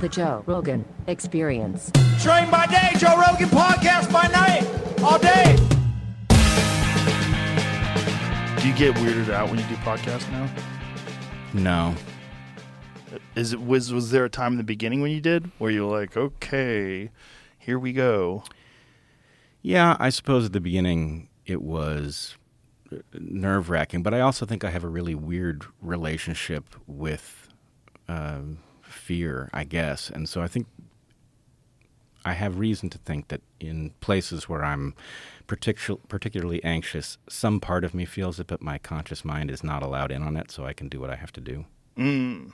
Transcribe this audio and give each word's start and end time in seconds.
The 0.00 0.08
Joe 0.10 0.42
Rogan 0.44 0.84
Experience. 1.06 1.90
Train 2.20 2.50
by 2.50 2.66
day, 2.66 2.90
Joe 2.98 3.18
Rogan 3.18 3.48
podcast 3.48 4.12
by 4.12 4.26
night, 4.26 4.66
all 5.02 5.18
day. 5.18 5.56
Do 8.60 8.68
you 8.68 8.74
get 8.74 8.94
weirded 8.96 9.32
out 9.32 9.48
when 9.48 9.58
you 9.58 9.64
do 9.64 9.76
podcasts 9.76 10.30
now? 10.30 10.50
No. 11.54 11.94
Is 13.34 13.54
it 13.54 13.62
was 13.62 13.94
was 13.94 14.10
there 14.10 14.26
a 14.26 14.28
time 14.28 14.52
in 14.52 14.58
the 14.58 14.64
beginning 14.64 15.00
when 15.00 15.10
you 15.10 15.22
did 15.22 15.50
where 15.56 15.70
you 15.70 15.86
were 15.86 15.98
like, 15.98 16.14
okay, 16.14 17.10
here 17.58 17.78
we 17.78 17.94
go? 17.94 18.44
Yeah, 19.62 19.96
I 19.98 20.10
suppose 20.10 20.44
at 20.44 20.52
the 20.52 20.60
beginning 20.60 21.30
it 21.46 21.62
was 21.62 22.36
nerve 23.14 23.70
wracking, 23.70 24.02
but 24.02 24.12
I 24.12 24.20
also 24.20 24.44
think 24.44 24.64
I 24.64 24.70
have 24.70 24.84
a 24.84 24.88
really 24.88 25.14
weird 25.14 25.64
relationship 25.80 26.76
with 26.86 27.43
um, 28.08 28.58
fear, 28.82 29.50
I 29.52 29.64
guess. 29.64 30.10
And 30.10 30.28
so 30.28 30.42
I 30.42 30.48
think 30.48 30.66
I 32.24 32.32
have 32.32 32.58
reason 32.58 32.88
to 32.90 32.98
think 32.98 33.28
that 33.28 33.42
in 33.60 33.92
places 34.00 34.48
where 34.48 34.64
I'm 34.64 34.94
particu- 35.46 36.00
particularly 36.08 36.62
anxious, 36.64 37.18
some 37.28 37.60
part 37.60 37.84
of 37.84 37.94
me 37.94 38.04
feels 38.04 38.40
it, 38.40 38.46
but 38.46 38.62
my 38.62 38.78
conscious 38.78 39.24
mind 39.24 39.50
is 39.50 39.62
not 39.62 39.82
allowed 39.82 40.10
in 40.10 40.22
on 40.22 40.36
it, 40.36 40.50
so 40.50 40.64
I 40.64 40.72
can 40.72 40.88
do 40.88 41.00
what 41.00 41.10
I 41.10 41.16
have 41.16 41.32
to 41.32 41.40
do. 41.40 41.66
Mm. 41.98 42.52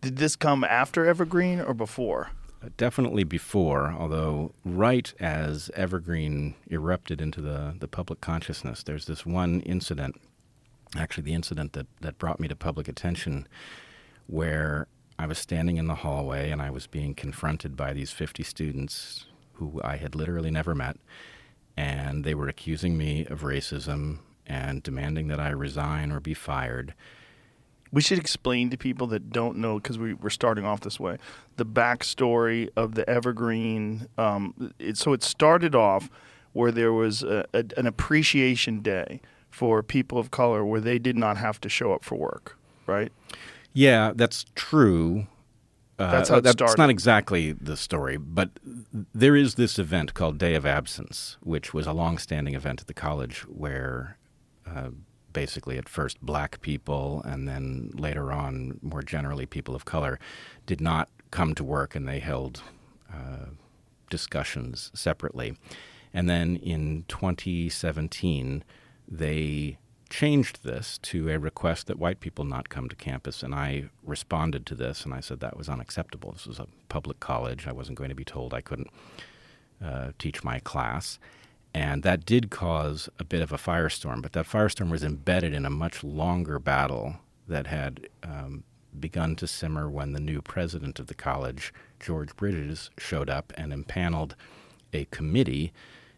Did 0.00 0.16
this 0.16 0.36
come 0.36 0.64
after 0.64 1.06
Evergreen 1.06 1.60
or 1.60 1.74
before? 1.74 2.30
Uh, 2.62 2.70
definitely 2.78 3.24
before, 3.24 3.94
although 3.98 4.52
right 4.64 5.12
as 5.20 5.70
Evergreen 5.74 6.54
erupted 6.70 7.20
into 7.20 7.42
the, 7.42 7.74
the 7.78 7.88
public 7.88 8.20
consciousness, 8.20 8.82
there's 8.82 9.04
this 9.04 9.26
one 9.26 9.60
incident, 9.60 10.18
actually 10.96 11.24
the 11.24 11.34
incident 11.34 11.74
that, 11.74 11.86
that 12.00 12.18
brought 12.18 12.40
me 12.40 12.48
to 12.48 12.56
public 12.56 12.88
attention, 12.88 13.46
where 14.26 14.86
I 15.18 15.26
was 15.26 15.38
standing 15.38 15.76
in 15.76 15.86
the 15.86 15.96
hallway 15.96 16.50
and 16.50 16.60
I 16.60 16.70
was 16.70 16.86
being 16.86 17.14
confronted 17.14 17.76
by 17.76 17.92
these 17.92 18.10
50 18.10 18.42
students 18.42 19.26
who 19.54 19.80
I 19.82 19.96
had 19.96 20.14
literally 20.14 20.50
never 20.50 20.74
met, 20.74 20.96
and 21.76 22.24
they 22.24 22.34
were 22.34 22.48
accusing 22.48 22.96
me 22.98 23.24
of 23.26 23.40
racism 23.40 24.18
and 24.46 24.82
demanding 24.82 25.28
that 25.28 25.40
I 25.40 25.50
resign 25.50 26.12
or 26.12 26.20
be 26.20 26.34
fired. 26.34 26.94
We 27.92 28.02
should 28.02 28.18
explain 28.18 28.70
to 28.70 28.76
people 28.76 29.06
that 29.08 29.30
don't 29.30 29.56
know 29.56 29.76
because 29.76 29.98
we, 29.98 30.14
we're 30.14 30.30
starting 30.30 30.64
off 30.64 30.80
this 30.80 31.00
way 31.00 31.18
the 31.56 31.64
backstory 31.64 32.68
of 32.76 32.94
the 32.94 33.08
Evergreen. 33.08 34.08
Um, 34.18 34.74
it, 34.78 34.98
so 34.98 35.12
it 35.12 35.22
started 35.22 35.74
off 35.74 36.10
where 36.52 36.70
there 36.70 36.92
was 36.92 37.22
a, 37.22 37.46
a, 37.54 37.64
an 37.76 37.86
appreciation 37.86 38.80
day 38.80 39.20
for 39.50 39.82
people 39.82 40.18
of 40.18 40.30
color 40.30 40.64
where 40.64 40.80
they 40.80 40.98
did 40.98 41.16
not 41.16 41.36
have 41.38 41.60
to 41.62 41.68
show 41.68 41.92
up 41.92 42.04
for 42.04 42.16
work, 42.16 42.58
right? 42.86 43.12
Yeah, 43.76 44.12
that's 44.14 44.46
true. 44.54 45.26
Uh, 45.98 46.10
That's 46.10 46.28
how 46.30 46.36
it 46.36 46.44
that's 46.44 46.52
started. 46.54 46.76
not 46.78 46.90
exactly 46.90 47.52
the 47.52 47.76
story, 47.76 48.16
but 48.18 48.50
there 49.14 49.34
is 49.36 49.54
this 49.54 49.78
event 49.78 50.12
called 50.12 50.36
Day 50.38 50.54
of 50.54 50.66
Absence, 50.66 51.38
which 51.42 51.72
was 51.72 51.86
a 51.86 51.92
long-standing 51.94 52.54
event 52.54 52.82
at 52.82 52.86
the 52.86 52.92
college 52.94 53.40
where 53.48 54.18
uh, 54.66 54.90
basically 55.32 55.78
at 55.78 55.88
first 55.88 56.20
black 56.20 56.60
people 56.60 57.22
and 57.24 57.48
then 57.48 57.90
later 57.94 58.30
on 58.32 58.78
more 58.82 59.02
generally 59.02 59.46
people 59.46 59.74
of 59.74 59.84
color 59.86 60.18
did 60.66 60.80
not 60.82 61.08
come 61.30 61.54
to 61.54 61.64
work 61.64 61.94
and 61.94 62.06
they 62.06 62.18
held 62.20 62.62
uh, 63.12 63.46
discussions 64.10 64.90
separately. 64.94 65.56
And 66.12 66.28
then 66.28 66.56
in 66.56 67.04
2017, 67.08 68.64
they 69.08 69.78
changed 70.08 70.62
this 70.62 70.98
to 70.98 71.28
a 71.28 71.38
request 71.38 71.86
that 71.86 71.98
white 71.98 72.20
people 72.20 72.44
not 72.44 72.68
come 72.68 72.88
to 72.88 72.96
campus. 72.96 73.42
And 73.42 73.54
I 73.54 73.90
responded 74.04 74.66
to 74.66 74.74
this 74.74 75.04
and 75.04 75.12
I 75.12 75.20
said 75.20 75.40
that 75.40 75.56
was 75.56 75.68
unacceptable. 75.68 76.32
This 76.32 76.46
was 76.46 76.58
a 76.58 76.68
public 76.88 77.20
college. 77.20 77.66
I 77.66 77.72
wasn't 77.72 77.98
going 77.98 78.10
to 78.10 78.16
be 78.16 78.24
told 78.24 78.54
I 78.54 78.60
couldn't 78.60 78.90
uh, 79.84 80.12
teach 80.18 80.44
my 80.44 80.60
class. 80.60 81.18
And 81.74 82.02
that 82.04 82.24
did 82.24 82.50
cause 82.50 83.08
a 83.18 83.24
bit 83.24 83.42
of 83.42 83.52
a 83.52 83.58
firestorm, 83.58 84.22
but 84.22 84.32
that 84.32 84.46
firestorm 84.46 84.90
was 84.90 85.04
embedded 85.04 85.52
in 85.52 85.66
a 85.66 85.70
much 85.70 86.02
longer 86.02 86.58
battle 86.58 87.16
that 87.48 87.66
had 87.66 88.08
um, 88.22 88.64
begun 88.98 89.36
to 89.36 89.46
simmer 89.46 89.88
when 89.90 90.12
the 90.12 90.20
new 90.20 90.40
president 90.40 90.98
of 90.98 91.06
the 91.06 91.14
college, 91.14 91.74
George 92.00 92.34
Bridges, 92.34 92.90
showed 92.96 93.28
up 93.28 93.52
and 93.56 93.72
impaneled 93.72 94.36
a 94.92 95.04
committee 95.06 95.72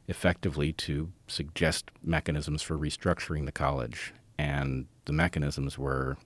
effectively 0.08 0.72
to 0.72 1.12
suggest 1.26 1.90
mechanisms 2.02 2.62
for 2.62 2.76
restructuring 2.76 3.44
the 3.44 3.52
college. 3.52 4.12
And 4.38 4.86
the 5.04 5.12
mechanisms 5.12 5.78
were 5.78 6.16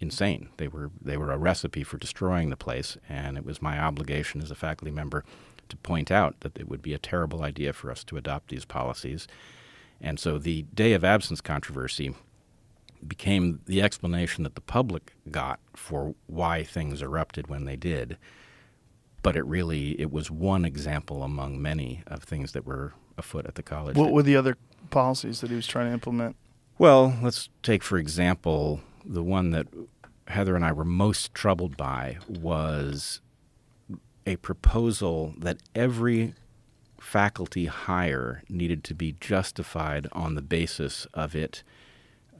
insane. 0.00 0.48
They 0.56 0.68
were 0.68 0.90
they 1.00 1.16
were 1.16 1.32
a 1.32 1.38
recipe 1.38 1.82
for 1.82 1.98
destroying 1.98 2.50
the 2.50 2.56
place, 2.56 2.96
and 3.08 3.36
it 3.36 3.44
was 3.44 3.62
my 3.62 3.78
obligation 3.78 4.42
as 4.42 4.50
a 4.50 4.54
faculty 4.54 4.90
member 4.90 5.24
to 5.68 5.76
point 5.78 6.10
out 6.10 6.40
that 6.40 6.56
it 6.58 6.68
would 6.68 6.82
be 6.82 6.94
a 6.94 6.98
terrible 6.98 7.42
idea 7.42 7.72
for 7.72 7.90
us 7.90 8.04
to 8.04 8.16
adopt 8.16 8.48
these 8.48 8.64
policies. 8.64 9.26
And 10.00 10.20
so 10.20 10.38
the 10.38 10.62
day 10.74 10.92
of 10.92 11.04
absence 11.04 11.40
controversy 11.40 12.14
became 13.06 13.60
the 13.66 13.82
explanation 13.82 14.44
that 14.44 14.54
the 14.54 14.60
public 14.60 15.12
got 15.30 15.60
for 15.74 16.14
why 16.26 16.62
things 16.62 17.02
erupted 17.02 17.48
when 17.48 17.64
they 17.64 17.76
did. 17.76 18.16
But 19.22 19.36
it 19.36 19.44
really 19.44 20.00
it 20.00 20.12
was 20.12 20.30
one 20.30 20.64
example 20.64 21.22
among 21.22 21.60
many 21.60 22.02
of 22.06 22.22
things 22.22 22.52
that 22.52 22.66
were 22.66 22.94
afoot 23.18 23.46
at 23.46 23.54
the 23.54 23.62
college. 23.62 23.96
What 23.96 24.12
were 24.12 24.22
the 24.22 24.36
other 24.36 24.56
policies 24.90 25.40
that 25.40 25.50
he 25.50 25.56
was 25.56 25.66
trying 25.66 25.86
to 25.86 25.92
implement? 25.92 26.36
Well, 26.78 27.16
let's 27.22 27.48
take, 27.62 27.82
for 27.82 27.98
example, 27.98 28.80
the 29.04 29.22
one 29.22 29.50
that 29.50 29.66
Heather 30.28 30.56
and 30.56 30.64
I 30.64 30.72
were 30.72 30.84
most 30.84 31.32
troubled 31.32 31.76
by 31.76 32.18
was 32.28 33.20
a 34.26 34.36
proposal 34.36 35.34
that 35.38 35.58
every 35.74 36.34
faculty 37.00 37.66
hire 37.66 38.42
needed 38.48 38.82
to 38.84 38.94
be 38.94 39.14
justified 39.20 40.08
on 40.12 40.34
the 40.34 40.42
basis 40.42 41.06
of 41.14 41.36
it 41.36 41.62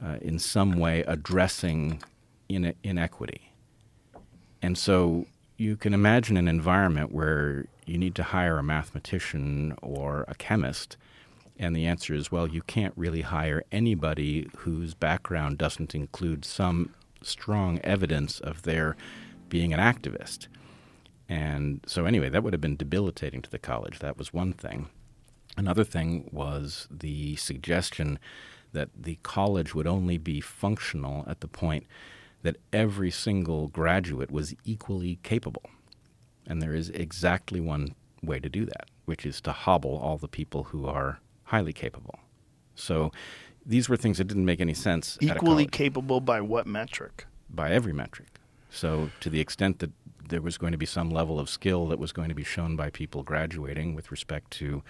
uh, 0.03 0.17
in 0.21 0.37
some 0.37 0.77
way 0.77 1.03
addressing 1.07 2.03
ine- 2.49 2.75
inequity. 2.83 3.53
And 4.61 4.77
so 4.77 5.25
you 5.57 5.77
can 5.77 5.93
imagine 5.93 6.35
an 6.37 6.47
environment 6.47 7.11
where 7.11 7.65
you 7.87 7.97
need 7.97 8.15
to 8.15 8.23
hire 8.23 8.57
a 8.57 8.63
mathematician 8.63 9.75
or 9.81 10.25
a 10.27 10.35
chemist, 10.35 10.97
and 11.57 11.75
the 11.75 11.85
answer 11.85 12.13
is 12.13 12.31
well, 12.31 12.47
you 12.47 12.61
can't 12.61 12.93
really 12.95 13.21
hire 13.21 13.63
anybody 13.71 14.49
whose 14.57 14.93
background 14.93 15.57
doesn't 15.57 15.95
include 15.95 16.45
some 16.45 16.93
strong 17.21 17.79
evidence 17.83 18.39
of 18.39 18.63
their 18.63 18.95
being 19.49 19.73
an 19.73 19.79
activist. 19.79 20.47
And 21.29 21.81
so, 21.85 22.05
anyway, 22.05 22.29
that 22.29 22.43
would 22.43 22.53
have 22.53 22.61
been 22.61 22.77
debilitating 22.77 23.41
to 23.41 23.49
the 23.49 23.59
college. 23.59 23.99
That 23.99 24.17
was 24.17 24.33
one 24.33 24.53
thing. 24.53 24.87
Another 25.57 25.83
thing 25.83 26.29
was 26.31 26.87
the 26.91 27.35
suggestion 27.35 28.19
that 28.73 28.89
the 28.95 29.17
college 29.23 29.73
would 29.73 29.87
only 29.87 30.17
be 30.17 30.39
functional 30.39 31.25
at 31.27 31.41
the 31.41 31.47
point 31.47 31.85
that 32.43 32.57
every 32.71 33.11
single 33.11 33.67
graduate 33.67 34.31
was 34.31 34.53
equally 34.63 35.19
capable. 35.23 35.63
And 36.47 36.61
there 36.61 36.73
is 36.73 36.89
exactly 36.89 37.59
one 37.59 37.93
way 38.23 38.39
to 38.39 38.49
do 38.49 38.65
that, 38.65 38.85
which 39.05 39.25
is 39.25 39.41
to 39.41 39.51
hobble 39.51 39.97
all 39.97 40.17
the 40.17 40.27
people 40.27 40.63
who 40.63 40.87
are 40.87 41.19
highly 41.43 41.73
capable. 41.73 42.19
So 42.75 43.11
these 43.65 43.89
were 43.89 43.97
things 43.97 44.17
that 44.17 44.25
didn't 44.25 44.45
make 44.45 44.61
any 44.61 44.73
sense. 44.73 45.17
Equally 45.21 45.67
capable 45.67 46.21
by 46.21 46.41
what 46.41 46.65
metric? 46.67 47.25
by 47.49 47.71
every 47.71 47.93
metric. 47.93 48.39
So, 48.69 49.09
to 49.21 49.29
the 49.29 49.39
extent 49.39 49.79
that 49.79 49.91
there 50.27 50.41
was 50.41 50.57
going 50.57 50.73
to 50.73 50.77
be 50.77 50.85
some 50.85 51.09
level 51.09 51.39
of 51.39 51.49
skill 51.49 51.87
that 51.87 51.99
was 51.99 52.11
going 52.11 52.29
to 52.29 52.35
be 52.35 52.43
shown 52.43 52.75
by 52.75 52.89
people 52.89 53.23
graduating 53.23 53.95
with 53.95 54.11
respect 54.11 54.51
to 54.51 54.83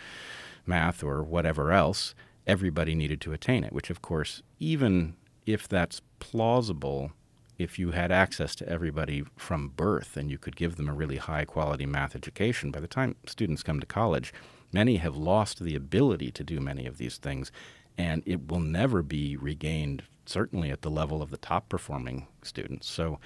math 0.66 1.04
or 1.04 1.24
whatever 1.24 1.72
else, 1.72 2.16
everybody 2.48 2.96
needed 2.96 3.22
to 3.22 3.34
attain 3.34 3.64
it, 3.64 3.72
which, 3.72 3.90
of 3.90 4.02
course, 4.02 4.42
even 4.60 5.16
if 5.46 5.68
that's 5.68 6.02
plausible, 6.20 7.12
if 7.58 7.80
you 7.80 7.92
had 7.92 8.12
access 8.12 8.56
to 8.56 8.70
everybody 8.70 9.24
from 9.36 9.70
birth 9.70 10.16
and 10.16 10.30
you 10.30 10.38
could 10.38 10.56
give 10.56 10.76
them 10.76 10.88
a 10.88 10.94
really 10.94 11.18
high 11.18 11.46
quality 11.46 11.86
math 11.86 12.16
education, 12.16 12.72
by 12.72 12.80
the 12.80 12.88
time 12.88 13.16
students 13.26 13.64
come 13.64 13.80
to 13.80 13.86
college, 13.86 14.34
many 14.72 14.98
have 14.98 15.16
lost 15.16 15.64
the 15.64 15.76
ability 15.76 16.32
to 16.32 16.44
do 16.44 16.60
many 16.60 16.86
of 16.86 16.98
these 16.98 17.18
things, 17.18 17.52
and 17.98 18.22
it 18.26 18.52
will 18.52 18.60
never 18.60 19.02
be 19.02 19.36
regained, 19.36 20.04
certainly 20.26 20.70
at 20.70 20.82
the 20.82 20.92
level 20.92 21.22
of 21.22 21.32
the 21.32 21.38
top 21.38 21.68
performing 21.70 22.28
students. 22.44 22.88
So 22.88 23.20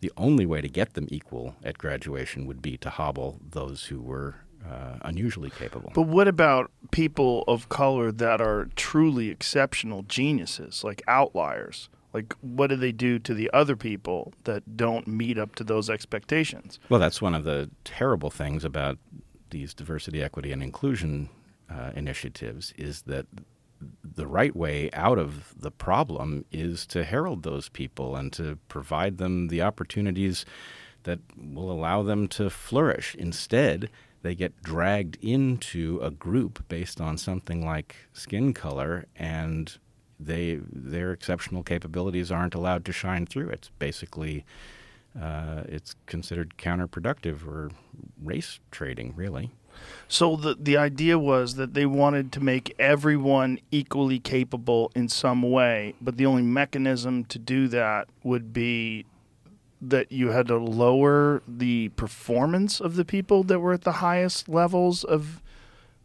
the 0.00 0.12
only 0.16 0.46
way 0.46 0.60
to 0.60 0.68
get 0.68 0.94
them 0.94 1.08
equal 1.10 1.56
at 1.64 1.78
graduation 1.78 2.46
would 2.46 2.62
be 2.62 2.76
to 2.78 2.90
hobble 2.90 3.40
those 3.50 3.86
who 3.86 4.00
were 4.00 4.36
uh, 4.68 4.98
unusually 5.02 5.50
capable. 5.50 5.92
But 5.94 6.02
what 6.02 6.28
about 6.28 6.70
people 6.90 7.44
of 7.48 7.68
color 7.68 8.12
that 8.12 8.40
are 8.40 8.68
truly 8.76 9.30
exceptional 9.30 10.02
geniuses, 10.02 10.84
like 10.84 11.02
outliers? 11.08 11.88
Like, 12.12 12.34
what 12.40 12.68
do 12.68 12.76
they 12.76 12.92
do 12.92 13.18
to 13.18 13.34
the 13.34 13.50
other 13.52 13.76
people 13.76 14.32
that 14.44 14.76
don't 14.76 15.06
meet 15.06 15.38
up 15.38 15.54
to 15.56 15.64
those 15.64 15.90
expectations? 15.90 16.78
Well, 16.88 17.00
that's 17.00 17.20
one 17.20 17.34
of 17.34 17.44
the 17.44 17.70
terrible 17.84 18.30
things 18.30 18.64
about 18.64 18.98
these 19.50 19.74
diversity, 19.74 20.22
equity, 20.22 20.52
and 20.52 20.62
inclusion 20.62 21.28
uh, 21.70 21.90
initiatives 21.94 22.72
is 22.76 23.02
that 23.02 23.26
the 24.02 24.26
right 24.26 24.56
way 24.56 24.90
out 24.92 25.18
of 25.18 25.54
the 25.56 25.70
problem 25.70 26.44
is 26.50 26.86
to 26.86 27.04
herald 27.04 27.42
those 27.42 27.68
people 27.68 28.16
and 28.16 28.32
to 28.32 28.58
provide 28.68 29.18
them 29.18 29.48
the 29.48 29.62
opportunities 29.62 30.44
that 31.04 31.20
will 31.36 31.70
allow 31.70 32.02
them 32.02 32.26
to 32.26 32.50
flourish. 32.50 33.14
Instead, 33.14 33.88
they 34.22 34.34
get 34.34 34.62
dragged 34.62 35.16
into 35.22 36.00
a 36.02 36.10
group 36.10 36.66
based 36.68 37.00
on 37.00 37.16
something 37.16 37.64
like 37.64 37.94
skin 38.12 38.52
color 38.52 39.06
and 39.14 39.78
they 40.20 40.60
their 40.72 41.12
exceptional 41.12 41.62
capabilities 41.62 42.30
aren't 42.32 42.54
allowed 42.54 42.84
to 42.86 42.92
shine 42.92 43.26
through. 43.26 43.50
It's 43.50 43.70
basically 43.78 44.44
uh, 45.20 45.62
it's 45.66 45.94
considered 46.06 46.54
counterproductive 46.58 47.46
or 47.46 47.70
race 48.22 48.60
trading, 48.70 49.14
really. 49.16 49.50
So 50.08 50.36
the 50.36 50.56
the 50.58 50.76
idea 50.76 51.18
was 51.18 51.54
that 51.54 51.74
they 51.74 51.86
wanted 51.86 52.32
to 52.32 52.40
make 52.40 52.74
everyone 52.78 53.60
equally 53.70 54.18
capable 54.18 54.90
in 54.94 55.08
some 55.08 55.42
way, 55.42 55.94
but 56.00 56.16
the 56.16 56.26
only 56.26 56.42
mechanism 56.42 57.24
to 57.26 57.38
do 57.38 57.68
that 57.68 58.08
would 58.24 58.52
be 58.52 59.06
that 59.80 60.10
you 60.10 60.30
had 60.30 60.48
to 60.48 60.56
lower 60.56 61.42
the 61.46 61.90
performance 61.90 62.80
of 62.80 62.96
the 62.96 63.04
people 63.04 63.44
that 63.44 63.60
were 63.60 63.72
at 63.72 63.82
the 63.82 63.92
highest 63.92 64.48
levels 64.48 65.04
of 65.04 65.40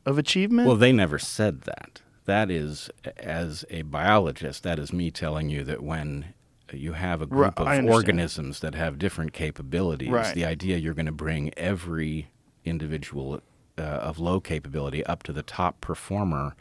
of 0.06 0.18
achievement. 0.18 0.68
Well, 0.68 0.77
they 0.77 0.92
never 0.92 1.18
said 1.18 1.62
that. 1.62 2.02
That 2.25 2.49
is, 2.49 2.89
as 3.17 3.65
a 3.69 3.81
biologist, 3.83 4.63
that 4.63 4.79
is 4.79 4.93
me 4.93 5.11
telling 5.11 5.49
you 5.49 5.63
that 5.65 5.83
when 5.83 6.33
you 6.71 6.93
have 6.93 7.21
a 7.21 7.25
group 7.25 7.59
Right, 7.59 7.79
of 7.79 7.85
organisms 7.89 8.61
that 8.61 8.75
have 8.75 8.97
different 8.97 9.33
capabilities, 9.33 10.09
Right. 10.09 10.33
the 10.33 10.45
idea 10.45 10.77
you're 10.77 10.93
going 10.93 11.05
to 11.05 11.11
bring 11.11 11.53
every 11.57 12.29
individual 12.65 13.41
uh, 13.77 13.81
of 13.81 14.19
low 14.19 14.39
capability 14.39 15.05
up 15.05 15.23
to 15.23 15.33
the 15.33 15.43
top 15.43 15.81
performer. 15.81 16.55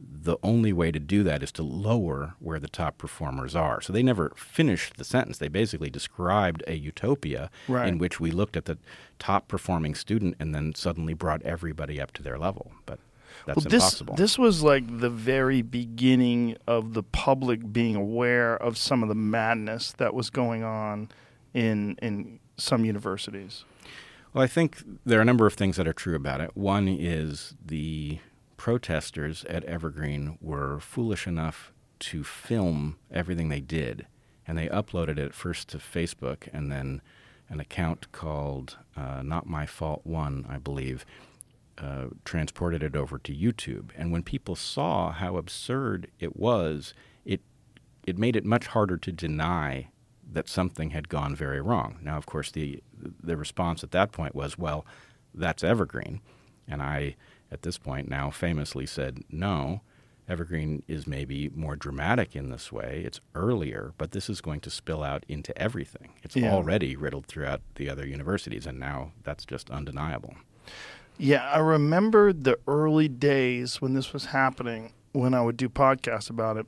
The 0.00 0.36
only 0.42 0.72
way 0.72 0.90
to 0.90 0.98
do 0.98 1.22
that 1.24 1.42
is 1.42 1.52
to 1.52 1.62
lower 1.62 2.34
where 2.40 2.58
the 2.58 2.68
top 2.68 2.98
performers 2.98 3.54
are. 3.54 3.80
So 3.80 3.92
they 3.92 4.02
never 4.02 4.32
finished 4.36 4.96
the 4.96 5.04
sentence. 5.04 5.38
They 5.38 5.48
basically 5.48 5.90
described 5.90 6.62
a 6.66 6.74
utopia 6.74 7.50
Right. 7.68 7.86
in 7.88 7.98
which 7.98 8.18
we 8.18 8.30
looked 8.30 8.56
at 8.56 8.64
the 8.64 8.78
top 9.18 9.46
performing 9.46 9.94
student 9.94 10.36
and 10.40 10.54
then 10.54 10.74
suddenly 10.74 11.14
brought 11.14 11.42
everybody 11.42 12.00
up 12.00 12.12
to 12.14 12.22
their 12.22 12.38
level. 12.38 12.72
But 12.86 12.98
that's 13.46 13.56
well, 13.56 13.70
this 13.70 13.82
impossible. 13.82 14.14
this 14.14 14.38
was 14.38 14.62
like 14.62 15.00
the 15.00 15.10
very 15.10 15.62
beginning 15.62 16.56
of 16.66 16.94
the 16.94 17.02
public 17.02 17.72
being 17.72 17.96
aware 17.96 18.56
of 18.56 18.76
some 18.78 19.02
of 19.02 19.08
the 19.08 19.14
madness 19.14 19.92
that 19.92 20.14
was 20.14 20.30
going 20.30 20.62
on 20.62 21.08
in 21.54 21.96
in 22.02 22.38
some 22.56 22.84
universities. 22.84 23.64
Well, 24.32 24.42
I 24.42 24.46
think 24.46 24.82
there 25.04 25.18
are 25.18 25.22
a 25.22 25.26
number 25.26 25.46
of 25.46 25.54
things 25.54 25.76
that 25.76 25.86
are 25.86 25.92
true 25.92 26.14
about 26.14 26.40
it. 26.40 26.56
One 26.56 26.88
is 26.88 27.54
the 27.64 28.18
protesters 28.56 29.44
at 29.44 29.64
Evergreen 29.64 30.38
were 30.40 30.80
foolish 30.80 31.26
enough 31.26 31.72
to 31.98 32.24
film 32.24 32.96
everything 33.10 33.48
they 33.48 33.60
did, 33.60 34.06
and 34.46 34.56
they 34.56 34.68
uploaded 34.68 35.18
it 35.18 35.34
first 35.34 35.68
to 35.68 35.78
Facebook 35.78 36.48
and 36.52 36.72
then 36.72 37.02
an 37.48 37.60
account 37.60 38.10
called 38.12 38.78
uh, 38.96 39.20
Not 39.22 39.46
My 39.46 39.66
Fault 39.66 40.00
One, 40.04 40.46
I 40.48 40.56
believe, 40.58 41.04
uh, 41.78 42.06
transported 42.24 42.82
it 42.82 42.94
over 42.96 43.18
to 43.18 43.34
YouTube. 43.34 43.90
And 43.96 44.12
when 44.12 44.22
people 44.22 44.54
saw 44.56 45.12
how 45.12 45.36
absurd 45.36 46.10
it 46.20 46.36
was, 46.36 46.94
it 47.24 47.40
it 48.06 48.18
made 48.18 48.36
it 48.36 48.44
much 48.44 48.66
harder 48.68 48.96
to 48.96 49.12
deny 49.12 49.88
that 50.32 50.48
something 50.48 50.90
had 50.90 51.08
gone 51.08 51.34
very 51.36 51.60
wrong. 51.60 51.98
Now, 52.02 52.16
of 52.16 52.26
course, 52.26 52.50
the 52.50 52.82
the 53.22 53.36
response 53.36 53.82
at 53.82 53.90
that 53.92 54.12
point 54.12 54.34
was, 54.34 54.58
"Well, 54.58 54.84
that's 55.34 55.64
Evergreen," 55.64 56.20
and 56.68 56.82
I, 56.82 57.16
at 57.50 57.62
this 57.62 57.78
point 57.78 58.08
now, 58.08 58.30
famously 58.30 58.86
said, 58.86 59.24
"No." 59.30 59.82
Evergreen 60.28 60.84
is 60.86 61.04
maybe 61.06 61.48
more 61.48 61.74
dramatic 61.74 62.36
in 62.36 62.48
this 62.48 62.70
way. 62.70 63.02
It's 63.04 63.20
earlier, 63.34 63.92
but 63.98 64.12
this 64.12 64.30
is 64.30 64.40
going 64.40 64.60
to 64.60 64.70
spill 64.70 65.02
out 65.02 65.24
into 65.28 65.56
everything. 65.58 66.12
It's 66.22 66.36
Yeah. 66.36 66.52
already 66.52 66.94
riddled 66.94 67.26
throughout 67.26 67.60
the 67.74 67.90
other 67.90 68.06
universities, 68.06 68.64
and 68.64 68.78
now 68.78 69.12
that's 69.24 69.44
just 69.44 69.68
undeniable. 69.68 70.36
Yeah, 71.18 71.48
I 71.48 71.58
remember 71.58 72.32
the 72.32 72.58
early 72.66 73.08
days 73.08 73.80
when 73.80 73.94
this 73.94 74.12
was 74.12 74.26
happening, 74.26 74.92
when 75.12 75.34
I 75.34 75.42
would 75.42 75.56
do 75.56 75.68
podcasts 75.68 76.30
about 76.30 76.56
it. 76.56 76.66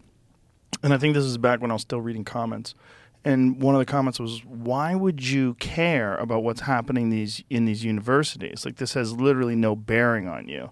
And 0.82 0.93
I 0.93 0.99
think 0.99 1.14
this 1.14 1.25
is 1.25 1.38
back 1.38 1.61
when 1.61 1.70
I 1.70 1.75
was 1.75 1.82
still 1.82 2.00
reading 2.00 2.25
comments. 2.25 2.75
And 3.25 3.61
one 3.61 3.75
of 3.75 3.79
the 3.79 3.87
comments 3.87 4.20
was, 4.20 4.44
"Why 4.44 4.94
would 4.94 5.26
you 5.26 5.55
care 5.55 6.14
about 6.17 6.43
what's 6.43 6.61
happening 6.62 7.08
these 7.08 7.43
in 7.49 7.64
these 7.64 7.82
universities? 7.82 8.67
Like 8.67 8.76
this 8.76 8.93
has 8.94 9.14
literally 9.14 9.56
no 9.56 9.75
bearing 9.75 10.29
on 10.29 10.46
you." 10.46 10.70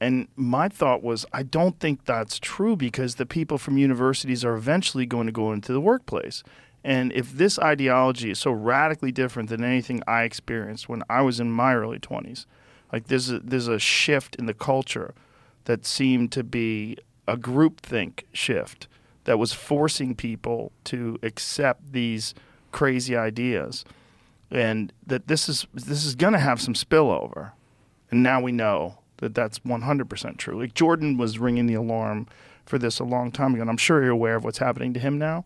And 0.00 0.28
my 0.36 0.68
thought 0.68 1.02
was, 1.02 1.24
I 1.32 1.42
don't 1.42 1.78
think 1.80 2.04
that's 2.04 2.38
true 2.38 2.76
because 2.76 3.16
the 3.16 3.26
people 3.26 3.58
from 3.58 3.78
universities 3.78 4.44
are 4.44 4.54
eventually 4.54 5.06
going 5.06 5.26
to 5.26 5.32
go 5.32 5.52
into 5.52 5.72
the 5.72 5.80
workplace. 5.80 6.42
And 6.84 7.12
if 7.12 7.32
this 7.32 7.58
ideology 7.58 8.30
is 8.30 8.38
so 8.38 8.52
radically 8.52 9.10
different 9.10 9.48
than 9.48 9.64
anything 9.64 10.02
I 10.06 10.22
experienced 10.22 10.88
when 10.88 11.02
I 11.10 11.22
was 11.22 11.40
in 11.40 11.50
my 11.50 11.74
early 11.74 11.98
20s, 11.98 12.46
like 12.92 13.08
there's 13.08 13.30
a, 13.30 13.38
there's 13.40 13.68
a 13.68 13.78
shift 13.78 14.36
in 14.36 14.46
the 14.46 14.54
culture 14.54 15.14
that 15.64 15.84
seemed 15.84 16.32
to 16.32 16.42
be 16.42 16.96
a 17.26 17.36
groupthink 17.36 18.22
shift 18.32 18.88
that 19.24 19.38
was 19.38 19.52
forcing 19.52 20.14
people 20.14 20.72
to 20.84 21.18
accept 21.22 21.92
these 21.92 22.34
crazy 22.72 23.14
ideas. 23.14 23.84
And 24.50 24.92
that 25.06 25.28
this 25.28 25.48
is 25.48 25.66
this 25.74 26.06
is 26.06 26.14
going 26.14 26.32
to 26.32 26.38
have 26.38 26.60
some 26.60 26.72
spillover. 26.72 27.52
And 28.10 28.22
now 28.22 28.40
we 28.40 28.52
know 28.52 28.98
that 29.18 29.34
that's 29.34 29.58
100% 29.58 30.36
true. 30.38 30.58
Like 30.58 30.72
jordan 30.72 31.18
was 31.18 31.38
ringing 31.38 31.66
the 31.66 31.74
alarm 31.74 32.26
for 32.64 32.78
this 32.78 32.98
a 32.98 33.04
long 33.04 33.32
time 33.32 33.54
ago 33.54 33.62
and 33.62 33.70
i'm 33.70 33.78
sure 33.78 34.02
you're 34.02 34.12
aware 34.12 34.36
of 34.36 34.44
what's 34.44 34.58
happening 34.58 34.92
to 34.92 35.00
him 35.00 35.18
now 35.18 35.44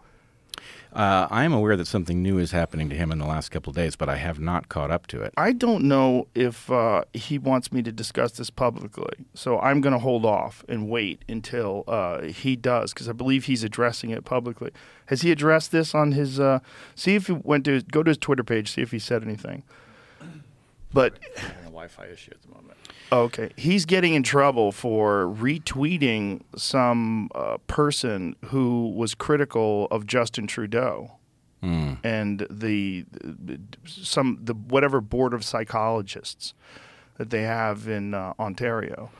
Uh, 0.92 1.26
I 1.30 1.44
am 1.44 1.54
aware 1.54 1.74
that 1.76 1.86
something 1.86 2.22
new 2.22 2.36
is 2.38 2.50
happening 2.50 2.90
to 2.90 2.94
him 2.96 3.10
in 3.10 3.18
the 3.18 3.24
last 3.26 3.48
couple 3.50 3.70
of 3.70 3.76
days, 3.76 3.96
but 3.96 4.10
I 4.10 4.16
have 4.16 4.38
not 4.38 4.68
caught 4.68 4.90
up 4.90 5.06
to 5.08 5.22
it. 5.22 5.32
i 5.36 5.52
don't 5.52 5.84
know 5.84 6.28
if 6.34 6.70
uh, 6.70 7.02
he 7.14 7.38
wants 7.38 7.72
me 7.72 7.82
to 7.82 7.90
discuss 7.90 8.32
this 8.32 8.50
publicly 8.50 9.24
so 9.34 9.58
i'm 9.60 9.80
going 9.80 9.92
to 9.92 9.98
hold 9.98 10.24
off 10.26 10.64
and 10.68 10.88
wait 10.90 11.24
until 11.28 11.84
uh, 11.88 12.22
he 12.22 12.56
does 12.56 12.92
because 12.92 13.08
i 13.08 13.12
believe 13.12 13.46
he's 13.46 13.64
addressing 13.64 14.10
it 14.10 14.24
publicly 14.24 14.70
has 15.06 15.22
he 15.22 15.30
addressed 15.32 15.72
this 15.72 15.94
on 15.94 16.12
his 16.12 16.38
uh, 16.38 16.58
see 16.94 17.14
if 17.14 17.26
he 17.26 17.32
went 17.32 17.64
to 17.64 17.80
go 17.82 18.02
to 18.02 18.10
his 18.10 18.18
twitter 18.18 18.44
page 18.44 18.70
see 18.72 18.82
if 18.82 18.90
he 18.90 18.98
said 18.98 19.22
anything 19.22 19.62
but 20.92 21.18
having 21.36 21.60
a 21.60 21.64
Wi-Fi 21.64 22.06
issue 22.06 22.32
at 22.32 22.42
the 22.42 22.48
moment. 22.48 22.76
Okay. 23.12 23.50
He's 23.56 23.84
getting 23.84 24.14
in 24.14 24.22
trouble 24.22 24.72
for 24.72 25.26
retweeting 25.26 26.40
some 26.56 27.28
uh, 27.34 27.58
person 27.66 28.34
who 28.46 28.88
was 28.96 29.14
critical 29.14 29.86
of 29.90 30.06
Justin 30.06 30.46
Trudeau. 30.46 31.18
And 32.02 32.46
the, 32.50 33.04
the 33.12 33.60
some 33.86 34.38
the 34.42 34.54
whatever 34.54 35.00
board 35.00 35.32
of 35.32 35.44
psychologists 35.44 36.54
that 37.18 37.30
they 37.30 37.42
have 37.42 37.86
in 37.86 38.14
uh, 38.14 38.32
Ontario 38.40 39.10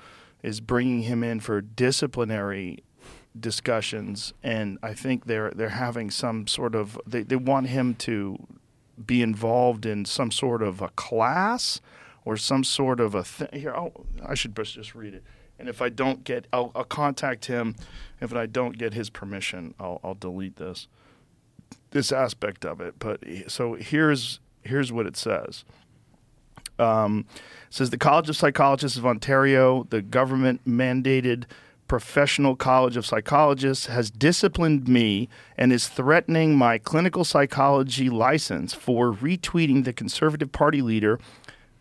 is 0.43 0.61
bringing 0.61 1.03
him 1.03 1.23
in 1.23 1.39
for 1.39 1.61
disciplinary 1.61 2.83
discussions. 3.39 4.33
And 4.43 4.79
I 4.83 4.95
think 4.95 5.27
they're 5.27 5.53
they're 5.55 5.69
having 5.69 6.11
some 6.11 6.49
sort 6.49 6.75
of 6.75 6.99
they, 7.07 7.23
they 7.23 7.37
want 7.37 7.69
him 7.69 7.95
to 7.97 8.39
be 9.07 9.23
involved 9.23 9.87
in 9.87 10.05
some 10.05 10.33
sort 10.33 10.63
of 10.63 10.81
a 10.81 10.89
class 10.91 11.81
or 12.25 12.37
some 12.37 12.65
sort 12.65 13.01
of 13.01 13.15
a 13.15 13.25
thing. 13.25 13.49
Here, 13.53 13.75
I'll, 13.75 14.07
I 14.25 14.35
should 14.35 14.55
just 14.57 14.95
read 14.95 15.15
it. 15.15 15.25
And 15.59 15.69
if 15.69 15.81
I 15.81 15.89
don't 15.89 16.25
get, 16.25 16.47
I'll, 16.53 16.73
I'll 16.75 16.85
contact 16.85 17.47
him. 17.47 17.77
If 18.21 18.35
I 18.35 18.47
don't 18.47 18.79
get 18.79 18.95
his 18.95 19.11
permission, 19.11 19.75
I'll, 19.79 20.01
I'll 20.03 20.15
delete 20.15 20.57
this 20.57 20.89
this 21.91 22.11
aspect 22.11 22.65
of 22.65 22.81
it. 22.81 22.95
But 22.99 23.21
so 23.49 23.75
here's 23.75 24.41
here's 24.63 24.93
what 24.93 25.07
it 25.07 25.17
says. 25.17 25.65
Um, 26.79 27.27
it 27.69 27.75
says 27.75 27.91
the 27.91 27.99
College 27.99 28.29
of 28.29 28.37
Psychologists 28.37 28.99
of 28.99 29.07
Ontario, 29.07 29.87
the 29.91 30.03
government 30.03 30.63
mandated 30.67 31.45
professional 31.87 32.57
college 32.57 32.97
of 32.97 33.05
psychologists, 33.05 33.87
has 33.87 34.11
disciplined 34.11 34.89
me 34.89 35.29
and 35.59 35.73
is 35.73 35.89
threatening 35.89 36.57
my 36.57 36.79
clinical 36.79 37.25
psychology 37.25 38.09
license 38.09 38.73
for 38.73 39.13
retweeting 39.13 39.85
the 39.85 39.93
Conservative 39.93 40.51
Party 40.51 40.81
leader 40.81 41.19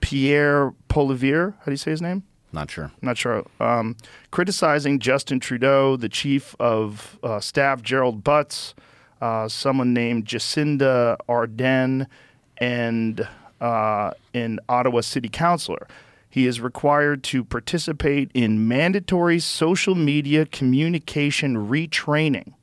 Pierre 0.01 0.73
Poilievre. 0.89 1.53
How 1.59 1.65
do 1.65 1.71
you 1.71 1.77
say 1.77 1.91
his 1.91 2.01
name? 2.01 2.23
Not 2.53 2.69
sure. 2.69 2.91
Not 3.01 3.17
sure. 3.17 3.45
Um, 3.59 3.95
criticizing 4.29 4.99
Justin 4.99 5.39
Trudeau, 5.39 5.95
the 5.95 6.09
chief 6.09 6.55
of 6.59 7.17
uh, 7.23 7.39
staff 7.39 7.81
Gerald 7.81 8.23
Butts, 8.23 8.75
uh, 9.21 9.47
someone 9.47 9.93
named 9.93 10.25
Jacinda 10.25 11.17
Ardern, 11.29 12.07
and 12.57 13.27
uh, 13.61 14.11
an 14.33 14.59
Ottawa 14.67 15.01
city 15.01 15.29
councilor. 15.29 15.87
He 16.29 16.47
is 16.47 16.59
required 16.59 17.23
to 17.25 17.43
participate 17.43 18.31
in 18.33 18.67
mandatory 18.67 19.39
social 19.39 19.95
media 19.95 20.45
communication 20.45 21.69
retraining 21.69 22.53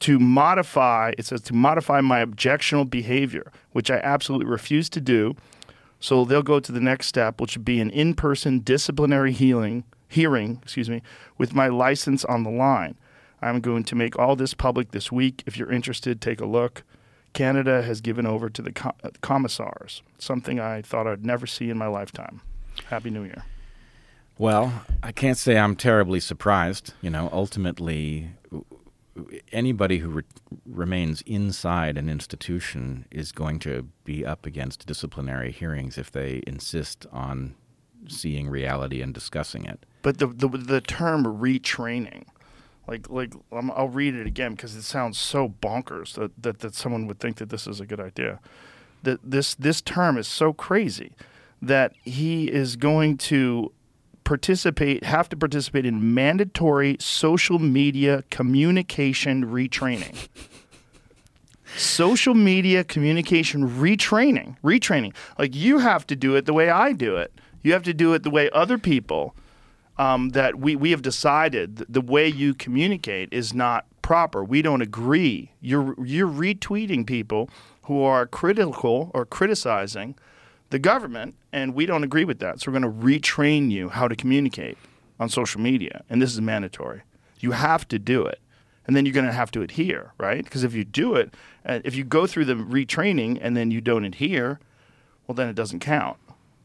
to 0.00 0.18
modify 0.18 1.12
it 1.18 1.26
says 1.26 1.40
to 1.40 1.54
modify 1.54 2.00
my 2.00 2.20
objectionable 2.20 2.84
behavior 2.84 3.50
which 3.72 3.90
i 3.90 3.96
absolutely 3.98 4.46
refuse 4.46 4.88
to 4.88 5.00
do 5.00 5.34
so 6.00 6.24
they'll 6.24 6.42
go 6.42 6.60
to 6.60 6.72
the 6.72 6.80
next 6.80 7.06
step 7.06 7.40
which 7.40 7.56
would 7.56 7.64
be 7.64 7.80
an 7.80 7.90
in-person 7.90 8.60
disciplinary 8.60 9.32
healing 9.32 9.84
hearing, 10.08 10.58
excuse 10.62 10.90
me, 10.90 11.02
with 11.36 11.54
my 11.54 11.68
license 11.68 12.24
on 12.24 12.42
the 12.42 12.50
line. 12.50 12.98
I'm 13.40 13.60
going 13.60 13.84
to 13.84 13.94
make 13.94 14.18
all 14.18 14.34
this 14.34 14.54
public 14.54 14.90
this 14.90 15.12
week. 15.12 15.44
If 15.46 15.56
you're 15.56 15.70
interested, 15.70 16.20
take 16.20 16.40
a 16.40 16.46
look. 16.46 16.82
Canada 17.34 17.82
has 17.82 18.00
given 18.00 18.26
over 18.26 18.48
to 18.48 18.62
the 18.62 18.72
uh, 19.04 19.10
commissars, 19.20 20.02
something 20.18 20.58
I 20.58 20.82
thought 20.82 21.06
I'd 21.06 21.24
never 21.24 21.46
see 21.46 21.70
in 21.70 21.78
my 21.78 21.86
lifetime. 21.86 22.40
Happy 22.86 23.10
New 23.10 23.22
Year. 23.22 23.44
Well, 24.38 24.84
I 25.02 25.12
can't 25.12 25.36
say 25.36 25.58
I'm 25.58 25.76
terribly 25.76 26.20
surprised. 26.20 26.94
You 27.00 27.10
know, 27.10 27.28
ultimately, 27.32 28.30
anybody 29.52 29.98
who 29.98 30.10
re- 30.10 30.22
remains 30.66 31.22
inside 31.22 31.96
an 31.96 32.08
institution 32.08 33.06
is 33.10 33.32
going 33.32 33.58
to 33.60 33.88
be 34.04 34.24
up 34.24 34.46
against 34.46 34.86
disciplinary 34.86 35.52
hearings 35.52 35.98
if 35.98 36.10
they 36.10 36.42
insist 36.46 37.06
on 37.12 37.54
seeing 38.06 38.48
reality 38.48 39.02
and 39.02 39.12
discussing 39.14 39.64
it. 39.64 39.84
But 40.02 40.18
the 40.18 40.26
the, 40.26 40.48
the 40.48 40.80
term 40.80 41.24
retraining, 41.24 42.24
like 42.86 43.08
like 43.10 43.32
um, 43.52 43.72
I'll 43.74 43.88
read 43.88 44.14
it 44.14 44.26
again 44.26 44.52
because 44.52 44.74
it 44.74 44.82
sounds 44.82 45.18
so 45.18 45.48
bonkers 45.48 46.14
that, 46.14 46.42
that 46.42 46.60
that 46.60 46.74
someone 46.74 47.06
would 47.06 47.20
think 47.20 47.36
that 47.36 47.50
this 47.50 47.66
is 47.66 47.80
a 47.80 47.86
good 47.86 48.00
idea. 48.00 48.40
That 49.02 49.20
this 49.22 49.54
this 49.54 49.80
term 49.80 50.18
is 50.18 50.26
so 50.28 50.52
crazy 50.52 51.12
that 51.60 51.92
he 52.04 52.50
is 52.50 52.76
going 52.76 53.18
to 53.18 53.72
participate 54.28 55.04
have 55.04 55.26
to 55.26 55.38
participate 55.38 55.86
in 55.86 56.12
mandatory 56.12 56.98
social 57.00 57.58
media 57.58 58.22
communication 58.30 59.46
retraining. 59.46 60.28
social 61.78 62.34
media 62.34 62.84
communication 62.84 63.66
retraining, 63.66 64.54
retraining. 64.62 65.14
Like 65.38 65.56
you 65.56 65.78
have 65.78 66.06
to 66.08 66.14
do 66.14 66.36
it 66.36 66.44
the 66.44 66.52
way 66.52 66.68
I 66.68 66.92
do 66.92 67.16
it. 67.16 67.32
You 67.62 67.72
have 67.72 67.84
to 67.84 67.94
do 67.94 68.12
it 68.12 68.22
the 68.22 68.28
way 68.28 68.50
other 68.50 68.76
people 68.76 69.34
um, 69.96 70.28
that 70.30 70.58
we, 70.58 70.76
we 70.76 70.90
have 70.90 71.00
decided 71.00 71.86
the 71.88 72.02
way 72.02 72.28
you 72.28 72.52
communicate 72.52 73.32
is 73.32 73.54
not 73.54 73.86
proper. 74.02 74.44
We 74.44 74.60
don't 74.60 74.82
agree. 74.82 75.52
You're 75.62 75.94
you're 76.04 76.28
retweeting 76.28 77.06
people 77.06 77.48
who 77.84 78.02
are 78.02 78.26
critical 78.26 79.10
or 79.14 79.24
criticizing 79.24 80.16
the 80.70 80.78
government, 80.78 81.34
and 81.52 81.74
we 81.74 81.86
don't 81.86 82.04
agree 82.04 82.24
with 82.24 82.38
that. 82.40 82.60
So 82.60 82.70
we're 82.70 82.78
going 82.78 82.92
to 83.00 83.06
retrain 83.06 83.70
you 83.70 83.88
how 83.88 84.08
to 84.08 84.16
communicate 84.16 84.76
on 85.18 85.28
social 85.28 85.60
media, 85.60 86.04
and 86.08 86.20
this 86.20 86.32
is 86.32 86.40
mandatory. 86.40 87.02
You 87.40 87.52
have 87.52 87.86
to 87.88 87.98
do 87.98 88.24
it, 88.24 88.40
and 88.86 88.96
then 88.96 89.06
you're 89.06 89.14
going 89.14 89.26
to 89.26 89.32
have 89.32 89.50
to 89.52 89.62
adhere, 89.62 90.12
right? 90.18 90.44
Because 90.44 90.64
if 90.64 90.74
you 90.74 90.84
do 90.84 91.14
it, 91.14 91.34
uh, 91.64 91.80
if 91.84 91.94
you 91.94 92.04
go 92.04 92.26
through 92.26 92.46
the 92.46 92.54
retraining 92.54 93.38
and 93.40 93.56
then 93.56 93.70
you 93.70 93.80
don't 93.80 94.04
adhere, 94.04 94.60
well, 95.26 95.34
then 95.34 95.48
it 95.48 95.54
doesn't 95.54 95.80
count. 95.80 96.16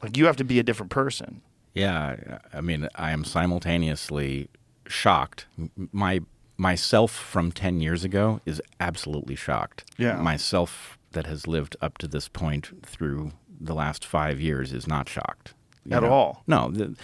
Like 0.02 0.18
you 0.18 0.26
have 0.26 0.38
to 0.38 0.44
be 0.44 0.60
a 0.60 0.64
different 0.64 0.92
person. 0.92 1.42
Yeah, 1.74 2.40
I 2.54 2.58
I 2.58 2.62
mean, 2.62 2.88
I 2.96 3.12
am 3.12 3.24
simultaneously 3.24 4.50
shocked. 4.88 5.46
My 5.92 6.22
myself 6.58 7.12
from 7.12 7.52
10 7.52 7.80
years 7.80 8.04
ago 8.04 8.40
is 8.46 8.62
absolutely 8.80 9.36
shocked. 9.36 9.90
Yeah. 9.98 10.18
Myself 10.18 10.98
that 11.14 11.26
has 11.26 11.48
lived 11.48 11.76
up 11.82 11.98
to 12.00 12.08
this 12.08 12.28
point 12.28 12.86
through 12.86 13.32
the 13.66 13.74
last 13.76 14.06
5 14.06 14.40
years 14.40 14.74
is 14.74 14.88
not 14.88 15.08
shocked. 15.10 15.54
At 15.92 16.04
all? 16.04 16.44
No, 16.48 16.70
the, 16.72 16.96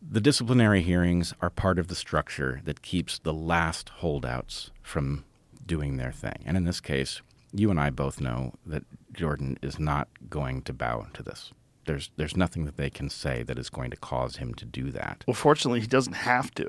the 0.00 0.20
disciplinary 0.20 0.80
hearings 0.82 1.34
are 1.40 1.50
part 1.50 1.78
of 1.78 1.88
the 1.88 1.94
structure 1.94 2.60
that 2.64 2.82
keeps 2.82 3.18
the 3.18 3.32
last 3.34 3.88
holdouts 4.00 4.70
from 4.82 5.24
doing 5.66 5.96
their 5.96 6.12
thing. 6.12 6.42
And 6.46 6.56
in 6.56 6.64
this 6.64 6.80
case, 6.80 7.20
you 7.52 7.70
and 7.70 7.78
I 7.80 7.90
both 7.90 8.20
know 8.20 8.54
that 8.64 8.84
Jordan 9.12 9.58
is 9.62 9.78
not 9.78 10.08
going 10.30 10.62
to 10.62 10.72
bow 10.72 11.06
to 11.14 11.22
this. 11.22 11.52
There's 11.86 12.10
there's 12.16 12.36
nothing 12.36 12.64
that 12.66 12.76
they 12.76 12.90
can 12.90 13.08
say 13.08 13.42
that 13.44 13.58
is 13.58 13.70
going 13.70 13.90
to 13.90 13.96
cause 13.96 14.36
him 14.36 14.52
to 14.54 14.64
do 14.66 14.90
that. 14.92 15.24
Well, 15.26 15.34
fortunately, 15.34 15.80
he 15.80 15.86
doesn't 15.86 16.12
have 16.14 16.54
to. 16.56 16.68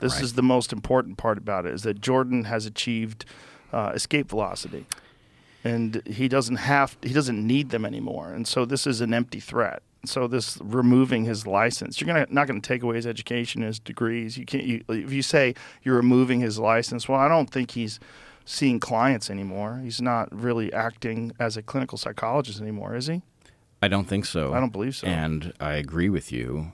This 0.00 0.14
Right. 0.14 0.22
is 0.24 0.32
the 0.34 0.42
most 0.42 0.72
important 0.72 1.16
part 1.16 1.38
about 1.38 1.64
it: 1.66 1.74
is 1.74 1.82
that 1.82 2.00
Jordan 2.00 2.44
has 2.44 2.66
achieved 2.66 3.24
uh, 3.72 3.92
escape 3.94 4.28
velocity, 4.28 4.86
and 5.68 6.02
he 6.06 6.28
doesn't 6.28 6.56
have, 6.56 6.96
he 7.02 7.12
doesn't 7.12 7.46
need 7.46 7.70
them 7.70 7.84
anymore. 7.84 8.32
And 8.32 8.46
so 8.46 8.64
this 8.64 8.86
is 8.86 9.00
an 9.00 9.12
empty 9.12 9.40
threat. 9.40 9.82
So 10.04 10.26
this 10.26 10.58
removing 10.62 11.24
his 11.24 11.46
license, 11.46 12.00
you're 12.00 12.06
gonna 12.06 12.26
not 12.30 12.46
going 12.46 12.60
to 12.60 12.66
take 12.66 12.82
away 12.82 12.96
his 12.96 13.06
education, 13.06 13.62
his 13.62 13.78
degrees. 13.78 14.38
You 14.38 14.46
can't. 14.46 14.64
You, 14.64 14.84
if 14.88 15.12
you 15.12 15.22
say 15.22 15.54
you're 15.82 15.96
removing 15.96 16.40
his 16.40 16.58
license, 16.58 17.08
well, 17.08 17.18
I 17.18 17.28
don't 17.28 17.50
think 17.50 17.72
he's 17.72 17.98
seeing 18.44 18.80
clients 18.80 19.28
anymore. 19.28 19.80
He's 19.82 20.00
not 20.00 20.28
really 20.32 20.72
acting 20.72 21.32
as 21.38 21.56
a 21.56 21.62
clinical 21.62 21.98
psychologist 21.98 22.60
anymore, 22.60 22.94
is 22.94 23.08
he? 23.08 23.22
I 23.82 23.88
don't 23.88 24.06
think 24.06 24.24
so. 24.24 24.54
I 24.54 24.60
don't 24.60 24.72
believe 24.72 24.96
so. 24.96 25.06
And 25.06 25.52
I 25.60 25.74
agree 25.74 26.08
with 26.08 26.32
you. 26.32 26.72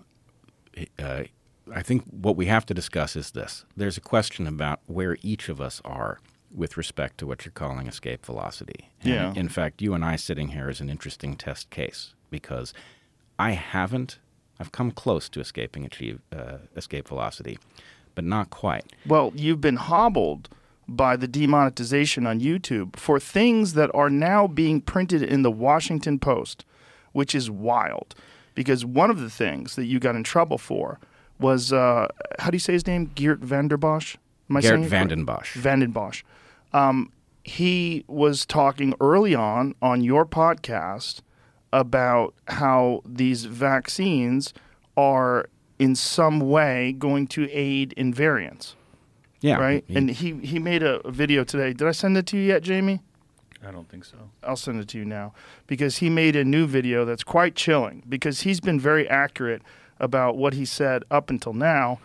Uh, 0.98 1.24
I 1.72 1.82
think 1.82 2.04
what 2.10 2.36
we 2.36 2.46
have 2.46 2.66
to 2.66 2.74
discuss 2.74 3.16
is 3.16 3.30
this. 3.30 3.64
There's 3.76 3.96
a 3.96 4.02
question 4.02 4.46
about 4.46 4.80
where 4.86 5.16
each 5.22 5.48
of 5.48 5.60
us 5.60 5.80
are 5.84 6.20
with 6.54 6.76
respect 6.76 7.18
to 7.18 7.26
what 7.26 7.44
you're 7.44 7.52
calling 7.52 7.86
escape 7.86 8.24
velocity. 8.24 8.90
And 9.02 9.12
Yeah. 9.12 9.32
In 9.34 9.48
fact, 9.48 9.82
you 9.82 9.92
and 9.94 10.04
I 10.04 10.16
sitting 10.16 10.48
here 10.48 10.68
is 10.70 10.80
an 10.80 10.88
interesting 10.88 11.36
test 11.36 11.70
case 11.70 12.14
because 12.30 12.72
I 13.38 13.52
haven't. 13.52 14.18
I've 14.60 14.70
come 14.70 14.92
close 14.92 15.28
to 15.30 15.40
escaping 15.40 15.84
achieve 15.84 16.20
uh, 16.32 16.58
escape 16.76 17.08
velocity, 17.08 17.58
but 18.14 18.24
not 18.24 18.50
quite. 18.50 18.84
Well, 19.06 19.32
you've 19.34 19.60
been 19.60 19.76
hobbled 19.76 20.48
by 20.86 21.16
the 21.16 21.26
demonetization 21.26 22.26
on 22.26 22.40
YouTube 22.40 22.96
for 22.96 23.18
things 23.18 23.74
that 23.74 23.90
are 23.94 24.10
now 24.10 24.46
being 24.46 24.80
printed 24.80 25.22
in 25.22 25.42
the 25.42 25.50
Washington 25.50 26.18
Post, 26.18 26.64
which 27.12 27.34
is 27.34 27.50
wild. 27.50 28.14
Because 28.54 28.84
one 28.84 29.10
of 29.10 29.18
the 29.18 29.30
things 29.30 29.74
that 29.74 29.86
you 29.86 29.98
got 29.98 30.14
in 30.14 30.22
trouble 30.22 30.58
for 30.58 31.00
was 31.40 31.72
uh, 31.72 32.06
how 32.38 32.50
do 32.50 32.54
you 32.54 32.60
say 32.60 32.74
his 32.74 32.86
name? 32.86 33.10
Geert 33.16 33.40
Vanderbosch? 33.40 34.16
Am 34.48 34.56
I 34.56 34.60
Geert 34.60 34.70
saying 34.70 34.84
it 34.84 34.90
correct? 34.90 35.10
Vanden 35.10 35.26
Bossche. 35.26 35.60
Vandenbosch. 35.60 36.22
Um, 36.74 37.10
he 37.44 38.04
was 38.08 38.44
talking 38.44 38.94
early 39.00 39.34
on 39.34 39.74
on 39.80 40.02
your 40.02 40.26
podcast 40.26 41.20
about 41.72 42.34
how 42.48 43.02
these 43.06 43.44
vaccines 43.44 44.52
are 44.96 45.46
in 45.78 45.94
some 45.96 46.38
way 46.40 46.92
going 46.92 47.26
to 47.26 47.50
aid 47.50 47.92
in 47.96 48.14
variants 48.14 48.76
Yeah. 49.40 49.56
right? 49.56 49.84
he- 49.88 49.96
and 49.96 50.10
he 50.10 50.34
he 50.38 50.58
made 50.58 50.82
a, 50.82 51.00
a 51.06 51.10
video 51.10 51.44
today. 51.44 51.72
Did 51.72 51.86
I 51.88 51.92
send 51.92 52.16
it 52.16 52.26
to 52.26 52.36
you 52.36 52.42
yet, 52.44 52.62
Jamie? 52.62 53.00
I 53.66 53.70
don't 53.70 53.88
think 53.88 54.04
so. 54.04 54.16
I'll 54.42 54.56
send 54.56 54.78
it 54.80 54.88
to 54.88 54.98
you 54.98 55.04
now 55.06 55.32
because 55.66 55.98
he 55.98 56.10
made 56.10 56.36
a 56.36 56.44
new 56.44 56.66
video 56.66 57.04
that's 57.06 57.24
quite 57.24 57.54
chilling 57.54 58.02
because 58.08 58.42
he's 58.42 58.60
been 58.60 58.78
very 58.78 59.08
accurate 59.08 59.62
about 59.98 60.36
what 60.36 60.52
he 60.54 60.64
said 60.66 61.02
up 61.10 61.30
until 61.30 61.52
now, 61.54 61.98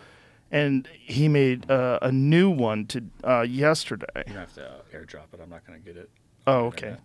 and 0.50 0.86
he 0.92 1.28
made 1.28 1.70
uh, 1.70 1.98
a 2.02 2.10
new 2.12 2.50
one 2.50 2.86
to 2.86 3.04
uh, 3.24 3.42
yesterday. 3.42 4.06
You 4.26 4.34
have 4.34 4.52
to 4.54 4.66
uh, 4.66 4.80
airdrop 4.94 5.32
it. 5.34 5.40
I'm 5.42 5.50
not 5.50 5.66
going 5.66 5.78
to 5.80 5.84
get 5.84 5.96
it. 5.96 6.10
Oh, 6.46 6.66
okay. 6.66 6.96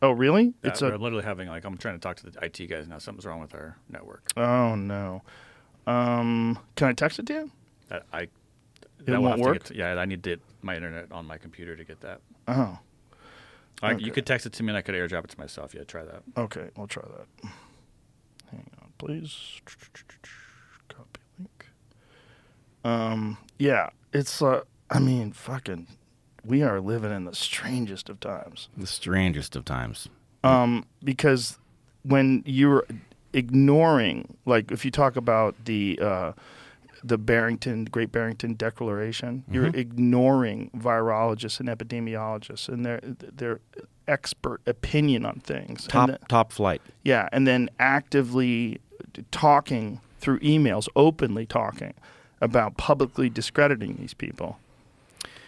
Oh, 0.00 0.10
really? 0.10 0.54
Yeah, 0.64 0.70
It's 0.70 0.82
we're 0.82 0.96
literally 0.96 1.24
having 1.24 1.48
like 1.48 1.64
I'm 1.64 1.76
trying 1.78 1.94
to 1.94 2.00
talk 2.00 2.16
to 2.16 2.30
the 2.30 2.44
IT 2.44 2.66
guys 2.68 2.88
now. 2.88 2.98
Something's 2.98 3.24
wrong 3.26 3.40
with 3.40 3.54
our 3.54 3.76
network. 3.88 4.24
oh 4.36 4.74
no. 4.74 5.22
Um, 5.86 6.58
can 6.76 6.88
I 6.88 6.92
text 6.92 7.18
it 7.18 7.26
to 7.26 7.32
you? 7.34 7.50
That 7.88 8.04
I 8.12 8.22
It 8.22 8.30
that 9.06 9.12
will 9.20 9.22
won't 9.30 9.36
to 9.36 9.42
work? 9.42 9.64
get- 9.68 9.76
yeah, 9.76 9.94
I 9.94 10.04
need 10.04 10.22
to 10.24 10.38
my 10.62 10.74
internet 10.76 11.10
on 11.12 11.26
my 11.26 11.38
computer 11.38 11.76
to 11.76 11.84
get 11.84 12.00
that. 12.00 12.20
Oh, 12.48 12.78
I, 13.82 13.92
Okay. 13.94 14.04
You 14.04 14.12
could 14.12 14.26
text 14.26 14.46
it 14.46 14.52
to 14.54 14.62
me 14.62 14.68
and 14.70 14.76
I 14.76 14.82
could 14.82 14.94
airdrop 14.94 15.24
it 15.24 15.30
to 15.30 15.38
myself. 15.40 15.74
Yeah, 15.74 15.82
try 15.84 16.04
that. 16.04 16.22
okay. 16.36 16.70
I'll 16.76 16.86
try 16.86 17.02
that. 17.04 17.50
Hang 18.50 18.66
on, 18.80 18.92
please. 18.98 19.60
Copy. 20.88 21.20
Um, 22.84 23.38
yeah, 23.58 23.90
it's. 24.12 24.42
Uh, 24.42 24.62
I 24.90 24.98
mean, 24.98 25.32
fucking. 25.32 25.86
We 26.44 26.62
are 26.62 26.80
living 26.80 27.12
in 27.12 27.24
the 27.24 27.34
strangest 27.34 28.08
of 28.08 28.18
times. 28.18 28.68
the 28.76 28.86
strangest 28.86 29.54
of 29.54 29.64
times. 29.64 30.08
um, 30.42 30.84
because 31.04 31.58
when 32.02 32.42
you're 32.44 32.84
ignoring, 33.32 34.36
like, 34.44 34.70
if 34.72 34.84
you 34.84 34.90
talk 34.90 35.16
about 35.16 35.54
the 35.64 35.98
uh, 36.02 36.32
the 37.04 37.18
Barrington 37.18 37.84
Great 37.84 38.10
Barrington 38.12 38.54
Declaration, 38.54 39.44
you're 39.50 39.66
ignoring 39.66 40.70
virologists 40.76 41.60
and 41.60 41.68
epidemiologists 41.68 42.68
and 42.68 42.84
their 42.84 43.00
their 43.02 43.60
expert 44.08 44.60
opinion 44.66 45.24
on 45.24 45.40
things. 45.40 45.86
Top 45.86 46.08
the- 46.10 46.18
top 46.28 46.52
flight. 46.52 46.82
yeah, 47.04 47.28
and 47.32 47.46
then 47.46 47.70
actively 47.78 48.80
talking 49.30 50.00
through 50.18 50.40
emails, 50.40 50.88
openly 50.96 51.46
talking 51.46 51.94
about 52.42 52.76
publicly 52.76 53.30
discrediting 53.30 53.96
these 53.96 54.12
people. 54.12 54.58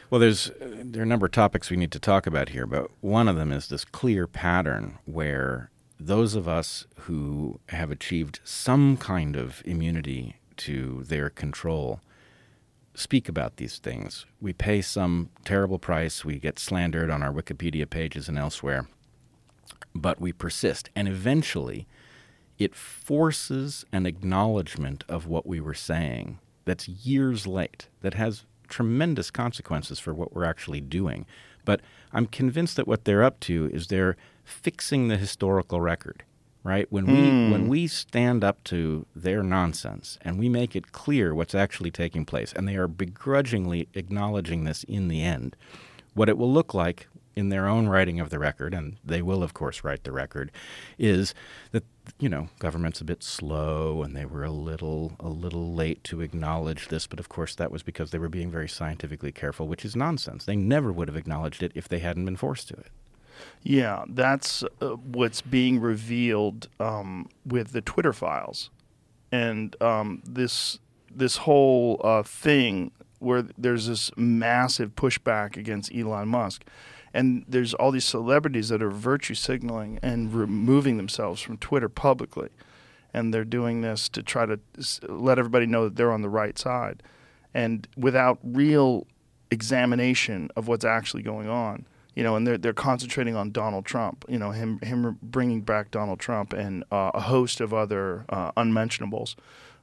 Well, 0.08 0.20
there's 0.20 0.50
there 0.60 1.02
are 1.02 1.04
a 1.04 1.08
number 1.08 1.26
of 1.26 1.32
topics 1.32 1.68
we 1.68 1.76
need 1.76 1.90
to 1.90 1.98
talk 1.98 2.26
about 2.26 2.50
here, 2.50 2.66
but 2.66 2.88
one 3.00 3.26
of 3.26 3.36
them 3.36 3.52
is 3.52 3.68
this 3.68 3.84
clear 3.84 4.26
pattern 4.26 4.98
where 5.04 5.70
those 5.98 6.36
of 6.36 6.46
us 6.46 6.86
who 7.00 7.58
have 7.70 7.90
achieved 7.90 8.38
some 8.44 8.96
kind 8.96 9.34
of 9.34 9.60
immunity 9.64 10.36
to 10.58 11.02
their 11.04 11.30
control 11.30 12.00
speak 12.94 13.28
about 13.28 13.56
these 13.56 13.78
things. 13.78 14.24
We 14.40 14.52
pay 14.52 14.80
some 14.80 15.30
terrible 15.44 15.80
price, 15.80 16.24
we 16.24 16.38
get 16.38 16.60
slandered 16.60 17.10
on 17.10 17.22
our 17.22 17.32
Wikipedia 17.32 17.90
pages 17.90 18.28
and 18.28 18.38
elsewhere, 18.38 18.86
but 19.96 20.20
we 20.20 20.32
persist. 20.32 20.90
And 20.94 21.08
eventually, 21.08 21.88
it 22.56 22.76
forces 22.76 23.84
an 23.92 24.06
acknowledgement 24.06 25.02
of 25.08 25.26
what 25.26 25.44
we 25.44 25.60
were 25.60 25.74
saying 25.74 26.38
that's 26.64 26.88
years 26.88 27.46
late, 27.46 27.88
that 28.00 28.14
has 28.14 28.44
tremendous 28.68 29.30
consequences 29.30 29.98
for 29.98 30.14
what 30.14 30.34
we're 30.34 30.44
actually 30.44 30.80
doing. 30.80 31.26
But 31.64 31.80
I'm 32.12 32.26
convinced 32.26 32.76
that 32.76 32.88
what 32.88 33.04
they're 33.04 33.22
up 33.22 33.40
to 33.40 33.70
is 33.72 33.86
they're 33.86 34.16
fixing 34.44 35.08
the 35.08 35.16
historical 35.16 35.80
record, 35.80 36.22
right? 36.62 36.86
When 36.90 37.06
we 37.06 37.30
hmm. 37.30 37.50
when 37.50 37.68
we 37.68 37.86
stand 37.86 38.44
up 38.44 38.62
to 38.64 39.06
their 39.14 39.42
nonsense 39.42 40.18
and 40.22 40.38
we 40.38 40.48
make 40.48 40.76
it 40.76 40.92
clear 40.92 41.34
what's 41.34 41.54
actually 41.54 41.90
taking 41.90 42.24
place, 42.24 42.52
and 42.52 42.68
they 42.68 42.76
are 42.76 42.88
begrudgingly 42.88 43.88
acknowledging 43.94 44.64
this 44.64 44.84
in 44.84 45.08
the 45.08 45.22
end, 45.22 45.56
what 46.14 46.28
it 46.28 46.38
will 46.38 46.52
look 46.52 46.74
like 46.74 47.08
in 47.36 47.48
their 47.48 47.66
own 47.66 47.88
writing 47.88 48.20
of 48.20 48.30
the 48.30 48.38
record, 48.38 48.74
and 48.74 48.96
they 49.04 49.20
will, 49.20 49.42
of 49.42 49.54
course, 49.54 49.82
write 49.82 50.04
the 50.04 50.12
record, 50.12 50.52
is 50.98 51.34
that 51.72 51.84
you 52.18 52.28
know 52.28 52.48
government's 52.58 53.00
a 53.00 53.04
bit 53.04 53.22
slow 53.22 54.02
and 54.02 54.16
they 54.16 54.24
were 54.24 54.44
a 54.44 54.50
little 54.50 55.12
a 55.20 55.28
little 55.28 55.74
late 55.74 56.02
to 56.04 56.20
acknowledge 56.20 56.88
this, 56.88 57.06
but 57.06 57.18
of 57.18 57.28
course 57.28 57.54
that 57.54 57.70
was 57.70 57.82
because 57.82 58.10
they 58.10 58.18
were 58.18 58.28
being 58.28 58.50
very 58.50 58.68
scientifically 58.68 59.32
careful, 59.32 59.68
which 59.68 59.84
is 59.84 59.96
nonsense. 59.96 60.44
They 60.44 60.56
never 60.56 60.92
would 60.92 61.08
have 61.08 61.16
acknowledged 61.16 61.62
it 61.62 61.72
if 61.74 61.88
they 61.88 61.98
hadn't 61.98 62.24
been 62.24 62.36
forced 62.36 62.68
to 62.68 62.74
it. 62.74 62.88
Yeah, 63.62 64.04
that's 64.08 64.62
uh, 64.80 64.90
what's 64.90 65.40
being 65.40 65.80
revealed 65.80 66.68
um, 66.78 67.28
with 67.44 67.72
the 67.72 67.80
Twitter 67.80 68.12
files, 68.12 68.70
and 69.32 69.80
um, 69.82 70.22
this 70.24 70.78
this 71.10 71.38
whole 71.38 72.00
uh, 72.04 72.22
thing 72.22 72.92
where 73.18 73.42
there's 73.56 73.86
this 73.86 74.10
massive 74.16 74.94
pushback 74.94 75.56
against 75.56 75.94
Elon 75.94 76.28
Musk, 76.28 76.64
and 77.14 77.44
there's 77.48 77.72
all 77.72 77.90
these 77.90 78.04
celebrities 78.04 78.68
that 78.68 78.82
are 78.82 78.90
virtue 78.90 79.34
signaling 79.34 79.98
and 80.02 80.34
removing 80.34 80.98
themselves 80.98 81.40
from 81.40 81.56
Twitter 81.56 81.88
publicly, 81.88 82.50
and 83.14 83.32
they're 83.32 83.44
doing 83.44 83.80
this 83.80 84.08
to 84.10 84.22
try 84.22 84.44
to 84.44 84.60
let 85.08 85.38
everybody 85.38 85.66
know 85.66 85.84
that 85.84 85.96
they're 85.96 86.12
on 86.12 86.22
the 86.22 86.28
right 86.28 86.58
side, 86.58 87.02
and 87.54 87.88
without 87.96 88.38
real 88.42 89.06
examination 89.50 90.50
of 90.56 90.68
what's 90.68 90.84
actually 90.84 91.22
going 91.22 91.48
on 91.48 91.86
you 92.14 92.22
know, 92.22 92.36
and 92.36 92.46
they're 92.46 92.58
they're 92.58 92.72
concentrating 92.72 93.34
on 93.34 93.50
Donald 93.50 93.84
Trump, 93.84 94.24
you 94.28 94.38
know, 94.38 94.52
him 94.52 94.78
him 94.80 95.18
bringing 95.20 95.62
back 95.62 95.90
Donald 95.90 96.20
Trump 96.20 96.52
and 96.52 96.84
uh, 96.92 97.10
a 97.12 97.20
host 97.20 97.60
of 97.60 97.74
other 97.74 98.24
uh, 98.28 98.52
unmentionables 98.56 99.34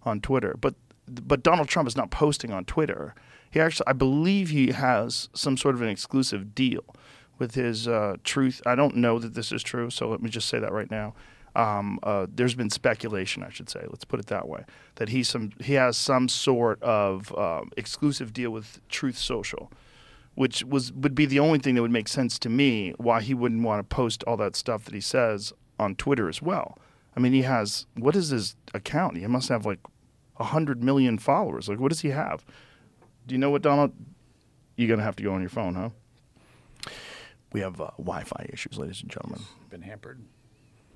on 0.03 0.21
Twitter. 0.21 0.55
But 0.59 0.75
but 1.07 1.43
Donald 1.43 1.67
Trump 1.67 1.88
is 1.88 1.97
not 1.97 2.09
posting 2.09 2.53
on 2.53 2.63
Twitter. 2.65 3.15
He 3.50 3.59
actually, 3.59 3.88
I 3.88 3.93
believe, 3.93 4.50
he 4.50 4.71
has 4.71 5.27
some 5.33 5.57
sort 5.57 5.75
of 5.75 5.81
an 5.81 5.89
exclusive 5.89 6.55
deal 6.55 6.83
with 7.41 7.55
his 7.55 7.88
uh, 7.88 8.15
Truth. 8.24 8.62
I 8.65 8.75
don't 8.75 8.95
know 8.95 9.19
that 9.19 9.33
this 9.33 9.51
is 9.51 9.62
true, 9.62 9.89
so 9.89 10.07
let 10.07 10.21
me 10.21 10.29
just 10.29 10.48
say 10.48 10.60
that 10.60 10.71
right 10.71 10.89
now. 10.89 11.13
Um, 11.53 12.00
uh, 12.03 12.27
there's 12.33 12.55
been 12.55 12.69
speculation, 12.69 13.43
I 13.43 13.50
should 13.50 13.69
say. 13.69 13.81
Let's 13.89 14.05
put 14.05 14.21
it 14.21 14.27
that 14.27 14.48
way, 14.48 14.63
that 14.95 15.10
he 15.10 15.24
some 15.24 15.51
he 15.60 15.74
has 15.74 15.98
some 15.98 16.29
sort 16.29 16.81
of 16.81 17.38
um, 17.38 17.71
exclusive 17.75 18.31
deal 18.31 18.51
with 18.51 18.79
Truth 18.88 19.17
Social 19.17 19.69
which 20.36 20.63
was 20.63 20.93
would 20.93 21.13
be 21.13 21.25
the 21.25 21.39
only 21.39 21.60
thing 21.60 21.75
that 21.75 21.81
would 21.81 21.91
make 21.91 22.07
sense 22.07 22.39
to 22.39 22.50
me 22.50 22.93
why 22.98 23.21
he 23.21 23.33
wouldn't 23.33 23.63
want 23.63 23.79
to 23.79 23.95
post 23.95 24.24
all 24.24 24.38
that 24.38 24.55
stuff 24.55 24.86
that 24.86 24.93
he 24.93 25.01
says 25.01 25.51
on 25.77 25.93
Twitter 25.95 26.29
as 26.29 26.41
well. 26.41 26.77
I 27.17 27.19
mean, 27.19 27.33
he 27.33 27.41
has 27.41 27.86
what 27.95 28.15
is 28.15 28.29
his 28.29 28.55
account? 28.74 29.17
He 29.17 29.27
must 29.27 29.50
have 29.50 29.65
like 29.65 29.79
hundred 30.39 30.81
million 30.81 31.19
followers. 31.19 31.69
Like, 31.69 31.79
what 31.79 31.89
does 31.89 32.01
he 32.01 32.10
have? 32.10 32.43
Do 33.27 33.36
you 33.36 33.39
know 33.39 33.50
what 33.50 33.62
Donald? 33.62 33.91
You're 34.77 34.89
gonna 34.89 35.03
have 35.03 35.17
to 35.17 35.24
go 35.24 35.33
on 35.33 35.41
your 35.41 35.50
phone, 35.50 35.75
huh? 35.75 35.89
We 37.53 37.62
have 37.62 37.81
uh, 37.81 37.91
Wi-Fi 37.98 38.50
issues, 38.53 38.77
ladies 38.77 39.01
and 39.01 39.10
gentlemen. 39.12 39.41
Been 39.70 39.81
hampered. 39.81 40.22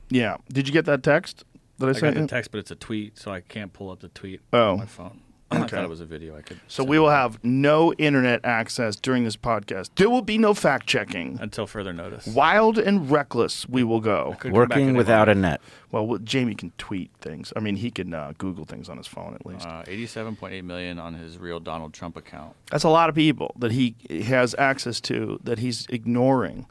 Yeah. 0.09 0.37
Did 0.51 0.67
you 0.67 0.73
get 0.73 0.85
that 0.85 1.03
text 1.03 1.43
that 1.79 1.87
I, 1.87 1.89
I 1.89 1.93
got 1.93 1.99
sent 1.99 2.15
the 2.15 2.21
you? 2.21 2.27
text, 2.27 2.51
but 2.51 2.59
it's 2.59 2.71
a 2.71 2.75
tweet, 2.75 3.17
so 3.19 3.31
I 3.31 3.41
can't 3.41 3.73
pull 3.73 3.89
up 3.91 3.99
the 3.99 4.07
tweet 4.09 4.41
Oh. 4.53 4.71
on 4.73 4.77
my 4.79 4.85
phone. 4.85 5.21
I 5.51 5.67
thought 5.67 5.83
it 5.83 5.89
was 5.89 6.01
a 6.01 6.05
video. 6.05 6.35
I 6.35 6.41
could. 6.41 6.59
So 6.67 6.83
we 6.83 6.97
will 6.97 7.09
have 7.09 7.43
no 7.43 7.93
internet 7.93 8.43
access 8.43 8.95
during 8.95 9.23
this 9.23 9.35
podcast. 9.37 9.89
There 9.95 10.09
will 10.09 10.21
be 10.21 10.37
no 10.37 10.53
fact 10.53 10.87
checking. 10.87 11.37
until 11.39 11.67
further 11.67 11.93
notice. 11.93 12.25
Wild 12.27 12.77
and 12.77 13.09
reckless, 13.09 13.67
we 13.69 13.83
will 13.83 14.01
go. 14.01 14.35
Could 14.39 14.51
come 14.51 14.51
back 14.51 14.69
Working 14.69 14.89
in 14.89 14.97
without 14.97 15.29
a 15.29 15.35
net. 15.35 15.61
Well, 15.91 16.07
well, 16.07 16.19
Jamie 16.19 16.55
can 16.55 16.71
tweet 16.77 17.11
things. 17.21 17.53
I 17.55 17.59
mean, 17.59 17.75
he 17.77 17.91
can 17.91 18.13
uh, 18.13 18.33
Google 18.37 18.65
things 18.65 18.89
on 18.89 18.97
his 18.97 19.07
phone 19.07 19.35
at 19.35 19.45
least. 19.45 19.65
Uh, 19.65 19.83
87.8 19.83 20.63
million 20.63 20.99
on 20.99 21.13
his 21.13 21.37
real 21.37 21.59
Donald 21.59 21.93
Trump 21.93 22.17
account. 22.17 22.55
That's 22.71 22.83
a 22.83 22.89
lot 22.89 23.09
of 23.09 23.15
people 23.15 23.53
that 23.59 23.71
he 23.71 23.95
has 24.25 24.55
access 24.57 24.99
to 25.01 25.39
that 25.43 25.59
he's 25.59 25.85
ignoring. 25.87 26.65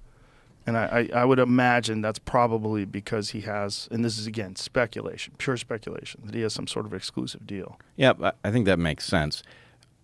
And 0.66 0.78
I, 0.78 1.08
I, 1.14 1.20
I 1.20 1.24
would 1.26 1.38
imagine 1.38 2.00
that's 2.00 2.18
probably 2.18 2.84
because 2.86 3.30
he 3.30 3.42
has, 3.42 3.86
and 3.90 4.04
this 4.04 4.18
is 4.18 4.26
again 4.26 4.56
speculation, 4.56 5.34
pure 5.36 5.56
speculation, 5.58 6.22
that 6.24 6.34
he 6.34 6.40
has 6.40 6.54
some 6.54 6.66
sort 6.66 6.86
of 6.86 6.94
exclusive 6.94 7.46
deal. 7.46 7.78
Yeah, 7.96 8.14
I- 8.42 8.50
think 8.50 8.64
that 8.66 8.78
makes 8.78 9.04
sense. 9.04 9.42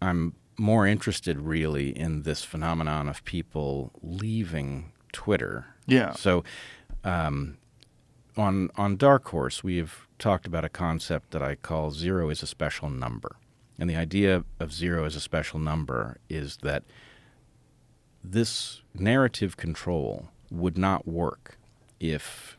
I'm 0.02 0.34
more 0.58 0.86
interested 0.86 1.38
really 1.40 1.96
in 1.96 2.22
this 2.22 2.44
phenomenon 2.44 3.08
of 3.08 3.24
people 3.24 3.90
leaving 4.02 4.92
Twitter. 5.12 5.66
Yeah. 5.86 6.12
So, 6.12 6.44
um, 7.04 7.56
on 8.36 8.70
on 8.76 8.96
Dark 8.96 9.28
Horse, 9.28 9.64
we've 9.64 10.06
talked 10.18 10.46
about 10.46 10.64
a 10.64 10.68
concept 10.68 11.30
that 11.30 11.42
I 11.42 11.54
call 11.54 11.90
zero 11.90 12.28
is 12.28 12.42
a 12.42 12.46
special 12.46 12.90
number, 12.90 13.36
and 13.78 13.88
the 13.88 13.96
idea 13.96 14.44
of 14.58 14.72
zero 14.72 15.04
as 15.04 15.16
a 15.16 15.20
special 15.20 15.58
number 15.58 16.18
is 16.28 16.58
that 16.58 16.84
this 18.22 18.82
narrative 18.94 19.56
control 19.56 20.28
would 20.50 20.76
not 20.76 21.06
work 21.06 21.58
if 21.98 22.56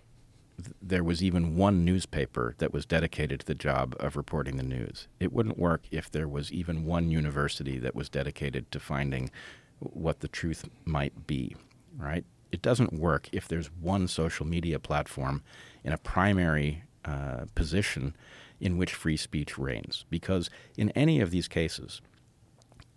there 0.82 1.04
was 1.04 1.24
even 1.24 1.56
one 1.56 1.84
newspaper 1.84 2.56
that 2.60 2.74
was 2.74 2.86
dedicated 2.86 3.40
to 3.40 3.46
the 3.46 3.56
job 3.56 3.96
of 4.00 4.16
reporting 4.16 4.58
the 4.58 4.64
news. 4.64 5.08
It 5.20 5.34
wouldn't 5.34 5.58
work 5.58 5.84
if 5.92 6.10
there 6.12 6.28
was 6.28 6.52
even 6.52 6.86
one 6.86 7.10
university 7.10 7.80
that 7.80 7.96
was 7.96 8.10
dedicated 8.10 8.72
to 8.72 8.80
finding 8.80 9.32
what 9.80 10.20
the 10.20 10.28
truth 10.28 10.70
might 10.86 11.26
be, 11.26 11.56
right? 11.98 12.24
It 12.52 12.62
doesn't 12.62 12.94
work 12.94 13.30
if 13.32 13.48
there's 13.48 13.72
one 13.72 14.08
social 14.08 14.46
media 14.46 14.78
platform 14.78 15.42
in 15.84 15.94
a 15.94 15.98
primary 15.98 16.84
uh, 17.06 17.46
position 17.56 18.16
in 18.60 18.78
which 18.78 18.94
free 18.94 19.18
speech 19.18 19.58
reigns. 19.58 20.06
Because 20.10 20.50
in 20.78 20.92
any 20.92 21.20
of 21.20 21.32
these 21.32 21.48
cases, 21.48 22.02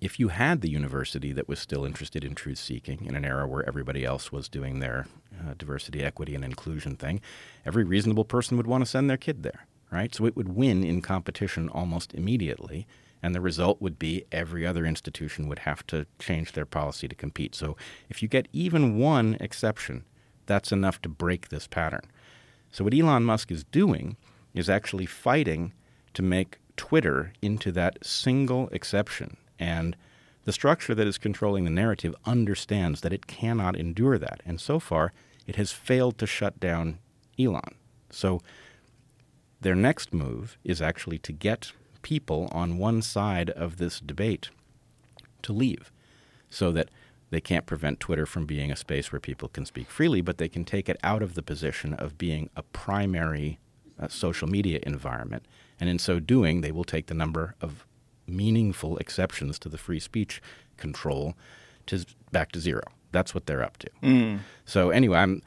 if 0.05 0.21
you 0.21 0.29
had 0.29 0.61
the 0.61 0.69
university 0.69 1.33
that 1.33 1.49
was 1.49 1.59
still 1.59 1.87
interested 1.87 2.25
in 2.25 2.35
truth 2.35 2.59
seeking 2.59 3.07
in 3.07 3.17
an 3.17 3.25
era 3.25 3.49
where 3.49 3.67
everybody 3.67 4.05
else 4.05 4.31
was 4.31 4.51
doing 4.51 4.79
their 4.79 5.07
uh, 5.41 5.55
diversity, 5.57 6.03
equity, 6.03 6.35
and 6.35 6.45
inclusion 6.45 6.95
thing, 6.95 7.23
every 7.65 7.85
reasonable 7.85 8.27
person 8.27 8.59
would 8.59 8.67
want 8.67 8.85
to 8.85 8.91
send 8.91 9.09
their 9.09 9.17
kid 9.17 9.43
there, 9.43 9.67
right? 9.91 10.15
So 10.15 10.27
it 10.27 10.37
would 10.37 10.55
win 10.55 10.85
in 10.85 11.01
competition 11.01 11.71
almost 11.71 12.13
immediately, 12.13 12.87
and 13.23 13.35
the 13.35 13.41
result 13.41 13.81
would 13.81 13.99
be 13.99 14.27
every 14.31 14.67
other 14.67 14.85
institution 14.85 15.49
would 15.49 15.61
have 15.61 15.87
to 15.87 16.07
change 16.19 16.53
their 16.53 16.67
policy 16.67 17.09
to 17.09 17.15
compete. 17.15 17.55
So 17.55 17.75
if 18.11 18.21
you 18.21 18.29
get 18.29 18.49
even 18.53 18.99
one 18.99 19.39
exception, 19.41 20.05
that's 20.45 20.71
enough 20.71 21.01
to 21.01 21.09
break 21.09 21.49
this 21.49 21.67
pattern. 21.67 22.11
So 22.71 22.85
what 22.85 22.93
Elon 22.93 23.25
Musk 23.25 23.51
is 23.51 23.65
doing 23.65 24.19
is 24.53 24.69
actually 24.69 25.07
fighting 25.07 25.73
to 26.13 26.21
make 26.21 26.59
Twitter 26.77 27.33
into 27.41 27.73
that 27.73 28.05
single 28.05 28.69
exception. 28.69 29.39
And 29.59 29.97
the 30.45 30.53
structure 30.53 30.95
that 30.95 31.07
is 31.07 31.19
controlling 31.19 31.65
the 31.65 31.71
narrative 31.71 32.15
understands 32.25 33.01
that 33.01 33.13
it 33.13 33.27
cannot 33.27 33.77
endure 33.77 34.19
that. 34.19 34.43
And 34.45 34.61
so 34.61 34.79
far, 34.79 35.13
it 35.47 35.57
has 35.57 35.73
failed 35.73 36.19
to 36.19 36.27
shut 36.27 36.61
down 36.61 36.99
Elon. 37.39 37.75
So 38.11 38.41
their 39.61 39.75
next 39.75 40.13
move 40.13 40.59
is 40.65 40.83
actually 40.83 41.19
to 41.19 41.33
get 41.33 41.73
people 42.03 42.49
on 42.53 42.79
one 42.79 43.01
side 43.01 43.51
of 43.51 43.79
this 43.79 43.99
debate 43.99 44.51
to 45.43 45.53
leave 45.53 45.91
so 46.51 46.71
that 46.73 46.91
they 47.31 47.41
can't 47.41 47.67
prevent 47.67 47.99
Twitter 47.99 48.27
from 48.27 48.47
being 48.47 48.71
a 48.71 48.77
space 48.77 49.11
where 49.11 49.21
people 49.21 49.49
can 49.49 49.65
speak 49.65 49.91
freely, 49.91 50.21
but 50.21 50.39
they 50.39 50.49
can 50.49 50.65
take 50.65 50.89
it 50.89 50.99
out 51.03 51.23
of 51.23 51.35
the 51.35 51.43
position 51.43 51.95
of 51.95 52.19
being 52.19 52.51
a 52.55 52.63
primary 52.63 53.59
uh, 53.99 54.09
social 54.09 54.47
media 54.47 54.79
environment. 54.83 55.45
And 55.81 55.89
in 55.89 55.99
so 55.99 56.21
doing, 56.21 56.61
they 56.61 56.71
will 56.71 56.85
take 56.85 57.07
the 57.07 57.15
number 57.15 57.55
of 57.61 57.87
meaningful 58.27 58.97
exceptions 58.99 59.59
to 59.61 59.69
the 59.69 59.79
free 59.79 60.01
speech 60.01 60.41
control 60.77 61.35
to 61.87 62.05
back 62.33 62.53
to 62.53 62.61
zero. 62.61 62.83
That's 63.13 63.35
what 63.35 63.47
they're 63.47 63.63
up 63.63 63.77
to. 63.79 63.91
So 64.65 64.91
anyway, 64.91 65.19
I'm 65.19 65.43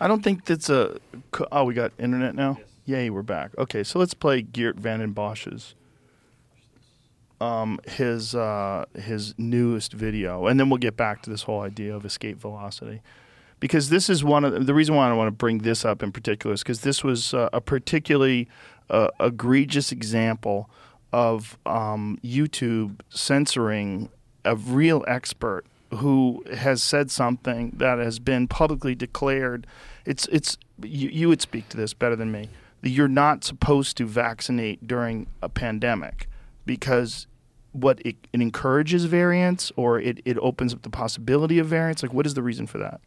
I 0.00 0.08
don't 0.08 0.22
think 0.22 0.46
that's 0.46 0.70
a. 0.70 0.98
Oh, 1.50 1.64
we 1.64 1.74
got 1.74 1.92
internet 1.98 2.34
now. 2.34 2.58
Yay, 2.84 3.10
we're 3.10 3.22
back. 3.22 3.50
Okay, 3.58 3.84
so 3.84 3.98
let's 3.98 4.14
play 4.14 4.42
Geert 4.42 4.76
Vanden 4.76 5.12
Bossche's 5.12 5.74
um, 7.42 7.80
his 7.86 8.34
uh, 8.34 8.84
his 8.94 9.34
newest 9.36 9.92
video, 9.92 10.46
and 10.46 10.58
then 10.58 10.70
we'll 10.70 10.78
get 10.78 10.96
back 10.96 11.22
to 11.22 11.30
this 11.30 11.42
whole 11.42 11.60
idea 11.60 11.94
of 11.94 12.04
escape 12.04 12.40
velocity, 12.40 13.02
because 13.60 13.90
this 13.90 14.08
is 14.08 14.22
one 14.22 14.44
of 14.44 14.52
the, 14.52 14.60
the 14.60 14.74
reason 14.74 14.94
why 14.94 15.08
I 15.08 15.12
want 15.12 15.26
to 15.26 15.32
bring 15.32 15.58
this 15.58 15.84
up 15.84 16.02
in 16.02 16.12
particular 16.12 16.54
is 16.54 16.62
because 16.62 16.80
this 16.80 17.02
was 17.02 17.34
uh, 17.34 17.48
a 17.52 17.60
particularly 17.60 18.48
uh, 18.88 19.08
egregious 19.20 19.90
example 19.92 20.70
of 21.12 21.58
um, 21.66 22.18
YouTube 22.24 23.00
censoring 23.10 24.10
a 24.44 24.56
real 24.56 25.04
expert 25.06 25.64
who 25.96 26.42
has 26.54 26.82
said 26.82 27.10
something 27.10 27.72
that 27.76 27.98
has 27.98 28.18
been 28.18 28.48
publicly 28.48 28.94
declared. 28.94 29.66
It's 30.06 30.26
it's 30.28 30.56
you, 30.82 31.08
you 31.08 31.28
would 31.28 31.42
speak 31.42 31.68
to 31.70 31.76
this 31.76 31.94
better 31.94 32.16
than 32.16 32.32
me. 32.32 32.48
you're 32.82 33.08
not 33.08 33.44
supposed 33.44 33.96
to 33.98 34.06
vaccinate 34.06 34.86
during 34.86 35.26
a 35.42 35.48
pandemic 35.48 36.28
because 36.66 37.26
what 37.72 38.00
it, 38.04 38.16
it 38.32 38.40
encourages 38.40 39.04
variants 39.04 39.72
or 39.76 40.00
it, 40.00 40.20
it 40.24 40.36
opens 40.38 40.74
up 40.74 40.82
the 40.82 40.90
possibility 40.90 41.58
of 41.58 41.66
variants? 41.66 42.02
Like, 42.02 42.12
what 42.12 42.26
is 42.26 42.34
the 42.34 42.42
reason 42.42 42.66
for 42.66 42.78
that? 42.78 43.00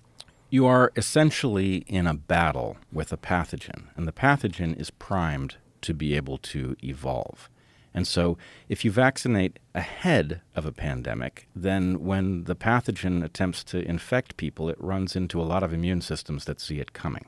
You 0.50 0.66
are 0.66 0.92
essentially 0.96 1.78
in 1.88 2.08
a 2.08 2.14
battle 2.14 2.78
with 2.92 3.12
a 3.12 3.18
pathogen, 3.18 3.90
and 3.96 4.08
the 4.08 4.12
pathogen 4.12 4.80
is 4.80 4.92
primed 4.92 5.58
to 5.82 5.94
be 5.94 6.16
able 6.16 6.38
to 6.38 6.76
evolve. 6.84 7.50
And 7.96 8.06
so, 8.06 8.38
if 8.68 8.84
you 8.84 8.92
vaccinate 8.92 9.58
ahead 9.74 10.42
of 10.54 10.66
a 10.66 10.74
pandemic, 10.74 11.48
then 11.56 12.04
when 12.04 12.44
the 12.44 12.56
pathogen 12.56 13.24
attempts 13.24 13.64
to 13.64 13.88
infect 13.88 14.36
people, 14.36 14.70
it 14.70 14.76
runs 14.82 15.16
into 15.16 15.42
a 15.42 15.48
lot 15.48 15.64
of 15.64 15.72
immune 15.72 16.02
systems 16.02 16.44
that 16.44 16.60
see 16.60 16.82
it 16.82 16.92
coming. 16.92 17.28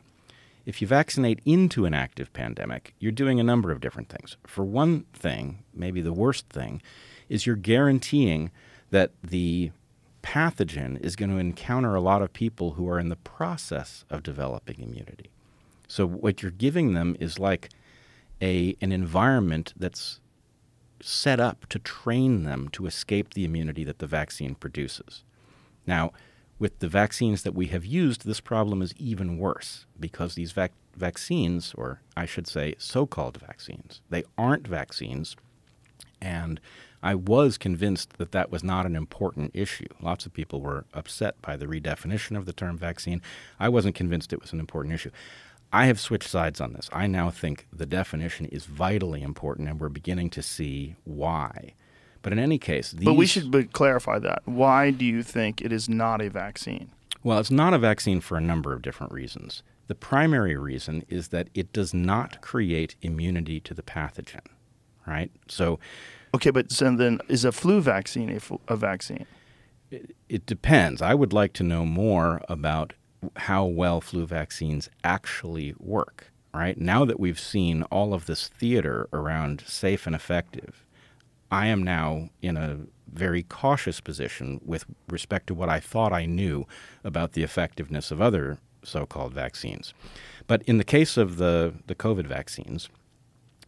If 0.66 0.82
you 0.82 0.88
vaccinate 0.88 1.40
into 1.46 1.86
an 1.86 1.94
active 1.94 2.34
pandemic, 2.34 2.94
you're 3.00 3.14
doing 3.14 3.40
a 3.40 3.46
number 3.46 3.72
of 3.72 3.80
different 3.80 4.10
things. 4.10 4.36
For 4.46 4.66
one 4.66 5.06
thing, 5.14 5.64
maybe 5.74 6.02
the 6.02 6.12
worst 6.12 6.50
thing, 6.50 6.82
is 7.30 7.46
you're 7.46 7.56
guaranteeing 7.56 8.52
that 8.92 9.12
the 9.24 9.72
pathogen 10.22 11.00
is 11.00 11.16
going 11.16 11.30
to 11.30 11.38
encounter 11.38 11.96
a 11.96 12.02
lot 12.02 12.22
of 12.22 12.34
people 12.34 12.72
who 12.72 12.90
are 12.90 13.00
in 13.00 13.08
the 13.08 13.16
process 13.16 14.04
of 14.10 14.22
developing 14.22 14.82
immunity. 14.82 15.30
So 15.88 16.06
what 16.06 16.42
you're 16.42 16.52
giving 16.52 16.94
them 16.94 17.16
is 17.22 17.40
like 17.40 17.70
a 18.42 18.76
an 18.82 18.92
environment 18.92 19.74
that's 19.78 20.20
set 21.02 21.40
up 21.40 21.68
to 21.70 21.80
train 21.80 22.44
them 22.44 22.70
to 22.70 22.86
escape 22.86 23.34
the 23.34 23.46
immunity 23.46 23.84
that 23.84 24.00
the 24.00 24.08
vaccine 24.08 24.56
produces. 24.56 25.24
Now, 25.86 26.12
with 26.60 26.80
the 26.80 26.88
vaccines 26.88 27.44
that 27.44 27.54
we 27.54 27.68
have 27.68 27.86
used, 27.86 28.26
this 28.26 28.40
problem 28.40 28.82
is 28.82 28.94
even 28.98 29.38
worse 29.38 29.86
because 30.00 30.36
these 30.36 30.52
vac- 30.52 30.74
vaccines, 30.96 31.74
or 31.78 32.02
I 32.16 32.26
should 32.26 32.48
say 32.48 32.76
so 32.78 33.06
called 33.06 33.38
vaccines, 33.38 34.02
they 34.10 34.24
aren't 34.38 34.68
vaccines. 34.68 35.36
And 36.20 36.60
I 37.04 37.14
was 37.14 37.60
convinced 37.60 38.18
that 38.18 38.32
that 38.32 38.52
was 38.52 38.64
not 38.64 38.88
an 38.88 38.96
important 38.96 39.52
issue. 39.54 39.88
Lots 40.02 40.26
of 40.26 40.34
people 40.34 40.62
were 40.62 40.86
upset 40.94 41.40
by 41.44 41.56
the 41.56 41.68
redefinition 41.68 42.36
of 42.36 42.46
the 42.46 42.54
term 42.54 42.78
vaccine. 42.78 43.22
I 43.60 43.70
wasn't 43.70 43.96
convinced 43.96 44.34
it 44.34 44.42
was 44.42 44.52
an 44.52 44.60
important 44.60 44.96
issue. 44.96 45.12
I 45.72 45.86
have 45.88 46.00
switched 46.00 46.30
sides 46.30 46.62
on 46.62 46.74
this. 46.74 46.90
I 46.94 47.08
now 47.08 47.30
think 47.30 47.68
the 47.74 47.86
definition 47.86 48.46
is 48.46 48.66
vitally 48.66 49.22
important, 49.22 49.68
and 49.68 49.80
we're 49.80 49.90
beginning 49.90 50.30
to 50.32 50.42
see 50.42 50.96
why. 51.04 51.74
But 52.22 52.34
in 52.34 52.40
any 52.40 52.58
case, 52.58 52.92
these, 52.92 53.06
But 53.06 53.14
we 53.14 53.26
should 53.26 53.74
clarify 53.74 54.20
that. 54.20 54.42
Why 54.46 54.92
do 54.92 55.06
you 55.06 55.24
think 55.24 55.62
it 55.62 55.72
is 55.72 55.88
not 55.90 56.22
a 56.22 56.30
vaccine? 56.30 56.90
Well, 57.24 57.40
it's 57.40 57.52
not 57.52 57.74
a 57.74 57.78
vaccine 57.80 58.22
for 58.22 58.38
a 58.38 58.42
number 58.42 58.74
of 58.74 58.82
different 58.82 59.12
reasons. 59.12 59.62
The 59.88 59.96
primary 59.96 60.56
reason 60.58 61.04
is 61.10 61.30
that 61.30 61.50
it 61.54 61.72
does 61.74 61.94
not 61.94 62.42
create 62.42 62.96
immunity 63.02 63.60
to 63.62 63.74
the 63.74 63.82
pathogen, 63.82 64.46
right? 65.06 65.32
So 65.48 65.80
Okay, 66.34 66.50
but 66.50 66.72
so 66.72 66.94
then 66.96 67.20
is 67.30 67.46
a 67.46 67.52
flu 67.52 67.80
vaccine 67.82 68.30
a, 68.30 68.40
flu- 68.40 68.60
a 68.68 68.76
vaccine? 68.76 69.26
it, 69.90 70.16
it 70.28 70.46
depends. 70.46 71.02
I 71.02 71.14
would 71.14 71.32
like 71.32 71.54
to 71.54 71.64
know 71.64 71.86
more 71.86 72.42
about 72.50 72.94
how 73.36 73.66
well 73.66 74.02
flu 74.02 74.26
vaccines 74.26 74.90
actually 75.04 75.74
work, 75.80 76.32
right? 76.54 76.80
Now 76.80 77.06
that 77.06 77.20
we've 77.20 77.40
seen 77.40 77.84
all 77.84 78.14
of 78.14 78.26
this 78.26 78.48
theater 78.48 79.08
around 79.12 79.64
safe 79.66 80.06
and 80.06 80.16
effective, 80.16 80.86
I 81.52 81.68
am 81.68 81.84
now 81.84 82.30
in 82.42 82.58
a 82.58 82.80
very 83.12 83.44
cautious 83.44 84.02
position 84.02 84.60
with 84.66 84.86
respect 85.08 85.48
to 85.48 85.54
what 85.54 85.70
I 85.70 85.80
thought 85.80 86.14
I 86.14 86.26
knew 86.26 86.66
about 87.04 87.34
the 87.34 87.44
effectiveness 87.44 88.12
of 88.12 88.22
other 88.22 88.60
so 88.84 89.06
called 89.06 89.34
vaccines. 89.34 89.94
But 90.46 90.62
in 90.64 90.78
the 90.78 90.84
case 90.84 91.18
of 91.18 91.38
the, 91.38 91.74
the 91.88 91.96
COVID 91.96 92.28
vaccines, 92.28 92.90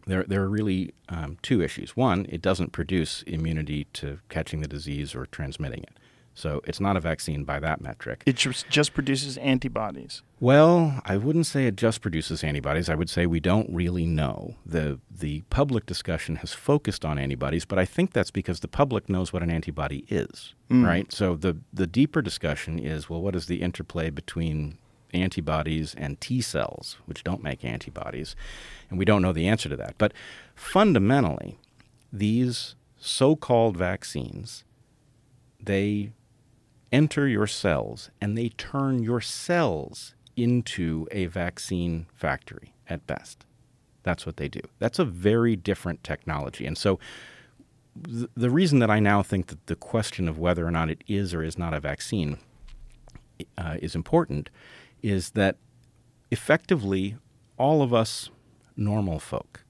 there, 0.06 0.24
there 0.24 0.42
are 0.42 0.48
really 0.48 0.94
um, 1.08 1.38
two 1.42 1.60
issues. 1.62 1.96
One, 1.96 2.26
it 2.28 2.42
doesn't 2.42 2.72
produce 2.72 3.22
immunity 3.22 3.86
to 3.94 4.18
catching 4.28 4.60
the 4.60 4.68
disease 4.68 5.14
or 5.14 5.26
transmitting 5.26 5.82
it. 5.82 5.98
So 6.40 6.62
it's 6.64 6.80
not 6.80 6.96
a 6.96 7.00
vaccine 7.00 7.44
by 7.44 7.60
that 7.60 7.82
metric. 7.82 8.22
It 8.24 8.36
just, 8.36 8.94
produces 8.94 9.36
antibodies. 9.36 10.22
Well, 10.40 11.02
I 11.04 11.18
wouldn't 11.18 11.44
say 11.44 11.66
it 11.66 11.76
just 11.76 12.00
produces 12.00 12.42
antibodies. 12.42 12.88
I 12.88 12.94
would 12.94 13.10
say 13.10 13.26
we 13.26 13.40
don't 13.40 13.68
really 13.70 14.06
know. 14.06 14.54
The 14.64 14.98
the 15.10 15.42
public 15.50 15.84
discussion 15.84 16.36
has 16.36 16.54
focused 16.54 17.04
on 17.04 17.18
antibodies, 17.18 17.66
but 17.66 17.78
I 17.78 17.84
think 17.84 18.14
that's 18.14 18.30
because 18.30 18.60
the 18.60 18.68
public 18.68 19.10
knows 19.10 19.34
what 19.34 19.42
an 19.42 19.50
antibody 19.50 20.06
is, 20.08 20.54
mm. 20.70 20.86
right? 20.86 21.12
So 21.12 21.36
the 21.36 21.58
the 21.74 21.86
deeper 21.86 22.22
discussion 22.22 22.78
is, 22.78 23.10
well, 23.10 23.20
what 23.20 23.36
is 23.36 23.46
the 23.46 23.60
interplay 23.60 24.08
between 24.08 24.78
antibodies 25.12 25.94
and 25.94 26.20
T 26.22 26.40
cells, 26.40 26.96
which 27.04 27.22
don't 27.22 27.42
make 27.42 27.64
antibodies? 27.64 28.34
And 28.88 28.98
we 28.98 29.04
don't 29.04 29.20
know 29.20 29.34
the 29.34 29.46
answer 29.46 29.68
to 29.68 29.76
that. 29.76 29.96
But 29.98 30.14
fundamentally, 30.54 31.58
these 32.10 32.76
so-called 32.96 33.76
vaccines 33.76 34.64
they 35.62 36.12
enter 36.92 37.28
your 37.28 37.46
cells 37.46 38.10
and 38.20 38.36
they 38.36 38.48
turn 38.50 39.02
your 39.02 39.20
cells 39.20 40.14
into 40.36 41.06
a 41.10 41.26
vaccine 41.26 42.06
factory 42.14 42.74
at 42.88 43.06
best. 43.06 43.44
That's 44.02 44.24
what 44.26 44.36
they 44.36 44.48
do. 44.48 44.60
That's 44.78 44.98
a 44.98 45.04
very 45.04 45.56
different 45.56 46.02
technology. 46.02 46.66
And 46.66 46.76
so 46.78 46.98
th- 48.02 48.28
the 48.34 48.50
reason 48.50 48.78
that 48.78 48.90
I 48.90 48.98
now 48.98 49.22
think 49.22 49.48
that 49.48 49.66
the 49.66 49.76
question 49.76 50.28
of 50.28 50.38
whether 50.38 50.66
or 50.66 50.70
not 50.70 50.90
it 50.90 51.04
is 51.06 51.34
or 51.34 51.42
is 51.42 51.58
not 51.58 51.74
a 51.74 51.80
vaccine 51.80 52.38
uh, 53.58 53.76
is 53.80 53.94
important 53.94 54.50
is 55.02 55.30
that 55.30 55.56
effectively 56.30 57.16
all 57.58 57.82
of 57.82 57.92
us 57.92 58.30
normal 58.76 59.18
folk 59.18 59.64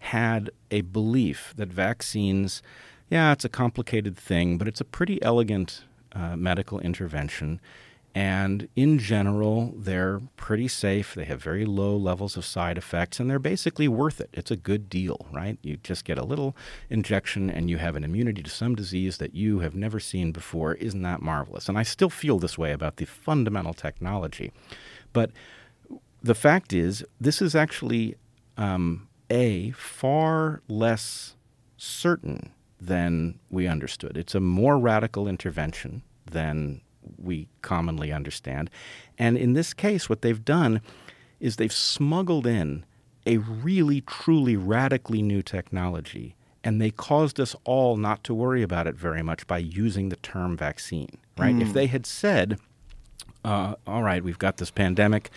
had 0.00 0.50
a 0.70 0.80
belief 0.80 1.54
that 1.56 1.72
vaccines, 1.72 2.62
yeah, 3.08 3.32
it's 3.32 3.44
a 3.44 3.48
complicated 3.48 4.16
thing, 4.16 4.58
but 4.58 4.66
it's 4.66 4.80
a 4.80 4.84
pretty 4.84 5.22
elegant 5.22 5.84
uh, 6.14 6.36
medical 6.36 6.80
intervention. 6.80 7.60
And 8.14 8.68
in 8.76 8.98
general, 8.98 9.72
they're 9.74 10.20
pretty 10.36 10.68
safe. 10.68 11.14
They 11.14 11.24
have 11.24 11.42
very 11.42 11.64
low 11.64 11.96
levels 11.96 12.36
of 12.36 12.44
side 12.44 12.76
effects, 12.76 13.18
and 13.18 13.30
they're 13.30 13.38
basically 13.38 13.88
worth 13.88 14.20
it. 14.20 14.28
It's 14.34 14.50
a 14.50 14.56
good 14.56 14.90
deal, 14.90 15.26
right? 15.32 15.58
You 15.62 15.78
just 15.82 16.04
get 16.04 16.18
a 16.18 16.24
little 16.24 16.54
injection, 16.90 17.48
and 17.48 17.70
you 17.70 17.78
have 17.78 17.96
an 17.96 18.04
immunity 18.04 18.42
to 18.42 18.50
some 18.50 18.74
disease 18.74 19.16
that 19.16 19.34
you 19.34 19.60
have 19.60 19.74
never 19.74 19.98
seen 19.98 20.30
before. 20.30 20.74
Isn't 20.74 21.00
that 21.02 21.22
marvelous? 21.22 21.70
And 21.70 21.78
I 21.78 21.84
still 21.84 22.10
feel 22.10 22.38
this 22.38 22.58
way 22.58 22.72
about 22.72 22.96
the 22.96 23.06
fundamental 23.06 23.72
technology. 23.72 24.52
But 25.14 25.30
the 26.22 26.34
fact 26.34 26.74
is, 26.74 27.02
this 27.18 27.40
is 27.40 27.54
actually 27.54 28.16
um, 28.58 29.08
a 29.30 29.70
far 29.70 30.60
less 30.68 31.34
certain 31.78 32.50
than 32.86 33.38
we 33.50 33.66
understood. 33.66 34.16
It's 34.16 34.34
a 34.34 34.40
more 34.40 34.78
radical 34.78 35.28
intervention 35.28 36.02
than 36.30 36.80
we 37.16 37.48
commonly 37.62 38.12
understand. 38.12 38.70
And 39.18 39.36
in 39.36 39.52
this 39.52 39.74
case, 39.74 40.08
what 40.08 40.22
they've 40.22 40.44
done 40.44 40.80
is 41.40 41.56
they've 41.56 41.72
smuggled 41.72 42.46
in 42.46 42.84
a 43.26 43.38
really, 43.38 44.00
truly 44.02 44.56
radically 44.56 45.22
new 45.22 45.42
technology. 45.42 46.34
And 46.64 46.80
they 46.80 46.90
caused 46.90 47.40
us 47.40 47.56
all 47.64 47.96
not 47.96 48.22
to 48.24 48.34
worry 48.34 48.62
about 48.62 48.86
it 48.86 48.94
very 48.94 49.22
much 49.22 49.46
by 49.46 49.58
using 49.58 50.08
the 50.08 50.16
term 50.16 50.56
vaccine, 50.56 51.18
right? 51.36 51.60
If 51.60 51.72
they 51.72 51.86
had 51.86 52.06
said, 52.06 52.58
uh, 53.44 53.74
all 53.86 54.02
right, 54.04 54.22
we've 54.22 54.38
got 54.38 54.58
this 54.58 54.70
pandemic, 54.70 55.30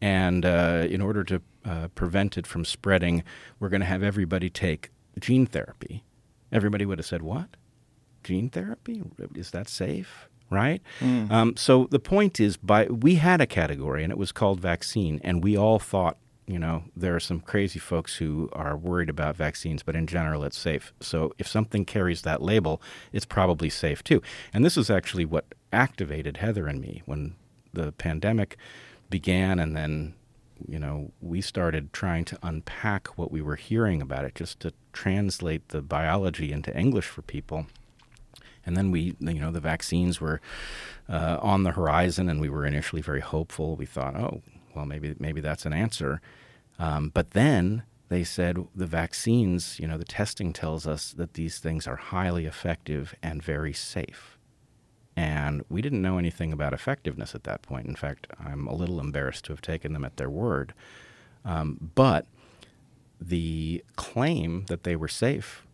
and 0.00 0.44
uh, 0.44 0.86
in 0.90 1.00
order 1.00 1.22
to 1.24 1.40
uh, 1.64 1.88
prevent 1.94 2.36
it 2.36 2.46
from 2.46 2.64
spreading, 2.64 3.22
we're 3.60 3.68
going 3.68 3.80
to 3.80 3.86
have 3.86 4.02
everybody 4.02 4.50
take 4.50 4.90
gene 5.20 5.46
therapy. 5.46 6.02
Everybody 6.54 6.86
would 6.86 6.98
have 6.98 7.06
said, 7.06 7.20
what? 7.20 7.48
Gene 8.22 8.48
therapy? 8.48 9.02
Is 9.34 9.50
that 9.50 9.68
safe? 9.68 10.28
Right? 10.48 10.80
Um, 11.30 11.56
so 11.56 11.88
the 11.90 11.98
point 11.98 12.38
is, 12.38 12.56
by 12.56 12.86
we 12.86 13.16
had 13.16 13.40
a 13.40 13.46
category, 13.46 14.04
and 14.04 14.12
it 14.12 14.18
was 14.18 14.32
called 14.32 14.60
vaccine, 14.60 15.20
and 15.24 15.42
we 15.42 15.56
all 15.56 15.78
thought, 15.78 16.16
you 16.46 16.58
know, 16.58 16.84
there 16.94 17.16
are 17.16 17.20
some 17.20 17.40
crazy 17.40 17.78
folks 17.78 18.16
who 18.16 18.50
are 18.52 18.76
worried 18.76 19.08
about 19.08 19.34
vaccines, 19.34 19.82
but 19.82 19.96
in 19.96 20.06
general, 20.06 20.44
it's 20.44 20.58
safe. 20.58 20.92
So 21.00 21.32
if 21.38 21.48
something 21.48 21.84
carries 21.84 22.22
that 22.22 22.42
label, 22.42 22.80
it's 23.12 23.24
probably 23.24 23.70
safe 23.70 24.04
too. 24.04 24.22
And 24.52 24.64
this 24.64 24.76
is 24.76 24.90
actually 24.90 25.24
what 25.24 25.54
activated 25.72 26.36
Heather 26.36 26.66
and 26.66 26.80
me 26.80 27.02
when 27.06 27.34
the 27.72 27.92
pandemic 27.92 28.56
began, 29.10 29.58
and 29.58 29.76
then 29.76 30.14
you 30.68 30.78
know 30.78 31.12
we 31.20 31.40
started 31.40 31.92
trying 31.92 32.24
to 32.26 32.38
unpack 32.42 33.18
what 33.18 33.30
we 33.30 33.42
were 33.42 33.56
hearing 33.56 34.00
about 34.02 34.24
it, 34.24 34.34
just 34.34 34.60
to 34.60 34.72
translate 34.92 35.68
the 35.68 35.82
biology 35.82 36.52
into 36.52 36.76
English 36.76 37.06
for 37.06 37.22
people. 37.22 37.66
And 38.66 38.76
then 38.76 38.90
we, 38.90 39.14
you 39.20 39.34
know, 39.34 39.50
the 39.50 39.60
vaccines 39.60 40.20
were 40.20 40.40
uh, 41.08 41.38
on 41.42 41.64
the 41.64 41.72
horizon, 41.72 42.30
and 42.30 42.40
we 42.40 42.48
were 42.48 42.64
initially 42.64 43.02
very 43.02 43.20
hopeful. 43.20 43.76
We 43.76 43.84
thought, 43.86 44.16
oh, 44.16 44.42
well, 44.74 44.86
maybe 44.86 45.14
maybe 45.18 45.40
that's 45.40 45.66
an 45.66 45.72
answer. 45.72 46.20
Um, 46.78 47.10
but 47.12 47.32
then 47.32 47.82
they 48.08 48.24
said 48.24 48.58
the 48.74 48.86
vaccines, 48.86 49.78
you 49.80 49.86
know, 49.86 49.98
the 49.98 50.04
testing 50.04 50.52
tells 50.52 50.86
us 50.86 51.12
that 51.12 51.34
these 51.34 51.58
things 51.58 51.86
are 51.86 51.96
highly 51.96 52.46
effective 52.46 53.14
and 53.22 53.42
very 53.42 53.72
safe. 53.72 54.33
And 55.16 55.64
we 55.68 55.80
didn't 55.80 56.02
know 56.02 56.18
anything 56.18 56.52
about 56.52 56.72
effectiveness 56.72 57.34
at 57.34 57.44
that 57.44 57.62
point. 57.62 57.86
In 57.86 57.94
fact, 57.94 58.26
I'm 58.38 58.66
a 58.66 58.74
little 58.74 58.98
embarrassed 58.98 59.44
to 59.44 59.52
have 59.52 59.62
taken 59.62 59.92
them 59.92 60.04
at 60.04 60.16
their 60.16 60.30
word. 60.30 60.74
Um, 61.44 61.90
but 61.94 62.26
the 63.20 63.84
claim 63.96 64.64
that 64.66 64.82
they 64.82 64.96
were 64.96 65.08
safe 65.08 65.64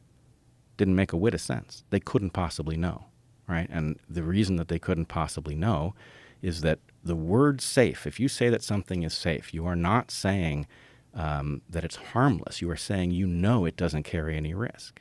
didn't 0.77 0.97
make 0.97 1.13
a 1.13 1.17
whit 1.17 1.35
of 1.35 1.41
sense. 1.41 1.85
They 1.91 2.01
couldn't 2.01 2.31
possibly 2.31 2.77
know, 2.77 3.07
right? 3.49 3.69
And 3.71 3.99
the 4.09 4.23
reason 4.23 4.57
that 4.57 4.69
they 4.69 4.79
couldn't 4.79 5.07
possibly 5.07 5.55
know 5.55 5.95
is 6.43 6.61
that 6.61 6.79
the 7.03 7.17
word 7.17 7.61
safe, 7.61 8.07
if 8.07 8.21
you 8.21 8.29
say 8.29 8.51
that 8.51 8.63
something 8.63 9.03
is 9.03 9.15
safe, 9.15 9.55
you 9.55 9.67
are 9.67 9.77
not 9.77 10.11
saying 10.11 10.67
um, 11.15 11.63
that 11.69 11.85
it's 11.85 11.97
harmless. 11.97 12.61
You 12.61 12.71
are 12.71 12.77
saying 12.77 13.11
you 13.11 13.27
know 13.27 13.65
it 13.65 13.77
doesn't 13.77 14.05
carry 14.05 14.37
any 14.37 14.55
risk, 14.55 15.01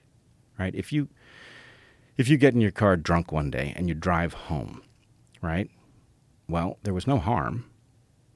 right? 0.58 0.74
If 0.74 0.92
you 0.92 1.10
if 2.20 2.28
you 2.28 2.36
get 2.36 2.54
in 2.54 2.60
your 2.60 2.70
car 2.70 2.98
drunk 2.98 3.32
one 3.32 3.50
day 3.50 3.72
and 3.78 3.88
you 3.88 3.96
drive 3.96 4.34
home, 4.34 4.84
right? 5.42 5.72
Well, 6.50 6.78
there 6.84 6.94
was 6.94 7.08
no 7.08 7.18
harm. 7.18 7.64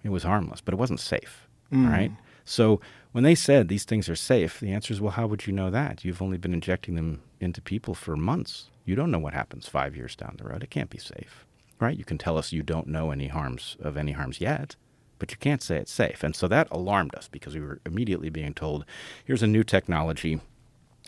It 0.04 0.10
was 0.10 0.24
harmless, 0.24 0.62
but 0.62 0.74
it 0.74 0.78
wasn't 0.78 1.02
safe, 1.02 1.50
mm. 1.70 1.92
right? 1.92 2.12
So 2.46 2.80
when 3.12 3.26
they 3.26 3.36
said 3.36 3.68
these 3.68 3.84
things 3.84 4.08
are 4.08 4.16
safe, 4.16 4.62
the 4.62 4.72
answer 4.72 4.94
is, 4.94 5.02
well, 5.02 5.12
how 5.12 5.28
would 5.28 5.48
you 5.48 5.52
know 5.52 5.70
that? 5.70 6.06
You've 6.06 6.22
only 6.22 6.38
been 6.38 6.54
injecting 6.54 6.96
them 6.96 7.24
into 7.42 7.62
people 7.62 7.94
for 7.94 8.16
months. 8.16 8.70
You 8.86 8.96
don't 8.96 9.12
know 9.12 9.20
what 9.20 9.34
happens 9.34 9.68
five 9.68 9.98
years 9.98 10.16
down 10.16 10.36
the 10.38 10.46
road. 10.46 10.64
It 10.64 10.70
can't 10.70 10.90
be 10.90 10.98
safe, 10.98 11.46
right? 11.82 11.98
You 11.98 12.06
can 12.06 12.18
tell 12.18 12.38
us 12.38 12.54
you 12.54 12.64
don't 12.64 12.88
know 12.88 13.12
any 13.12 13.28
harms 13.28 13.76
of 13.82 13.98
any 13.98 14.14
harms 14.14 14.40
yet, 14.40 14.78
but 15.20 15.32
you 15.32 15.38
can't 15.38 15.62
say 15.62 15.76
it's 15.76 15.92
safe. 15.92 16.24
And 16.24 16.38
so 16.38 16.48
that 16.48 16.70
alarmed 16.72 17.16
us 17.16 17.28
because 17.28 17.54
we 17.54 17.60
were 17.62 17.82
immediately 17.86 18.30
being 18.30 18.54
told, 18.54 18.86
here's 19.26 19.44
a 19.44 19.48
new 19.48 19.66
technology. 19.66 20.40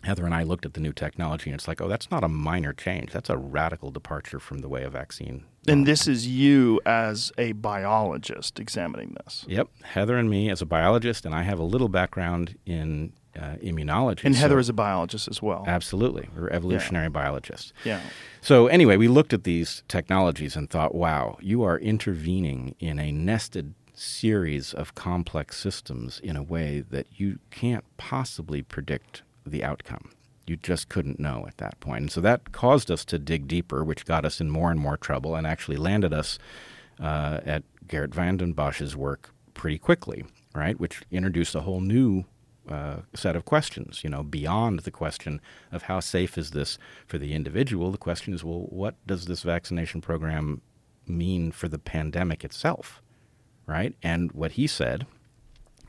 Heather 0.05 0.25
and 0.25 0.33
I 0.33 0.43
looked 0.43 0.65
at 0.65 0.73
the 0.73 0.79
new 0.79 0.93
technology, 0.93 1.49
and 1.49 1.59
it's 1.59 1.67
like, 1.67 1.81
oh, 1.81 1.87
that's 1.87 2.09
not 2.11 2.23
a 2.23 2.27
minor 2.27 2.73
change. 2.73 3.11
That's 3.11 3.29
a 3.29 3.37
radical 3.37 3.91
departure 3.91 4.39
from 4.39 4.59
the 4.59 4.69
way 4.69 4.83
a 4.83 4.89
vaccine. 4.89 5.45
And 5.67 5.87
this 5.87 6.07
is 6.07 6.27
you 6.27 6.79
as 6.85 7.31
a 7.37 7.53
biologist 7.53 8.59
examining 8.59 9.17
this. 9.23 9.45
Yep, 9.47 9.67
Heather 9.83 10.17
and 10.17 10.29
me 10.29 10.49
as 10.49 10.61
a 10.61 10.65
biologist, 10.65 11.25
and 11.25 11.33
I 11.33 11.41
have 11.41 11.59
a 11.59 11.63
little 11.63 11.89
background 11.89 12.57
in 12.65 13.13
uh, 13.35 13.55
immunology. 13.63 14.23
And 14.23 14.35
Heather 14.35 14.55
so- 14.55 14.59
is 14.59 14.69
a 14.69 14.73
biologist 14.73 15.27
as 15.27 15.41
well. 15.41 15.63
Absolutely. 15.67 16.29
We're 16.35 16.49
evolutionary 16.49 17.09
biologists. 17.09 17.73
Yeah. 17.83 18.01
So, 18.41 18.67
anyway, 18.67 18.97
we 18.97 19.07
looked 19.07 19.33
at 19.33 19.43
these 19.43 19.83
technologies 19.87 20.55
and 20.55 20.69
thought, 20.69 20.93
wow, 20.93 21.37
you 21.41 21.63
are 21.63 21.79
intervening 21.79 22.75
in 22.79 22.99
a 22.99 23.11
nested 23.11 23.73
series 23.93 24.73
of 24.73 24.93
complex 24.93 25.57
systems 25.57 26.19
in 26.19 26.35
a 26.35 26.43
way 26.43 26.83
that 26.89 27.07
you 27.17 27.39
can't 27.49 27.85
possibly 27.97 28.61
predict 28.61 29.23
the 29.45 29.63
outcome. 29.63 30.11
You 30.47 30.57
just 30.57 30.89
couldn't 30.89 31.19
know 31.19 31.45
at 31.47 31.57
that 31.57 31.79
point. 31.79 32.01
And 32.01 32.11
so 32.11 32.21
that 32.21 32.51
caused 32.51 32.91
us 32.91 33.03
to 33.05 33.17
dig 33.17 33.47
deeper, 33.47 33.83
which 33.83 34.05
got 34.05 34.25
us 34.25 34.39
in 34.39 34.49
more 34.49 34.69
and 34.69 34.79
more 34.79 34.97
trouble 34.97 35.35
and 35.35 35.47
actually 35.47 35.77
landed 35.77 36.13
us 36.13 36.37
uh, 36.99 37.39
at 37.45 37.63
Geert 37.87 38.13
Vanden 38.13 38.53
Bossche's 38.53 38.95
work 38.95 39.31
pretty 39.53 39.77
quickly, 39.77 40.23
right? 40.53 40.79
Which 40.79 41.01
introduced 41.11 41.55
a 41.55 41.61
whole 41.61 41.81
new 41.81 42.25
uh, 42.69 42.97
set 43.13 43.35
of 43.35 43.45
questions. 43.45 44.03
You 44.03 44.09
know, 44.09 44.23
beyond 44.23 44.81
the 44.81 44.91
question 44.91 45.41
of 45.71 45.83
how 45.83 45.99
safe 45.99 46.37
is 46.37 46.51
this 46.51 46.77
for 47.07 47.17
the 47.17 47.33
individual, 47.33 47.91
the 47.91 47.97
question 47.97 48.33
is, 48.33 48.43
well, 48.43 48.67
what 48.69 48.95
does 49.07 49.25
this 49.25 49.43
vaccination 49.43 50.01
program 50.01 50.61
mean 51.07 51.51
for 51.51 51.67
the 51.67 51.79
pandemic 51.79 52.43
itself, 52.43 53.01
right? 53.65 53.95
And 54.01 54.31
what 54.31 54.53
he 54.53 54.67
said, 54.67 55.05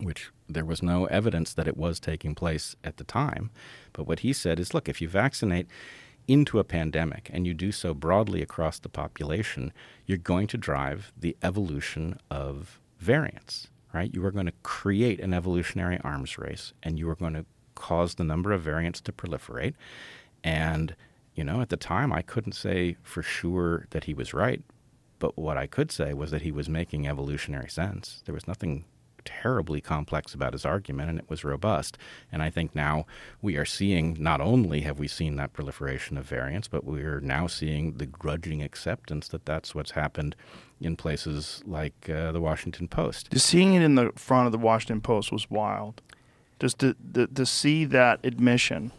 which 0.01 0.31
there 0.49 0.65
was 0.65 0.83
no 0.83 1.07
evidence 1.07 1.55
that 1.55 1.69
it 1.69 1.77
was 1.77 1.99
taking 1.99 2.35
place 2.35 2.77
at 2.85 2.97
the 2.97 3.05
time, 3.05 3.51
but 3.93 4.07
what 4.07 4.21
he 4.21 4.33
said 4.33 4.61
is, 4.61 4.75
look, 4.75 4.89
if 4.89 5.01
you 5.01 5.09
vaccinate 5.09 5.67
into 6.29 6.59
a 6.59 6.65
pandemic 6.65 7.31
and 7.33 7.47
you 7.47 7.55
do 7.55 7.71
so 7.73 7.95
broadly 7.95 8.43
across 8.43 8.79
the 8.79 8.89
population, 8.89 9.73
you're 10.07 10.19
going 10.19 10.47
to 10.49 10.59
drive 10.59 11.13
the 11.17 11.37
evolution 11.43 12.19
of 12.31 12.81
variants, 12.99 13.69
right? 13.93 14.13
You 14.13 14.25
are 14.25 14.31
going 14.31 14.47
to 14.47 14.53
create 14.63 15.21
an 15.21 15.33
evolutionary 15.33 15.99
arms 16.03 16.39
race 16.39 16.73
and 16.83 16.99
you 16.99 17.09
are 17.09 17.15
going 17.15 17.35
to 17.35 17.45
cause 17.75 18.15
the 18.15 18.25
number 18.25 18.53
of 18.53 18.63
variants 18.63 19.01
to 19.03 19.13
proliferate. 19.13 19.75
And, 20.43 20.97
you 21.35 21.45
know, 21.45 21.61
at 21.61 21.69
the 21.69 21.77
time, 21.77 22.13
I 22.13 22.23
couldn't 22.23 22.53
say 22.53 22.97
for 23.03 23.23
sure 23.23 23.87
that 23.91 24.05
he 24.05 24.15
was 24.15 24.35
right, 24.35 24.63
but 25.19 25.39
what 25.39 25.57
I 25.57 25.67
could 25.67 25.93
say 25.93 26.13
was 26.13 26.31
that 26.31 26.43
he 26.43 26.51
was 26.51 26.69
making 26.69 27.07
evolutionary 27.07 27.71
sense. 27.71 28.23
There 28.25 28.35
was 28.35 28.49
nothing 28.49 28.85
terribly 29.27 29.81
complex 29.83 30.33
about 30.33 30.55
his 30.55 30.65
argument, 30.65 31.11
and 31.11 31.19
it 31.19 31.29
was 31.29 31.45
robust. 31.45 31.99
And 32.33 32.43
I 32.43 32.49
think 32.49 32.75
now 32.75 33.05
we 33.43 33.57
are 33.57 33.67
seeing 33.67 34.17
not 34.19 34.41
only 34.41 34.81
have 34.83 34.99
we 34.99 35.09
seen 35.09 35.37
that 35.37 35.53
proliferation 35.53 36.17
of 36.17 36.25
variants, 36.25 36.69
but 36.69 36.85
we're 36.85 37.21
now 37.21 37.47
seeing 37.47 37.99
the 37.99 38.07
grudging 38.07 38.63
acceptance 38.63 39.29
that 39.29 39.45
that's 39.45 39.75
what's 39.75 39.91
happened 39.91 40.35
in 40.81 40.97
places 40.97 41.63
like 41.67 42.09
uh, 42.09 42.33
the 42.33 42.41
Washington 42.41 42.89
Post. 42.89 43.31
Just 43.31 43.47
seeing 43.47 43.75
it 43.75 43.83
in 43.83 43.97
the 43.97 44.13
front 44.17 44.47
of 44.47 44.53
the 44.53 44.59
Washington 44.59 45.01
Post 45.01 45.33
was 45.33 45.51
wild. 45.51 46.01
Just 46.59 46.79
to, 46.79 46.97
to, 47.13 47.27
to 47.27 47.45
see 47.45 47.85
that 47.85 48.21
admission, 48.25 48.93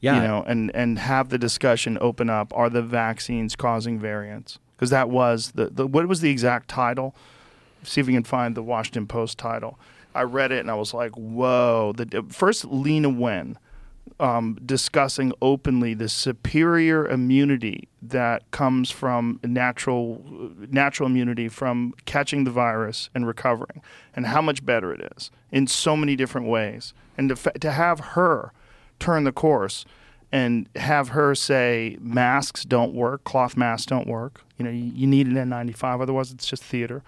Yeah, 0.00 0.16
you 0.16 0.22
know, 0.22 0.44
and, 0.46 0.74
and 0.74 0.98
have 0.98 1.28
the 1.28 1.38
discussion 1.38 1.98
open 2.00 2.28
up 2.28 2.52
are 2.56 2.68
the 2.68 2.82
vaccines 2.82 3.54
causing 3.54 4.00
variants? 4.00 4.58
Because 4.76 4.90
that 4.90 5.10
was 5.10 5.52
the, 5.52 5.66
the, 5.66 5.86
what 5.86 6.06
was 6.06 6.20
the 6.20 6.30
exact 6.30 6.68
title? 6.68 7.14
See 7.82 8.00
if 8.00 8.08
you 8.08 8.14
can 8.14 8.24
find 8.24 8.54
the 8.54 8.62
Washington 8.62 9.06
Post 9.06 9.38
title. 9.38 9.78
I 10.14 10.22
read 10.22 10.52
it 10.52 10.60
and 10.60 10.70
I 10.70 10.74
was 10.74 10.94
like, 10.94 11.12
whoa. 11.12 11.92
The, 11.96 12.24
first, 12.28 12.64
Leana 12.64 13.14
Wen 13.14 13.58
um, 14.20 14.58
discussing 14.64 15.32
openly 15.40 15.94
the 15.94 16.08
superior 16.08 17.06
immunity 17.06 17.88
that 18.02 18.50
comes 18.50 18.90
from 18.90 19.38
natural 19.44 20.22
natural 20.70 21.08
immunity 21.08 21.48
from 21.48 21.94
catching 22.04 22.44
the 22.44 22.50
virus 22.50 23.10
and 23.14 23.26
recovering, 23.26 23.82
and 24.14 24.26
how 24.26 24.42
much 24.42 24.64
better 24.64 24.92
it 24.92 25.12
is 25.16 25.30
in 25.52 25.66
so 25.66 25.96
many 25.96 26.16
different 26.16 26.48
ways. 26.48 26.92
And 27.16 27.28
to, 27.28 27.52
to 27.60 27.70
have 27.70 28.00
her 28.00 28.52
turn 28.98 29.24
the 29.24 29.32
course 29.32 29.84
and 30.30 30.68
have 30.76 31.10
her 31.10 31.34
say 31.34 31.96
masks 32.00 32.64
don't 32.64 32.94
work, 32.94 33.24
cloth 33.24 33.56
masks 33.56 33.86
don't 33.86 34.06
work. 34.06 34.42
You 34.58 34.64
know, 34.64 34.70
you, 34.70 34.92
you 34.94 35.06
need 35.06 35.26
an 35.26 35.34
N95, 35.34 36.02
otherwise 36.02 36.32
it's 36.32 36.46
just 36.46 36.62
theater, 36.62 37.02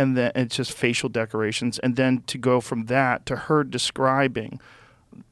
and 0.00 0.16
then 0.16 0.32
it's 0.34 0.56
just 0.56 0.72
facial 0.72 1.10
decorations. 1.10 1.78
And 1.80 1.94
then 1.96 2.22
to 2.26 2.38
go 2.38 2.62
from 2.62 2.86
that 2.86 3.26
to 3.26 3.36
her 3.36 3.62
describing 3.62 4.58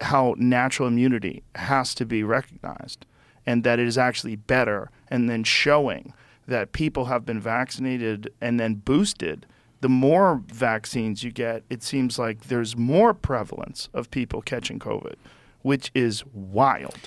how 0.01 0.35
natural 0.37 0.89
immunity 0.89 1.43
has 1.55 1.95
to 1.95 2.05
be 2.05 2.23
recognized 2.23 3.07
and 3.47 3.65
that 3.65 3.79
it 3.79 3.87
is 3.87 3.97
actually 3.97 4.37
better, 4.37 4.91
and 5.09 5.31
then 5.31 5.43
showing 5.43 6.13
that 6.47 6.73
people 6.73 7.07
have 7.07 7.25
been 7.25 7.41
vaccinated 7.41 8.31
and 8.43 8.61
then 8.61 8.75
boosted. 8.75 9.47
The 9.81 9.89
more 9.89 10.43
vaccines 10.49 11.25
you 11.25 11.31
get, 11.31 11.63
it 11.71 11.83
seems 11.83 12.19
like 12.19 12.49
there's 12.49 12.77
more 12.77 13.15
prevalence 13.15 13.89
of 13.95 14.11
people 14.11 14.43
catching 14.43 14.79
COVID, 14.79 15.15
which 15.63 15.91
is 15.95 16.27
wild. 16.35 16.99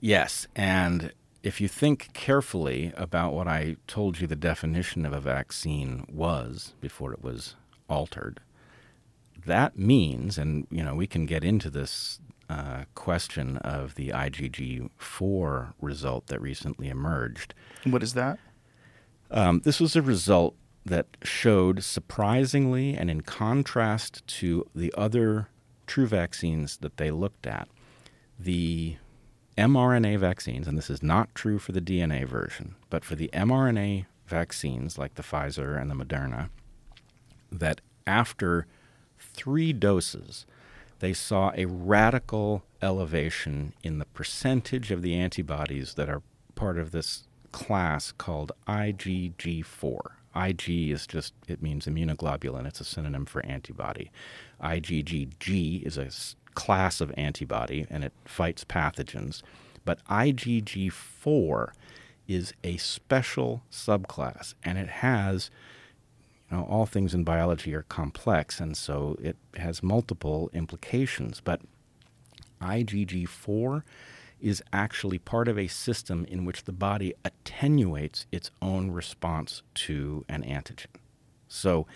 Yes, 0.00 0.48
and 0.56 1.12
if 1.42 1.60
you 1.60 1.68
think 1.68 2.12
carefully 2.12 2.92
about 2.96 3.32
what 3.32 3.46
I 3.46 3.76
told 3.86 4.20
you 4.20 4.26
the 4.26 4.36
definition 4.36 5.06
of 5.06 5.12
a 5.12 5.20
vaccine 5.20 6.04
was 6.10 6.74
before 6.80 7.12
it 7.12 7.22
was 7.22 7.54
altered, 7.88 8.40
that 9.46 9.78
means, 9.78 10.36
and 10.36 10.66
you 10.70 10.82
know, 10.82 10.94
we 10.94 11.06
can 11.06 11.26
get 11.26 11.44
into 11.44 11.70
this 11.70 12.20
uh, 12.50 12.84
question 12.94 13.58
of 13.58 13.94
the 13.94 14.08
IgG4 14.08 15.72
result 15.80 16.26
that 16.26 16.40
recently 16.40 16.88
emerged. 16.88 17.54
What 17.84 18.02
is 18.02 18.14
that? 18.14 18.38
Um, 19.30 19.60
this 19.64 19.80
was 19.80 19.94
a 19.94 20.02
result 20.02 20.54
that 20.84 21.06
showed 21.22 21.84
surprisingly 21.84 22.94
and 22.94 23.10
in 23.10 23.20
contrast 23.20 24.26
to 24.26 24.66
the 24.74 24.92
other 24.96 25.48
true 25.86 26.06
vaccines 26.06 26.78
that 26.78 26.96
they 26.96 27.10
looked 27.10 27.46
at, 27.46 27.68
the 28.38 28.96
mRNA 29.58 30.20
vaccines, 30.20 30.68
and 30.68 30.78
this 30.78 30.88
is 30.88 31.02
not 31.02 31.34
true 31.34 31.58
for 31.58 31.72
the 31.72 31.80
DNA 31.80 32.24
version, 32.24 32.76
but 32.90 33.04
for 33.04 33.16
the 33.16 33.28
mRNA 33.32 34.06
vaccines 34.26 34.96
like 34.96 35.16
the 35.16 35.22
Pfizer 35.22 35.80
and 35.80 35.90
the 35.90 35.96
Moderna, 35.96 36.48
that 37.50 37.80
after 38.06 38.66
three 39.18 39.72
doses, 39.72 40.46
they 41.00 41.12
saw 41.12 41.50
a 41.56 41.64
radical 41.64 42.62
elevation 42.80 43.72
in 43.82 43.98
the 43.98 44.04
percentage 44.06 44.92
of 44.92 45.02
the 45.02 45.14
antibodies 45.14 45.94
that 45.94 46.08
are 46.08 46.22
part 46.54 46.78
of 46.78 46.92
this 46.92 47.24
class 47.50 48.12
called 48.12 48.52
IgG4. 48.68 49.98
Ig 50.36 50.68
is 50.68 51.06
just, 51.06 51.34
it 51.48 51.60
means 51.60 51.86
immunoglobulin. 51.86 52.64
It's 52.64 52.80
a 52.80 52.84
synonym 52.84 53.26
for 53.26 53.44
antibody. 53.44 54.12
IgG 54.62 55.82
is 55.82 55.98
a 55.98 56.10
class 56.54 57.00
of 57.00 57.12
antibody 57.16 57.86
and 57.90 58.04
it 58.04 58.12
fights 58.24 58.64
pathogens. 58.64 59.42
But 59.84 60.04
IgG4 60.06 61.70
is 62.26 62.52
a 62.62 62.76
special 62.76 63.62
subclass 63.70 64.54
and 64.62 64.78
it 64.78 64.88
has 64.88 65.50
you 66.50 66.56
know, 66.56 66.64
all 66.64 66.86
things 66.86 67.14
in 67.14 67.24
biology 67.24 67.74
are 67.74 67.82
complex, 67.82 68.58
and 68.58 68.76
so 68.76 69.16
it 69.20 69.36
has 69.56 69.82
multiple 69.82 70.50
implications. 70.54 71.40
But 71.44 71.60
IgG4 72.62 73.82
is 74.40 74.62
actually 74.72 75.18
part 75.18 75.48
of 75.48 75.58
a 75.58 75.66
system 75.66 76.24
in 76.26 76.44
which 76.44 76.64
the 76.64 76.72
body 76.72 77.12
attenuates 77.24 78.26
its 78.32 78.50
own 78.62 78.90
response 78.90 79.62
to 79.74 80.24
an 80.28 80.42
antigen. 80.42 80.86
So 81.48 81.86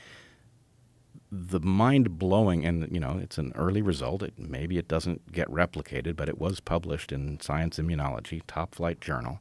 the 1.35 1.61
mind 1.61 2.19
blowing, 2.19 2.67
and 2.67 2.87
you 2.93 3.01
know, 3.01 3.19
it's 3.21 3.39
an 3.39 3.53
early 3.57 3.81
result. 3.81 4.23
It, 4.23 4.35
maybe 4.39 4.77
it 4.77 4.87
doesn't 4.87 5.33
get 5.33 5.49
replicated, 5.49 6.15
but 6.15 6.29
it 6.29 6.39
was 6.39 6.61
published 6.61 7.11
in 7.11 7.41
Science 7.41 7.79
Immunology, 7.79 8.43
top 8.47 8.75
flight 8.75 9.01
journal. 9.01 9.41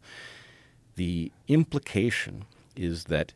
The 0.96 1.34
implication 1.50 2.46
is 2.78 3.06
that 3.06 3.34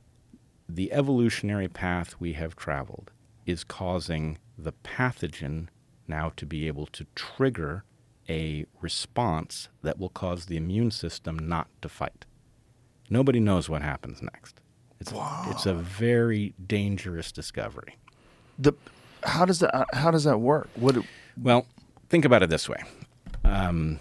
the 0.70 0.91
evolutionary 0.94 1.68
path 1.68 2.15
we 2.18 2.34
have 2.34 2.56
traveled 2.56 3.12
is 3.46 3.65
causing 3.65 4.38
the 4.58 4.72
pathogen 4.72 5.68
now 6.08 6.32
to 6.38 6.46
be 6.46 6.65
able 6.68 6.86
to 6.88 7.06
trigger 7.13 7.84
a 8.30 8.65
response 8.82 9.68
that 9.84 10.00
will 10.00 10.10
cause 10.10 10.46
the 10.46 10.56
immune 10.56 10.91
system 10.91 11.38
not 11.38 11.68
to 11.82 11.89
fight. 11.89 12.26
Nobody 13.10 13.41
knows 13.41 13.70
what 13.70 13.82
happens 13.82 14.22
next. 14.22 14.62
It's, 15.00 15.12
it's 15.48 15.65
a 15.65 15.74
very 15.74 16.54
dangerous 16.65 17.34
discovery. 17.34 17.98
The 18.58 18.74
how 19.24 19.46
does 19.46 19.60
that 19.60 19.88
how 19.94 20.12
does 20.12 20.24
that 20.24 20.39
work? 20.39 20.70
What 20.76 20.98
Well, 21.41 21.65
think 22.10 22.26
about 22.26 22.44
it 22.44 22.50
this 22.50 22.70
way. 22.70 22.84
Um, 23.44 24.00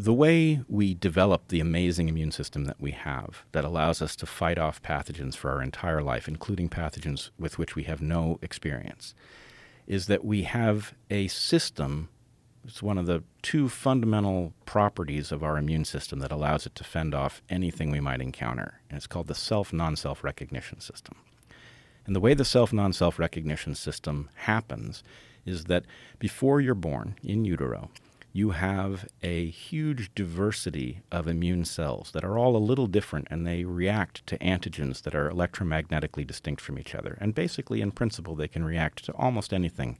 the 0.00 0.14
way 0.14 0.62
we 0.66 0.94
develop 0.94 1.48
the 1.48 1.60
amazing 1.60 2.08
immune 2.08 2.32
system 2.32 2.64
that 2.64 2.80
we 2.80 2.92
have 2.92 3.44
that 3.52 3.66
allows 3.66 4.00
us 4.00 4.16
to 4.16 4.24
fight 4.24 4.58
off 4.58 4.82
pathogens 4.82 5.36
for 5.36 5.50
our 5.50 5.62
entire 5.62 6.00
life, 6.00 6.26
including 6.26 6.70
pathogens 6.70 7.28
with 7.38 7.58
which 7.58 7.76
we 7.76 7.82
have 7.84 8.00
no 8.00 8.38
experience, 8.40 9.14
is 9.86 10.06
that 10.06 10.24
we 10.24 10.44
have 10.44 10.94
a 11.10 11.28
system. 11.28 12.08
It's 12.64 12.82
one 12.82 12.96
of 12.96 13.04
the 13.04 13.24
two 13.42 13.68
fundamental 13.68 14.54
properties 14.64 15.32
of 15.32 15.42
our 15.42 15.58
immune 15.58 15.84
system 15.84 16.20
that 16.20 16.32
allows 16.32 16.64
it 16.64 16.74
to 16.76 16.84
fend 16.84 17.14
off 17.14 17.42
anything 17.50 17.90
we 17.90 18.00
might 18.00 18.22
encounter. 18.22 18.80
And 18.88 18.96
it's 18.96 19.06
called 19.06 19.26
the 19.26 19.34
self 19.34 19.70
non 19.70 19.96
self 19.96 20.24
recognition 20.24 20.80
system. 20.80 21.16
And 22.10 22.16
the 22.16 22.20
way 22.20 22.34
the 22.34 22.44
self 22.44 22.72
non 22.72 22.92
self 22.92 23.20
recognition 23.20 23.76
system 23.76 24.30
happens 24.34 25.04
is 25.46 25.66
that 25.66 25.84
before 26.18 26.60
you're 26.60 26.74
born 26.74 27.14
in 27.22 27.44
utero, 27.44 27.88
you 28.32 28.50
have 28.50 29.08
a 29.22 29.48
huge 29.50 30.12
diversity 30.16 31.02
of 31.12 31.28
immune 31.28 31.64
cells 31.64 32.10
that 32.10 32.24
are 32.24 32.36
all 32.36 32.56
a 32.56 32.58
little 32.58 32.88
different 32.88 33.28
and 33.30 33.46
they 33.46 33.62
react 33.62 34.26
to 34.26 34.36
antigens 34.38 35.02
that 35.02 35.14
are 35.14 35.30
electromagnetically 35.30 36.26
distinct 36.26 36.60
from 36.60 36.80
each 36.80 36.96
other. 36.96 37.16
And 37.20 37.32
basically, 37.32 37.80
in 37.80 37.92
principle, 37.92 38.34
they 38.34 38.48
can 38.48 38.64
react 38.64 39.04
to 39.04 39.12
almost 39.12 39.52
anything, 39.52 39.96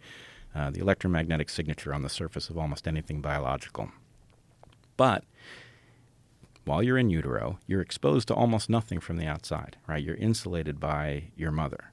uh, 0.53 0.71
the 0.71 0.81
electromagnetic 0.81 1.49
signature 1.49 1.95
on 1.95 2.03
the 2.03 2.09
surface 2.09 2.51
of 2.51 2.59
almost 2.59 2.89
anything 2.89 3.21
biological. 3.21 3.93
But 4.97 5.23
while 6.65 6.83
you're 6.83 6.99
in 6.99 7.09
utero, 7.09 7.61
you're 7.69 7.81
exposed 7.81 8.27
to 8.29 8.35
almost 8.35 8.69
nothing 8.69 8.99
from 8.99 9.17
the 9.17 9.27
outside, 9.27 9.77
right? 9.87 10.03
You're 10.03 10.17
insulated 10.17 10.81
by 10.81 11.31
your 11.37 11.53
mother. 11.53 11.93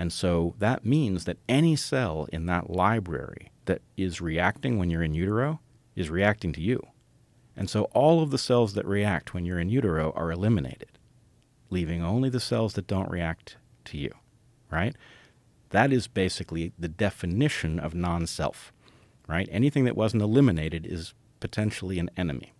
And 0.00 0.14
so 0.14 0.54
that 0.58 0.86
means 0.86 1.26
that 1.26 1.36
any 1.46 1.76
cell 1.76 2.26
in 2.32 2.46
that 2.46 2.70
library 2.70 3.52
that 3.66 3.82
is 3.98 4.22
reacting 4.22 4.78
when 4.78 4.88
you're 4.88 5.02
in 5.02 5.12
utero 5.12 5.60
is 5.94 6.08
reacting 6.08 6.54
to 6.54 6.62
you. 6.62 6.86
And 7.54 7.68
so 7.68 7.82
all 7.92 8.22
of 8.22 8.30
the 8.30 8.38
cells 8.38 8.72
that 8.72 8.86
react 8.86 9.34
when 9.34 9.44
you're 9.44 9.58
in 9.58 9.68
utero 9.68 10.10
are 10.16 10.32
eliminated, 10.32 10.88
leaving 11.68 12.02
only 12.02 12.30
the 12.30 12.40
cells 12.40 12.72
that 12.74 12.86
don't 12.86 13.10
react 13.10 13.58
to 13.84 13.98
you, 13.98 14.10
right? 14.70 14.96
That 15.68 15.92
is 15.92 16.06
basically 16.06 16.72
the 16.78 16.88
definition 16.88 17.78
of 17.78 17.94
non 17.94 18.26
self, 18.26 18.72
right? 19.28 19.50
Anything 19.52 19.84
that 19.84 19.98
wasn't 19.98 20.22
eliminated 20.22 20.86
is 20.86 21.12
potentially 21.40 21.98
an 21.98 22.08
enemy. 22.16 22.54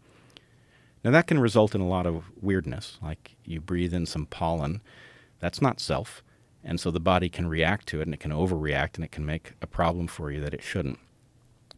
Now, 1.03 1.11
that 1.13 1.27
can 1.27 1.41
result 1.41 1.75
in 1.75 1.81
a 1.81 1.89
lot 1.89 2.05
of 2.05 2.25
weirdness, 2.43 2.99
like 3.03 3.37
you 3.47 3.63
breathe 3.63 3.95
in 3.95 4.05
some 4.05 4.27
pollen. 4.27 4.83
That's 5.39 5.63
not 5.63 5.81
self. 5.81 6.23
And 6.63 6.79
so 6.79 6.91
the 6.91 7.01
body 7.01 7.29
can 7.29 7.49
react 7.49 7.87
to 7.89 8.01
it 8.01 8.07
and 8.07 8.15
it 8.15 8.21
can 8.21 8.33
overreact 8.33 8.97
and 8.97 9.05
it 9.05 9.13
can 9.13 9.25
make 9.25 9.53
a 9.63 9.67
problem 9.67 10.07
for 10.07 10.31
you 10.31 10.41
that 10.41 10.55
it 10.55 10.63
shouldn't. 10.63 10.99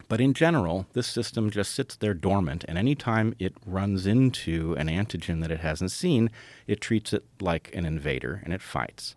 But 0.09 0.21
in 0.21 0.33
general, 0.33 0.85
this 0.93 1.07
system 1.07 1.49
just 1.49 1.73
sits 1.73 1.95
there 1.95 2.13
dormant, 2.13 2.65
and 2.67 2.77
anytime 2.77 3.33
it 3.39 3.55
runs 3.65 4.05
into 4.05 4.75
an 4.75 4.87
antigen 4.87 5.41
that 5.41 5.49
it 5.49 5.61
hasn't 5.61 5.91
seen, 5.91 6.29
it 6.67 6.81
treats 6.81 7.13
it 7.13 7.23
like 7.39 7.73
an 7.73 7.85
invader 7.85 8.41
and 8.43 8.53
it 8.53 8.61
fights. 8.61 9.15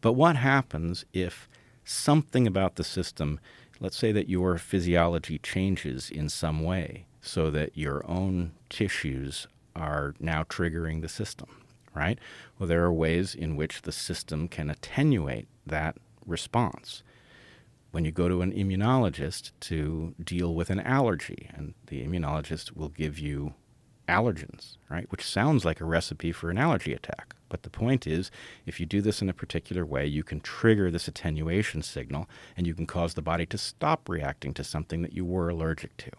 But 0.00 0.12
what 0.12 0.36
happens 0.36 1.04
if 1.12 1.48
something 1.84 2.46
about 2.46 2.76
the 2.76 2.84
system, 2.84 3.40
let's 3.80 3.96
say 3.96 4.12
that 4.12 4.28
your 4.28 4.58
physiology 4.58 5.38
changes 5.38 6.10
in 6.10 6.28
some 6.28 6.62
way 6.62 7.06
so 7.20 7.50
that 7.50 7.76
your 7.76 8.08
own 8.08 8.52
tissues 8.68 9.48
are 9.74 10.14
now 10.20 10.44
triggering 10.44 11.00
the 11.02 11.08
system, 11.08 11.57
right? 11.98 12.18
Well, 12.58 12.68
there 12.68 12.84
are 12.84 12.92
ways 12.92 13.34
in 13.34 13.56
which 13.56 13.82
the 13.82 13.92
system 13.92 14.48
can 14.48 14.70
attenuate 14.70 15.48
that 15.66 15.96
response. 16.24 17.02
When 17.90 18.04
you 18.04 18.12
go 18.12 18.28
to 18.28 18.42
an 18.42 18.52
immunologist 18.52 19.52
to 19.60 20.14
deal 20.22 20.54
with 20.54 20.70
an 20.70 20.80
allergy, 20.80 21.50
and 21.54 21.74
the 21.86 22.06
immunologist 22.06 22.76
will 22.76 22.90
give 22.90 23.18
you 23.18 23.54
allergens, 24.08 24.76
right? 24.88 25.10
Which 25.10 25.24
sounds 25.24 25.64
like 25.64 25.80
a 25.80 25.84
recipe 25.84 26.32
for 26.32 26.50
an 26.50 26.58
allergy 26.58 26.92
attack. 26.92 27.34
But 27.48 27.62
the 27.62 27.70
point 27.70 28.06
is, 28.06 28.30
if 28.66 28.80
you 28.80 28.86
do 28.86 29.00
this 29.00 29.22
in 29.22 29.28
a 29.28 29.34
particular 29.34 29.84
way, 29.84 30.06
you 30.06 30.22
can 30.22 30.40
trigger 30.40 30.90
this 30.90 31.08
attenuation 31.08 31.82
signal 31.82 32.28
and 32.56 32.66
you 32.66 32.74
can 32.74 32.86
cause 32.86 33.14
the 33.14 33.22
body 33.22 33.46
to 33.46 33.58
stop 33.58 34.08
reacting 34.08 34.54
to 34.54 34.64
something 34.64 35.02
that 35.02 35.14
you 35.14 35.24
were 35.24 35.48
allergic 35.48 35.96
to. 35.98 36.10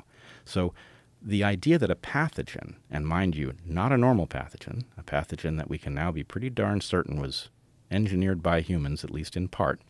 So, 0.46 0.74
the 1.21 1.43
idea 1.43 1.77
that 1.77 1.91
a 1.91 1.95
pathogen, 1.95 2.75
and 2.89 3.05
mind 3.05 3.36
you, 3.36 3.53
not 3.65 3.91
a 3.91 3.97
normal 3.97 4.27
pathogen, 4.27 4.84
a 4.97 5.03
pathogen 5.03 5.58
that 5.58 5.69
we 5.69 5.77
can 5.77 5.93
now 5.93 6.12
be 6.12 6.23
pretty 6.23 6.49
darn 6.49 6.82
certain 6.82 7.19
was 7.19 7.49
engineered 7.91 8.41
by 8.41 8.62
humans, 8.62 9.03
at 9.03 9.12
least 9.12 9.36
in 9.36 9.47
part, 9.47 9.82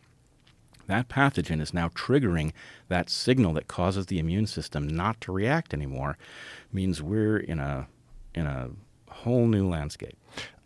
that 0.90 1.08
pathogen 1.08 1.60
is 1.60 1.72
now 1.72 1.88
triggering 1.90 2.52
that 2.88 3.08
signal 3.08 3.52
that 3.52 3.68
causes 3.68 4.06
the 4.06 4.18
immune 4.18 4.46
system 4.46 4.88
not 4.88 5.20
to 5.20 5.30
react 5.32 5.72
anymore, 5.72 6.18
means 6.72 7.00
we're 7.00 7.36
in 7.36 7.60
a 7.60 7.86
in 8.34 8.46
a 8.46 8.70
whole 9.08 9.46
new 9.46 9.68
landscape. 9.68 10.16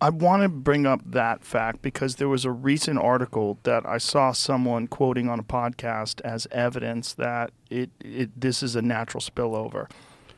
I 0.00 0.11
want 0.11 0.42
to 0.42 0.48
bring 0.48 0.87
up 0.87 1.00
that 1.05 1.44
fact 1.44 1.83
because 1.83 2.16
there 2.16 2.29
was 2.29 2.44
a 2.44 2.50
recent 2.50 2.98
article 2.98 3.59
that 3.62 3.87
I 3.87 3.98
saw 3.98 4.33
someone 4.33 4.87
quoting 4.87 5.29
on 5.29 5.38
a 5.40 5.42
podcast 5.42 6.20
as 6.22 6.46
evidence 6.50 7.14
that 7.14 7.53
it, 7.70 7.90
it 8.00 8.38
this 8.38 8.62
is 8.62 8.77
a 8.77 8.83
natural 8.83 9.20
spillover 9.20 9.88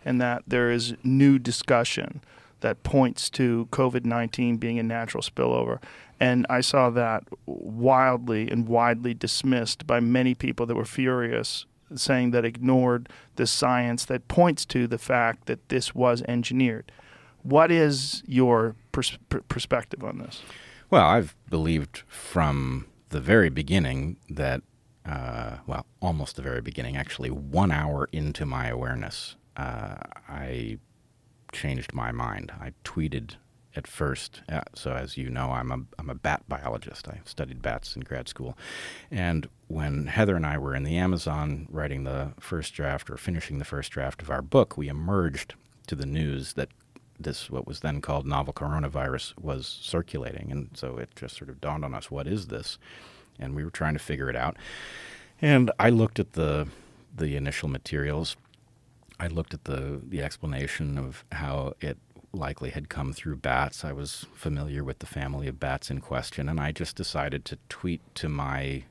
and 0.07 0.21
that 0.21 0.45
there 0.47 0.71
is 0.71 0.95
new 1.03 1.39
discussion 1.39 2.23
that 2.61 2.83
points 2.85 3.29
to 3.29 3.69
COVID 3.71 4.07
19 4.07 4.57
being 4.57 4.79
a 4.79 4.83
natural 4.83 5.23
spillover. 5.23 5.83
And 6.19 6.47
I 6.49 6.63
saw 6.63 6.89
that 6.91 7.25
wildly 7.45 8.51
and 8.51 8.67
widely 8.67 9.13
dismissed 9.13 9.87
by 9.87 10.01
many 10.01 10.35
people 10.35 10.65
that 10.65 10.75
were 10.75 10.87
furious, 10.87 11.67
saying 11.95 12.31
that 12.31 12.47
ignored 12.47 13.11
the 13.35 13.47
science 13.47 14.07
that 14.07 14.29
points 14.29 14.65
to 14.67 14.87
the 14.87 14.97
fact 14.97 15.47
that 15.47 15.69
this 15.69 15.95
was 15.95 16.23
engineered. 16.23 16.91
What 17.43 17.71
is 17.71 18.23
your 18.27 18.75
pers- 18.93 19.19
perspective 19.49 20.03
on 20.03 20.19
this? 20.19 20.43
Well, 20.89 21.05
I've 21.05 21.35
believed 21.51 22.03
from 22.07 22.87
the 23.11 23.21
very 23.21 23.51
beginning 23.51 24.17
that, 24.31 24.63
uh, 25.05 25.59
well, 25.67 25.85
almost 26.01 26.37
the 26.37 26.43
very 26.43 26.61
beginning, 26.61 26.97
actually, 26.97 27.31
one 27.31 27.71
hour 27.71 28.09
into 28.13 28.47
my 28.47 28.69
awareness, 28.69 29.37
uh, 29.57 29.97
I 30.29 30.79
changed 31.53 31.95
my 31.95 32.13
mind. 32.13 32.53
I 32.61 32.73
tweeted 32.85 33.37
at 33.77 33.87
first. 33.87 34.43
So 34.75 34.93
as 34.93 35.17
you 35.17 35.29
know, 35.29 35.51
I'm 35.53 35.71
a 35.71 35.79
I'm 35.99 36.11
a 36.11 36.15
bat 36.15 36.43
biologist. 36.49 37.09
I 37.09 37.21
studied 37.25 37.63
bats 37.63 37.95
in 37.95 38.03
grad 38.03 38.29
school, 38.29 38.57
and 39.11 39.49
when 39.69 40.07
Heather 40.07 40.37
and 40.37 40.47
I 40.47 40.59
were 40.59 40.75
in 40.75 40.83
the 40.83 40.97
Amazon 40.97 41.69
writing 41.71 42.05
the 42.05 42.33
first 42.41 42.75
draft 42.75 43.11
or 43.11 43.17
finishing 43.17 43.59
the 43.59 43.65
first 43.65 43.93
draft 43.93 44.23
of 44.23 44.31
our 44.31 44.43
book, 44.43 44.77
we 44.77 44.89
emerged 44.89 45.55
to 45.89 45.95
the 45.95 46.07
news 46.07 46.55
that 46.55 46.71
this 47.19 47.51
what 47.51 47.67
was 47.67 47.81
then 47.81 48.01
called 48.01 48.27
novel 48.27 48.53
coronavirus 48.53 49.39
was 49.39 49.67
circulating, 49.67 50.51
and 50.51 50.71
so 50.75 50.97
it 50.97 51.11
just 51.15 51.37
sort 51.37 51.51
of 51.51 51.61
dawned 51.61 51.85
on 51.85 51.95
us, 51.95 52.11
what 52.11 52.27
is 52.27 52.47
this? 52.47 52.79
And 53.39 53.55
we 53.55 53.65
were 53.65 53.71
trying 53.71 53.95
to 53.95 53.99
figure 53.99 54.31
it 54.31 54.37
out. 54.37 54.57
And 55.41 55.71
I 55.79 55.91
looked 55.91 56.19
at 56.19 56.33
the 56.33 56.69
the 57.15 57.37
initial 57.37 57.69
materials. 57.69 58.37
I 59.19 59.29
looked 59.29 59.55
at 59.55 59.65
the 59.65 60.01
the 60.07 60.23
explanation 60.23 60.99
of 60.99 61.25
how 61.33 61.75
it 61.81 61.99
likely 62.33 62.71
had 62.71 62.89
come 62.89 63.13
through 63.13 63.37
bats. 63.37 63.85
I 63.85 63.93
was 63.93 64.27
familiar 64.35 64.85
with 64.85 64.99
the 64.99 65.07
family 65.07 65.49
of 65.49 65.59
bats 65.59 65.91
in 65.91 66.01
question, 66.01 66.49
and 66.49 66.61
I 66.61 66.73
just 66.73 66.97
decided 66.97 67.45
to 67.47 67.59
tweet 67.69 68.03
to 68.17 68.29
my 68.29 68.85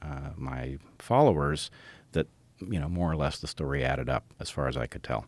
uh, 0.00 0.30
my 0.36 0.78
followers 0.98 1.70
that 2.12 2.28
you 2.60 2.78
know 2.78 2.88
more 2.88 3.10
or 3.10 3.16
less 3.16 3.38
the 3.38 3.46
story 3.46 3.84
added 3.84 4.08
up 4.08 4.24
as 4.38 4.50
far 4.50 4.68
as 4.68 4.76
I 4.76 4.86
could 4.86 5.02
tell. 5.02 5.26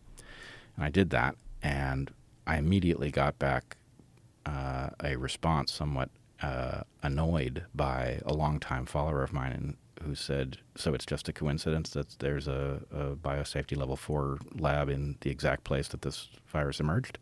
And 0.75 0.85
I 0.85 0.89
did 0.89 1.09
that, 1.11 1.35
and 1.61 2.11
I 2.47 2.57
immediately 2.57 3.11
got 3.11 3.37
back 3.39 3.77
uh, 4.45 4.89
a 5.03 5.15
response, 5.15 5.71
somewhat 5.71 6.09
uh, 6.41 6.81
annoyed 7.01 7.63
by 7.73 8.21
a 8.25 8.33
longtime 8.33 8.85
follower 8.85 9.23
of 9.23 9.33
mine 9.33 9.77
who 10.03 10.15
said, 10.15 10.57
"So 10.75 10.93
it's 10.93 11.05
just 11.05 11.29
a 11.29 11.33
coincidence 11.33 11.89
that 11.91 12.19
there's 12.19 12.47
a, 12.47 12.81
a 12.91 13.15
biosafety 13.15 13.77
level 13.77 13.95
four 13.95 14.39
lab 14.53 14.89
in 14.89 15.17
the 15.21 15.29
exact 15.29 15.63
place 15.63 15.87
that 15.89 16.01
this 16.01 16.29
virus 16.47 16.79
emerged." 16.79 17.17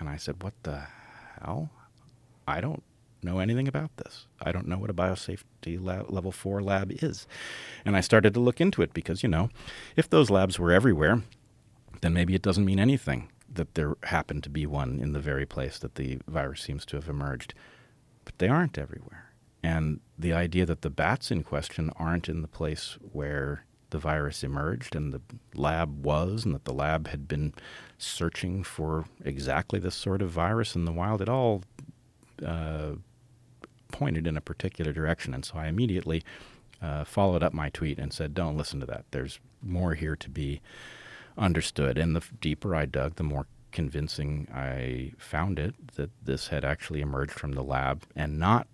And 0.00 0.08
I 0.08 0.16
said, 0.16 0.42
What 0.42 0.54
the 0.62 0.86
hell? 1.40 1.70
I 2.48 2.60
don't 2.60 2.82
know 3.22 3.38
anything 3.38 3.68
about 3.68 3.94
this. 3.98 4.26
I 4.40 4.50
don't 4.50 4.66
know 4.66 4.78
what 4.78 4.90
a 4.90 4.94
biosafety 4.94 5.78
level 5.78 6.32
four 6.32 6.62
lab 6.62 6.90
is. 6.90 7.26
And 7.84 7.94
I 7.94 8.00
started 8.00 8.32
to 8.34 8.40
look 8.40 8.60
into 8.60 8.80
it 8.80 8.94
because, 8.94 9.22
you 9.22 9.28
know, 9.28 9.50
if 9.94 10.08
those 10.08 10.30
labs 10.30 10.58
were 10.58 10.72
everywhere, 10.72 11.22
then 12.00 12.14
maybe 12.14 12.34
it 12.34 12.42
doesn't 12.42 12.64
mean 12.64 12.80
anything 12.80 13.30
that 13.52 13.74
there 13.74 13.96
happened 14.04 14.42
to 14.44 14.48
be 14.48 14.64
one 14.64 14.98
in 15.00 15.12
the 15.12 15.20
very 15.20 15.44
place 15.44 15.78
that 15.78 15.96
the 15.96 16.18
virus 16.26 16.62
seems 16.62 16.86
to 16.86 16.96
have 16.96 17.08
emerged. 17.08 17.52
But 18.24 18.38
they 18.38 18.48
aren't 18.48 18.78
everywhere. 18.78 19.29
And 19.62 20.00
the 20.18 20.32
idea 20.32 20.66
that 20.66 20.82
the 20.82 20.90
bats 20.90 21.30
in 21.30 21.42
question 21.42 21.90
aren't 21.96 22.28
in 22.28 22.42
the 22.42 22.48
place 22.48 22.96
where 23.12 23.64
the 23.90 23.98
virus 23.98 24.42
emerged 24.44 24.94
and 24.94 25.12
the 25.12 25.20
lab 25.54 26.04
was, 26.04 26.44
and 26.44 26.54
that 26.54 26.64
the 26.64 26.72
lab 26.72 27.08
had 27.08 27.28
been 27.28 27.52
searching 27.98 28.62
for 28.62 29.06
exactly 29.24 29.78
this 29.78 29.94
sort 29.94 30.22
of 30.22 30.30
virus 30.30 30.74
in 30.74 30.84
the 30.84 30.92
wild, 30.92 31.20
it 31.20 31.28
all 31.28 31.62
uh, 32.46 32.92
pointed 33.92 34.26
in 34.26 34.36
a 34.36 34.40
particular 34.40 34.92
direction. 34.92 35.34
And 35.34 35.44
so 35.44 35.54
I 35.56 35.66
immediately 35.66 36.22
uh, 36.80 37.04
followed 37.04 37.42
up 37.42 37.52
my 37.52 37.68
tweet 37.68 37.98
and 37.98 38.12
said, 38.12 38.32
don't 38.32 38.56
listen 38.56 38.80
to 38.80 38.86
that. 38.86 39.04
There's 39.10 39.40
more 39.60 39.94
here 39.94 40.16
to 40.16 40.30
be 40.30 40.60
understood. 41.36 41.98
And 41.98 42.16
the 42.16 42.22
deeper 42.40 42.74
I 42.74 42.86
dug, 42.86 43.16
the 43.16 43.24
more 43.24 43.46
convincing 43.72 44.48
I 44.52 45.12
found 45.18 45.58
it 45.58 45.74
that 45.96 46.10
this 46.24 46.48
had 46.48 46.64
actually 46.64 47.00
emerged 47.00 47.32
from 47.32 47.52
the 47.52 47.62
lab 47.62 48.04
and 48.16 48.38
not 48.38 48.66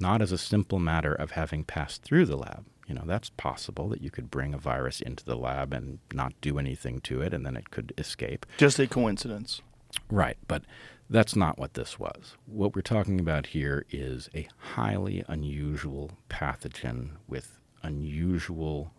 not 0.00 0.22
as 0.22 0.32
a 0.32 0.38
simple 0.38 0.78
matter 0.78 1.12
of 1.12 1.32
having 1.32 1.64
passed 1.64 2.02
through 2.02 2.26
the 2.26 2.36
lab. 2.36 2.66
You 2.86 2.94
know, 2.94 3.04
that's 3.04 3.30
possible 3.30 3.88
that 3.90 4.00
you 4.00 4.10
could 4.10 4.30
bring 4.30 4.54
a 4.54 4.58
virus 4.58 5.00
into 5.00 5.24
the 5.24 5.36
lab 5.36 5.74
and 5.74 5.98
not 6.12 6.32
do 6.40 6.58
anything 6.58 7.00
to 7.02 7.20
it 7.20 7.34
and 7.34 7.44
then 7.44 7.56
it 7.56 7.70
could 7.70 7.92
escape. 7.98 8.46
Just 8.56 8.78
a 8.78 8.86
coincidence. 8.86 9.60
Right, 10.10 10.38
but 10.46 10.62
that's 11.10 11.36
not 11.36 11.58
what 11.58 11.74
this 11.74 11.98
was. 11.98 12.36
What 12.46 12.74
we're 12.74 12.82
talking 12.82 13.20
about 13.20 13.46
here 13.46 13.84
is 13.90 14.28
a 14.34 14.48
highly 14.58 15.24
unusual 15.28 16.12
pathogen 16.30 17.12
with 17.26 17.60
unusual, 17.82 18.92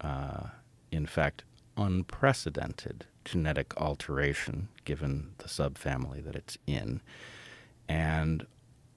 uh, 0.00 0.48
in 0.90 1.06
fact, 1.06 1.44
unprecedented 1.76 3.06
genetic 3.24 3.74
alteration 3.76 4.68
given 4.84 5.32
the 5.38 5.48
subfamily 5.48 6.24
that 6.24 6.36
it's 6.36 6.56
in. 6.66 7.00
And 7.88 8.46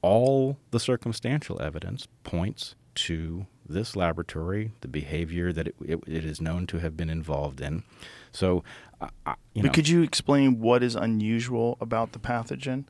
all 0.01 0.57
the 0.71 0.79
circumstantial 0.79 1.61
evidence 1.61 2.07
points 2.23 2.75
to 2.95 3.45
this 3.67 3.95
laboratory, 3.95 4.71
the 4.81 4.87
behavior 4.87 5.53
that 5.53 5.67
it, 5.67 5.75
it, 5.85 5.99
it 6.07 6.25
is 6.25 6.41
known 6.41 6.65
to 6.67 6.79
have 6.79 6.97
been 6.97 7.09
involved 7.09 7.61
in. 7.61 7.83
So, 8.31 8.63
uh, 8.99 9.07
you 9.53 9.61
know, 9.61 9.67
but 9.67 9.73
could 9.73 9.87
you 9.87 10.01
explain 10.01 10.59
what 10.59 10.83
is 10.83 10.95
unusual 10.95 11.77
about 11.79 12.11
the 12.11 12.19
pathogen? 12.19 12.85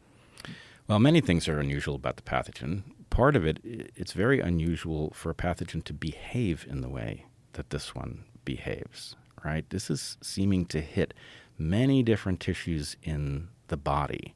Well, 0.87 0.99
many 0.99 1.21
things 1.21 1.47
are 1.47 1.59
unusual 1.59 1.95
about 1.95 2.15
the 2.15 2.23
pathogen. 2.23 2.83
Part 3.09 3.35
of 3.35 3.45
it, 3.45 3.59
it's 3.63 4.13
very 4.13 4.39
unusual 4.39 5.11
for 5.13 5.29
a 5.29 5.35
pathogen 5.35 5.83
to 5.83 5.93
behave 5.93 6.65
in 6.69 6.81
the 6.81 6.89
way 6.89 7.25
that 7.53 7.69
this 7.69 7.93
one 7.93 8.23
behaves, 8.45 9.15
right? 9.43 9.69
This 9.69 9.89
is 9.89 10.17
seeming 10.21 10.65
to 10.67 10.81
hit 10.81 11.13
many 11.57 12.01
different 12.01 12.39
tissues 12.39 12.95
in 13.03 13.49
the 13.67 13.77
body. 13.77 14.33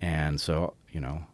And 0.00 0.40
so, 0.40 0.74
you 0.90 1.00
know, 1.00 1.26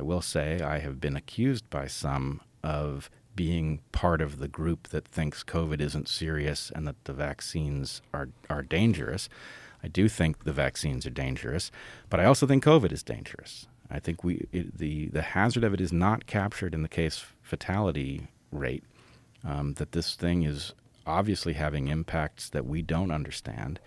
I 0.00 0.02
will 0.02 0.22
say 0.22 0.62
I 0.62 0.78
have 0.78 0.98
been 0.98 1.14
accused 1.14 1.68
by 1.68 1.86
some 1.86 2.40
of 2.64 3.10
being 3.36 3.80
part 3.92 4.22
of 4.22 4.38
the 4.38 4.48
group 4.48 4.88
that 4.88 5.06
thinks 5.06 5.44
COVID 5.44 5.78
isn't 5.78 6.08
serious 6.08 6.72
and 6.74 6.86
that 6.86 7.04
the 7.04 7.12
vaccines 7.12 8.00
are, 8.14 8.30
are 8.48 8.62
dangerous. 8.62 9.28
I 9.84 9.88
do 9.88 10.08
think 10.08 10.44
the 10.44 10.54
vaccines 10.54 11.04
are 11.04 11.10
dangerous, 11.10 11.70
but 12.08 12.18
I 12.18 12.24
also 12.24 12.46
think 12.46 12.64
COVID 12.64 12.92
is 12.92 13.02
dangerous. 13.02 13.66
I 13.90 13.98
think 13.98 14.24
we 14.24 14.46
it, 14.52 14.78
the 14.78 15.08
the 15.08 15.20
hazard 15.20 15.64
of 15.64 15.74
it 15.74 15.82
is 15.82 15.92
not 15.92 16.24
captured 16.24 16.72
in 16.72 16.80
the 16.80 16.88
case 16.88 17.22
fatality 17.42 18.28
rate. 18.50 18.84
Um, 19.44 19.74
that 19.74 19.92
this 19.92 20.14
thing 20.14 20.44
is 20.44 20.72
obviously 21.06 21.54
having 21.54 21.88
impacts 21.88 22.48
that 22.48 22.64
we 22.64 22.80
don't 22.80 23.10
understand. 23.10 23.80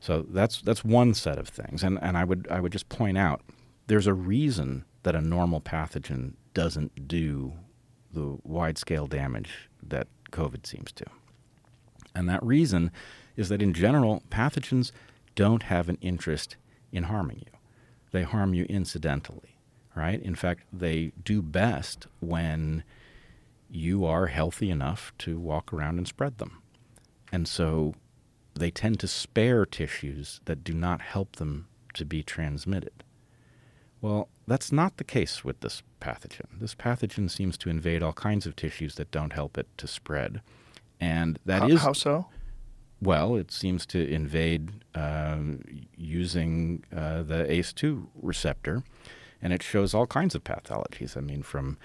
So 0.00 0.26
that's 0.28 0.60
that's 0.60 0.84
one 0.84 1.14
set 1.14 1.38
of 1.38 1.48
things, 1.48 1.84
and 1.84 2.00
and 2.02 2.16
I 2.18 2.24
would 2.24 2.48
I 2.50 2.58
would 2.60 2.72
just 2.72 2.88
point 2.88 3.18
out 3.18 3.42
there's 3.86 4.06
a 4.06 4.14
reason 4.14 4.84
that 5.06 5.14
a 5.14 5.20
normal 5.20 5.60
pathogen 5.60 6.32
doesn't 6.52 7.06
do 7.06 7.52
the 8.12 8.38
wide 8.42 8.76
scale 8.76 9.06
damage 9.06 9.68
that 9.80 10.08
COVID 10.32 10.66
seems 10.66 10.90
to. 10.90 11.04
And 12.12 12.28
that 12.28 12.42
reason 12.42 12.90
is 13.36 13.48
that 13.50 13.62
in 13.62 13.72
general, 13.72 14.24
pathogens 14.30 14.90
don't 15.36 15.62
have 15.62 15.88
an 15.88 15.96
interest 16.00 16.56
in 16.90 17.04
harming 17.04 17.44
you. 17.46 17.52
They 18.10 18.24
harm 18.24 18.52
you 18.52 18.64
incidentally, 18.64 19.60
right? 19.94 20.20
In 20.20 20.34
fact, 20.34 20.64
they 20.72 21.12
do 21.22 21.40
best 21.40 22.08
when 22.18 22.82
you 23.70 24.04
are 24.04 24.26
healthy 24.26 24.70
enough 24.70 25.12
to 25.18 25.38
walk 25.38 25.72
around 25.72 25.98
and 25.98 26.08
spread 26.08 26.38
them. 26.38 26.62
And 27.30 27.46
so 27.46 27.94
they 28.54 28.72
tend 28.72 28.98
to 28.98 29.06
spare 29.06 29.66
tissues 29.66 30.40
that 30.46 30.64
do 30.64 30.74
not 30.74 31.00
help 31.00 31.36
them 31.36 31.68
to 31.94 32.04
be 32.04 32.24
transmitted. 32.24 33.04
Well, 34.00 34.28
that's 34.46 34.70
not 34.70 34.96
the 34.96 35.04
case 35.04 35.44
with 35.44 35.60
this 35.60 35.82
pathogen. 36.00 36.60
This 36.60 36.74
pathogen 36.74 37.30
seems 37.30 37.58
to 37.58 37.70
invade 37.70 38.02
all 38.02 38.12
kinds 38.12 38.46
of 38.46 38.54
tissues 38.56 38.94
that 38.94 39.10
don't 39.10 39.32
help 39.32 39.58
it 39.58 39.66
to 39.78 39.86
spread. 39.86 40.40
And 41.00 41.38
that 41.44 41.62
how, 41.62 41.68
is 41.68 41.82
how 41.82 41.92
so? 41.92 42.26
Well, 43.02 43.36
it 43.36 43.50
seems 43.50 43.84
to 43.86 44.08
invade 44.08 44.84
uh, 44.94 45.38
using 45.96 46.84
uh, 46.94 47.22
the 47.22 47.44
ACE2 47.44 48.06
receptor, 48.22 48.82
and 49.42 49.52
it 49.52 49.62
shows 49.62 49.92
all 49.92 50.06
kinds 50.06 50.34
of 50.34 50.44
pathologies. 50.44 51.16
I 51.16 51.20
mean, 51.20 51.42
from 51.42 51.76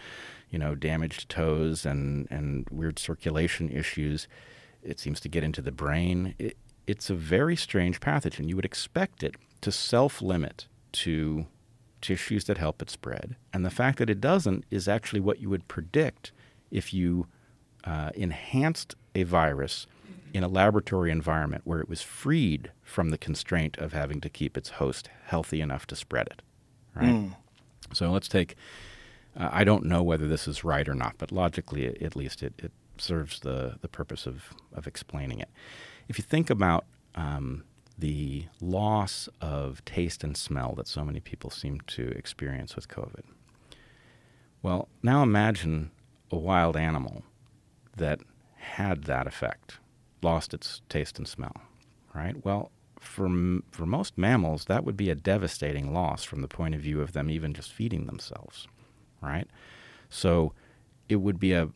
you 0.49 0.59
know 0.59 0.75
damaged 0.75 1.29
toes 1.29 1.85
and 1.85 2.27
and 2.29 2.67
weird 2.69 2.99
circulation 2.99 3.69
issues. 3.69 4.27
It 4.83 4.99
seems 4.99 5.19
to 5.21 5.29
get 5.29 5.43
into 5.43 5.61
the 5.61 5.71
brain. 5.71 6.33
It, 6.39 6.57
it's 6.87 7.09
a 7.09 7.15
very 7.15 7.55
strange 7.55 7.99
pathogen. 7.99 8.47
You 8.47 8.55
would 8.55 8.65
expect 8.65 9.21
it 9.21 9.35
to 9.61 9.71
self-limit 9.71 10.67
to 10.93 11.45
tissues 12.01 12.45
that 12.45 12.57
help 12.57 12.81
it 12.81 12.89
spread. 12.89 13.35
And 13.53 13.65
the 13.65 13.69
fact 13.69 13.97
that 13.99 14.09
it 14.09 14.21
doesn't 14.21 14.65
is 14.69 14.87
actually 14.87 15.19
what 15.19 15.39
you 15.39 15.49
would 15.49 15.67
predict 15.67 16.31
if 16.69 16.93
you 16.93 17.27
uh, 17.83 18.11
enhanced 18.15 18.95
a 19.15 19.23
virus 19.23 19.87
in 20.33 20.43
a 20.43 20.47
laboratory 20.47 21.11
environment 21.11 21.63
where 21.65 21.79
it 21.79 21.89
was 21.89 22.01
freed 22.01 22.71
from 22.83 23.09
the 23.09 23.17
constraint 23.17 23.77
of 23.77 23.93
having 23.93 24.21
to 24.21 24.29
keep 24.29 24.57
its 24.57 24.69
host 24.69 25.09
healthy 25.25 25.61
enough 25.61 25.85
to 25.87 25.95
spread 25.95 26.27
it. 26.27 26.41
Right? 26.95 27.09
Mm. 27.09 27.35
So 27.93 28.11
let's 28.11 28.27
take. 28.27 28.55
Uh, 29.37 29.49
I 29.51 29.63
don't 29.63 29.85
know 29.85 30.03
whether 30.03 30.27
this 30.27 30.47
is 30.47 30.63
right 30.63 30.87
or 30.87 30.93
not, 30.93 31.15
but 31.17 31.31
logically, 31.31 31.85
at 32.03 32.15
least, 32.15 32.43
it, 32.43 32.53
it 32.57 32.71
serves 32.97 33.39
the, 33.39 33.77
the 33.81 33.87
purpose 33.87 34.25
of, 34.25 34.53
of 34.73 34.87
explaining 34.87 35.39
it. 35.39 35.49
If 36.07 36.17
you 36.17 36.23
think 36.23 36.49
about 36.49 36.85
um, 37.15 37.63
the 38.01 38.45
loss 38.59 39.29
of 39.39 39.85
taste 39.85 40.23
and 40.23 40.35
smell 40.35 40.73
that 40.75 40.87
so 40.87 41.05
many 41.05 41.19
people 41.19 41.49
seem 41.49 41.79
to 41.81 42.09
experience 42.09 42.75
with 42.75 42.87
COVID. 42.87 43.23
Well, 44.63 44.89
now 45.01 45.23
imagine 45.23 45.91
a 46.31 46.35
wild 46.35 46.75
animal 46.75 47.23
that 47.95 48.19
had 48.55 49.03
that 49.03 49.27
effect, 49.27 49.77
lost 50.21 50.53
its 50.53 50.81
taste 50.89 51.17
and 51.19 51.27
smell, 51.27 51.55
right? 52.13 52.43
Well, 52.43 52.71
for, 52.99 53.27
for 53.71 53.85
most 53.85 54.17
mammals, 54.17 54.65
that 54.65 54.83
would 54.83 54.97
be 54.97 55.09
a 55.09 55.15
devastating 55.15 55.93
loss 55.93 56.23
from 56.23 56.41
the 56.41 56.47
point 56.47 56.75
of 56.75 56.81
view 56.81 57.01
of 57.01 57.13
them 57.13 57.29
even 57.29 57.53
just 57.53 57.71
feeding 57.71 58.07
themselves, 58.07 58.67
right? 59.21 59.47
So 60.09 60.53
it 61.07 61.17
would 61.17 61.39
be 61.39 61.53
a 61.53 61.69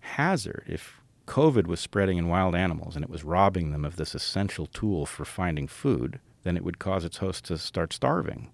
hazard 0.00 0.64
if 0.66 1.00
COVID 1.26 1.66
was 1.66 1.80
spreading 1.80 2.18
in 2.18 2.28
wild 2.28 2.54
animals 2.54 2.94
and 2.94 3.04
it 3.04 3.10
was 3.10 3.24
robbing 3.24 3.72
them 3.72 3.84
of 3.84 3.96
this 3.96 4.14
essential 4.14 4.66
tool 4.66 5.06
for 5.06 5.24
finding 5.24 5.66
food, 5.66 6.20
then 6.44 6.56
it 6.56 6.64
would 6.64 6.78
cause 6.78 7.04
its 7.04 7.18
host 7.18 7.44
to 7.46 7.58
start 7.58 7.92
starving. 7.92 8.50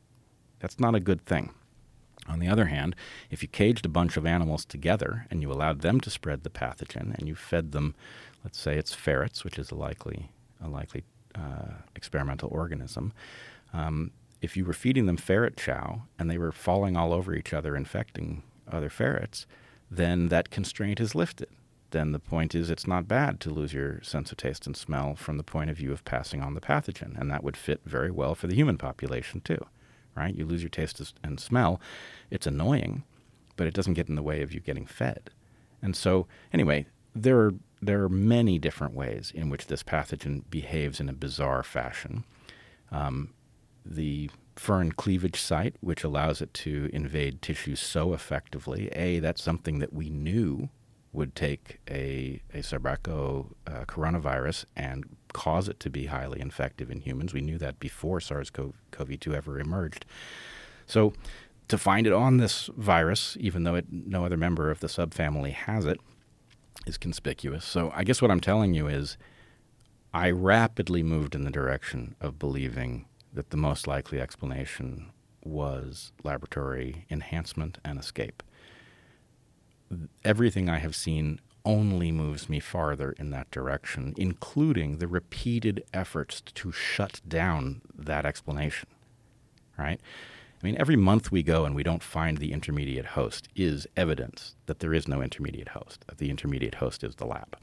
That's 0.60 0.80
not 0.80 0.94
a 0.94 1.00
good 1.00 1.24
thing. 1.26 1.52
On 2.28 2.38
the 2.38 2.48
other 2.48 2.66
hand, 2.66 2.94
if 3.30 3.42
you 3.42 3.48
caged 3.48 3.84
a 3.84 3.90
bunch 3.90 4.16
of 4.16 4.24
animals 4.24 4.64
together 4.64 5.26
and 5.30 5.42
you 5.42 5.50
allowed 5.50 5.80
them 5.80 6.00
to 6.00 6.10
spread 6.10 6.44
the 6.44 6.50
pathogen 6.50 7.14
and 7.18 7.28
you 7.28 7.34
fed 7.34 7.72
them, 7.72 7.94
let's 8.44 8.58
say 8.58 8.76
it's 8.76 8.94
ferrets, 8.94 9.44
which 9.44 9.58
is 9.58 9.70
a 9.70 9.74
likely, 9.74 10.30
a 10.64 10.68
likely 10.68 11.04
uh, 11.34 11.74
experimental 11.94 12.48
organism, 12.52 13.12
um, 13.72 14.12
if 14.40 14.56
you 14.56 14.64
were 14.64 14.72
feeding 14.72 15.06
them 15.06 15.16
ferret 15.16 15.56
chow 15.56 16.02
and 16.18 16.30
they 16.30 16.38
were 16.38 16.52
falling 16.52 16.96
all 16.96 17.12
over 17.12 17.34
each 17.34 17.52
other, 17.52 17.76
infecting 17.76 18.42
other 18.70 18.88
ferrets, 18.88 19.46
then 19.90 20.28
that 20.28 20.50
constraint 20.50 21.00
is 21.00 21.14
lifted 21.14 21.48
then 21.92 22.12
the 22.12 22.18
point 22.18 22.54
is 22.54 22.68
it's 22.68 22.86
not 22.86 23.08
bad 23.08 23.40
to 23.40 23.50
lose 23.50 23.72
your 23.72 24.02
sense 24.02 24.30
of 24.30 24.36
taste 24.36 24.66
and 24.66 24.76
smell 24.76 25.14
from 25.14 25.36
the 25.36 25.44
point 25.44 25.70
of 25.70 25.76
view 25.76 25.92
of 25.92 26.04
passing 26.04 26.42
on 26.42 26.54
the 26.54 26.60
pathogen. 26.60 27.18
And 27.18 27.30
that 27.30 27.44
would 27.44 27.56
fit 27.56 27.80
very 27.84 28.10
well 28.10 28.34
for 28.34 28.46
the 28.46 28.54
human 28.54 28.76
population, 28.76 29.40
too, 29.40 29.64
right? 30.16 30.34
You 30.34 30.44
lose 30.44 30.62
your 30.62 30.70
taste 30.70 31.14
and 31.22 31.38
smell. 31.38 31.80
It's 32.30 32.46
annoying, 32.46 33.04
but 33.56 33.66
it 33.66 33.74
doesn't 33.74 33.94
get 33.94 34.08
in 34.08 34.16
the 34.16 34.22
way 34.22 34.42
of 34.42 34.52
you 34.52 34.60
getting 34.60 34.86
fed. 34.86 35.30
And 35.80 35.94
so, 35.96 36.26
anyway, 36.52 36.86
there 37.14 37.38
are, 37.38 37.54
there 37.80 38.02
are 38.02 38.08
many 38.08 38.58
different 38.58 38.94
ways 38.94 39.32
in 39.34 39.50
which 39.50 39.66
this 39.66 39.82
pathogen 39.82 40.42
behaves 40.50 41.00
in 41.00 41.08
a 41.08 41.14
bizarre 41.14 41.62
fashion. 41.62 42.24
Um, 42.90 43.34
the 43.84 44.30
furin 44.56 44.94
cleavage 44.94 45.40
site, 45.40 45.76
which 45.80 46.04
allows 46.04 46.40
it 46.40 46.52
to 46.54 46.88
invade 46.92 47.42
tissue 47.42 47.74
so 47.74 48.12
effectively. 48.12 48.88
A, 48.92 49.18
that's 49.18 49.42
something 49.42 49.78
that 49.78 49.92
we 49.92 50.10
knew 50.10 50.68
would 51.12 51.34
take 51.34 51.78
a, 51.90 52.40
a 52.54 52.58
Sarbeco 52.58 53.48
uh, 53.66 53.84
coronavirus 53.86 54.64
and 54.76 55.04
cause 55.32 55.68
it 55.68 55.78
to 55.80 55.90
be 55.90 56.06
highly 56.06 56.40
infective 56.40 56.90
in 56.90 57.00
humans. 57.00 57.34
We 57.34 57.42
knew 57.42 57.58
that 57.58 57.78
before 57.78 58.20
SARS 58.20 58.50
CoV 58.50 59.20
2 59.20 59.34
ever 59.34 59.60
emerged. 59.60 60.04
So, 60.86 61.12
to 61.68 61.78
find 61.78 62.06
it 62.06 62.12
on 62.12 62.36
this 62.36 62.68
virus, 62.76 63.36
even 63.40 63.64
though 63.64 63.76
it, 63.76 63.86
no 63.90 64.24
other 64.26 64.36
member 64.36 64.70
of 64.70 64.80
the 64.80 64.88
subfamily 64.88 65.52
has 65.52 65.86
it, 65.86 66.00
is 66.86 66.98
conspicuous. 66.98 67.64
So, 67.64 67.92
I 67.94 68.04
guess 68.04 68.20
what 68.20 68.30
I'm 68.30 68.40
telling 68.40 68.74
you 68.74 68.88
is 68.88 69.16
I 70.12 70.30
rapidly 70.30 71.02
moved 71.02 71.34
in 71.34 71.44
the 71.44 71.50
direction 71.50 72.14
of 72.20 72.38
believing 72.38 73.06
that 73.32 73.50
the 73.50 73.56
most 73.56 73.86
likely 73.86 74.20
explanation 74.20 75.10
was 75.44 76.12
laboratory 76.22 77.06
enhancement 77.10 77.78
and 77.84 77.98
escape. 77.98 78.42
Everything 80.24 80.68
I 80.68 80.78
have 80.78 80.94
seen 80.94 81.40
only 81.64 82.10
moves 82.10 82.48
me 82.48 82.60
farther 82.60 83.12
in 83.12 83.30
that 83.30 83.50
direction, 83.50 84.14
including 84.16 84.98
the 84.98 85.06
repeated 85.06 85.84
efforts 85.94 86.40
to 86.40 86.72
shut 86.72 87.20
down 87.26 87.82
that 87.96 88.26
explanation. 88.26 88.88
Right? 89.78 90.00
I 90.60 90.66
mean, 90.66 90.76
every 90.78 90.96
month 90.96 91.32
we 91.32 91.42
go 91.42 91.64
and 91.64 91.74
we 91.74 91.82
don't 91.82 92.02
find 92.02 92.38
the 92.38 92.52
intermediate 92.52 93.06
host 93.06 93.48
is 93.56 93.86
evidence 93.96 94.54
that 94.66 94.78
there 94.78 94.94
is 94.94 95.08
no 95.08 95.22
intermediate 95.22 95.68
host, 95.68 96.04
that 96.06 96.18
the 96.18 96.30
intermediate 96.30 96.76
host 96.76 97.02
is 97.02 97.16
the 97.16 97.26
lab 97.26 97.56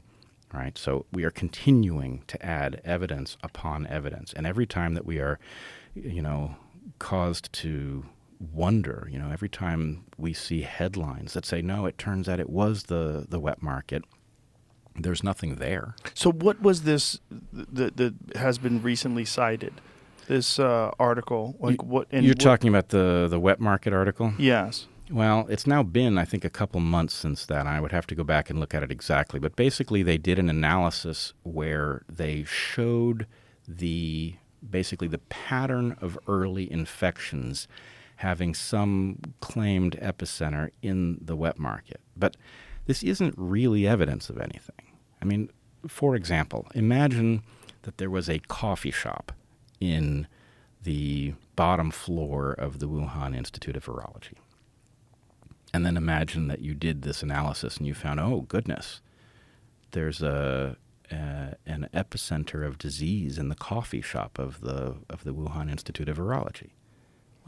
right? 0.52 0.76
So 0.76 1.06
we 1.12 1.24
are 1.24 1.30
continuing 1.30 2.22
to 2.26 2.44
add 2.44 2.80
evidence 2.84 3.36
upon 3.42 3.86
evidence, 3.86 4.32
and 4.32 4.46
every 4.46 4.66
time 4.66 4.94
that 4.94 5.06
we 5.06 5.18
are, 5.18 5.38
you 5.94 6.22
know, 6.22 6.56
caused 6.98 7.52
to 7.54 8.04
wonder, 8.40 9.08
you 9.12 9.18
know, 9.18 9.30
every 9.30 9.48
time 9.48 10.04
we 10.16 10.32
see 10.32 10.62
headlines 10.62 11.34
that 11.34 11.44
say, 11.44 11.60
"No, 11.62 11.86
it 11.86 11.98
turns 11.98 12.28
out 12.28 12.40
it 12.40 12.50
was 12.50 12.84
the 12.84 13.26
the 13.28 13.38
wet 13.38 13.62
market," 13.62 14.04
there's 14.96 15.22
nothing 15.22 15.56
there. 15.56 15.94
So 16.14 16.32
what 16.32 16.60
was 16.62 16.82
this 16.82 17.20
that 17.52 17.96
that 17.98 18.14
has 18.36 18.58
been 18.58 18.82
recently 18.82 19.24
cited? 19.24 19.74
This 20.26 20.58
uh, 20.58 20.92
article, 20.98 21.56
like 21.60 21.82
You- 21.82 21.88
what? 21.88 22.12
You're 22.12 22.22
what- 22.30 22.40
talking 22.40 22.68
about 22.68 22.88
the 22.90 23.26
the 23.28 23.40
wet 23.40 23.60
market 23.60 23.92
article? 23.92 24.32
Yes. 24.38 24.86
Well, 25.12 25.46
it's 25.48 25.66
now 25.66 25.82
been, 25.82 26.16
I 26.18 26.24
think, 26.24 26.44
a 26.44 26.50
couple 26.50 26.78
months 26.80 27.14
since 27.14 27.44
that. 27.46 27.66
I 27.66 27.80
would 27.80 27.90
have 27.90 28.06
to 28.06 28.14
go 28.14 28.22
back 28.22 28.48
and 28.48 28.60
look 28.60 28.72
at 28.74 28.84
it 28.84 28.92
exactly. 28.92 29.40
But 29.40 29.56
basically, 29.56 30.04
they 30.04 30.18
did 30.18 30.38
an 30.38 30.48
analysis 30.48 31.32
where 31.42 32.02
they 32.08 32.44
showed 32.44 33.26
the 33.66 34.36
basically 34.68 35.08
the 35.08 35.18
pattern 35.18 35.96
of 36.00 36.16
early 36.28 36.70
infections 36.70 37.66
having 38.20 38.52
some 38.54 39.18
claimed 39.40 39.96
epicenter 40.02 40.68
in 40.82 41.16
the 41.22 41.34
wet 41.34 41.58
market. 41.58 42.02
But 42.14 42.36
this 42.84 43.02
isn't 43.02 43.32
really 43.38 43.86
evidence 43.86 44.28
of 44.28 44.38
anything. 44.38 44.92
I 45.22 45.24
mean, 45.24 45.48
for 45.88 46.14
example, 46.14 46.66
imagine 46.74 47.42
that 47.82 47.96
there 47.96 48.10
was 48.10 48.28
a 48.28 48.38
coffee 48.40 48.90
shop 48.90 49.32
in 49.80 50.26
the 50.82 51.32
bottom 51.56 51.90
floor 51.90 52.52
of 52.52 52.78
the 52.78 52.86
Wuhan 52.86 53.34
Institute 53.34 53.74
of 53.74 53.86
Virology. 53.86 54.34
And 55.72 55.86
then 55.86 55.96
imagine 55.96 56.48
that 56.48 56.60
you 56.60 56.74
did 56.74 57.00
this 57.00 57.22
analysis 57.22 57.78
and 57.78 57.86
you 57.86 57.94
found, 57.94 58.20
oh 58.20 58.42
goodness, 58.42 59.00
there's 59.92 60.20
a, 60.20 60.76
an 61.10 61.88
epicenter 61.94 62.66
of 62.66 62.76
disease 62.76 63.38
in 63.38 63.48
the 63.48 63.54
coffee 63.54 64.02
shop 64.02 64.38
of 64.38 64.60
the 64.60 64.96
of 65.08 65.24
the 65.24 65.32
Wuhan 65.32 65.70
Institute 65.70 66.10
of 66.10 66.18
Virology. 66.18 66.72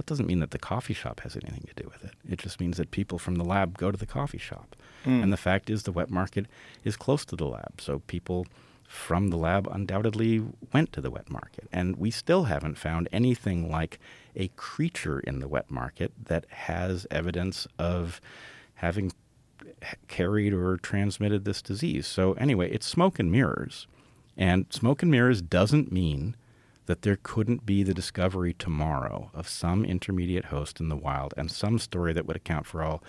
It 0.03 0.07
doesn't 0.07 0.27
mean 0.27 0.41
that 0.41 0.51
the 0.51 0.59
coffee 0.59 0.95
shop 0.95 1.21
has 1.21 1.37
anything 1.37 1.63
to 1.69 1.81
do 1.81 1.89
with 1.89 2.03
it. 2.03 2.15
It 2.29 2.41
just 2.41 2.59
means 2.59 2.77
that 2.77 2.91
people 2.91 3.21
from 3.21 3.37
the 3.37 3.45
lab 3.45 3.79
go 3.79 3.93
to 3.93 3.97
the 3.97 4.05
coffee 4.05 4.37
shop. 4.37 4.75
Hmm. 5.05 5.23
And 5.23 5.33
the 5.33 5.37
fact 5.37 5.71
is, 5.71 5.85
the 5.85 5.93
wet 5.93 6.11
market 6.11 6.47
is 6.83 6.97
close 6.97 7.25
to 7.27 7.37
the 7.37 7.47
lab, 7.47 7.81
so 7.81 8.01
people 8.09 8.49
from 8.89 9.29
the 9.29 9.37
lab 9.37 9.69
undoubtedly 9.71 10.43
went 10.73 10.93
to 10.95 11.01
the 11.01 11.09
wet 11.09 11.31
market. 11.31 11.69
And 11.73 11.99
we 11.99 12.11
still 12.11 12.45
haven't 12.45 12.79
found 12.79 13.09
anything 13.13 13.71
like 13.71 14.01
a 14.35 14.49
creature 14.57 15.21
in 15.21 15.39
the 15.39 15.47
wet 15.47 15.71
market 15.71 16.11
that 16.25 16.47
has 16.49 17.07
evidence 17.09 17.69
of 17.79 18.21
having 18.75 19.13
carried 20.09 20.53
or 20.53 20.79
transmitted 20.79 21.45
this 21.45 21.63
disease. 21.63 22.09
So, 22.09 22.33
anyway, 22.33 22.73
it's 22.73 22.87
smoke 22.87 23.21
and 23.21 23.31
mirrors. 23.31 23.87
And 24.37 24.67
smoke 24.71 25.01
and 25.03 25.13
mirrors 25.13 25.41
doesn't 25.43 25.93
mean 25.93 26.35
that 26.87 27.03
there 27.03 27.19
couldn't 27.23 27.65
be 27.65 27.83
the 27.83 27.95
discovery 27.95 28.53
tomorrow 28.53 29.31
of 29.35 29.49
some 29.49 29.85
intermediate 29.85 30.47
host 30.47 30.81
in 30.81 30.89
the 30.89 30.97
wild 30.97 31.33
and 31.37 31.51
some 31.51 31.79
story 31.79 32.13
that 32.13 32.27
would 32.27 32.37
account 32.37 32.67
for 32.67 32.83
all 32.83 33.03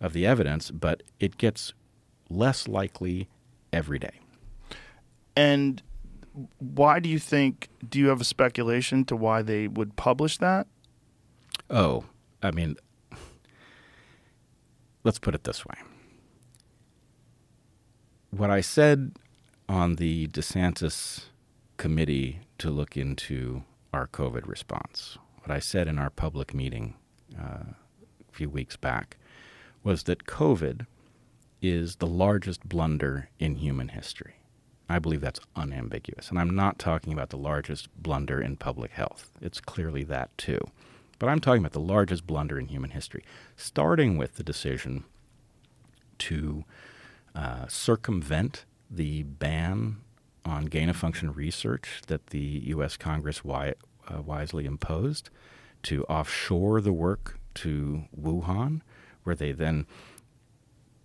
of 0.00 0.12
the 0.12 0.26
evidence, 0.26 0.70
but 0.70 1.02
it 1.20 1.38
gets 1.38 1.72
less 2.28 2.68
likely 2.68 3.28
every 3.72 3.98
day. 3.98 4.20
And 5.36 5.82
why 6.58 7.00
do 7.00 7.08
you 7.08 7.18
think? 7.18 7.68
Do 7.88 7.98
you 7.98 8.08
have 8.08 8.20
a 8.20 8.24
speculation 8.24 9.04
to 9.06 9.16
why 9.16 9.42
they 9.42 9.68
would 9.68 9.96
publish 9.96 10.38
that? 10.38 10.66
Oh, 11.70 12.04
I 12.42 12.50
mean, 12.50 12.76
let's 15.02 15.18
put 15.18 15.34
it 15.34 15.44
this 15.44 15.64
way. 15.64 15.76
What 18.30 18.50
I 18.50 18.60
said 18.60 19.12
on 19.68 19.94
the 19.96 20.26
DeSantis 20.28 21.26
committee 21.76 22.40
to 22.58 22.70
look 22.70 22.96
into 22.96 23.64
our 23.92 24.06
COVID 24.06 24.46
response, 24.46 25.18
what 25.42 25.50
I 25.50 25.58
said 25.58 25.88
in 25.88 25.98
our 25.98 26.10
public 26.10 26.54
meeting 26.54 26.94
uh, 27.38 27.72
a 27.72 28.32
few 28.32 28.48
weeks 28.48 28.76
back, 28.76 29.16
was 29.82 30.04
that 30.04 30.24
COVID 30.24 30.86
is 31.60 31.96
the 31.96 32.06
largest 32.06 32.68
blunder 32.68 33.28
in 33.38 33.56
human 33.56 33.88
history. 33.88 34.34
I 34.88 34.98
believe 34.98 35.20
that's 35.20 35.40
unambiguous. 35.56 36.28
And 36.28 36.38
I'm 36.38 36.54
not 36.54 36.78
talking 36.78 37.12
about 37.12 37.30
the 37.30 37.38
largest 37.38 37.88
blunder 37.96 38.40
in 38.40 38.56
public 38.56 38.92
health. 38.92 39.30
It's 39.40 39.60
clearly 39.60 40.04
that 40.04 40.36
too. 40.36 40.60
But 41.18 41.28
I'm 41.28 41.40
talking 41.40 41.62
about 41.62 41.72
the 41.72 41.80
largest 41.80 42.26
blunder 42.26 42.58
in 42.58 42.68
human 42.68 42.90
history, 42.90 43.24
starting 43.56 44.18
with 44.18 44.34
the 44.34 44.42
decision 44.42 45.04
to 46.18 46.64
uh, 47.34 47.66
circumvent 47.66 48.64
the 48.90 49.22
ban 49.22 49.96
on 50.44 50.66
gain 50.66 50.88
of 50.88 50.96
function 50.96 51.32
research 51.32 52.02
that 52.06 52.28
the 52.28 52.62
U.S. 52.66 52.96
Congress 52.96 53.38
wi- 53.38 53.74
uh, 54.08 54.20
wisely 54.22 54.66
imposed, 54.66 55.30
to 55.82 56.04
offshore 56.04 56.80
the 56.80 56.92
work 56.92 57.38
to 57.54 58.04
Wuhan, 58.18 58.80
where 59.22 59.36
they 59.36 59.52
then 59.52 59.86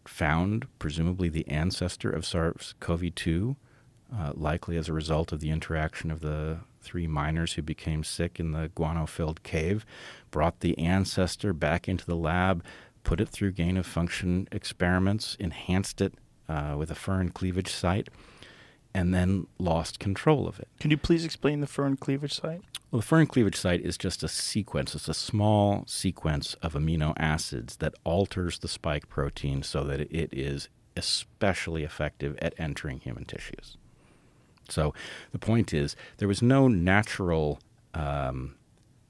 found 0.06 0.68
presumably 0.80 1.30
the 1.30 1.48
ancestor 1.48 2.10
of 2.10 2.26
SARS 2.26 2.74
CoV 2.80 3.14
2, 3.14 3.56
uh, 4.18 4.32
likely 4.34 4.76
as 4.76 4.90
a 4.90 4.94
result 4.94 5.32
of 5.32 5.40
the 5.40 5.52
interaction 5.52 6.10
of 6.10 6.22
the 6.22 6.60
three 6.82 7.08
miners 7.08 7.54
who 7.54 7.62
became 7.62 8.04
sick 8.04 8.40
in 8.40 8.52
the 8.52 8.72
guano 8.74 9.06
filled 9.06 9.44
cave, 9.44 9.86
brought 10.32 10.62
the 10.62 10.78
ancestor 10.80 11.54
back 11.54 11.88
into 11.88 12.06
the 12.06 12.16
lab, 12.16 12.64
put 13.04 13.22
it 13.22 13.30
through 13.30 13.52
gain 13.52 13.78
of 13.78 13.86
function 13.86 14.48
experiments, 14.52 15.36
enhanced 15.40 16.02
it 16.02 16.16
uh, 16.48 16.76
with 16.78 16.90
a 16.90 16.96
furin 16.96 17.32
cleavage 17.34 17.72
site, 17.72 18.10
and 18.94 19.14
then 19.14 19.48
lost 19.58 20.00
control 20.00 20.48
of 20.48 20.60
it. 20.60 20.68
Can 20.80 20.92
you 20.92 20.98
please 20.98 21.24
explain 21.24 21.62
the 21.62 21.68
fern 21.68 21.98
cleavage 21.98 22.34
site? 22.34 22.62
Well, 22.92 23.02
the 23.02 23.06
furin 23.06 23.28
cleavage 23.28 23.56
site 23.56 23.82
is 23.82 23.98
just 23.98 24.24
a 24.24 24.28
sequence. 24.28 24.96
It's 24.96 25.08
a 25.08 25.14
small 25.14 25.84
sequence 25.86 26.56
of 26.56 26.74
amino 26.74 27.14
acids 27.18 27.76
that 27.78 27.94
alters 28.04 28.60
the 28.60 28.68
spike 28.68 29.08
protein 29.10 29.62
so 29.62 29.84
that 29.84 30.02
it 30.02 30.30
is 30.34 30.70
especially 30.98 31.84
effective 31.84 32.36
at 32.42 32.56
entering 32.58 33.00
human 33.00 33.26
tissues. 33.26 33.78
So 34.70 34.94
the 35.32 35.40
point 35.40 35.74
is, 35.74 35.96
there 36.18 36.28
was 36.28 36.42
no 36.42 36.68
natural 36.68 37.60
um, 37.94 38.56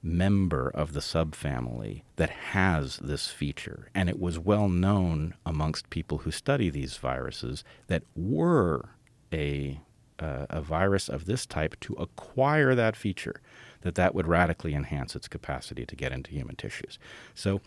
member 0.02 0.70
of 0.70 0.92
the 0.92 1.00
subfamily 1.00 2.02
that 2.16 2.30
has 2.30 2.98
this 2.98 3.28
feature, 3.28 3.88
and 3.94 4.08
it 4.10 4.20
was 4.20 4.38
well 4.38 4.68
known 4.68 5.34
amongst 5.46 5.90
people 5.90 6.18
who 6.18 6.30
study 6.30 6.68
these 6.68 6.96
viruses 6.98 7.64
that 7.86 8.02
were 8.14 8.90
a 9.32 9.80
uh, 10.18 10.46
a 10.50 10.60
virus 10.60 11.08
of 11.08 11.24
this 11.24 11.46
type 11.46 11.80
to 11.80 11.94
acquire 11.94 12.74
that 12.74 12.94
feature, 12.94 13.40
that 13.80 13.94
that 13.94 14.14
would 14.14 14.26
radically 14.26 14.74
enhance 14.74 15.16
its 15.16 15.28
capacity 15.28 15.86
to 15.86 15.96
get 15.96 16.12
into 16.12 16.30
human 16.30 16.56
tissues. 16.56 16.98
So 17.34 17.62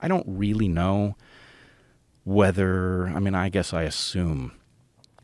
I 0.00 0.06
don't 0.06 0.24
really 0.26 0.68
know 0.68 1.16
whether, 2.24 3.08
I 3.08 3.18
mean, 3.18 3.34
I 3.34 3.48
guess 3.48 3.72
I 3.72 3.82
assume 3.82 4.52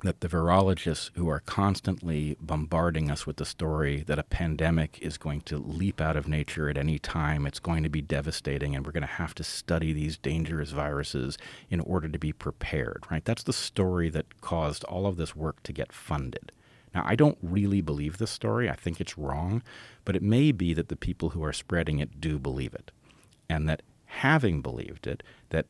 that 0.05 0.20
the 0.20 0.28
virologists 0.28 1.11
who 1.14 1.28
are 1.28 1.40
constantly 1.40 2.36
bombarding 2.40 3.11
us 3.11 3.26
with 3.26 3.36
the 3.36 3.44
story 3.44 4.05
that 4.07 4.18
a 4.18 4.22
pandemic 4.22 4.98
is 5.00 5.16
going 5.18 5.40
to 5.40 5.57
leap 5.59 6.00
out 6.00 6.16
of 6.16 6.28
nature 6.28 6.68
at 6.68 6.78
any 6.78 6.98
time, 6.98 7.46
it's 7.46 7.59
going 7.59 7.82
to 7.82 7.88
be 7.88 8.02
devastating, 8.02 8.76
and 8.76 8.84
we're 8.84 8.92
going 8.92 9.00
to 9.00 9.07
have 9.07 9.34
to 9.34 9.42
study 9.42 9.92
these 9.92 10.18
dangerous 10.18 10.70
viruses 10.70 11.38
in 11.70 11.80
order 11.80 12.09
to 12.09 12.18
be 12.18 12.32
prepared, 12.32 13.05
right? 13.11 13.24
That's 13.24 13.42
the 13.42 13.52
story 13.52 14.09
that 14.11 14.40
caused 14.40 14.84
all 14.84 15.07
of 15.07 15.16
this 15.16 15.34
work 15.34 15.62
to 15.64 15.72
get 15.72 15.92
funded. 15.92 16.52
Now, 16.94 17.02
I 17.05 17.16
don't 17.16 17.38
really 17.42 17.80
believe 17.80 18.18
this 18.18 18.30
story. 18.30 18.70
I 18.70 18.76
think 18.76 19.00
it's 19.00 19.18
wrong, 19.18 19.62
but 20.05 20.14
it 20.14 20.22
may 20.22 20.52
be 20.52 20.74
that 20.74 20.88
the 20.88 20.96
people 20.96 21.30
who 21.30 21.42
are 21.42 21.52
spreading 21.52 21.98
it 21.98 22.20
do 22.20 22.38
believe 22.38 22.74
it. 22.74 22.92
And 23.48 23.68
that 23.68 23.82
having 24.07 24.62
believed 24.62 25.07
it, 25.07 25.22
that 25.50 25.66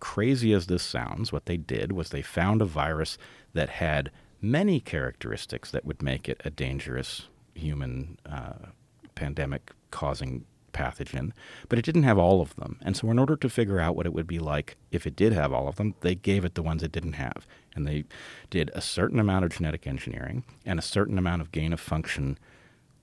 crazy 0.00 0.52
as 0.52 0.66
this 0.66 0.82
sounds, 0.82 1.32
what 1.32 1.46
they 1.46 1.56
did 1.56 1.92
was 1.92 2.10
they 2.10 2.22
found 2.22 2.62
a 2.62 2.66
virus 2.66 3.18
that 3.52 3.68
had 3.68 4.10
many 4.40 4.80
characteristics 4.80 5.70
that 5.70 5.84
would 5.84 6.02
make 6.02 6.28
it 6.28 6.40
a 6.44 6.50
dangerous 6.50 7.28
human 7.54 8.18
uh, 8.26 8.70
pandemic 9.14 9.72
causing 9.90 10.44
pathogen, 10.72 11.32
but 11.68 11.78
it 11.78 11.84
didn't 11.84 12.02
have 12.02 12.18
all 12.18 12.42
of 12.42 12.54
them. 12.56 12.78
And 12.82 12.96
so, 12.96 13.10
in 13.10 13.18
order 13.18 13.36
to 13.36 13.48
figure 13.48 13.80
out 13.80 13.96
what 13.96 14.06
it 14.06 14.12
would 14.12 14.26
be 14.26 14.38
like 14.38 14.76
if 14.92 15.06
it 15.06 15.16
did 15.16 15.32
have 15.32 15.52
all 15.52 15.68
of 15.68 15.76
them, 15.76 15.94
they 16.02 16.14
gave 16.14 16.44
it 16.44 16.54
the 16.54 16.62
ones 16.62 16.82
it 16.82 16.92
didn't 16.92 17.14
have. 17.14 17.46
And 17.74 17.86
they 17.86 18.04
did 18.50 18.70
a 18.74 18.80
certain 18.80 19.18
amount 19.18 19.44
of 19.44 19.52
genetic 19.52 19.86
engineering 19.86 20.44
and 20.64 20.78
a 20.78 20.82
certain 20.82 21.18
amount 21.18 21.42
of 21.42 21.52
gain 21.52 21.72
of 21.72 21.80
function 21.80 22.38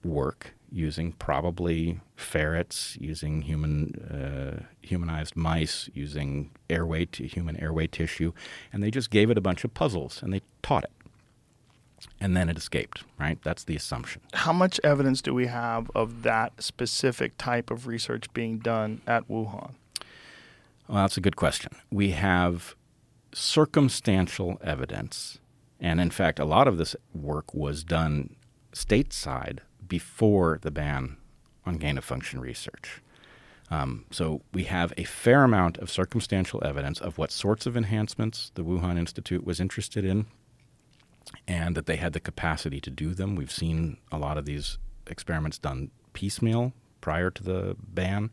work 0.04 0.54
using 0.74 1.12
probably 1.14 2.00
ferrets, 2.16 2.98
using 3.00 3.44
human 3.44 3.94
uh, 3.96 4.64
humanized 4.82 5.36
mice, 5.36 5.90
using 5.94 6.50
airway 6.70 7.06
to 7.06 7.28
human 7.28 7.56
airway 7.62 7.86
tissue, 7.86 8.34
and 8.72 8.82
they 8.82 8.90
just 8.90 9.12
gave 9.12 9.30
it 9.30 9.38
a 9.38 9.42
bunch 9.42 9.64
of 9.64 9.74
puzzles 9.74 10.22
and 10.24 10.34
they 10.34 10.42
taught 10.64 10.84
it 10.84 10.92
and 12.20 12.36
then 12.36 12.50
it 12.50 12.58
escaped, 12.58 13.04
right? 13.20 13.38
That's 13.44 13.64
the 13.64 13.76
assumption. 13.76 14.22
How 14.34 14.54
much 14.54 14.80
evidence 14.84 15.22
do 15.22 15.34
we 15.34 15.48
have 15.48 15.90
of 15.96 16.24
that 16.24 16.62
specific 16.62 17.38
type 17.38 17.72
of 17.72 17.88
research 17.88 18.32
being 18.34 18.60
done 18.60 19.02
at 19.08 19.28
Wuhan? 19.30 19.74
Well, 20.88 21.04
that's 21.04 21.18
a 21.18 21.22
good 21.22 21.36
question. 21.36 21.72
We 21.92 22.12
have 22.12 22.76
circumstantial 23.34 24.60
evidence, 24.62 25.40
and 25.80 26.02
in 26.02 26.10
fact, 26.10 26.40
a 26.40 26.46
lot 26.46 26.68
of 26.68 26.78
this 26.78 26.96
work 27.14 27.54
was 27.54 27.84
done 27.84 28.36
stateside 28.74 29.60
before 29.94 30.58
the 30.64 30.72
ban 30.72 31.18
on 31.68 31.78
gain 31.78 32.00
of 32.00 32.04
function 32.04 32.40
research. 32.40 33.00
Um, 33.70 34.06
so 34.10 34.42
we 34.52 34.64
have 34.64 34.92
a 34.98 35.04
fair 35.04 35.44
amount 35.44 35.78
of 35.78 35.92
circumstantial 35.92 36.64
evidence 36.66 37.00
of 37.00 37.20
what 37.20 37.32
sorts 37.32 37.68
of 37.68 37.78
enhancements 37.78 38.52
the 38.56 38.64
Wuhan 38.64 38.98
Institute 38.98 39.46
was 39.46 39.60
interested 39.60 40.04
in 40.04 40.26
and 41.48 41.78
that 41.78 41.86
they 41.86 41.98
had 41.98 42.14
the 42.14 42.20
capacity 42.20 42.82
to 42.82 42.90
do 42.90 43.14
them. 43.14 43.36
We've 43.36 43.52
seen 43.52 43.98
a 44.12 44.18
lot 44.18 44.40
of 44.40 44.46
these 44.46 44.80
experiments 45.06 45.60
done 45.60 45.92
piecemeal 46.14 46.74
prior 47.00 47.30
to 47.30 47.44
the 47.44 47.76
ban. 47.78 48.32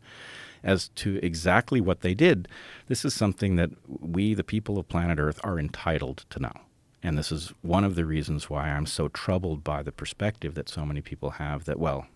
As 0.63 0.87
to 0.95 1.19
exactly 1.21 1.79
what 1.79 2.01
they 2.01 2.15
did, 2.15 2.47
this 2.87 3.05
is 3.05 3.13
something 3.13 3.55
that 3.57 3.69
we, 3.87 4.33
the 4.33 4.43
people 4.43 4.79
of 4.79 4.87
planet 4.87 5.19
Earth, 5.19 5.39
are 5.43 5.59
entitled 5.59 6.25
to 6.31 6.39
know. 6.39 6.57
And 7.03 7.17
this 7.17 7.31
is 7.31 7.53
one 7.61 7.83
of 7.83 7.95
the 7.95 8.05
reasons 8.05 8.49
why 8.49 8.69
I'm 8.69 8.85
so 8.85 9.07
troubled 9.07 9.63
by 9.63 9.81
the 9.81 9.91
perspective 9.91 10.53
that 10.55 10.69
so 10.69 10.85
many 10.85 11.01
people 11.01 11.31
have 11.31 11.65
that, 11.65 11.79
well, 11.79 12.07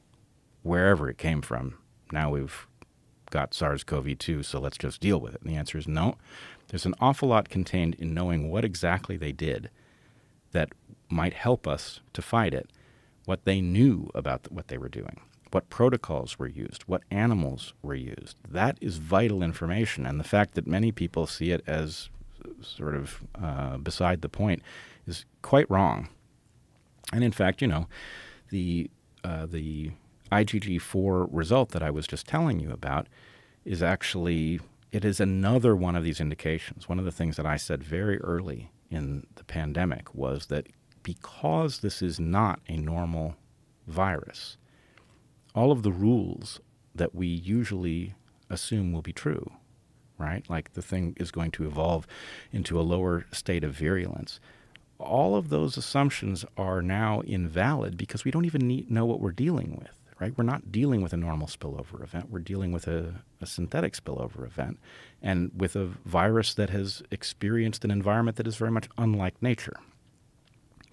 wherever 0.61 1.09
it 1.09 1.17
came 1.17 1.41
from, 1.41 1.77
now 2.11 2.29
we've 2.29 2.67
got 3.31 3.53
SARS 3.53 3.83
CoV 3.83 4.17
2, 4.17 4.43
so 4.43 4.59
let's 4.59 4.77
just 4.77 5.01
deal 5.01 5.19
with 5.19 5.33
it. 5.33 5.41
And 5.41 5.51
the 5.51 5.57
answer 5.57 5.77
is 5.77 5.87
no. 5.87 6.15
There's 6.67 6.85
an 6.85 6.95
awful 6.99 7.29
lot 7.29 7.49
contained 7.49 7.95
in 7.95 8.13
knowing 8.13 8.49
what 8.49 8.63
exactly 8.63 9.17
they 9.17 9.31
did 9.31 9.69
that 10.51 10.69
might 11.09 11.33
help 11.33 11.67
us 11.67 11.99
to 12.13 12.21
fight 12.21 12.53
it, 12.53 12.69
what 13.25 13.45
they 13.45 13.61
knew 13.61 14.09
about 14.13 14.51
what 14.51 14.67
they 14.67 14.77
were 14.77 14.89
doing, 14.89 15.19
what 15.51 15.69
protocols 15.69 16.37
were 16.37 16.47
used, 16.47 16.83
what 16.83 17.03
animals 17.09 17.73
were 17.81 17.95
used. 17.95 18.37
That 18.47 18.77
is 18.81 18.97
vital 18.97 19.41
information. 19.41 20.05
And 20.05 20.19
the 20.19 20.23
fact 20.23 20.53
that 20.55 20.67
many 20.67 20.91
people 20.91 21.27
see 21.27 21.51
it 21.51 21.63
as 21.67 22.09
sort 22.61 22.95
of 22.95 23.21
uh, 23.41 23.77
beside 23.77 24.21
the 24.21 24.29
point 24.29 24.61
is 25.07 25.25
quite 25.41 25.69
wrong. 25.69 26.09
And 27.13 27.23
in 27.23 27.31
fact, 27.31 27.61
you 27.61 27.67
know, 27.67 27.87
the 28.49 28.89
uh, 29.23 29.45
the 29.45 29.91
IgG4 30.31 31.27
result 31.31 31.69
that 31.69 31.83
I 31.83 31.91
was 31.91 32.07
just 32.07 32.27
telling 32.27 32.59
you 32.59 32.71
about 32.71 33.07
is 33.63 33.81
actually 33.81 34.59
it 34.91 35.03
is 35.03 35.19
another 35.19 35.75
one 35.75 35.95
of 35.95 36.03
these 36.03 36.21
indications. 36.21 36.87
One 36.87 36.99
of 36.99 37.05
the 37.05 37.11
things 37.11 37.35
that 37.37 37.45
I 37.45 37.57
said 37.57 37.83
very 37.83 38.19
early 38.21 38.71
in 38.89 39.27
the 39.35 39.43
pandemic 39.43 40.13
was 40.15 40.45
that 40.47 40.67
because 41.03 41.79
this 41.79 42.01
is 42.01 42.19
not 42.19 42.59
a 42.67 42.77
normal 42.77 43.35
virus, 43.87 44.57
all 45.53 45.71
of 45.71 45.83
the 45.83 45.91
rules 45.91 46.59
that 46.93 47.13
we 47.13 47.27
usually 47.27 48.15
assume 48.49 48.91
will 48.91 49.01
be 49.01 49.13
true, 49.13 49.51
right? 50.17 50.47
Like 50.49 50.73
the 50.73 50.81
thing 50.81 51.15
is 51.17 51.31
going 51.31 51.51
to 51.51 51.65
evolve 51.65 52.07
into 52.51 52.79
a 52.79 52.83
lower 52.83 53.25
state 53.31 53.63
of 53.63 53.73
virulence. 53.73 54.39
All 54.97 55.35
of 55.35 55.49
those 55.49 55.75
assumptions 55.75 56.45
are 56.57 56.81
now 56.81 57.21
invalid 57.21 57.97
because 57.97 58.23
we 58.23 58.31
don't 58.31 58.45
even 58.45 58.67
need, 58.67 58.89
know 58.89 59.05
what 59.05 59.19
we're 59.19 59.31
dealing 59.31 59.75
with 59.77 60.05
right? 60.19 60.33
We're 60.37 60.43
not 60.43 60.71
dealing 60.71 61.01
with 61.01 61.13
a 61.13 61.17
normal 61.17 61.47
spillover 61.47 62.01
event. 62.01 62.29
We're 62.29 62.39
dealing 62.39 62.71
with 62.71 62.87
a, 62.87 63.15
a, 63.41 63.45
synthetic 63.45 63.93
spillover 63.93 64.45
event 64.45 64.79
and 65.21 65.51
with 65.55 65.75
a 65.75 65.85
virus 66.05 66.53
that 66.53 66.69
has 66.69 67.03
experienced 67.11 67.83
an 67.83 67.91
environment 67.91 68.37
that 68.37 68.47
is 68.47 68.55
very 68.55 68.71
much 68.71 68.87
unlike 68.97 69.41
nature. 69.41 69.75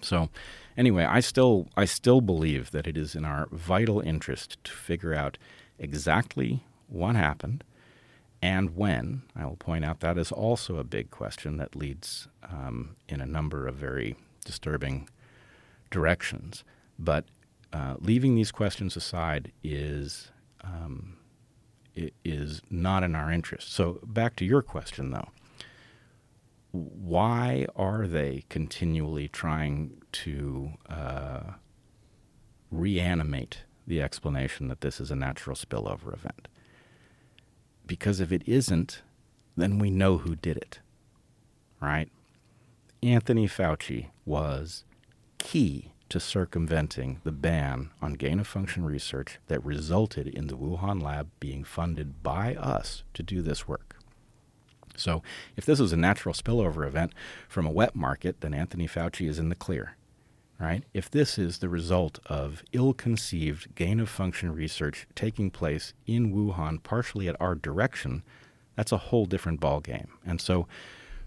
So, 0.01 0.31
anyway, 0.77 1.05
I 1.05 1.20
still 1.20 1.68
I 1.77 1.85
still 1.85 2.20
believe 2.20 2.73
that 2.73 2.89
it 2.89 2.97
is 2.97 3.14
in 3.14 3.25
our 3.25 3.47
vital 3.53 4.01
interest 4.01 4.59
to 4.64 4.73
figure 4.73 5.14
out 5.14 5.39
exactly 5.79 6.64
what 6.89 7.14
happened 7.14 7.62
and 8.43 8.76
when. 8.76 9.22
I 9.36 9.47
will 9.47 9.57
point 9.57 9.84
out 9.84 10.01
that 10.01 10.18
is 10.18 10.32
also 10.32 10.76
a 10.76 10.84
big 10.84 11.11
question 11.11 11.57
that 11.59 11.76
leads 11.76 12.28
um, 12.43 12.97
in 13.09 13.20
a 13.20 13.26
number 13.26 13.68
of 13.68 13.76
very 13.76 14.16
disturbing 14.45 15.09
directions. 15.90 16.64
But 16.99 17.26
uh, 17.72 17.95
leaving 18.01 18.34
these 18.34 18.51
questions 18.51 18.97
aside 18.97 19.53
is 19.62 20.32
um, 20.62 21.16
is 22.24 22.62
not 22.70 23.03
in 23.03 23.14
our 23.14 23.30
interest. 23.30 23.72
So 23.72 24.01
back 24.05 24.34
to 24.36 24.45
your 24.45 24.62
question, 24.62 25.11
though. 25.11 25.28
Why 26.70 27.66
are 27.76 28.07
they 28.07 28.45
continually 28.49 29.28
trying 29.28 30.03
to 30.12 30.72
uh, 30.88 31.40
reanimate 32.70 33.64
the 33.86 34.01
explanation 34.01 34.68
that 34.68 34.80
this 34.80 34.99
is 35.01 35.11
a 35.11 35.16
natural 35.16 35.55
spillover 35.55 36.14
event? 36.14 36.49
Because 37.87 38.20
if 38.20 38.33
it 38.33 38.43
isn't, 38.47 39.03
then 39.57 39.78
we 39.78 39.91
know 39.91 40.18
who 40.18 40.35
did 40.37 40.57
it, 40.57 40.80
right? 41.80 42.09
Anthony 43.03 43.49
Fauci 43.49 44.09
was 44.24 44.85
key 45.39 45.93
to 46.09 46.20
circumventing 46.20 47.20
the 47.24 47.33
ban 47.33 47.91
on 48.01 48.12
gain 48.12 48.39
of 48.39 48.47
function 48.47 48.85
research 48.85 49.39
that 49.47 49.64
resulted 49.64 50.28
in 50.28 50.47
the 50.47 50.57
Wuhan 50.57 51.03
lab 51.03 51.30
being 51.41 51.64
funded 51.64 52.22
by 52.22 52.55
us 52.55 53.03
to 53.14 53.22
do 53.22 53.43
this 53.43 53.66
work. 53.66 53.97
So, 54.95 55.22
if 55.57 55.64
this 55.64 55.80
is 55.80 55.93
a 55.93 55.97
natural 55.97 56.35
spillover 56.35 56.87
event 56.87 57.12
from 57.49 57.66
a 57.66 57.70
wet 57.70 57.97
market, 57.97 58.43
then 58.43 58.53
Anthony 58.53 58.87
Fauci 58.87 59.26
is 59.26 59.39
in 59.39 59.49
the 59.49 59.55
clear, 59.55 59.97
right? 60.63 60.85
If 60.95 61.11
this 61.11 61.39
is 61.39 61.59
the 61.59 61.69
result 61.69 62.21
of 62.27 62.63
ill 62.73 62.95
conceived 62.95 63.75
gain 63.75 63.99
of 63.99 64.09
function 64.09 64.55
research 64.55 65.09
taking 65.17 65.51
place 65.51 65.93
in 66.07 66.33
Wuhan, 66.33 66.81
partially 66.81 67.29
at 67.29 67.35
our 67.41 67.57
direction, 67.57 68.23
that's 68.77 68.93
a 68.93 68.97
whole 68.97 69.27
different 69.27 69.61
ballgame. 69.61 70.07
And 70.25 70.41
so, 70.41 70.69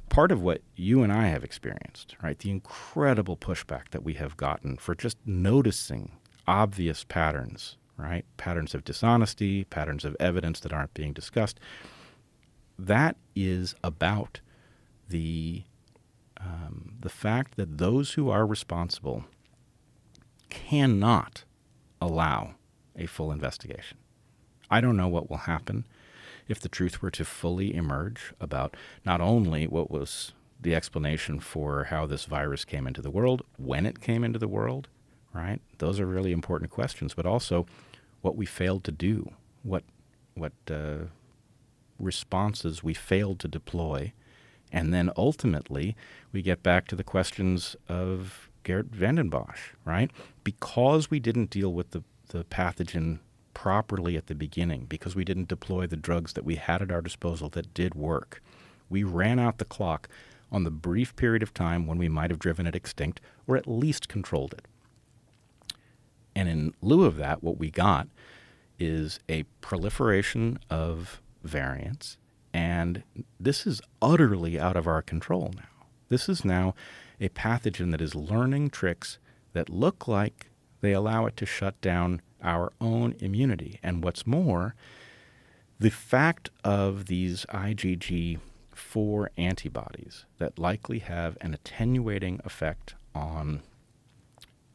part 0.07 0.31
of 0.31 0.41
what 0.41 0.61
you 0.77 1.03
and 1.03 1.11
I 1.11 1.27
have 1.27 1.43
experienced, 1.43 2.15
right? 2.23 2.39
The 2.39 2.49
incredible 2.49 3.35
pushback 3.35 3.89
that 3.91 4.03
we 4.03 4.13
have 4.13 4.37
gotten 4.37 4.77
for 4.77 4.95
just 4.95 5.17
noticing 5.25 6.13
obvious 6.47 7.03
patterns, 7.03 7.75
right? 7.97 8.23
Patterns 8.37 8.73
of 8.73 8.85
dishonesty, 8.85 9.65
patterns 9.65 10.05
of 10.05 10.15
evidence 10.17 10.61
that 10.61 10.71
aren't 10.71 10.93
being 10.93 11.11
discussed. 11.11 11.59
That 12.79 13.17
is 13.35 13.75
about 13.83 14.39
the 15.09 15.63
um, 16.39 16.95
the 16.99 17.09
fact 17.09 17.55
that 17.55 17.77
those 17.77 18.13
who 18.13 18.29
are 18.29 18.45
responsible 18.45 19.25
cannot 20.49 21.43
allow 22.01 22.55
a 22.95 23.05
full 23.05 23.31
investigation. 23.31 23.97
I 24.69 24.81
don't 24.81 24.97
know 24.97 25.07
what 25.07 25.29
will 25.29 25.37
happen 25.37 25.85
if 26.47 26.59
the 26.59 26.69
truth 26.69 27.01
were 27.01 27.11
to 27.11 27.25
fully 27.25 27.75
emerge 27.75 28.33
about 28.39 28.75
not 29.05 29.21
only 29.21 29.67
what 29.67 29.89
was 29.89 30.33
the 30.61 30.75
explanation 30.75 31.39
for 31.39 31.85
how 31.85 32.05
this 32.05 32.25
virus 32.25 32.65
came 32.65 32.87
into 32.87 33.01
the 33.01 33.11
world, 33.11 33.43
when 33.57 33.85
it 33.85 34.01
came 34.01 34.23
into 34.23 34.39
the 34.39 34.47
world, 34.47 34.87
right? 35.33 35.59
Those 35.77 35.99
are 35.99 36.05
really 36.05 36.31
important 36.31 36.71
questions, 36.71 37.13
but 37.13 37.25
also 37.25 37.65
what 38.21 38.35
we 38.35 38.45
failed 38.45 38.83
to 38.85 38.91
do, 38.91 39.31
what 39.63 39.83
what 40.33 40.53
uh, 40.69 41.05
responses 41.99 42.83
we 42.83 42.93
failed 42.93 43.39
to 43.39 43.47
deploy, 43.47 44.11
and 44.75 44.93
then 44.93 45.09
ultimately 45.15 45.95
we 46.33 46.41
get 46.41 46.61
back 46.61 46.85
to 46.87 46.95
the 46.95 47.03
questions 47.03 47.77
of 47.87 48.49
Geert 48.63 48.87
Vanden 48.87 49.31
Bossche, 49.31 49.71
right? 49.85 50.11
Because 50.43 51.09
we 51.09 51.19
didn't 51.19 51.49
deal 51.49 51.73
with 51.73 51.91
the 51.91 52.03
the 52.29 52.43
pathogen 52.43 53.19
properly 53.53 54.17
at 54.17 54.27
the 54.27 54.35
beginning 54.35 54.85
because 54.89 55.15
we 55.15 55.23
didn't 55.23 55.47
deploy 55.47 55.87
the 55.87 55.95
drugs 55.95 56.33
that 56.33 56.43
we 56.43 56.55
had 56.55 56.81
at 56.81 56.91
our 56.91 57.01
disposal 57.01 57.49
that 57.49 57.73
did 57.73 57.95
work. 57.95 58.41
We 58.89 59.03
ran 59.03 59.39
out 59.39 59.59
the 59.59 59.65
clock 59.65 60.09
on 60.51 60.63
the 60.63 60.71
brief 60.71 61.15
period 61.15 61.43
of 61.43 61.53
time 61.53 61.87
when 61.87 61.97
we 61.97 62.09
might 62.09 62.31
have 62.31 62.39
driven 62.39 62.67
it 62.67 62.75
extinct 62.75 63.21
or 63.47 63.55
at 63.55 63.67
least 63.67 64.09
controlled 64.09 64.53
it. 64.53 64.65
And 66.35 66.49
in 66.49 66.73
lieu 66.81 67.05
of 67.05 67.15
that, 67.17 67.43
what 67.43 67.59
we 67.59 67.71
got 67.71 68.07
is 68.77 69.19
a 69.29 69.43
proliferation 69.61 70.59
of 70.69 71.21
variants, 71.43 72.17
and 72.55 73.03
this 73.37 73.67
is 73.67 73.81
utterly 74.01 74.57
out 74.57 74.77
of 74.77 74.87
our 74.87 75.01
control 75.01 75.51
now. 75.57 75.87
This 76.07 76.29
is 76.29 76.45
now 76.45 76.73
a 77.19 77.27
pathogen 77.27 77.91
that 77.91 77.99
is 77.99 78.15
learning 78.15 78.69
tricks 78.69 79.17
that 79.51 79.69
look 79.69 80.07
like 80.07 80.49
they 80.79 80.93
allow 80.93 81.25
it 81.25 81.35
to 81.35 81.45
shut 81.45 81.79
down 81.81 82.21
our 82.41 82.71
own 82.79 83.13
immunity. 83.19 83.77
And 83.83 84.01
what's 84.01 84.25
more, 84.25 84.73
the 85.81 85.91
fact 85.91 86.49
of 86.63 87.07
these 87.07 87.45
IgG 87.49 88.39
4 88.73 89.31
antibodies 89.35 90.25
that 90.37 90.57
likely 90.57 90.99
have 90.99 91.37
an 91.41 91.53
attenuating 91.53 92.39
effect 92.45 92.95
on 93.13 93.63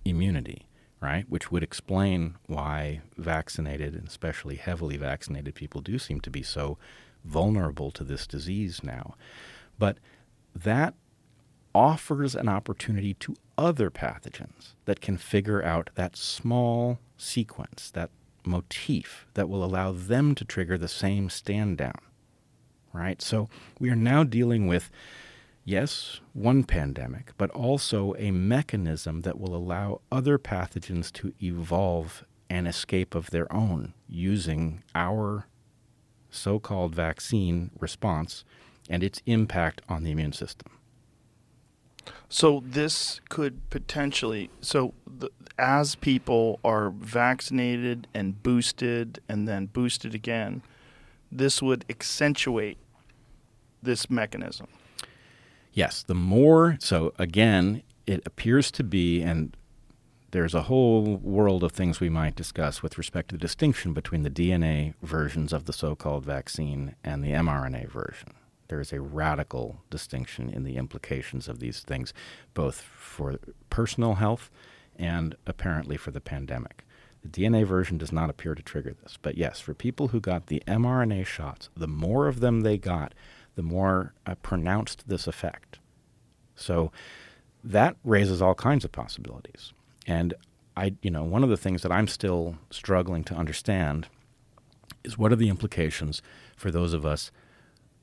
immunity, 0.05 0.66
right? 1.01 1.24
Which 1.31 1.51
would 1.51 1.62
explain 1.62 2.37
why 2.47 3.01
vaccinated, 3.16 3.95
and 3.95 4.07
especially 4.07 4.57
heavily 4.57 4.99
vaccinated 4.99 5.55
people, 5.55 5.81
do 5.81 5.99
seem 5.99 6.20
to 6.20 6.31
be 6.31 6.43
so 6.43 6.76
vulnerable 7.25 7.91
to 7.93 8.05
this 8.05 8.27
disease 8.27 8.83
now. 8.83 9.14
But 9.79 9.99
that 10.55 10.95
offers 11.75 12.35
an 12.35 12.49
opportunity 12.49 13.14
to 13.14 13.37
other 13.57 13.91
pathogens 13.91 14.75
that 14.87 15.01
can 15.01 15.16
figure 15.16 15.62
out 15.62 15.91
that 15.95 16.16
small 16.16 16.99
sequence, 17.16 17.91
that 17.93 18.11
motif 18.45 19.27
that 19.35 19.49
will 19.49 19.62
allow 19.62 19.93
them 19.93 20.35
to 20.35 20.45
trigger 20.45 20.79
the 20.79 20.89
same 20.89 21.31
stand 21.31 21.79
down. 21.79 22.01
Right? 22.93 23.23
So 23.23 23.49
we 23.79 23.91
are 23.91 23.97
now 23.97 24.25
dealing 24.25 24.66
with, 24.66 24.91
yes, 25.64 26.21
one 26.33 26.64
pandemic, 26.64 27.33
but 27.39 27.51
also 27.51 28.14
a 28.18 28.33
mechanism 28.33 29.21
that 29.21 29.39
will 29.39 29.55
allow 29.55 30.01
other 30.11 30.39
pathogens 30.39 31.12
to 31.12 31.33
evolve 31.41 32.25
and 32.49 32.66
escape 32.66 33.14
of 33.14 33.31
their 33.31 33.51
own 33.53 33.95
using 34.09 34.83
our 34.95 35.47
so 36.31 36.59
called 36.59 36.95
vaccine 36.95 37.70
response 37.78 38.45
and 38.89 39.03
its 39.03 39.22
impact 39.26 39.83
on 39.89 40.03
the 40.03 40.11
immune 40.11 40.33
system. 40.33 40.72
So 42.28 42.62
this 42.64 43.20
could 43.28 43.68
potentially 43.70 44.51
so 44.61 44.95
the, 45.07 45.31
as 45.59 45.95
people 45.97 46.59
are 46.64 46.91
vaccinated 46.91 48.07
and 48.14 48.43
boosted 48.43 49.20
and 49.28 49.47
then 49.47 49.66
boosted 49.66 50.14
again, 50.14 50.62
this 51.31 51.61
would 51.61 51.85
accentuate 51.91 52.78
this 53.83 54.11
mechanism. 54.11 54.68
Yes, 55.72 56.03
the 56.03 56.14
more 56.14 56.76
so 56.81 57.12
again, 57.18 57.83
it 58.07 58.22
appears 58.26 58.70
to 58.72 58.85
be 58.85 59.22
and 59.22 59.57
there's 60.33 60.55
a 60.55 60.62
whole 60.62 61.16
world 61.16 61.64
of 61.64 61.72
things 61.72 61.99
we 61.99 62.09
might 62.09 62.37
discuss 62.37 62.83
with 62.83 62.99
respect 62.99 63.31
to 63.31 63.35
the 63.35 63.41
distinction 63.41 63.93
between 63.93 64.22
the 64.22 64.31
DNA 64.31 64.95
versions 65.03 65.53
of 65.53 65.64
the 65.64 65.72
so-called 65.72 66.24
vaccine 66.24 66.95
and 67.03 67.24
the 67.24 67.33
mRNA 67.33 67.91
version. 67.91 68.35
There 68.68 68.81
is 68.81 68.93
a 68.93 69.01
radical 69.01 69.83
distinction 69.91 70.49
in 70.49 70.62
the 70.62 70.76
implications 70.76 71.49
of 71.49 71.59
these 71.59 71.81
things, 71.81 72.14
both 72.55 72.81
for 72.81 73.39
personal 73.70 74.14
health 74.14 74.51
and 74.97 75.35
apparently 75.47 75.97
for 75.97 76.12
the 76.12 76.20
pandemic. 76.20 76.85
The 77.22 77.28
DNA 77.28 77.66
version 77.66 77.99
does 77.99 78.12
not 78.12 78.31
appear 78.31 78.55
to 78.55 78.62
trigger 78.62 78.95
this. 79.03 79.18
But 79.20 79.37
yes, 79.37 79.59
for 79.59 79.74
people 79.74 80.09
who 80.09 80.20
got 80.20 80.47
the 80.47 80.62
mRNA 80.68 81.26
shots, 81.26 81.68
the 81.76 81.89
more 81.89 82.28
of 82.28 82.39
them 82.39 82.61
they 82.61 82.78
got, 82.78 83.14
the 83.57 83.62
more 83.62 84.14
uh, 84.24 84.37
pronounced 84.37 85.09
this 85.09 85.26
effect. 85.26 85.81
So 86.55 86.93
that 87.64 87.97
raises 88.05 88.41
all 88.41 88.55
kinds 88.55 88.85
of 88.85 88.93
possibilities. 88.93 89.72
And 90.11 90.35
I, 90.77 90.95
you 91.03 91.11
know, 91.13 91.23
one 91.23 91.45
of 91.45 91.51
the 91.51 91.57
things 91.57 91.83
that 91.83 91.93
I'm 91.93 92.09
still 92.09 92.57
struggling 92.69 93.23
to 93.25 93.35
understand 93.35 94.09
is 95.05 95.17
what 95.17 95.31
are 95.31 95.37
the 95.37 95.49
implications 95.49 96.21
for 96.57 96.73
those 96.73 96.93
of 96.93 97.07
us 97.07 97.31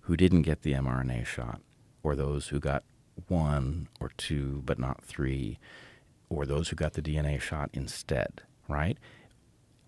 who 0.02 0.16
didn't 0.16 0.44
get 0.44 0.62
the 0.62 0.72
mRNA 0.72 1.26
shot, 1.26 1.60
or 2.04 2.16
those 2.16 2.48
who 2.48 2.62
got 2.62 2.86
one 3.28 3.90
or 4.00 4.12
two 4.16 4.64
but 4.66 4.80
not 4.80 5.04
three, 5.04 5.60
or 6.30 6.46
those 6.46 6.70
who 6.70 6.78
got 6.78 6.94
the 6.94 7.02
DNA 7.02 7.42
shot 7.42 7.70
instead, 7.74 8.42
right? 8.70 8.98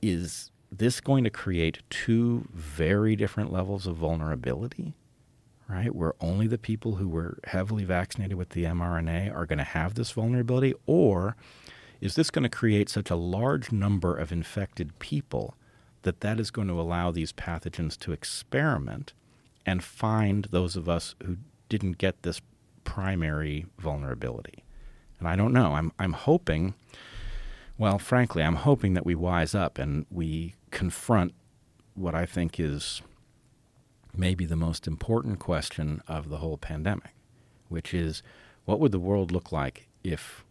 Is 0.02 0.52
this 0.70 1.00
going 1.00 1.24
to 1.24 1.30
create 1.30 1.84
two 1.90 2.50
very 2.54 3.16
different 3.16 3.50
levels 3.54 3.88
of 3.88 3.96
vulnerability? 3.96 4.94
Right, 5.70 5.94
where 5.94 6.16
only 6.20 6.48
the 6.48 6.58
people 6.58 6.96
who 6.96 7.08
were 7.08 7.38
heavily 7.44 7.84
vaccinated 7.84 8.36
with 8.38 8.50
the 8.50 8.64
mRNA 8.64 9.32
are 9.36 9.46
going 9.46 9.60
to 9.60 9.64
have 9.64 9.94
this 9.94 10.10
vulnerability, 10.10 10.74
or 10.88 11.36
is 12.02 12.16
this 12.16 12.32
going 12.32 12.44
to 12.44 12.50
create 12.50 12.90
such 12.90 13.10
a 13.10 13.16
large 13.16 13.72
number 13.72 14.16
of 14.16 14.32
infected 14.32 14.98
people 15.00 15.56
that 16.04 16.22
that 16.22 16.40
is 16.40 16.52
going 16.52 16.68
to 16.68 16.80
allow 16.80 17.12
these 17.12 17.34
pathogens 17.34 17.98
to 17.98 18.12
experiment 18.12 19.14
and 19.66 19.84
find 19.84 20.48
those 20.52 20.76
of 20.76 20.88
us 20.88 21.16
who 21.24 21.38
didn't 21.68 21.98
get 21.98 22.24
this 22.24 22.42
primary 22.84 23.66
vulnerability. 23.78 24.64
And 25.20 25.28
I 25.28 25.36
don't 25.36 25.54
know. 25.54 25.74
I'm 25.74 25.92
I'm 26.00 26.14
hoping 26.14 26.74
well, 27.80 27.98
frankly, 27.98 28.44
I'm 28.44 28.58
hoping 28.58 28.94
that 28.96 29.06
we 29.06 29.16
wise 29.16 29.56
up 29.56 29.78
and 29.78 30.06
we 30.12 30.56
confront 30.70 31.34
what 31.96 32.14
I 32.14 32.26
think 32.26 32.60
is 32.60 33.02
maybe 34.14 34.46
the 34.46 34.58
most 34.58 34.86
important 34.86 35.40
question 35.40 36.02
of 36.06 36.28
the 36.28 36.38
whole 36.38 36.58
pandemic, 36.58 37.14
which 37.70 37.94
is 37.94 38.22
what 38.66 38.82
would 38.82 38.92
the 38.92 39.00
world 39.00 39.32
look 39.32 39.54
like 39.54 39.88
if 40.04 40.44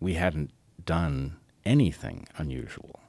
we 0.00 0.14
hadn't 0.14 0.50
done 0.84 1.36
anything 1.64 2.26
unusual? 2.36 3.00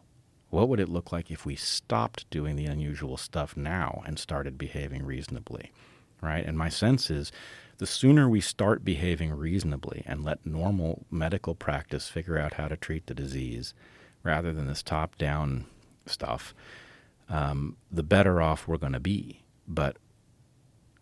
What 0.49 0.69
would 0.69 0.79
it 0.79 0.89
look 0.89 1.11
like 1.11 1.31
if 1.31 1.45
we 1.45 1.55
stopped 1.55 2.29
doing 2.29 2.55
the 2.55 2.65
unusual 2.65 3.17
stuff 3.17 3.57
now 3.57 4.03
and 4.05 4.19
started 4.19 4.57
behaving 4.57 5.03
reasonably? 5.05 5.71
Right? 6.21 6.45
And 6.45 6.57
my 6.57 6.69
sense 6.69 7.09
is 7.09 7.31
the 7.79 7.87
sooner 7.87 8.29
we 8.29 8.39
start 8.39 8.85
behaving 8.85 9.31
reasonably 9.33 10.03
and 10.05 10.23
let 10.23 10.45
normal 10.45 11.05
medical 11.09 11.55
practice 11.55 12.07
figure 12.07 12.37
out 12.37 12.53
how 12.53 12.67
to 12.67 12.77
treat 12.77 13.07
the 13.07 13.15
disease 13.15 13.73
rather 14.21 14.53
than 14.53 14.67
this 14.67 14.83
top 14.83 15.17
down 15.17 15.65
stuff, 16.05 16.53
um, 17.29 17.75
the 17.91 18.03
better 18.03 18.41
off 18.41 18.67
we're 18.67 18.77
going 18.77 18.93
to 18.93 18.99
be. 18.99 19.41
But, 19.67 19.97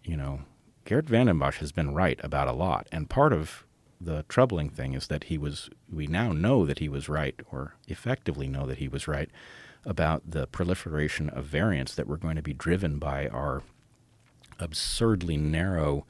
you 0.03 0.17
know, 0.17 0.41
Geert 0.85 1.07
Vanden 1.07 1.37
Bossche 1.37 1.57
has 1.57 1.71
been 1.71 1.93
right 1.93 2.19
about 2.23 2.47
a 2.47 2.53
lot. 2.53 2.87
And 2.91 3.09
part 3.09 3.33
of 3.33 3.65
the 4.03 4.25
troubling 4.27 4.69
thing 4.69 4.93
is 4.93 5.07
that 5.07 5.25
he 5.25 5.37
was, 5.37 5.69
we 5.91 6.07
now 6.07 6.31
know 6.31 6.65
that 6.65 6.79
he 6.79 6.89
was 6.89 7.07
right, 7.07 7.39
or 7.51 7.75
effectively 7.87 8.47
know 8.47 8.65
that 8.65 8.79
he 8.79 8.87
was 8.87 9.07
right, 9.07 9.29
about 9.85 10.23
the 10.29 10.47
proliferation 10.47 11.29
of 11.29 11.45
variants 11.45 11.95
that 11.95 12.07
were 12.07 12.17
going 12.17 12.35
to 12.35 12.41
be 12.41 12.53
driven 12.53 12.99
by 12.99 13.27
our 13.27 13.63
absurdly 14.59 15.37
narrow 15.37 16.05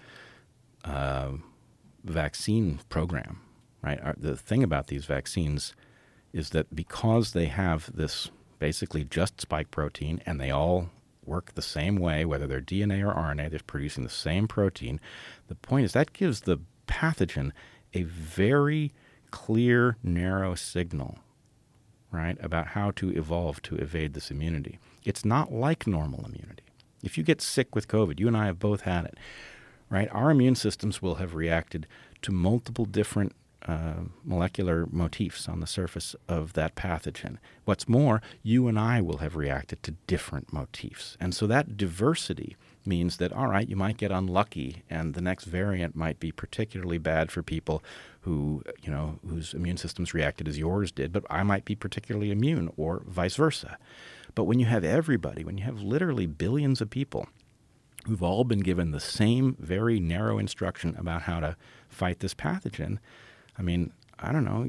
uh, 0.84 1.32
vaccine 2.04 2.80
program. 2.90 3.42
Right. 3.82 4.00
Our, 4.02 4.16
the 4.18 4.38
thing 4.38 4.62
about 4.62 4.88
these 4.88 5.06
vaccines 5.06 5.74
is 6.34 6.52
that 6.52 6.76
because 6.76 7.34
they 7.34 7.48
have 7.48 7.90
this 7.96 8.30
basically 8.60 9.04
just 9.04 9.42
spike 9.42 9.72
protein 9.72 10.22
and 10.26 10.40
they 10.40 10.52
all 10.52 10.90
work 11.26 11.54
the 11.54 11.62
same 11.62 11.96
way, 11.96 12.26
whether 12.26 12.46
they're 12.46 12.62
DNA 12.62 13.04
or 13.04 13.14
RNA, 13.14 13.50
they're 13.50 13.60
producing 13.66 14.04
the 14.04 14.10
same 14.10 14.48
protein. 14.48 15.00
The 15.48 15.56
point 15.56 15.86
is 15.86 15.94
that 15.94 16.14
gives 16.14 16.42
the 16.42 16.60
pathogen 16.88 17.52
a 17.94 18.04
very 18.04 18.94
clear, 19.32 19.98
narrow 20.04 20.56
signal, 20.56 21.20
right, 22.12 22.38
about 22.42 22.68
how 22.68 22.92
to 22.92 23.10
evolve 23.12 23.62
to 23.64 23.76
evade 23.76 24.14
this 24.14 24.30
immunity. 24.32 24.80
It's 25.04 25.26
not 25.26 25.52
like 25.52 25.88
normal 25.88 26.26
immunity. 26.26 26.64
If 27.04 27.18
you 27.18 27.24
get 27.24 27.42
sick 27.42 27.74
with 27.74 27.88
COVID, 27.88 28.20
you 28.20 28.28
and 28.28 28.38
I 28.38 28.46
have 28.46 28.60
both 28.60 28.82
had 28.82 29.06
it, 29.06 29.18
right? 29.90 30.10
Our 30.12 30.32
immune 30.32 30.56
systems 30.56 31.02
will 31.02 31.16
have 31.16 31.34
reacted 31.34 31.88
to 32.22 32.32
multiple 32.32 32.86
different 32.86 33.34
uh, 33.68 34.06
molecular 34.24 34.88
motifs 34.90 35.48
on 35.48 35.60
the 35.60 35.68
surface 35.68 36.16
of 36.28 36.54
that 36.54 36.76
pathogen. 36.76 37.38
What's 37.66 37.88
more, 37.88 38.22
you 38.42 38.68
and 38.68 38.80
I 38.80 39.02
will 39.02 39.18
have 39.18 39.36
reacted 39.36 39.84
to 39.84 39.92
different 40.08 40.52
motifs. 40.52 41.16
And 41.20 41.36
so 41.36 41.46
that 41.48 41.78
diversity 41.78 42.56
means 42.86 43.18
that, 43.18 43.32
all 43.34 43.48
right, 43.48 43.68
you 43.68 43.76
might 43.76 43.98
get 43.98 44.12
unlucky 44.12 44.84
and 44.90 45.14
the 45.14 45.22
next 45.22 45.46
variant 45.46 45.96
might 45.96 46.20
be 46.20 46.32
particularly 46.32 46.98
bad 46.98 47.32
for 47.32 47.44
people 47.44 47.84
who, 48.22 48.64
you 48.82 48.92
know, 48.92 49.20
whose 49.28 49.54
immune 49.54 49.78
systems 49.78 50.14
reacted 50.14 50.48
as 50.48 50.58
yours 50.58 50.92
did, 50.92 51.12
but 51.12 51.24
I 51.30 51.44
might 51.44 51.66
be 51.66 51.76
particularly 51.76 52.32
immune 52.32 52.72
or 52.78 53.04
vice 53.06 53.36
versa. 53.36 53.78
But 54.36 54.46
when 54.46 54.60
you 54.60 54.66
have 54.66 54.84
everybody, 54.84 55.44
when 55.44 55.58
you 55.58 55.64
have 55.64 55.82
literally 55.82 56.26
billions 56.26 56.82
of 56.82 56.90
people 56.90 57.28
who've 58.06 58.24
all 58.24 58.44
been 58.44 58.62
given 58.62 58.92
the 58.92 59.00
same 59.00 59.56
very 59.60 60.00
narrow 60.00 60.40
instruction 60.40 60.96
about 60.98 61.24
how 61.24 61.40
to 61.40 61.56
fight 61.90 62.20
this 62.20 62.34
pathogen, 62.34 62.98
I 63.58 63.62
mean, 63.62 63.94
I 64.20 64.32
don't 64.32 64.46
know. 64.46 64.68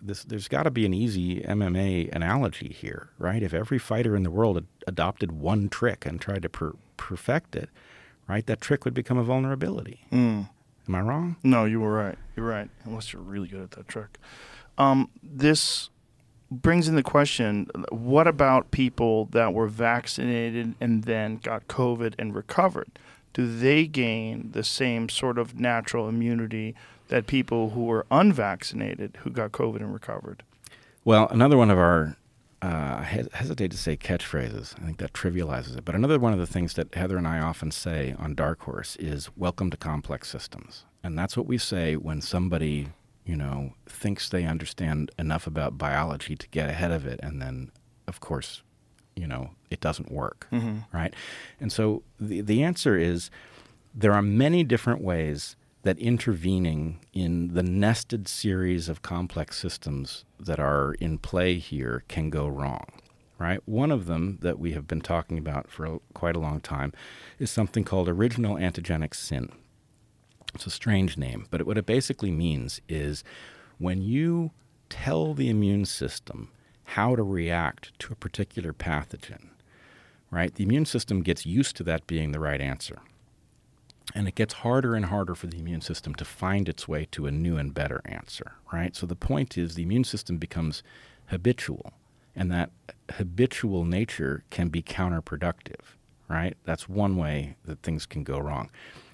This, 0.00 0.24
there's 0.24 0.48
got 0.48 0.64
to 0.64 0.70
be 0.70 0.86
an 0.86 0.94
easy 0.94 1.40
MMA 1.40 2.10
analogy 2.12 2.68
here, 2.68 3.10
right? 3.18 3.42
If 3.42 3.52
every 3.52 3.78
fighter 3.78 4.16
in 4.16 4.22
the 4.22 4.30
world 4.30 4.56
ad- 4.56 4.66
adopted 4.86 5.32
one 5.32 5.68
trick 5.68 6.06
and 6.06 6.20
tried 6.20 6.42
to 6.42 6.48
per- 6.48 6.76
perfect 6.96 7.56
it, 7.56 7.68
right, 8.28 8.46
that 8.46 8.60
trick 8.60 8.84
would 8.84 8.94
become 8.94 9.18
a 9.18 9.24
vulnerability. 9.24 10.06
Mm. 10.12 10.48
Am 10.88 10.94
I 10.94 11.00
wrong? 11.00 11.36
No, 11.42 11.64
you 11.64 11.80
were 11.80 11.92
right. 11.92 12.18
You're 12.34 12.46
right. 12.46 12.68
Unless 12.84 13.12
you're 13.12 13.22
really 13.22 13.48
good 13.48 13.62
at 13.62 13.70
that 13.72 13.88
trick. 13.88 14.18
Um, 14.78 15.10
this 15.22 15.90
brings 16.50 16.88
in 16.88 16.96
the 16.96 17.02
question: 17.02 17.68
What 17.90 18.26
about 18.26 18.70
people 18.70 19.26
that 19.26 19.52
were 19.52 19.68
vaccinated 19.68 20.74
and 20.80 21.04
then 21.04 21.36
got 21.36 21.68
COVID 21.68 22.14
and 22.18 22.34
recovered? 22.34 22.98
Do 23.32 23.46
they 23.46 23.86
gain 23.86 24.50
the 24.52 24.64
same 24.64 25.08
sort 25.08 25.38
of 25.38 25.58
natural 25.58 26.08
immunity 26.08 26.74
that 27.10 27.26
people 27.26 27.70
who 27.70 27.84
were 27.84 28.06
unvaccinated 28.10 29.18
who 29.22 29.30
got 29.30 29.52
COVID 29.52 29.76
and 29.76 29.92
recovered? 29.92 30.42
Well, 31.04 31.28
another 31.28 31.56
one 31.56 31.70
of 31.70 31.78
our 31.78 32.16
uh, 32.62 32.66
I 33.00 33.24
hesitate 33.32 33.70
to 33.70 33.78
say 33.78 33.96
catchphrases. 33.96 34.78
I 34.80 34.84
think 34.84 34.98
that 34.98 35.14
trivializes 35.14 35.78
it. 35.78 35.84
But 35.84 35.94
another 35.94 36.18
one 36.18 36.34
of 36.34 36.38
the 36.38 36.46
things 36.46 36.74
that 36.74 36.94
Heather 36.94 37.16
and 37.16 37.26
I 37.26 37.38
often 37.38 37.70
say 37.70 38.14
on 38.18 38.36
DarkHorse 38.36 38.98
is 38.98 39.30
"Welcome 39.36 39.70
to 39.70 39.76
complex 39.76 40.28
systems," 40.28 40.84
and 41.02 41.18
that's 41.18 41.36
what 41.36 41.46
we 41.46 41.58
say 41.58 41.96
when 41.96 42.20
somebody, 42.20 42.88
you 43.24 43.36
know, 43.36 43.74
thinks 43.86 44.28
they 44.28 44.44
understand 44.44 45.10
enough 45.18 45.46
about 45.46 45.78
biology 45.78 46.36
to 46.36 46.48
get 46.48 46.68
ahead 46.68 46.90
of 46.92 47.06
it, 47.06 47.18
and 47.22 47.40
then, 47.40 47.72
of 48.06 48.20
course, 48.20 48.62
you 49.16 49.26
know, 49.26 49.50
it 49.70 49.80
doesn't 49.80 50.12
work, 50.12 50.46
right? 50.92 51.14
And 51.60 51.72
so 51.72 52.02
the 52.20 52.42
the 52.42 52.62
answer 52.62 52.96
is 52.96 53.30
there 53.94 54.12
are 54.12 54.22
many 54.22 54.64
different 54.64 55.00
ways 55.02 55.56
that 55.82 55.98
intervening 55.98 57.00
in 57.12 57.54
the 57.54 57.62
nested 57.62 58.28
series 58.28 58.88
of 58.88 59.02
complex 59.02 59.58
systems 59.58 60.24
that 60.38 60.60
are 60.60 60.94
in 60.94 61.18
play 61.18 61.58
here 61.58 62.04
can 62.08 62.30
go 62.30 62.46
wrong. 62.46 62.86
Right? 63.38 63.60
One 63.64 63.90
of 63.90 64.04
them 64.04 64.36
that 64.42 64.58
we 64.58 64.72
have 64.72 64.86
been 64.86 65.00
talking 65.00 65.38
about 65.38 65.70
for 65.70 66.00
quite 66.12 66.36
a 66.36 66.40
long 66.40 66.60
time 66.60 66.92
is 67.38 67.50
something 67.50 67.84
called 67.84 68.06
original 68.06 68.56
antigenic 68.56 69.14
sin. 69.14 69.50
It's 70.54 70.66
a 70.66 70.70
strange 70.70 71.16
name, 71.16 71.46
but 71.50 71.64
what 71.64 71.78
it 71.78 71.86
basically 71.86 72.30
means 72.30 72.82
is 72.86 73.24
when 73.78 74.02
you 74.02 74.50
tell 74.90 75.32
the 75.32 75.48
immune 75.48 75.86
system 75.86 76.50
how 76.84 77.16
to 77.16 77.22
react 77.22 77.98
to 78.00 78.12
a 78.12 78.16
particular 78.16 78.74
pathogen, 78.74 79.50
right? 80.30 80.54
The 80.54 80.64
immune 80.64 80.84
system 80.84 81.22
gets 81.22 81.46
used 81.46 81.76
to 81.76 81.84
that 81.84 82.06
being 82.06 82.32
the 82.32 82.40
right 82.40 82.60
answer. 82.60 82.98
And 84.14 84.26
it 84.26 84.34
gets 84.34 84.54
harder 84.54 84.94
and 84.94 85.06
harder 85.06 85.34
for 85.34 85.46
the 85.46 85.58
immune 85.58 85.82
system 85.82 86.14
to 86.16 86.24
find 86.24 86.68
its 86.68 86.88
way 86.88 87.06
to 87.12 87.26
a 87.26 87.30
new 87.30 87.56
and 87.56 87.72
better 87.72 88.00
answer, 88.04 88.54
right? 88.72 88.96
So 88.96 89.06
the 89.06 89.14
point 89.14 89.56
is 89.56 89.74
the 89.74 89.84
immune 89.84 90.04
system 90.04 90.36
becomes 90.36 90.82
habitual, 91.26 91.92
and 92.34 92.50
that 92.50 92.70
habitual 93.12 93.84
nature 93.84 94.42
can 94.50 94.68
be 94.68 94.82
counterproductive, 94.82 95.96
right? 96.28 96.56
That's 96.64 96.88
one 96.88 97.16
way 97.16 97.56
that 97.64 97.82
things 97.82 98.04
can 98.04 98.24
go 98.24 98.38
wrong. 98.38 98.70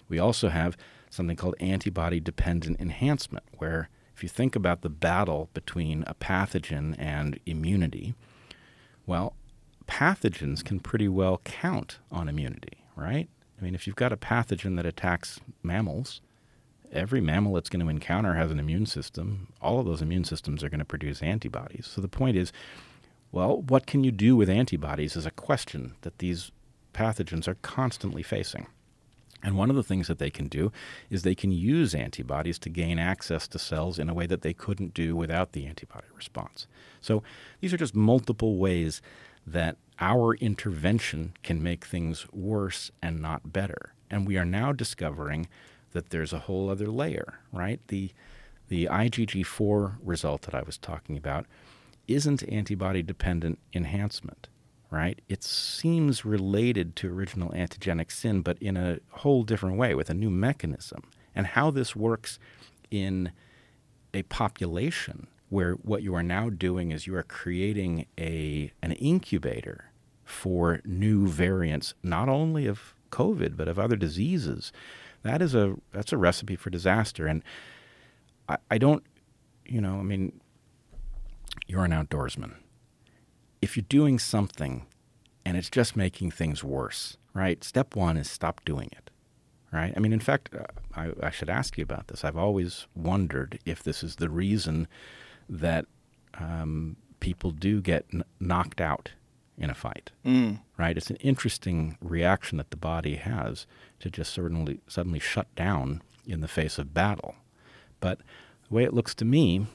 We 0.09 0.19
also 0.19 0.49
have 0.49 0.77
something 1.11 1.37
called 1.37 1.57
antibody 1.61 2.21
dependent 2.21 2.81
enhancement, 2.81 3.45
where 3.59 3.91
if 4.15 4.23
you 4.23 4.29
think 4.31 4.57
about 4.57 4.81
the 4.81 4.89
battle 4.89 5.51
between 5.53 6.05
a 6.07 6.15
pathogen 6.15 6.95
and 6.99 7.39
immunity, 7.45 8.15
well, 9.05 9.35
pathogens 9.87 10.65
can 10.65 10.81
pretty 10.81 11.09
well 11.09 11.39
count 11.45 11.99
on 12.11 12.29
immunity, 12.29 12.87
right? 12.97 13.29
I 13.59 13.65
mean, 13.65 13.75
if 13.75 13.87
you've 13.87 13.97
got 13.97 14.13
a 14.13 14.17
pathogen 14.17 14.77
that 14.77 14.87
attacks 14.87 15.41
mammals, 15.63 16.21
every 16.93 17.21
mammal 17.21 17.57
it's 17.57 17.71
going 17.71 17.85
to 17.85 17.91
encounter 17.91 18.35
has 18.35 18.51
an 18.51 18.59
immune 18.59 18.87
system. 18.87 19.49
All 19.61 19.79
of 19.79 19.87
those 19.87 20.03
immune 20.03 20.25
systems 20.25 20.63
are 20.63 20.69
going 20.69 20.79
to 20.79 20.85
produce 20.85 21.23
antibodies. 21.23 21.87
So 21.87 22.01
the 22.01 22.09
point 22.09 22.37
is, 22.37 22.53
well, 23.33 23.63
what 23.63 23.87
can 23.87 24.05
you 24.05 24.13
do 24.13 24.37
with 24.37 24.49
antibodies 24.49 25.17
is 25.17 25.27
a 25.27 25.31
question 25.31 25.95
that 26.03 26.19
these 26.19 26.51
pathogens 26.95 27.49
are 27.49 27.57
constantly 27.57 28.23
facing. 28.23 28.67
And 29.43 29.57
one 29.57 29.69
of 29.69 29.77
the 29.77 29.83
things 29.83 30.09
that 30.09 30.19
they 30.19 30.31
can 30.31 30.49
do 30.49 30.73
is 31.11 31.23
they 31.23 31.35
can 31.35 31.53
use 31.53 31.95
antibodies 31.95 32.59
to 32.61 32.71
gain 32.71 32.99
access 32.99 33.47
to 33.49 33.59
cells 33.59 33.99
in 33.99 34.09
a 34.09 34.15
way 34.15 34.27
that 34.27 34.43
they 34.43 34.55
couldn't 34.55 34.95
do 34.95 35.15
without 35.15 35.53
the 35.53 35.67
antibody 35.67 36.07
response. 36.15 36.67
So 37.01 37.23
these 37.61 37.73
are 37.73 37.77
just 37.77 37.95
multiple 37.95 38.57
ways 38.57 39.03
that 39.47 39.77
our 39.99 40.35
intervention 40.35 41.35
can 41.43 41.63
make 41.63 41.85
things 41.85 42.27
worse 42.33 42.91
and 43.01 43.21
not 43.21 43.53
better. 43.53 43.95
And 44.11 44.27
we 44.27 44.37
are 44.37 44.45
now 44.45 44.73
discovering 44.73 45.49
that 45.93 46.11
there's 46.11 46.33
a 46.33 46.41
whole 46.41 46.69
other 46.69 46.89
layer, 46.89 47.41
right? 47.53 47.81
The 47.89 48.13
the 48.69 48.87
IgG4 48.87 49.99
result 50.03 50.43
that 50.43 50.55
I 50.55 50.63
was 50.63 50.77
talking 50.77 51.17
about 51.17 51.47
isn't 52.09 52.43
antibody 52.49 53.01
dependent 53.01 53.61
enhancement, 53.73 54.49
right? 54.91 55.21
It 55.29 55.45
seems 55.45 56.25
related 56.25 56.97
to 56.97 57.13
original 57.13 57.51
antigenic 57.51 58.11
sin, 58.11 58.43
but 58.43 58.59
in 58.59 58.77
a 58.77 58.99
whole 59.11 59.45
different 59.45 59.77
way 59.77 59.95
with 59.95 60.11
a 60.11 60.15
new 60.15 60.31
mechanism. 60.31 61.05
And 61.35 61.47
how 61.47 61.71
this 61.71 61.95
works 61.95 62.41
in 62.91 63.31
a 64.13 64.23
population 64.25 65.29
where 65.49 65.73
what 65.75 66.03
you 66.03 66.15
are 66.15 66.23
now 66.23 66.51
doing 66.51 66.91
is 66.91 67.07
you 67.07 67.17
are 67.17 67.23
creating 67.23 68.07
a 68.19 68.73
an 68.83 68.93
incubator 68.93 69.91
for 70.25 70.81
new 70.85 71.27
variants, 71.27 71.95
not 72.03 72.29
only 72.29 72.67
of 72.67 72.95
COVID 73.11 73.57
but 73.57 73.69
of 73.69 73.79
other 73.79 73.97
diseases. 73.97 74.73
That 75.23 75.41
is 75.43 75.55
a 75.55 75.77
that's 75.93 76.13
a 76.13 76.19
recipe 76.19 76.57
for 76.57 76.71
disaster. 76.71 77.27
And 77.27 77.43
I, 78.49 78.59
I 78.71 78.79
don't, 78.79 79.05
you 79.65 79.81
know, 79.81 79.99
I 79.99 80.03
mean, 80.03 80.41
you're 81.67 81.85
an 81.85 81.93
outdoorsman. 81.93 82.55
If 83.63 83.77
you're 83.77 83.87
doing 83.89 84.19
something 84.19 84.87
and 85.45 85.57
it's 85.57 85.71
just 85.71 85.97
making 85.97 86.33
things 86.33 86.63
worse, 86.63 87.17
right? 87.35 87.63
Step 87.65 87.97
one 87.97 88.17
is 88.17 88.31
stop 88.31 88.65
doing 88.65 88.91
it, 88.93 89.11
right? 89.73 89.93
I 89.97 90.01
mean, 90.01 90.13
in 90.13 90.21
fact, 90.21 90.51
uh, 90.55 90.65
I, 90.95 91.13
I 91.23 91.31
should 91.31 91.51
ask 91.51 91.79
you 91.79 91.83
about 91.83 92.09
this. 92.09 92.25
I've 92.25 92.37
always 92.37 92.87
wondered 92.95 93.59
if 93.65 93.83
this 93.83 94.03
is 94.03 94.17
the 94.17 94.29
reason 94.29 94.89
that 95.49 95.87
um, 96.35 96.97
people 97.21 97.51
do 97.51 97.81
get 97.81 98.05
n- 98.13 98.25
knocked 98.41 98.81
out 98.81 99.13
in 99.59 99.71
a 99.71 99.75
fight, 99.75 100.11
Mm. 100.25 100.61
right? 100.77 100.97
It's 100.99 101.09
an 101.11 101.17
interesting 101.17 101.97
reaction 102.03 102.59
that 102.59 102.71
the 102.71 102.77
body 102.77 103.17
has 103.17 103.67
to 104.01 104.11
just 104.11 104.35
suddenly 104.35 104.81
suddenly 104.87 105.19
shut 105.19 105.53
down 105.55 106.03
in 106.27 106.41
the 106.41 106.49
face 106.49 106.79
of 106.79 106.93
battle. 106.93 107.37
But 108.01 108.19
the 108.69 108.75
way 108.75 108.85
it 108.85 108.93
looks 108.93 109.15
to 109.15 109.25
me, 109.25 109.67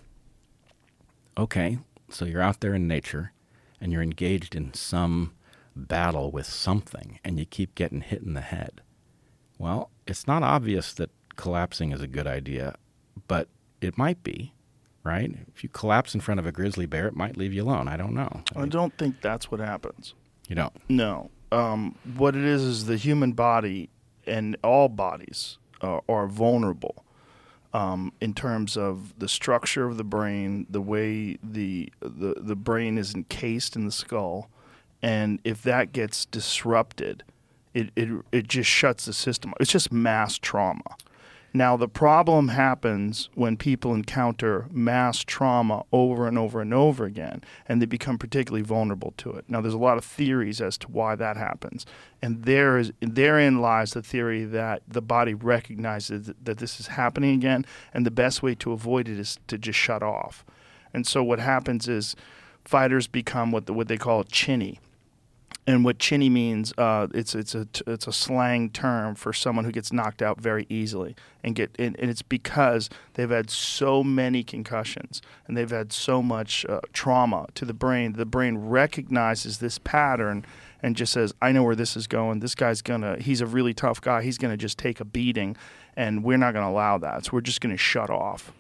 okay, 1.38 1.80
so 2.10 2.26
you're 2.26 2.42
out 2.42 2.60
there 2.60 2.74
in 2.76 2.88
nature 2.88 3.32
and 3.80 3.92
you're 3.92 4.02
engaged 4.04 4.56
in 4.56 4.74
some 4.74 5.34
battle 5.76 6.32
with 6.32 6.46
something 6.46 7.20
and 7.24 7.40
you 7.40 7.46
keep 7.46 7.74
getting 7.76 8.02
hit 8.02 8.22
in 8.22 8.34
the 8.34 8.42
head. 8.42 8.82
Well, 9.58 9.90
it's 10.06 10.28
not 10.28 10.44
obvious 10.44 10.94
that 10.94 11.10
collapsing 11.38 11.92
is 11.92 12.02
a 12.02 12.08
good 12.08 12.28
idea, 12.28 12.76
but 13.28 13.48
it 13.80 13.98
might 13.98 14.22
be, 14.24 14.54
right? 15.04 15.36
If 15.54 15.64
you 15.64 15.70
collapse 15.70 16.14
in 16.14 16.22
front 16.22 16.40
of 16.40 16.46
a 16.46 16.52
grizzly 16.52 16.86
bear, 16.86 17.08
it 17.08 17.16
might 17.16 17.38
leave 17.38 17.54
you 17.54 17.64
alone. 17.64 17.88
I 17.88 17.98
don't 17.98 18.14
know. 18.14 18.44
I 18.56 18.62
I 18.62 18.66
don't 18.68 18.98
think 18.98 19.22
that's 19.22 19.50
what 19.52 19.60
happens. 19.60 20.14
you 20.48 20.56
don't. 20.56 20.74
No. 20.90 21.30
Um, 21.52 21.96
what 22.16 22.36
it 22.36 22.44
is 22.44 22.62
is 22.62 22.86
the 22.86 22.98
human 22.98 23.34
body 23.34 23.90
and 24.26 24.56
all 24.64 24.88
bodies 24.88 25.58
are, 25.82 26.02
are 26.08 26.28
vulnerable 26.28 27.04
um, 27.74 28.14
in 28.22 28.34
terms 28.34 28.78
of 28.78 29.18
the 29.18 29.28
structure 29.28 29.86
of 29.86 29.98
the 29.98 30.04
brain, 30.04 30.66
the 30.70 30.82
way 30.82 31.38
the, 31.44 31.92
the 32.02 32.36
the 32.38 32.56
brain 32.56 32.98
is 32.98 33.16
encased 33.16 33.76
in 33.76 33.86
the 33.86 33.92
skull, 33.92 34.50
and 35.02 35.40
if 35.44 35.62
that 35.64 35.94
gets 35.94 36.26
disrupted, 36.26 37.24
it, 37.74 37.90
it 37.96 38.10
it 38.32 38.48
just 38.48 38.70
shuts 38.70 39.06
the 39.06 39.14
system. 39.14 39.54
It's 39.60 39.72
just 39.72 39.92
mass 39.92 40.38
trauma. 40.38 40.82
Now, 41.54 41.76
the 41.76 41.90
problem 41.90 42.48
happens 42.50 43.30
when 43.36 43.58
people 43.58 43.94
encounter 43.94 44.68
mass 44.72 45.20
trauma 45.20 45.84
over 45.92 46.26
and 46.26 46.38
over 46.38 46.62
and 46.62 46.74
over 46.74 47.04
again, 47.04 47.44
and 47.68 47.82
they 47.82 47.86
become 47.86 48.18
particularly 48.18 48.64
vulnerable 48.64 49.14
to 49.18 49.32
it. 49.32 49.46
Now, 49.50 49.60
there's 49.60 49.74
a 49.74 49.80
lot 49.80 49.98
of 49.98 50.06
theories 50.06 50.62
as 50.62 50.78
to 50.80 50.88
why 50.88 51.16
that 51.16 51.36
happens, 51.36 51.86
and 52.22 52.44
there 52.44 52.78
is 52.78 52.94
therein 53.02 53.60
lies 53.60 53.92
the 53.92 54.02
theory 54.02 54.46
that 54.46 54.84
the 54.88 55.02
body 55.02 55.34
recognizes 55.34 56.32
that 56.42 56.60
this 56.60 56.80
is 56.80 56.88
happening 56.88 57.36
again, 57.36 57.66
and 57.94 58.06
the 58.06 58.12
best 58.12 58.42
way 58.42 58.56
to 58.56 58.72
avoid 58.72 59.10
it 59.10 59.20
is 59.20 59.38
to 59.48 59.58
just 59.58 59.78
shut 59.78 60.02
off. 60.02 60.46
And 60.94 61.06
so, 61.06 61.22
what 61.22 61.40
happens 61.40 61.90
is 61.90 62.16
fighters 62.64 63.08
become 63.08 63.52
what 63.52 63.66
the, 63.66 63.74
what 63.74 63.90
they 63.90 63.98
call 63.98 64.24
chinny, 64.24 64.80
and 65.68 65.86
what 65.86 66.00
chinny 66.00 66.30
means, 66.30 66.74
uh, 66.78 67.08
it's 67.14 67.36
it's 67.36 67.54
a 67.54 67.68
it's 67.86 68.08
a 68.08 68.12
slang 68.12 68.70
term 68.72 69.16
for 69.16 69.32
someone 69.32 69.64
who 69.64 69.72
gets 69.72 69.94
knocked 69.94 70.22
out 70.22 70.42
very 70.42 70.66
easily, 70.70 71.16
and 71.44 71.54
get 71.56 71.76
and, 71.78 72.00
and 72.00 72.10
it's 72.10 72.24
because 72.24 72.90
they've 73.14 73.30
had 73.30 73.50
so 73.50 74.04
many 74.04 74.44
concussions 74.44 75.22
and 75.48 75.56
they've 75.56 75.70
had 75.70 75.94
so 75.94 76.22
much 76.22 76.66
uh, 76.66 76.82
trauma 76.94 77.48
to 77.56 77.66
the 77.66 77.74
brain. 77.74 78.14
The 78.14 78.26
brain 78.26 78.58
recognizes 78.58 79.60
this 79.60 79.78
pattern 79.78 80.46
and 80.82 80.96
just 80.96 81.14
says, 81.14 81.34
"I 81.42 81.52
know 81.52 81.64
where 81.64 81.76
this 81.76 81.96
is 81.96 82.08
going. 82.08 82.40
This 82.40 82.56
guy's 82.56 82.82
gonna. 82.82 83.18
He's 83.20 83.42
a 83.42 83.48
really 83.48 83.74
tough 83.74 84.02
guy. 84.02 84.24
He's 84.24 84.40
gonna 84.40 84.58
just 84.58 84.80
take 84.80 85.00
a 85.00 85.06
beating, 85.06 85.56
and 85.96 86.24
we're 86.24 86.38
not 86.38 86.54
gonna 86.54 86.70
allow 86.70 86.98
that. 86.98 87.26
So 87.26 87.32
we're 87.34 87.42
just 87.42 87.62
gonna 87.62 87.78
shut 87.78 88.10
off." 88.10 88.52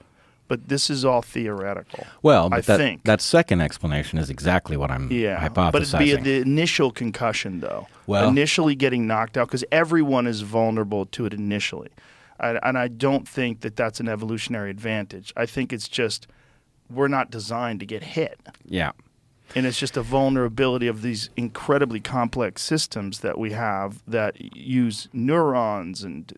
But 0.51 0.67
this 0.67 0.89
is 0.89 1.05
all 1.05 1.21
theoretical. 1.21 2.05
Well, 2.21 2.49
I 2.51 2.59
that, 2.59 2.77
think. 2.77 3.05
that 3.05 3.21
second 3.21 3.61
explanation 3.61 4.19
is 4.19 4.29
exactly 4.29 4.75
what 4.75 4.91
I'm 4.91 5.09
Yeah, 5.09 5.39
hypothesizing. 5.47 5.71
but 5.71 5.81
it'd 5.83 5.99
be 6.01 6.15
the 6.15 6.41
initial 6.41 6.91
concussion, 6.91 7.61
though. 7.61 7.87
Well- 8.05 8.27
initially 8.27 8.75
getting 8.75 9.07
knocked 9.07 9.37
out 9.37 9.47
because 9.47 9.63
everyone 9.71 10.27
is 10.27 10.41
vulnerable 10.41 11.05
to 11.05 11.25
it 11.25 11.33
initially. 11.33 11.87
I, 12.37 12.59
and 12.63 12.77
I 12.77 12.89
don't 12.89 13.25
think 13.25 13.61
that 13.61 13.77
that's 13.77 14.01
an 14.01 14.09
evolutionary 14.09 14.71
advantage. 14.71 15.31
I 15.37 15.45
think 15.45 15.71
it's 15.71 15.87
just 15.87 16.27
we're 16.89 17.07
not 17.07 17.31
designed 17.31 17.79
to 17.79 17.85
get 17.85 18.03
hit. 18.03 18.37
Yeah. 18.65 18.91
And 19.53 19.65
it's 19.65 19.79
just 19.79 19.97
a 19.97 20.01
vulnerability 20.01 20.87
of 20.87 21.01
these 21.01 21.29
incredibly 21.35 21.99
complex 21.99 22.61
systems 22.61 23.19
that 23.19 23.37
we 23.37 23.51
have 23.51 24.01
that 24.07 24.55
use 24.55 25.09
neurons 25.11 26.03
and 26.03 26.33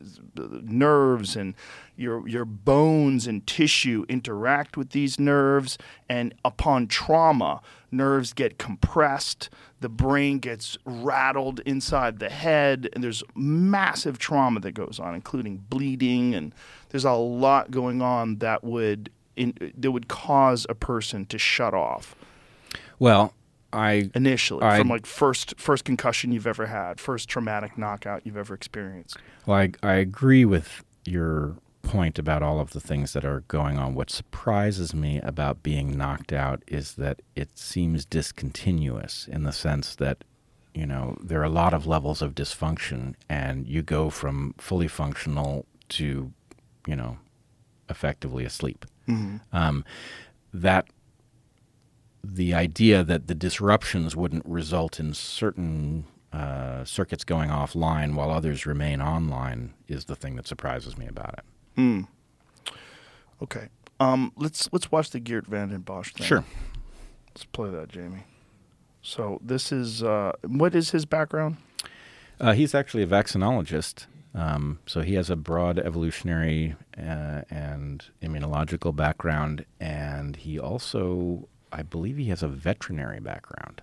nerves 0.63 1.35
and 1.35 1.53
your 1.95 2.27
your 2.27 2.45
bones 2.45 3.27
and 3.27 3.45
tissue 3.45 4.03
interact 4.09 4.77
with 4.77 4.89
these 4.91 5.19
nerves. 5.19 5.77
And 6.09 6.33
upon 6.43 6.87
trauma 6.87 7.61
nerves 7.91 8.33
get 8.33 8.57
compressed 8.57 9.49
the 9.79 9.89
brain 9.89 10.39
gets 10.39 10.77
rattled 10.85 11.59
inside 11.61 12.17
the 12.17 12.29
head 12.29 12.89
and 12.93 13.03
there's 13.03 13.21
massive 13.35 14.17
trauma 14.17 14.59
that 14.61 14.71
goes 14.71 14.99
on 14.99 15.13
including 15.13 15.57
bleeding. 15.69 16.33
And 16.33 16.55
there's 16.89 17.05
a 17.05 17.13
lot 17.13 17.69
going 17.69 18.01
on 18.01 18.37
that 18.37 18.63
would 18.63 19.11
in, 19.35 19.53
that 19.77 19.91
would 19.91 20.07
cause 20.07 20.65
a 20.69 20.75
person 20.75 21.25
to 21.25 21.37
shut 21.37 21.73
off 21.75 22.15
Well, 22.99 23.33
I 23.71 24.09
initially 24.13 24.63
I- 24.63 24.77
from 24.79 24.89
like 24.89 25.05
first 25.05 25.55
first 25.59 25.83
concussion 25.85 26.31
you've 26.31 26.47
ever 26.47 26.67
had, 26.67 26.99
first 26.99 27.27
traumatic 27.29 27.77
knockout 27.77 28.25
you've 28.25 28.37
ever 28.37 28.53
experienced. 28.53 29.17
well, 29.45 29.57
I, 29.57 29.71
I 29.81 29.93
agree 29.95 30.45
with 30.45 30.83
your 31.05 31.55
point 31.81 32.17
about 32.17 32.41
all 32.41 32.59
of 32.61 32.71
the 32.71 32.79
things 32.79 33.11
that 33.13 33.25
are 33.25 33.41
going 33.49 33.77
on. 33.77 33.93
What 33.93 34.09
surprises 34.09 34.93
me 34.93 35.19
about 35.21 35.63
being 35.63 35.97
knocked 35.97 36.31
out 36.31 36.63
is 36.67 36.93
that 36.93 37.21
it 37.35 37.57
seems 37.57 38.05
discontinuous 38.05 39.27
in 39.29 39.43
the 39.43 39.51
sense 39.51 39.95
that 39.95 40.23
you 40.73 40.85
know 40.85 41.17
there 41.21 41.41
are 41.41 41.43
a 41.43 41.49
lot 41.49 41.73
of 41.73 41.85
levels 41.85 42.21
of 42.21 42.33
dysfunction, 42.35 43.15
and 43.29 43.67
you 43.67 43.81
go 43.81 44.09
from 44.09 44.53
fully 44.57 44.87
functional 44.87 45.65
to 45.89 46.31
you 46.87 46.95
know 46.95 47.17
effectively 47.89 48.45
asleep. 48.45 48.85
Um, 49.51 49.83
that 50.53 50.85
the 52.23 52.53
idea 52.53 53.03
that 53.03 53.27
the 53.27 53.35
disruptions 53.35 54.15
wouldn't 54.15 54.45
result 54.45 54.99
in 54.99 55.13
certain 55.13 56.05
uh, 56.31 56.83
circuits 56.83 57.23
going 57.23 57.49
offline 57.49 58.15
while 58.15 58.31
others 58.31 58.65
remain 58.65 59.01
online 59.01 59.73
is 59.87 60.05
the 60.05 60.15
thing 60.15 60.35
that 60.35 60.47
surprises 60.47 60.97
me 60.97 61.05
about 61.05 61.35
it. 61.37 61.45
Hmm. 61.75 62.01
Okay. 63.41 63.67
Um, 63.99 64.31
let's 64.35 64.69
let's 64.71 64.91
watch 64.91 65.11
the 65.11 65.19
Geert 65.19 65.45
Vanden 65.47 65.83
Bossche 65.83 66.13
thing. 66.13 66.25
Sure. 66.25 66.43
Let's 67.29 67.45
play 67.45 67.69
that, 67.69 67.89
Jamie. 67.89 68.25
So 69.01 69.39
this 69.43 69.71
is 69.71 70.01
uh, 70.01 70.33
what 70.47 70.73
is 70.73 70.91
his 70.91 71.05
background? 71.05 71.57
Uh, 72.39 72.53
he's 72.53 72.73
actually 72.73 73.03
a 73.03 73.07
vaccinologist, 73.07 74.07
um, 74.33 74.79
so 74.85 75.01
he 75.01 75.13
has 75.13 75.29
a 75.29 75.35
broad 75.35 75.77
evolutionary 75.77 76.75
uh, 76.97 77.41
and 77.49 78.05
immunological 78.21 78.95
background, 78.95 79.65
and 79.79 80.35
he 80.37 80.57
also, 80.57 81.47
I 81.73 81.81
believe, 81.81 82.17
he 82.17 82.25
has 82.25 82.43
a 82.43 82.47
veterinary 82.47 83.19
background. 83.19 83.81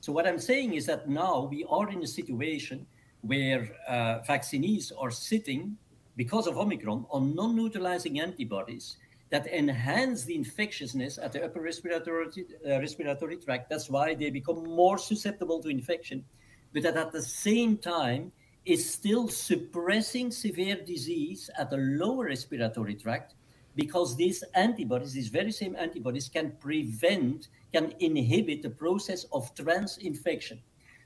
So 0.00 0.12
what 0.12 0.26
I'm 0.26 0.38
saying 0.38 0.74
is 0.74 0.86
that 0.86 1.08
now 1.08 1.48
we 1.50 1.64
are 1.68 1.90
in 1.90 2.02
a 2.02 2.06
situation 2.06 2.86
where 3.22 3.68
uh, 3.88 4.20
vaccinees 4.26 4.92
are 4.98 5.10
sitting 5.10 5.76
because 6.16 6.46
of 6.46 6.56
Omicron 6.58 7.06
on 7.10 7.34
non-neutralizing 7.34 8.20
antibodies 8.20 8.96
that 9.30 9.46
enhance 9.46 10.24
the 10.24 10.34
infectiousness 10.34 11.18
at 11.18 11.32
the 11.32 11.44
upper 11.44 11.60
respiratory, 11.60 12.26
uh, 12.66 12.78
respiratory 12.80 13.36
tract. 13.36 13.70
That's 13.70 13.88
why 13.88 14.14
they 14.14 14.30
become 14.30 14.64
more 14.64 14.98
susceptible 14.98 15.60
to 15.62 15.68
infection, 15.68 16.24
but 16.72 16.82
that 16.82 16.96
at 16.96 17.12
the 17.12 17.22
same 17.22 17.78
time 17.78 18.30
is 18.64 18.88
still 18.88 19.28
suppressing 19.28 20.30
severe 20.30 20.76
disease 20.76 21.50
at 21.58 21.70
the 21.70 21.78
lower 21.78 22.26
respiratory 22.26 22.94
tract 22.94 23.34
because 23.74 24.16
these 24.16 24.42
antibodies, 24.54 25.12
these 25.12 25.28
very 25.28 25.52
same 25.52 25.76
antibodies, 25.76 26.28
can 26.28 26.52
prevent, 26.60 27.48
can 27.72 27.94
inhibit 28.00 28.62
the 28.62 28.70
process 28.70 29.24
of 29.32 29.54
trans-infection. 29.54 30.60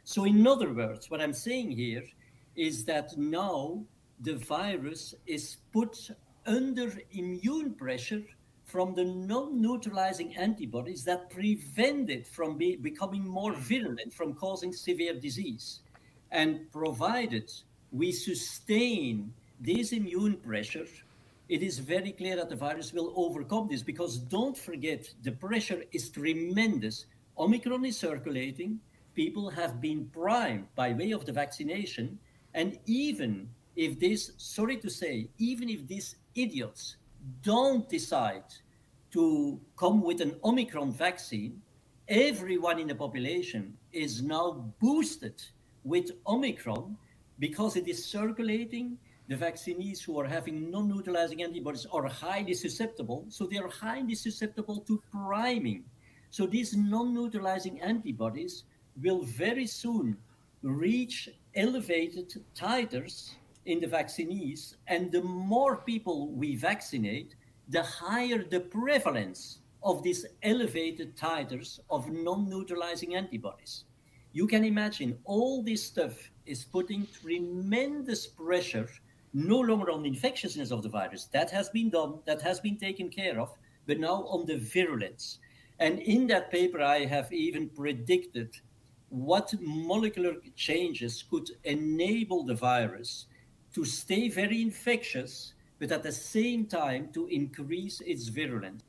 So, 0.05 0.25
in 0.25 0.47
other 0.47 0.73
words, 0.73 1.11
what 1.11 1.21
I'm 1.21 1.33
saying 1.33 1.71
here 1.73 2.05
is 2.55 2.85
that 2.85 3.17
now 3.17 3.85
the 4.21 4.37
virus 4.37 5.15
is 5.27 5.59
put 5.73 6.11
under 6.47 6.93
immune 7.13 7.75
pressure 7.75 8.23
from 8.65 8.95
the 8.95 9.05
non-neutralizing 9.05 10.37
antibodies 10.37 11.05
that 11.05 11.31
prevent 11.31 12.11
it 12.11 12.27
from 12.27 12.59
be- 12.59 12.77
becoming 12.77 13.27
more 13.27 13.55
virulent, 13.55 14.13
from 14.13 14.35
causing 14.35 14.73
severe 14.73 15.15
disease. 15.15 15.81
And 16.33 16.71
provided 16.73 17.53
we 17.93 18.11
sustain 18.11 19.33
this 19.61 19.93
immune 19.93 20.37
pressure, 20.37 20.87
it 21.49 21.63
is 21.63 21.79
very 21.79 22.13
clear 22.13 22.37
that 22.37 22.49
the 22.49 22.57
virus 22.57 22.93
will 22.93 23.13
overcome 23.17 23.69
this 23.69 23.83
because 23.83 24.19
don't 24.19 24.59
forget 24.59 25.09
the 25.23 25.33
pressure 25.33 25.83
is 25.93 26.11
tremendous. 26.11 27.07
Omicron 27.39 27.85
is 27.85 27.97
circulating, 27.97 28.81
people 29.15 29.49
have 29.51 29.81
been 29.81 30.07
primed 30.07 30.67
by 30.75 30.93
way 30.93 31.13
of 31.13 31.25
the 31.25 31.33
vaccination, 31.33 32.19
and 32.55 32.79
even 32.87 33.49
if 33.77 34.01
this, 34.01 34.33
sorry 34.39 34.77
to 34.79 34.91
say, 34.91 35.29
even 35.39 35.69
if 35.69 35.87
these 35.87 36.17
idiots 36.35 36.97
don't 37.43 37.89
decide 37.89 38.45
to 39.13 39.61
come 39.79 40.03
with 40.03 40.21
an 40.21 40.37
Omicron 40.43 40.93
vaccine, 40.93 41.61
everyone 42.09 42.79
in 42.79 42.89
the 42.89 42.95
population 42.95 43.77
is 43.93 44.23
now 44.23 44.73
boosted 44.81 45.43
with 45.85 46.11
Omicron 46.27 46.97
because 47.39 47.77
it 47.77 47.87
is 47.89 48.05
circulating. 48.05 48.99
The 49.29 49.37
vaccinees 49.37 50.03
who 50.03 50.21
are 50.21 50.27
having 50.27 50.71
non 50.71 50.89
neutralizing 50.89 51.43
antibodies 51.43 51.87
are 51.93 52.07
highly 52.07 52.55
susceptible. 52.55 53.25
So 53.29 53.47
they 53.47 53.59
are 53.59 53.69
highly 53.69 54.15
susceptible 54.15 54.81
to 54.87 55.03
priming. 55.11 55.85
So 56.31 56.47
these 56.47 56.77
non 56.77 57.13
neutralizing 57.13 57.81
antibodies 57.81 58.65
will 59.03 59.23
very 59.23 59.67
soon 59.67 60.17
reach 60.63 61.29
elevated 61.55 62.35
titers 62.55 63.33
in 63.65 63.81
the 63.81 63.89
vaccinees. 63.89 64.77
And 64.87 65.11
the 65.11 65.23
more 65.23 65.79
people 65.79 66.29
we 66.29 66.55
vaccinate, 66.55 67.35
the 67.69 67.83
higher 67.83 68.45
the 68.45 68.61
prevalence 68.61 69.59
of 69.83 70.05
these 70.05 70.25
elevated 70.45 71.17
titers 71.17 71.81
of 71.91 72.11
non 72.11 72.49
neutralizing 72.49 73.17
antibodies. 73.17 73.85
You 74.33 74.47
can 74.47 74.65
imagine 74.65 75.19
all 75.25 75.63
this 75.63 75.83
stuff 75.83 76.31
is 76.45 76.65
putting 76.65 77.09
tremendous 77.23 78.27
pressure 78.27 78.89
no 79.37 79.61
longer 79.61 79.91
on 79.91 80.03
the 80.03 80.09
infectiousness 80.09 80.71
of 80.71 80.83
the 80.83 80.89
virus. 80.89 81.27
That 81.27 81.51
has 81.51 81.69
been 81.69 81.91
done, 81.91 82.21
that 82.25 82.41
has 82.41 82.59
been 82.59 82.79
taken 82.79 83.11
care 83.11 83.39
of, 83.39 83.51
but 83.87 84.01
now 84.01 84.25
on 84.29 84.47
the 84.47 84.57
virulence. 84.57 85.41
And 85.79 85.99
in 85.99 86.27
that 86.29 86.51
paper, 86.51 86.81
I 86.81 87.05
have 87.05 87.31
even 87.31 87.69
predicted 87.69 88.49
what 89.11 89.53
molecular 89.61 90.37
changes 90.55 91.23
could 91.31 91.51
enable 91.65 92.45
the 92.45 92.55
virus 92.55 93.27
to 93.75 93.85
stay 93.85 94.31
very 94.31 94.63
infectious, 94.63 95.53
but 95.79 95.93
at 95.93 96.03
the 96.03 96.13
same 96.13 96.65
time 96.65 97.11
to 97.13 97.27
increase 97.27 98.01
its 98.01 98.29
virulence. 98.29 98.83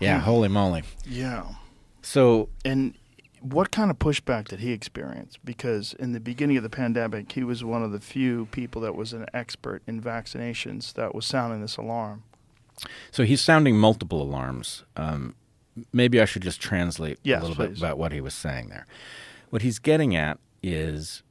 Yeah, 0.00 0.18
hmm. 0.18 0.24
holy 0.24 0.48
moly. 0.48 0.82
Yeah. 1.06 1.44
So, 2.02 2.48
And 2.64 2.94
what 3.42 3.70
kind 3.70 3.90
of 3.90 3.98
pushback 3.98 4.48
did 4.48 4.60
he 4.60 4.72
experience? 4.72 5.36
Because 5.44 5.94
in 5.94 6.12
the 6.12 6.20
beginning 6.20 6.56
of 6.56 6.62
the 6.62 6.70
pandemic, 6.70 7.32
he 7.32 7.42
was 7.44 7.64
one 7.64 7.82
of 7.82 7.92
the 7.92 8.00
few 8.00 8.46
people 8.46 8.80
that 8.82 8.94
was 8.94 9.12
an 9.12 9.26
expert 9.34 9.82
in 9.86 10.00
vaccinations 10.00 10.92
that 10.94 11.14
was 11.14 11.26
sounding 11.26 11.60
this 11.60 11.76
alarm. 11.76 12.22
so 13.10 13.24
he's 13.24 13.40
sounding 13.40 13.76
multiple 13.76 14.22
alarms. 14.22 14.84
Um, 14.96 15.34
maybe 15.92 16.20
I 16.20 16.24
should 16.24 16.42
just 16.42 16.60
translate 16.60 17.18
Yes, 17.22 17.42
a 17.42 17.46
little 17.46 17.66
bit 17.66 17.76
about 17.76 17.98
what 17.98 18.12
he 18.12 18.20
was 18.20 18.34
saying 18.34 18.68
there. 18.68 18.86
What 19.50 19.62
he's 19.62 19.78
getting 19.78 20.16
at 20.16 20.38
is 20.62 21.22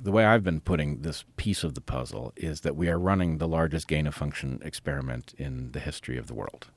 the 0.00 0.12
way 0.12 0.24
I've 0.24 0.44
been 0.44 0.60
putting 0.60 1.02
this 1.02 1.24
piece 1.36 1.64
of 1.64 1.74
the 1.74 1.80
puzzle 1.80 2.32
is 2.36 2.60
that 2.62 2.76
we 2.76 2.88
are 2.88 2.98
running 2.98 3.38
the 3.38 3.48
largest 3.48 3.88
gain 3.88 4.06
of 4.06 4.14
function 4.14 4.60
experiment 4.64 5.34
in 5.38 5.72
the 5.72 5.80
history 5.80 6.18
of 6.18 6.26
the 6.26 6.34
world. 6.34 6.68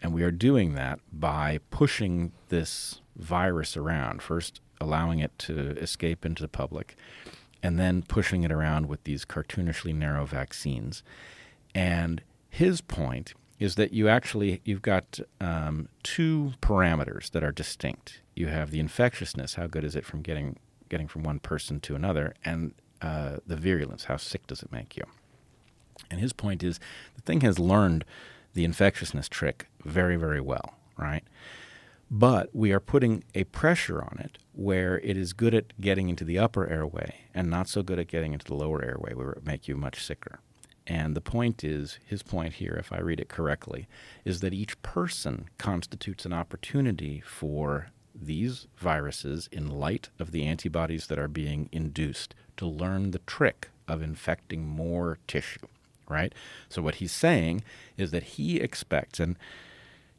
And 0.00 0.14
we 0.14 0.22
are 0.22 0.30
doing 0.30 0.74
that 0.74 1.00
by 1.12 1.58
pushing 1.70 2.32
this 2.50 3.00
virus 3.18 3.76
around, 3.76 4.22
first 4.22 4.60
allowing 4.80 5.18
it 5.18 5.36
to 5.38 5.76
escape 5.78 6.24
into 6.24 6.42
the 6.42 6.48
public, 6.48 6.96
and 7.62 7.78
then 7.78 8.02
pushing 8.02 8.44
it 8.44 8.52
around 8.52 8.86
with 8.86 9.02
these 9.04 9.24
cartoonishly 9.24 9.94
narrow 9.94 10.24
vaccines. 10.24 11.02
And 11.74 12.22
his 12.48 12.80
point 12.80 13.34
is 13.58 13.74
that 13.74 13.92
you 13.92 14.08
actually 14.08 14.60
you've 14.64 14.82
got 14.82 15.18
um, 15.40 15.88
two 16.02 16.52
parameters 16.62 17.30
that 17.32 17.42
are 17.42 17.52
distinct. 17.52 18.20
You 18.34 18.46
have 18.46 18.70
the 18.70 18.80
infectiousness, 18.80 19.54
how 19.54 19.66
good 19.66 19.84
is 19.84 19.96
it 19.96 20.04
from 20.04 20.22
getting 20.22 20.58
getting 20.88 21.08
from 21.08 21.22
one 21.22 21.38
person 21.38 21.80
to 21.80 21.94
another, 21.94 22.34
and 22.44 22.72
uh, 23.02 23.36
the 23.46 23.56
virulence, 23.56 24.04
how 24.04 24.16
sick 24.16 24.46
does 24.46 24.62
it 24.62 24.72
make 24.72 24.96
you? 24.96 25.04
And 26.10 26.20
his 26.20 26.32
point 26.32 26.62
is 26.62 26.80
the 27.14 27.22
thing 27.22 27.40
has 27.42 27.58
learned 27.58 28.04
the 28.54 28.64
infectiousness 28.64 29.28
trick 29.28 29.68
very, 29.84 30.16
very 30.16 30.40
well, 30.40 30.74
right? 30.96 31.22
But 32.10 32.54
we 32.54 32.72
are 32.72 32.80
putting 32.80 33.24
a 33.34 33.44
pressure 33.44 34.02
on 34.02 34.18
it 34.18 34.38
where 34.52 34.98
it 35.00 35.16
is 35.16 35.32
good 35.32 35.54
at 35.54 35.78
getting 35.80 36.08
into 36.08 36.24
the 36.24 36.38
upper 36.38 36.66
airway 36.66 37.26
and 37.34 37.50
not 37.50 37.68
so 37.68 37.82
good 37.82 37.98
at 37.98 38.08
getting 38.08 38.32
into 38.32 38.46
the 38.46 38.54
lower 38.54 38.82
airway, 38.82 39.14
where 39.14 39.30
it 39.30 39.36
would 39.36 39.46
make 39.46 39.68
you 39.68 39.76
much 39.76 40.02
sicker. 40.02 40.40
And 40.86 41.14
the 41.14 41.20
point 41.20 41.62
is, 41.62 41.98
his 42.06 42.22
point 42.22 42.54
here, 42.54 42.74
if 42.78 42.92
I 42.92 43.00
read 43.00 43.20
it 43.20 43.28
correctly, 43.28 43.86
is 44.24 44.40
that 44.40 44.54
each 44.54 44.80
person 44.80 45.48
constitutes 45.58 46.24
an 46.24 46.32
opportunity 46.32 47.20
for 47.20 47.88
these 48.14 48.66
viruses, 48.78 49.48
in 49.52 49.68
light 49.68 50.08
of 50.18 50.32
the 50.32 50.44
antibodies 50.44 51.06
that 51.06 51.18
are 51.18 51.28
being 51.28 51.68
induced, 51.72 52.34
to 52.56 52.66
learn 52.66 53.10
the 53.10 53.20
trick 53.20 53.68
of 53.86 54.02
infecting 54.02 54.66
more 54.66 55.18
tissue, 55.28 55.66
right? 56.08 56.34
So, 56.68 56.82
what 56.82 56.96
he's 56.96 57.12
saying 57.12 57.62
is 57.96 58.10
that 58.10 58.22
he 58.22 58.58
expects, 58.58 59.20
and, 59.20 59.36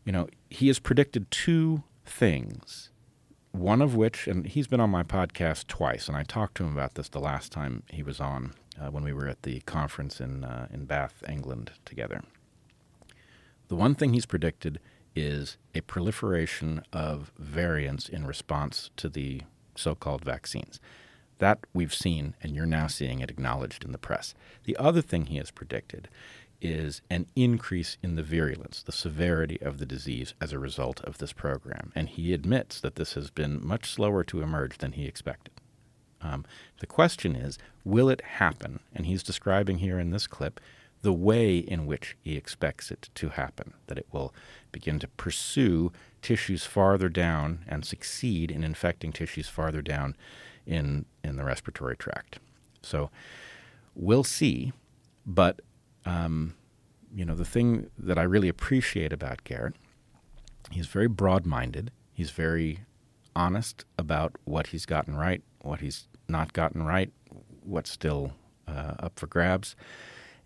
you 0.10 0.14
know, 0.14 0.28
he 0.50 0.66
has 0.70 0.80
predicted 0.80 1.30
two 1.30 1.84
things. 2.04 2.90
One 3.52 3.80
of 3.80 3.94
which, 3.96 4.28
and 4.28 4.44
he's 4.44 4.66
been 4.66 4.80
on 4.80 4.90
my 4.90 5.04
podcast 5.04 5.68
twice, 5.68 6.08
and 6.08 6.18
I 6.18 6.24
talked 6.24 6.58
to 6.58 6.64
him 6.64 6.74
about 6.74 6.96
this 6.96 7.10
the 7.10 7.20
last 7.20 7.52
time 7.52 7.84
he 7.92 8.02
was 8.02 8.20
on 8.20 8.56
uh, 8.82 8.90
when 8.90 9.04
we 9.04 9.14
were 9.14 9.28
at 9.28 9.44
the 9.44 9.60
conference 9.68 10.20
in 10.20 10.44
uh, 10.44 10.68
in 10.74 10.86
Bath, 10.86 11.24
England, 11.30 11.74
together. 11.86 12.24
The 13.68 13.76
one 13.76 13.94
thing 13.94 14.14
he's 14.14 14.26
predicted 14.26 14.80
is 15.16 15.58
a 15.76 15.82
proliferation 15.82 16.82
of 16.92 17.32
variants 17.38 18.10
in 18.10 18.26
response 18.26 18.90
to 18.98 19.10
the 19.10 19.42
so-called 19.76 20.26
vaccines. 20.26 20.80
That 21.38 21.60
we've 21.72 21.94
seen, 21.94 22.36
and 22.42 22.56
you're 22.56 22.66
now 22.66 22.88
seeing 22.88 23.20
it 23.20 23.30
acknowledged 23.30 23.86
in 23.86 23.92
the 23.92 24.00
press. 24.00 24.34
The 24.64 24.76
other 24.78 25.04
thing 25.04 25.28
he 25.28 25.38
has 25.38 25.52
predicted 25.52 26.10
is 26.62 27.02
an 27.10 27.26
increase 27.36 27.98
in 28.04 28.16
the 28.16 28.24
virulence, 28.24 28.84
the 28.84 28.92
severity 28.92 29.60
of 29.62 29.78
the 29.78 29.86
disease 29.86 30.34
as 30.42 30.52
a 30.52 30.60
result 30.60 31.02
of 31.02 31.18
this 31.18 31.34
program. 31.34 31.92
And 31.96 32.10
he 32.10 32.34
admits 32.34 32.82
that 32.82 32.96
this 32.96 33.14
has 33.14 33.30
been 33.30 33.66
much 33.66 33.92
slower 33.92 34.24
to 34.26 34.42
emerge 34.42 34.78
than 34.78 34.94
he 34.94 35.06
expected. 35.06 35.54
Um, 36.22 36.46
the 36.80 36.88
question 36.88 37.36
is, 37.36 37.58
will 37.86 38.10
it 38.10 38.22
happen? 38.22 38.82
And 38.94 39.06
he's 39.06 39.24
describing 39.24 39.78
here 39.78 40.00
in 40.00 40.12
this 40.12 40.28
clip 40.28 40.60
the 41.02 41.14
way 41.14 41.58
in 41.58 41.86
which 41.86 42.18
he 42.20 42.36
expects 42.36 42.92
it 42.92 43.10
to 43.16 43.30
happen, 43.30 43.74
that 43.88 43.98
it 43.98 44.08
will 44.12 44.34
begin 44.72 45.00
to 45.00 45.08
pursue 45.08 45.94
tissues 46.22 46.66
farther 46.66 47.08
down 47.08 47.60
and 47.68 47.86
succeed 47.86 48.52
in 48.52 48.66
infecting 48.66 49.14
tissues 49.14 49.48
farther 49.48 49.82
down 49.82 50.16
in, 50.66 51.06
in 51.24 51.38
the 51.38 51.46
respiratory 51.46 51.96
tract. 51.96 52.40
So 52.82 53.10
we'll 53.96 54.26
see, 54.26 54.74
but 55.26 55.62
um, 56.10 56.56
you 57.14 57.24
know, 57.24 57.36
the 57.36 57.46
thing 57.46 57.90
that 57.98 58.18
I 58.18 58.24
really 58.24 58.50
appreciate 58.50 59.14
about 59.14 59.44
Garrett, 59.44 59.76
he's 60.72 60.88
very 60.88 61.08
broad 61.08 61.46
minded. 61.46 61.92
He's 62.14 62.32
very 62.32 62.80
honest 63.36 63.86
about 63.98 64.36
what 64.46 64.68
he's 64.68 64.86
gotten 64.86 65.16
right, 65.16 65.44
what 65.62 65.82
he's 65.82 66.08
not 66.28 66.54
gotten 66.54 66.84
right, 66.84 67.12
what's 67.64 67.92
still 67.92 68.34
uh, 68.68 68.96
up 69.00 69.20
for 69.20 69.28
grabs. 69.28 69.76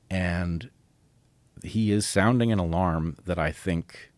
And 0.09 0.69
he 1.63 1.91
is 1.91 2.05
sounding 2.05 2.51
an 2.51 2.59
alarm 2.59 3.17
that 3.25 3.39
I 3.39 3.51
think 3.51 4.11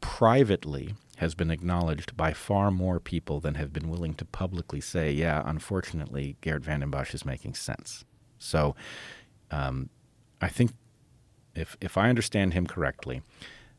privately 0.00 0.94
has 1.18 1.34
been 1.34 1.50
acknowledged 1.50 2.16
by 2.16 2.32
far 2.32 2.72
more 2.72 2.98
people 2.98 3.38
than 3.38 3.54
have 3.54 3.72
been 3.72 3.88
willing 3.88 4.14
to 4.14 4.24
publicly 4.24 4.80
say, 4.80 5.12
yeah, 5.12 5.42
unfortunately, 5.46 6.36
Garrett 6.40 6.64
Vanden 6.64 6.90
Bossche 6.90 7.14
is 7.14 7.24
making 7.24 7.54
sense. 7.54 8.04
So 8.38 8.74
um, 9.52 9.90
I 10.40 10.48
think 10.48 10.72
if 11.54 11.76
if 11.80 11.96
I 11.96 12.08
understand 12.08 12.54
him 12.54 12.66
correctly, 12.66 13.22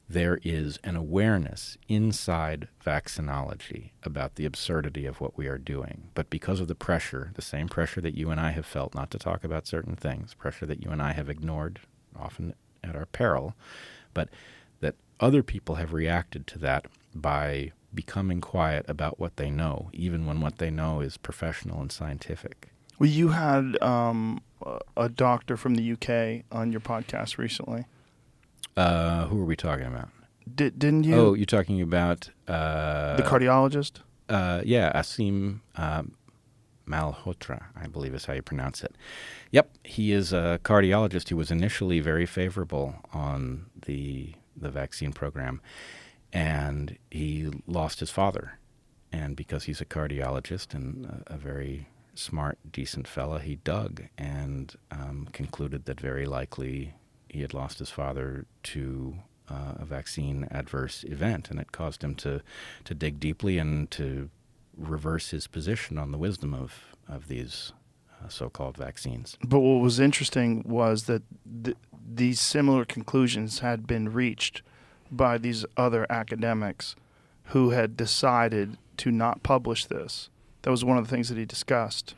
there 0.08 0.40
is 0.44 0.80
an 0.84 0.96
awareness 0.96 1.78
inside 1.88 2.68
vaccinology 2.86 3.92
about 4.04 4.36
the 4.36 4.46
absurdity 4.46 5.06
of 5.06 5.20
what 5.20 5.38
we 5.38 5.48
are 5.48 5.58
doing. 5.58 6.10
But 6.14 6.30
because 6.30 6.60
of 6.60 6.68
the 6.68 6.76
pressure, 6.76 7.32
the 7.34 7.42
same 7.42 7.68
pressure 7.68 8.02
that 8.02 8.16
you 8.16 8.30
and 8.30 8.40
I 8.40 8.52
have 8.52 8.66
felt 8.66 8.94
not 8.94 9.10
to 9.12 9.18
talk 9.18 9.44
about 9.44 9.68
certain 9.68 9.96
things, 9.96 10.34
pressure 10.36 10.66
that 10.68 10.84
you 10.84 10.92
and 10.92 11.02
I 11.02 11.14
have 11.14 11.30
ignored, 11.30 11.80
often 12.16 12.54
at 12.84 12.96
our 12.96 13.08
peril, 13.08 13.56
but 14.14 14.30
that 14.80 14.96
other 15.20 15.42
people 15.42 15.76
have 15.76 15.92
reacted 15.94 16.46
to 16.48 16.60
that 16.60 16.86
by 17.16 17.72
becoming 17.94 18.42
quiet 18.42 18.86
about 18.88 19.20
what 19.20 19.38
they 19.38 19.50
know, 19.50 19.90
even 19.92 20.26
when 20.26 20.42
what 20.42 20.58
they 20.60 20.70
know 20.70 21.00
is 21.00 21.18
professional 21.18 21.82
and 21.82 21.92
scientific. 21.92 22.70
Well, 23.00 23.10
you 23.10 23.30
had 23.30 23.82
um, 23.82 24.42
a 24.96 25.10
doctor 25.10 25.58
from 25.58 25.76
the 25.76 25.92
UK 25.94 26.46
on 26.52 26.72
your 26.72 26.82
podcast 26.82 27.38
recently. 27.38 27.86
Uh, 28.78 29.28
who 29.28 29.42
are 29.42 29.46
we 29.46 29.56
talking 29.56 29.86
about? 29.86 30.10
Did, 30.54 30.78
didn't 30.78 31.04
you? 31.04 31.16
Oh, 31.16 31.34
you're 31.34 31.46
talking 31.46 31.82
about 31.82 32.30
uh, 32.48 33.16
the 33.16 33.24
cardiologist? 33.24 34.00
Uh, 34.30 34.62
yeah, 34.64 34.92
Asim 34.94 35.60
um, 35.76 36.14
Malhotra, 36.88 37.66
I 37.76 37.88
believe 37.88 38.14
is 38.14 38.26
how 38.26 38.34
you 38.34 38.42
pronounce 38.42 38.84
it. 38.84 38.96
Yep, 39.52 39.72
he 39.84 40.12
is 40.12 40.34
a 40.34 40.60
cardiologist 40.64 41.30
who 41.30 41.38
was 41.38 41.52
initially 41.52 42.00
very 42.00 42.26
favorable 42.26 42.96
on 43.14 43.68
the 43.86 44.34
the 44.58 44.70
vaccine 44.70 45.12
program, 45.12 45.62
and 46.32 46.98
he 47.12 47.50
lost 47.68 48.00
his 48.00 48.10
father, 48.10 48.60
and 49.12 49.36
because 49.36 49.66
he's 49.66 49.82
a 49.82 49.86
cardiologist 49.86 50.74
and 50.74 51.06
a, 51.06 51.34
a 51.34 51.38
very 51.38 51.88
smart, 52.16 52.58
decent 52.72 53.08
fella, 53.08 53.40
he 53.40 53.56
dug 53.58 54.04
and 54.18 54.76
um, 54.92 55.28
concluded 55.32 55.86
that 55.86 56.00
very 56.00 56.26
likely 56.26 56.96
he 57.30 57.42
had 57.42 57.54
lost 57.54 57.80
his 57.80 57.90
father 57.90 58.46
to 58.64 59.16
uh, 59.50 59.74
a 59.76 59.86
vaccine 59.86 60.48
adverse 60.52 61.04
event, 61.04 61.50
and 61.52 61.60
it 61.60 61.72
caused 61.72 62.04
him 62.04 62.16
to 62.16 62.42
to 62.84 62.94
dig 62.94 63.20
deeply 63.20 63.58
and 63.58 63.92
to 63.92 64.30
reverse 64.76 65.30
his 65.30 65.48
position 65.48 65.98
on 65.98 66.12
the 66.12 66.18
wisdom 66.18 66.54
of 66.54 66.96
of 67.08 67.28
these 67.28 67.74
uh, 68.24 68.28
so-called 68.28 68.78
vaccines. 68.78 69.38
But 69.46 69.60
what 69.60 69.82
was 69.82 70.00
interesting 70.00 70.64
was 70.66 71.04
that 71.04 71.22
th- 71.64 71.78
these 72.08 72.40
similar 72.40 72.86
conclusions 72.86 73.60
had 73.60 73.86
been 73.86 74.12
reached 74.12 74.62
by 75.12 75.38
these 75.38 75.66
other 75.78 76.06
academics 76.10 76.96
who 77.50 77.70
had 77.72 77.96
decided 77.96 78.78
to 78.98 79.12
not 79.12 79.44
publish 79.44 79.86
this 79.86 80.30
that 80.66 80.72
was 80.72 80.84
one 80.84 80.98
of 80.98 81.04
the 81.04 81.10
things 81.12 81.30
that 81.30 81.38
he 81.38 81.46
discussed 81.46 82.16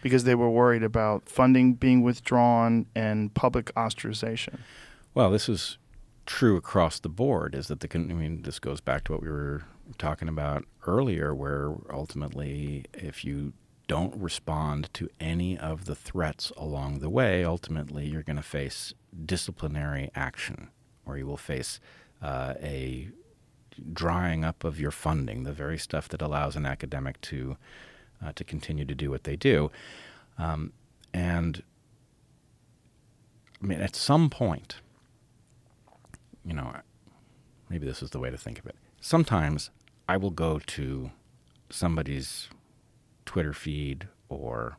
because 0.00 0.24
they 0.24 0.34
were 0.34 0.48
worried 0.48 0.82
about 0.82 1.28
funding 1.28 1.74
being 1.74 2.00
withdrawn 2.00 2.86
and 2.94 3.34
public 3.34 3.66
ostracization. 3.74 4.60
Well, 5.12 5.30
this 5.30 5.50
is 5.50 5.76
true 6.24 6.56
across 6.56 6.98
the 6.98 7.10
board. 7.10 7.54
Is 7.54 7.68
that 7.68 7.80
the? 7.80 7.88
I 7.94 7.98
mean, 7.98 8.40
this 8.40 8.58
goes 8.58 8.80
back 8.80 9.04
to 9.04 9.12
what 9.12 9.22
we 9.22 9.28
were 9.28 9.64
talking 9.98 10.28
about 10.28 10.64
earlier, 10.86 11.34
where 11.34 11.74
ultimately, 11.92 12.86
if 12.94 13.22
you 13.22 13.52
don't 13.86 14.16
respond 14.16 14.88
to 14.94 15.10
any 15.20 15.58
of 15.58 15.84
the 15.84 15.94
threats 15.94 16.50
along 16.56 17.00
the 17.00 17.10
way, 17.10 17.44
ultimately 17.44 18.06
you're 18.06 18.22
going 18.22 18.36
to 18.36 18.42
face 18.42 18.94
disciplinary 19.26 20.10
action, 20.14 20.70
or 21.04 21.18
you 21.18 21.26
will 21.26 21.36
face 21.36 21.80
uh, 22.22 22.54
a 22.62 23.10
drying 23.92 24.42
up 24.42 24.64
of 24.64 24.80
your 24.80 24.90
funding, 24.90 25.42
the 25.42 25.52
very 25.52 25.76
stuff 25.76 26.08
that 26.08 26.22
allows 26.22 26.56
an 26.56 26.64
academic 26.64 27.20
to 27.20 27.58
uh, 28.24 28.32
to 28.34 28.44
continue 28.44 28.84
to 28.84 28.94
do 28.94 29.10
what 29.10 29.24
they 29.24 29.36
do. 29.36 29.70
Um, 30.38 30.72
and 31.12 31.62
I 33.62 33.66
mean, 33.66 33.80
at 33.80 33.94
some 33.94 34.30
point, 34.30 34.76
you 36.44 36.54
know, 36.54 36.72
maybe 37.68 37.86
this 37.86 38.02
is 38.02 38.10
the 38.10 38.18
way 38.18 38.30
to 38.30 38.38
think 38.38 38.58
of 38.58 38.66
it. 38.66 38.76
Sometimes 39.00 39.70
I 40.08 40.16
will 40.16 40.30
go 40.30 40.58
to 40.58 41.10
somebody's 41.68 42.48
Twitter 43.26 43.52
feed 43.52 44.08
or 44.28 44.76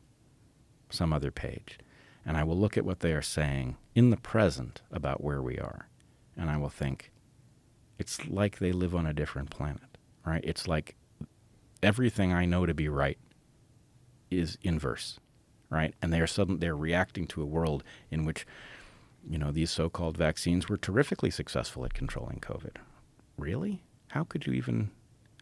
some 0.90 1.12
other 1.12 1.30
page, 1.30 1.78
and 2.26 2.36
I 2.36 2.44
will 2.44 2.58
look 2.58 2.76
at 2.76 2.84
what 2.84 3.00
they 3.00 3.12
are 3.12 3.22
saying 3.22 3.76
in 3.94 4.10
the 4.10 4.16
present 4.16 4.82
about 4.90 5.22
where 5.22 5.40
we 5.40 5.58
are, 5.58 5.88
and 6.36 6.50
I 6.50 6.56
will 6.56 6.68
think, 6.68 7.10
it's 7.98 8.26
like 8.26 8.58
they 8.58 8.72
live 8.72 8.94
on 8.94 9.06
a 9.06 9.12
different 9.12 9.50
planet, 9.50 9.96
right? 10.26 10.42
It's 10.44 10.66
like 10.66 10.96
everything 11.82 12.32
I 12.32 12.46
know 12.46 12.66
to 12.66 12.74
be 12.74 12.88
right 12.88 13.18
is 14.38 14.58
inverse, 14.62 15.18
right? 15.70 15.94
And 16.00 16.12
they 16.12 16.20
are 16.20 16.26
suddenly 16.26 16.60
they're 16.60 16.76
reacting 16.76 17.26
to 17.28 17.42
a 17.42 17.46
world 17.46 17.82
in 18.10 18.24
which, 18.24 18.46
you 19.28 19.38
know, 19.38 19.50
these 19.50 19.70
so-called 19.70 20.16
vaccines 20.16 20.68
were 20.68 20.76
terrifically 20.76 21.30
successful 21.30 21.84
at 21.84 21.94
controlling 21.94 22.40
COVID. 22.40 22.76
Really? 23.38 23.82
How 24.08 24.24
could 24.24 24.46
you 24.46 24.52
even 24.52 24.90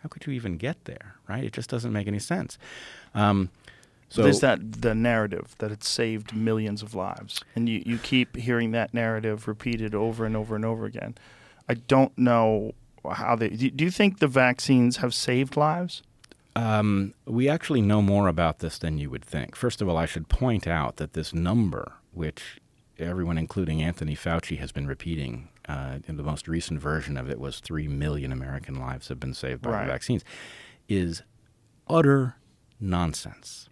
how 0.02 0.08
could 0.08 0.26
you 0.26 0.32
even 0.32 0.56
get 0.56 0.84
there, 0.84 1.16
right? 1.28 1.44
It 1.44 1.52
just 1.52 1.68
doesn't 1.68 1.92
make 1.92 2.06
any 2.06 2.18
sense. 2.18 2.58
Um, 3.14 3.50
so 4.08 4.22
there's 4.22 4.40
that 4.40 4.82
the 4.82 4.94
narrative 4.94 5.54
that 5.58 5.70
it 5.70 5.84
saved 5.84 6.34
millions 6.34 6.82
of 6.82 6.94
lives, 6.94 7.44
and 7.54 7.68
you, 7.68 7.82
you 7.86 7.98
keep 7.98 8.36
hearing 8.36 8.72
that 8.72 8.92
narrative 8.92 9.46
repeated 9.46 9.94
over 9.94 10.24
and 10.26 10.36
over 10.36 10.56
and 10.56 10.64
over 10.64 10.84
again. 10.84 11.14
I 11.68 11.74
don't 11.74 12.16
know 12.18 12.74
how 13.08 13.36
they. 13.36 13.50
Do 13.50 13.84
you 13.84 13.90
think 13.90 14.18
the 14.18 14.26
vaccines 14.26 14.96
have 14.96 15.14
saved 15.14 15.56
lives? 15.56 16.02
Um, 16.56 17.14
we 17.27 17.48
actually 17.48 17.81
know 17.81 18.02
more 18.02 18.28
about 18.28 18.59
this 18.59 18.78
than 18.78 18.98
you 18.98 19.09
would 19.10 19.24
think. 19.24 19.55
First 19.56 19.81
of 19.81 19.89
all, 19.89 19.97
I 19.97 20.06
should 20.06 20.28
point 20.28 20.66
out 20.66 20.97
that 20.97 21.12
this 21.12 21.32
number, 21.32 21.93
which 22.12 22.59
everyone, 22.98 23.39
including 23.39 23.82
Anthony 23.82 24.14
Fauci, 24.16 24.59
has 24.59 24.72
been 24.72 24.86
repeating 24.86 25.48
uh, 25.68 25.98
and 26.09 26.18
the 26.18 26.22
most 26.24 26.48
recent 26.48 26.81
version 26.81 27.16
of 27.16 27.31
it 27.31 27.39
was 27.39 27.60
3 27.60 27.86
million 27.86 28.32
American 28.32 28.74
lives 28.74 29.09
have 29.09 29.20
been 29.20 29.35
saved 29.35 29.62
by 29.62 29.70
Right. 29.70 29.86
the 29.86 29.93
vaccines, 29.93 30.24
is 30.89 31.22
utter 31.89 32.35
nonsense. 32.81 33.68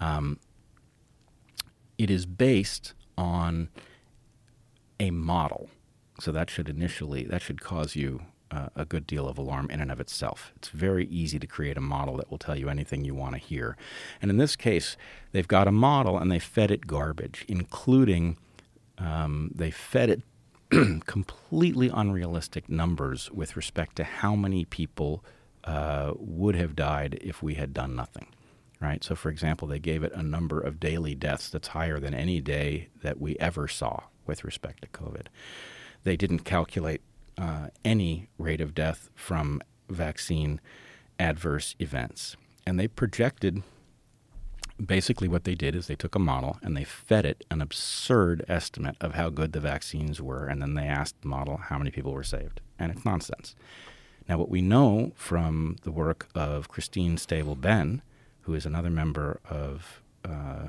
Um, 0.00 0.38
it 1.98 2.10
is 2.10 2.24
based 2.26 2.94
on 3.18 3.68
a 4.98 5.10
model. 5.10 5.68
So 6.20 6.32
that 6.32 6.48
should 6.48 6.68
initially, 6.68 7.24
that 7.24 7.42
should 7.42 7.60
cause 7.60 7.94
you 7.94 8.22
a 8.76 8.84
good 8.84 9.06
deal 9.06 9.28
of 9.28 9.38
alarm 9.38 9.70
in 9.70 9.80
and 9.80 9.90
of 9.90 10.00
itself. 10.00 10.52
It's 10.56 10.68
very 10.68 11.06
easy 11.06 11.38
to 11.38 11.46
create 11.46 11.76
a 11.76 11.80
model 11.80 12.16
that 12.18 12.30
will 12.30 12.38
tell 12.38 12.56
you 12.56 12.68
anything 12.68 13.04
you 13.04 13.14
want 13.14 13.34
to 13.34 13.38
hear. 13.38 13.76
And 14.20 14.30
in 14.30 14.38
this 14.38 14.56
case, 14.56 14.96
they've 15.32 15.48
got 15.48 15.68
a 15.68 15.72
model 15.72 16.18
and 16.18 16.30
they 16.30 16.38
fed 16.38 16.70
it 16.70 16.86
garbage, 16.86 17.44
including 17.48 18.36
um, 18.98 19.50
they 19.54 19.70
fed 19.70 20.10
it 20.10 20.22
completely 21.06 21.90
unrealistic 21.92 22.68
numbers 22.68 23.30
with 23.30 23.56
respect 23.56 23.96
to 23.96 24.04
how 24.04 24.34
many 24.34 24.64
people 24.64 25.24
uh, 25.64 26.12
would 26.16 26.54
have 26.56 26.76
died 26.76 27.18
if 27.20 27.42
we 27.42 27.54
had 27.54 27.72
done 27.72 27.94
nothing. 27.94 28.26
Right. 28.80 29.02
So, 29.02 29.14
for 29.14 29.30
example, 29.30 29.66
they 29.66 29.78
gave 29.78 30.02
it 30.02 30.12
a 30.12 30.22
number 30.22 30.60
of 30.60 30.78
daily 30.78 31.14
deaths 31.14 31.48
that's 31.48 31.68
higher 31.68 31.98
than 31.98 32.12
any 32.12 32.40
day 32.40 32.88
that 33.02 33.18
we 33.18 33.34
ever 33.38 33.66
saw 33.66 34.00
with 34.26 34.44
respect 34.44 34.82
to 34.82 34.88
COVID. 34.88 35.28
They 36.02 36.16
didn't 36.16 36.40
calculate 36.40 37.00
uh, 37.38 37.68
any 37.84 38.28
rate 38.38 38.60
of 38.60 38.74
death 38.74 39.10
from 39.14 39.60
vaccine 39.88 40.60
adverse 41.18 41.74
events, 41.78 42.36
and 42.66 42.78
they 42.78 42.88
projected 42.88 43.62
basically 44.84 45.28
what 45.28 45.44
they 45.44 45.54
did 45.54 45.74
is 45.74 45.86
they 45.86 45.94
took 45.94 46.14
a 46.14 46.18
model 46.18 46.58
and 46.62 46.76
they 46.76 46.84
fed 46.84 47.24
it 47.24 47.44
an 47.50 47.60
absurd 47.60 48.44
estimate 48.48 48.96
of 49.00 49.14
how 49.14 49.28
good 49.28 49.52
the 49.52 49.60
vaccines 49.60 50.20
were 50.20 50.46
and 50.46 50.60
then 50.60 50.74
they 50.74 50.86
asked 50.86 51.20
the 51.22 51.28
model 51.28 51.56
how 51.56 51.78
many 51.78 51.90
people 51.90 52.12
were 52.12 52.24
saved. 52.24 52.60
And 52.78 52.90
it's 52.90 53.04
nonsense. 53.04 53.54
Now 54.28 54.38
what 54.38 54.50
we 54.50 54.62
know 54.62 55.12
from 55.14 55.76
the 55.82 55.92
work 55.92 56.28
of 56.34 56.68
Christine 56.68 57.16
Stabell 57.16 57.60
Benn 57.60 58.02
who 58.42 58.54
is 58.54 58.66
another 58.66 58.90
member 58.90 59.40
of 59.48 60.02
uh, 60.24 60.68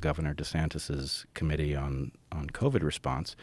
governor 0.00 0.34
DeSantis's 0.34 1.26
committee 1.34 1.74
on, 1.74 2.12
on 2.32 2.48
covid 2.48 2.82
response 2.82 3.36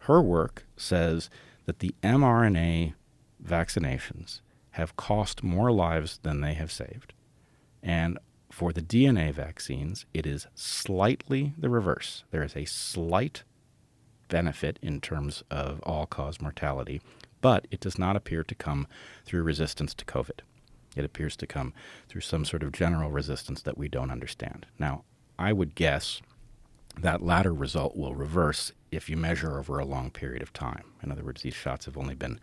her 0.00 0.20
work 0.20 0.64
says 0.76 1.30
that 1.66 1.80
the 1.80 1.94
mrna 2.02 2.94
vaccinations 3.44 4.40
have 4.72 4.96
cost 4.96 5.42
more 5.42 5.70
lives 5.70 6.18
than 6.22 6.40
they 6.40 6.54
have 6.54 6.72
saved 6.72 7.12
and 7.82 8.18
for 8.50 8.72
the 8.72 8.82
DNA 8.82 9.32
vaccines, 9.32 10.06
it 10.14 10.26
is 10.26 10.46
slightly 10.54 11.52
the 11.58 11.68
reverse. 11.68 12.24
There 12.30 12.42
is 12.42 12.56
a 12.56 12.64
slight 12.64 13.44
benefit 14.28 14.78
in 14.82 15.00
terms 15.00 15.42
of 15.50 15.80
all 15.82 16.06
cause 16.06 16.40
mortality, 16.40 17.00
but 17.40 17.66
it 17.70 17.80
does 17.80 17.98
not 17.98 18.16
appear 18.16 18.42
to 18.42 18.54
come 18.54 18.86
through 19.24 19.42
resistance 19.42 19.94
to 19.94 20.04
COVID. 20.04 20.40
It 20.96 21.04
appears 21.04 21.36
to 21.36 21.46
come 21.46 21.74
through 22.08 22.22
some 22.22 22.44
sort 22.44 22.62
of 22.62 22.72
general 22.72 23.10
resistance 23.10 23.62
that 23.62 23.76
we 23.76 23.88
don't 23.88 24.10
understand. 24.10 24.66
Now, 24.78 25.04
I 25.38 25.52
would 25.52 25.74
guess 25.74 26.22
that 27.00 27.22
latter 27.22 27.52
result 27.52 27.96
will 27.96 28.14
reverse 28.14 28.72
if 28.90 29.10
you 29.10 29.16
measure 29.16 29.58
over 29.58 29.78
a 29.78 29.84
long 29.84 30.10
period 30.10 30.42
of 30.42 30.52
time. 30.52 30.84
In 31.02 31.12
other 31.12 31.24
words, 31.24 31.42
these 31.42 31.54
shots 31.54 31.84
have 31.84 31.98
only 31.98 32.14
been 32.14 32.40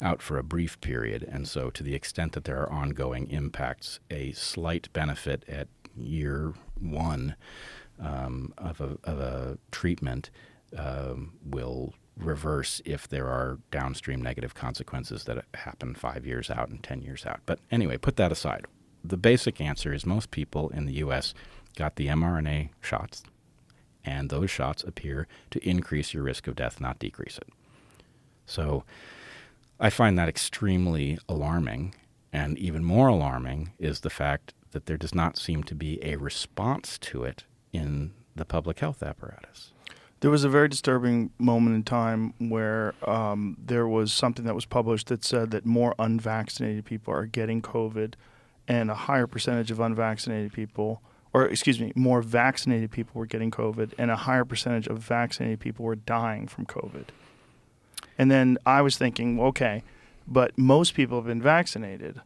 out 0.00 0.22
for 0.22 0.38
a 0.38 0.42
brief 0.42 0.80
period, 0.80 1.26
and 1.28 1.48
so 1.48 1.70
to 1.70 1.82
the 1.82 1.94
extent 1.94 2.32
that 2.32 2.44
there 2.44 2.60
are 2.60 2.72
ongoing 2.72 3.28
impacts, 3.30 3.98
a 4.10 4.32
slight 4.32 4.92
benefit 4.92 5.44
at 5.48 5.68
year 5.96 6.54
one 6.78 7.34
um, 7.98 8.52
of, 8.58 8.80
a, 8.80 8.98
of 9.04 9.18
a 9.18 9.58
treatment 9.72 10.30
um, 10.76 11.32
will 11.44 11.94
reverse 12.16 12.80
if 12.84 13.08
there 13.08 13.26
are 13.26 13.58
downstream 13.70 14.22
negative 14.22 14.54
consequences 14.54 15.24
that 15.24 15.44
happen 15.54 15.94
five 15.94 16.26
years 16.26 16.50
out 16.50 16.68
and 16.68 16.82
10 16.82 17.02
years 17.02 17.26
out. 17.26 17.40
But 17.44 17.58
anyway, 17.70 17.98
put 17.98 18.16
that 18.16 18.32
aside. 18.32 18.66
The 19.04 19.16
basic 19.16 19.60
answer 19.60 19.92
is 19.92 20.06
most 20.06 20.30
people 20.30 20.70
in 20.70 20.86
the 20.86 20.94
U.S. 20.94 21.34
got 21.76 21.96
the 21.96 22.06
mRNA 22.06 22.70
shots 22.80 23.22
and 24.06 24.30
those 24.30 24.50
shots 24.50 24.84
appear 24.84 25.26
to 25.50 25.68
increase 25.68 26.14
your 26.14 26.22
risk 26.22 26.46
of 26.46 26.54
death, 26.54 26.80
not 26.80 26.98
decrease 26.98 27.36
it. 27.36 27.48
So 28.46 28.84
I 29.78 29.90
find 29.90 30.18
that 30.18 30.28
extremely 30.28 31.18
alarming. 31.28 31.94
And 32.32 32.56
even 32.58 32.84
more 32.84 33.08
alarming 33.08 33.72
is 33.78 34.00
the 34.00 34.10
fact 34.10 34.54
that 34.70 34.86
there 34.86 34.96
does 34.96 35.14
not 35.14 35.36
seem 35.36 35.62
to 35.64 35.74
be 35.74 36.02
a 36.04 36.16
response 36.16 36.98
to 36.98 37.24
it 37.24 37.44
in 37.72 38.12
the 38.34 38.44
public 38.44 38.78
health 38.78 39.02
apparatus. 39.02 39.72
There 40.20 40.30
was 40.30 40.44
a 40.44 40.48
very 40.48 40.68
disturbing 40.68 41.30
moment 41.38 41.76
in 41.76 41.82
time 41.82 42.32
where 42.38 42.94
um, 43.06 43.56
there 43.62 43.86
was 43.86 44.12
something 44.12 44.44
that 44.46 44.54
was 44.54 44.64
published 44.64 45.08
that 45.08 45.24
said 45.24 45.50
that 45.50 45.66
more 45.66 45.94
unvaccinated 45.98 46.84
people 46.84 47.12
are 47.12 47.26
getting 47.26 47.60
COVID 47.60 48.14
and 48.66 48.90
a 48.90 48.94
higher 48.94 49.26
percentage 49.26 49.70
of 49.70 49.78
unvaccinated 49.78 50.52
people, 50.52 51.02
or 51.36 51.44
excuse 51.44 51.78
me, 51.78 51.92
more 51.94 52.22
vaccinated 52.22 52.90
people 52.90 53.12
were 53.18 53.26
getting 53.26 53.50
COVID 53.50 53.92
and 53.98 54.10
a 54.10 54.16
higher 54.16 54.46
percentage 54.46 54.86
of 54.86 55.00
vaccinated 55.00 55.60
people 55.60 55.84
were 55.84 55.94
dying 55.94 56.48
from 56.48 56.64
COVID. 56.64 57.08
And 58.16 58.30
then 58.30 58.56
I 58.64 58.80
was 58.80 58.96
thinking, 58.96 59.38
okay, 59.38 59.82
but 60.26 60.56
most 60.56 60.94
people 60.94 61.18
have 61.18 61.26
been 61.26 61.42
vaccinated. 61.42 62.22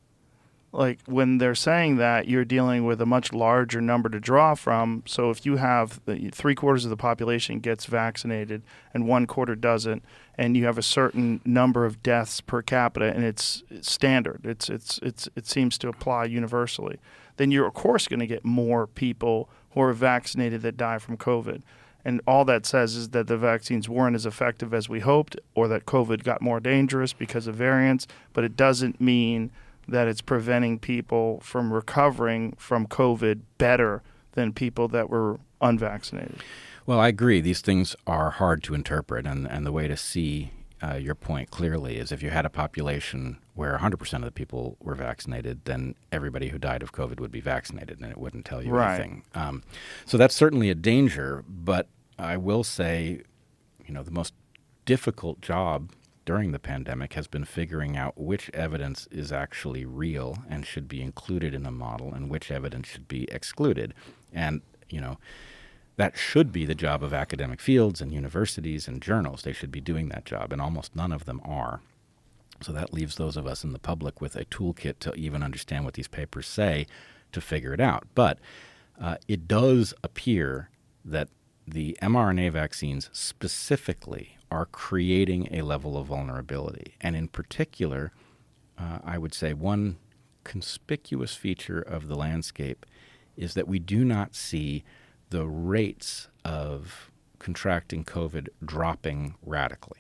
Like 0.70 1.01
when 1.07 1.39
they're 1.39 1.57
saying 1.57 1.97
that, 1.97 2.28
you're 2.28 2.45
dealing 2.45 2.85
with 2.85 3.01
a 3.01 3.07
much 3.07 3.32
larger 3.32 3.81
number 3.81 4.09
to 4.11 4.20
draw 4.20 4.55
from. 4.55 5.03
So 5.07 5.31
if 5.31 5.45
you 5.45 5.57
have 5.57 6.01
the, 6.05 6.31
three 6.31 6.55
quarters 6.55 6.85
of 6.85 6.91
the 6.91 6.97
population 6.97 7.59
gets 7.59 7.87
vaccinated 7.87 8.62
and 8.95 9.09
one 9.09 9.27
quarter 9.27 9.57
doesn't, 9.57 10.05
and 10.39 10.57
you 10.57 10.66
have 10.66 10.78
a 10.78 10.82
certain 10.82 11.41
number 11.45 11.85
of 11.85 12.01
deaths 12.05 12.41
per 12.41 12.62
capita, 12.62 13.12
and 13.12 13.24
it's, 13.24 13.65
it's 13.70 13.91
standard, 13.91 14.43
it's 14.45 14.70
it's 14.70 15.01
it's 15.03 15.28
it 15.35 15.49
seems 15.49 15.77
to 15.78 15.89
apply 15.89 16.27
universally, 16.27 17.01
then 17.41 17.51
you're 17.51 17.67
of 17.67 17.73
course 17.73 18.07
going 18.07 18.21
to 18.21 18.27
get 18.27 18.45
more 18.45 18.87
people 18.87 19.49
who 19.71 19.81
are 19.81 19.95
vaccinated 19.95 20.61
that 20.62 20.77
die 20.77 20.99
from 20.99 21.17
COVID. 21.17 21.62
And 22.05 22.21
all 22.27 22.45
that 22.45 22.67
says 22.67 22.97
is 22.97 23.11
that 23.11 23.29
the 23.29 23.37
vaccines 23.37 23.89
weren't 23.89 24.17
as 24.17 24.27
effective 24.27 24.75
as 24.75 24.89
we 24.89 25.01
hoped, 25.01 25.37
or 25.55 25.69
that 25.69 25.87
COVID 25.87 26.23
got 26.23 26.43
more 26.43 26.61
dangerous 26.61 27.12
because 27.12 27.47
of 27.47 27.55
variants. 27.55 28.07
But 28.33 28.45
it 28.45 28.57
doesn't 28.57 29.01
mean 29.01 29.51
that 29.89 30.09
it's 30.09 30.21
preventing 30.21 30.79
people 30.79 31.41
from 31.41 31.73
recovering 31.73 32.55
from 32.59 32.87
COVID 32.87 33.41
better 33.59 34.03
than 34.33 34.53
people 34.53 34.89
that 34.89 35.11
were 35.11 35.41
unvaccinated. 35.61 36.43
Well, 36.87 37.01
I 37.01 37.09
agree. 37.09 37.41
These 37.41 37.61
things 37.61 37.97
are 38.07 38.31
hard 38.31 38.62
to 38.65 38.75
interpret, 38.75 39.27
and, 39.27 39.47
and 39.47 39.67
the 39.67 39.73
way 39.73 39.89
to 39.89 39.97
see 39.97 40.53
uh, 40.83 40.95
your 40.95 41.15
point 41.15 41.51
clearly 41.51 41.97
is 41.97 42.12
if 42.12 42.23
you 42.23 42.31
had 42.31 42.47
a 42.47 42.51
population 42.51 43.39
where 43.61 43.77
100% 43.77 44.15
of 44.15 44.23
the 44.23 44.31
people 44.31 44.78
were 44.81 44.95
vaccinated, 44.95 45.66
then 45.66 45.95
everybody 46.11 46.49
who 46.49 46.57
died 46.59 46.82
of 46.82 46.93
COVID 46.93 47.20
would 47.20 47.31
be 47.31 47.43
vaccinated, 47.43 48.01
and 48.01 48.11
it 48.11 48.16
wouldn't 48.16 48.47
tell 48.47 48.62
you 48.62 48.73
Right. 48.73 48.95
anything. 48.95 49.23
Um, 49.35 49.62
so 50.07 50.16
that's 50.16 50.35
certainly 50.35 50.70
a 50.70 50.74
danger, 50.74 51.45
but 51.47 51.87
I 52.19 52.39
will 52.39 52.65
say, 52.65 53.20
you 53.87 53.93
know, 53.93 54.03
the 54.03 54.11
most 54.11 54.32
difficult 54.87 55.43
job 55.43 55.91
during 56.24 56.53
the 56.53 56.59
pandemic 56.59 57.12
has 57.12 57.27
been 57.27 57.45
figuring 57.45 57.99
out 57.99 58.16
which 58.16 58.49
evidence 58.55 59.07
is 59.11 59.31
actually 59.31 59.85
real 59.85 60.39
and 60.49 60.65
should 60.65 60.89
be 60.89 61.03
included 61.03 61.53
in 61.53 61.66
a 61.66 61.70
model 61.70 62.15
and 62.15 62.31
which 62.31 62.51
evidence 62.51 62.89
should 62.89 63.09
be 63.09 63.24
excluded. 63.31 63.93
And, 64.32 64.62
you 64.89 65.03
know, 65.03 65.19
that 65.97 66.16
should 66.16 66.51
be 66.51 66.65
the 66.65 66.74
job 66.74 67.05
of 67.05 67.12
academic 67.12 67.61
fields 67.61 68.01
and 68.01 68.11
universities 68.11 68.89
and 68.89 69.03
journals. 69.03 69.43
They 69.43 69.53
should 69.53 69.70
be 69.70 69.82
doing 69.82 70.09
that 70.09 70.24
job, 70.24 70.51
and 70.51 70.62
almost 70.62 70.97
none 70.97 71.12
of 71.12 71.27
them 71.27 71.43
are. 71.45 71.82
So 72.62 72.73
that 72.73 72.93
leaves 72.93 73.16
those 73.16 73.37
of 73.37 73.47
us 73.47 73.65
in 73.65 73.73
the 73.73 73.78
public 73.78 74.20
with 74.20 74.37
a 74.37 74.45
toolkit 74.45 74.99
to 75.01 75.15
even 75.15 75.43
understand 75.43 75.85
what 75.85 75.95
these 75.95 76.09
papers 76.09 76.47
say 76.47 76.87
to 77.32 77.41
figure 77.41 77.73
it 77.73 77.81
out. 77.81 78.05
But 78.15 78.39
uh, 79.01 79.16
it 79.28 79.49
does 79.49 79.95
appear 80.05 80.69
that 81.05 81.28
the 81.66 81.97
mRNA 82.03 82.53
vaccines 82.53 83.09
specifically 83.12 84.37
are 84.51 84.66
creating 84.66 85.49
a 85.53 85.62
level 85.62 85.97
of 85.97 86.09
vulnerability. 86.09 86.95
And 87.01 87.16
in 87.16 87.28
particular, 87.28 88.12
uh, 88.78 88.99
I 89.05 89.16
would 89.19 89.32
say 89.32 89.53
one 89.53 89.99
conspicuous 90.45 91.35
feature 91.35 91.81
of 91.81 92.09
the 92.09 92.16
landscape 92.16 92.85
is 93.37 93.55
that 93.55 93.69
we 93.69 93.78
do 93.78 94.05
not 94.05 94.35
see 94.35 94.85
the 95.31 95.47
rates 95.47 96.28
of 96.45 97.11
contracting 97.39 98.05
COVID 98.05 98.49
dropping 98.65 99.35
radically, 99.43 100.00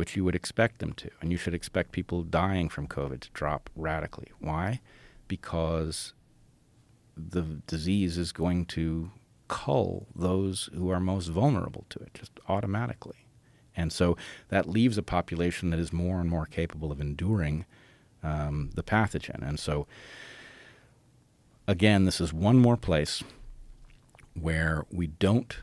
which 0.00 0.16
you 0.16 0.24
would 0.24 0.34
expect 0.34 0.78
them 0.78 0.94
to. 0.94 1.10
And 1.20 1.30
you 1.30 1.36
should 1.36 1.52
expect 1.52 1.92
people 1.92 2.22
dying 2.22 2.70
from 2.70 2.88
COVID 2.88 3.20
to 3.20 3.30
drop 3.34 3.68
radically. 3.76 4.28
Why? 4.38 4.80
Because 5.28 6.14
the 7.14 7.42
disease 7.66 8.16
is 8.16 8.32
going 8.32 8.64
to 8.64 9.10
cull 9.48 10.06
those 10.16 10.70
who 10.74 10.88
are 10.88 11.00
most 11.00 11.26
vulnerable 11.26 11.84
to 11.90 11.98
it 11.98 12.14
just 12.14 12.32
automatically. 12.48 13.26
And 13.76 13.92
so 13.92 14.16
that 14.48 14.66
leaves 14.66 14.96
a 14.96 15.02
population 15.02 15.68
that 15.68 15.78
is 15.78 15.92
more 15.92 16.18
and 16.18 16.30
more 16.30 16.46
capable 16.46 16.90
of 16.90 16.98
enduring 16.98 17.66
um, 18.22 18.70
the 18.74 18.82
pathogen. 18.82 19.46
And 19.46 19.60
so, 19.60 19.86
again, 21.68 22.06
this 22.06 22.22
is 22.22 22.32
one 22.32 22.56
more 22.56 22.78
place 22.78 23.22
where 24.32 24.86
we 24.90 25.08
don't 25.08 25.58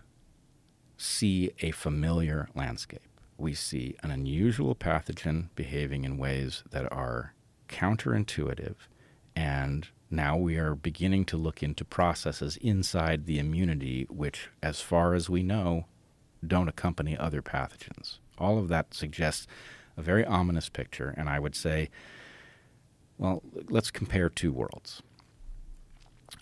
see 0.96 1.54
a 1.62 1.72
familiar 1.72 2.50
landscape. 2.54 3.02
We 3.38 3.54
see 3.54 3.96
an 4.04 4.12
unusual 4.12 4.76
pathogen 4.76 5.50
behaving 5.56 6.04
in 6.04 6.18
ways 6.18 6.64
that 6.72 6.92
are 6.92 7.34
counterintuitive, 7.70 8.76
and 9.36 9.90
now 10.10 10.38
we 10.38 10.58
are 10.58 10.74
beginning 10.74 11.26
to 11.26 11.38
look 11.38 11.62
into 11.62 11.84
processes 11.86 12.58
inside 12.58 13.26
the 13.26 13.40
immunity 13.40 14.08
which, 14.10 14.50
as 14.64 14.82
far 14.82 15.14
as 15.14 15.30
we 15.30 15.44
know, 15.44 15.86
don't 16.46 16.70
accompany 16.70 17.18
other 17.18 17.42
pathogens. 17.42 18.20
All 18.38 18.58
of 18.58 18.70
that 18.70 18.94
suggests 18.94 19.48
a 19.98 20.02
very 20.02 20.26
ominous 20.26 20.70
picture, 20.70 21.14
and 21.18 21.28
I 21.30 21.40
would 21.40 21.56
say, 21.56 21.90
well, 23.18 23.42
let's 23.70 23.92
compare 23.92 24.30
two 24.30 24.52
worlds. 24.52 25.02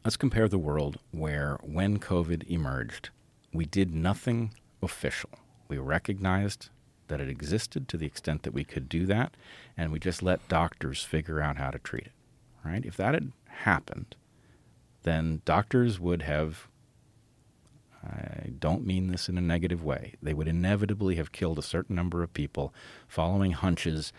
Let's 0.03 0.17
compare 0.17 0.47
the 0.47 0.57
world 0.57 0.99
where, 1.11 1.57
when 1.63 1.99
COVID 1.99 2.43
emerged, 2.49 3.09
we 3.53 3.65
did 3.65 3.95
nothing 3.95 4.53
official. 4.81 5.31
We 5.67 5.77
recognized 5.77 6.69
that 7.07 7.21
it 7.21 7.29
existed 7.29 7.87
to 7.87 7.97
the 7.97 8.05
extent 8.05 8.43
that 8.43 8.53
we 8.53 8.63
could 8.63 8.89
do 8.89 9.05
that, 9.05 9.35
and 9.77 9.91
we 9.91 9.99
just 9.99 10.23
let 10.23 10.47
doctors 10.47 11.03
figure 11.03 11.41
out 11.41 11.57
how 11.57 11.71
to 11.71 11.79
treat 11.79 12.07
it. 12.07 12.11
Right? 12.63 12.85
If 12.85 12.97
that 12.97 13.13
had 13.13 13.31
happened, 13.47 14.15
then 15.03 15.41
doctors 15.45 15.99
would 15.99 16.23
have. 16.23 16.67
I 18.03 18.51
don't 18.59 18.85
mean 18.85 19.07
this 19.07 19.29
in 19.29 19.37
a 19.37 19.41
negative 19.41 19.83
way. 19.83 20.13
They 20.21 20.33
would 20.33 20.47
inevitably 20.47 21.15
have 21.15 21.31
killed 21.31 21.57
a 21.57 21.63
certain 21.63 21.95
number 21.95 22.21
of 22.21 22.33
people 22.33 22.71
following 23.07 23.53
hunches 23.53 24.13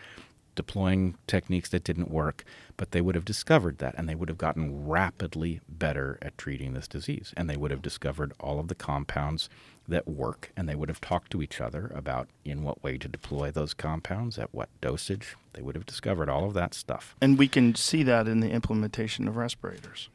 deploying 0.57 1.15
techniques 1.29 1.69
that 1.69 1.85
didn't 1.85 2.11
work, 2.11 2.43
but 2.77 2.91
they 2.91 3.01
would 3.01 3.15
have 3.15 3.25
discovered 3.25 3.79
that 3.79 3.95
and 3.97 4.09
they 4.09 4.15
would 4.17 4.29
have 4.29 4.39
gotten 4.39 4.87
rapidly 4.89 5.61
better 5.69 6.19
at 6.21 6.37
treating 6.37 6.73
this 6.75 6.89
disease. 6.89 7.33
And 7.37 7.49
they 7.49 7.57
would 7.57 7.71
have 7.71 7.83
discovered 7.83 8.33
all 8.41 8.59
of 8.59 8.67
the 8.67 8.75
compounds 8.75 9.49
that 9.87 10.09
work 10.09 10.51
and 10.57 10.69
they 10.69 10.75
would 10.75 10.89
have 10.89 11.01
talked 11.01 11.31
to 11.31 11.41
each 11.43 11.61
other 11.61 11.93
about 11.95 12.29
in 12.45 12.65
what 12.65 12.83
way 12.83 12.99
to 12.99 13.07
deploy 13.07 13.53
those 13.53 13.73
compounds, 13.73 14.37
at 14.39 14.53
what 14.53 14.69
dosage. 14.81 15.37
They 15.53 15.63
would 15.63 15.77
have 15.77 15.87
discovered 15.87 16.29
all 16.29 16.45
of 16.47 16.55
that 16.55 16.75
stuff. 16.75 17.15
And 17.21 17.39
we 17.39 17.47
can 17.47 17.77
see 17.77 18.03
that 18.03 18.27
in 18.27 18.41
the 18.41 18.51
implementation 18.51 19.29
of 19.29 19.37
respirators, 19.37 20.09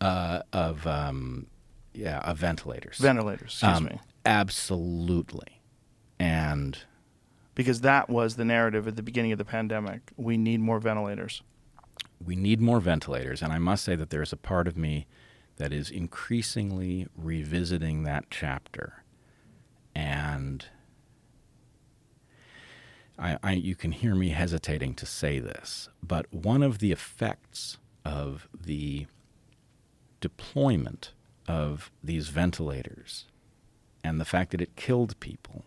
Uh, 0.00 0.42
of, 0.52 0.86
um, 0.86 1.46
yeah, 1.94 2.18
of 2.18 2.36
ventilators. 2.36 2.98
ventilators, 2.98 3.52
excuse 3.52 3.76
Um, 3.78 3.84
me. 3.84 4.00
Absolutely. 4.26 5.60
And 6.18 6.78
Because 7.54 7.82
that 7.82 8.08
was 8.10 8.36
the 8.36 8.44
narrative 8.44 8.88
at 8.88 8.96
the 8.96 9.02
beginning 9.02 9.32
of 9.32 9.38
the 9.38 9.44
pandemic. 9.44 10.10
We 10.16 10.36
need 10.36 10.60
more 10.60 10.80
ventilators. 10.80 11.42
we 12.24 12.36
need 12.36 12.60
more 12.60 12.80
ventilators. 12.80 13.42
And 13.42 13.52
I 13.52 13.58
must 13.58 13.84
say 13.84 13.96
that 13.96 14.10
there's 14.10 14.32
a 14.32 14.36
part 14.36 14.66
of 14.66 14.76
me 14.76 15.06
that 15.56 15.72
is 15.72 15.90
increasingly 15.90 17.06
revisiting 17.16 18.02
that 18.04 18.26
chapter. 18.30 19.04
And 19.94 20.66
I, 23.18 23.38
I, 23.42 23.52
you 23.52 23.76
can 23.76 23.92
hear 23.92 24.14
me 24.14 24.30
hesitating 24.30 24.94
to 24.94 25.06
say 25.06 25.38
this, 25.38 25.88
but 26.02 26.32
one 26.32 26.62
of 26.62 26.78
the 26.80 26.90
effects 26.92 27.78
of 28.04 28.48
the 28.58 29.06
deployment 30.20 31.12
of 31.46 31.90
these 32.02 32.28
ventilators 32.28 33.26
and 34.02 34.20
the 34.20 34.24
fact 34.24 34.50
that 34.50 34.60
it 34.60 34.74
killed 34.76 35.18
people 35.20 35.64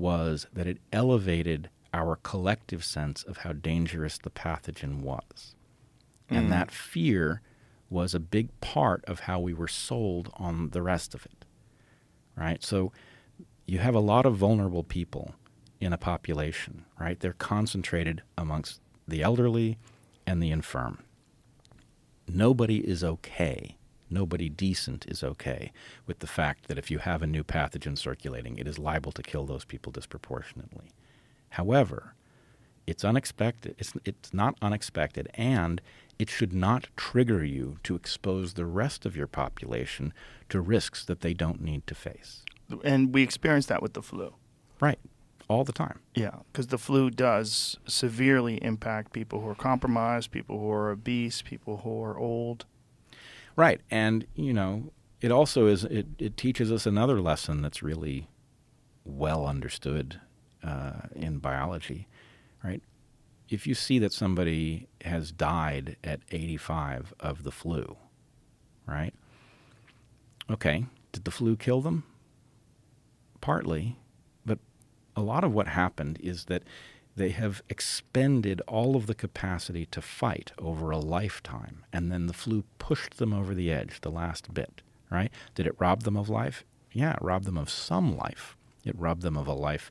was 0.00 0.46
that 0.52 0.66
it 0.66 0.78
elevated 0.92 1.68
our 1.92 2.16
collective 2.16 2.82
sense 2.82 3.22
of 3.22 3.38
how 3.38 3.52
dangerous 3.52 4.18
the 4.18 4.30
pathogen 4.30 5.00
was. 5.02 5.54
And 6.28 6.42
mm-hmm. 6.42 6.50
that 6.50 6.70
fear 6.70 7.42
was 7.90 8.14
a 8.14 8.20
big 8.20 8.48
part 8.60 9.04
of 9.04 9.20
how 9.20 9.40
we 9.40 9.52
were 9.52 9.68
sold 9.68 10.32
on 10.36 10.70
the 10.70 10.82
rest 10.82 11.14
of 11.14 11.26
it. 11.26 11.44
Right? 12.36 12.64
So 12.64 12.92
you 13.66 13.78
have 13.78 13.94
a 13.94 14.00
lot 14.00 14.24
of 14.24 14.36
vulnerable 14.36 14.84
people 14.84 15.34
in 15.80 15.92
a 15.92 15.98
population, 15.98 16.84
right? 16.98 17.20
They're 17.20 17.32
concentrated 17.32 18.22
amongst 18.38 18.80
the 19.06 19.22
elderly 19.22 19.78
and 20.26 20.42
the 20.42 20.50
infirm. 20.50 21.02
Nobody 22.26 22.78
is 22.78 23.02
okay. 23.02 23.76
Nobody 24.10 24.48
decent 24.48 25.06
is 25.08 25.22
okay 25.22 25.72
with 26.06 26.18
the 26.18 26.26
fact 26.26 26.66
that 26.68 26.78
if 26.78 26.90
you 26.90 26.98
have 26.98 27.22
a 27.22 27.26
new 27.26 27.44
pathogen 27.44 27.96
circulating, 27.96 28.58
it 28.58 28.66
is 28.66 28.78
liable 28.78 29.12
to 29.12 29.22
kill 29.22 29.46
those 29.46 29.64
people 29.64 29.92
disproportionately. 29.92 30.92
However, 31.50 32.14
it's 32.86 33.04
unexpected. 33.04 33.76
It's, 33.78 33.92
it's 34.04 34.34
not 34.34 34.56
unexpected, 34.60 35.28
and 35.34 35.80
it 36.18 36.28
should 36.28 36.52
not 36.52 36.88
trigger 36.96 37.44
you 37.44 37.78
to 37.84 37.94
expose 37.94 38.54
the 38.54 38.66
rest 38.66 39.06
of 39.06 39.16
your 39.16 39.28
population 39.28 40.12
to 40.48 40.60
risks 40.60 41.04
that 41.04 41.20
they 41.20 41.32
don't 41.32 41.60
need 41.60 41.86
to 41.86 41.94
face. 41.94 42.44
And 42.84 43.14
we 43.14 43.22
experienced 43.22 43.68
that 43.68 43.82
with 43.82 43.94
the 43.94 44.02
flu. 44.02 44.34
Right. 44.80 44.98
All 45.48 45.64
the 45.64 45.72
time. 45.72 46.00
Yeah, 46.14 46.40
because 46.52 46.68
the 46.68 46.78
flu 46.78 47.10
does 47.10 47.76
severely 47.86 48.62
impact 48.62 49.12
people 49.12 49.40
who 49.40 49.48
are 49.48 49.54
compromised, 49.54 50.30
people 50.30 50.58
who 50.58 50.70
are 50.70 50.90
obese, 50.90 51.42
people 51.42 51.78
who 51.78 52.02
are 52.02 52.18
old. 52.18 52.66
Right. 53.60 53.82
And, 53.90 54.26
you 54.34 54.54
know, 54.54 54.90
it 55.20 55.30
also 55.30 55.66
is, 55.66 55.84
it, 55.84 56.06
it 56.18 56.38
teaches 56.38 56.72
us 56.72 56.86
another 56.86 57.20
lesson 57.20 57.60
that's 57.60 57.82
really 57.82 58.26
well 59.04 59.46
understood 59.46 60.18
uh, 60.64 61.02
in 61.14 61.40
biology, 61.40 62.08
right? 62.64 62.82
If 63.50 63.66
you 63.66 63.74
see 63.74 63.98
that 63.98 64.14
somebody 64.14 64.88
has 65.02 65.30
died 65.30 65.98
at 66.02 66.20
85 66.30 67.12
of 67.20 67.42
the 67.42 67.50
flu, 67.50 67.98
right? 68.86 69.12
Okay, 70.50 70.86
did 71.12 71.26
the 71.26 71.30
flu 71.30 71.54
kill 71.54 71.82
them? 71.82 72.04
Partly, 73.42 73.98
but 74.46 74.58
a 75.14 75.20
lot 75.20 75.44
of 75.44 75.52
what 75.52 75.68
happened 75.68 76.18
is 76.22 76.46
that 76.46 76.62
they 77.16 77.30
have 77.30 77.62
expended 77.68 78.60
all 78.68 78.96
of 78.96 79.06
the 79.06 79.14
capacity 79.14 79.86
to 79.86 80.00
fight 80.00 80.52
over 80.58 80.90
a 80.90 80.98
lifetime, 80.98 81.84
and 81.92 82.10
then 82.10 82.26
the 82.26 82.32
flu 82.32 82.64
pushed 82.78 83.18
them 83.18 83.32
over 83.32 83.54
the 83.54 83.70
edge, 83.70 84.00
the 84.00 84.10
last 84.10 84.54
bit, 84.54 84.82
right? 85.10 85.32
Did 85.54 85.66
it 85.66 85.76
rob 85.78 86.02
them 86.02 86.16
of 86.16 86.28
life? 86.28 86.64
Yeah, 86.92 87.12
it 87.12 87.22
robbed 87.22 87.44
them 87.44 87.58
of 87.58 87.70
some 87.70 88.16
life. 88.16 88.56
It 88.84 88.98
robbed 88.98 89.22
them 89.22 89.36
of 89.36 89.46
a 89.46 89.52
life 89.52 89.90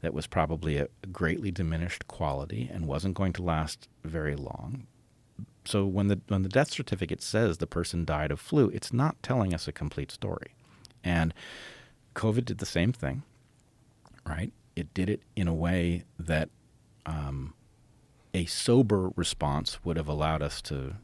that 0.00 0.14
was 0.14 0.26
probably 0.26 0.76
a 0.76 0.88
greatly 1.10 1.50
diminished 1.50 2.06
quality 2.06 2.70
and 2.72 2.86
wasn't 2.86 3.16
going 3.16 3.32
to 3.34 3.42
last 3.42 3.88
very 4.04 4.36
long. 4.36 4.86
So 5.64 5.84
when 5.84 6.08
the 6.08 6.20
when 6.28 6.42
the 6.42 6.48
death 6.48 6.70
certificate 6.70 7.20
says 7.20 7.58
the 7.58 7.66
person 7.66 8.04
died 8.04 8.30
of 8.30 8.40
flu, 8.40 8.68
it's 8.70 8.92
not 8.92 9.22
telling 9.22 9.52
us 9.52 9.68
a 9.68 9.72
complete 9.72 10.10
story. 10.10 10.54
And 11.04 11.34
COVID 12.14 12.44
did 12.44 12.58
the 12.58 12.66
same 12.66 12.92
thing, 12.92 13.22
right? 14.26 14.52
It 14.76 14.94
did 14.94 15.10
it 15.10 15.22
in 15.36 15.48
a 15.48 15.54
way 15.54 16.04
that 16.18 16.48
um, 17.08 17.54
a 18.34 18.44
sober 18.44 19.10
response 19.16 19.78
would 19.84 19.96
have 19.96 20.08
allowed 20.08 20.42
us 20.42 20.60
to 20.62 20.96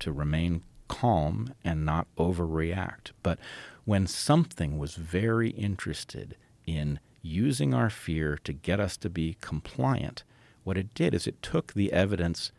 to 0.00 0.12
remain 0.12 0.62
calm 0.86 1.52
and 1.64 1.84
not 1.84 2.06
overreact. 2.16 3.10
But 3.22 3.38
when 3.84 4.06
something 4.06 4.78
was 4.78 4.94
very 4.94 5.50
interested 5.50 6.36
in 6.66 7.00
using 7.20 7.74
our 7.74 7.90
fear 7.90 8.38
to 8.44 8.52
get 8.52 8.78
us 8.78 8.96
to 8.98 9.10
be 9.10 9.36
compliant, 9.40 10.22
what 10.62 10.78
it 10.78 10.94
did 10.94 11.14
is 11.14 11.26
it 11.26 11.42
took 11.42 11.72
the 11.72 11.92
evidence 11.92 12.52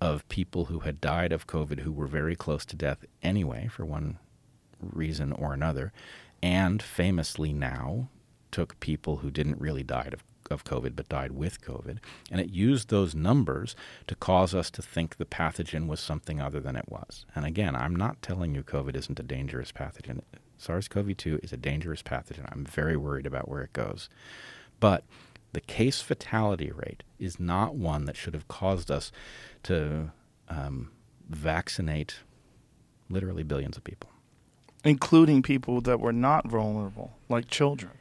of 0.00 0.28
people 0.28 0.66
who 0.66 0.80
had 0.80 1.00
died 1.00 1.30
of 1.30 1.46
COVID 1.46 1.80
who 1.80 1.92
were 1.92 2.06
very 2.06 2.34
close 2.34 2.64
to 2.66 2.76
death 2.76 3.04
anyway, 3.22 3.68
for 3.70 3.84
one 3.84 4.18
reason 4.80 5.32
or 5.32 5.52
another, 5.52 5.92
and 6.42 6.82
famously 6.82 7.52
now 7.52 8.08
took 8.50 8.80
people 8.80 9.18
who 9.18 9.30
didn't 9.30 9.60
really 9.60 9.82
die 9.82 10.08
of, 10.12 10.24
of 10.50 10.64
COVID 10.64 10.96
but 10.96 11.08
died 11.08 11.32
with 11.32 11.60
COVID, 11.60 11.98
and 12.30 12.40
it 12.40 12.50
used 12.50 12.88
those 12.88 13.14
numbers 13.14 13.76
to 14.06 14.14
cause 14.14 14.54
us 14.54 14.70
to 14.72 14.82
think 14.82 15.16
the 15.16 15.24
pathogen 15.24 15.86
was 15.86 16.00
something 16.00 16.40
other 16.40 16.60
than 16.60 16.76
it 16.76 16.88
was. 16.88 17.24
And 17.34 17.44
again, 17.44 17.74
I'm 17.76 17.94
not 17.94 18.22
telling 18.22 18.54
you 18.54 18.62
COVID 18.62 18.94
isn't 18.96 19.20
a 19.20 19.22
dangerous 19.22 19.72
pathogen. 19.72 20.22
SARS 20.56 20.88
CoV 20.88 21.16
2 21.16 21.40
is 21.42 21.52
a 21.52 21.56
dangerous 21.56 22.02
pathogen. 22.02 22.50
I'm 22.50 22.64
very 22.64 22.96
worried 22.96 23.26
about 23.26 23.48
where 23.48 23.62
it 23.62 23.72
goes. 23.72 24.08
But 24.80 25.04
the 25.52 25.60
case 25.60 26.00
fatality 26.00 26.70
rate 26.70 27.02
is 27.18 27.38
not 27.40 27.74
one 27.74 28.04
that 28.04 28.16
should 28.16 28.34
have 28.34 28.48
caused 28.48 28.90
us 28.90 29.12
to 29.64 30.10
um, 30.48 30.90
vaccinate 31.28 32.16
literally 33.08 33.42
billions 33.42 33.76
of 33.76 33.84
people. 33.84 34.10
including 34.84 35.42
people 35.42 35.80
that 35.82 36.00
were 36.00 36.12
not 36.12 36.46
vulnerable, 36.48 37.16
like 37.28 37.48
children. 37.48 37.92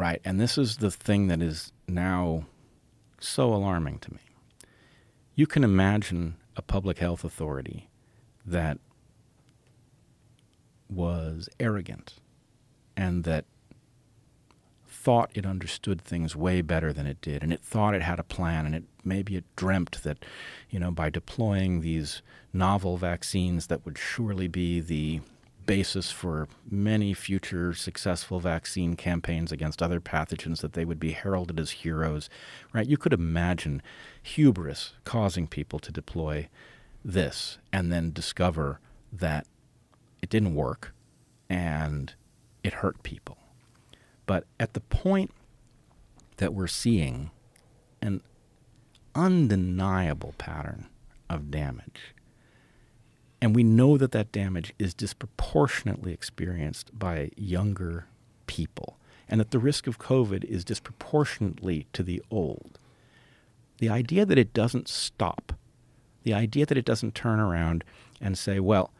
Right. 0.00 0.22
And 0.24 0.40
this 0.40 0.56
is 0.56 0.78
the 0.78 0.90
thing 0.90 1.26
that 1.26 1.42
is 1.42 1.72
now 1.86 2.46
so 3.20 3.52
alarming 3.52 3.98
to 3.98 4.14
me. 4.14 4.20
You 5.34 5.46
can 5.46 5.62
imagine 5.62 6.36
a 6.56 6.62
public 6.62 7.00
health 7.00 7.22
authority 7.22 7.90
that 8.46 8.78
was 10.88 11.50
arrogant 11.60 12.14
and 12.96 13.24
that 13.24 13.44
thought 14.88 15.30
it 15.34 15.44
understood 15.44 16.00
things 16.00 16.34
way 16.34 16.62
better 16.62 16.94
than 16.94 17.06
it 17.06 17.20
did 17.20 17.42
and 17.42 17.52
it 17.52 17.60
thought 17.60 17.94
it 17.94 18.02
had 18.02 18.18
a 18.18 18.24
plan 18.24 18.64
and 18.64 18.74
it 18.74 18.84
maybe 19.04 19.36
it 19.36 19.44
dreamt 19.54 20.02
that 20.02 20.24
you 20.70 20.80
know 20.80 20.90
by 20.90 21.10
deploying 21.10 21.80
these 21.80 22.22
novel 22.52 22.96
vaccines 22.96 23.66
that 23.66 23.84
would 23.84 23.96
surely 23.96 24.48
be 24.48 24.80
the 24.80 25.20
basis 25.66 26.10
for 26.10 26.48
many 26.68 27.14
future 27.14 27.72
successful 27.72 28.40
vaccine 28.40 28.96
campaigns 28.96 29.52
against 29.52 29.82
other 29.82 30.00
pathogens 30.00 30.60
that 30.60 30.72
they 30.72 30.84
would 30.84 31.00
be 31.00 31.12
heralded 31.12 31.60
as 31.60 31.70
heroes, 31.70 32.28
right? 32.72 32.86
You 32.86 32.96
could 32.96 33.12
imagine 33.12 33.82
hubris 34.22 34.94
causing 35.04 35.46
people 35.46 35.78
to 35.80 35.92
deploy 35.92 36.48
this 37.04 37.58
and 37.72 37.92
then 37.92 38.12
discover 38.12 38.80
that 39.12 39.46
it 40.22 40.28
didn't 40.28 40.54
work 40.54 40.94
and 41.48 42.14
it 42.62 42.74
hurt 42.74 43.02
people. 43.02 43.38
But 44.26 44.44
at 44.58 44.74
the 44.74 44.80
point 44.80 45.32
that 46.36 46.54
we're 46.54 46.66
seeing 46.66 47.30
an 48.00 48.22
undeniable 49.14 50.34
pattern 50.38 50.88
of 51.28 51.50
damage, 51.50 52.14
and 53.40 53.54
we 53.54 53.62
know 53.62 53.96
that 53.96 54.12
that 54.12 54.32
damage 54.32 54.74
is 54.78 54.94
disproportionately 54.94 56.12
experienced 56.12 56.96
by 56.98 57.30
younger 57.36 58.06
people, 58.46 58.98
and 59.28 59.40
that 59.40 59.50
the 59.50 59.58
risk 59.58 59.86
of 59.86 59.98
COVID 59.98 60.44
is 60.44 60.64
disproportionately 60.64 61.86
to 61.92 62.02
the 62.02 62.22
old. 62.30 62.78
The 63.78 63.88
idea 63.88 64.26
that 64.26 64.38
it 64.38 64.52
doesn't 64.52 64.88
stop, 64.88 65.54
the 66.22 66.34
idea 66.34 66.66
that 66.66 66.76
it 66.76 66.84
doesn't 66.84 67.14
turn 67.14 67.40
around 67.40 67.82
and 68.20 68.36
say, 68.36 68.60
well, 68.60 68.92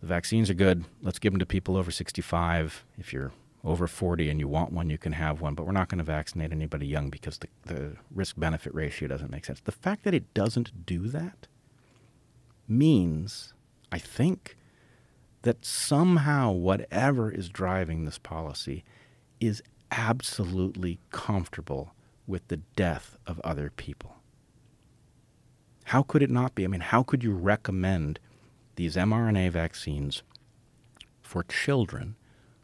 the 0.00 0.06
vaccines 0.06 0.48
are 0.48 0.54
good, 0.54 0.84
let's 1.02 1.18
give 1.18 1.32
them 1.32 1.40
to 1.40 1.46
people 1.46 1.76
over 1.76 1.90
65. 1.90 2.84
If 2.98 3.12
you're 3.12 3.32
over 3.64 3.86
40 3.86 4.30
and 4.30 4.38
you 4.40 4.48
want 4.48 4.72
one, 4.72 4.88
you 4.88 4.96
can 4.96 5.12
have 5.12 5.40
one, 5.40 5.54
but 5.54 5.66
we're 5.66 5.72
not 5.72 5.88
going 5.88 5.98
to 5.98 6.04
vaccinate 6.04 6.52
anybody 6.52 6.86
young 6.86 7.10
because 7.10 7.38
the, 7.38 7.48
the 7.66 7.96
risk 8.14 8.36
benefit 8.38 8.74
ratio 8.74 9.08
doesn't 9.08 9.30
make 9.30 9.44
sense. 9.44 9.60
The 9.60 9.72
fact 9.72 10.04
that 10.04 10.14
it 10.14 10.32
doesn't 10.32 10.86
do 10.86 11.08
that 11.08 11.48
means, 12.70 13.52
I 13.90 13.98
think, 13.98 14.56
that 15.42 15.64
somehow 15.64 16.52
whatever 16.52 17.30
is 17.30 17.48
driving 17.48 18.04
this 18.04 18.18
policy 18.18 18.84
is 19.40 19.62
absolutely 19.90 21.00
comfortable 21.10 21.94
with 22.26 22.46
the 22.48 22.58
death 22.76 23.16
of 23.26 23.40
other 23.40 23.70
people. 23.74 24.16
How 25.84 26.02
could 26.02 26.22
it 26.22 26.30
not 26.30 26.54
be? 26.54 26.64
I 26.64 26.68
mean, 26.68 26.82
how 26.82 27.02
could 27.02 27.24
you 27.24 27.32
recommend 27.32 28.20
these 28.76 28.96
mRNA 28.96 29.50
vaccines 29.50 30.22
for 31.20 31.42
children 31.42 32.16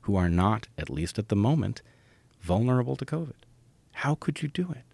who 0.02 0.14
are 0.14 0.28
not, 0.28 0.68
at 0.78 0.88
least 0.88 1.18
at 1.18 1.28
the 1.28 1.36
moment, 1.36 1.82
vulnerable 2.40 2.94
to 2.96 3.04
COVID? 3.04 3.34
How 3.92 4.14
could 4.14 4.42
you 4.42 4.48
do 4.48 4.70
it? 4.70 4.84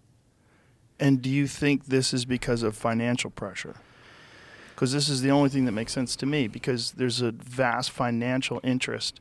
And 0.98 1.20
do 1.20 1.28
you 1.28 1.46
think 1.46 1.86
this 1.86 2.14
is 2.14 2.24
because 2.24 2.62
of 2.62 2.76
financial 2.76 3.28
pressure? 3.28 3.74
Because 4.82 4.92
this 4.92 5.08
is 5.08 5.22
the 5.22 5.30
only 5.30 5.48
thing 5.48 5.64
that 5.66 5.70
makes 5.70 5.92
sense 5.92 6.16
to 6.16 6.26
me 6.26 6.48
because 6.48 6.90
there's 6.90 7.22
a 7.22 7.30
vast 7.30 7.92
financial 7.92 8.58
interest 8.64 9.20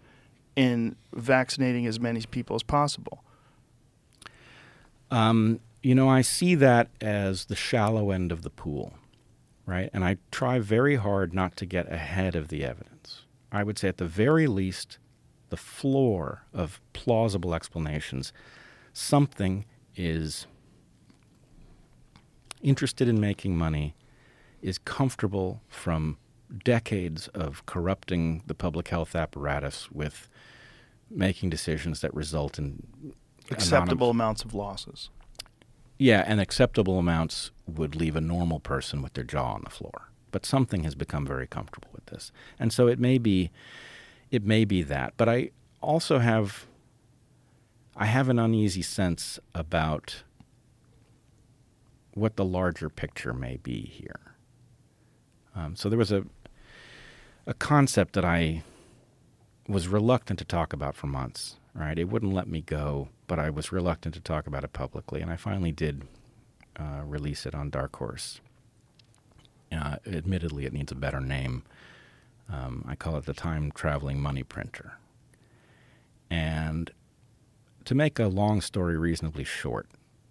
in 0.55 0.95
vaccinating 1.13 1.85
as 1.85 1.99
many 1.99 2.19
people 2.31 2.55
as 2.55 2.63
possible. 2.63 3.23
Um, 5.11 5.59
you 5.83 5.93
know, 5.93 6.09
I 6.09 6.21
see 6.21 6.55
that 6.55 6.89
as 6.99 7.45
the 7.45 7.55
shallow 7.55 8.09
end 8.09 8.31
of 8.31 8.41
the 8.41 8.49
pool, 8.49 8.95
right? 9.67 9.91
And 9.93 10.03
I 10.03 10.17
try 10.31 10.57
very 10.57 10.95
hard 10.95 11.31
not 11.31 11.55
to 11.57 11.67
get 11.67 11.91
ahead 11.91 12.35
of 12.35 12.47
the 12.47 12.65
evidence. 12.65 13.21
I 13.51 13.61
would 13.61 13.77
say, 13.77 13.87
at 13.87 13.97
the 13.97 14.07
very 14.07 14.47
least, 14.47 14.97
the 15.51 15.57
floor 15.57 16.41
of 16.55 16.81
plausible 16.93 17.53
explanations, 17.53 18.33
something 18.93 19.65
is 19.95 20.47
interested 22.63 23.07
in 23.07 23.19
making 23.19 23.55
money 23.55 23.93
is 24.61 24.77
comfortable 24.77 25.61
from 25.67 26.17
decades 26.63 27.27
of 27.29 27.65
corrupting 27.65 28.43
the 28.45 28.53
public 28.53 28.89
health 28.89 29.15
apparatus 29.15 29.91
with 29.91 30.27
making 31.09 31.49
decisions 31.49 32.01
that 32.01 32.13
result 32.13 32.57
in 32.57 32.83
acceptable 33.49 34.09
amounts 34.09 34.43
of 34.43 34.53
losses. 34.53 35.09
Yeah, 35.97 36.23
and 36.25 36.41
acceptable 36.41 36.97
amounts 36.97 37.51
would 37.67 37.95
leave 37.95 38.15
a 38.15 38.21
normal 38.21 38.59
person 38.59 39.01
with 39.01 39.13
their 39.13 39.23
jaw 39.23 39.53
on 39.53 39.61
the 39.63 39.69
floor. 39.69 40.09
But 40.31 40.45
something 40.45 40.83
has 40.83 40.95
become 40.95 41.25
very 41.25 41.47
comfortable 41.47 41.89
with 41.93 42.05
this. 42.07 42.31
And 42.57 42.73
so 42.73 42.87
it 42.87 42.99
may 42.99 43.17
be 43.17 43.51
it 44.31 44.45
may 44.45 44.63
be 44.63 44.81
that, 44.83 45.13
but 45.17 45.27
I 45.27 45.51
also 45.81 46.19
have 46.19 46.65
I 47.95 48.05
have 48.05 48.29
an 48.29 48.39
uneasy 48.39 48.81
sense 48.81 49.39
about 49.53 50.23
what 52.13 52.35
the 52.35 52.45
larger 52.45 52.89
picture 52.89 53.33
may 53.33 53.57
be 53.57 53.81
here. 53.81 54.30
Um, 55.55 55.75
so 55.75 55.89
there 55.89 55.97
was 55.97 56.11
a 56.11 56.25
a 57.47 57.53
concept 57.53 58.13
that 58.13 58.25
I 58.25 58.63
was 59.67 59.87
reluctant 59.87 60.39
to 60.39 60.45
talk 60.45 60.73
about 60.73 60.95
for 60.95 61.07
months. 61.07 61.57
Right, 61.73 61.97
it 61.97 62.09
wouldn't 62.09 62.33
let 62.33 62.49
me 62.49 62.61
go, 62.61 63.07
but 63.27 63.39
I 63.39 63.49
was 63.49 63.71
reluctant 63.71 64.13
to 64.15 64.19
talk 64.19 64.45
about 64.45 64.65
it 64.65 64.73
publicly, 64.73 65.21
and 65.21 65.31
I 65.31 65.37
finally 65.37 65.71
did 65.71 66.03
uh, 66.77 67.01
release 67.05 67.45
it 67.45 67.55
on 67.55 67.69
Dark 67.69 67.95
Horse. 67.95 68.41
Uh, 69.71 69.95
admittedly, 70.05 70.65
it 70.65 70.73
needs 70.73 70.91
a 70.91 70.95
better 70.95 71.21
name. 71.21 71.63
Um, 72.51 72.83
I 72.85 72.95
call 72.95 73.15
it 73.15 73.25
the 73.25 73.33
time 73.33 73.71
traveling 73.71 74.19
money 74.19 74.43
printer. 74.43 74.97
And 76.29 76.91
to 77.85 77.95
make 77.95 78.19
a 78.19 78.27
long 78.27 78.59
story 78.59 78.97
reasonably 78.97 79.45
short, 79.45 79.87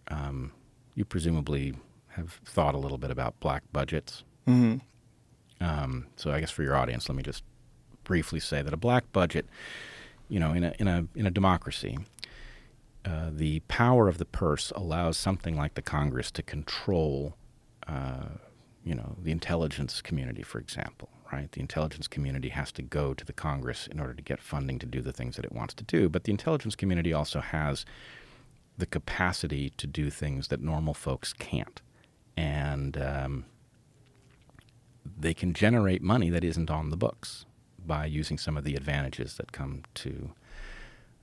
um, 0.09 0.53
you 0.95 1.07
presumably 1.07 1.75
have 2.09 2.41
thought 2.45 2.75
a 2.75 2.79
little 2.79 2.99
bit 2.99 3.11
about 3.11 3.41
black 3.41 3.63
budgets. 3.73 4.25
Mm-hmm. 4.47 4.79
Um, 5.61 6.07
so 6.17 6.31
I 6.31 6.41
guess 6.41 6.51
for 6.51 6.63
your 6.63 6.77
audience, 6.77 7.09
let 7.09 7.17
me 7.17 7.23
just 7.23 7.45
briefly 8.05 8.41
say 8.41 8.63
that 8.63 8.73
a 8.73 8.79
black 8.79 9.13
budget, 9.13 9.47
you 10.29 10.41
know, 10.41 10.53
in 10.53 10.65
a 10.65 10.73
in 10.79 10.89
a 10.89 11.07
in 11.15 11.27
a 11.27 11.31
democracy, 11.31 11.99
uh, 13.05 13.31
the 13.33 13.61
power 13.61 14.09
of 14.09 14.19
the 14.19 14.25
purse 14.25 14.73
allows 14.75 15.17
something 15.17 15.57
like 15.57 15.75
the 15.75 15.83
Congress 15.83 16.31
to 16.33 16.43
control, 16.43 17.37
uh, 17.87 18.29
you 18.85 18.95
know, 18.95 19.17
the 19.23 19.31
intelligence 19.31 20.01
community, 20.03 20.43
for 20.43 20.59
example. 20.59 21.09
Right, 21.33 21.53
the 21.53 21.61
intelligence 21.61 22.09
community 22.09 22.49
has 22.49 22.73
to 22.73 22.83
go 22.83 23.15
to 23.15 23.25
the 23.25 23.33
Congress 23.33 23.87
in 23.87 24.01
order 24.01 24.15
to 24.15 24.23
get 24.23 24.43
funding 24.43 24.81
to 24.81 24.87
do 24.87 25.01
the 25.01 25.13
things 25.13 25.37
that 25.37 25.45
it 25.45 25.53
wants 25.53 25.75
to 25.75 25.85
do. 25.85 26.09
But 26.09 26.25
the 26.25 26.33
intelligence 26.33 26.75
community 26.75 27.13
also 27.13 27.41
has 27.41 27.85
the 28.77 28.87
capacity 28.87 29.71
to 29.77 29.87
do 29.87 30.11
things 30.11 30.49
that 30.49 30.61
normal 30.61 30.93
folks 30.93 31.33
can't, 31.33 31.81
and 32.37 32.97
um, 33.01 33.45
they 35.05 35.35
can 35.35 35.53
generate 35.53 36.03
money 36.03 36.31
that 36.31 36.45
isn't 36.45 36.71
on 36.71 36.91
the 36.91 36.97
books 36.97 37.47
by 37.87 38.07
using 38.07 38.39
some 38.39 38.57
of 38.57 38.65
the 38.65 38.75
advantages 38.75 39.37
that 39.37 39.53
come 39.53 39.83
to 39.95 40.31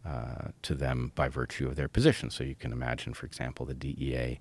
uh, 0.05 0.49
to 0.61 0.73
them 0.73 1.11
by 1.15 1.27
virtue 1.27 1.67
of 1.67 1.75
their 1.75 1.89
position. 1.89 2.29
So 2.29 2.43
you 2.43 2.55
can 2.55 2.71
imagine, 2.71 3.13
for 3.13 3.25
example, 3.25 3.65
the 3.65 3.73
DEA. 3.73 4.39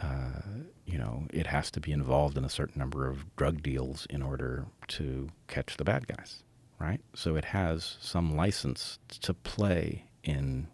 Uh, 0.00 0.42
you 0.84 0.98
know, 0.98 1.28
it 1.32 1.46
has 1.46 1.70
to 1.72 1.80
be 1.80 1.92
involved 1.92 2.36
in 2.36 2.44
a 2.44 2.48
certain 2.48 2.78
number 2.78 3.06
of 3.06 3.24
drug 3.36 3.62
deals 3.62 4.06
in 4.10 4.22
order 4.22 4.66
to 4.88 5.28
catch 5.46 5.76
the 5.76 5.84
bad 5.84 6.08
guys, 6.08 6.42
right? 6.80 7.00
So 7.14 7.36
it 7.36 7.44
has 7.46 7.98
some 8.00 8.34
license 8.34 8.98
to 9.20 9.32
play 9.34 10.06
in 10.24 10.66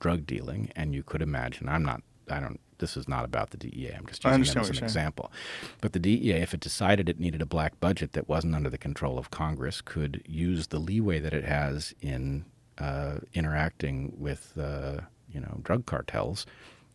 drug 0.00 0.26
dealing, 0.26 0.70
and 0.74 0.94
you 0.94 1.02
could 1.02 1.20
imagine. 1.20 1.68
I'm 1.68 1.84
not. 1.84 2.02
I 2.30 2.40
don't 2.40 2.60
this 2.78 2.96
is 2.96 3.08
not 3.08 3.24
about 3.24 3.50
the 3.50 3.56
DEA. 3.56 3.94
I'm 3.96 4.06
just 4.06 4.24
using 4.24 4.42
it 4.42 4.56
as 4.56 4.70
an 4.70 4.84
example. 4.84 5.32
But 5.80 5.92
the 5.92 5.98
DEA, 5.98 6.32
if 6.34 6.54
it 6.54 6.60
decided 6.60 7.08
it 7.08 7.20
needed 7.20 7.42
a 7.42 7.46
black 7.46 7.78
budget 7.80 8.12
that 8.12 8.28
wasn't 8.28 8.54
under 8.54 8.70
the 8.70 8.78
control 8.78 9.18
of 9.18 9.30
Congress, 9.30 9.80
could 9.80 10.22
use 10.26 10.68
the 10.68 10.78
leeway 10.78 11.18
that 11.20 11.34
it 11.34 11.44
has 11.44 11.94
in 12.00 12.44
uh, 12.78 13.18
interacting 13.34 14.14
with 14.16 14.56
uh, 14.58 15.00
you 15.32 15.40
know 15.40 15.60
drug 15.62 15.86
cartels 15.86 16.46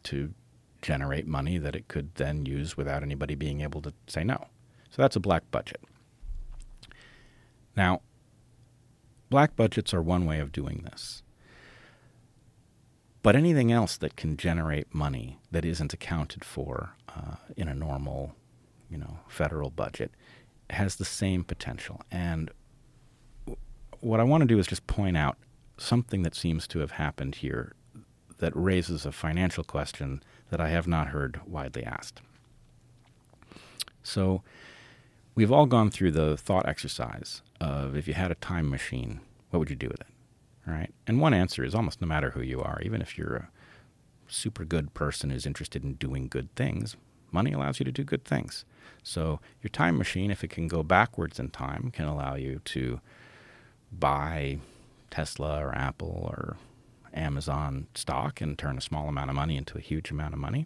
to 0.04 0.34
generate 0.82 1.26
money 1.26 1.58
that 1.58 1.76
it 1.76 1.88
could 1.88 2.14
then 2.16 2.46
use 2.46 2.76
without 2.76 3.04
anybody 3.04 3.36
being 3.36 3.62
able 3.62 3.82
to 3.82 3.94
say 4.08 4.24
no. 4.24 4.48
So 4.90 5.02
that's 5.02 5.16
a 5.16 5.20
black 5.20 5.50
budget. 5.50 5.82
Now, 7.76 8.02
black 9.30 9.56
budgets 9.56 9.94
are 9.94 10.02
one 10.02 10.26
way 10.26 10.40
of 10.40 10.52
doing 10.52 10.86
this. 10.86 11.23
But 13.24 13.38
anything 13.38 13.72
else 13.72 13.96
that 13.98 14.18
can 14.18 14.36
generate 14.36 14.94
money 14.94 15.40
that 15.50 15.64
isn't 15.64 15.94
accounted 15.94 16.44
for 16.44 16.96
uh, 17.08 17.36
in 17.56 17.70
a 17.70 17.74
normal, 17.74 18.36
you 18.90 18.98
know, 18.98 19.20
federal 19.30 19.70
budget 19.70 20.12
has 20.70 20.98
the 20.98 21.06
same 21.06 21.46
potential. 21.46 22.02
And 22.12 22.52
what 24.02 24.20
I 24.20 24.24
want 24.24 24.42
to 24.42 24.48
do 24.48 24.60
is 24.60 24.68
just 24.68 24.86
point 24.88 25.16
out 25.16 25.38
something 25.78 26.24
that 26.24 26.36
seems 26.36 26.68
to 26.68 26.80
have 26.80 26.92
happened 26.92 27.36
here 27.36 27.74
that 28.40 28.52
raises 28.56 29.06
a 29.06 29.12
financial 29.12 29.64
question 29.64 30.22
that 30.50 30.60
I 30.60 30.68
have 30.68 30.86
not 30.88 31.08
heard 31.08 31.40
widely 31.48 31.86
asked. 31.86 32.22
So, 34.04 34.44
we've 35.34 35.52
all 35.52 35.66
gone 35.66 35.90
through 35.90 36.12
the 36.12 36.36
thought 36.36 36.68
exercise 36.68 37.42
of 37.62 37.96
if 37.96 38.06
you 38.06 38.14
had 38.16 38.32
a 38.32 38.36
time 38.36 38.70
machine, 38.70 39.22
what 39.50 39.60
would 39.60 39.70
you 39.70 39.78
do 39.78 39.88
with 39.88 40.02
it? 40.02 40.13
Right? 40.66 40.94
And 41.08 41.20
one 41.20 41.34
answer 41.34 41.64
is 41.64 41.76
almost 41.76 42.02
no 42.02 42.08
matter 42.08 42.32
who 42.32 42.42
you 42.42 42.62
are, 42.62 42.80
even 42.82 43.02
if 43.02 43.18
you're 43.18 43.36
a 43.36 43.50
super 44.28 44.64
good 44.64 44.94
person 44.94 45.30
who's 45.30 45.46
interested 45.46 45.84
in 45.84 45.94
doing 45.96 46.28
good 46.28 46.54
things, 46.56 46.96
money 47.32 47.52
allows 47.52 47.80
you 47.80 47.86
to 47.86 47.92
do 47.92 48.04
good 48.04 48.26
things. 48.26 48.66
So 49.04 49.40
your 49.62 49.70
time 49.70 49.98
machine, 49.98 50.32
if 50.32 50.44
it 50.44 50.50
can 50.50 50.68
go 50.68 50.84
backwards 50.84 51.40
in 51.40 51.50
time, 51.50 51.92
can 51.92 52.06
allow 52.06 52.36
you 52.36 52.62
to 52.66 53.02
buy 53.92 54.60
Tesla 55.12 55.60
or 55.64 55.76
Apple 55.76 56.28
or 56.30 56.58
Amazon 57.14 57.88
stock 57.94 58.42
and 58.42 58.58
turn 58.58 58.78
a 58.78 58.82
small 58.82 59.08
amount 59.08 59.30
of 59.30 59.36
money 59.36 59.58
into 59.58 59.78
a 59.78 59.82
huge 59.82 60.10
amount 60.10 60.34
of 60.34 60.40
money. 60.40 60.66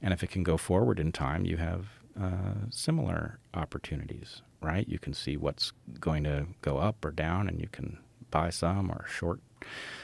And 0.00 0.12
if 0.12 0.22
it 0.22 0.30
can 0.30 0.42
go 0.42 0.56
forward 0.56 0.98
in 1.00 1.12
time, 1.12 1.44
you 1.44 1.56
have 1.56 1.86
uh, 2.20 2.68
similar 2.70 3.38
opportunities, 3.54 4.42
right? 4.62 4.88
You 4.88 4.98
can 4.98 5.14
see 5.14 5.36
what's 5.36 5.72
going 6.00 6.24
to 6.24 6.46
go 6.62 6.78
up 6.78 7.04
or 7.04 7.10
down, 7.10 7.48
and 7.48 7.60
you 7.60 7.68
can 7.70 7.98
buy 8.34 8.50
some 8.50 8.90
or 8.90 9.06
short. 9.08 9.40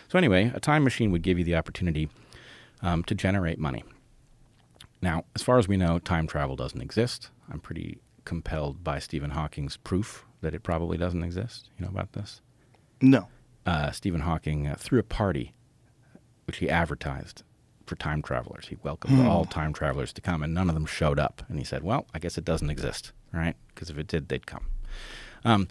So, 0.08 0.16
anyway, 0.16 0.52
a 0.54 0.60
time 0.60 0.84
machine 0.84 1.10
would 1.10 1.22
give 1.22 1.36
you 1.36 1.44
the 1.44 1.56
opportunity 1.56 2.08
um, 2.80 3.02
to 3.04 3.14
generate 3.14 3.58
money. 3.58 3.82
Now, 5.02 5.24
as 5.34 5.42
far 5.42 5.58
as 5.58 5.66
we 5.66 5.76
know, 5.76 5.98
time 5.98 6.26
travel 6.28 6.54
doesn't 6.54 6.80
exist. 6.80 7.30
I'm 7.50 7.58
pretty 7.58 7.98
compelled 8.24 8.84
by 8.84 9.00
Stephen 9.00 9.30
Hawking's 9.30 9.76
proof 9.76 10.24
that 10.42 10.54
it 10.54 10.62
probably 10.62 10.96
doesn't 10.96 11.24
exist. 11.24 11.68
You 11.76 11.84
know 11.84 11.90
about 11.90 12.12
this? 12.12 12.40
No. 13.00 13.28
Uh, 13.66 13.90
Stephen 13.90 14.20
Hawking 14.20 14.68
uh, 14.68 14.76
threw 14.78 15.00
a 15.00 15.02
party, 15.02 15.52
which 16.46 16.58
he 16.58 16.70
advertised 16.70 17.42
for 17.86 17.96
time 17.96 18.22
travelers. 18.22 18.68
He 18.68 18.76
welcomed 18.84 19.26
all 19.26 19.44
time 19.44 19.72
travelers 19.72 20.12
to 20.12 20.20
come, 20.20 20.42
and 20.44 20.54
none 20.54 20.68
of 20.68 20.74
them 20.74 20.86
showed 20.86 21.18
up. 21.18 21.42
And 21.48 21.58
he 21.58 21.64
said, 21.64 21.82
"Well, 21.82 22.06
I 22.14 22.20
guess 22.20 22.38
it 22.38 22.44
doesn't 22.44 22.70
exist, 22.70 23.12
right? 23.32 23.56
Because 23.74 23.90
if 23.90 23.98
it 23.98 24.06
did, 24.06 24.28
they'd 24.28 24.46
come." 24.46 24.66
Um, 25.44 25.68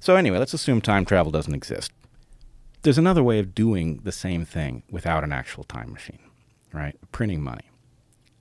so 0.00 0.16
anyway, 0.16 0.38
let's 0.38 0.54
assume 0.54 0.80
time 0.80 1.04
travel 1.04 1.32
doesn't 1.32 1.54
exist. 1.54 1.92
There's 2.82 2.98
another 2.98 3.22
way 3.22 3.38
of 3.38 3.54
doing 3.54 4.00
the 4.04 4.12
same 4.12 4.44
thing 4.44 4.82
without 4.90 5.24
an 5.24 5.32
actual 5.32 5.64
time 5.64 5.92
machine, 5.92 6.20
right? 6.72 6.96
Printing 7.12 7.42
money, 7.42 7.70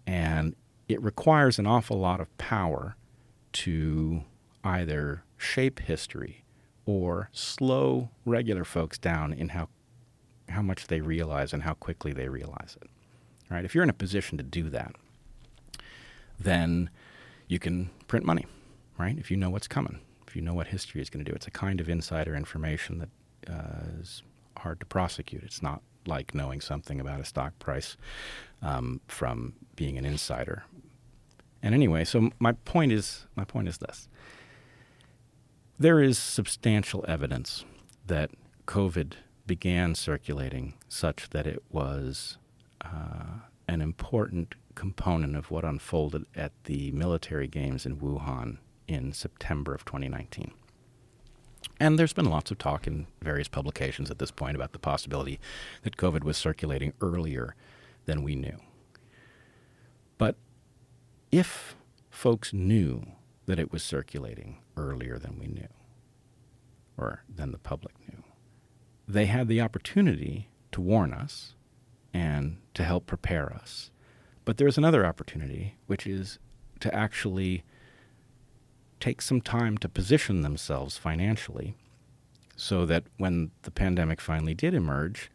and 0.06 0.56
it 0.88 1.02
requires 1.02 1.60
an 1.60 1.68
awful 1.68 2.00
lot 2.00 2.22
of 2.22 2.36
power 2.38 2.96
to 3.54 4.24
either 4.64 5.24
shape 5.38 5.80
history 5.80 6.44
or 6.86 7.30
slow 7.32 8.10
regular 8.26 8.64
folks 8.64 8.98
down 8.98 9.34
in 9.34 9.50
how 9.50 9.68
how 10.50 10.62
much 10.62 10.88
they 10.88 11.02
realize 11.02 11.52
and 11.52 11.64
how 11.64 11.74
quickly 11.74 12.14
they 12.14 12.30
realize 12.30 12.78
it. 12.82 12.90
Right? 13.50 13.66
If 13.66 13.76
you're 13.76 13.84
in 13.84 13.90
a 13.90 13.94
position 13.94 14.38
to 14.38 14.44
do 14.44 14.70
that, 14.70 14.96
then 16.40 16.90
you 17.48 17.60
can 17.60 17.90
print 18.08 18.26
money, 18.26 18.46
right? 18.98 19.18
If 19.18 19.32
you 19.32 19.38
know 19.38 19.50
what's 19.50 19.68
coming, 19.68 20.00
if 20.28 20.36
you 20.36 20.42
know 20.42 20.54
what 20.54 20.68
history 20.68 21.02
is 21.02 21.10
going 21.10 21.24
to 21.24 21.32
do, 21.32 21.36
it's 21.36 21.48
a 21.48 21.52
kind 21.52 21.80
of 21.80 21.90
insider 21.90 22.36
information 22.36 23.00
that 23.00 23.10
uh, 23.52 24.00
is 24.02 24.24
hard 24.58 24.80
to 24.80 24.86
prosecute. 24.86 25.44
It's 25.44 25.62
not 25.62 25.82
like 26.06 26.34
knowing 26.34 26.62
something 26.62 27.00
about 27.00 27.20
a 27.20 27.26
stock 27.26 27.58
price 27.60 27.98
um, 28.62 29.02
from 29.08 29.54
being 29.76 29.98
an 29.98 30.06
insider. 30.06 30.64
And 31.62 31.74
anyway, 31.74 32.04
so 32.04 32.30
my 32.40 32.54
point 32.54 32.92
is 32.92 33.26
my 33.36 33.44
point 33.44 33.68
is 33.68 33.78
this: 33.80 34.08
there 35.80 36.02
is 36.02 36.18
substantial 36.18 37.04
evidence 37.08 37.66
that 38.06 38.32
COVID 38.68 39.14
began 39.46 39.96
circulating 39.96 40.74
such 40.88 41.30
that 41.30 41.48
it 41.48 41.64
was 41.72 42.38
uh, 42.82 43.40
an 43.68 43.82
important 43.82 44.56
component 44.76 45.36
of 45.36 45.50
what 45.50 45.64
unfolded 45.64 46.26
at 46.36 46.52
the 46.66 46.92
military 46.92 47.48
games 47.48 47.86
in 47.86 47.98
Wuhan 47.98 48.60
in 48.88 49.14
September 49.14 49.74
of 49.74 49.86
2019. 49.86 50.52
And 51.80 52.00
there's 52.00 52.14
been 52.14 52.30
lots 52.30 52.50
of 52.50 52.58
talk 52.58 52.88
in 52.88 53.08
various 53.22 53.48
publications 53.48 54.10
at 54.10 54.20
this 54.20 54.32
point 54.32 54.56
about 54.56 54.72
the 54.72 54.80
possibility 54.80 55.40
that 55.84 55.98
COVID 55.98 56.24
was 56.24 56.38
circulating 56.38 56.94
earlier 57.02 57.56
than 58.06 58.24
we 58.24 58.36
knew. 58.36 58.58
But 60.18 60.36
if 61.32 61.76
folks 62.10 62.54
knew 62.54 63.04
that 63.46 63.60
it 63.60 63.72
was 63.72 63.84
circulating 63.84 64.58
earlier 64.76 65.20
than 65.20 65.38
we 65.38 65.48
knew, 65.48 65.68
or 66.98 67.24
than 67.34 67.52
the 67.52 67.60
public 67.60 67.94
knew, 68.08 68.24
they 69.08 69.28
had 69.28 69.48
the 69.48 69.62
opportunity 69.62 70.50
to 70.72 70.82
warn 70.82 71.14
us 71.14 71.54
and 72.14 72.58
to 72.74 72.84
help 72.84 73.06
prepare 73.06 73.54
us. 73.54 73.92
But 74.46 74.58
there's 74.58 74.78
another 74.78 75.06
opportunity, 75.06 75.76
which 75.86 76.08
is 76.08 76.40
to 76.80 76.94
actually 76.94 77.64
take 79.00 79.22
some 79.22 79.42
time 79.42 79.78
to 79.80 79.90
position 79.90 80.42
themselves 80.42 80.98
financially 80.98 81.76
so 82.56 82.86
that 82.86 83.04
when 83.18 83.52
the 83.64 83.72
pandemic 83.72 84.20
finally 84.20 84.54
did 84.54 84.74
emerge, 84.74 85.30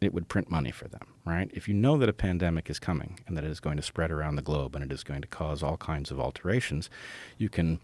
it 0.00 0.12
would 0.12 0.28
print 0.28 0.50
money 0.50 0.70
for 0.70 0.88
them, 0.88 1.06
right? 1.24 1.50
If 1.54 1.68
you 1.68 1.74
know 1.74 1.96
that 1.98 2.08
a 2.08 2.12
pandemic 2.12 2.68
is 2.68 2.78
coming 2.78 3.20
and 3.26 3.36
that 3.36 3.44
it 3.44 3.50
is 3.50 3.60
going 3.60 3.76
to 3.76 3.82
spread 3.82 4.10
around 4.10 4.36
the 4.36 4.42
globe 4.42 4.74
and 4.74 4.84
it 4.84 4.92
is 4.92 5.04
going 5.04 5.22
to 5.22 5.28
cause 5.28 5.62
all 5.62 5.76
kinds 5.76 6.10
of 6.10 6.20
alterations, 6.20 6.90
you 7.38 7.48
can, 7.48 7.80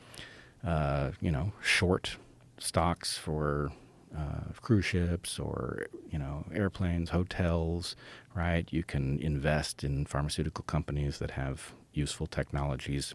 uh, 0.66 1.12
you 1.20 1.30
know, 1.30 1.52
short 1.62 2.16
stocks 2.58 3.16
for 3.16 3.70
uh, 4.16 4.52
cruise 4.62 4.84
ships 4.84 5.38
or 5.38 5.86
you 6.10 6.18
know 6.18 6.44
airplanes, 6.52 7.10
hotels, 7.10 7.94
right? 8.34 8.66
You 8.70 8.82
can 8.82 9.18
invest 9.20 9.84
in 9.84 10.06
pharmaceutical 10.06 10.64
companies 10.64 11.18
that 11.18 11.32
have 11.32 11.72
useful 11.92 12.26
technologies. 12.26 13.14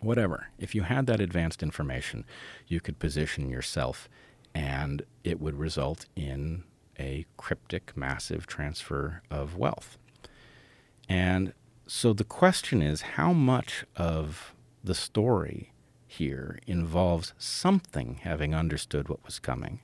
Whatever. 0.00 0.48
If 0.58 0.74
you 0.74 0.82
had 0.82 1.06
that 1.06 1.20
advanced 1.20 1.62
information, 1.62 2.24
you 2.66 2.80
could 2.80 2.98
position 2.98 3.48
yourself, 3.48 4.08
and 4.54 5.02
it 5.22 5.40
would 5.40 5.58
result 5.58 6.06
in 6.14 6.64
a 6.98 7.26
cryptic, 7.36 7.96
massive 7.96 8.46
transfer 8.46 9.22
of 9.30 9.56
wealth. 9.56 9.98
And 11.08 11.52
so 11.86 12.12
the 12.12 12.24
question 12.24 12.80
is 12.80 13.02
how 13.02 13.32
much 13.32 13.84
of 13.96 14.54
the 14.82 14.94
story 14.94 15.72
here 16.06 16.58
involves 16.66 17.34
something 17.38 18.20
having 18.22 18.54
understood 18.54 19.08
what 19.08 19.24
was 19.24 19.38
coming 19.38 19.80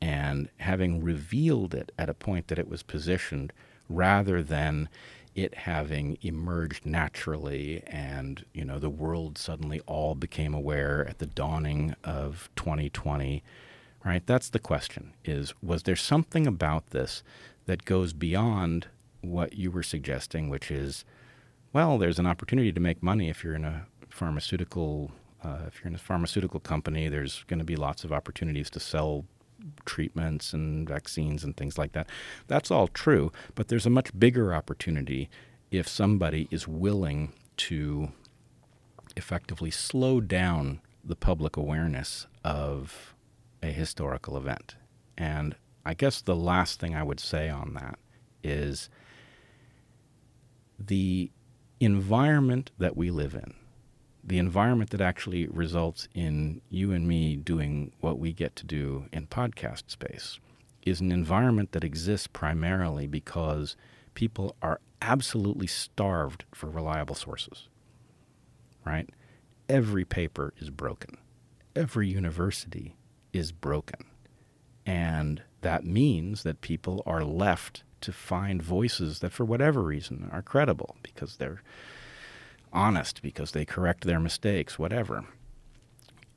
and 0.00 0.50
having 0.58 1.02
revealed 1.02 1.74
it 1.74 1.90
at 1.98 2.10
a 2.10 2.14
point 2.14 2.48
that 2.48 2.58
it 2.58 2.68
was 2.68 2.82
positioned 2.82 3.52
rather 3.88 4.42
than 4.42 4.88
it 5.34 5.54
having 5.54 6.16
emerged 6.22 6.86
naturally 6.86 7.82
and 7.86 8.44
you 8.52 8.64
know 8.64 8.78
the 8.78 8.90
world 8.90 9.36
suddenly 9.36 9.80
all 9.86 10.14
became 10.14 10.54
aware 10.54 11.06
at 11.08 11.18
the 11.18 11.26
dawning 11.26 11.94
of 12.04 12.48
2020 12.56 13.42
right? 14.04 14.26
That's 14.26 14.50
the 14.50 14.58
question 14.58 15.14
is 15.24 15.54
was 15.62 15.84
there 15.84 15.96
something 15.96 16.46
about 16.46 16.90
this 16.90 17.22
that 17.66 17.84
goes 17.84 18.12
beyond 18.12 18.88
what 19.22 19.54
you 19.54 19.70
were 19.70 19.82
suggesting 19.82 20.50
which 20.50 20.70
is 20.70 21.04
well 21.72 21.96
there's 21.96 22.18
an 22.18 22.26
opportunity 22.26 22.70
to 22.70 22.80
make 22.80 23.02
money 23.02 23.30
if 23.30 23.42
you're 23.42 23.54
in 23.54 23.64
a 23.64 23.86
pharmaceutical 24.10 25.10
uh, 25.42 25.60
if 25.66 25.80
you're 25.80 25.88
in 25.88 25.94
a 25.94 25.98
pharmaceutical 25.98 26.60
company 26.60 27.08
there's 27.08 27.42
going 27.44 27.58
to 27.58 27.64
be 27.64 27.76
lots 27.76 28.04
of 28.04 28.12
opportunities 28.12 28.68
to 28.68 28.78
sell 28.78 29.24
treatments 29.84 30.52
and 30.52 30.88
vaccines 30.88 31.44
and 31.44 31.56
things 31.56 31.78
like 31.78 31.92
that. 31.92 32.08
That's 32.46 32.70
all 32.70 32.88
true, 32.88 33.32
but 33.54 33.68
there's 33.68 33.86
a 33.86 33.90
much 33.90 34.18
bigger 34.18 34.54
opportunity 34.54 35.30
if 35.70 35.88
somebody 35.88 36.48
is 36.50 36.68
willing 36.68 37.32
to 37.56 38.08
effectively 39.16 39.70
slow 39.70 40.20
down 40.20 40.80
the 41.04 41.16
public 41.16 41.56
awareness 41.56 42.26
of 42.44 43.14
a 43.62 43.68
historical 43.68 44.36
event. 44.36 44.76
And 45.16 45.56
I 45.84 45.94
guess 45.94 46.20
the 46.20 46.36
last 46.36 46.80
thing 46.80 46.94
I 46.94 47.02
would 47.02 47.20
say 47.20 47.48
on 47.48 47.74
that 47.74 47.98
is 48.42 48.88
the 50.78 51.30
environment 51.80 52.70
that 52.78 52.96
we 52.96 53.10
live 53.10 53.34
in 53.34 53.54
the 54.26 54.38
environment 54.38 54.90
that 54.90 55.00
actually 55.00 55.46
results 55.48 56.08
in 56.14 56.60
you 56.70 56.92
and 56.92 57.06
me 57.06 57.36
doing 57.36 57.92
what 58.00 58.18
we 58.18 58.32
get 58.32 58.56
to 58.56 58.64
do 58.64 59.06
in 59.12 59.26
podcast 59.26 59.90
space 59.90 60.38
is 60.82 61.00
an 61.00 61.12
environment 61.12 61.72
that 61.72 61.84
exists 61.84 62.26
primarily 62.26 63.06
because 63.06 63.76
people 64.14 64.56
are 64.62 64.80
absolutely 65.02 65.66
starved 65.66 66.44
for 66.54 66.70
reliable 66.70 67.14
sources. 67.14 67.68
Right? 68.84 69.08
Every 69.68 70.04
paper 70.04 70.54
is 70.58 70.70
broken. 70.70 71.18
Every 71.76 72.08
university 72.08 72.96
is 73.32 73.52
broken. 73.52 74.06
And 74.86 75.42
that 75.62 75.84
means 75.84 76.42
that 76.42 76.60
people 76.60 77.02
are 77.06 77.24
left 77.24 77.82
to 78.02 78.12
find 78.12 78.62
voices 78.62 79.20
that, 79.20 79.32
for 79.32 79.44
whatever 79.44 79.82
reason, 79.82 80.28
are 80.30 80.42
credible 80.42 80.96
because 81.02 81.36
they're 81.36 81.62
honest 82.74 83.22
because 83.22 83.52
they 83.52 83.64
correct 83.64 84.04
their 84.04 84.20
mistakes, 84.20 84.78
whatever. 84.78 85.24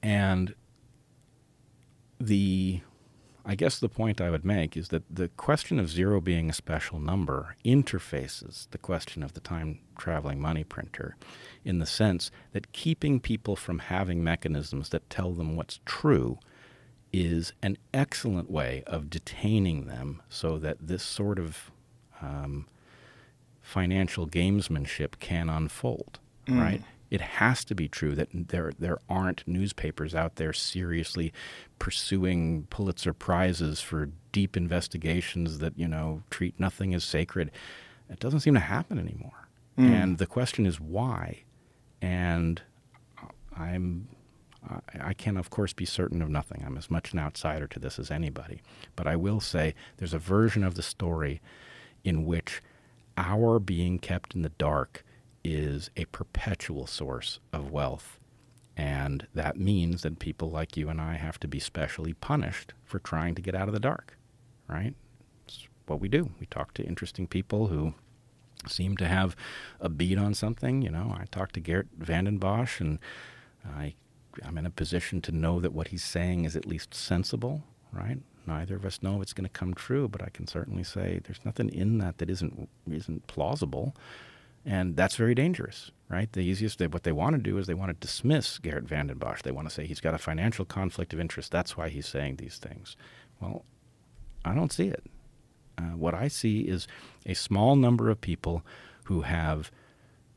And 0.02 0.56
the 2.20 2.82
I 3.50 3.56
guess 3.56 3.80
the 3.80 3.88
point 3.88 4.20
I 4.20 4.30
would 4.30 4.44
make 4.44 4.76
is 4.76 4.90
that 4.90 5.04
the 5.10 5.30
question 5.30 5.80
of 5.80 5.90
zero 5.90 6.20
being 6.20 6.50
a 6.50 6.54
special 6.54 7.00
number 7.00 7.56
interfaces 7.64 8.70
the 8.72 8.78
question 8.78 9.24
of 9.24 9.36
the 9.36 9.40
time 9.40 9.80
traveling 9.98 10.42
money 10.42 10.66
printer 10.66 11.16
in 11.64 11.80
the 11.80 11.86
sense 11.86 12.30
that 12.52 12.74
keeping 12.74 13.22
people 13.22 13.56
from 13.56 13.80
having 13.80 14.22
mechanisms 14.22 14.90
that 14.90 15.10
tell 15.10 15.32
them 15.32 15.56
what's 15.56 15.80
true 15.86 16.40
is 17.14 17.54
an 17.64 17.78
excellent 17.94 18.52
way 18.52 18.84
of 18.86 19.10
detaining 19.10 19.88
them 19.88 20.22
so 20.28 20.58
that 20.58 20.78
this 20.82 21.04
sort 21.04 21.40
of 21.40 21.72
um, 22.22 22.68
financial 23.62 24.28
gamesmanship 24.28 25.20
can 25.20 25.50
unfold 25.50 26.20
Mm. 26.48 26.62
right? 26.62 26.84
It 27.10 27.22
has 27.22 27.64
to 27.66 27.76
be 27.76 27.88
true 27.88 28.16
that 28.16 28.28
there 28.34 28.74
there 28.78 28.98
aren't 29.10 29.48
newspapers 29.48 30.14
out 30.14 30.36
there 30.36 30.52
seriously 30.52 31.32
pursuing 31.80 32.68
Pulitzer 32.70 33.14
prizes 33.14 33.80
for 33.80 34.10
deep 34.34 34.58
investigations 34.58 35.60
that 35.60 35.78
you 35.78 35.88
know 35.88 36.24
treat 36.30 36.60
nothing 36.60 36.94
as 36.94 37.04
sacred. 37.06 37.50
It 38.10 38.20
doesn't 38.20 38.42
seem 38.42 38.56
to 38.56 38.60
happen 38.60 39.00
anymore. 39.00 39.48
Mm. 39.78 39.92
And 39.92 40.18
the 40.18 40.26
question 40.28 40.66
is 40.66 40.80
why. 40.82 41.44
And 42.02 42.62
uh, 43.22 43.28
I'm 43.56 44.10
I- 44.70 45.10
I 45.10 45.14
can, 45.14 45.38
of 45.38 45.50
course, 45.50 45.72
be 45.72 45.86
certain 45.86 46.22
of 46.22 46.30
nothing. 46.30 46.64
I'm 46.66 46.78
as 46.78 46.92
much 46.92 47.14
an 47.14 47.20
outsider 47.20 47.68
to 47.68 47.80
this 47.80 47.98
as 48.00 48.12
anybody. 48.12 48.62
But 48.98 49.08
I 49.08 49.16
will 49.16 49.40
say 49.40 49.76
there's 49.98 50.14
a 50.14 50.20
version 50.20 50.64
of 50.64 50.76
the 50.76 50.82
story 50.82 51.40
in 52.04 52.26
which 52.26 52.62
our 53.18 53.60
being 53.60 53.98
kept 53.98 54.36
in 54.36 54.42
the 54.42 54.50
dark 54.50 55.06
is 55.44 55.90
a 55.96 56.06
perpetual 56.06 56.88
source 56.88 57.40
of 57.54 57.72
wealth. 57.72 58.20
And 58.76 59.28
that 59.34 59.58
means 59.58 60.04
that 60.04 60.20
people 60.20 60.52
like 60.52 60.78
you 60.78 60.90
and 60.90 61.02
I 61.02 61.16
have 61.16 61.40
to 61.40 61.48
be 61.48 61.60
specially 61.60 62.14
punished 62.14 62.74
for 62.86 63.00
trying 63.00 63.34
to 63.36 63.42
get 63.42 63.56
out 63.56 63.68
of 63.68 63.74
the 63.74 63.80
dark, 63.80 64.18
right? 64.68 64.94
It's 65.48 65.68
what 65.88 66.00
we 66.00 66.08
do. 66.08 66.30
We 66.40 66.46
talk 66.46 66.74
to 66.76 66.84
interesting 66.84 67.26
people 67.28 67.68
who 67.68 67.96
seem 68.68 68.98
to 68.98 69.08
have 69.08 69.36
a 69.80 69.90
beat 69.90 70.18
on 70.18 70.34
something. 70.34 70.82
You 70.82 70.92
know, 70.92 71.16
I 71.18 71.26
talked 71.32 71.56
to 71.56 71.60
Geert 71.60 71.88
Vanden 71.98 72.40
Bossche, 72.40 72.82
and 72.82 73.00
I, 73.66 73.96
I'm 74.44 74.58
in 74.58 74.66
a 74.66 74.72
position 74.72 75.22
to 75.22 75.32
know 75.32 75.60
that 75.60 75.74
what 75.74 75.88
he's 75.88 76.04
saying 76.04 76.46
is 76.46 76.56
at 76.56 76.68
least 76.68 76.94
sensible, 76.94 77.64
right? 77.92 78.20
Neither 78.46 78.76
of 78.76 78.86
us 78.86 79.04
know 79.04 79.18
if 79.18 79.24
it's 79.24 79.34
going 79.34 79.50
to 79.50 79.50
come 79.50 79.74
true, 79.74 80.08
but 80.08 80.22
I 80.24 80.30
can 80.30 80.48
certainly 80.48 80.84
say 80.84 81.20
there's 81.24 81.44
nothing 81.44 81.70
in 81.70 81.98
that 81.98 82.18
that 82.20 82.30
isn't 82.30 82.70
isn't 82.90 83.28
plausible, 83.28 83.94
and 84.68 84.98
that's 84.98 85.16
very 85.16 85.34
dangerous, 85.34 85.92
right? 86.10 86.30
The 86.30 86.42
easiest 86.42 86.82
what 86.82 87.04
they 87.04 87.14
want 87.14 87.38
to 87.38 87.42
do 87.42 87.58
is 87.58 87.68
they 87.68 87.74
want 87.74 87.90
to 87.90 88.06
dismiss 88.06 88.60
Geert 88.60 88.84
Vanden 88.84 89.18
Bossche. 89.18 89.42
They 89.42 89.52
want 89.52 89.70
to 89.70 89.74
say 89.74 89.88
he's 89.88 90.02
got 90.02 90.14
a 90.14 90.18
financial 90.18 90.66
conflict 90.66 91.14
of 91.14 91.22
interest. 91.22 91.54
That's 91.54 91.78
why 91.78 91.88
he's 91.88 92.06
saying 92.06 92.36
these 92.36 92.58
things. 92.58 92.98
Well, 93.40 93.64
I 94.44 94.54
don't 94.54 94.74
see 94.74 94.90
it. 94.90 95.06
Uh, 95.78 95.96
what 95.96 96.14
I 96.14 96.28
see 96.28 96.62
is 96.62 96.86
a 97.26 97.34
small 97.34 97.78
number 97.78 98.10
of 98.10 98.20
people 98.20 98.62
who 99.06 99.22
have 99.22 99.72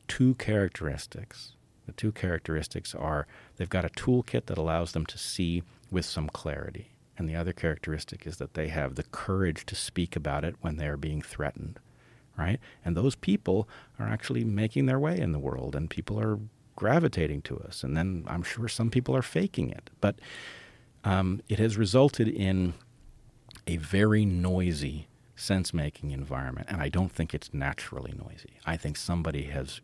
two 0.07 0.35
characteristics. 0.35 1.53
The 1.85 1.91
two 1.91 2.13
characteristics 2.13 2.95
are 2.95 3.27
they've 3.57 3.69
got 3.69 3.83
a 3.83 3.89
toolkit 3.89 4.45
that 4.45 4.57
allows 4.57 4.93
them 4.93 5.05
to 5.07 5.17
see 5.17 5.63
with 5.91 6.05
some 6.05 6.29
clarity. 6.29 6.91
And 7.17 7.27
the 7.29 7.35
other 7.35 7.51
characteristic 7.51 8.25
is 8.25 8.37
that 8.37 8.53
they 8.53 8.69
have 8.69 8.95
the 8.95 9.03
courage 9.03 9.65
to 9.65 9.75
speak 9.75 10.15
about 10.15 10.45
it 10.45 10.55
when 10.61 10.77
they 10.77 10.87
are 10.87 10.97
being 10.97 11.21
threatened, 11.21 11.79
right? 12.41 12.59
And 12.83 12.97
those 12.97 13.15
people 13.15 13.69
are 13.99 14.07
actually 14.07 14.43
making 14.43 14.85
their 14.87 14.99
way 14.99 15.19
in 15.19 15.31
the 15.31 15.39
world, 15.39 15.75
and 15.75 15.89
people 15.89 16.19
are 16.19 16.39
gravitating 16.75 17.41
to 17.43 17.59
us. 17.59 17.83
And 17.83 17.95
then 17.95 18.23
I'm 18.27 18.43
sure 18.43 18.67
some 18.67 18.89
people 18.89 19.15
are 19.15 19.21
faking 19.21 19.69
it. 19.69 19.89
But 19.99 20.15
um, 21.03 21.41
it 21.47 21.59
has 21.59 21.77
resulted 21.77 22.27
in 22.27 22.73
a 23.67 23.77
very 23.77 24.25
noisy 24.25 25.07
sense 25.35 25.73
making 25.73 26.11
environment, 26.11 26.67
and 26.69 26.81
I 26.81 26.89
don't 26.89 27.11
think 27.11 27.33
it's 27.33 27.53
naturally 27.53 28.13
noisy. 28.17 28.59
I 28.65 28.77
think 28.77 28.97
somebody 28.97 29.43
has 29.43 29.81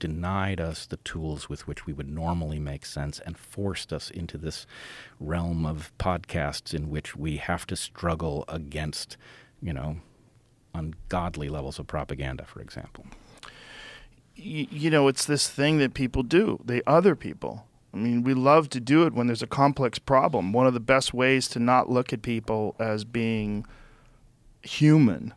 denied 0.00 0.60
us 0.60 0.86
the 0.86 0.96
tools 0.98 1.48
with 1.48 1.66
which 1.66 1.86
we 1.86 1.92
would 1.92 2.10
normally 2.10 2.58
make 2.58 2.84
sense 2.84 3.20
and 3.20 3.38
forced 3.38 3.92
us 3.92 4.10
into 4.10 4.36
this 4.36 4.66
realm 5.20 5.64
of 5.64 5.92
podcasts 5.98 6.74
in 6.74 6.90
which 6.90 7.16
we 7.16 7.36
have 7.36 7.66
to 7.66 7.76
struggle 7.76 8.44
against, 8.48 9.16
you 9.62 9.72
know, 9.72 9.96
ungodly 10.74 11.48
levels 11.48 11.78
of 11.78 11.86
propaganda, 11.86 12.44
for 12.44 12.60
example. 12.60 13.06
you 14.36 14.90
know, 14.90 15.08
it's 15.08 15.24
this 15.24 15.48
thing 15.48 15.78
that 15.78 15.94
people 15.94 16.22
do. 16.22 16.60
They 16.64 16.82
other 16.86 17.14
people. 17.14 17.66
I 17.94 17.96
mean, 17.96 18.24
we 18.24 18.34
love 18.34 18.68
to 18.70 18.80
do 18.80 19.06
it 19.06 19.12
when 19.12 19.28
there's 19.28 19.42
a 19.42 19.46
complex 19.46 20.00
problem. 20.00 20.52
One 20.52 20.66
of 20.66 20.74
the 20.74 20.80
best 20.80 21.14
ways 21.14 21.46
to 21.48 21.60
not 21.60 21.88
look 21.88 22.12
at 22.12 22.22
people 22.22 22.74
as 22.80 23.04
being 23.04 23.64
human 24.62 25.32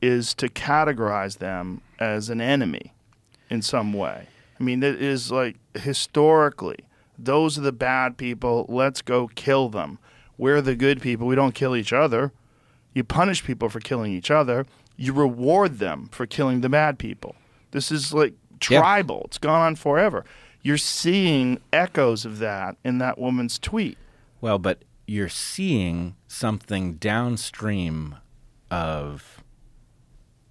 is 0.00 0.32
to 0.34 0.48
categorize 0.48 1.38
them 1.38 1.80
as 1.98 2.30
an 2.30 2.40
enemy 2.40 2.92
in 3.50 3.62
some 3.62 3.92
way. 3.92 4.28
I 4.58 4.62
mean, 4.62 4.82
it 4.84 5.02
is 5.02 5.32
like 5.32 5.56
historically, 5.74 6.78
those 7.18 7.58
are 7.58 7.62
the 7.62 7.72
bad 7.72 8.16
people. 8.16 8.64
Let's 8.68 9.02
go 9.02 9.28
kill 9.34 9.68
them. 9.68 9.98
We're 10.36 10.62
the 10.62 10.76
good 10.76 11.02
people. 11.02 11.26
We 11.26 11.34
don't 11.34 11.54
kill 11.54 11.74
each 11.74 11.92
other. 11.92 12.32
You 12.94 13.04
punish 13.04 13.44
people 13.44 13.68
for 13.68 13.80
killing 13.80 14.12
each 14.12 14.30
other. 14.30 14.66
You 14.96 15.12
reward 15.12 15.78
them 15.78 16.08
for 16.12 16.26
killing 16.26 16.60
the 16.60 16.68
bad 16.68 16.98
people. 16.98 17.36
This 17.70 17.92
is 17.92 18.12
like 18.12 18.34
Yeah. 18.68 18.80
tribal. 18.80 19.22
It's 19.26 19.38
gone 19.38 19.60
on 19.60 19.76
forever. 19.76 20.24
You're 20.62 20.78
seeing 20.78 21.60
echoes 21.72 22.24
of 22.24 22.38
that 22.38 22.76
in 22.84 22.98
that 22.98 23.18
woman's 23.18 23.58
tweet. 23.58 23.96
Well, 24.40 24.58
but 24.58 24.82
you're 25.06 25.28
seeing 25.28 26.16
something 26.26 26.94
downstream 26.94 28.16
of 28.70 29.42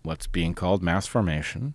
what's 0.04 0.28
being 0.28 0.54
called 0.54 0.82
mass 0.82 1.06
formation, 1.06 1.74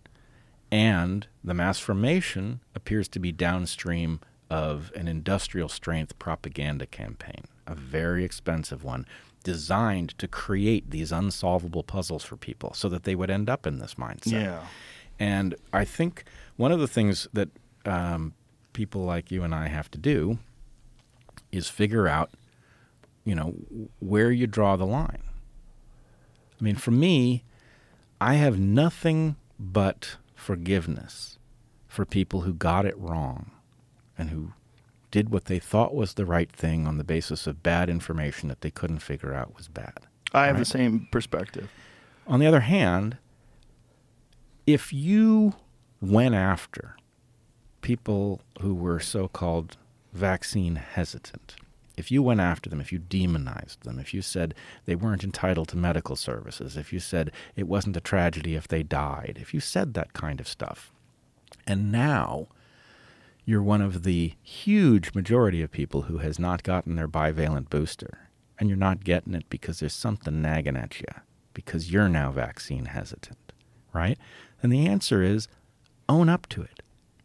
and 0.71 1.27
the 1.45 1.55
mass 1.55 1.79
formation 1.79 2.61
appears 2.75 3.09
to 3.09 3.19
be 3.19 3.31
downstream 3.31 4.21
of 4.49 4.91
an 4.97 5.07
industrial 5.09 5.69
strength 5.69 6.19
propaganda 6.19 6.87
campaign, 6.87 7.45
a 7.67 7.75
very 7.75 8.25
expensive 8.25 8.83
one, 8.83 9.07
designed 9.43 10.17
to 10.19 10.29
create 10.29 10.91
these 10.91 11.13
unsolvable 11.13 11.83
puzzles 11.83 12.25
for 12.25 12.37
people 12.37 12.75
so 12.75 12.89
that 12.89 13.05
they 13.05 13.15
would 13.15 13.31
end 13.31 13.51
up 13.51 13.67
in 13.67 13.79
this 13.79 13.95
mindset. 13.95 14.33
Yeah. 14.33 14.61
And 15.19 15.55
I 15.73 15.85
think 15.85 16.25
one 16.57 16.73
of 16.73 16.81
the 16.81 16.89
things 16.89 17.29
that 17.33 17.49
um, 17.85 18.35
people 18.73 19.03
like 19.03 19.31
you 19.31 19.43
and 19.43 19.55
I 19.55 19.69
have 19.69 19.91
to 19.93 19.99
do 19.99 20.39
is 21.51 21.69
figure 21.69 22.09
out, 22.09 22.31
you 23.25 23.35
know, 23.35 23.55
where 24.01 24.31
you 24.31 24.47
draw 24.47 24.77
the 24.77 24.87
line. 24.87 25.23
I 26.61 26.65
mean, 26.65 26.77
for 26.77 26.91
me, 26.91 27.45
I 28.21 28.35
have 28.35 28.59
nothing 28.59 29.37
but 29.59 30.17
forgiveness 30.35 31.39
for 31.89 32.05
people 32.05 32.43
who 32.43 32.53
got 32.53 32.87
it 32.87 32.99
wrong 32.99 33.51
and 34.17 34.31
who 34.31 34.53
did 35.13 35.31
what 35.31 35.45
they 35.45 35.61
thought 35.61 35.95
was 35.95 36.15
the 36.15 36.27
right 36.27 36.51
thing 36.51 36.89
on 36.89 36.99
the 36.99 37.05
basis 37.05 37.47
of 37.47 37.63
bad 37.63 37.89
information 37.89 38.49
that 38.49 38.63
they 38.63 38.71
couldn't 38.71 38.99
figure 38.99 39.33
out 39.33 39.55
was 39.55 39.69
bad. 39.69 40.01
I 40.33 40.47
have 40.47 40.59
the 40.59 40.65
same 40.65 41.07
perspective. 41.13 41.71
On 42.27 42.41
the 42.41 42.47
other 42.47 42.61
hand, 42.61 43.19
if 44.67 44.93
you 44.93 45.55
went 46.01 46.35
after 46.35 46.97
people 47.83 48.41
who 48.61 48.75
were 48.75 48.99
so 48.99 49.29
called 49.29 49.77
vaccine 50.13 50.77
hesitant, 50.77 51.57
if 51.97 52.11
you 52.11 52.23
went 52.23 52.41
after 52.41 52.71
them, 52.71 52.81
if 52.81 52.91
you 52.91 52.99
demonized 52.99 53.83
them, 53.83 53.99
if 53.99 54.15
you 54.15 54.23
said 54.23 54.55
they 54.87 54.95
weren't 54.95 55.25
entitled 55.25 55.69
to 55.69 55.77
medical 55.77 56.17
services, 56.17 56.77
if 56.77 56.91
you 56.91 56.99
said 56.99 57.31
it 57.55 57.69
wasn't 57.69 57.97
a 57.97 58.01
tragedy 58.01 58.55
if 58.55 58.67
they 58.67 58.83
died, 58.83 59.37
if 59.41 59.53
you 59.53 59.61
said 59.61 59.93
that 59.93 60.15
kind 60.15 60.41
of 60.41 60.49
stuff, 60.49 60.95
and 61.67 61.93
now 61.93 62.49
you're 63.45 63.63
one 63.63 63.83
of 63.83 64.03
the 64.05 64.35
huge 64.43 65.15
majority 65.15 65.63
of 65.63 65.71
people 65.71 66.03
who 66.03 66.19
has 66.19 66.39
not 66.39 66.63
gotten 66.63 66.97
their 66.97 67.09
bivalent 67.09 67.69
booster, 67.71 68.31
and 68.59 68.69
you're 68.69 68.79
not 68.79 69.05
getting 69.05 69.35
it 69.35 69.49
because 69.51 69.81
there's 69.81 69.95
something 69.95 70.41
nagging 70.41 70.77
at 70.77 71.01
you, 71.01 71.07
because 71.55 71.91
you're 71.91 72.09
now 72.09 72.31
vaccine 72.31 72.87
hesitant, 72.87 73.53
right? 73.93 74.19
And 74.63 74.73
the 74.73 74.87
answer 74.87 75.23
is 75.23 75.49
own 76.09 76.29
up 76.29 76.49
to 76.51 76.63
it. 76.63 76.83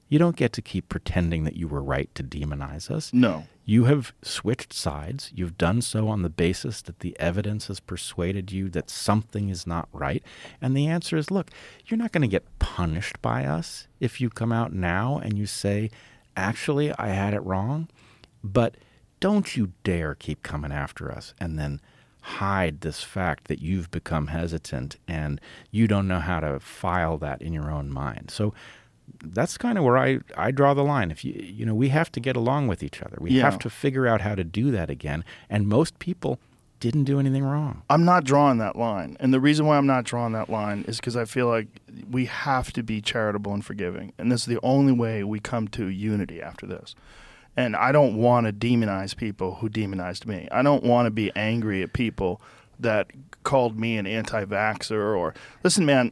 You 0.10 0.18
don't 0.18 0.36
get 0.36 0.54
to 0.54 0.62
keep 0.62 0.90
pretending 0.90 1.44
that 1.44 1.56
you 1.56 1.68
were 1.68 1.84
right 1.84 2.14
to 2.16 2.24
demonize 2.24 2.90
us. 2.90 3.12
No. 3.14 3.44
You 3.70 3.84
have 3.84 4.14
switched 4.22 4.72
sides. 4.72 5.30
You've 5.36 5.58
done 5.58 5.82
so 5.82 6.08
on 6.08 6.22
the 6.22 6.30
basis 6.30 6.82
that 6.84 7.02
the 7.02 7.20
evidence 7.20 7.68
has 7.68 7.82
persuaded 7.82 8.50
you 8.50 8.70
that 8.70 8.90
something 8.90 9.50
is 9.50 9.68
not 9.68 9.90
right. 9.92 10.24
And 10.62 10.76
the 10.76 10.88
answer 10.88 11.18
is 11.18 11.30
look, 11.30 11.52
you're 11.86 11.98
not 11.98 12.14
going 12.14 12.22
to 12.22 12.30
get 12.30 12.60
punished 12.60 13.22
by 13.22 13.44
us 13.44 13.90
if 14.00 14.22
you 14.22 14.30
come 14.30 14.54
out 14.54 14.72
now 14.72 15.18
and 15.18 15.38
you 15.38 15.46
say, 15.46 15.92
actually, 16.38 16.94
I 16.94 17.10
had 17.10 17.34
it 17.34 17.44
wrong. 17.44 17.90
But 18.42 18.76
don't 19.20 19.58
you 19.58 19.74
dare 19.84 20.16
keep 20.16 20.44
coming 20.44 20.72
after 20.72 21.12
us 21.12 21.34
and 21.38 21.60
then 21.60 21.82
hide 22.22 22.80
this 22.80 23.04
fact 23.04 23.50
that 23.50 23.62
you've 23.62 23.92
become 23.92 24.28
hesitant 24.28 24.96
and 25.10 25.42
you 25.72 25.90
don't 25.90 26.08
know 26.08 26.20
how 26.20 26.40
to 26.40 26.62
file 26.62 27.18
that 27.18 27.42
in 27.42 27.52
your 27.52 27.70
own 27.70 27.92
mind. 27.92 28.32
So 28.32 28.54
that's 29.24 29.58
kind 29.58 29.78
of 29.78 29.84
where 29.84 29.98
I, 29.98 30.20
I 30.36 30.52
draw 30.52 30.74
the 30.74 30.84
line. 30.84 31.12
If 31.12 31.24
you 31.26 31.34
you 31.34 31.66
know, 31.66 31.76
we 31.76 31.90
have 31.90 32.12
to 32.14 32.20
get 32.20 32.36
along 32.36 32.68
with 32.68 32.84
each 32.84 33.02
other. 33.02 33.18
We 33.20 33.32
Yeah. 33.32 33.44
have 33.44 33.60
to 33.60 33.70
figure 33.70 34.08
out 34.08 34.22
how 34.22 34.36
to 34.36 34.44
do 34.44 34.72
that 34.72 34.90
again. 34.90 35.24
And 35.50 35.68
most 35.68 36.00
people 36.00 36.40
didn't 36.80 37.06
do 37.06 37.20
anything 37.20 37.44
wrong. 37.44 37.82
I'm 37.90 38.06
not 38.06 38.24
drawing 38.24 38.60
that 38.60 38.76
line. 38.76 39.18
And 39.20 39.34
the 39.34 39.40
reason 39.40 39.66
why 39.66 39.78
I'm 39.78 39.88
not 39.88 40.04
drawing 40.04 40.34
that 40.34 40.48
line 40.50 40.86
is 40.88 40.98
because 40.98 41.16
I 41.18 41.26
feel 41.26 41.48
like 41.48 41.68
we 42.12 42.26
have 42.26 42.72
to 42.74 42.84
be 42.84 43.02
charitable 43.02 43.52
and 43.54 43.66
forgiving. 43.66 44.14
And 44.20 44.32
this 44.32 44.42
is 44.42 44.46
the 44.46 44.60
only 44.62 44.94
way 44.94 45.24
we 45.24 45.40
come 45.40 45.68
to 45.70 45.88
unity 45.88 46.40
after 46.40 46.68
this. 46.68 46.94
And 47.56 47.76
I 47.76 47.92
don't 47.92 48.16
want 48.18 48.46
to 48.46 48.54
demonize 48.54 49.18
people 49.18 49.56
who 49.56 49.70
demonized 49.70 50.28
me. 50.28 50.48
I 50.52 50.62
don't 50.62 50.84
want 50.84 51.08
to 51.08 51.12
be 51.12 51.32
angry 51.36 51.82
at 51.82 51.94
people 51.94 52.40
that 52.80 53.10
called 53.42 53.80
me 53.80 53.98
an 53.98 54.06
anti 54.06 54.46
vaxxer 54.46 55.18
or 55.18 55.34
listen, 55.64 55.84
man, 55.84 56.12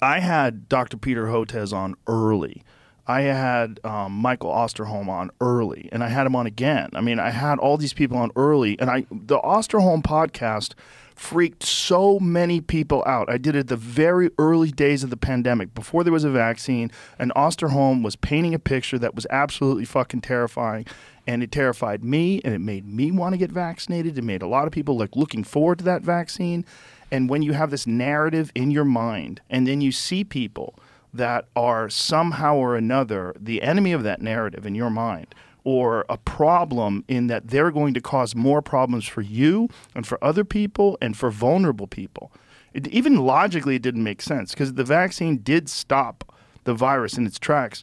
I 0.00 0.20
had 0.20 0.68
Dr. 0.68 0.96
Peter 0.96 1.26
Hotez 1.26 1.72
on 1.72 1.96
early. 2.06 2.62
I 3.08 3.22
had 3.22 3.80
um, 3.84 4.12
Michael 4.12 4.50
Osterholm 4.50 5.08
on 5.08 5.30
early, 5.40 5.88
and 5.90 6.04
I 6.04 6.08
had 6.08 6.26
him 6.26 6.36
on 6.36 6.46
again. 6.46 6.90
I 6.92 7.00
mean, 7.00 7.18
I 7.18 7.30
had 7.30 7.58
all 7.58 7.78
these 7.78 7.94
people 7.94 8.18
on 8.18 8.30
early, 8.36 8.78
and 8.78 8.90
I 8.90 9.06
the 9.10 9.38
Osterholm 9.38 10.02
podcast 10.02 10.74
freaked 11.14 11.64
so 11.64 12.20
many 12.20 12.60
people 12.60 13.02
out. 13.06 13.30
I 13.30 13.38
did 13.38 13.56
it 13.56 13.68
the 13.68 13.76
very 13.76 14.30
early 14.38 14.70
days 14.70 15.02
of 15.02 15.10
the 15.10 15.16
pandemic, 15.16 15.74
before 15.74 16.04
there 16.04 16.12
was 16.12 16.24
a 16.24 16.30
vaccine, 16.30 16.90
and 17.18 17.32
Osterholm 17.34 18.04
was 18.04 18.14
painting 18.14 18.54
a 18.54 18.58
picture 18.58 18.98
that 18.98 19.14
was 19.14 19.26
absolutely 19.30 19.86
fucking 19.86 20.20
terrifying. 20.20 20.86
And 21.26 21.42
it 21.42 21.50
terrified 21.50 22.04
me, 22.04 22.40
and 22.42 22.54
it 22.54 22.60
made 22.60 22.86
me 22.86 23.10
want 23.10 23.34
to 23.34 23.38
get 23.38 23.50
vaccinated. 23.50 24.16
It 24.16 24.22
made 24.22 24.40
a 24.40 24.46
lot 24.46 24.66
of 24.66 24.72
people 24.72 24.96
like 24.96 25.16
looking 25.16 25.44
forward 25.44 25.78
to 25.78 25.84
that 25.84 26.02
vaccine. 26.02 26.64
And 27.10 27.28
when 27.28 27.42
you 27.42 27.52
have 27.52 27.70
this 27.70 27.86
narrative 27.86 28.52
in 28.54 28.70
your 28.70 28.84
mind, 28.84 29.40
and 29.48 29.66
then 29.66 29.80
you 29.80 29.92
see 29.92 30.24
people 30.24 30.74
that 31.12 31.46
are 31.56 31.88
somehow 31.88 32.56
or 32.56 32.76
another 32.76 33.34
the 33.38 33.62
enemy 33.62 33.92
of 33.92 34.02
that 34.02 34.20
narrative 34.20 34.66
in 34.66 34.74
your 34.74 34.90
mind, 34.90 35.34
or 35.64 36.04
a 36.08 36.16
problem 36.16 37.04
in 37.08 37.26
that 37.26 37.48
they're 37.48 37.70
going 37.70 37.94
to 37.94 38.00
cause 38.00 38.34
more 38.34 38.62
problems 38.62 39.06
for 39.06 39.20
you 39.22 39.68
and 39.94 40.06
for 40.06 40.22
other 40.22 40.44
people 40.44 40.96
and 41.00 41.16
for 41.16 41.30
vulnerable 41.30 41.86
people. 41.86 42.30
It, 42.72 42.86
even 42.88 43.16
logically, 43.16 43.76
it 43.76 43.82
didn't 43.82 44.04
make 44.04 44.22
sense 44.22 44.52
because 44.52 44.74
the 44.74 44.84
vaccine 44.84 45.38
did 45.38 45.68
stop 45.68 46.34
the 46.64 46.74
virus 46.74 47.18
in 47.18 47.26
its 47.26 47.38
tracks. 47.38 47.82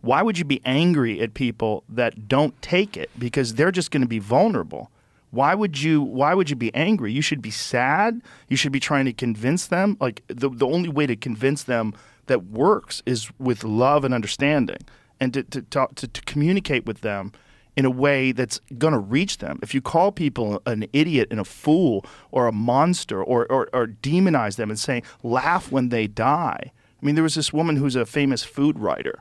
Why 0.00 0.22
would 0.22 0.38
you 0.38 0.44
be 0.44 0.62
angry 0.64 1.20
at 1.20 1.34
people 1.34 1.84
that 1.88 2.28
don't 2.28 2.60
take 2.62 2.96
it 2.96 3.10
because 3.18 3.54
they're 3.54 3.70
just 3.70 3.90
going 3.90 4.02
to 4.02 4.08
be 4.08 4.18
vulnerable? 4.18 4.90
Why 5.30 5.54
would 5.54 5.80
you 5.80 6.02
why 6.02 6.34
would 6.34 6.50
you 6.50 6.56
be 6.56 6.74
angry? 6.74 7.12
You 7.12 7.22
should 7.22 7.42
be 7.42 7.50
sad. 7.50 8.20
You 8.48 8.56
should 8.56 8.72
be 8.72 8.80
trying 8.80 9.04
to 9.04 9.12
convince 9.12 9.66
them. 9.66 9.96
Like 10.00 10.22
the 10.28 10.48
the 10.48 10.66
only 10.66 10.88
way 10.88 11.06
to 11.06 11.16
convince 11.16 11.62
them 11.62 11.94
that 12.26 12.44
works 12.46 13.02
is 13.06 13.30
with 13.38 13.64
love 13.64 14.04
and 14.04 14.14
understanding 14.14 14.78
and 15.20 15.34
to, 15.34 15.42
to, 15.42 15.62
talk, 15.62 15.94
to, 15.96 16.08
to 16.08 16.22
communicate 16.22 16.86
with 16.86 17.00
them 17.02 17.32
in 17.76 17.84
a 17.84 17.90
way 17.90 18.32
that's 18.32 18.60
going 18.78 18.92
to 18.92 18.98
reach 18.98 19.38
them. 19.38 19.58
If 19.62 19.74
you 19.74 19.80
call 19.80 20.12
people 20.12 20.62
an 20.66 20.86
idiot 20.92 21.28
and 21.30 21.40
a 21.40 21.44
fool 21.44 22.04
or 22.30 22.46
a 22.46 22.52
monster 22.52 23.22
or, 23.22 23.50
or, 23.50 23.68
or 23.72 23.86
demonize 23.86 24.56
them 24.56 24.70
and 24.70 24.78
say, 24.78 25.02
laugh 25.22 25.70
when 25.70 25.88
they 25.90 26.06
die. 26.06 26.72
I 27.00 27.06
mean, 27.06 27.14
there 27.14 27.24
was 27.24 27.34
this 27.34 27.52
woman 27.52 27.76
who's 27.76 27.96
a 27.96 28.04
famous 28.04 28.42
food 28.42 28.78
writer 28.78 29.18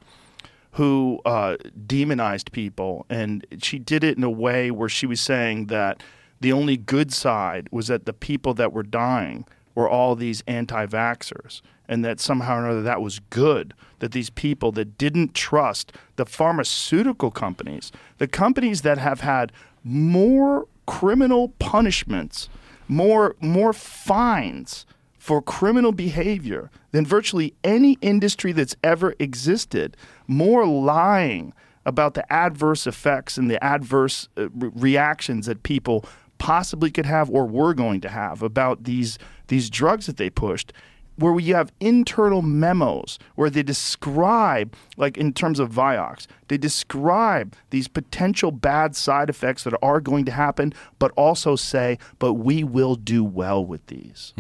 who 0.74 1.20
uh, 1.26 1.58
demonized 1.88 2.52
people, 2.52 3.06
and 3.10 3.46
she 3.62 3.80
did 3.80 4.04
it 4.04 4.18
in 4.18 4.24
a 4.24 4.30
way 4.30 4.72
where 4.72 4.90
she 4.90 5.06
was 5.06 5.20
saying 5.20 5.68
that 5.68 6.04
the 6.40 6.52
only 6.52 6.78
good 6.78 7.12
side 7.12 7.68
was 7.72 7.88
that 7.88 8.06
the 8.06 8.14
people 8.14 8.54
that 8.54 8.72
were 8.72 8.84
dying 8.84 9.46
were 9.76 9.90
all 9.90 10.16
these 10.16 10.44
anti 10.48 10.86
vaxxers 10.86 11.62
and 11.88 12.06
that 12.06 12.20
somehow 12.20 12.58
or 12.58 12.66
another 12.66 12.82
that 12.84 13.02
was 13.02 13.20
good. 13.30 13.74
That 13.98 14.12
these 14.14 14.30
people 14.30 14.72
that 14.74 14.98
didn't 14.98 15.34
trust 15.34 15.92
the 16.16 16.26
pharmaceutical 16.26 17.32
companies, 17.32 17.92
the 18.18 18.28
companies 18.28 18.84
that 18.84 18.98
have 19.00 19.22
had 19.22 19.52
more 19.84 20.68
criminal 20.86 21.50
punishments, 21.60 22.48
more 22.88 23.36
more 23.42 23.74
fines 23.74 24.86
for 25.20 25.42
criminal 25.42 25.92
behavior 25.92 26.72
than 26.92 27.06
virtually 27.06 27.54
any 27.64 27.98
industry 28.02 28.52
that's 28.52 28.76
ever 28.84 29.14
existed, 29.20 29.96
more 30.28 30.66
lying 30.66 31.54
about 31.86 32.14
the 32.14 32.34
adverse 32.34 32.88
effects 32.88 33.38
and 33.38 33.52
the 33.52 33.64
adverse 33.64 34.30
uh, 34.38 34.50
re- 34.50 34.72
reactions 34.74 35.46
that 35.46 35.62
people 35.64 36.06
possibly 36.38 36.90
could 36.90 37.06
have 37.06 37.30
or 37.30 37.46
were 37.46 37.74
going 37.74 38.00
to 38.00 38.10
have 38.10 38.42
about 38.42 38.86
these 38.86 39.20
these 39.50 39.70
drugs 39.70 40.06
that 40.06 40.18
they 40.18 40.30
pushed 40.30 40.72
where 41.20 41.34
we 41.34 41.44
have 41.50 41.72
internal 41.82 42.42
memos 42.42 43.20
where 43.36 43.50
they 43.50 43.62
describe, 43.62 44.74
like 44.96 45.18
in 45.18 45.34
terms 45.34 45.60
of 45.60 45.70
Vioxx, 45.70 46.28
they 46.48 46.58
describe 46.58 47.56
these 47.72 47.90
potential 47.90 48.52
bad 48.52 48.96
side 48.96 49.30
effects 49.30 49.66
that 49.66 49.74
are 49.82 50.00
going 50.00 50.24
to 50.24 50.32
happen, 50.32 50.74
but 50.98 51.12
also 51.18 51.58
say, 51.58 51.98
but 52.20 52.36
we 52.36 52.64
will 52.64 52.96
do 52.96 53.22
well 53.22 53.66
with 53.66 53.86
these. 53.88 54.34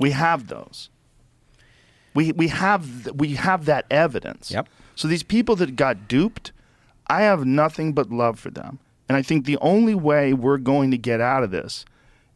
We 0.00 0.10
have 0.10 0.48
those. 0.48 0.88
We, 2.14 2.32
we 2.32 2.48
have 2.48 3.06
we 3.14 3.36
have 3.36 3.66
that 3.66 3.84
evidence. 3.90 4.50
Yep. 4.50 4.68
So 4.96 5.06
these 5.06 5.22
people 5.22 5.54
that 5.56 5.76
got 5.76 6.08
duped, 6.08 6.50
I 7.06 7.22
have 7.22 7.44
nothing 7.44 7.92
but 7.92 8.10
love 8.10 8.40
for 8.40 8.50
them. 8.50 8.80
And 9.08 9.16
I 9.16 9.22
think 9.22 9.44
the 9.44 9.58
only 9.58 9.94
way 9.94 10.32
we're 10.32 10.58
going 10.58 10.90
to 10.90 10.98
get 10.98 11.20
out 11.20 11.44
of 11.44 11.50
this 11.50 11.84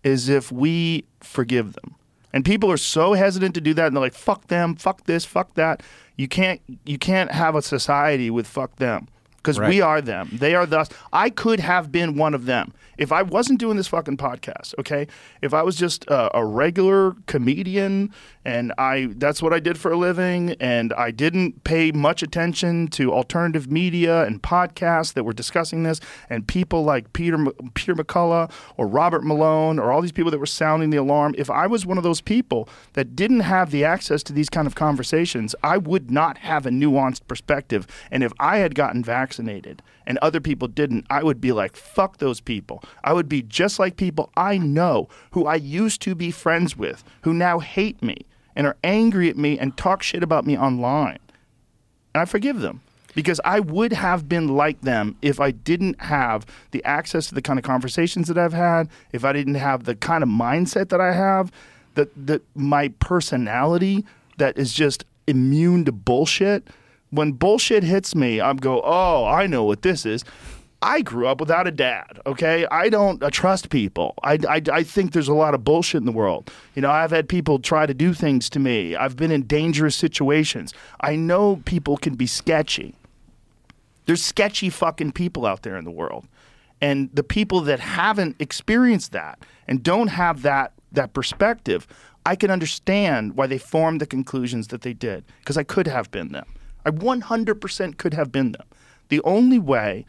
is 0.05 0.29
if 0.29 0.53
we 0.53 1.05
forgive 1.21 1.73
them. 1.73 1.97
And 2.33 2.45
people 2.45 2.71
are 2.71 2.77
so 2.77 3.15
hesitant 3.15 3.55
to 3.55 3.61
do 3.61 3.75
that 3.75 3.87
and 3.87 3.97
they're 3.97 4.03
like 4.03 4.15
fuck 4.15 4.47
them, 4.47 4.77
fuck 4.77 5.05
this, 5.05 5.25
fuck 5.25 5.55
that. 5.55 5.83
You 6.17 6.29
can't 6.29 6.61
you 6.85 6.99
can't 6.99 7.33
have 7.33 7.57
a 7.57 7.63
society 7.63 8.31
with 8.31 8.47
fuck 8.47 8.77
them 8.77 9.09
because 9.45 9.61
we 9.61 9.83
are 9.83 10.01
them. 10.01 10.31
They 10.33 10.55
are 10.55 10.65
thus. 10.65 10.89
I 11.13 11.29
could 11.29 11.61
have 11.61 11.93
been 11.93 12.17
one 12.17 12.33
of 12.33 12.47
them 12.47 12.73
if 12.97 13.13
I 13.13 13.23
wasn't 13.23 13.61
doing 13.61 13.77
this 13.77 13.89
fucking 13.89 14.17
podcast. 14.17 14.75
Okay, 14.79 15.07
if 15.43 15.53
I 15.53 15.63
was 15.63 15.77
just 15.77 16.07
a, 16.07 16.39
a 16.39 16.45
regular 16.45 17.15
comedian 17.27 18.13
and 18.45 18.73
I 18.79 19.09
that's 19.17 19.43
what 19.43 19.53
I 19.53 19.61
did 19.61 19.79
for 19.79 19.93
a 19.93 19.97
living, 19.97 20.57
and 20.61 20.93
I 20.95 21.11
didn't 21.11 21.65
pay 21.65 21.93
much 21.93 22.23
attention 22.23 22.89
to 22.89 23.13
alternative 23.13 23.71
media 23.71 24.25
and 24.25 24.43
podcasts 24.43 25.13
that 25.15 25.25
were 25.25 25.33
discussing 25.33 25.83
this, 25.83 26.01
and 26.31 26.47
people 26.47 26.85
like 26.85 27.13
Peter 27.13 27.39
Peter 27.75 27.95
McCullough 27.95 28.51
or 28.77 28.87
Robert 28.87 29.25
Malone 29.25 29.79
or 29.79 29.93
all 29.93 30.01
these 30.01 30.13
people 30.13 30.31
that 30.31 30.39
were 30.39 30.47
sounding 30.47 30.91
the 30.91 30.97
alarm. 30.97 31.35
If 31.37 31.51
I 31.51 31.67
was 31.67 31.85
one 31.85 31.99
of 31.99 32.05
those 32.05 32.21
people 32.21 32.69
that 32.95 33.15
didn't 33.15 33.41
have 33.41 33.71
the 33.71 33.85
access 33.85 34.23
to 34.25 34.33
these 34.33 34.49
kind 34.49 34.67
of 34.67 34.75
conversations, 34.75 35.55
I 35.63 35.77
would 35.79 36.11
not 36.11 36.39
have 36.39 36.67
a 36.67 36.71
nuanced 36.71 37.27
perspective. 37.27 37.87
And 38.11 38.23
if 38.23 38.33
I 38.39 38.59
had 38.59 38.75
gotten 38.75 39.03
vaccinated 39.03 39.34
and 39.39 40.19
other 40.19 40.41
people 40.41 40.69
didn't, 40.69 41.07
I 41.11 41.23
would 41.23 41.41
be 41.41 41.53
like, 41.53 41.77
fuck 41.77 42.19
those 42.19 42.41
people. 42.41 42.83
I 43.03 43.13
would 43.13 43.29
be 43.29 43.43
just 43.43 43.79
like 43.79 43.97
people 43.97 44.31
I 44.37 44.59
know 44.59 45.09
who 45.33 45.47
I 45.47 45.57
used 45.57 46.01
to 46.03 46.15
be 46.15 46.31
friends 46.31 46.77
with, 46.77 47.05
who 47.23 47.35
now 47.35 47.59
hate 47.59 48.03
me 48.03 48.27
and 48.57 48.67
are 48.67 48.77
angry 48.85 49.29
at 49.29 49.37
me 49.37 49.59
and 49.59 49.77
talk 49.77 50.03
shit 50.03 50.23
about 50.23 50.47
me 50.47 50.57
online. 50.57 51.19
And 52.15 52.23
I 52.23 52.25
forgive 52.25 52.61
them 52.61 52.81
because 53.15 53.41
I 53.45 53.61
would 53.61 53.93
have 53.93 54.29
been 54.29 54.49
like 54.49 54.81
them 54.83 55.17
if 55.23 55.41
I 55.41 55.51
didn't 55.51 56.01
have 56.03 56.47
the 56.73 56.85
access 56.85 57.29
to 57.29 57.35
the 57.35 57.43
kind 57.43 57.59
of 57.59 57.65
conversations 57.65 58.29
that 58.29 58.39
I've 58.39 58.53
had, 58.53 58.89
if 59.13 59.25
I 59.25 59.33
didn't 59.33 59.55
have 59.55 59.85
the 59.85 59.95
kind 59.95 60.23
of 60.23 60.29
mindset 60.29 60.89
that 60.91 61.01
I 61.01 61.13
have, 61.13 61.51
that 61.95 62.11
that 62.27 62.43
my 62.55 62.89
personality 62.99 64.05
that 64.39 64.59
is 64.59 64.73
just 64.73 65.05
immune 65.27 65.85
to 65.85 65.93
bullshit. 65.93 66.69
When 67.15 67.33
bullshit 67.33 67.85
hits 67.85 68.15
me, 68.15 68.41
I'm 68.41 68.57
go, 68.57 68.83
"Oh, 68.85 69.25
I 69.25 69.47
know 69.47 69.65
what 69.65 69.83
this 69.83 70.05
is." 70.05 70.25
I 70.83 71.01
grew 71.01 71.27
up 71.27 71.41
without 71.41 71.67
a 71.67 71.71
dad. 71.71 72.21
Okay, 72.27 72.67
I 72.71 72.91
don't 72.91 73.23
uh, 73.23 73.31
trust 73.31 73.71
people. 73.71 74.15
I, 74.23 74.39
I, 74.47 74.61
I 74.71 74.83
think 74.83 75.13
there's 75.13 75.29
a 75.29 75.35
lot 75.35 75.55
of 75.55 75.65
bullshit 75.65 76.01
in 76.01 76.05
the 76.05 76.13
world. 76.13 76.51
You 76.75 76.83
know, 76.83 76.91
I've 76.91 77.11
had 77.11 77.27
people 77.27 77.59
try 77.59 77.87
to 77.87 77.95
do 77.95 78.13
things 78.13 78.51
to 78.51 78.59
me. 78.59 78.95
I've 78.95 79.17
been 79.17 79.31
in 79.31 79.45
dangerous 79.45 79.97
situations. 79.97 80.75
I 81.01 81.17
know 81.17 81.63
people 81.65 81.97
can 81.97 82.17
be 82.17 82.27
sketchy. 82.27 82.95
There's 84.05 84.23
sketchy 84.23 84.69
fucking 84.69 85.13
people 85.13 85.47
out 85.47 85.63
there 85.63 85.79
in 85.79 85.85
the 85.85 85.91
world, 85.91 86.27
and 86.83 87.09
the 87.15 87.23
people 87.23 87.63
that 87.63 87.81
haven't 87.81 88.37
experienced 88.39 89.13
that 89.13 89.39
and 89.67 89.83
don't 89.83 90.09
have 90.09 90.43
that 90.43 90.73
that 90.93 91.15
perspective, 91.15 91.87
I 92.27 92.37
can 92.37 92.51
understand 92.51 93.37
why 93.37 93.47
they 93.47 93.59
formed 93.59 94.01
the 94.03 94.07
conclusions 94.07 94.69
that 94.69 94.83
they 94.83 94.93
did 94.93 95.25
because 95.41 95.57
I 95.57 95.63
could 95.63 95.87
have 95.87 96.11
been 96.11 96.33
them. 96.33 96.47
I 96.85 96.91
100% 96.91 97.97
could 97.97 98.15
have 98.15 98.31
been 98.31 98.53
them. 98.53 98.67
The 99.09 99.21
only 99.23 99.59
way 99.59 100.07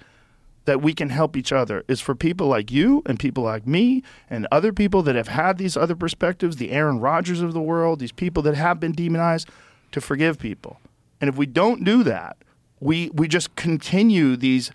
that 0.65 0.81
we 0.81 0.93
can 0.93 1.09
help 1.09 1.37
each 1.37 1.51
other 1.51 1.83
is 1.87 2.01
for 2.01 2.15
people 2.15 2.47
like 2.47 2.71
you 2.71 3.03
and 3.05 3.19
people 3.19 3.43
like 3.43 3.65
me 3.67 4.03
and 4.29 4.47
other 4.51 4.73
people 4.73 5.03
that 5.03 5.15
have 5.15 5.27
had 5.27 5.57
these 5.57 5.77
other 5.77 5.95
perspectives, 5.95 6.57
the 6.57 6.71
Aaron 6.71 6.99
Rodgers 6.99 7.41
of 7.41 7.53
the 7.53 7.61
world, 7.61 7.99
these 7.99 8.11
people 8.11 8.41
that 8.43 8.55
have 8.55 8.79
been 8.79 8.91
demonized, 8.91 9.47
to 9.91 10.01
forgive 10.01 10.39
people. 10.39 10.79
And 11.21 11.29
if 11.29 11.37
we 11.37 11.45
don't 11.45 11.83
do 11.83 12.03
that, 12.03 12.37
we 12.79 13.09
we 13.13 13.27
just 13.27 13.55
continue 13.55 14.35
these 14.35 14.71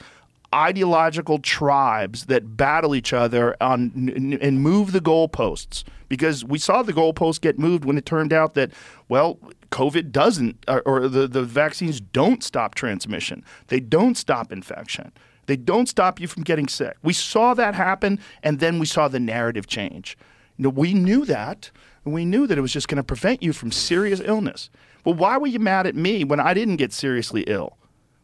ideological 0.55 1.39
tribes 1.39 2.27
that 2.27 2.57
battle 2.57 2.95
each 2.95 3.13
other 3.13 3.57
on 3.61 4.39
and 4.41 4.61
move 4.61 4.93
the 4.93 5.01
goalposts 5.01 5.85
because 6.09 6.45
we 6.45 6.59
saw 6.59 6.83
the 6.83 6.93
goalposts 6.93 7.41
get 7.41 7.59
moved 7.59 7.85
when 7.85 7.97
it 7.97 8.05
turned 8.05 8.33
out 8.33 8.55
that 8.55 8.71
well 9.09 9.39
covid 9.71 10.11
doesn't 10.11 10.65
or, 10.69 10.83
or 10.83 11.09
the, 11.09 11.27
the 11.27 11.43
vaccines 11.43 12.01
don't 12.01 12.43
stop 12.43 12.75
transmission. 12.75 13.45
They 13.69 13.81
don't 13.81 14.17
stop 14.17 14.53
infection. 14.53 15.13
They 15.47 15.57
don't 15.57 15.89
stop 15.89 16.21
you 16.21 16.29
from 16.29 16.43
getting 16.43 16.69
sick. 16.69 16.97
We 17.03 17.13
saw 17.13 17.55
that 17.55 17.75
happen 17.75 18.21
and 18.43 18.61
then 18.61 18.79
we 18.79 18.87
saw 18.87 19.09
the 19.09 19.21
narrative 19.21 19.67
change. 19.67 20.17
You 20.57 20.65
know, 20.65 20.69
we 20.71 20.95
knew 20.95 21.25
that. 21.25 21.71
We 22.05 22.25
knew 22.25 22.47
that 22.47 22.59
it 22.59 22.61
was 22.61 22.73
just 22.73 22.89
going 22.89 22.97
to 22.97 23.03
prevent 23.03 23.43
you 23.43 23.53
from 23.53 23.73
serious 23.73 24.21
illness. 24.25 24.71
Well 25.05 25.15
why 25.15 25.39
were 25.39 25.47
you 25.47 25.59
mad 25.59 25.87
at 25.87 25.95
me 25.95 26.25
when 26.25 26.41
i 26.41 26.55
didn't 26.55 26.77
get 26.77 26.93
seriously 26.93 27.43
ill? 27.47 27.79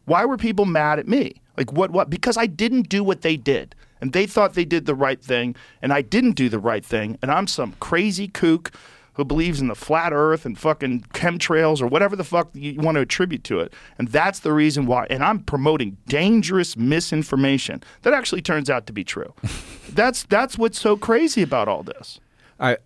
Why 0.05 0.25
were 0.25 0.37
people 0.37 0.65
mad 0.65 0.99
at 0.99 1.07
me? 1.07 1.41
Like 1.57 1.73
what 1.73 1.91
what? 1.91 2.09
Because 2.09 2.37
I 2.37 2.45
didn't 2.45 2.89
do 2.89 3.03
what 3.03 3.21
they 3.21 3.35
did. 3.35 3.75
And 3.99 4.13
they 4.13 4.27
thought 4.27 4.53
they 4.53 4.65
did 4.65 4.85
the 4.85 4.93
right 4.95 5.21
thing 5.21 5.55
and 5.81 5.91
I 5.91 6.01
didn't 6.01 6.33
do 6.33 6.49
the 6.49 6.59
right 6.59 6.85
thing 6.85 7.17
and 7.21 7.31
I'm 7.31 7.47
some 7.47 7.73
crazy 7.79 8.27
kook 8.27 8.71
who 9.17 9.25
believes 9.25 9.59
in 9.59 9.67
the 9.67 9.75
flat 9.75 10.13
earth 10.13 10.45
and 10.45 10.57
fucking 10.57 11.01
chemtrails 11.13 11.81
or 11.81 11.87
whatever 11.87 12.15
the 12.15 12.23
fuck 12.23 12.49
you 12.53 12.79
want 12.79 12.95
to 12.95 13.01
attribute 13.01 13.43
to 13.43 13.59
it. 13.59 13.73
And 13.97 14.07
that's 14.07 14.39
the 14.39 14.53
reason 14.53 14.85
why. 14.85 15.07
And 15.09 15.23
I'm 15.23 15.39
promoting 15.39 15.97
dangerous 16.07 16.77
misinformation 16.77 17.83
that 18.03 18.13
actually 18.13 18.41
turns 18.41 18.69
out 18.69 18.85
to 18.87 18.93
be 18.93 19.03
true. 19.03 19.33
that's 19.89 20.23
that's 20.23 20.57
what's 20.57 20.79
so 20.79 20.95
crazy 20.95 21.41
about 21.41 21.67
all 21.67 21.83
this. 21.83 22.19
I 22.59 22.77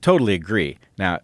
totally 0.00 0.34
agree. 0.34 0.78
Now, 0.98 1.20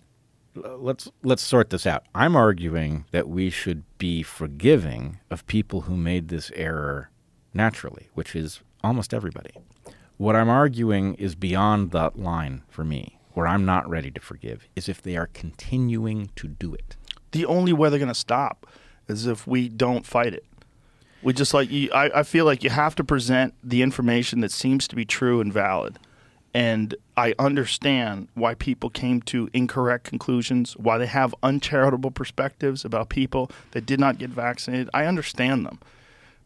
let's 0.54 1.10
let's 1.22 1.42
sort 1.42 1.70
this 1.70 1.86
out. 1.86 2.04
I'm 2.14 2.36
arguing 2.36 3.06
that 3.12 3.28
we 3.28 3.50
should 3.50 3.84
be 3.98 4.22
forgiving 4.22 5.20
of 5.30 5.46
people 5.46 5.82
who 5.82 5.96
made 5.96 6.28
this 6.28 6.50
error 6.54 7.10
naturally, 7.54 8.08
which 8.14 8.36
is 8.36 8.60
almost 8.84 9.14
everybody. 9.14 9.52
What 10.18 10.36
I'm 10.36 10.50
arguing 10.50 11.14
is 11.14 11.34
beyond 11.34 11.92
that 11.92 12.18
line 12.18 12.62
for 12.68 12.84
me, 12.84 13.18
where 13.40 13.48
I'm 13.48 13.64
not 13.64 13.88
ready 13.88 14.10
to 14.10 14.20
forgive, 14.20 14.68
is 14.76 14.86
if 14.86 15.00
they 15.00 15.16
are 15.16 15.28
continuing 15.28 16.28
to 16.36 16.46
do 16.46 16.74
it. 16.74 16.96
The 17.32 17.46
only 17.46 17.72
way 17.72 17.88
they're 17.88 17.98
going 17.98 18.08
to 18.08 18.14
stop 18.14 18.66
is 19.08 19.26
if 19.26 19.46
we 19.46 19.70
don't 19.70 20.04
fight 20.04 20.34
it. 20.34 20.44
We 21.22 21.32
just 21.32 21.54
like 21.54 21.70
you, 21.70 21.90
I, 21.90 22.20
I 22.20 22.22
feel 22.22 22.44
like 22.44 22.62
you 22.62 22.68
have 22.68 22.94
to 22.96 23.04
present 23.04 23.54
the 23.64 23.80
information 23.80 24.40
that 24.40 24.52
seems 24.52 24.86
to 24.88 24.94
be 24.94 25.06
true 25.06 25.40
and 25.40 25.50
valid. 25.50 25.98
And 26.52 26.94
I 27.16 27.32
understand 27.38 28.28
why 28.34 28.52
people 28.52 28.90
came 28.90 29.22
to 29.22 29.48
incorrect 29.54 30.04
conclusions, 30.04 30.76
why 30.76 30.98
they 30.98 31.06
have 31.06 31.34
uncharitable 31.42 32.10
perspectives 32.10 32.84
about 32.84 33.08
people 33.08 33.50
that 33.70 33.86
did 33.86 33.98
not 33.98 34.18
get 34.18 34.28
vaccinated. 34.28 34.90
I 34.92 35.06
understand 35.06 35.64
them. 35.64 35.78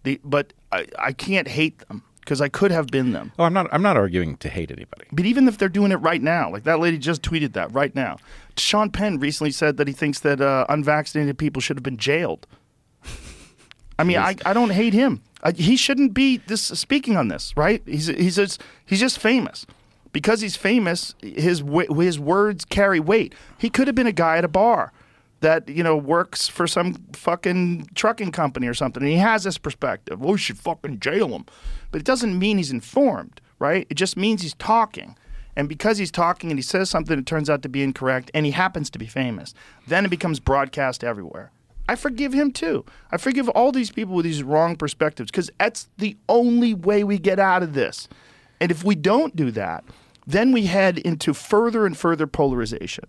The, 0.05 0.21
but 0.23 0.53
I, 0.71 0.87
I 0.97 1.13
can't 1.13 1.49
hate 1.49 1.81
them 1.89 2.05
because 2.25 2.41
I 2.41 2.49
could 2.49 2.71
have 2.71 2.87
been 2.87 3.13
them. 3.13 3.33
Oh, 3.39 3.45
I'm 3.45 3.53
not 3.53 3.69
I'm 3.73 3.83
not 3.83 3.97
arguing 3.97 4.37
to 4.39 4.49
hate 4.49 4.71
anybody. 4.71 5.07
But 5.13 5.27
even 5.27 5.47
if 5.47 5.59
they're 5.59 5.69
doing 5.69 5.93
it 5.93 5.97
right 5.97 6.23
now, 6.23 6.51
like 6.51 6.65
that 6.65 6.81
lady 6.81 6.99
just 6.99 7.23
tweeted 7.23 7.53
that 7.53 7.73
right 7.73 7.95
now. 7.95 8.17
Sean 8.57 8.91
Penn 8.91 9.19
recently 9.19 9.51
said 9.51 9.77
that 9.77 9.87
he 9.87 9.93
thinks 9.95 10.21
that 10.21 10.41
uh, 10.41 10.65
unvaccinated 10.69 11.39
people 11.39 11.61
should 11.61 11.77
have 11.77 11.83
been 11.83 11.99
jailed. 11.99 12.47
I 13.99 14.05
mean, 14.05 14.19
I, 14.19 14.37
I 14.45 14.53
don't 14.53 14.71
hate 14.71 14.93
him. 14.93 15.23
I, 15.43 15.53
he 15.53 15.77
shouldn't 15.77 16.15
be 16.15 16.39
this 16.39 16.63
speaking 16.63 17.17
on 17.17 17.29
this, 17.29 17.53
right? 17.57 17.83
He's 17.87 18.07
he's 18.07 18.37
just, 18.37 18.63
he's 18.85 19.01
just 19.01 19.19
famous. 19.19 19.67
Because 20.13 20.41
he's 20.41 20.57
famous, 20.57 21.15
his 21.21 21.63
his 21.97 22.19
words 22.21 22.65
carry 22.65 23.01
weight. 23.01 23.35
He 23.59 23.69
could 23.69 23.89
have 23.89 23.97
been 23.97 24.07
a 24.07 24.13
guy 24.13 24.39
at 24.39 24.45
a 24.45 24.49
bar 24.49 24.93
that 25.45 25.69
you 25.69 25.83
know 25.83 25.97
works 25.97 26.49
for 26.49 26.67
some 26.67 26.95
fucking 27.13 27.91
trucking 27.95 28.33
company 28.33 28.67
or 28.67 28.75
something, 28.75 29.03
and 29.03 29.13
he 29.13 29.19
has 29.19 29.45
this 29.45 29.59
perspective. 29.59 30.21
Well, 30.21 30.33
we 30.33 30.39
should 30.39 30.59
fucking 30.59 31.01
jail 31.01 31.29
him, 31.29 31.45
but 31.91 32.01
it 32.01 32.05
doesn't 32.05 32.39
mean 32.39 32.57
he's 32.57 32.73
informed, 32.73 33.41
right? 33.59 33.87
It 33.91 33.95
just 33.95 34.17
means 34.17 34.43
he's 34.43 34.55
talking. 34.55 35.17
And 35.57 35.69
because 35.69 35.99
he's 35.99 36.11
talking 36.11 36.51
and 36.51 36.59
he 36.59 36.63
says 36.63 36.91
something 36.91 37.17
that 37.17 37.27
turns 37.27 37.49
out 37.49 37.63
to 37.63 37.69
be 37.69 37.83
incorrect, 37.83 38.31
and 38.35 38.45
he 38.47 38.53
happens 38.53 38.91
to 38.91 38.99
be 38.99 39.07
famous, 39.07 39.55
then 39.87 40.05
it 40.05 40.09
becomes 40.09 40.41
broadcast 40.41 41.05
everywhere. 41.05 41.53
I 41.89 41.95
forgive 41.95 42.33
him 42.33 42.51
too. 42.51 42.85
I 43.13 43.19
forgive 43.19 43.49
all 43.51 43.71
these 43.71 43.93
people 43.93 44.15
with 44.15 44.25
these 44.25 44.43
wrong 44.43 44.75
perspectives 44.75 45.31
because 45.31 45.51
that's 45.59 45.89
the 45.99 46.17
only 46.29 46.73
way 46.73 47.05
we 47.05 47.19
get 47.19 47.39
out 47.39 47.63
of 47.63 47.75
this. 47.75 48.09
And 48.61 48.71
if 48.71 48.83
we 48.83 48.95
don't 48.95 49.37
do 49.37 49.51
that, 49.51 49.85
then 50.27 50.53
we 50.53 50.67
head 50.67 50.97
into 50.99 51.35
further 51.35 51.85
and 51.85 51.97
further 51.97 52.27
polarization. 52.27 53.05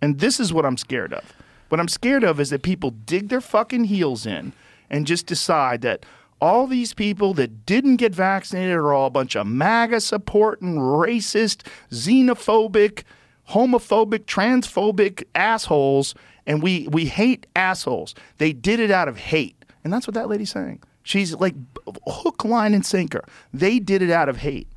And 0.00 0.20
this 0.20 0.38
is 0.38 0.52
what 0.52 0.64
I'm 0.64 0.76
scared 0.76 1.12
of. 1.12 1.24
What 1.72 1.80
I'm 1.80 1.88
scared 1.88 2.22
of 2.22 2.38
is 2.38 2.50
that 2.50 2.62
people 2.62 2.90
dig 2.90 3.30
their 3.30 3.40
fucking 3.40 3.84
heels 3.84 4.26
in 4.26 4.52
and 4.90 5.06
just 5.06 5.24
decide 5.24 5.80
that 5.80 6.04
all 6.38 6.66
these 6.66 6.92
people 6.92 7.32
that 7.32 7.64
didn't 7.64 7.96
get 7.96 8.14
vaccinated 8.14 8.74
are 8.74 8.92
all 8.92 9.06
a 9.06 9.10
bunch 9.10 9.34
of 9.36 9.46
MAGA 9.46 10.02
supporting, 10.02 10.76
racist, 10.76 11.66
xenophobic, 11.90 13.04
homophobic, 13.52 14.26
transphobic 14.26 15.24
assholes, 15.34 16.14
and 16.46 16.62
we 16.62 16.88
we 16.88 17.06
hate 17.06 17.46
assholes. 17.56 18.14
They 18.36 18.52
did 18.52 18.78
it 18.78 18.90
out 18.90 19.08
of 19.08 19.16
hate, 19.16 19.64
and 19.82 19.90
that's 19.90 20.06
what 20.06 20.12
that 20.12 20.28
lady's 20.28 20.50
saying. 20.50 20.82
She's 21.04 21.32
like 21.36 21.54
hook, 22.06 22.44
line, 22.44 22.74
and 22.74 22.84
sinker. 22.84 23.24
They 23.54 23.78
did 23.78 24.02
it 24.02 24.10
out 24.10 24.28
of 24.28 24.36
hate, 24.36 24.68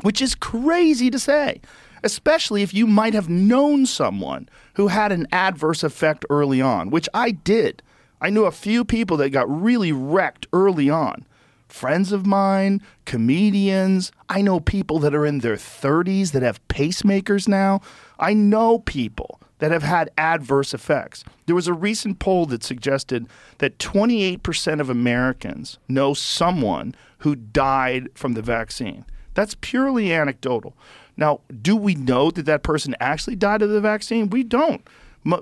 which 0.00 0.20
is 0.20 0.34
crazy 0.34 1.10
to 1.10 1.18
say, 1.20 1.60
especially 2.04 2.62
if 2.62 2.74
you 2.74 2.86
might 2.86 3.14
have 3.14 3.28
known 3.28 3.86
someone 3.86 4.48
who 4.74 4.88
had 4.88 5.10
an 5.10 5.26
adverse 5.32 5.82
effect 5.82 6.24
early 6.30 6.60
on, 6.60 6.90
which 6.90 7.08
I 7.14 7.30
did. 7.32 7.82
I 8.20 8.30
knew 8.30 8.44
a 8.44 8.52
few 8.52 8.84
people 8.84 9.16
that 9.16 9.30
got 9.30 9.50
really 9.50 9.90
wrecked 9.90 10.46
early 10.52 10.88
on. 10.88 11.26
Friends 11.66 12.12
of 12.12 12.24
mine, 12.26 12.80
comedians. 13.04 14.12
I 14.28 14.42
know 14.42 14.60
people 14.60 14.98
that 15.00 15.14
are 15.14 15.26
in 15.26 15.40
their 15.40 15.56
30s 15.56 16.32
that 16.32 16.42
have 16.42 16.66
pacemakers 16.68 17.48
now. 17.48 17.80
I 18.18 18.34
know 18.34 18.78
people 18.78 19.40
that 19.58 19.72
have 19.72 19.82
had 19.82 20.10
adverse 20.18 20.74
effects. 20.74 21.24
There 21.46 21.54
was 21.54 21.66
a 21.66 21.72
recent 21.72 22.18
poll 22.18 22.46
that 22.46 22.62
suggested 22.62 23.26
that 23.58 23.78
28% 23.78 24.80
of 24.80 24.90
Americans 24.90 25.78
know 25.88 26.12
someone 26.14 26.94
who 27.18 27.34
died 27.34 28.08
from 28.14 28.34
the 28.34 28.42
vaccine. 28.42 29.04
That's 29.34 29.56
purely 29.60 30.12
anecdotal. 30.12 30.76
Now, 31.16 31.40
do 31.62 31.76
we 31.76 31.94
know 31.94 32.30
that 32.30 32.46
that 32.46 32.62
person 32.62 32.94
actually 33.00 33.36
died 33.36 33.62
of 33.62 33.70
the 33.70 33.80
vaccine? 33.80 34.30
We 34.30 34.42
don't. 34.42 34.86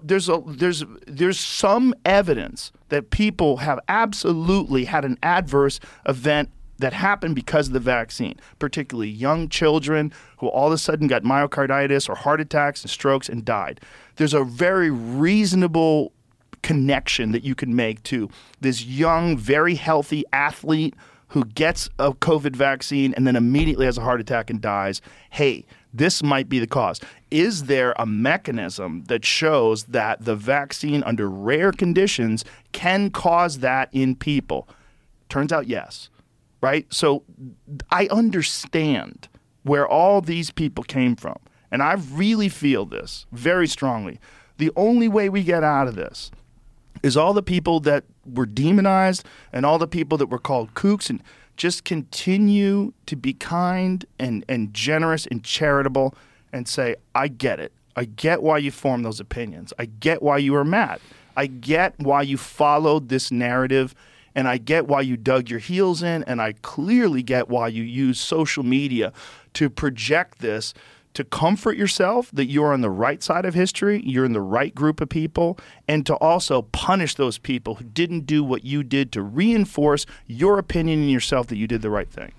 There's 0.03 0.29
a, 0.29 0.43
there's 0.47 0.85
there's 1.07 1.41
some 1.41 1.95
evidence 2.05 2.71
that 2.91 3.11
people 3.11 3.59
have 3.59 3.81
absolutely 3.89 4.85
had 4.85 5.05
an 5.05 5.19
adverse 5.23 5.81
event 6.07 6.51
that 6.79 6.93
happened 6.93 7.35
because 7.35 7.69
of 7.69 7.73
the 7.73 7.81
vaccine, 7.81 8.39
particularly 8.59 9.09
young 9.09 9.49
children 9.49 10.13
who 10.39 10.49
all 10.49 10.69
of 10.69 10.73
a 10.73 10.79
sudden 10.79 11.09
got 11.09 11.23
myocarditis 11.23 12.09
or 12.09 12.15
heart 12.15 12.41
attacks 12.41 12.83
and 12.83 12.91
strokes 12.91 13.29
and 13.29 13.45
died. 13.45 13.81
There's 14.17 14.35
a 14.35 14.45
very 14.45 14.91
reasonable 14.91 16.13
connection 16.63 17.33
that 17.33 17.43
you 17.43 17.55
can 17.55 17.75
make 17.75 18.03
to 18.05 18.31
this 18.61 18.85
young, 18.85 19.37
very 19.37 19.75
healthy 19.75 20.25
athlete 20.33 20.95
who 21.33 21.45
gets 21.47 21.89
a 21.99 22.13
COVID 22.13 22.55
vaccine 22.55 23.15
and 23.15 23.27
then 23.27 23.37
immediately 23.37 23.87
has 23.87 23.97
a 23.97 24.03
heart 24.03 24.21
attack 24.21 24.51
and 24.51 24.61
dies. 24.61 25.01
Hey, 25.31 25.65
this 25.93 26.23
might 26.23 26.47
be 26.47 26.59
the 26.59 26.67
cause. 26.67 27.01
Is 27.31 27.65
there 27.65 27.95
a 27.99 28.05
mechanism 28.05 29.05
that 29.05 29.25
shows 29.25 29.85
that 29.85 30.27
the 30.27 30.37
vaccine, 30.37 31.03
under 31.05 31.31
rare 31.31 31.73
conditions, 31.73 32.45
can 32.73 33.09
cause 33.09 33.61
that 33.61 33.89
in 33.93 34.15
people? 34.15 34.69
Turns 35.31 35.55
out 35.55 35.67
yes, 35.67 36.11
right? 36.61 36.87
So 36.93 37.25
I 37.91 38.09
understand 38.09 39.29
where 39.63 39.89
all 39.89 40.21
these 40.21 40.51
people 40.51 40.85
came 40.85 41.17
from. 41.17 41.39
And 41.71 41.83
I 41.83 41.95
really 41.95 42.51
feel 42.51 42.85
this 42.85 43.25
very 43.33 43.67
strongly. 43.67 44.21
The 44.59 44.71
only 44.77 45.09
way 45.09 45.31
we 45.31 45.43
get 45.43 45.65
out 45.65 45.89
of 45.89 45.95
this 45.95 46.31
is 47.03 47.17
all 47.17 47.33
the 47.33 47.43
people 47.43 47.81
that 47.81 48.05
were 48.25 48.47
demonized 48.47 49.25
and 49.53 49.67
all 49.67 49.79
the 49.79 49.89
people 49.89 50.19
that 50.19 50.27
were 50.27 50.39
called 50.39 50.75
kooks 50.75 51.11
and 51.11 51.23
just 51.57 51.85
continue 51.85 52.93
to 53.07 53.17
be 53.17 53.33
kind 53.33 54.05
and, 54.19 54.45
and 54.49 54.73
generous 54.73 55.27
and 55.27 55.45
charitable 55.45 56.15
and 56.53 56.67
say, 56.67 56.97
I 57.15 57.29
get 57.29 57.61
it. 57.61 57.73
I 57.95 58.05
get 58.07 58.43
why 58.43 58.59
you 58.59 58.71
formed 58.71 59.05
those 59.05 59.21
opinions. 59.21 59.73
I 59.79 59.85
get 59.87 60.23
why 60.23 60.39
you 60.39 60.53
were 60.53 60.65
mad. 60.65 61.01
I 61.37 61.47
get 61.47 61.95
why 61.99 62.23
you 62.23 62.37
followed 62.37 63.09
this 63.09 63.31
narrative 63.31 63.95
and 64.35 64.49
I 64.49 64.59
get 64.59 64.87
why 64.87 65.03
you 65.03 65.17
dug 65.17 65.51
your 65.51 65.59
heels 65.59 66.03
in 66.03 66.23
and 66.25 66.41
I 66.41 66.55
clearly 66.63 67.23
get 67.23 67.49
why 67.49 67.69
you 67.69 67.83
use 67.83 68.19
social 68.19 68.63
media 68.63 69.13
to 69.55 69.69
project 69.69 70.39
this 70.39 70.73
to 71.15 71.25
comfort 71.25 71.77
yourself 71.77 72.31
that 72.33 72.47
you're 72.47 72.73
on 72.73 72.81
the 72.81 72.91
right 72.91 73.23
side 73.23 73.45
of 73.45 73.55
history, 73.55 74.03
you're 74.05 74.25
in 74.25 74.33
the 74.33 74.41
right 74.41 74.75
group 74.75 75.01
of 75.01 75.09
people, 75.09 75.59
and 75.87 76.07
to 76.07 76.15
also 76.17 76.63
punish 76.63 77.15
those 77.15 77.39
people 77.39 77.77
who 77.77 77.85
didn't 77.85 78.27
do 78.27 78.43
what 78.43 78.65
you 78.65 78.83
did 78.83 79.13
to 79.13 79.23
reinforce 79.23 80.07
your 80.27 80.59
opinion 80.59 81.03
in 81.03 81.09
yourself 81.09 81.47
that 81.49 81.57
you 81.57 81.67
did 81.67 81.83
the 81.83 81.91
right 81.91 82.11
thing. 82.11 82.33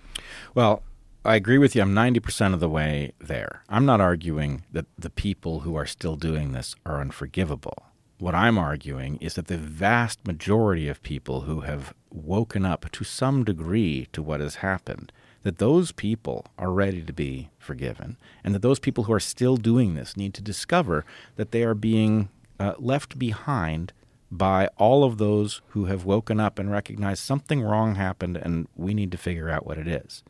Well, 0.56 0.84
I 1.26 1.36
agree 1.36 1.58
with 1.58 1.76
you. 1.76 1.82
I'm 1.82 1.94
90% 1.94 2.54
of 2.54 2.60
the 2.60 2.70
way 2.70 3.14
there. 3.20 3.64
I'm 3.70 3.86
not 3.86 4.02
arguing 4.02 4.64
that 4.72 4.88
the 4.98 5.10
people 5.10 5.62
who 5.62 5.76
are 5.76 5.86
still 5.86 6.18
doing 6.18 6.52
this 6.52 6.76
are 6.86 7.00
unforgivable. 7.00 7.84
What 8.20 8.36
I'm 8.36 8.58
arguing 8.58 9.18
is 9.18 9.36
that 9.36 9.48
the 9.48 9.58
vast 9.58 10.26
majority 10.28 10.90
of 10.90 11.02
people 11.02 11.42
who 11.42 11.62
have 11.62 11.94
woken 12.12 12.66
up 12.66 12.92
to 12.92 13.04
some 13.04 13.44
degree 13.44 14.08
to 14.12 14.22
what 14.22 14.42
has 14.42 14.56
happened, 14.56 15.12
that 15.44 15.58
those 15.58 15.92
people 15.92 16.46
are 16.58 16.72
ready 16.72 17.02
to 17.02 17.14
be 17.14 17.50
forgiven, 17.60 18.18
and 18.44 18.56
that 18.56 18.62
those 18.62 18.80
people 18.80 19.06
who 19.06 19.14
are 19.14 19.20
still 19.20 19.58
doing 19.58 19.94
this 19.94 20.18
need 20.18 20.34
to 20.34 20.42
discover 20.42 21.06
that 21.36 21.52
they 21.52 21.64
are 21.64 21.76
being 21.76 22.30
uh, 22.60 22.74
left 22.80 23.20
behind 23.20 23.94
by 24.32 24.68
all 24.78 25.04
of 25.04 25.18
those 25.20 25.62
who 25.70 25.86
have 25.86 26.06
woken 26.06 26.40
up 26.40 26.58
and 26.58 26.72
recognized 26.72 27.22
something 27.22 27.62
wrong 27.62 27.96
happened 27.96 28.36
and 28.36 28.68
we 28.76 28.94
need 28.94 29.12
to 29.12 29.18
figure 29.18 29.50
out 29.50 29.66
what 29.66 29.78
it 29.78 29.88
is. 29.88 30.24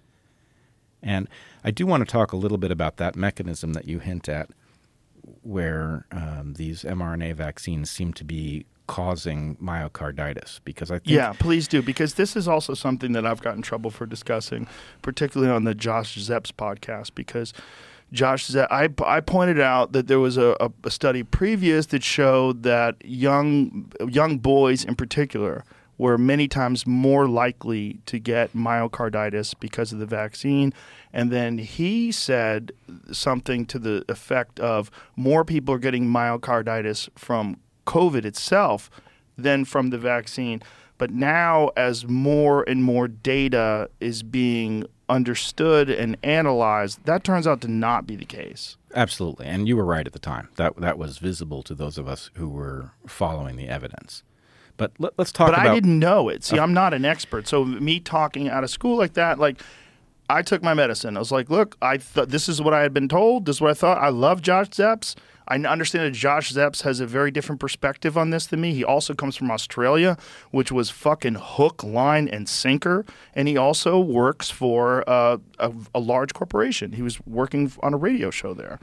And 1.01 1.29
I 1.63 1.71
do 1.71 1.85
want 1.85 2.05
to 2.05 2.11
talk 2.11 2.31
a 2.31 2.37
little 2.37 2.57
bit 2.57 2.71
about 2.71 2.97
that 2.97 3.15
mechanism 3.15 3.73
that 3.73 3.87
you 3.87 3.99
hint 3.99 4.27
at, 4.27 4.49
where 5.41 6.05
um, 6.11 6.55
these 6.57 6.83
mRNA 6.83 7.35
vaccines 7.35 7.89
seem 7.89 8.13
to 8.13 8.23
be 8.23 8.65
causing 8.87 9.55
myocarditis. 9.57 10.59
Because 10.63 10.91
I 10.91 10.95
think 10.95 11.07
Yeah, 11.07 11.33
please 11.33 11.67
do, 11.67 11.81
because 11.81 12.15
this 12.15 12.35
is 12.35 12.47
also 12.47 12.73
something 12.73 13.13
that 13.13 13.25
I've 13.25 13.41
gotten 13.41 13.61
trouble 13.61 13.91
for 13.91 14.05
discussing, 14.05 14.67
particularly 15.01 15.51
on 15.51 15.63
the 15.63 15.75
Josh 15.75 16.17
Zepps 16.17 16.51
podcast, 16.51 17.15
because 17.15 17.53
Josh 18.11 18.45
said, 18.45 18.67
I, 18.69 18.89
I 19.05 19.21
pointed 19.21 19.59
out 19.59 19.91
that 19.93 20.07
there 20.07 20.19
was 20.19 20.37
a, 20.37 20.55
a, 20.59 20.71
a 20.83 20.91
study 20.91 21.23
previous 21.23 21.87
that 21.87 22.03
showed 22.03 22.63
that 22.63 22.95
young 23.03 23.91
young 24.07 24.37
boys 24.37 24.85
in 24.85 24.95
particular 24.95 25.63
were 25.97 26.17
many 26.17 26.47
times 26.47 26.85
more 26.85 27.27
likely 27.27 27.99
to 28.05 28.19
get 28.19 28.53
myocarditis 28.53 29.53
because 29.59 29.93
of 29.93 29.99
the 29.99 30.05
vaccine. 30.05 30.73
And 31.11 31.31
then 31.31 31.57
he 31.57 32.11
said 32.11 32.71
something 33.11 33.65
to 33.67 33.79
the 33.79 34.03
effect 34.09 34.59
of 34.59 34.91
more 35.15 35.45
people 35.45 35.73
are 35.73 35.79
getting 35.79 36.07
myocarditis 36.07 37.09
from 37.15 37.57
COVID 37.85 38.25
itself 38.25 38.89
than 39.37 39.65
from 39.65 39.89
the 39.89 39.97
vaccine. 39.97 40.61
But 40.97 41.11
now, 41.11 41.71
as 41.75 42.07
more 42.07 42.63
and 42.63 42.83
more 42.83 43.07
data 43.07 43.89
is 43.99 44.23
being 44.23 44.85
understood 45.09 45.89
and 45.89 46.17
analyzed, 46.23 47.03
that 47.05 47.23
turns 47.23 47.47
out 47.47 47.61
to 47.61 47.67
not 47.67 48.07
be 48.07 48.15
the 48.15 48.25
case. 48.25 48.77
Absolutely, 48.95 49.47
and 49.47 49.67
you 49.67 49.75
were 49.75 49.85
right 49.85 50.05
at 50.05 50.13
the 50.13 50.19
time. 50.19 50.49
That 50.55 50.77
that 50.77 50.97
was 50.97 51.17
visible 51.17 51.63
to 51.63 51.73
those 51.73 51.97
of 51.97 52.07
us 52.07 52.29
who 52.35 52.47
were 52.47 52.91
following 53.07 53.55
the 53.55 53.67
evidence. 53.67 54.23
But 54.77 54.91
let, 54.97 55.13
us 55.19 55.31
talk 55.31 55.47
but 55.47 55.59
about. 55.59 55.67
I 55.67 55.73
didn't 55.73 55.99
know 55.99 56.29
it. 56.29 56.43
See, 56.43 56.57
uh, 56.57 56.63
I'm 56.63 56.73
not 56.73 56.93
an 56.93 57.05
expert, 57.05 57.47
so 57.47 57.65
me 57.65 57.99
talking 57.99 58.49
out 58.49 58.63
of 58.63 58.69
school 58.69 58.97
like 58.97 59.13
that, 59.13 59.39
like 59.39 59.61
I 60.29 60.41
took 60.41 60.63
my 60.63 60.73
medicine. 60.73 61.15
I 61.15 61.19
was 61.19 61.31
like, 61.31 61.49
look, 61.49 61.77
I 61.81 61.97
thought 61.97 62.29
this 62.29 62.47
is 62.47 62.61
what 62.61 62.73
I 62.73 62.81
had 62.81 62.93
been 62.93 63.09
told. 63.09 63.45
This 63.45 63.57
is 63.57 63.61
what 63.61 63.71
I 63.71 63.75
thought. 63.75 63.97
I 63.97 64.09
love 64.09 64.41
Josh 64.41 64.69
Zepps. 64.69 65.15
I 65.47 65.55
understand 65.57 66.05
that 66.05 66.17
Josh 66.17 66.51
Zepps 66.53 66.83
has 66.83 66.99
a 66.99 67.05
very 67.05 67.31
different 67.31 67.59
perspective 67.59 68.17
on 68.17 68.29
this 68.29 68.47
than 68.47 68.61
me. 68.61 68.73
He 68.73 68.83
also 68.83 69.13
comes 69.13 69.35
from 69.35 69.51
Australia, 69.51 70.17
which 70.51 70.71
was 70.71 70.89
fucking 70.89 71.35
hook, 71.39 71.83
line, 71.83 72.27
and 72.27 72.47
sinker. 72.47 73.05
And 73.33 73.47
he 73.47 73.57
also 73.57 73.99
works 73.99 74.49
for 74.49 75.07
uh, 75.09 75.37
a, 75.59 75.73
a 75.93 75.99
large 75.99 76.33
corporation. 76.33 76.93
He 76.93 77.01
was 77.01 77.19
working 77.25 77.71
on 77.81 77.93
a 77.93 77.97
radio 77.97 78.31
show 78.31 78.53
there. 78.53 78.79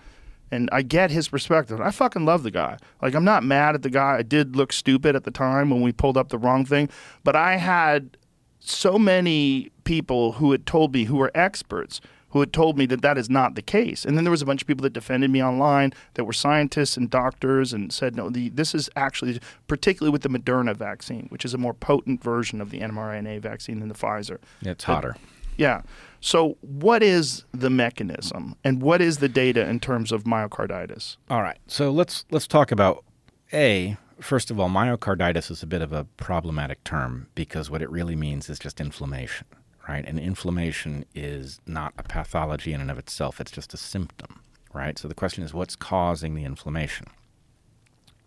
And 0.52 0.68
I 0.72 0.82
get 0.82 1.10
his 1.10 1.28
perspective. 1.28 1.80
I 1.80 1.90
fucking 1.90 2.24
love 2.24 2.42
the 2.42 2.50
guy. 2.50 2.78
Like, 3.00 3.14
I'm 3.14 3.24
not 3.24 3.44
mad 3.44 3.74
at 3.74 3.82
the 3.82 3.90
guy. 3.90 4.16
I 4.16 4.22
did 4.22 4.56
look 4.56 4.72
stupid 4.72 5.14
at 5.14 5.24
the 5.24 5.30
time 5.30 5.70
when 5.70 5.80
we 5.80 5.92
pulled 5.92 6.16
up 6.16 6.30
the 6.30 6.38
wrong 6.38 6.64
thing, 6.64 6.88
but 7.22 7.36
I 7.36 7.56
had 7.56 8.16
so 8.58 8.98
many 8.98 9.70
people 9.84 10.32
who 10.32 10.52
had 10.52 10.66
told 10.66 10.92
me 10.92 11.04
who 11.04 11.16
were 11.16 11.30
experts 11.34 12.00
who 12.31 12.40
had 12.40 12.52
told 12.52 12.78
me 12.78 12.86
that 12.86 13.02
that 13.02 13.19
is 13.19 13.28
not 13.28 13.55
the 13.55 13.62
case. 13.62 14.05
And 14.05 14.16
then 14.16 14.24
there 14.24 14.31
was 14.31 14.43
a 14.43 14.47
bunch 14.47 14.62
of 14.62 14.69
people 14.69 14.82
that 14.85 14.93
defended 14.93 15.31
me 15.31 15.43
online 15.43 15.93
that 16.15 16.24
were 16.24 16.32
scientists 16.32 16.97
and 16.97 17.11
doctors 17.11 17.73
and 17.73 17.93
said, 17.93 18.16
no, 18.16 18.31
the, 18.31 18.48
this 18.51 18.74
is 18.74 18.89
actually, 18.97 19.40
particularly 19.66 20.12
with 20.12 20.23
the 20.23 20.28
Moderna 20.28 20.77
vaccine, 20.77 21.27
which 21.31 21.44
is 21.44 21.55
a 21.55 21.59
more 21.59 21.74
potent 21.74 22.23
version 22.23 22.61
of 22.61 22.70
the 22.70 22.81
mRNA 22.81 23.40
vaccine 23.40 23.81
than 23.81 23.89
the 23.89 23.94
Pfizer. 23.94 24.39
It's 24.62 24.85
hotter. 24.85 25.16
Yeah. 25.57 25.82
So, 26.20 26.57
what 26.61 27.02
is 27.02 27.44
the 27.52 27.70
mechanism, 27.70 28.57
and 28.62 28.81
what 28.81 29.01
is 29.01 29.19
the 29.19 29.28
data 29.28 29.69
in 29.69 29.81
terms 29.81 30.12
of 30.12 30.24
myocarditis? 30.24 31.16
All 31.28 31.43
right. 31.43 31.59
So 31.66 31.90
let's 31.90 32.24
let's 32.31 32.47
talk 32.47 32.70
about 32.70 33.05
a 33.52 33.97
first 34.20 34.51
of 34.51 34.61
all, 34.61 34.69
myocarditis 34.69 35.51
is 35.51 35.62
a 35.62 35.66
bit 35.66 35.82
of 35.82 35.93
a 35.93 36.05
problematic 36.16 36.85
term 36.85 37.28
because 37.35 37.70
what 37.70 37.82
it 37.82 37.90
really 37.90 38.16
means 38.16 38.48
is 38.48 38.59
just 38.59 38.81
inflammation, 38.81 39.47
right? 39.89 40.05
And 40.07 40.19
inflammation 40.19 41.05
is 41.15 41.61
not 41.66 41.94
a 41.98 42.02
pathology 42.02 42.73
in 42.73 42.81
and 42.81 42.90
of 42.90 42.98
itself, 42.98 43.40
it's 43.40 43.51
just 43.51 43.74
a 43.74 43.77
symptom, 43.77 44.40
right? 44.73 44.98
So 44.98 45.09
the 45.09 45.15
question 45.15 45.44
is 45.44 45.55
what's 45.55 45.77
causing 45.77 46.35
the 46.35 46.44
inflammation? 46.44 47.07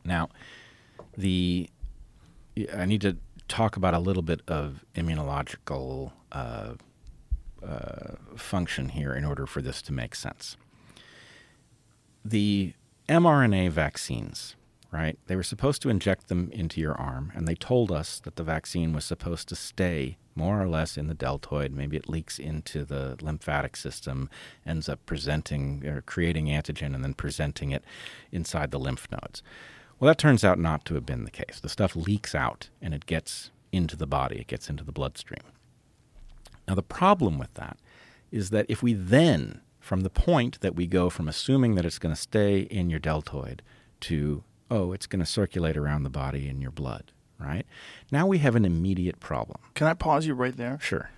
Now, 0.03 0.29
the 1.17 1.69
I 2.75 2.85
need 2.85 3.01
to 3.01 3.17
talk 3.47 3.77
about 3.77 3.93
a 3.93 3.99
little 3.99 4.21
bit 4.21 4.41
of 4.47 4.85
immunological 4.95 6.11
uh, 6.31 6.73
uh, 7.65 8.15
function 8.35 8.89
here 8.89 9.13
in 9.13 9.25
order 9.25 9.45
for 9.45 9.61
this 9.61 9.81
to 9.83 9.93
make 9.93 10.15
sense. 10.15 10.55
The 12.23 12.73
mRNA 13.09 13.71
vaccines 13.71 14.55
right? 14.93 15.17
They 15.25 15.35
were 15.35 15.43
supposed 15.43 15.81
to 15.81 15.89
inject 15.89 16.27
them 16.29 16.51
into 16.53 16.79
your 16.79 16.93
arm, 16.93 17.31
and 17.35 17.47
they 17.47 17.55
told 17.55 17.91
us 17.91 18.19
that 18.19 18.35
the 18.35 18.43
vaccine 18.43 18.93
was 18.93 19.03
supposed 19.03 19.49
to 19.49 19.55
stay 19.55 20.17
more 20.35 20.61
or 20.61 20.67
less 20.67 20.97
in 20.97 21.07
the 21.07 21.13
deltoid. 21.13 21.71
Maybe 21.71 21.97
it 21.97 22.09
leaks 22.09 22.39
into 22.39 22.85
the 22.85 23.17
lymphatic 23.21 23.75
system, 23.75 24.29
ends 24.65 24.89
up 24.89 25.05
presenting 25.05 25.85
or 25.85 26.01
creating 26.01 26.47
antigen, 26.47 26.93
and 26.93 27.03
then 27.03 27.13
presenting 27.13 27.71
it 27.71 27.83
inside 28.31 28.71
the 28.71 28.79
lymph 28.79 29.07
nodes. 29.11 29.43
Well, 29.99 30.07
that 30.07 30.17
turns 30.17 30.43
out 30.43 30.59
not 30.59 30.85
to 30.85 30.95
have 30.95 31.05
been 31.05 31.23
the 31.23 31.31
case. 31.31 31.59
The 31.61 31.69
stuff 31.69 31.95
leaks 31.95 32.35
out 32.35 32.69
and 32.81 32.93
it 32.93 33.05
gets 33.05 33.51
into 33.71 33.95
the 33.95 34.07
body, 34.07 34.39
it 34.39 34.47
gets 34.47 34.69
into 34.69 34.83
the 34.83 34.91
bloodstream. 34.91 35.43
Now, 36.67 36.75
the 36.75 36.83
problem 36.83 37.37
with 37.37 37.53
that 37.55 37.77
is 38.31 38.49
that 38.49 38.65
if 38.69 38.81
we 38.81 38.93
then, 38.93 39.61
from 39.79 40.01
the 40.01 40.09
point 40.09 40.61
that 40.61 40.75
we 40.75 40.87
go 40.87 41.09
from 41.09 41.27
assuming 41.27 41.75
that 41.75 41.85
it's 41.85 41.99
going 41.99 42.13
to 42.13 42.19
stay 42.19 42.61
in 42.61 42.89
your 42.89 42.99
deltoid 42.99 43.61
to 44.01 44.43
oh, 44.73 44.91
it's 44.91 45.05
going 45.05 45.19
to 45.19 45.25
circulate 45.25 45.77
around 45.77 46.01
the 46.01 46.09
body 46.09 46.49
in 46.49 46.59
your 46.59 46.71
blood, 46.71 47.11
right? 47.43 47.65
Now 48.11 48.25
we 48.27 48.39
have 48.39 48.55
an 48.55 48.65
immediate 48.65 49.19
problem. 49.19 49.59
Can 49.75 49.87
I 49.87 49.93
pause 49.93 50.25
you 50.25 50.33
right 50.33 50.55
there? 50.55 50.79
Sure. 50.81 51.09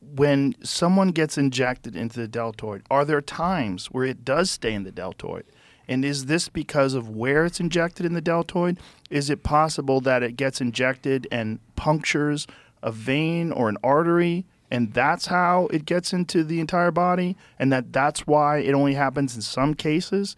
When 0.00 0.54
someone 0.62 1.08
gets 1.10 1.36
injected 1.36 1.94
into 1.94 2.18
the 2.18 2.28
deltoid, 2.28 2.82
are 2.90 3.04
there 3.04 3.20
times 3.20 3.86
where 3.86 4.04
it 4.04 4.24
does 4.24 4.50
stay 4.50 4.72
in 4.72 4.84
the 4.84 4.92
deltoid? 4.92 5.44
And 5.88 6.04
is 6.04 6.26
this 6.26 6.48
because 6.48 6.94
of 6.94 7.08
where 7.08 7.46
it's 7.46 7.60
injected 7.60 8.04
in 8.04 8.12
the 8.12 8.20
deltoid? 8.20 8.78
Is 9.10 9.30
it 9.30 9.42
possible 9.42 10.00
that 10.02 10.22
it 10.22 10.36
gets 10.36 10.60
injected 10.60 11.26
and 11.32 11.60
punctures 11.76 12.46
a 12.82 12.92
vein 12.92 13.50
or 13.50 13.68
an 13.68 13.78
artery 13.82 14.44
and 14.70 14.92
that's 14.92 15.26
how 15.26 15.66
it 15.68 15.86
gets 15.86 16.12
into 16.12 16.44
the 16.44 16.60
entire 16.60 16.90
body 16.90 17.36
and 17.58 17.72
that 17.72 17.92
that's 17.92 18.26
why 18.26 18.58
it 18.58 18.74
only 18.74 18.94
happens 18.94 19.34
in 19.34 19.42
some 19.42 19.74
cases? 19.74 20.36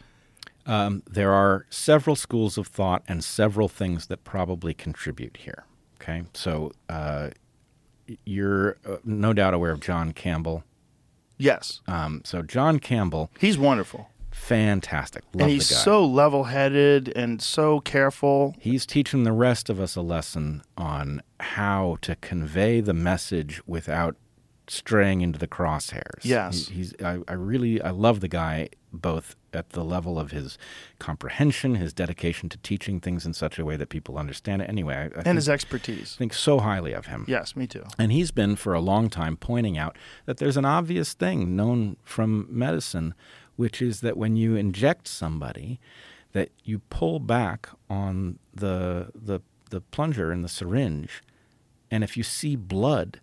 Um, 0.67 1.03
there 1.11 1.33
are 1.33 1.67
several 1.71 2.17
schools 2.17 2.59
of 2.59 2.67
thought 2.67 3.03
and 3.09 3.25
several 3.25 3.69
things 3.69 4.07
that 4.07 4.25
probably 4.25 4.75
contribute 4.75 5.39
here. 5.39 5.65
Okay, 6.01 6.23
so 6.35 6.73
uh, 6.89 7.31
you're 8.25 8.77
uh, 8.87 8.97
no 9.05 9.33
doubt 9.33 9.55
aware 9.55 9.71
of 9.71 9.81
John 9.81 10.13
Campbell. 10.13 10.65
Yes. 11.39 11.81
Um, 11.87 12.23
so 12.25 12.43
John 12.43 12.79
Campbell, 12.79 13.31
he's 13.39 13.57
wonderful, 13.59 14.09
fantastic, 14.31 15.25
Love 15.35 15.43
and 15.43 15.51
he's 15.51 15.69
the 15.69 15.75
guy. 15.75 15.81
so 15.81 16.05
level-headed 16.05 17.09
and 17.17 17.41
so 17.41 17.81
careful. 17.81 18.55
He's 18.59 18.85
teaching 18.87 19.25
the 19.25 19.33
rest 19.33 19.71
of 19.71 19.81
us 19.81 19.97
a 19.97 20.03
lesson 20.03 20.63
on 20.77 21.23
how 21.39 21.97
to 22.03 22.17
convey 22.17 22.81
the 22.81 22.93
message 22.95 23.63
without 23.67 24.17
straying 24.69 25.21
into 25.23 25.39
the 25.39 25.49
crosshairs. 25.49 26.23
Yes, 26.23 26.69
he, 26.69 26.75
he's. 26.77 26.95
I, 27.03 27.19
I 27.27 27.33
really 27.33 27.81
I 27.83 27.91
love 27.91 28.21
the 28.21 28.29
guy 28.29 28.69
both 28.93 29.35
at 29.53 29.71
the 29.71 29.85
level 29.85 30.19
of 30.19 30.31
his 30.31 30.59
comprehension, 30.99 31.75
his 31.75 31.93
dedication 31.93 32.49
to 32.49 32.59
teaching 32.59 33.01
things 33.01 33.27
in 33.27 33.35
such 33.35 33.59
a 33.59 33.65
way 33.65 33.77
that 33.77 33.89
people 33.89 34.19
understand 34.19 34.63
it. 34.63 34.69
Anyway, 34.69 34.95
I, 34.95 35.01
I 35.01 35.05
and 35.05 35.13
think, 35.25 35.35
his 35.37 35.49
expertise. 35.49 36.17
think 36.17 36.35
so 36.35 36.61
highly 36.61 36.93
of 36.93 37.07
him. 37.07 37.25
Yes, 37.29 37.57
me 37.57 37.67
too. 37.67 37.85
And 37.99 38.13
he's 38.13 38.31
been 38.31 38.57
for 38.57 38.75
a 38.75 38.81
long 38.81 39.09
time 39.11 39.37
pointing 39.37 39.79
out 39.79 39.97
that 40.27 40.39
there's 40.39 40.57
an 40.57 40.65
obvious 40.65 41.13
thing 41.15 41.57
known 41.57 41.97
from 42.03 42.47
medicine, 42.51 43.15
which 43.57 43.83
is 43.83 44.01
that 44.01 44.17
when 44.17 44.37
you 44.37 44.57
inject 44.57 45.09
somebody, 45.09 45.81
that 46.33 46.51
you 46.65 46.79
pull 46.91 47.19
back 47.19 47.69
on 47.89 48.39
the 48.55 49.11
the 49.15 49.41
the 49.71 49.81
plunger 49.81 50.33
and 50.33 50.45
the 50.45 50.49
syringe, 50.49 51.23
and 51.91 52.03
if 52.03 52.17
you 52.17 52.23
see 52.23 52.57
blood, 52.57 53.21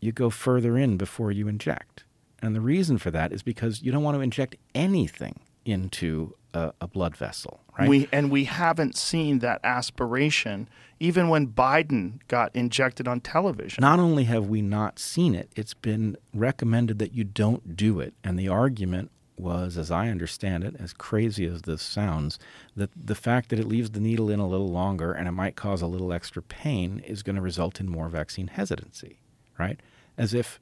you 0.00 0.12
go 0.12 0.30
further 0.30 0.76
in 0.78 0.96
before 0.96 1.32
you 1.32 1.48
inject. 1.48 2.04
And 2.42 2.54
the 2.54 2.60
reason 2.60 2.98
for 2.98 3.10
that 3.10 3.32
is 3.32 3.42
because 3.42 3.82
you 3.82 3.90
don't 3.90 4.02
want 4.02 4.16
to 4.16 4.20
inject 4.20 4.56
anything 4.74 5.40
into 5.64 6.34
a, 6.52 6.72
a 6.80 6.86
blood 6.86 7.16
vessel, 7.16 7.60
right? 7.78 7.88
We 7.88 8.08
and 8.12 8.30
we 8.30 8.44
haven't 8.44 8.96
seen 8.96 9.40
that 9.40 9.60
aspiration 9.64 10.68
even 11.00 11.28
when 11.28 11.48
Biden 11.48 12.20
got 12.28 12.54
injected 12.54 13.08
on 13.08 13.20
television. 13.20 13.82
Not 13.82 13.98
only 13.98 14.24
have 14.24 14.46
we 14.46 14.62
not 14.62 14.98
seen 14.98 15.34
it, 15.34 15.50
it's 15.56 15.74
been 15.74 16.16
recommended 16.32 16.98
that 17.00 17.12
you 17.12 17.24
don't 17.24 17.76
do 17.76 18.00
it. 18.00 18.14
And 18.22 18.38
the 18.38 18.48
argument 18.48 19.10
was, 19.36 19.76
as 19.76 19.90
I 19.90 20.08
understand 20.08 20.62
it, 20.64 20.76
as 20.78 20.92
crazy 20.92 21.44
as 21.44 21.62
this 21.62 21.82
sounds, 21.82 22.38
that 22.76 22.90
the 22.96 23.16
fact 23.16 23.48
that 23.50 23.58
it 23.58 23.66
leaves 23.66 23.90
the 23.90 24.00
needle 24.00 24.30
in 24.30 24.38
a 24.38 24.46
little 24.46 24.70
longer 24.70 25.12
and 25.12 25.26
it 25.26 25.32
might 25.32 25.56
cause 25.56 25.82
a 25.82 25.86
little 25.86 26.12
extra 26.12 26.40
pain 26.40 27.00
is 27.00 27.22
going 27.22 27.36
to 27.36 27.42
result 27.42 27.80
in 27.80 27.88
more 27.90 28.08
vaccine 28.08 28.46
hesitancy, 28.46 29.18
right? 29.58 29.80
As 30.16 30.32
if 30.32 30.60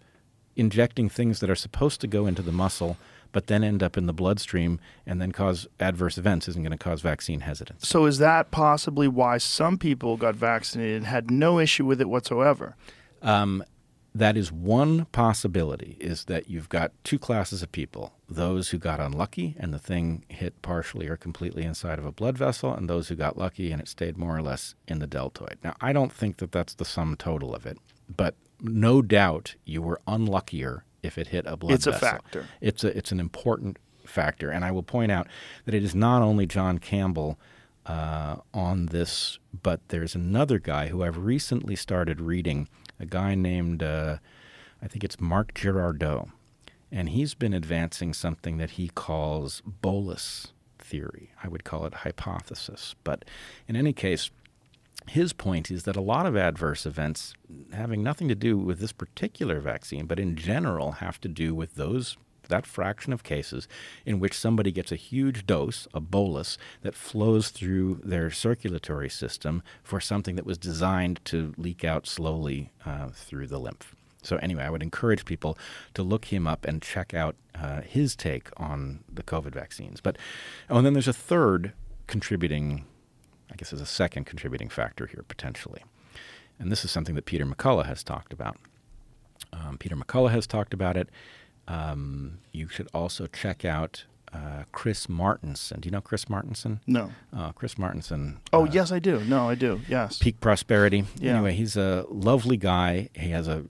injecting 0.57 1.09
things 1.09 1.41
that 1.41 1.51
are 1.51 1.55
supposed 1.55 2.01
to 2.01 2.07
go 2.07 2.27
into 2.27 2.43
the 2.43 2.53
muscle 2.53 2.97
but 3.33 3.47
then 3.47 3.65
end 3.65 3.83
up 3.83 3.97
in 3.97 4.07
the 4.07 4.13
bloodstream 4.13 4.79
and 5.07 5.21
then 5.21 5.33
cause 5.33 5.67
adverse 5.81 6.19
events 6.19 6.49
isn't 6.49 6.63
going 6.63 6.77
to 6.77 6.79
cause 6.79 7.01
vaccine 7.01 7.41
hesitance. 7.41 7.89
So 7.89 8.07
is 8.07 8.19
that 8.19 8.51
possibly 8.51 9.09
why 9.09 9.39
some 9.39 9.79
people 9.79 10.17
got 10.17 10.35
vaccinated 10.35 10.99
and 10.99 11.07
had 11.07 11.31
no 11.31 11.59
issue 11.59 11.85
with 11.85 12.01
it 12.01 12.09
whatsoever? 12.09 12.77
Um, 13.23 13.65
that 14.15 14.37
is 14.37 14.53
one 14.53 15.07
possibility 15.07 15.97
is 15.99 16.27
that 16.27 16.49
you've 16.49 16.69
got 16.69 16.93
two 17.05 17.19
classes 17.19 17.63
of 17.63 17.73
people 17.73 18.13
those 18.29 18.71
who 18.71 18.79
got 18.79 19.01
unlucky 19.01 19.57
and 19.59 19.73
the 19.73 19.79
thing 19.79 20.25
hit 20.29 20.61
partially 20.63 21.07
or 21.09 21.17
completely 21.17 21.63
inside 21.65 21.99
of 21.99 22.05
a 22.05 22.13
blood 22.13 22.37
vessel 22.37 22.75
and 22.75 22.89
those 22.89 23.09
who 23.09 23.15
got 23.15 23.39
lucky 23.39 23.73
and 23.73 23.81
it 23.81 23.89
stayed 23.89 24.17
more 24.17 24.37
or 24.37 24.43
less 24.43 24.75
in 24.87 24.99
the 24.99 25.07
deltoid 25.07 25.57
now 25.65 25.75
i 25.81 25.93
don't 25.93 26.13
think 26.13 26.39
that 26.39 26.53
that's 26.53 26.75
the 26.75 26.85
sum 26.85 27.17
total 27.17 27.55
of 27.55 27.65
it 27.67 27.79
but 28.15 28.35
no 28.61 29.03
doubt 29.03 29.55
you 29.65 29.81
were 29.83 30.01
unluckier 30.07 30.85
if 31.03 31.19
it 31.19 31.29
hit 31.29 31.45
a 31.47 31.57
blood 31.57 31.75
It's 31.75 31.87
a 31.87 31.93
factor. 31.93 32.47
It's 32.61 32.85
a 32.85 32.97
it's 32.97 33.13
an 33.13 33.21
important 33.21 33.79
factor. 34.07 34.51
And 34.51 34.65
I 34.65 34.71
will 34.71 34.83
point 34.83 35.13
out 35.13 35.27
that 35.65 35.75
it 35.75 35.85
is 35.85 35.95
not 35.95 36.23
only 36.23 36.47
John 36.47 36.79
Campbell 36.79 37.39
uh, 37.87 38.37
on 38.55 38.87
this, 38.87 39.39
but 39.63 39.81
there's 39.89 40.15
another 40.15 40.59
guy 40.59 40.89
who 40.89 41.03
I've 41.03 41.19
recently 41.19 41.77
started 41.77 42.21
reading, 42.21 42.69
a 43.01 43.07
guy 43.07 43.35
named, 43.35 43.83
uh, 43.83 44.19
I 44.83 44.89
think 44.89 45.03
it's 45.05 45.21
Mark 45.21 45.55
Girardot. 45.55 46.31
And 46.91 47.09
he's 47.09 47.35
been 47.35 47.55
advancing 47.55 48.13
something 48.13 48.59
that 48.59 48.73
he 48.73 48.89
calls 48.89 49.63
bolus 49.65 50.53
theory. 50.79 51.31
I 51.43 51.49
would 51.49 51.65
call 51.65 51.87
it 51.87 51.95
hypothesis. 51.95 52.95
But 53.03 53.25
in 53.67 53.77
any 53.77 53.95
case, 53.95 54.31
his 55.09 55.33
point 55.33 55.71
is 55.71 55.85
that 55.85 55.97
a 55.97 56.01
lot 56.01 56.27
of 56.27 56.37
adverse 56.37 56.87
events 56.87 57.35
having 57.73 58.03
nothing 58.03 58.29
to 58.29 58.35
do 58.35 58.57
with 58.57 58.79
this 58.79 58.93
particular 58.93 59.61
vaccine, 59.61 60.07
but 60.07 60.19
in 60.19 60.37
general 60.37 60.93
have 60.93 61.21
to 61.23 61.29
do 61.29 61.55
with 61.55 61.75
those 61.75 62.17
that 62.49 62.67
fraction 62.67 63.13
of 63.13 63.23
cases 63.23 63.67
in 64.05 64.21
which 64.21 64.39
somebody 64.39 64.71
gets 64.71 64.93
a 64.93 64.97
huge 64.97 65.47
dose, 65.47 65.87
a 65.95 66.01
bolus, 66.01 66.59
that 66.83 66.95
flows 66.95 67.49
through 67.49 68.01
their 68.05 68.31
circulatory 68.31 69.09
system 69.09 69.63
for 69.83 70.01
something 70.01 70.37
that 70.37 70.47
was 70.47 70.59
designed 70.59 71.21
to 71.25 71.55
leak 71.57 71.85
out 71.85 72.07
slowly 72.07 72.71
uh, 72.85 73.09
through 73.09 73.47
the 73.47 73.59
lymph. 73.59 73.95
So, 74.23 74.37
anyway, 74.37 74.63
I 74.63 74.71
would 74.71 74.83
encourage 74.83 75.25
people 75.25 75.59
to 75.95 76.03
look 76.03 76.27
him 76.27 76.47
up 76.47 76.65
and 76.65 76.81
check 76.81 77.13
out 77.13 77.35
uh, 77.57 77.81
his 77.81 78.15
take 78.15 78.51
on 78.57 79.03
the 79.13 79.25
COVID 79.25 79.53
vaccines. 79.53 80.01
But, 80.01 80.17
oh, 80.71 80.77
and 80.77 80.87
then 80.87 80.93
there's 80.93 81.09
a 81.09 81.13
third 81.13 81.73
contributing, 82.07 82.85
I 83.53 83.57
guess, 83.57 83.73
as 83.73 83.81
a 83.81 83.87
second 83.87 84.25
contributing 84.25 84.69
factor 84.69 85.07
here 85.07 85.25
potentially. 85.27 85.83
And 86.59 86.71
this 86.71 86.85
is 86.85 86.91
something 86.91 87.15
that 87.17 87.27
Peter 87.27 87.45
McCullough 87.45 87.87
has 87.87 88.03
talked 88.03 88.33
about. 88.33 88.57
Um, 89.53 89.79
Peter 89.79 89.97
McCullough 89.97 90.31
has 90.31 90.47
talked 90.47 90.73
about 90.73 90.97
it. 90.97 91.09
Um, 91.69 92.39
you 92.53 92.69
should 92.69 92.89
also 92.95 93.27
check 93.27 93.65
out 93.65 94.05
uh, 94.33 94.65
Chris 94.73 95.07
Martenson. 95.07 95.81
Do 95.81 95.87
you 95.89 95.91
know 95.91 96.01
Chris 96.01 96.27
Martenson? 96.27 96.81
No. 96.87 97.13
Uh, 97.37 97.53
Chris 97.53 97.75
Martenson. 97.75 98.39
Oh, 98.53 98.63
uh, 98.67 98.71
yes, 98.71 98.91
I 98.91 98.99
do. 98.99 99.23
No, 99.25 99.49
I 99.49 99.55
do. 99.55 99.81
Yes. 99.89 100.19
Peak 100.19 100.41
Prosperity. 100.41 101.05
Yeah. 101.17 101.35
Anyway, 101.35 101.53
he's 101.55 101.77
a 101.77 102.07
lovely 102.09 102.57
guy. 102.57 103.11
He 103.15 103.31
has 103.31 103.49
a 103.49 103.67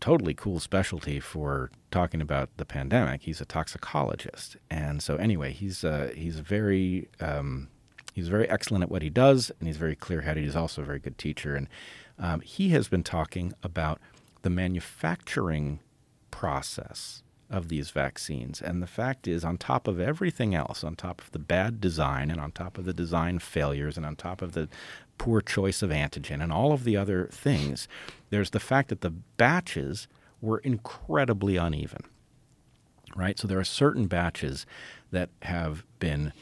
totally 0.00 0.34
cool 0.34 0.60
specialty 0.60 1.20
for 1.20 1.70
talking 1.90 2.20
about 2.20 2.50
the 2.58 2.66
pandemic. 2.66 3.22
He's 3.22 3.40
a 3.40 3.46
toxicologist, 3.46 4.56
and 4.68 5.02
so 5.02 5.16
anyway, 5.16 5.52
he's 5.52 5.82
uh, 5.84 6.12
he's 6.14 6.40
very 6.40 7.08
um, 7.20 7.68
he's 8.14 8.28
very 8.28 8.48
excellent 8.48 8.84
at 8.84 8.90
what 8.90 9.02
he 9.02 9.10
does, 9.10 9.50
and 9.58 9.66
he's 9.66 9.76
very 9.76 9.96
clear-headed. 9.96 10.42
He's 10.42 10.56
also 10.56 10.80
a 10.80 10.86
very 10.86 11.00
good 11.00 11.18
teacher, 11.18 11.54
and 11.54 11.68
um, 12.18 12.40
he 12.40 12.70
has 12.70 12.88
been 12.88 13.02
talking 13.02 13.52
about 13.62 14.00
the 14.40 14.50
manufacturing 14.50 15.80
process 16.30 17.22
of 17.50 17.68
these 17.68 17.90
vaccines. 17.90 18.62
And 18.62 18.82
the 18.82 18.86
fact 18.86 19.28
is, 19.28 19.44
on 19.44 19.58
top 19.58 19.86
of 19.86 20.00
everything 20.00 20.54
else, 20.54 20.82
on 20.82 20.96
top 20.96 21.20
of 21.20 21.30
the 21.32 21.38
bad 21.38 21.80
design, 21.80 22.30
and 22.30 22.40
on 22.40 22.52
top 22.52 22.78
of 22.78 22.84
the 22.84 22.94
design 22.94 23.38
failures, 23.38 23.96
and 23.96 24.06
on 24.06 24.16
top 24.16 24.40
of 24.40 24.52
the 24.52 24.68
poor 25.18 25.40
choice 25.40 25.82
of 25.82 25.90
antigen, 25.90 26.42
and 26.42 26.52
all 26.52 26.72
of 26.72 26.84
the 26.84 26.96
other 26.96 27.28
things, 27.30 27.86
there's 28.30 28.50
the 28.50 28.60
fact 28.60 28.88
that 28.88 29.02
the 29.02 29.10
batches 29.10 30.08
were 30.40 30.58
incredibly 30.58 31.56
uneven. 31.56 32.04
Right? 33.14 33.38
So 33.38 33.46
there 33.46 33.60
are 33.60 33.64
certain 33.64 34.06
batches 34.06 34.66
that 35.12 35.30
have 35.42 35.84
been 36.00 36.32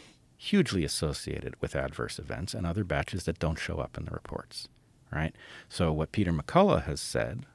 hugely 0.42 0.84
associated 0.84 1.54
with 1.60 1.76
adverse 1.76 2.18
events, 2.18 2.52
and 2.52 2.66
other 2.66 2.82
batches 2.82 3.24
that 3.24 3.38
don't 3.38 3.58
show 3.58 3.76
up 3.76 3.96
in 3.96 4.04
the 4.04 4.10
reports. 4.10 4.68
Right? 5.12 5.34
So 5.68 5.92
what 5.92 6.10
Peter 6.10 6.32
McCullough 6.32 6.84
has 6.84 7.00
said 7.00 7.46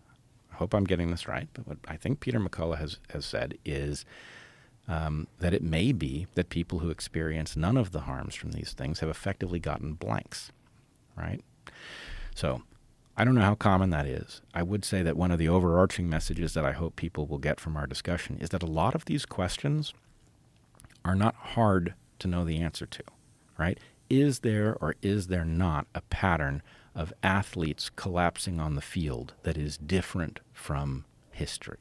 I 0.52 0.56
hope 0.56 0.74
I'm 0.74 0.86
getting 0.86 1.12
this 1.12 1.28
right, 1.28 1.48
but 1.54 1.68
what 1.68 1.78
I 1.88 1.98
think 1.98 2.20
Peter 2.20 2.40
McCullough 2.40 2.80
has, 2.80 2.98
has 3.12 3.26
said 3.26 3.60
is 3.64 4.06
um, 4.88 5.28
that 5.40 5.54
it 5.54 5.62
may 5.62 5.92
be 5.92 6.26
that 6.34 6.50
people 6.50 6.80
who 6.80 6.90
experience 6.90 7.56
none 7.56 7.78
of 7.78 7.92
the 7.92 8.02
harms 8.02 8.34
from 8.34 8.54
these 8.54 8.74
things 8.74 9.02
have 9.02 9.10
effectively 9.10 9.60
gotten 9.60 9.94
blanks, 9.94 10.52
right? 11.16 11.42
So 12.34 12.64
I 13.16 13.24
don't 13.24 13.36
know 13.36 13.42
how 13.42 13.54
common 13.54 13.92
that 13.92 14.08
is. 14.08 14.42
I 14.54 14.64
would 14.64 14.84
say 14.84 15.04
that 15.04 15.18
one 15.18 15.30
of 15.30 15.38
the 15.38 15.50
overarching 15.50 16.10
messages 16.10 16.56
that 16.56 16.66
I 16.66 16.72
hope 16.72 16.96
people 16.96 17.28
will 17.28 17.38
get 17.38 17.60
from 17.60 17.78
our 17.78 17.86
discussion 17.86 18.40
is 18.40 18.50
that 18.50 18.64
a 18.64 18.68
lot 18.68 18.96
of 18.96 19.06
these 19.06 19.26
questions 19.28 19.94
are 21.06 21.16
not 21.16 21.36
hard 21.36 21.94
to 22.20 22.28
know 22.28 22.44
the 22.44 22.60
answer 22.60 22.86
to, 22.86 23.04
right? 23.58 23.80
Is 24.10 24.40
there 24.40 24.76
or 24.80 24.96
is 25.02 25.28
there 25.28 25.46
not 25.46 25.88
a 25.94 26.02
pattern 26.02 26.62
of 26.96 27.14
athletes 27.22 27.90
collapsing 27.96 28.60
on 28.60 28.76
the 28.76 28.82
field 28.82 29.34
that 29.44 29.58
is 29.58 29.78
different 29.78 30.40
from 30.54 31.06
history? 31.32 31.78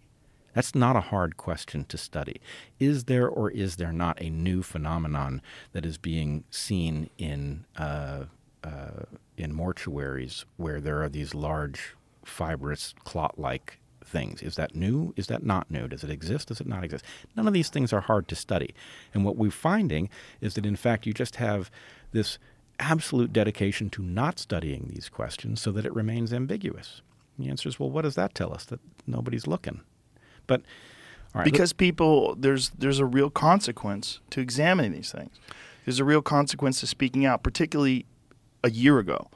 That's 0.53 0.75
not 0.75 0.97
a 0.97 1.03
hard 1.03 1.37
question 1.37 1.85
to 1.85 1.99
study. 1.99 2.41
Is 2.81 3.05
there 3.05 3.29
or 3.29 3.51
is 3.51 3.77
there 3.77 3.93
not 3.93 4.21
a 4.23 4.31
new 4.31 4.63
phenomenon 4.63 5.43
that 5.73 5.85
is 5.85 5.99
being 5.99 6.45
seen 6.51 7.11
in 7.19 7.67
uh, 7.77 8.25
uh, 8.65 9.05
in 9.37 9.55
mortuaries 9.55 10.45
where 10.57 10.81
there 10.81 11.03
are 11.03 11.11
these 11.11 11.35
large 11.35 11.95
fibrous 12.25 12.95
clot-like 13.05 13.79
things? 14.07 14.43
Is 14.43 14.57
that 14.57 14.75
new? 14.75 15.13
Is 15.17 15.27
that 15.27 15.45
not 15.45 15.71
new? 15.71 15.89
Does 15.89 16.05
it 16.05 16.11
exist? 16.11 16.49
Does 16.49 16.61
it 16.61 16.67
not 16.67 16.85
exist? 16.85 17.05
None 17.37 17.47
of 17.47 17.53
these 17.53 17.69
things 17.69 17.93
are 17.93 18.01
hard 18.01 18.29
to 18.29 18.35
study. 18.37 18.75
And 19.13 19.25
what 19.25 19.37
we're 19.37 19.51
finding 19.51 20.09
is 20.41 20.55
that 20.55 20.67
in 20.67 20.77
fact 20.77 21.07
you 21.07 21.13
just 21.13 21.37
have 21.37 21.71
this 22.13 22.39
absolute 22.79 23.33
dedication 23.33 23.91
to 23.91 24.03
not 24.03 24.39
studying 24.39 24.91
these 24.93 25.09
questions 25.09 25.61
so 25.61 25.73
that 25.73 25.87
it 25.87 25.95
remains 25.95 26.33
ambiguous. 26.33 27.03
The 27.39 27.49
answer 27.49 27.69
is, 27.69 27.81
well, 27.81 27.91
what 27.91 28.03
does 28.03 28.15
that 28.15 28.35
tell 28.35 28.53
us? 28.53 28.65
That 28.65 28.81
nobody's 29.07 29.47
looking. 29.47 29.81
But 30.47 30.63
because 31.45 31.73
people 31.73 32.35
there's 32.35 32.71
there's 32.71 32.99
a 32.99 33.05
real 33.05 33.31
consequence 33.31 34.21
to 34.31 34.41
examining 34.41 34.93
these 34.93 35.13
things. 35.13 35.39
There's 35.85 36.01
a 36.01 36.05
real 36.05 36.23
consequence 36.23 36.81
to 36.81 36.87
speaking 36.87 37.25
out, 37.25 37.43
particularly 37.43 38.07
a 38.65 38.71
year 38.71 38.99
ago. 38.99 39.29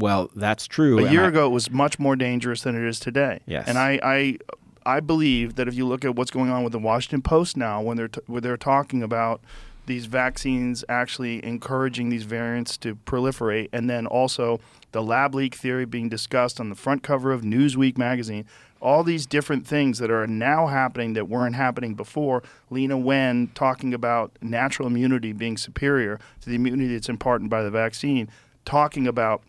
Well, 0.00 0.30
that's 0.34 0.66
true. 0.66 0.98
A 1.06 1.10
year 1.10 1.24
I- 1.24 1.28
ago, 1.28 1.46
it 1.46 1.50
was 1.50 1.70
much 1.70 1.98
more 1.98 2.16
dangerous 2.16 2.62
than 2.62 2.74
it 2.74 2.86
is 2.86 2.98
today. 2.98 3.40
Yes. 3.46 3.68
And 3.68 3.78
I, 3.78 4.00
I, 4.02 4.38
I 4.84 5.00
believe 5.00 5.54
that 5.56 5.68
if 5.68 5.74
you 5.74 5.86
look 5.86 6.04
at 6.04 6.16
what's 6.16 6.30
going 6.30 6.50
on 6.50 6.64
with 6.64 6.72
the 6.72 6.78
Washington 6.78 7.22
Post 7.22 7.56
now, 7.56 7.80
when 7.80 7.96
they're 7.96 8.08
t- 8.08 8.20
where 8.26 8.40
they're 8.40 8.56
talking 8.56 9.02
about 9.02 9.40
these 9.86 10.06
vaccines 10.06 10.84
actually 10.88 11.44
encouraging 11.44 12.10
these 12.10 12.22
variants 12.22 12.76
to 12.78 12.94
proliferate, 12.94 13.68
and 13.72 13.90
then 13.90 14.06
also 14.06 14.60
the 14.92 15.02
lab 15.02 15.34
leak 15.34 15.54
theory 15.54 15.84
being 15.84 16.08
discussed 16.08 16.60
on 16.60 16.68
the 16.68 16.74
front 16.74 17.02
cover 17.02 17.32
of 17.32 17.42
Newsweek 17.42 17.98
magazine. 17.98 18.44
All 18.80 19.04
these 19.04 19.26
different 19.26 19.66
things 19.66 19.98
that 19.98 20.10
are 20.10 20.26
now 20.26 20.68
happening 20.68 21.12
that 21.12 21.28
weren't 21.28 21.54
happening 21.56 21.94
before. 21.94 22.42
Leana 22.70 23.00
Wen 23.00 23.50
talking 23.54 23.92
about 23.92 24.32
natural 24.40 24.88
immunity 24.88 25.32
being 25.32 25.58
superior 25.58 26.18
to 26.40 26.48
the 26.48 26.54
immunity 26.54 26.94
that's 26.94 27.08
imparted 27.10 27.50
by 27.50 27.62
the 27.62 27.70
vaccine, 27.70 28.28
talking 28.64 29.06
about 29.06 29.42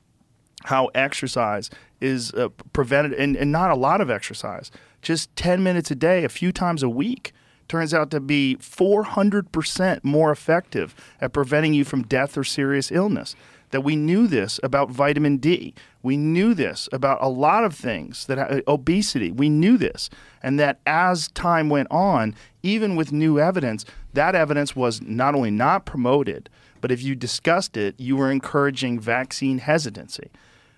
how 0.65 0.88
exercise 0.95 1.69
is 1.99 2.33
uh, 2.33 2.49
prevented 2.73 3.13
and, 3.13 3.35
and 3.35 3.51
not 3.51 3.71
a 3.71 3.75
lot 3.75 4.01
of 4.01 4.09
exercise 4.09 4.71
just 5.01 5.35
10 5.35 5.63
minutes 5.63 5.91
a 5.91 5.95
day 5.95 6.23
a 6.23 6.29
few 6.29 6.51
times 6.51 6.83
a 6.83 6.89
week 6.89 7.33
turns 7.67 7.93
out 7.93 8.11
to 8.11 8.19
be 8.19 8.57
400% 8.59 10.03
more 10.03 10.31
effective 10.31 10.93
at 11.21 11.31
preventing 11.31 11.73
you 11.73 11.85
from 11.85 12.03
death 12.03 12.38
or 12.38 12.43
serious 12.43 12.91
illness 12.91 13.35
that 13.69 13.81
we 13.81 13.95
knew 13.95 14.27
this 14.27 14.59
about 14.61 14.91
vitamin 14.91 15.38
D. 15.38 15.73
We 16.03 16.17
knew 16.17 16.53
this 16.53 16.89
about 16.91 17.19
a 17.21 17.29
lot 17.29 17.63
of 17.63 17.73
things 17.73 18.25
that 18.25 18.38
uh, 18.38 18.61
obesity. 18.67 19.31
We 19.31 19.49
knew 19.49 19.77
this. 19.77 20.09
And 20.43 20.59
that 20.59 20.79
as 20.85 21.29
time 21.29 21.69
went 21.69 21.88
on, 21.89 22.35
even 22.61 22.97
with 22.97 23.13
new 23.13 23.39
evidence, 23.39 23.85
that 24.13 24.35
evidence 24.35 24.75
was 24.75 25.01
not 25.01 25.33
only 25.33 25.51
not 25.51 25.85
promoted, 25.85 26.49
but 26.81 26.91
if 26.91 27.01
you 27.01 27.15
discussed 27.15 27.77
it, 27.77 27.95
you 27.97 28.17
were 28.17 28.29
encouraging 28.29 28.99
vaccine 28.99 29.59
hesitancy 29.59 30.29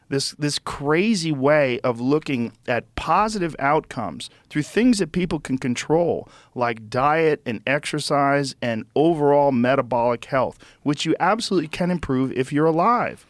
this 0.09 0.31
this 0.31 0.59
crazy 0.59 1.31
way 1.31 1.80
of 1.80 1.99
looking 1.99 2.51
at 2.67 2.93
positive 2.95 3.55
outcomes 3.59 4.30
through 4.49 4.63
things 4.63 4.99
that 4.99 5.11
people 5.11 5.39
can 5.39 5.57
control 5.57 6.27
like 6.55 6.89
diet 6.89 7.41
and 7.45 7.61
exercise 7.65 8.55
and 8.61 8.85
overall 8.95 9.51
metabolic 9.51 10.25
health 10.25 10.57
which 10.84 11.05
you 11.05 11.15
absolutely 11.19 11.67
can 11.67 11.91
improve 11.91 12.31
if 12.34 12.51
you're 12.51 12.65
alive. 12.65 13.25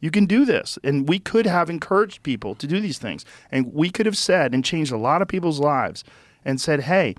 You 0.00 0.10
can 0.10 0.26
do 0.26 0.44
this. 0.44 0.78
And 0.82 1.08
we 1.08 1.20
could 1.20 1.46
have 1.46 1.70
encouraged 1.70 2.24
people 2.24 2.56
to 2.56 2.66
do 2.66 2.80
these 2.80 2.98
things. 2.98 3.24
And 3.52 3.72
we 3.72 3.88
could 3.88 4.04
have 4.04 4.18
said 4.18 4.52
and 4.52 4.64
changed 4.64 4.90
a 4.90 4.96
lot 4.96 5.22
of 5.22 5.28
people's 5.28 5.60
lives 5.60 6.02
and 6.44 6.60
said 6.60 6.80
hey 6.82 7.14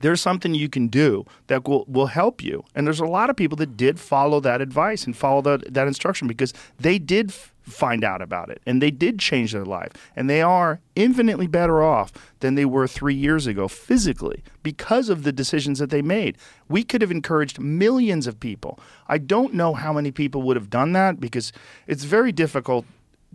there's 0.00 0.20
something 0.20 0.54
you 0.54 0.68
can 0.68 0.88
do 0.88 1.24
that 1.46 1.66
will, 1.66 1.84
will 1.86 2.06
help 2.06 2.42
you. 2.42 2.64
And 2.74 2.86
there's 2.86 3.00
a 3.00 3.06
lot 3.06 3.30
of 3.30 3.36
people 3.36 3.56
that 3.56 3.76
did 3.76 4.00
follow 4.00 4.40
that 4.40 4.60
advice 4.60 5.04
and 5.04 5.16
follow 5.16 5.42
that, 5.42 5.72
that 5.72 5.86
instruction 5.86 6.26
because 6.28 6.52
they 6.78 6.98
did 6.98 7.32
find 7.62 8.04
out 8.04 8.20
about 8.20 8.50
it 8.50 8.60
and 8.66 8.82
they 8.82 8.90
did 8.90 9.18
change 9.18 9.52
their 9.52 9.64
life. 9.64 9.92
And 10.16 10.28
they 10.28 10.42
are 10.42 10.80
infinitely 10.96 11.46
better 11.46 11.82
off 11.82 12.12
than 12.40 12.54
they 12.54 12.64
were 12.64 12.86
three 12.86 13.14
years 13.14 13.46
ago 13.46 13.68
physically 13.68 14.42
because 14.62 15.08
of 15.08 15.22
the 15.22 15.32
decisions 15.32 15.78
that 15.78 15.90
they 15.90 16.02
made. 16.02 16.36
We 16.68 16.84
could 16.84 17.00
have 17.02 17.10
encouraged 17.10 17.58
millions 17.58 18.26
of 18.26 18.40
people. 18.40 18.78
I 19.08 19.18
don't 19.18 19.54
know 19.54 19.74
how 19.74 19.92
many 19.92 20.10
people 20.10 20.42
would 20.42 20.56
have 20.56 20.70
done 20.70 20.92
that 20.92 21.20
because 21.20 21.52
it's 21.86 22.04
very 22.04 22.32
difficult 22.32 22.84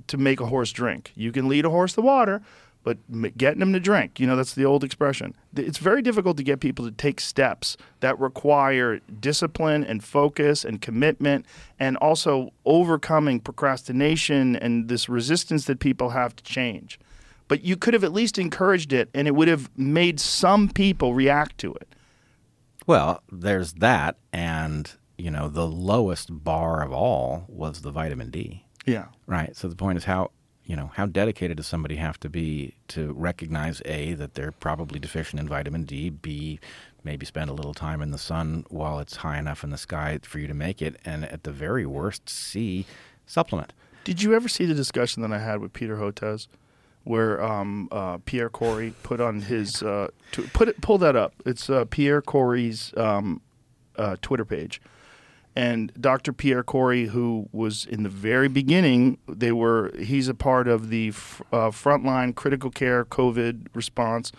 to 0.08 0.18
make 0.18 0.40
a 0.40 0.46
horse 0.46 0.72
drink. 0.72 1.12
You 1.16 1.32
can 1.32 1.48
lead 1.48 1.66
a 1.66 1.70
horse 1.70 1.94
to 1.94 2.02
water, 2.02 2.42
but 2.84 2.98
getting 3.38 3.60
them 3.60 3.74
to 3.74 3.80
drink, 3.80 4.20
you 4.20 4.26
know, 4.26 4.36
that's 4.36 4.54
the 4.54 4.66
old 4.66 4.84
expression. 4.84 5.36
It's 5.56 5.78
very 5.78 6.02
difficult 6.02 6.38
to 6.38 6.44
get 6.44 6.62
people 6.62 6.86
to 6.86 6.92
take 6.92 7.20
steps 7.20 7.76
that 8.00 8.18
require 8.18 9.00
discipline 9.20 9.84
and 9.84 10.04
focus 10.04 10.64
and 10.64 10.82
commitment 10.82 11.46
and 11.80 11.98
also 11.98 12.54
overcoming 12.66 13.42
procrastination 13.42 14.56
and 14.56 14.88
this 14.88 15.10
resistance 15.10 15.66
that 15.66 15.80
people 15.80 16.12
have 16.12 16.36
to 16.38 16.44
change. 16.44 16.98
But 17.50 17.64
you 17.64 17.76
could 17.76 17.94
have 17.94 18.04
at 18.04 18.14
least 18.14 18.38
encouraged 18.38 18.94
it 18.94 19.10
and 19.14 19.28
it 19.28 19.36
would 19.36 19.48
have 19.50 19.70
made 19.78 20.20
some 20.20 20.70
people 20.70 21.14
react 21.14 21.58
to 21.60 21.74
it. 21.74 21.88
Well, 22.86 23.22
there's 23.30 23.74
that, 23.74 24.16
and 24.32 24.90
you 25.18 25.30
know 25.30 25.50
the 25.50 25.68
lowest 25.68 26.44
bar 26.44 26.82
of 26.82 26.94
all 26.94 27.44
was 27.50 27.82
the 27.82 27.92
vitamin 27.92 28.32
D. 28.32 28.64
Yeah. 28.86 29.08
Right. 29.26 29.54
So 29.58 29.68
the 29.68 29.76
point 29.76 29.98
is 29.98 30.06
how 30.06 30.32
you 30.68 30.76
know 30.76 30.92
how 30.96 31.06
dedicated 31.06 31.58
does 31.58 31.66
somebody 31.66 31.96
have 31.96 32.20
to 32.20 32.30
be 32.30 32.76
to 32.90 33.14
recognize 33.14 33.82
a 33.86 34.14
that 34.14 34.34
they're 34.36 34.52
probably 34.52 35.00
deficient 35.00 35.40
in 35.40 35.48
vitamin 35.48 35.84
D, 35.86 36.10
b 36.10 36.60
maybe 37.04 37.26
spend 37.26 37.50
a 37.50 37.54
little 37.54 37.74
time 37.74 38.02
in 38.02 38.12
the 38.12 38.18
sun 38.18 38.66
while 38.70 39.00
it's 39.00 39.16
high 39.18 39.40
enough 39.40 39.64
in 39.64 39.70
the 39.70 39.78
sky 39.78 40.20
for 40.24 40.40
you 40.40 40.48
to 40.48 40.54
make 40.54 40.82
it, 40.82 40.98
and 41.06 41.24
at 41.24 41.44
the 41.44 41.52
very 41.52 41.86
worst, 41.86 42.30
c 42.30 42.86
supplement. 43.26 43.72
Did 44.04 44.22
you 44.22 44.34
ever 44.36 44.50
see 44.50 44.66
the 44.66 44.74
discussion 44.74 45.22
that 45.22 45.32
I 45.32 45.40
had 45.40 45.60
with 45.60 45.72
Peter 45.72 45.98
Hotez, 45.98 46.48
where 47.06 47.42
um, 47.42 47.88
uh, 47.92 48.18
Pierre 48.26 48.50
Kory 48.50 48.94
put 49.04 49.22
on 49.22 49.42
his 49.42 49.82
uh, 49.82 50.10
tw- 50.34 50.52
put 50.52 50.68
it 50.68 50.82
pull 50.82 50.98
that 50.98 51.16
up? 51.16 51.34
It's 51.46 51.70
uh, 51.70 51.86
Pierre 51.86 52.22
Kory's 52.22 52.94
um, 52.98 53.42
uh, 53.96 54.18
Twitter 54.22 54.46
page, 54.46 54.82
and 55.58 55.92
Dr. 56.00 56.34
Pierre 56.34 56.62
Kory, 56.62 57.08
who 57.08 57.50
was 57.52 57.88
in 57.88 58.04
the 58.04 58.10
very 58.10 58.48
beginning, 58.48 59.18
they 59.28 59.52
were 59.52 59.92
he's 59.98 60.28
a 60.28 60.36
part 60.36 60.68
of 60.68 60.90
the 60.90 61.08
f- 61.08 61.42
uh, 61.52 61.72
frontline 61.72 62.36
critical 62.36 62.70
care 62.70 63.04
COVID 63.04 63.66
response, 63.74 64.32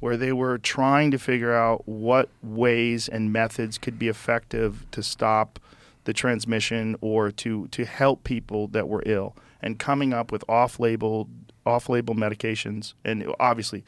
where 0.00 0.16
they 0.16 0.32
were 0.32 0.58
trying 0.58 1.12
to 1.12 1.18
figure 1.18 1.54
out 1.54 1.86
what 1.86 2.28
ways 2.42 3.06
and 3.08 3.32
methods 3.32 3.78
could 3.78 4.00
be 4.00 4.08
effective 4.08 4.84
to 4.90 5.00
stop 5.00 5.60
the 6.06 6.12
transmission 6.12 6.96
or 7.00 7.30
to 7.30 7.68
to 7.68 7.84
help 7.84 8.24
people 8.24 8.66
that 8.66 8.88
were 8.88 9.04
ill 9.06 9.36
and 9.62 9.78
coming 9.78 10.12
up 10.12 10.32
with 10.32 10.44
off-label 10.48 11.28
off-label 11.64 12.16
medications 12.16 12.94
and 13.04 13.32
obviously 13.38 13.84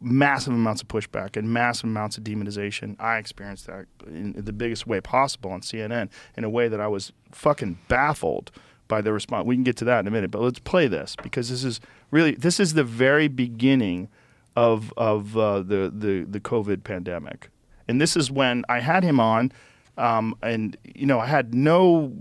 massive 0.00 0.52
amounts 0.52 0.82
of 0.82 0.88
pushback 0.88 1.36
and 1.36 1.52
massive 1.52 1.84
amounts 1.84 2.18
of 2.18 2.24
demonization. 2.24 2.96
I 3.00 3.18
experienced 3.18 3.66
that 3.66 3.86
in 4.06 4.32
the 4.32 4.52
biggest 4.52 4.86
way 4.86 5.00
possible 5.00 5.50
on 5.50 5.60
CNN 5.60 6.10
in 6.36 6.44
a 6.44 6.50
way 6.50 6.68
that 6.68 6.80
I 6.80 6.86
was 6.86 7.12
fucking 7.32 7.78
baffled 7.88 8.50
by 8.88 9.00
the 9.00 9.12
response. 9.12 9.46
We 9.46 9.56
can 9.56 9.64
get 9.64 9.76
to 9.78 9.84
that 9.86 10.00
in 10.00 10.06
a 10.06 10.10
minute, 10.10 10.30
but 10.30 10.42
let's 10.42 10.58
play 10.58 10.86
this 10.86 11.16
because 11.22 11.50
this 11.50 11.64
is 11.64 11.80
really 12.10 12.32
this 12.32 12.60
is 12.60 12.74
the 12.74 12.84
very 12.84 13.28
beginning 13.28 14.08
of 14.54 14.92
of 14.96 15.36
uh, 15.36 15.58
the 15.58 15.92
the 15.94 16.26
the 16.28 16.40
COVID 16.40 16.84
pandemic, 16.84 17.50
and 17.88 18.00
this 18.00 18.16
is 18.16 18.30
when 18.30 18.64
I 18.68 18.80
had 18.80 19.02
him 19.02 19.18
on, 19.18 19.52
um, 19.98 20.36
and 20.42 20.76
you 20.94 21.06
know 21.06 21.20
I 21.20 21.26
had 21.26 21.54
no 21.54 22.12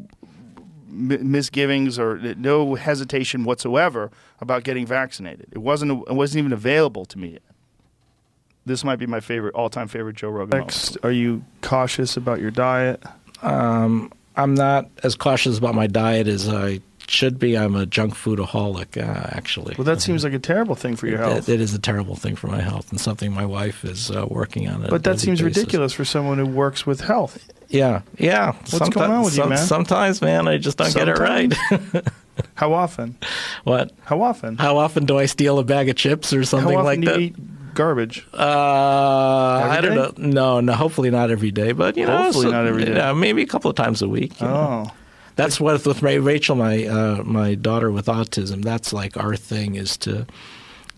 misgivings 0.87 1.99
or 1.99 2.17
no 2.37 2.75
hesitation 2.75 3.43
whatsoever 3.43 4.11
about 4.39 4.63
getting 4.63 4.85
vaccinated. 4.85 5.47
It 5.51 5.59
wasn't 5.59 6.07
it 6.07 6.13
wasn't 6.13 6.39
even 6.39 6.53
available 6.53 7.05
to 7.05 7.17
me 7.17 7.33
yet. 7.33 7.54
This 8.65 8.83
might 8.83 8.97
be 8.97 9.05
my 9.05 9.19
favorite 9.19 9.53
all-time 9.55 9.87
favorite 9.87 10.15
Joe 10.15 10.29
Rogan. 10.29 10.59
Next, 10.59 10.97
are 11.03 11.11
you 11.11 11.43
cautious 11.61 12.17
about 12.17 12.39
your 12.41 12.51
diet? 12.51 13.03
Um, 13.43 14.11
I'm 14.35 14.55
not 14.55 14.89
as 15.03 15.15
cautious 15.15 15.57
about 15.57 15.75
my 15.75 15.85
diet 15.87 16.27
as 16.27 16.49
I 16.49 16.79
should 17.07 17.37
be. 17.37 17.55
I'm 17.55 17.75
a 17.75 17.85
junk 17.85 18.15
foodaholic, 18.15 18.97
uh, 18.97 19.27
actually. 19.31 19.75
Well, 19.77 19.85
that 19.85 20.01
seems 20.01 20.23
like 20.23 20.33
a 20.33 20.39
terrible 20.39 20.73
thing 20.73 20.95
for 20.95 21.05
your 21.05 21.19
health. 21.19 21.47
It- 21.47 21.53
it 21.55 21.61
is 21.61 21.75
a 21.75 21.79
terrible 21.79 22.15
thing 22.15 22.35
for 22.35 22.47
my 22.47 22.61
health 22.61 22.89
and 22.89 22.99
something 22.99 23.31
my 23.31 23.45
wife 23.45 23.85
is 23.85 24.09
uh, 24.09 24.25
working 24.27 24.67
on. 24.67 24.81
but 24.89 25.03
that 25.03 25.19
seems 25.19 25.41
basis. 25.41 25.57
ridiculous 25.57 25.93
for 25.93 26.03
someone 26.03 26.39
who 26.39 26.47
works 26.47 26.87
with 26.87 27.01
health. 27.01 27.47
Yeah, 27.69 28.01
yeah. 28.17 28.53
What's 28.71 28.89
going 28.89 29.11
on 29.11 29.23
with 29.23 29.37
you, 29.37 29.45
man? 29.45 29.57
Sometimes, 29.59 30.21
man, 30.23 30.47
I 30.47 30.57
just 30.57 30.77
don't 30.79 30.93
get 30.93 31.07
it 31.07 31.19
right. 31.19 31.53
How 32.55 32.73
often? 32.73 33.17
what? 33.63 33.91
How 34.03 34.21
often? 34.23 34.57
How 34.57 34.77
often 34.77 35.05
do 35.05 35.17
I 35.19 35.25
steal 35.27 35.57
a 35.59 35.63
bag 35.63 35.87
of 35.89 35.95
chips 35.95 36.33
or 36.33 36.43
something 36.43 36.77
like 36.77 37.01
that? 37.01 37.33
Garbage? 37.75 38.25
Uh, 38.33 38.39
I 38.39 39.79
don't 39.81 39.95
know. 39.95 40.13
No, 40.17 40.59
no. 40.61 40.73
Hopefully 40.73 41.09
not 41.11 41.29
every 41.29 41.51
day, 41.51 41.71
but 41.71 41.95
you 41.97 42.05
know, 42.05 42.23
Hopefully 42.23 42.51
not 42.51 42.65
every 42.65 42.85
day. 42.85 43.13
Maybe 43.13 43.41
a 43.43 43.45
couple 43.47 43.69
of 43.69 43.75
times 43.77 44.01
a 44.01 44.09
week. 44.09 44.39
you 44.41 44.47
know. 44.47 44.85
Oh, 44.87 44.93
That's 45.35 45.59
what 45.59 45.85
with 45.85 46.01
Ra- 46.01 46.17
Rachel, 46.19 46.55
my 46.55 46.85
uh, 46.85 47.23
my 47.23 47.55
daughter 47.55 47.91
with 47.91 48.07
autism. 48.07 48.63
That's 48.63 48.91
like 48.93 49.17
our 49.17 49.35
thing 49.35 49.75
is 49.75 49.97
to 49.97 50.25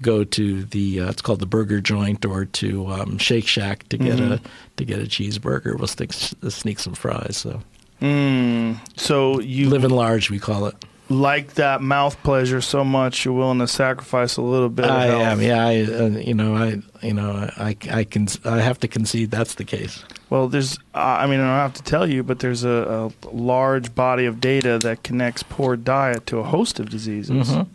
go 0.01 0.23
to 0.23 0.63
the 0.63 1.01
uh, 1.01 1.09
it's 1.09 1.21
called 1.23 1.39
the 1.39 1.47
burger 1.47 1.81
joint 1.81 2.23
or 2.23 2.45
to 2.45 2.87
um, 2.87 3.17
Shake 3.17 3.47
Shack 3.47 3.89
to 3.89 3.97
get 3.97 4.17
Mm-hmm. 4.19 4.33
a 4.33 4.39
to 4.77 4.85
get 4.85 4.99
a 4.99 5.05
cheeseburger. 5.05 5.75
We'll 5.77 5.87
stick, 5.87 6.13
sneak 6.13 6.79
some 6.79 6.93
fries. 6.93 7.35
So 7.37 7.61
mm. 8.01 8.77
so 8.95 9.39
you 9.39 9.69
living 9.69 9.89
large, 9.89 10.29
we 10.29 10.39
call 10.39 10.67
it. 10.67 10.75
Like 11.09 11.53
that 11.55 11.81
mouth 11.81 12.21
pleasure 12.23 12.59
so 12.61 12.83
much 12.83 13.23
you're 13.25 13.33
willing 13.33 13.59
to 13.59 13.67
sacrifice 13.67 14.37
a 14.37 14.41
little 14.41 14.69
bit. 14.69 14.85
Of 14.85 14.91
I 14.91 15.05
health. 15.05 15.21
am. 15.21 15.41
Yeah. 15.41 15.65
I 15.65 15.81
uh, 15.83 16.05
you 16.19 16.33
know 16.33 16.55
I 16.55 16.81
you 17.05 17.13
know 17.13 17.49
I 17.57 17.75
I 17.91 18.03
can 18.03 18.27
I 18.45 18.59
have 18.59 18.79
to 18.81 18.87
concede 18.87 19.31
that's 19.31 19.55
the 19.55 19.63
case. 19.65 20.03
Well, 20.29 20.49
there's, 20.49 20.77
uh, 20.93 20.97
I 20.99 21.25
mean, 21.25 21.39
I 21.39 21.43
don't 21.43 21.55
have 21.55 21.73
to 21.75 21.83
tell 21.83 22.05
you, 22.05 22.21
but 22.21 22.39
there's 22.39 22.65
a, 22.65 23.09
a 23.23 23.27
large 23.33 23.95
body 23.95 24.25
of 24.25 24.41
data 24.41 24.77
that 24.79 25.01
connects 25.01 25.41
poor 25.41 25.77
diet 25.77 26.25
to 26.27 26.39
a 26.39 26.43
host 26.43 26.81
of 26.81 26.89
diseases. 26.89 27.47
Mhm. 27.49 27.67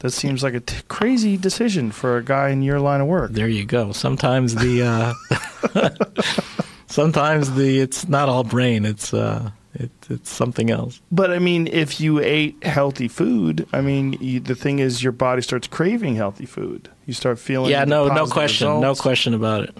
That 0.00 0.10
seems 0.10 0.42
like 0.42 0.52
a 0.52 0.60
t- 0.60 0.82
crazy 0.88 1.38
decision 1.38 1.92
for 1.92 2.18
a 2.18 2.22
guy 2.22 2.50
in 2.50 2.60
your 2.60 2.78
line 2.78 3.00
of 3.00 3.06
work. 3.06 3.30
There 3.32 3.48
you 3.48 3.64
go. 3.64 3.92
Sometimes 3.92 4.54
the 4.56 4.82
uh, 4.82 5.90
sometimes 6.88 7.54
the 7.54 7.80
it's 7.80 8.08
not 8.08 8.28
all 8.28 8.44
brain. 8.44 8.84
It's 8.84 9.14
uh, 9.14 9.50
it, 9.74 9.90
it's 10.10 10.30
something 10.30 10.70
else. 10.70 11.00
But 11.10 11.30
I 11.30 11.38
mean, 11.38 11.66
if 11.68 12.00
you 12.00 12.20
ate 12.20 12.62
healthy 12.64 13.08
food, 13.08 13.66
I 13.72 13.80
mean, 13.80 14.14
you, 14.20 14.40
the 14.40 14.54
thing 14.54 14.78
is, 14.78 15.02
your 15.02 15.12
body 15.12 15.42
starts 15.42 15.66
craving 15.66 16.16
healthy 16.16 16.46
food. 16.46 16.88
You 17.06 17.14
start 17.14 17.38
feeling. 17.38 17.70
yeah, 17.70 17.84
no, 17.84 18.08
no 18.08 18.26
question, 18.26 18.80
no 18.80 18.94
question 18.94 19.34
about 19.34 19.64
it. 19.64 19.76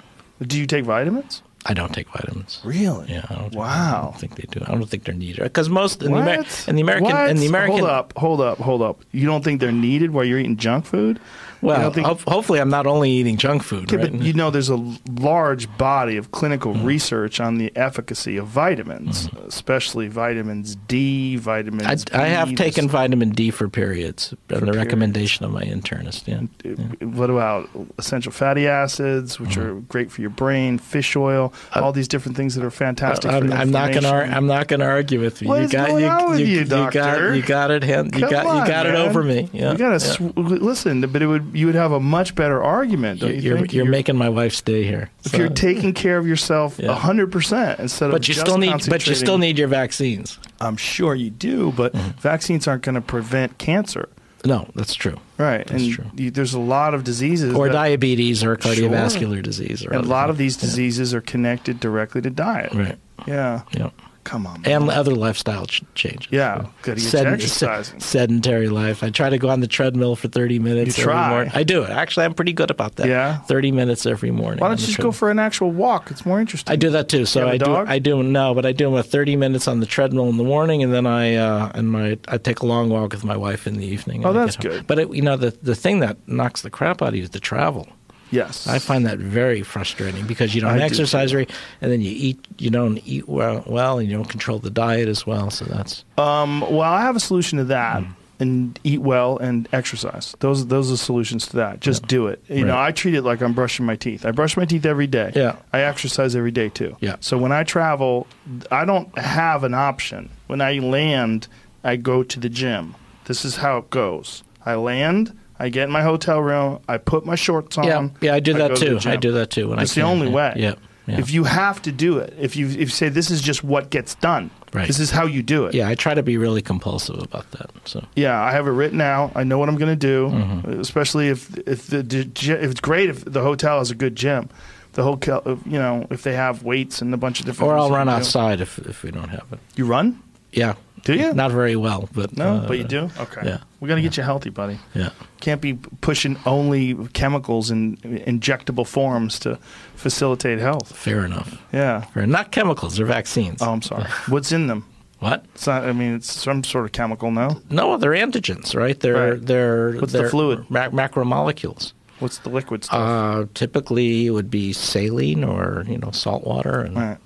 Do 0.47 0.59
you 0.59 0.67
take 0.67 0.85
vitamins? 0.85 1.43
I 1.65 1.75
don't 1.75 1.95
take 1.95 2.09
vitamins. 2.09 2.61
Really? 2.65 3.07
Yeah, 3.13 3.25
I 3.31 3.35
don't 3.35 3.51
think, 3.51 3.55
I 3.55 3.59
Wow. 3.59 4.03
don't 4.11 4.21
think 4.21 4.35
they 4.35 4.49
do. 4.51 4.65
I 4.67 4.73
don't 4.73 4.85
think 4.87 5.05
they're 5.05 5.15
needed 5.15 5.45
because 5.45 5.69
most 5.69 6.03
in 6.03 6.11
the, 6.11 6.65
in 6.67 6.75
the 6.75 6.83
American 6.83 7.11
What? 7.13 7.31
in 7.31 7.37
the 7.37 7.47
American 7.47 7.79
Hold 7.79 7.89
up, 7.91 8.13
hold 8.17 8.41
up, 8.41 8.59
hold 8.59 8.83
up. 8.83 9.05
You 9.13 9.27
don't 9.27 9.45
think 9.45 9.61
they're 9.61 9.71
needed 9.71 10.11
while 10.11 10.25
you're 10.25 10.41
eating 10.41 10.57
junk 10.57 10.87
food? 10.87 11.21
You 11.63 11.69
well, 11.69 11.91
think- 11.93 12.07
ho- 12.07 12.19
hopefully 12.27 12.61
I'm 12.61 12.71
not 12.71 12.87
only 12.89 13.11
eating 13.11 13.37
junk 13.37 13.63
food, 13.63 13.85
Okay, 13.85 13.97
right? 13.97 14.11
but 14.11 14.21
you 14.23 14.33
know, 14.33 14.51
there's 14.51 14.69
a 14.69 14.83
large 15.21 15.75
body 15.79 16.17
of 16.17 16.33
clinical 16.33 16.75
Mm-hmm. 16.75 16.85
research 16.87 17.39
on 17.41 17.59
the 17.59 17.71
efficacy 17.77 18.37
of 18.37 18.47
vitamins, 18.49 19.29
especially 19.47 20.09
vitamins 20.09 20.77
D, 20.89 21.37
vitamins. 21.37 22.05
I, 22.13 22.25
I 22.25 22.27
have 22.29 22.55
taken 22.57 22.89
vitamin 22.89 23.31
D 23.31 23.51
for 23.51 23.69
periods, 23.69 24.33
on 24.33 24.39
the 24.49 24.55
periods. 24.59 24.77
recommendation 24.77 25.45
of 25.45 25.53
my 25.53 25.63
internist. 25.63 26.27
Yeah. 26.27 27.07
What 27.07 27.31
about 27.31 27.69
essential 27.99 28.33
fatty 28.33 28.67
acids, 28.67 29.39
which 29.39 29.57
are 29.57 29.75
great 29.75 30.11
for 30.11 30.21
your 30.21 30.31
brain? 30.31 30.79
Fish 30.79 31.15
oil, 31.17 31.53
all 31.75 31.93
these 31.93 32.09
different 32.09 32.37
things 32.37 32.55
that 32.57 32.65
are 32.65 32.71
fantastic. 32.71 33.31
Uh, 33.31 33.37
I'm, 33.37 33.53
I'm 33.53 33.71
not 33.71 33.93
gonna. 33.93 34.09
Ar- 34.09 34.25
I'm 34.25 34.47
not 34.47 34.67
gonna 34.69 34.85
argue 34.85 35.21
with 35.21 35.41
you. 35.43 35.49
What 35.49 35.59
you 35.59 35.65
is 35.67 35.73
got 35.73 35.89
going 35.89 36.05
you, 36.05 36.11
on 36.11 36.31
with 36.31 36.41
you, 36.41 36.65
got 36.65 36.93
doctor? 36.93 37.35
you 37.37 37.43
got 37.43 37.71
it. 37.71 37.83
Hand, 37.85 38.15
you 38.15 38.21
Come 38.23 38.31
got 38.31 38.47
on, 38.47 38.57
you 38.61 38.67
got 38.67 38.87
it 38.87 38.95
over 38.95 39.23
me. 39.23 39.49
Yeah. 39.53 39.73
You 39.73 39.79
gotta 39.79 40.05
yeah. 40.05 40.31
sw- 40.31 40.37
listen, 40.37 41.01
but 41.03 41.23
it 41.23 41.27
would 41.27 41.52
you 41.53 41.67
would 41.67 41.75
have 41.75 41.93
a 41.93 42.01
much 42.01 42.35
better 42.35 42.63
argument, 42.63 43.21
don't 43.21 43.35
you, 43.35 43.41
you're, 43.41 43.57
think? 43.59 43.73
you're 43.73 43.85
making 43.85 44.17
my 44.17 44.29
wife 44.29 44.55
stay 44.55 44.85
here. 44.85 45.11
if 45.25 45.33
So- 45.33 45.39
you're 45.39 45.49
taking 45.49 45.93
care 45.93 46.19
of 46.19 46.27
yourself 46.27 46.79
Yeah. 46.79 46.95
hundred 46.95 47.31
percent 47.33 47.81
instead 47.81 48.07
of 48.07 48.13
but 48.13 48.27
you 48.29 48.35
just 48.35 48.47
still 48.47 48.59
need. 48.59 48.73
But 48.89 49.07
you 49.07 49.15
still 49.15 49.39
need 49.39 49.59
your 49.59 49.69
vaccines. 49.69 50.39
I'm 50.61 50.77
sure 50.77 51.15
you 51.15 51.31
do, 51.31 51.73
but 51.73 51.93
Mm-hmm. 51.93 52.21
vaccines 52.21 52.67
aren't 52.69 52.83
going 52.83 52.95
to 52.95 53.01
prevent 53.01 53.59
cancer, 53.59 54.09
No, 54.45 54.69
that's 54.75 54.95
true. 54.95 55.17
right? 55.39 55.67
That's 55.67 55.83
and 55.83 55.93
true. 55.93 56.05
You, 56.17 56.31
there's 56.31 56.55
a 56.55 56.61
lot 56.61 56.95
of 56.95 57.05
diseases, 57.05 57.55
Or 57.55 57.67
that- 57.69 57.73
diabetes 57.75 58.43
or 58.43 58.59
Sure. 58.61 58.73
cardiovascular 58.75 59.43
disease. 59.43 59.85
Or 59.85 59.93
and 59.93 60.05
a 60.05 60.09
lot 60.09 60.31
of 60.31 60.39
these 60.39 60.57
diseases 60.57 61.15
are 61.15 61.21
connected 61.21 61.81
directly 61.81 62.21
to 62.23 62.31
diet. 62.31 62.73
Right. 62.75 62.97
Yeah. 63.27 63.63
Yeah. 63.77 63.91
Come 64.25 64.47
on. 64.47 64.63
man. 64.63 64.83
And 64.83 64.91
other 64.91 65.15
lifestyle 65.15 65.67
ch- 65.67 65.83
changes. 65.95 66.29
Yeah, 66.31 66.67
gotta 66.83 67.01
Sed- 67.01 67.27
exercising. 67.27 67.99
sedentary 68.01 68.69
life. 68.69 69.03
I 69.03 69.11
try 69.11 69.31
to 69.31 69.39
go 69.39 69.49
on 69.49 69.61
the 69.61 69.67
treadmill 69.67 70.15
for 70.17 70.29
30 70.29 70.59
minutes 70.61 70.97
You 70.97 71.03
every 71.05 71.13
try. 71.15 71.29
morning. 71.31 71.53
I 71.55 71.63
do 71.65 71.83
it. 71.83 71.91
Actually, 71.91 72.27
I'm 72.27 72.35
pretty 72.35 72.53
good 72.53 72.71
about 72.71 72.97
that. 72.97 73.09
Yeah? 73.09 73.39
30 73.39 73.73
minutes 73.73 74.07
every 74.07 74.31
morning. 74.31 74.61
Why 74.61 74.69
don't 74.69 74.79
you 74.81 74.87
just 74.87 74.97
treadmill. 74.97 75.11
go 75.13 75.17
for 75.17 75.31
an 75.31 75.39
actual 75.39 75.71
walk? 75.73 76.11
It's 76.11 76.25
more 76.25 76.41
interesting. 76.41 76.73
I 76.73 76.77
do 76.77 76.91
that 76.91 77.09
too. 77.09 77.27
So 77.27 77.41
You 77.41 77.47
have 77.47 77.53
a 77.53 77.55
I 77.55 77.59
do. 77.85 77.91
I 77.93 77.99
do 77.99 78.23
no, 78.23 78.55
but 78.55 78.65
I 78.65 78.73
do 78.73 78.97
a 78.97 79.03
thirty 79.03 79.35
minutes 79.37 79.67
on 79.67 79.81
the 79.81 79.87
treadmill 79.87 80.29
in 80.29 80.37
the 80.37 80.45
morning, 80.45 80.83
and 80.83 80.93
then 80.95 81.07
I 81.07 81.35
uh, 81.35 81.73
and 81.75 81.91
my 81.91 82.19
I 82.29 82.39
take 82.39 82.61
a 82.61 82.67
long 82.67 82.89
walk 82.91 83.13
with 83.13 83.25
my 83.25 83.37
wife 83.37 83.67
in 83.67 83.77
the 83.77 83.87
evening. 83.87 84.25
Oh, 84.25 84.33
that's 84.33 84.57
good. 84.57 84.87
But 84.87 84.99
it, 85.01 85.13
you 85.15 85.23
know, 85.23 85.37
the 85.37 85.51
the 85.63 85.75
thing 85.75 85.99
that 86.01 86.17
knocks 86.29 86.63
the 86.63 86.71
crap 86.71 87.03
out 87.03 87.09
of 87.09 87.17
you 87.17 87.23
is 87.25 87.31
the 87.31 87.41
travel. 87.41 87.89
Yes. 88.33 88.67
I 88.67 88.79
find 88.81 89.07
that 89.07 89.19
very 89.19 89.63
frustrating 89.63 90.27
because 90.27 90.55
you 90.55 90.61
don't 90.63 90.71
I 90.73 90.79
do 90.79 90.83
exercise 90.85 91.31
too. 91.31 91.37
right, 91.37 91.51
and 91.81 91.93
then 91.93 92.01
you 92.01 92.11
eat. 92.11 92.45
You 92.59 92.71
don't 92.71 92.99
eat 93.07 93.29
well, 93.29 93.63
well, 93.67 93.99
and 94.01 94.09
you 94.11 94.17
don't 94.17 94.29
control 94.29 94.59
the 94.59 94.71
diet 94.71 95.07
as 95.09 95.25
well. 95.27 95.51
So 95.51 95.65
that's 95.67 96.05
Um, 96.19 96.63
well, 96.63 96.81
I 96.83 97.03
have 97.03 97.15
a 97.15 97.21
solution 97.21 97.59
to 97.59 97.65
that, 97.65 98.03
Hmm. 98.03 98.11
and 98.41 98.81
eat 98.83 99.01
well 99.03 99.37
and 99.39 99.69
exercise. 99.73 100.35
Those 100.41 100.67
those 100.67 100.91
are 100.91 100.97
solutions 100.97 101.47
to 101.49 101.57
that. 101.59 101.81
Just 101.81 102.07
do 102.09 102.27
it. 102.27 102.43
You 102.49 102.65
know, 102.65 102.77
I 102.79 102.91
treat 102.91 103.15
it 103.15 103.23
like 103.23 103.41
I'm 103.43 103.53
brushing 103.53 103.87
my 103.87 103.97
teeth. 103.97 104.25
I 104.27 104.31
brush 104.33 104.57
my 104.57 104.65
teeth 104.65 104.85
every 104.87 105.07
day. 105.07 105.31
Yeah. 105.37 105.57
I 105.73 105.83
exercise 105.83 106.35
every 106.35 106.51
day 106.51 106.69
too. 106.71 106.97
Yeah. 107.01 107.17
So 107.21 107.37
when 107.39 107.53
I 107.53 107.63
travel, 107.65 108.27
I 108.71 108.85
don't 108.85 109.17
have 109.19 109.63
an 109.63 109.75
option. 109.75 110.31
When 110.49 110.61
I 110.61 110.79
land, 110.79 111.47
I 111.85 111.97
go 111.97 112.23
to 112.23 112.41
the 112.41 112.49
gym. 112.49 112.95
This 113.27 113.45
is 113.45 113.57
how 113.57 113.77
it 113.79 113.91
goes. 113.91 114.43
I 114.65 114.75
land, 114.75 115.33
I 115.63 115.69
get 115.69 115.85
in 115.85 115.91
my 115.91 116.03
hotel 116.03 116.41
room, 116.43 116.81
I 116.89 116.99
put 116.99 117.25
my 117.25 117.37
shorts 117.37 117.79
on. 117.79 117.85
Yeah, 117.85 118.09
yeah, 118.21 118.35
I 118.35 118.41
do 118.41 118.53
that 118.55 118.69
go 118.69 118.75
to 118.75 119.01
too. 119.01 119.09
I 119.09 119.17
do 119.17 119.33
that 119.33 119.51
too. 119.51 119.69
When 119.69 119.79
I 119.79 119.83
It's 119.83 119.95
the 119.95 120.03
only 120.03 120.29
way. 120.29 120.53
Yeah, 120.57 120.75
yeah. 121.07 121.19
If 121.19 121.31
you 121.31 121.45
have 121.45 121.81
to 121.83 121.93
do 121.93 122.19
it, 122.19 122.35
if 122.39 122.57
you 122.57 122.67
if 122.69 122.77
you 122.79 122.87
say 122.89 123.09
this 123.09 123.31
is 123.31 123.41
just 123.41 123.63
what 123.65 123.91
gets 123.91 124.15
done, 124.17 124.51
Right. 124.75 124.87
this 124.87 124.99
is 125.01 125.11
how 125.11 125.27
you 125.27 125.43
do 125.43 125.67
it. 125.67 125.75
yeah, 125.75 125.87
I 125.89 125.95
try 125.95 126.15
to 126.15 126.23
be 126.23 126.39
really 126.39 126.63
compulsive 126.63 127.19
about 127.19 127.51
that. 127.51 127.71
So 127.85 128.05
Yeah, 128.17 128.41
I 128.41 128.53
have 128.53 128.67
it 128.67 128.71
written 128.71 129.01
out. 129.03 129.33
I 129.35 129.45
know 129.45 129.59
what 129.59 129.69
I'm 129.69 129.77
going 129.77 129.93
to 129.99 130.07
do. 130.15 130.29
Mm-hmm. 130.31 130.81
Especially 130.81 131.29
if 131.29 131.57
if 131.69 131.89
the 131.89 131.99
if 132.01 132.71
it's 132.71 132.81
great 132.81 133.11
if 133.11 133.25
the 133.25 133.43
hotel 133.43 133.79
has 133.79 133.91
a 133.91 133.95
good 133.95 134.17
gym, 134.17 134.49
the 134.95 135.03
hotel 135.03 135.43
you 135.67 135.79
know 135.79 136.07
if 136.11 136.23
they 136.23 136.35
have 136.35 136.63
weights 136.63 137.03
and 137.03 137.13
a 137.13 137.19
bunch 137.19 137.41
of 137.41 137.47
different. 137.47 137.71
or 137.73 137.77
I'll 137.79 137.91
run 137.91 138.09
outside 138.09 138.61
if 138.61 138.79
if 138.79 139.03
we 139.03 139.11
don't 139.11 139.29
have 139.29 139.47
it. 139.53 139.59
You 139.77 139.85
run? 139.87 140.23
Yeah. 140.53 140.75
Do 141.05 141.15
you? 141.15 141.33
Not 141.35 141.51
very 141.51 141.75
well, 141.77 142.09
but 142.13 142.37
No, 142.37 142.57
uh, 142.59 142.69
but 142.69 142.79
you 142.79 142.85
do. 142.85 143.11
Okay. 143.19 143.41
yeah. 143.45 143.59
We're 143.81 143.89
gonna 143.89 144.03
get 144.03 144.17
you 144.17 144.23
healthy, 144.23 144.51
buddy. 144.51 144.79
Yeah. 144.95 145.11
Can't 145.41 145.61
be 145.61 145.75
pushing 146.01 146.39
only 146.47 146.95
chemicals 147.09 147.71
in 147.73 147.97
injectable 147.97 148.87
forms 148.87 149.39
to 149.41 149.59
facilitate 149.97 150.61
health. 150.61 150.97
Fair 150.97 151.25
enough. 151.25 151.61
Yeah. 151.73 152.03
Fair. 152.03 152.27
Not 152.27 152.53
chemicals. 152.53 152.97
They're 152.97 153.07
vaccines. 153.07 153.61
Oh, 153.63 153.73
I'm 153.73 153.83
sorry. 153.83 154.05
What's 154.29 154.53
in 154.53 154.69
them? 154.69 154.87
What? 155.19 155.45
It's 155.55 155.67
not. 155.67 155.85
I 155.85 155.93
mean, 155.93 156.15
it's 156.15 156.33
some 156.33 156.63
sort 156.65 156.85
of 156.85 156.93
chemical. 156.93 157.31
No. 157.31 157.61
No, 157.71 157.97
they're 157.97 158.13
antigens, 158.13 158.75
right? 158.75 158.99
They're 158.99 159.33
Right. 159.35 159.47
they're 159.47 159.93
What's 159.95 160.13
the 160.13 160.19
they're 160.19 160.31
fluid? 160.31 160.67
ma- 160.71 160.89
macromolecules. 160.91 161.93
What's 162.21 162.39
the 162.39 162.51
liquid 162.51 162.85
stuff? 162.85 162.99
Uh, 163.01 163.47
typically, 163.55 164.27
it 164.27 164.31
would 164.31 164.51
be 164.51 164.73
saline 164.73 165.43
or 165.43 165.85
you 165.89 165.99
know 165.99 166.11
salt 166.13 166.45
water, 166.45 166.81
and 166.81 166.97
right. 166.97 167.19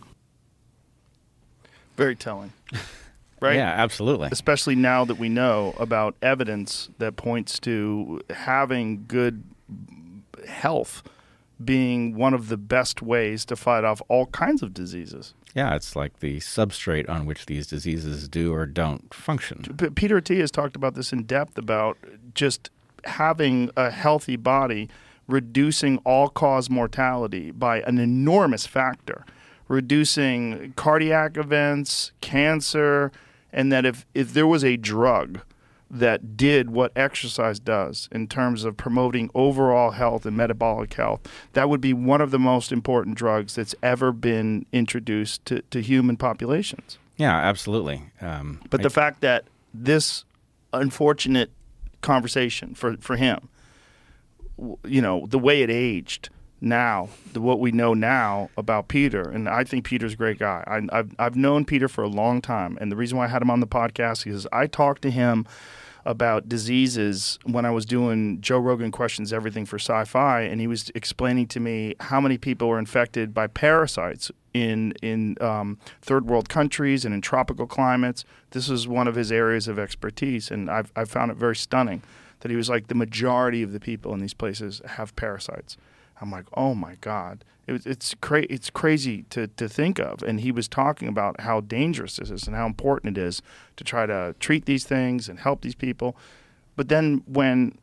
Very 1.97 2.17
telling. 2.17 2.53
Right. 3.41 3.57
Yeah, 3.57 3.69
absolutely. 3.71 4.29
especially 4.33 4.77
now 4.77 5.05
that 5.05 5.19
we 5.19 5.29
know 5.29 5.75
about 5.79 6.17
evidence 6.23 6.89
that 6.99 7.17
points 7.17 7.59
to 7.61 8.21
having 8.31 9.05
good 9.07 9.43
health 10.49 11.03
being 11.63 12.15
one 12.15 12.35
of 12.35 12.49
the 12.49 12.57
best 12.57 13.03
ways 13.03 13.45
to 13.47 13.57
fight 13.57 13.85
off 13.85 14.03
all 14.09 14.27
kinds 14.27 14.63
of 14.63 14.75
diseases. 14.75 15.35
Yeah, 15.55 15.75
it's 15.75 15.97
like 15.97 16.21
the 16.21 16.37
substrate 16.39 17.09
on 17.09 17.25
which 17.25 17.47
these 17.47 17.67
diseases 17.67 18.29
do 18.29 18.53
or 18.53 18.67
don't 18.67 19.13
function. 19.13 19.63
Peter 19.95 20.21
Attia 20.21 20.41
has 20.41 20.51
talked 20.51 20.77
about 20.77 20.95
this 20.95 21.13
in 21.13 21.23
depth 21.25 21.57
about 21.57 21.97
just 22.35 22.71
having 23.05 23.71
a 23.77 23.91
healthy 23.91 24.37
body 24.37 24.89
reducing 25.29 25.99
all 25.99 26.29
cause 26.29 26.69
mortality 26.69 27.51
by 27.51 27.81
an 27.83 27.99
enormous 27.99 28.67
factor, 28.67 29.25
reducing 29.69 30.73
cardiac 30.77 31.37
events, 31.37 32.13
cancer, 32.21 33.11
and 33.53 33.71
that 33.73 33.85
if, 33.87 34.07
if 34.15 34.33
there 34.35 34.47
was 34.47 34.65
a 34.65 34.77
drug 34.77 35.41
that 35.89 36.37
did 36.37 36.71
what 36.71 36.91
exercise 36.97 37.61
does 37.61 38.09
in 38.11 38.27
terms 38.27 38.65
of 38.65 38.77
promoting 38.77 39.31
overall 39.35 39.93
health 39.93 40.27
and 40.27 40.37
metabolic 40.37 40.93
health, 40.95 41.21
that 41.53 41.69
would 41.69 41.81
be 41.81 41.93
one 41.93 42.21
of 42.21 42.33
the 42.33 42.39
most 42.41 42.73
important 42.73 43.17
drugs 43.17 43.55
that's 43.55 43.75
ever 43.83 44.11
been 44.11 44.67
introduced 44.73 45.45
to, 45.45 45.63
to 45.71 45.81
human 45.81 46.17
populations. 46.17 46.99
Yeah, 47.17 47.37
absolutely. 47.37 48.03
Um, 48.21 48.61
But 48.69 48.81
I- 48.81 48.83
the 48.83 48.91
fact 48.91 49.21
that 49.21 49.45
this 49.73 50.25
unfortunate 50.73 51.51
conversation 52.03 52.75
for, 52.75 52.97
for 52.99 53.17
him, 53.17 53.49
you 54.85 55.01
know, 55.01 55.27
the 55.29 55.39
way 55.39 55.63
it 55.63 55.71
aged 55.71 56.31
now, 56.67 57.09
the, 57.33 57.41
what 57.41 57.61
we 57.61 57.73
know 57.73 57.95
now 57.95 58.51
about 58.57 58.89
Peter, 58.89 59.23
and 59.23 59.49
I 59.49 59.65
think 59.65 59.85
Peter's 59.85 60.13
a 60.13 60.17
great 60.17 60.39
guy. 60.39 60.63
I, 60.67 60.99
I've, 60.99 61.15
I've 61.19 61.37
known 61.37 61.65
Peter 61.65 61.89
for 61.89 62.05
a 62.05 62.09
long 62.09 62.41
time. 62.43 62.77
And 62.81 62.93
the 62.93 62.97
reason 62.97 63.17
why 63.17 63.25
I 63.25 63.29
had 63.29 63.43
him 63.43 63.51
on 63.51 63.61
the 63.61 63.67
podcast 63.67 64.27
is 64.27 64.47
I 64.53 64.67
talked 64.67 65.03
to 65.03 65.11
him 65.11 65.47
about 66.07 66.49
diseases 66.49 67.39
when 67.45 67.67
I 67.67 67.73
was 67.73 67.85
doing 67.85 68.41
Joe 68.41 68.61
Rogan 68.61 68.93
questions 68.93 69.33
everything 69.33 69.67
for 69.67 69.77
Syfy 69.77 70.51
and 70.51 70.61
he 70.61 70.69
was 70.69 70.91
explaining 70.95 71.49
to 71.49 71.61
me 71.61 71.97
how 71.99 72.21
many 72.21 72.39
people 72.39 72.69
were 72.69 72.79
infected 72.79 73.35
by 73.35 73.49
parasites 73.49 74.31
in 74.55 74.93
in 75.03 75.37
um, 75.41 75.79
third 76.01 76.27
world 76.27 76.49
countries 76.49 77.05
and 77.05 77.13
in 77.13 77.21
tropical 77.21 77.67
climates 77.67 78.25
this 78.53 78.69
was 78.69 78.87
one 78.87 79.09
of 79.09 79.17
his 79.17 79.33
areas 79.33 79.67
of 79.67 79.81
expertise 79.81 80.49
and 80.49 80.71
I've, 80.71 80.93
I 80.95 81.05
found 81.05 81.33
it 81.33 81.37
very 81.37 81.57
stunning 81.57 82.05
that 82.41 82.51
he 82.53 82.57
was 82.57 82.71
like 82.71 82.87
the 82.87 82.95
majority 82.95 83.65
of 83.65 83.73
the 83.73 83.81
people 83.81 84.15
in 84.15 84.21
these 84.21 84.35
places 84.35 84.81
have 84.87 85.17
parasites 85.17 85.77
I'm 86.21 86.31
like, 86.31 86.47
oh 86.55 86.75
my 86.75 86.97
god, 87.01 87.45
it, 87.67 87.87
it's 87.87 88.15
cra- 88.15 88.47
it's 88.49 88.71
crazy 88.71 89.25
to 89.31 89.49
to 89.49 89.69
think 89.69 89.99
of. 89.99 90.23
And 90.23 90.41
he 90.41 90.53
was 90.53 90.69
talking 90.69 91.09
about 91.09 91.41
how 91.41 91.61
dangerous 91.61 92.17
this 92.17 92.31
is 92.31 92.47
and 92.47 92.57
how 92.57 92.67
important 92.67 93.17
it 93.17 93.21
is 93.21 93.43
to 93.77 93.85
try 93.85 94.07
to 94.07 94.35
treat 94.41 94.67
these 94.67 94.85
things 94.85 95.29
and 95.29 95.41
help 95.41 95.63
these 95.63 95.75
people. 95.75 96.17
But 96.77 96.89
then 96.89 97.23
when 97.27 97.79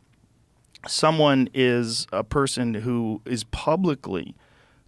someone 0.88 1.50
is 1.54 2.08
a 2.12 2.24
person 2.24 2.74
who 2.74 3.22
is 3.26 3.44
publicly 3.46 4.36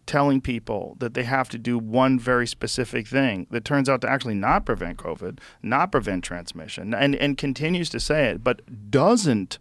telling 0.05 0.39
people 0.39 0.95
that 0.99 1.13
they 1.13 1.23
have 1.23 1.49
to 1.49 1.57
do 1.57 1.77
one 1.77 2.19
very 2.19 2.45
specific 2.45 3.07
thing 3.07 3.47
that 3.49 3.65
turns 3.65 3.89
out 3.89 4.01
to 4.01 4.09
actually 4.09 4.35
not 4.35 4.65
prevent 4.65 4.97
COVID, 4.97 5.39
not 5.63 5.91
prevent 5.91 6.23
transmission, 6.23 6.93
and, 6.93 7.15
and 7.15 7.37
continues 7.37 7.89
to 7.89 7.99
say 7.99 8.25
it, 8.29 8.43
but 8.43 8.91
doesn't 8.91 9.57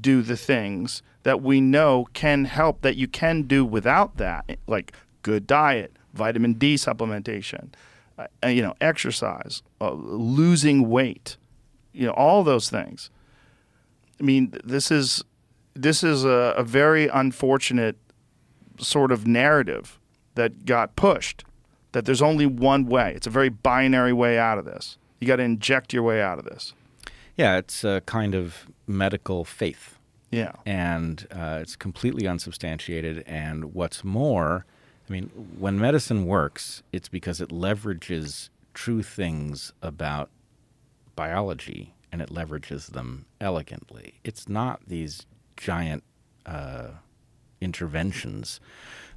do 0.00 0.22
the 0.22 0.36
things 0.36 1.02
that 1.28 1.42
we 1.42 1.60
know 1.60 2.08
can 2.14 2.46
help 2.46 2.80
that 2.80 2.96
you 2.96 3.06
can 3.06 3.42
do 3.42 3.62
without 3.62 4.16
that, 4.16 4.58
like 4.66 4.94
good 5.20 5.46
diet, 5.46 5.92
vitamin 6.14 6.54
D 6.54 6.76
supplementation, 6.76 7.68
uh, 8.18 8.46
you 8.46 8.62
know, 8.62 8.72
exercise, 8.80 9.62
uh, 9.78 9.92
losing 9.92 10.88
weight, 10.88 11.36
you 11.92 12.06
know, 12.06 12.14
all 12.14 12.42
those 12.42 12.70
things. 12.70 13.10
I 14.18 14.22
mean, 14.22 14.54
this 14.64 14.90
is 14.90 15.22
this 15.74 16.02
is 16.02 16.24
a, 16.24 16.54
a 16.56 16.64
very 16.64 17.08
unfortunate 17.08 17.98
sort 18.80 19.12
of 19.12 19.26
narrative 19.26 20.00
that 20.34 20.64
got 20.64 20.96
pushed. 20.96 21.44
That 21.92 22.06
there's 22.06 22.22
only 22.22 22.46
one 22.46 22.86
way. 22.86 23.12
It's 23.14 23.26
a 23.26 23.30
very 23.30 23.50
binary 23.50 24.14
way 24.14 24.38
out 24.38 24.56
of 24.56 24.64
this. 24.64 24.96
You 25.20 25.26
got 25.26 25.36
to 25.36 25.42
inject 25.42 25.92
your 25.92 26.04
way 26.04 26.22
out 26.22 26.38
of 26.38 26.46
this. 26.46 26.72
yeah, 27.36 27.58
it's 27.58 27.84
a 27.84 28.00
kind 28.06 28.34
of 28.34 28.66
medical 28.86 29.44
faith. 29.44 29.97
Yeah. 30.30 30.52
and 30.66 31.26
uh, 31.30 31.58
it's 31.62 31.74
completely 31.76 32.26
unsubstantiated. 32.26 33.24
And 33.26 33.74
what's 33.74 34.04
more, 34.04 34.66
I 35.08 35.12
mean, 35.12 35.28
when 35.58 35.78
medicine 35.78 36.26
works, 36.26 36.82
it's 36.92 37.08
because 37.08 37.40
it 37.40 37.48
leverages 37.48 38.50
true 38.74 39.02
things 39.02 39.72
about 39.82 40.30
biology 41.16 41.94
and 42.12 42.20
it 42.22 42.28
leverages 42.28 42.92
them 42.92 43.26
elegantly. 43.40 44.14
It's 44.22 44.48
not 44.48 44.80
these 44.86 45.26
giant 45.56 46.04
uh, 46.46 46.88
interventions 47.60 48.60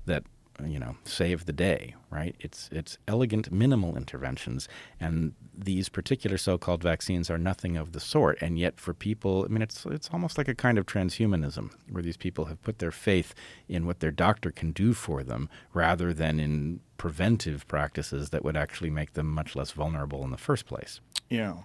that 0.06 0.24
you 0.66 0.80
know 0.80 0.96
save 1.04 1.46
the 1.46 1.54
day, 1.54 1.96
right? 2.10 2.36
It's 2.40 2.70
it's 2.72 2.98
elegant, 3.08 3.52
minimal 3.52 3.98
interventions, 3.98 4.68
and 5.00 5.34
these 5.54 5.90
particular 5.90 6.38
so-called 6.38 6.84
vaccines 6.84 7.30
are 7.30 7.38
nothing 7.38 7.78
of 7.78 7.92
the 7.92 8.00
sort. 8.00 8.42
And 8.42 8.58
yet, 8.58 8.80
for 8.80 8.94
people, 8.94 9.46
I 9.46 9.48
mean, 9.52 9.62
it's 9.62 9.86
it's 9.86 10.10
almost 10.12 10.38
like 10.38 10.48
a 10.48 10.56
kind 10.56 10.78
of 10.78 10.86
transhumanism, 10.86 11.72
where 11.90 12.04
these 12.04 12.18
people 12.18 12.46
have 12.46 12.62
put 12.62 12.80
their 12.80 12.92
faith 12.92 13.34
in 13.68 13.86
what 13.86 14.00
their 14.00 14.12
doctor 14.12 14.52
can 14.52 14.72
do 14.72 14.94
for 14.94 15.24
them, 15.24 15.50
rather 15.74 16.14
than 16.14 16.40
in 16.40 16.82
preventive 16.98 17.68
practices 17.68 18.30
that 18.30 18.44
would 18.44 18.58
actually 18.58 18.90
make 18.90 19.14
them 19.14 19.28
much 19.28 19.56
less 19.56 19.72
vulnerable 19.72 20.24
in 20.24 20.32
the 20.32 20.38
first 20.38 20.66
place. 20.66 21.00
Yeah. 21.30 21.58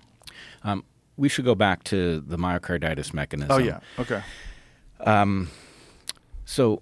Um, 0.64 0.84
we 1.16 1.28
should 1.28 1.44
go 1.44 1.54
back 1.54 1.84
to 1.84 2.20
the 2.20 2.36
myocarditis 2.36 3.12
mechanism. 3.12 3.52
Oh 3.52 3.58
yeah. 3.58 3.80
Okay. 3.98 4.22
So, 6.48 6.80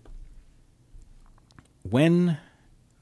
when 1.88 2.38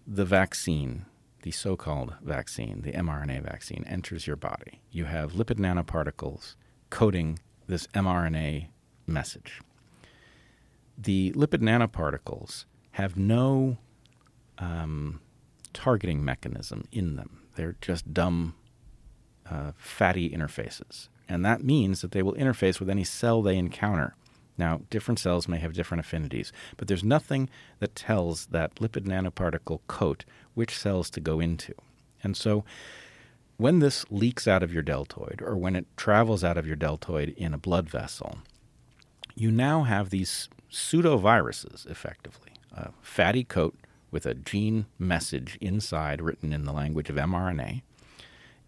the 0.06 0.24
vaccine, 0.24 1.06
the 1.42 1.50
so 1.50 1.76
called 1.76 2.14
vaccine, 2.22 2.82
the 2.82 2.92
mRNA 2.92 3.42
vaccine, 3.42 3.84
enters 3.86 4.26
your 4.26 4.36
body, 4.36 4.80
you 4.90 5.04
have 5.04 5.32
lipid 5.32 5.58
nanoparticles 5.58 6.56
coding 6.90 7.38
this 7.66 7.86
mRNA 7.88 8.66
message. 9.06 9.60
The 10.98 11.32
lipid 11.32 11.60
nanoparticles 11.60 12.64
have 12.92 13.16
no 13.16 13.78
um, 14.58 15.20
targeting 15.72 16.24
mechanism 16.24 16.86
in 16.92 17.16
them, 17.16 17.42
they're 17.54 17.76
just 17.80 18.12
dumb 18.12 18.54
uh, 19.48 19.72
fatty 19.76 20.30
interfaces. 20.30 21.08
And 21.28 21.44
that 21.44 21.62
means 21.64 22.00
that 22.02 22.10
they 22.10 22.22
will 22.22 22.34
interface 22.34 22.78
with 22.78 22.90
any 22.90 23.04
cell 23.04 23.42
they 23.42 23.56
encounter. 23.56 24.16
Now, 24.58 24.82
different 24.90 25.18
cells 25.18 25.48
may 25.48 25.58
have 25.58 25.72
different 25.72 26.00
affinities, 26.00 26.52
but 26.76 26.88
there's 26.88 27.04
nothing 27.04 27.48
that 27.78 27.94
tells 27.94 28.46
that 28.46 28.74
lipid 28.76 29.06
nanoparticle 29.06 29.80
coat 29.86 30.24
which 30.54 30.78
cells 30.78 31.08
to 31.10 31.20
go 31.20 31.40
into. 31.40 31.74
And 32.22 32.36
so, 32.36 32.64
when 33.56 33.78
this 33.78 34.04
leaks 34.10 34.48
out 34.48 34.62
of 34.62 34.72
your 34.72 34.82
deltoid 34.82 35.40
or 35.42 35.56
when 35.56 35.76
it 35.76 35.86
travels 35.96 36.42
out 36.44 36.56
of 36.58 36.66
your 36.66 36.76
deltoid 36.76 37.30
in 37.36 37.54
a 37.54 37.58
blood 37.58 37.88
vessel, 37.88 38.38
you 39.34 39.50
now 39.50 39.84
have 39.84 40.10
these 40.10 40.48
pseudoviruses, 40.70 41.88
effectively, 41.88 42.50
a 42.72 42.90
fatty 43.00 43.44
coat 43.44 43.76
with 44.10 44.26
a 44.26 44.34
gene 44.34 44.86
message 44.98 45.56
inside 45.60 46.20
written 46.20 46.52
in 46.52 46.64
the 46.64 46.72
language 46.72 47.08
of 47.08 47.16
mRNA, 47.16 47.82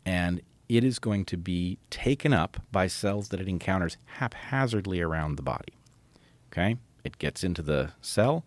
and 0.07 0.41
it 0.69 0.85
is 0.85 0.99
going 0.99 1.25
to 1.27 1.37
be 1.37 1.79
taken 1.91 2.33
up 2.33 2.63
by 2.73 2.87
cells 2.87 3.29
that 3.29 3.41
it 3.41 3.49
encounters 3.49 3.97
haphazardly 4.05 5.01
around 5.01 5.37
the 5.37 5.43
body. 5.43 5.75
Okay? 6.53 6.77
It 7.03 7.19
gets 7.19 7.45
into 7.45 7.63
the 7.63 7.93
cell, 8.01 8.45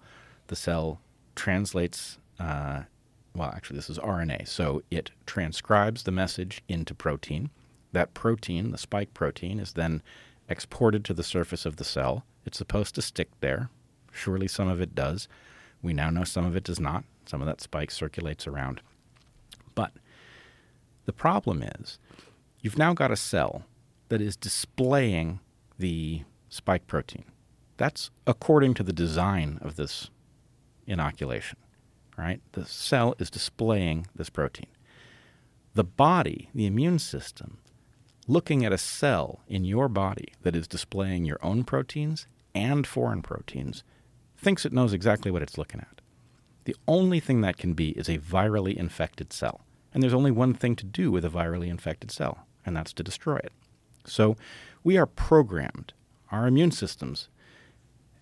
the 0.48 0.56
cell 0.56 1.00
translates, 1.36 2.18
uh, 2.40 2.84
well, 3.36 3.52
actually, 3.56 3.76
this 3.76 3.90
is 3.90 4.00
RNA, 4.00 4.48
so 4.48 4.82
it 4.90 5.12
transcribes 5.26 6.04
the 6.04 6.12
message 6.12 6.64
into 6.68 6.96
protein. 6.96 7.52
That 7.92 8.14
protein, 8.14 8.72
the 8.72 8.78
spike 8.78 9.14
protein, 9.14 9.60
is 9.60 9.74
then 9.74 10.02
exported 10.50 11.06
to 11.06 11.14
the 11.14 11.24
surface 11.24 11.66
of 11.66 11.76
the 11.76 11.84
cell. 11.84 12.26
It's 12.46 12.58
supposed 12.58 12.96
to 12.96 13.02
stick 13.02 13.30
there. 13.40 13.70
Surely 14.12 14.48
some 14.48 14.68
of 14.68 14.82
it 14.82 14.96
does. 14.96 15.28
We 15.82 15.94
now 15.94 16.10
know 16.10 16.24
some 16.24 16.46
of 16.46 16.56
it 16.56 16.64
does 16.64 16.80
not. 16.80 17.04
Some 17.26 17.42
of 17.42 17.48
that 17.48 17.62
spike 17.62 17.92
circulates 17.92 18.48
around. 18.48 18.82
The 21.08 21.14
problem 21.14 21.64
is 21.64 21.98
you've 22.60 22.78
now 22.78 22.94
got 22.94 23.12
a 23.12 23.16
cell 23.16 23.64
that 24.10 24.22
is 24.22 24.36
displaying 24.36 25.40
the 25.80 26.24
spike 26.50 26.86
protein. 26.86 27.24
That's 27.78 28.12
according 28.28 28.74
to 28.76 28.84
the 28.84 28.94
design 28.94 29.58
of 29.62 29.78
this 29.78 30.10
inoculation, 30.86 31.58
right? 32.18 32.42
The 32.52 32.66
cell 32.66 33.16
is 33.20 33.30
displaying 33.30 34.08
this 34.14 34.30
protein. 34.30 34.68
The 35.76 35.86
body, 35.86 36.50
the 36.54 36.66
immune 36.66 37.00
system, 37.00 37.60
looking 38.28 38.66
at 38.66 38.74
a 38.74 38.78
cell 38.78 39.40
in 39.48 39.64
your 39.64 39.88
body 39.88 40.34
that 40.42 40.58
is 40.58 40.68
displaying 40.68 41.24
your 41.24 41.40
own 41.42 41.64
proteins 41.64 42.28
and 42.54 42.86
foreign 42.86 43.22
proteins, 43.22 43.84
thinks 44.36 44.66
it 44.66 44.74
knows 44.74 44.92
exactly 44.92 45.32
what 45.32 45.42
it's 45.42 45.58
looking 45.58 45.80
at. 45.80 46.02
The 46.66 46.76
only 46.86 47.22
thing 47.22 47.40
that 47.42 47.56
can 47.56 47.76
be 47.76 47.92
is 47.92 48.10
a 48.10 48.18
virally 48.18 48.76
infected 48.76 49.32
cell. 49.32 49.62
And 49.98 50.04
there's 50.04 50.14
only 50.14 50.30
one 50.30 50.54
thing 50.54 50.76
to 50.76 50.86
do 50.86 51.10
with 51.10 51.26
a 51.26 51.30
virally 51.30 51.70
infected 51.70 52.12
cell, 52.12 52.46
and 52.64 52.78
that's 52.78 52.94
to 52.94 53.02
destroy 53.02 53.38
it. 53.38 53.52
So 54.06 54.36
we 54.84 54.96
are 54.96 55.08
programmed, 55.08 55.92
our 56.32 56.46
immune 56.46 56.70
systems, 56.70 57.30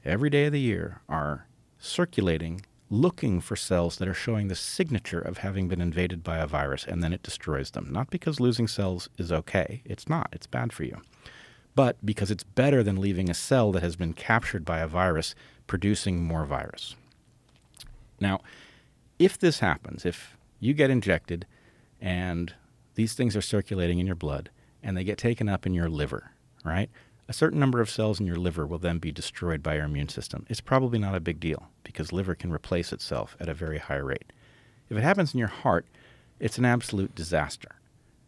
every 0.05 0.29
day 0.29 0.45
of 0.45 0.53
the 0.53 0.61
year, 0.61 1.01
are 1.09 1.47
circulating, 1.77 2.61
looking 2.89 3.41
for 3.41 3.57
cells 3.57 3.97
that 3.97 4.07
are 4.07 4.13
showing 4.13 4.47
the 4.47 4.55
signature 4.55 5.19
of 5.19 5.39
having 5.39 5.67
been 5.67 5.81
invaded 5.81 6.23
by 6.23 6.37
a 6.37 6.47
virus, 6.47 6.85
and 6.85 7.03
then 7.03 7.11
it 7.11 7.23
destroys 7.23 7.71
them. 7.71 7.89
Not 7.91 8.09
because 8.09 8.39
losing 8.39 8.69
cells 8.69 9.09
is 9.17 9.29
okay, 9.29 9.81
it's 9.83 10.07
not, 10.07 10.29
it's 10.31 10.47
bad 10.47 10.71
for 10.71 10.85
you, 10.85 11.01
but 11.75 11.97
because 12.05 12.31
it's 12.31 12.45
better 12.45 12.83
than 12.83 13.01
leaving 13.01 13.29
a 13.29 13.33
cell 13.33 13.73
that 13.73 13.83
has 13.83 13.97
been 13.97 14.13
captured 14.13 14.63
by 14.63 14.79
a 14.79 14.87
virus 14.87 15.35
producing 15.67 16.23
more 16.23 16.45
virus. 16.45 16.95
Now, 18.21 18.39
if 19.19 19.37
this 19.37 19.59
happens, 19.59 20.05
if 20.05 20.37
you 20.61 20.73
get 20.73 20.89
injected 20.89 21.45
and 22.05 22.53
these 22.93 23.15
things 23.15 23.35
are 23.35 23.41
circulating 23.41 23.97
in 23.97 24.05
your 24.05 24.15
blood 24.15 24.51
and 24.83 24.95
they 24.95 25.03
get 25.03 25.17
taken 25.17 25.49
up 25.49 25.65
in 25.65 25.73
your 25.73 25.89
liver, 25.89 26.31
right? 26.63 26.91
A 27.27 27.33
certain 27.33 27.59
number 27.59 27.81
of 27.81 27.89
cells 27.89 28.19
in 28.19 28.27
your 28.27 28.35
liver 28.35 28.67
will 28.67 28.77
then 28.77 28.99
be 28.99 29.11
destroyed 29.11 29.63
by 29.63 29.73
your 29.73 29.85
immune 29.85 30.09
system. 30.09 30.45
It's 30.47 30.61
probably 30.61 30.99
not 30.99 31.15
a 31.15 31.19
big 31.19 31.39
deal 31.39 31.71
because 31.83 32.13
liver 32.13 32.35
can 32.35 32.53
replace 32.53 32.93
itself 32.93 33.35
at 33.39 33.49
a 33.49 33.55
very 33.55 33.79
high 33.79 33.95
rate. 33.95 34.31
If 34.87 34.97
it 34.97 35.03
happens 35.03 35.33
in 35.33 35.39
your 35.39 35.47
heart, 35.47 35.87
it's 36.39 36.59
an 36.59 36.65
absolute 36.65 37.15
disaster. 37.15 37.77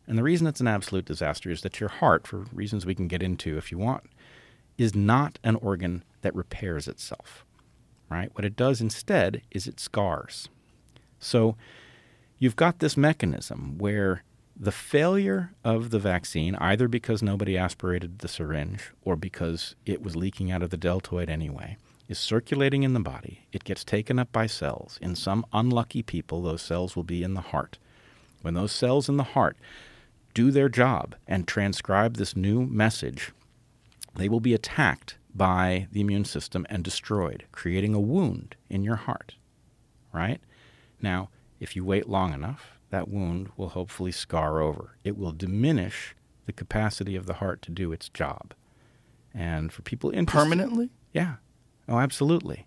And 0.08 0.18
the 0.18 0.24
reason 0.24 0.48
it's 0.48 0.62
an 0.62 0.68
absolute 0.68 1.06
disaster 1.06 1.52
is 1.52 1.62
that 1.62 1.80
your 1.80 1.90
heart, 1.90 2.26
for 2.26 2.48
reasons 2.52 2.84
we 2.84 2.96
can 2.96 3.08
get 3.08 3.22
into 3.22 3.60
if 3.60 3.72
you 3.72 3.78
want, 3.78 4.06
is 4.80 4.96
not 4.96 5.38
an 5.44 5.56
organ 5.58 6.04
that 6.22 6.34
repairs 6.34 6.88
itself. 6.88 7.46
Right? 8.10 8.32
What 8.34 8.46
it 8.46 8.56
does 8.56 8.82
instead 8.82 9.44
is 9.52 9.68
it 9.68 9.80
scars. 9.80 10.50
So 11.20 11.56
you've 12.40 12.56
got 12.56 12.80
this 12.80 12.98
mechanism 12.98 13.78
where 13.78 14.24
the 14.60 14.72
failure 14.72 15.54
of 15.64 15.92
the 15.92 16.00
vaccine, 16.00 16.56
either 16.56 16.88
because 16.88 17.22
nobody 17.22 17.58
aspirated 17.58 18.20
the 18.20 18.28
syringe 18.28 18.92
or 19.04 19.16
because 19.16 19.76
it 19.86 20.02
was 20.02 20.16
leaking 20.16 20.52
out 20.52 20.64
of 20.64 20.72
the 20.72 20.78
deltoid 20.78 21.30
anyway, 21.30 21.78
is 22.08 22.18
circulating 22.18 22.84
in 22.84 22.94
the 22.94 23.00
body. 23.00 23.46
It 23.52 23.64
gets 23.64 23.84
taken 23.84 24.18
up 24.18 24.32
by 24.32 24.48
cells. 24.48 24.98
In 25.02 25.16
some 25.16 25.46
unlucky 25.54 26.02
people, 26.02 26.42
those 26.42 26.62
cells 26.62 26.96
will 26.96 27.04
be 27.04 27.22
in 27.22 27.34
the 27.34 27.42
heart. 27.42 27.78
When 28.42 28.54
those 28.54 28.72
cells 28.72 29.10
in 29.10 29.18
the 29.18 29.24
heart 29.24 29.58
do 30.34 30.52
their 30.52 30.70
job 30.70 31.16
and 31.28 31.48
transcribe 31.48 32.16
this 32.16 32.36
new 32.36 32.66
message, 32.66 33.32
they 34.16 34.30
will 34.30 34.40
be 34.40 34.54
attacked 34.54 35.18
by 35.36 35.88
the 35.92 36.02
immune 36.02 36.26
system 36.26 36.66
and 36.70 36.84
destroyed, 36.84 37.44
creating 37.52 37.94
a 37.94 38.00
wound 38.00 38.56
in 38.70 38.84
your 38.84 38.96
heart. 38.96 39.36
Right? 40.14 40.42
Now, 41.02 41.30
if 41.60 41.76
you 41.76 41.84
wait 41.84 42.08
long 42.08 42.34
enough, 42.34 42.78
that 42.90 43.10
wound 43.10 43.50
will 43.58 43.70
hopefully 43.70 44.12
scar 44.12 44.62
over. 44.62 44.98
It 45.04 45.18
will 45.18 45.32
diminish 45.32 46.16
the 46.46 46.54
capacity 46.54 47.16
of 47.16 47.26
the 47.26 47.36
heart 47.36 47.62
to 47.64 47.72
do 47.72 47.92
its 47.92 48.10
job. 48.10 48.54
And 49.34 49.72
for 49.72 49.82
people 49.82 50.10
interested, 50.10 50.50
Permanently? 50.50 50.90
yeah, 51.14 51.36
oh, 51.88 52.00
absolutely, 52.00 52.66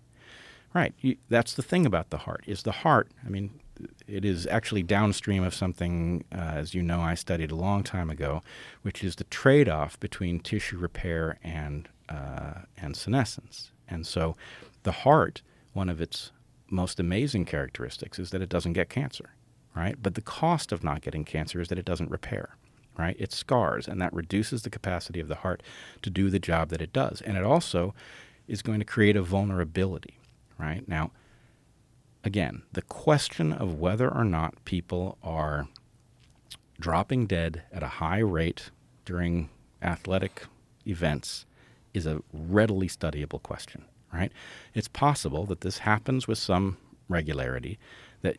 right. 0.73 0.93
You, 1.01 1.17
that's 1.29 1.53
the 1.53 1.63
thing 1.63 1.85
about 1.85 2.11
the 2.11 2.19
heart 2.19 2.43
is 2.47 2.63
the 2.63 2.71
heart. 2.71 3.09
I 3.25 3.29
mean, 3.29 3.59
it 4.07 4.23
is 4.23 4.45
actually 4.47 4.83
downstream 4.83 5.43
of 5.43 5.55
something, 5.55 6.23
uh, 6.31 6.37
as 6.37 6.73
you 6.75 6.83
know, 6.83 7.01
I 7.01 7.15
studied 7.15 7.51
a 7.51 7.55
long 7.55 7.83
time 7.83 8.09
ago, 8.09 8.43
which 8.83 9.03
is 9.03 9.15
the 9.15 9.23
trade-off 9.25 9.99
between 9.99 10.39
tissue 10.39 10.77
repair 10.77 11.39
and 11.43 11.89
uh, 12.07 12.61
and 12.77 12.95
senescence. 12.95 13.71
And 13.87 14.05
so, 14.05 14.35
the 14.83 14.91
heart, 14.91 15.41
one 15.73 15.89
of 15.89 15.99
its 15.99 16.31
most 16.71 16.99
amazing 16.99 17.45
characteristics 17.45 18.17
is 18.17 18.31
that 18.31 18.41
it 18.41 18.49
doesn't 18.49 18.73
get 18.73 18.89
cancer 18.89 19.31
right? 19.75 19.95
But 20.01 20.15
the 20.15 20.21
cost 20.21 20.71
of 20.71 20.83
not 20.83 21.01
getting 21.01 21.23
cancer 21.23 21.61
is 21.61 21.69
that 21.69 21.79
it 21.79 21.85
doesn't 21.85 22.11
repair, 22.11 22.57
right? 22.97 23.15
It 23.19 23.31
scars, 23.31 23.87
and 23.87 24.01
that 24.01 24.13
reduces 24.13 24.63
the 24.63 24.69
capacity 24.69 25.19
of 25.19 25.27
the 25.27 25.35
heart 25.35 25.63
to 26.01 26.09
do 26.09 26.29
the 26.29 26.39
job 26.39 26.69
that 26.69 26.81
it 26.81 26.93
does. 26.93 27.21
And 27.21 27.37
it 27.37 27.43
also 27.43 27.93
is 28.47 28.61
going 28.61 28.79
to 28.79 28.85
create 28.85 29.15
a 29.15 29.21
vulnerability, 29.21 30.19
right? 30.57 30.87
Now, 30.87 31.11
again, 32.23 32.63
the 32.73 32.81
question 32.81 33.53
of 33.53 33.79
whether 33.79 34.13
or 34.13 34.25
not 34.25 34.63
people 34.65 35.17
are 35.23 35.67
dropping 36.79 37.27
dead 37.27 37.63
at 37.71 37.83
a 37.83 37.87
high 37.87 38.19
rate 38.19 38.71
during 39.05 39.49
athletic 39.81 40.45
events 40.85 41.45
is 41.93 42.05
a 42.05 42.21
readily 42.33 42.87
studyable 42.87 43.41
question, 43.41 43.85
right? 44.13 44.31
It's 44.73 44.87
possible 44.87 45.45
that 45.45 45.61
this 45.61 45.79
happens 45.79 46.27
with 46.27 46.37
some 46.37 46.77
regularity, 47.07 47.79
that 48.21 48.37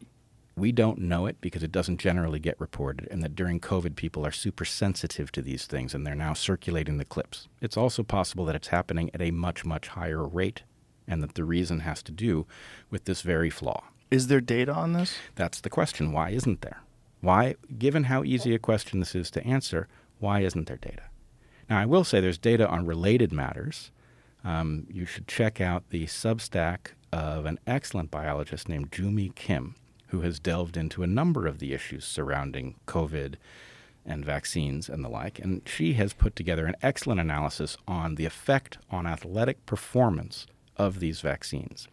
we 0.57 0.71
don't 0.71 0.99
know 0.99 1.27
it 1.27 1.41
because 1.41 1.63
it 1.63 1.73
doesn't 1.73 1.99
generally 1.99 2.39
get 2.39 2.61
reported, 2.61 3.09
and 3.11 3.23
that 3.23 3.35
during 3.35 3.59
COVID, 3.59 3.97
people 3.97 4.27
are 4.27 4.33
super 4.33 4.65
sensitive 4.65 5.33
to 5.33 5.43
these 5.43 5.67
things 5.67 5.95
and 5.95 6.07
they're 6.07 6.15
now 6.15 6.35
circulating 6.35 6.99
the 6.99 7.05
clips. 7.05 7.49
It's 7.61 7.77
also 7.77 8.03
possible 8.03 8.45
that 8.47 8.57
it's 8.57 8.69
happening 8.69 9.11
at 9.15 9.23
a 9.23 9.31
much, 9.31 9.65
much 9.65 9.89
higher 9.89 10.27
rate, 10.27 10.63
and 11.09 11.23
that 11.23 11.35
the 11.35 11.45
reason 11.45 11.81
has 11.81 12.03
to 12.05 12.13
do 12.13 12.47
with 12.91 13.07
this 13.07 13.23
very 13.23 13.51
flaw. 13.51 13.85
Is 14.11 14.27
there 14.27 14.41
data 14.41 14.73
on 14.73 14.93
this? 14.93 15.17
That's 15.37 15.61
the 15.61 15.71
question. 15.71 16.13
Why 16.13 16.31
isn't 16.31 16.61
there? 16.61 16.83
Why, 17.23 17.55
given 17.79 18.05
how 18.05 18.25
easy 18.25 18.55
a 18.55 18.59
question 18.59 19.01
this 19.01 19.15
is 19.15 19.31
to 19.31 19.45
answer, 19.47 19.89
why 20.19 20.41
isn't 20.41 20.67
there 20.67 20.77
data? 20.77 21.05
Now, 21.71 21.79
I 21.79 21.87
will 21.87 22.05
say 22.05 22.21
there's 22.21 22.37
data 22.37 22.69
on 22.69 22.85
related 22.85 23.33
matters. 23.33 23.91
Um, 24.45 24.87
you 24.91 25.07
should 25.07 25.29
check 25.29 25.61
out 25.61 25.91
the 25.91 26.07
Substack 26.07 26.93
of 27.13 27.47
an 27.47 27.59
excellent 27.67 28.11
biologist 28.11 28.69
named 28.69 28.91
Joo-Mi 28.91 29.31
Kim 29.35 29.77
who 30.13 30.21
has 30.21 30.39
delved 30.39 30.77
into 30.77 31.03
a 31.03 31.07
number 31.07 31.47
of 31.47 31.59
the 31.59 31.73
issues 31.73 32.05
surrounding 32.05 32.75
COVID 32.87 33.37
and 34.05 34.25
vaccines 34.25 34.89
and 34.89 35.03
the 35.03 35.09
like. 35.09 35.39
And 35.39 35.63
she 35.67 35.95
has 35.95 36.13
put 36.13 36.37
together 36.37 36.67
an 36.67 36.77
excellent 36.83 37.21
analysis 37.21 37.79
on 37.89 38.17
the 38.17 38.27
effect 38.27 38.77
on 38.91 39.07
athletic 39.07 39.65
performance 39.65 40.47
of 40.77 41.01
these 41.01 41.21
vaccines. 41.23 41.89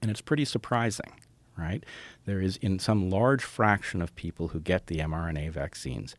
And 0.00 0.10
it's 0.10 0.22
pretty 0.22 0.46
surprising, 0.46 1.12
right? 1.58 1.84
There 2.24 2.40
is, 2.40 2.56
in 2.58 2.78
some 2.78 3.10
large 3.10 3.44
fraction 3.44 4.00
of 4.00 4.14
people 4.16 4.48
who 4.48 4.60
get 4.60 4.86
the 4.86 4.98
mRNA 4.98 5.50
vaccines, 5.50 6.16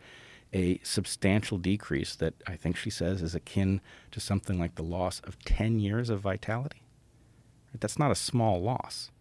a 0.53 0.80
substantial 0.84 1.57
decrease 1.57 2.15
that 2.15 2.34
I 2.48 2.56
think 2.56 2.78
she 2.78 2.90
says 2.90 3.22
is 3.22 3.36
akin 3.36 3.82
to 4.11 4.19
something 4.19 4.60
like 4.60 4.76
the 4.76 4.84
loss 4.84 5.19
of 5.22 5.44
10 5.44 5.80
years 5.80 6.10
of 6.10 6.22
vitality. 6.22 6.82
That's 7.80 7.99
not 7.99 8.11
a 8.11 8.15
small 8.15 8.61
loss. 8.61 9.11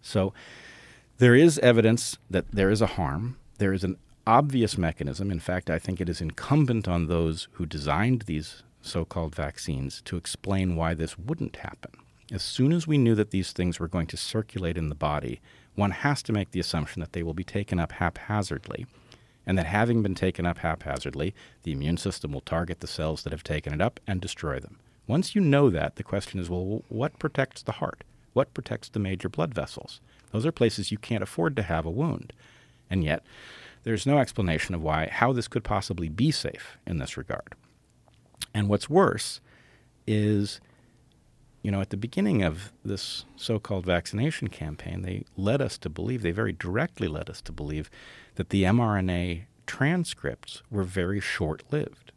So, 0.00 0.32
there 1.18 1.34
is 1.34 1.58
evidence 1.58 2.16
that 2.30 2.50
there 2.52 2.70
is 2.70 2.80
a 2.80 2.86
harm. 2.86 3.36
There 3.58 3.72
is 3.72 3.84
an 3.84 3.98
obvious 4.26 4.78
mechanism. 4.78 5.30
In 5.30 5.40
fact, 5.40 5.68
I 5.68 5.78
think 5.78 6.00
it 6.00 6.08
is 6.08 6.20
incumbent 6.20 6.86
on 6.86 7.06
those 7.06 7.48
who 7.52 7.66
designed 7.66 8.22
these 8.22 8.62
so 8.82 9.04
called 9.04 9.34
vaccines 9.34 10.00
to 10.04 10.16
explain 10.16 10.76
why 10.76 10.94
this 10.94 11.18
wouldn't 11.18 11.56
happen. 11.56 11.92
As 12.30 12.42
soon 12.42 12.72
as 12.72 12.86
we 12.86 12.98
knew 12.98 13.14
that 13.14 13.30
these 13.30 13.52
things 13.52 13.80
were 13.80 13.88
going 13.88 14.06
to 14.08 14.16
circulate 14.16 14.76
in 14.76 14.90
the 14.90 14.94
body, 14.94 15.40
one 15.74 15.90
has 15.92 16.22
to 16.24 16.32
make 16.32 16.50
the 16.50 16.60
assumption 16.60 17.00
that 17.00 17.12
they 17.12 17.22
will 17.22 17.34
be 17.34 17.44
taken 17.44 17.80
up 17.80 17.92
haphazardly. 17.92 18.86
And 19.48 19.56
that 19.56 19.66
having 19.66 20.02
been 20.02 20.14
taken 20.14 20.44
up 20.44 20.58
haphazardly, 20.58 21.34
the 21.62 21.72
immune 21.72 21.96
system 21.96 22.32
will 22.32 22.42
target 22.42 22.80
the 22.80 22.86
cells 22.86 23.22
that 23.22 23.32
have 23.32 23.42
taken 23.42 23.72
it 23.72 23.80
up 23.80 23.98
and 24.06 24.20
destroy 24.20 24.60
them. 24.60 24.78
Once 25.06 25.34
you 25.34 25.40
know 25.40 25.70
that, 25.70 25.96
the 25.96 26.02
question 26.02 26.38
is 26.38 26.50
well, 26.50 26.84
what 26.90 27.18
protects 27.18 27.62
the 27.62 27.72
heart? 27.72 28.04
What 28.34 28.52
protects 28.52 28.90
the 28.90 28.98
major 28.98 29.30
blood 29.30 29.54
vessels? 29.54 30.02
Those 30.32 30.44
are 30.44 30.52
places 30.52 30.92
you 30.92 30.98
can't 30.98 31.22
afford 31.22 31.56
to 31.56 31.62
have 31.62 31.86
a 31.86 31.90
wound. 31.90 32.34
And 32.90 33.02
yet, 33.02 33.24
there's 33.84 34.06
no 34.06 34.18
explanation 34.18 34.74
of 34.74 34.82
why 34.82 35.08
how 35.10 35.32
this 35.32 35.48
could 35.48 35.64
possibly 35.64 36.10
be 36.10 36.30
safe 36.30 36.76
in 36.86 36.98
this 36.98 37.16
regard. 37.16 37.54
And 38.52 38.68
what's 38.68 38.90
worse 38.90 39.40
is 40.06 40.60
you 41.62 41.72
know, 41.72 41.80
at 41.80 41.90
the 41.90 41.96
beginning 41.96 42.42
of 42.42 42.72
this 42.84 43.24
so 43.36 43.58
called 43.58 43.84
vaccination 43.84 44.48
campaign, 44.48 45.02
they 45.02 45.24
led 45.36 45.60
us 45.60 45.76
to 45.78 45.88
believe, 45.88 46.22
they 46.22 46.30
very 46.30 46.52
directly 46.52 47.08
led 47.08 47.28
us 47.28 47.40
to 47.42 47.52
believe, 47.52 47.90
that 48.38 48.50
the 48.50 48.62
mRNA 48.62 49.42
transcripts 49.66 50.62
were 50.70 50.84
very 50.84 51.18
short 51.18 51.64
lived, 51.72 52.12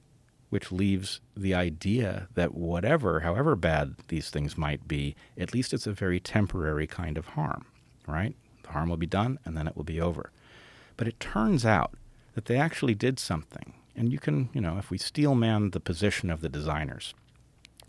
which 0.52 0.72
leaves 0.72 1.20
the 1.36 1.56
idea 1.56 2.28
that 2.36 2.54
whatever, 2.54 3.22
however 3.22 3.56
bad 3.56 3.96
these 4.10 4.30
things 4.30 4.56
might 4.56 4.88
be, 4.88 5.16
at 5.36 5.52
least 5.52 5.74
it's 5.74 5.88
a 5.88 5.92
very 5.92 6.20
temporary 6.20 6.86
kind 6.86 7.18
of 7.18 7.30
harm, 7.30 7.66
right? 8.08 8.36
The 8.62 8.70
harm 8.70 8.88
will 8.88 8.98
be 8.98 9.08
done 9.08 9.40
and 9.44 9.58
then 9.58 9.68
it 9.68 9.76
will 9.76 9.84
be 9.84 10.00
over. 10.00 10.32
But 10.96 11.08
it 11.08 11.20
turns 11.20 11.66
out 11.66 11.96
that 12.36 12.46
they 12.46 12.58
actually 12.58 12.94
did 12.94 13.18
something. 13.18 13.74
And 13.96 14.12
you 14.14 14.20
can, 14.20 14.50
you 14.54 14.62
know, 14.62 14.78
if 14.78 14.92
we 14.92 15.00
steel 15.00 15.34
man 15.34 15.72
the 15.72 15.80
position 15.80 16.30
of 16.30 16.42
the 16.42 16.50
designers, 16.50 17.16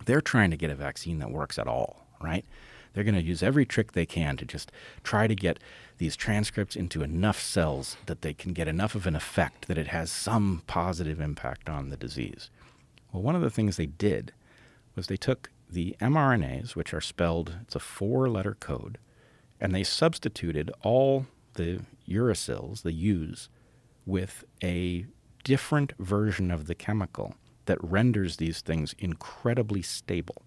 they're 0.07 0.23
trying 0.23 0.51
to 0.51 0.57
get 0.57 0.71
a 0.71 0.75
vaccine 0.75 1.19
that 1.19 1.31
works 1.31 1.59
at 1.59 1.69
all, 1.69 2.07
right? 2.19 2.47
They're 2.93 3.05
going 3.05 3.15
to 3.15 3.23
use 3.23 3.43
every 3.43 3.65
trick 3.65 3.93
they 3.93 4.07
can 4.07 4.37
to 4.37 4.45
just 4.45 4.71
try 5.03 5.27
to 5.27 5.35
get 5.35 5.59
these 5.99 6.17
transcripts 6.17 6.77
into 6.77 7.03
enough 7.03 7.41
cells 7.41 7.97
that 8.07 8.23
they 8.23 8.35
can 8.35 8.53
get 8.53 8.69
enough 8.69 8.95
of 8.95 9.07
an 9.07 9.17
effect 9.17 9.69
that 9.69 9.79
it 9.79 9.89
has 9.89 10.11
some 10.11 10.63
positive 10.67 11.21
impact 11.21 11.69
on 11.69 11.89
the 11.89 11.97
disease. 11.97 12.51
Well, 13.13 13.23
one 13.23 13.37
of 13.37 13.43
the 13.43 13.51
things 13.51 13.77
they 13.77 13.87
did 13.87 14.33
was 14.95 15.07
they 15.07 15.17
took 15.17 15.51
the 15.71 15.97
mRNAs, 16.01 16.75
which 16.77 16.93
are 16.93 17.01
spelled, 17.01 17.55
it's 17.63 17.77
a 17.77 17.81
four 17.81 18.29
letter 18.29 18.57
code, 18.59 18.99
and 19.61 19.75
they 19.75 19.85
substituted 19.85 20.71
all 20.83 21.27
the 21.55 21.81
uracils, 22.09 22.83
the 22.83 22.93
U's, 22.93 23.49
with 24.05 24.45
a 24.63 25.07
different 25.45 25.93
version 25.99 26.51
of 26.51 26.67
the 26.67 26.75
chemical 26.75 27.35
that 27.67 27.83
renders 27.83 28.37
these 28.37 28.61
things 28.61 28.95
incredibly 28.99 29.83
stable. 29.83 30.43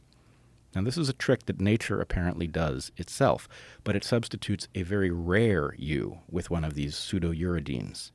Now, 0.75 0.81
this 0.81 0.97
is 0.97 1.07
a 1.07 1.13
trick 1.13 1.45
that 1.45 1.61
nature 1.61 2.01
apparently 2.01 2.47
does 2.47 2.91
itself, 2.97 3.47
but 3.85 3.95
it 3.95 4.03
substitutes 4.03 4.67
a 4.75 4.83
very 4.83 5.09
rare 5.09 5.73
U 5.77 6.19
with 6.29 6.49
one 6.49 6.65
of 6.65 6.73
these 6.73 6.95
pseudouridines. 6.95 8.11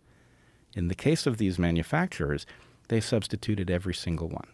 In 0.77 0.89
the 0.89 0.95
case 0.95 1.27
of 1.27 1.39
these 1.39 1.59
manufacturers, 1.59 2.45
they 2.89 3.01
substituted 3.01 3.71
every 3.71 3.95
single 3.95 4.29
one. 4.29 4.49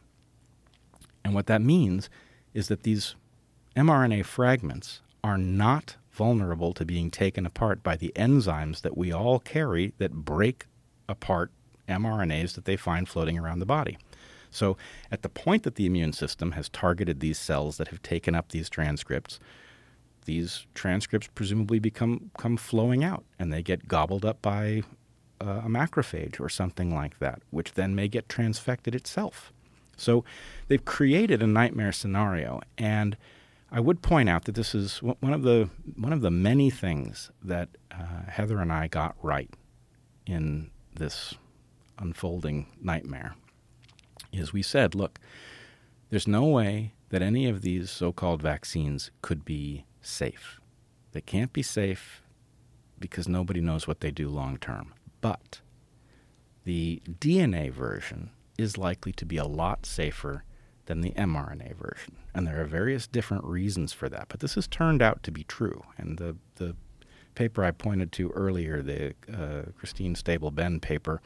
And 1.24 1.34
what 1.34 1.46
that 1.46 1.60
means 1.60 2.08
is 2.54 2.68
that 2.68 2.84
these 2.84 3.16
mRNA 3.76 4.24
fragments 4.24 5.00
are 5.24 5.36
not 5.36 5.96
vulnerable 6.12 6.72
to 6.72 6.84
being 6.84 7.10
taken 7.10 7.44
apart 7.44 7.82
by 7.82 7.96
the 7.96 8.12
enzymes 8.14 8.82
that 8.82 8.96
we 8.96 9.12
all 9.12 9.40
carry 9.40 9.92
that 9.98 10.12
break 10.12 10.66
apart 11.08 11.50
mRNAs 11.88 12.54
that 12.54 12.64
they 12.64 12.76
find 12.76 13.08
floating 13.08 13.38
around 13.38 13.58
the 13.58 13.66
body. 13.66 13.98
So, 14.56 14.78
at 15.10 15.20
the 15.20 15.28
point 15.28 15.64
that 15.64 15.74
the 15.74 15.84
immune 15.84 16.14
system 16.14 16.52
has 16.52 16.70
targeted 16.70 17.20
these 17.20 17.38
cells 17.38 17.76
that 17.76 17.88
have 17.88 18.00
taken 18.02 18.34
up 18.34 18.48
these 18.48 18.70
transcripts, 18.70 19.38
these 20.24 20.66
transcripts 20.74 21.28
presumably 21.34 21.78
become 21.78 22.30
come 22.38 22.56
flowing 22.56 23.04
out 23.04 23.24
and 23.38 23.52
they 23.52 23.62
get 23.62 23.86
gobbled 23.86 24.24
up 24.24 24.40
by 24.40 24.82
uh, 25.42 25.62
a 25.64 25.68
macrophage 25.68 26.40
or 26.40 26.48
something 26.48 26.92
like 26.94 27.18
that, 27.18 27.42
which 27.50 27.74
then 27.74 27.94
may 27.94 28.08
get 28.08 28.28
transfected 28.28 28.94
itself. 28.94 29.52
So 29.98 30.24
they've 30.68 30.84
created 30.84 31.42
a 31.42 31.46
nightmare 31.46 31.92
scenario, 31.92 32.62
and 32.78 33.16
I 33.70 33.80
would 33.80 34.00
point 34.00 34.30
out 34.30 34.46
that 34.46 34.54
this 34.54 34.74
is 34.74 35.02
one 35.02 35.34
of 35.34 35.42
the 35.42 35.68
one 35.96 36.14
of 36.14 36.22
the 36.22 36.30
many 36.30 36.70
things 36.70 37.30
that 37.44 37.68
uh, 37.92 38.30
Heather 38.30 38.60
and 38.60 38.72
I 38.72 38.88
got 38.88 39.16
right 39.22 39.50
in 40.26 40.70
this 40.94 41.34
unfolding 41.98 42.66
nightmare 42.80 43.34
is 44.38 44.52
we 44.52 44.62
said, 44.62 44.94
look, 44.94 45.18
there's 46.10 46.28
no 46.28 46.44
way 46.44 46.94
that 47.10 47.22
any 47.22 47.48
of 47.48 47.62
these 47.62 47.90
so 47.90 48.12
called 48.12 48.42
vaccines 48.42 49.10
could 49.22 49.44
be 49.44 49.84
safe. 50.00 50.60
They 51.12 51.20
can't 51.20 51.52
be 51.52 51.62
safe 51.62 52.22
because 52.98 53.28
nobody 53.28 53.60
knows 53.60 53.86
what 53.86 54.00
they 54.00 54.10
do 54.10 54.28
long 54.28 54.58
term. 54.58 54.94
But 55.20 55.60
the 56.64 57.02
DNA 57.08 57.72
version 57.72 58.30
is 58.58 58.78
likely 58.78 59.12
to 59.12 59.24
be 59.24 59.36
a 59.36 59.44
lot 59.44 59.86
safer 59.86 60.44
than 60.86 61.00
the 61.00 61.12
mRNA 61.12 61.76
version. 61.76 62.16
And 62.34 62.46
there 62.46 62.60
are 62.60 62.66
various 62.66 63.06
different 63.06 63.44
reasons 63.44 63.92
for 63.92 64.08
that. 64.08 64.26
But 64.28 64.40
this 64.40 64.54
has 64.54 64.66
turned 64.66 65.02
out 65.02 65.22
to 65.24 65.30
be 65.30 65.44
true. 65.44 65.82
And 65.98 66.18
the, 66.18 66.36
the 66.56 66.76
paper 67.34 67.64
I 67.64 67.70
pointed 67.70 68.12
to 68.12 68.30
earlier, 68.30 68.82
the 68.82 69.14
uh, 69.32 69.70
Christine 69.78 70.14
Stabell 70.14 70.54
Benn 70.54 70.80
paper, 70.80 71.20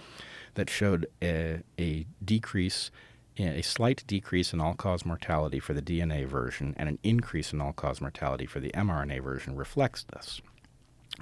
that 0.55 0.70
showed 0.70 1.06
a, 1.22 1.60
a 1.78 2.06
decrease, 2.24 2.90
a 3.39 3.62
slight 3.62 4.05
decrease 4.06 4.52
in 4.52 4.60
all 4.60 4.74
cause 4.74 5.05
mortality 5.05 5.60
for 5.60 5.72
the 5.72 5.82
DNA 5.82 6.27
version 6.27 6.74
and 6.77 6.89
an 6.89 6.98
increase 7.02 7.52
in 7.52 7.60
all 7.60 7.72
cause 7.72 8.01
mortality 8.01 8.47
for 8.47 8.60
the 8.60 8.70
mRNA 8.70 9.22
version 9.22 9.56
reflects 9.56 10.05
this. 10.05 10.40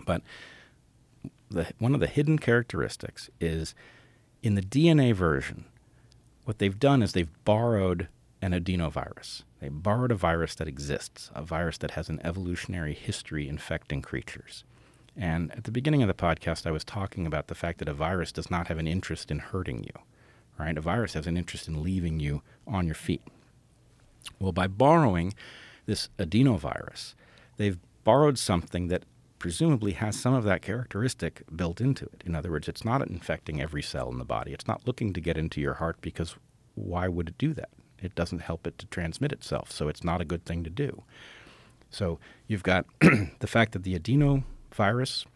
But 0.05 0.23
the, 1.51 1.69
one 1.79 1.95
of 1.95 2.01
the 2.01 2.07
hidden 2.07 2.39
characteristics 2.39 3.31
is 3.41 3.75
in 4.43 4.55
the 4.55 4.63
DNA 4.63 5.15
version, 5.15 5.65
what 6.45 6.59
they've 6.59 6.79
done 6.79 7.03
is 7.03 7.13
they've 7.13 7.45
borrowed 7.45 8.09
an 8.41 8.53
adenovirus. 8.53 9.43
They 9.61 9.69
borrowed 9.69 10.13
a 10.13 10.17
virus 10.17 10.55
that 10.57 10.69
exists, 10.69 11.31
a 11.35 11.43
virus 11.43 11.79
that 11.79 11.93
has 11.93 12.09
an 12.09 12.21
evolutionary 12.23 12.95
history 12.95 13.49
infecting 13.49 14.03
creatures. 14.03 14.65
And 15.19 15.51
at 15.53 15.65
the 15.65 15.73
beginning 15.73 16.01
of 16.01 16.09
the 16.09 16.15
podcast, 16.15 16.65
I 16.65 16.70
was 16.70 16.85
talking 16.85 17.27
about 17.27 17.49
the 17.49 17.57
fact 17.57 17.81
that 17.81 17.89
a 17.89 17.93
virus 17.93 18.31
does 18.31 18.53
not 18.53 18.69
have 18.69 18.78
an 18.78 18.86
interest 18.86 19.32
in 19.32 19.40
hurting 19.40 19.82
you, 19.82 20.03
right? 20.59 20.78
A 20.78 20.81
virus 20.81 21.15
has 21.15 21.27
an 21.27 21.36
interest 21.36 21.66
in 21.66 21.82
leaving 21.82 22.20
you 22.20 22.43
on 22.69 22.86
your 22.86 22.95
feet. 22.95 23.23
Well, 24.39 24.53
by 24.53 24.69
borrowing 24.69 25.35
this 25.86 26.09
adenovirus, 26.20 27.15
they've 27.57 27.78
borrowed 28.05 28.39
something 28.39 28.86
that 28.89 29.03
presumably 29.40 29.93
has 29.93 30.19
some 30.19 30.35
of 30.35 30.45
that 30.45 30.62
characteristic 30.62 31.43
built 31.55 31.81
into 31.81 32.05
it. 32.07 32.23
In 32.24 32.36
other 32.36 32.53
words, 32.53 32.69
it's 32.69 32.85
not 32.85 33.03
infecting 33.03 33.61
every 33.61 33.82
cell 33.82 34.11
in 34.11 34.19
the 34.19 34.24
body. 34.24 34.53
It's 34.53 34.69
not 34.69 34.86
looking 34.86 35.12
to 35.15 35.20
get 35.20 35.36
into 35.36 35.61
your 35.61 35.74
heart 35.74 35.97
because 36.01 36.36
why 36.77 37.09
would 37.09 37.28
it 37.28 37.39
do 37.39 37.55
that? 37.55 37.70
It 38.01 38.15
doesn't 38.15 38.40
help 38.40 38.69
it 38.69 38.78
to 38.78 38.86
transmit 38.86 39.32
itself, 39.32 39.73
so 39.73 39.89
it's 39.89 40.05
not 40.05 40.20
a 40.20 40.24
good 40.24 40.45
thing 40.45 40.62
to 40.62 40.70
do. 40.70 41.03
So 41.90 42.20
you've 42.47 42.62
got 42.62 42.86
the 43.01 43.47
fact 43.49 43.73
that 43.73 43.82
the 43.82 43.97
adeno 43.97 44.45
virus 44.79 45.27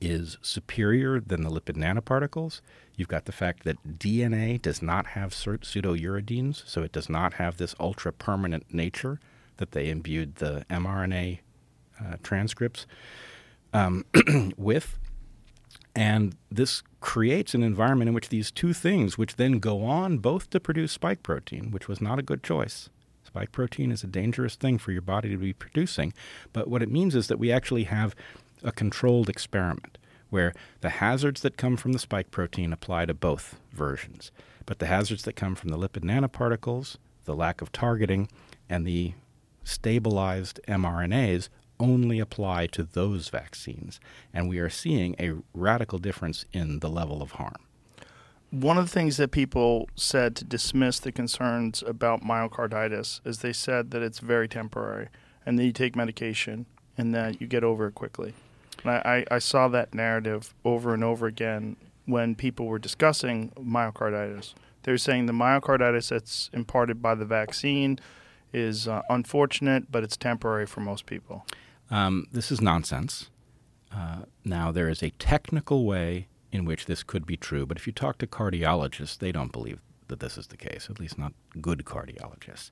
is 0.00 0.38
superior 0.40 1.20
than 1.20 1.42
the 1.42 1.50
lipid 1.50 1.76
nanoparticles. 1.76 2.62
You've 2.96 3.08
got 3.08 3.26
the 3.26 3.32
fact 3.32 3.64
that 3.64 3.98
DNA 3.98 4.60
does 4.60 4.80
not 4.80 5.08
have 5.08 5.32
pseudouridines, 5.32 6.66
so 6.66 6.82
it 6.82 6.90
does 6.90 7.10
not 7.10 7.34
have 7.34 7.58
this 7.58 7.74
ultra 7.78 8.10
permanent 8.10 8.72
nature 8.72 9.20
that 9.58 9.72
they 9.72 9.90
imbued 9.90 10.36
the 10.36 10.64
mRNA 10.70 11.40
uh, 12.00 12.16
transcripts 12.22 12.86
um, 13.74 14.06
with. 14.56 14.98
And 15.94 16.34
this 16.50 16.82
creates 17.00 17.54
an 17.54 17.62
environment 17.62 18.08
in 18.08 18.14
which 18.14 18.30
these 18.30 18.50
two 18.50 18.72
things, 18.72 19.18
which 19.18 19.36
then 19.36 19.58
go 19.58 19.84
on 19.84 20.18
both 20.18 20.48
to 20.50 20.60
produce 20.60 20.92
spike 20.92 21.22
protein, 21.22 21.70
which 21.70 21.86
was 21.86 22.00
not 22.00 22.18
a 22.18 22.22
good 22.22 22.42
choice, 22.42 22.88
Spike 23.38 23.52
protein 23.52 23.92
is 23.92 24.02
a 24.02 24.08
dangerous 24.08 24.56
thing 24.56 24.78
for 24.78 24.90
your 24.90 25.00
body 25.00 25.28
to 25.28 25.36
be 25.36 25.52
producing. 25.52 26.12
But 26.52 26.66
what 26.66 26.82
it 26.82 26.90
means 26.90 27.14
is 27.14 27.28
that 27.28 27.38
we 27.38 27.52
actually 27.52 27.84
have 27.84 28.16
a 28.64 28.72
controlled 28.72 29.28
experiment 29.28 29.96
where 30.28 30.52
the 30.80 30.88
hazards 30.88 31.42
that 31.42 31.56
come 31.56 31.76
from 31.76 31.92
the 31.92 32.00
spike 32.00 32.32
protein 32.32 32.72
apply 32.72 33.06
to 33.06 33.14
both 33.14 33.60
versions. 33.70 34.32
But 34.66 34.80
the 34.80 34.86
hazards 34.86 35.22
that 35.22 35.36
come 35.36 35.54
from 35.54 35.70
the 35.70 35.78
lipid 35.78 36.02
nanoparticles, 36.02 36.96
the 37.26 37.36
lack 37.36 37.62
of 37.62 37.70
targeting, 37.70 38.28
and 38.68 38.84
the 38.84 39.12
stabilized 39.62 40.58
mRNAs 40.66 41.48
only 41.78 42.18
apply 42.18 42.66
to 42.66 42.82
those 42.82 43.28
vaccines. 43.28 44.00
And 44.34 44.48
we 44.48 44.58
are 44.58 44.68
seeing 44.68 45.14
a 45.20 45.34
radical 45.54 46.00
difference 46.00 46.44
in 46.52 46.80
the 46.80 46.90
level 46.90 47.22
of 47.22 47.32
harm 47.32 47.67
one 48.50 48.78
of 48.78 48.84
the 48.84 48.90
things 48.90 49.18
that 49.18 49.30
people 49.30 49.88
said 49.94 50.34
to 50.36 50.44
dismiss 50.44 50.98
the 50.98 51.12
concerns 51.12 51.82
about 51.86 52.22
myocarditis 52.22 53.20
is 53.26 53.38
they 53.38 53.52
said 53.52 53.90
that 53.90 54.02
it's 54.02 54.20
very 54.20 54.48
temporary 54.48 55.08
and 55.44 55.58
that 55.58 55.64
you 55.64 55.72
take 55.72 55.94
medication 55.94 56.66
and 56.96 57.14
that 57.14 57.40
you 57.40 57.46
get 57.46 57.62
over 57.62 57.88
it 57.88 57.94
quickly. 57.94 58.34
And 58.84 58.92
I, 58.92 59.24
I, 59.30 59.38
saw 59.38 59.68
that 59.68 59.92
narrative 59.92 60.54
over 60.64 60.94
and 60.94 61.02
over 61.02 61.26
again 61.26 61.76
when 62.06 62.34
people 62.34 62.66
were 62.66 62.78
discussing 62.78 63.50
myocarditis. 63.58 64.54
They 64.84 64.92
were 64.92 64.98
saying 64.98 65.26
the 65.26 65.32
myocarditis 65.32 66.08
that's 66.08 66.48
imparted 66.52 67.02
by 67.02 67.14
the 67.16 67.24
vaccine 67.24 67.98
is 68.52 68.88
uh, 68.88 69.02
unfortunate, 69.10 69.90
but 69.90 70.04
it's 70.04 70.16
temporary 70.16 70.66
for 70.66 70.80
most 70.80 71.06
people. 71.06 71.44
Um, 71.90 72.26
this 72.32 72.50
is 72.50 72.60
nonsense. 72.60 73.30
Uh, 73.92 74.22
now, 74.44 74.70
there 74.70 74.88
is 74.88 75.02
a 75.02 75.10
technical 75.10 75.84
way 75.84 76.28
in 76.52 76.64
which 76.64 76.86
this 76.86 77.02
could 77.02 77.26
be 77.26 77.36
true, 77.36 77.66
but 77.66 77.76
if 77.76 77.86
you 77.86 77.92
talk 77.92 78.18
to 78.18 78.26
cardiologists, 78.26 79.18
they 79.18 79.32
don't 79.32 79.52
believe 79.52 79.80
that 80.08 80.20
this 80.20 80.38
is 80.38 80.46
the 80.46 80.56
case, 80.56 80.88
at 80.90 80.98
least 80.98 81.18
not 81.18 81.32
good 81.60 81.84
cardiologists. 81.84 82.70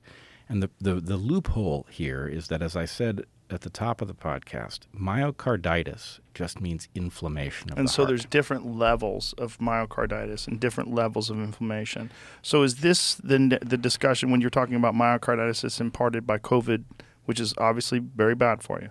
And 0.49 0.63
the, 0.63 0.69
the, 0.79 0.95
the 0.95 1.17
loophole 1.17 1.85
here 1.89 2.27
is 2.27 2.47
that, 2.47 2.61
as 2.61 2.75
I 2.75 2.85
said 2.85 3.25
at 3.49 3.61
the 3.61 3.69
top 3.69 4.01
of 4.01 4.07
the 4.07 4.13
podcast, 4.13 4.79
myocarditis 4.97 6.19
just 6.33 6.59
means 6.59 6.87
inflammation 6.95 7.71
of 7.71 7.77
And 7.77 7.89
so 7.89 8.03
heart. 8.03 8.09
there's 8.09 8.25
different 8.25 8.65
levels 8.75 9.33
of 9.37 9.57
myocarditis 9.59 10.47
and 10.47 10.59
different 10.59 10.93
levels 10.93 11.29
of 11.29 11.37
inflammation. 11.37 12.11
So 12.41 12.63
is 12.63 12.77
this 12.77 13.15
the 13.15 13.59
the 13.61 13.77
discussion 13.77 14.31
when 14.31 14.41
you're 14.41 14.49
talking 14.49 14.75
about 14.75 14.95
myocarditis 14.95 15.61
that's 15.61 15.79
imparted 15.79 16.25
by 16.27 16.39
COVID, 16.39 16.83
which 17.25 17.39
is 17.39 17.53
obviously 17.57 17.99
very 17.99 18.35
bad 18.35 18.63
for 18.63 18.81
you, 18.81 18.89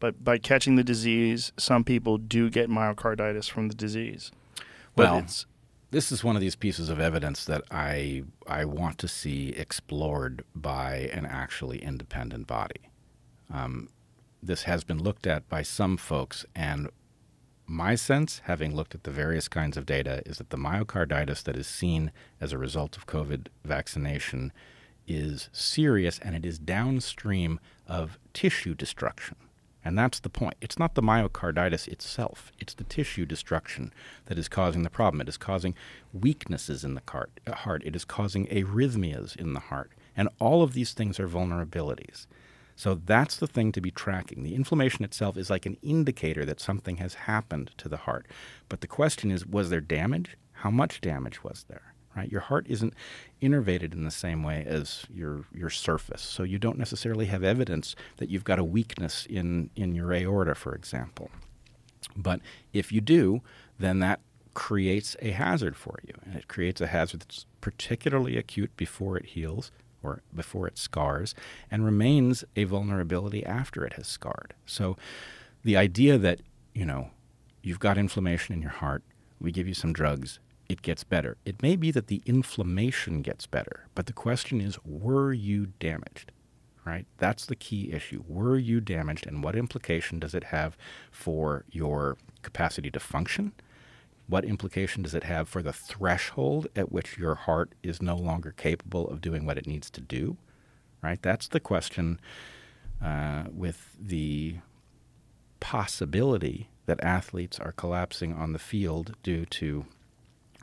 but 0.00 0.24
by 0.24 0.38
catching 0.38 0.76
the 0.76 0.84
disease, 0.84 1.52
some 1.56 1.84
people 1.84 2.18
do 2.18 2.50
get 2.50 2.68
myocarditis 2.68 3.48
from 3.48 3.68
the 3.68 3.74
disease. 3.74 4.32
But 4.96 5.10
Well, 5.10 5.26
this 5.90 6.10
is 6.10 6.24
one 6.24 6.36
of 6.36 6.40
these 6.40 6.56
pieces 6.56 6.88
of 6.88 7.00
evidence 7.00 7.44
that 7.44 7.62
I 7.70 8.24
I 8.46 8.64
want 8.64 8.98
to 8.98 9.08
see 9.08 9.50
explored 9.50 10.44
by 10.54 11.10
an 11.12 11.26
actually 11.26 11.82
independent 11.82 12.46
body. 12.46 12.90
Um, 13.52 13.90
this 14.42 14.62
has 14.62 14.84
been 14.84 15.02
looked 15.02 15.26
at 15.26 15.48
by 15.48 15.62
some 15.62 15.96
folks, 15.96 16.46
and 16.54 16.88
my 17.66 17.94
sense, 17.94 18.42
having 18.44 18.74
looked 18.74 18.94
at 18.94 19.04
the 19.04 19.10
various 19.10 19.48
kinds 19.48 19.76
of 19.76 19.86
data, 19.86 20.22
is 20.26 20.38
that 20.38 20.50
the 20.50 20.56
myocarditis 20.56 21.42
that 21.44 21.56
is 21.56 21.66
seen 21.66 22.10
as 22.40 22.52
a 22.52 22.58
result 22.58 22.96
of 22.96 23.06
COVID 23.06 23.48
vaccination 23.64 24.52
is 25.06 25.48
serious 25.52 26.18
and 26.20 26.34
it 26.34 26.46
is 26.46 26.58
downstream 26.58 27.60
of 27.86 28.18
tissue 28.32 28.74
destruction. 28.74 29.36
And 29.84 29.98
that's 29.98 30.20
the 30.20 30.28
point. 30.28 30.56
It's 30.60 30.78
not 30.78 30.94
the 30.94 31.02
myocarditis 31.02 31.88
itself, 31.88 32.52
it's 32.58 32.74
the 32.74 32.84
tissue 32.84 33.24
destruction 33.24 33.92
that 34.26 34.38
is 34.38 34.48
causing 34.48 34.82
the 34.82 34.90
problem. 34.90 35.20
It 35.20 35.28
is 35.28 35.36
causing 35.36 35.74
weaknesses 36.12 36.84
in 36.84 36.94
the 36.94 37.02
uh, 37.46 37.52
heart, 37.52 37.82
it 37.84 37.96
is 37.96 38.04
causing 38.04 38.46
arrhythmias 38.48 39.36
in 39.36 39.54
the 39.54 39.60
heart. 39.60 39.92
And 40.16 40.28
all 40.38 40.62
of 40.62 40.74
these 40.74 40.92
things 40.92 41.18
are 41.18 41.28
vulnerabilities. 41.28 42.26
So 42.76 42.94
that's 42.94 43.36
the 43.36 43.46
thing 43.46 43.72
to 43.72 43.80
be 43.80 43.90
tracking. 43.90 44.42
The 44.42 44.54
inflammation 44.54 45.04
itself 45.04 45.36
is 45.36 45.50
like 45.50 45.66
an 45.66 45.76
indicator 45.82 46.46
that 46.46 46.60
something 46.60 46.96
has 46.96 47.12
happened 47.14 47.72
to 47.76 47.88
the 47.88 47.98
heart. 47.98 48.26
But 48.68 48.80
the 48.80 48.86
question 48.86 49.30
is 49.30 49.46
was 49.46 49.70
there 49.70 49.80
damage? 49.80 50.36
How 50.52 50.70
much 50.70 51.00
damage 51.00 51.44
was 51.44 51.64
there? 51.68 51.89
Right? 52.16 52.30
Your 52.30 52.40
heart 52.40 52.66
isn't 52.68 52.94
innervated 53.40 53.92
in 53.92 54.04
the 54.04 54.10
same 54.10 54.42
way 54.42 54.64
as 54.66 55.04
your 55.12 55.44
your 55.54 55.70
surface. 55.70 56.22
So 56.22 56.42
you 56.42 56.58
don't 56.58 56.78
necessarily 56.78 57.26
have 57.26 57.44
evidence 57.44 57.94
that 58.16 58.28
you've 58.28 58.44
got 58.44 58.58
a 58.58 58.64
weakness 58.64 59.26
in 59.30 59.70
in 59.76 59.94
your 59.94 60.12
aorta, 60.12 60.54
for 60.54 60.74
example. 60.74 61.30
But 62.16 62.40
if 62.72 62.90
you 62.90 63.00
do, 63.00 63.42
then 63.78 64.00
that 64.00 64.20
creates 64.54 65.16
a 65.22 65.30
hazard 65.30 65.76
for 65.76 65.98
you. 66.06 66.14
And 66.24 66.36
it 66.36 66.48
creates 66.48 66.80
a 66.80 66.88
hazard 66.88 67.20
that's 67.20 67.46
particularly 67.60 68.36
acute 68.36 68.76
before 68.76 69.16
it 69.16 69.26
heals 69.26 69.70
or 70.02 70.22
before 70.34 70.66
it 70.66 70.78
scars 70.78 71.34
and 71.70 71.84
remains 71.84 72.44
a 72.56 72.64
vulnerability 72.64 73.44
after 73.44 73.84
it 73.84 73.94
has 73.94 74.06
scarred. 74.06 74.54
So 74.66 74.96
the 75.62 75.76
idea 75.76 76.18
that, 76.18 76.40
you 76.74 76.84
know, 76.84 77.10
you've 77.62 77.78
got 77.78 77.98
inflammation 77.98 78.54
in 78.54 78.62
your 78.62 78.70
heart, 78.70 79.02
we 79.40 79.52
give 79.52 79.68
you 79.68 79.74
some 79.74 79.92
drugs, 79.92 80.40
it 80.70 80.82
gets 80.82 81.02
better. 81.02 81.36
It 81.44 81.62
may 81.62 81.74
be 81.74 81.90
that 81.90 82.06
the 82.06 82.22
inflammation 82.26 83.22
gets 83.22 83.44
better, 83.44 83.88
but 83.96 84.06
the 84.06 84.12
question 84.12 84.60
is 84.60 84.78
were 84.84 85.32
you 85.32 85.66
damaged? 85.80 86.30
Right? 86.84 87.06
That's 87.18 87.44
the 87.44 87.56
key 87.56 87.92
issue. 87.92 88.22
Were 88.28 88.56
you 88.56 88.80
damaged 88.80 89.26
and 89.26 89.42
what 89.42 89.56
implication 89.56 90.20
does 90.20 90.32
it 90.32 90.44
have 90.44 90.78
for 91.10 91.64
your 91.72 92.16
capacity 92.42 92.88
to 92.92 93.00
function? 93.00 93.52
What 94.28 94.44
implication 94.44 95.02
does 95.02 95.12
it 95.12 95.24
have 95.24 95.48
for 95.48 95.60
the 95.60 95.72
threshold 95.72 96.68
at 96.76 96.92
which 96.92 97.18
your 97.18 97.34
heart 97.34 97.72
is 97.82 98.00
no 98.00 98.14
longer 98.14 98.54
capable 98.56 99.10
of 99.10 99.20
doing 99.20 99.44
what 99.44 99.58
it 99.58 99.66
needs 99.66 99.90
to 99.90 100.00
do? 100.00 100.36
Right? 101.02 101.20
That's 101.20 101.48
the 101.48 101.60
question 101.60 102.20
uh, 103.04 103.44
with 103.52 103.96
the 104.00 104.58
possibility 105.58 106.68
that 106.86 107.02
athletes 107.02 107.58
are 107.58 107.72
collapsing 107.72 108.32
on 108.34 108.52
the 108.52 108.58
field 108.60 109.16
due 109.24 109.44
to 109.46 109.86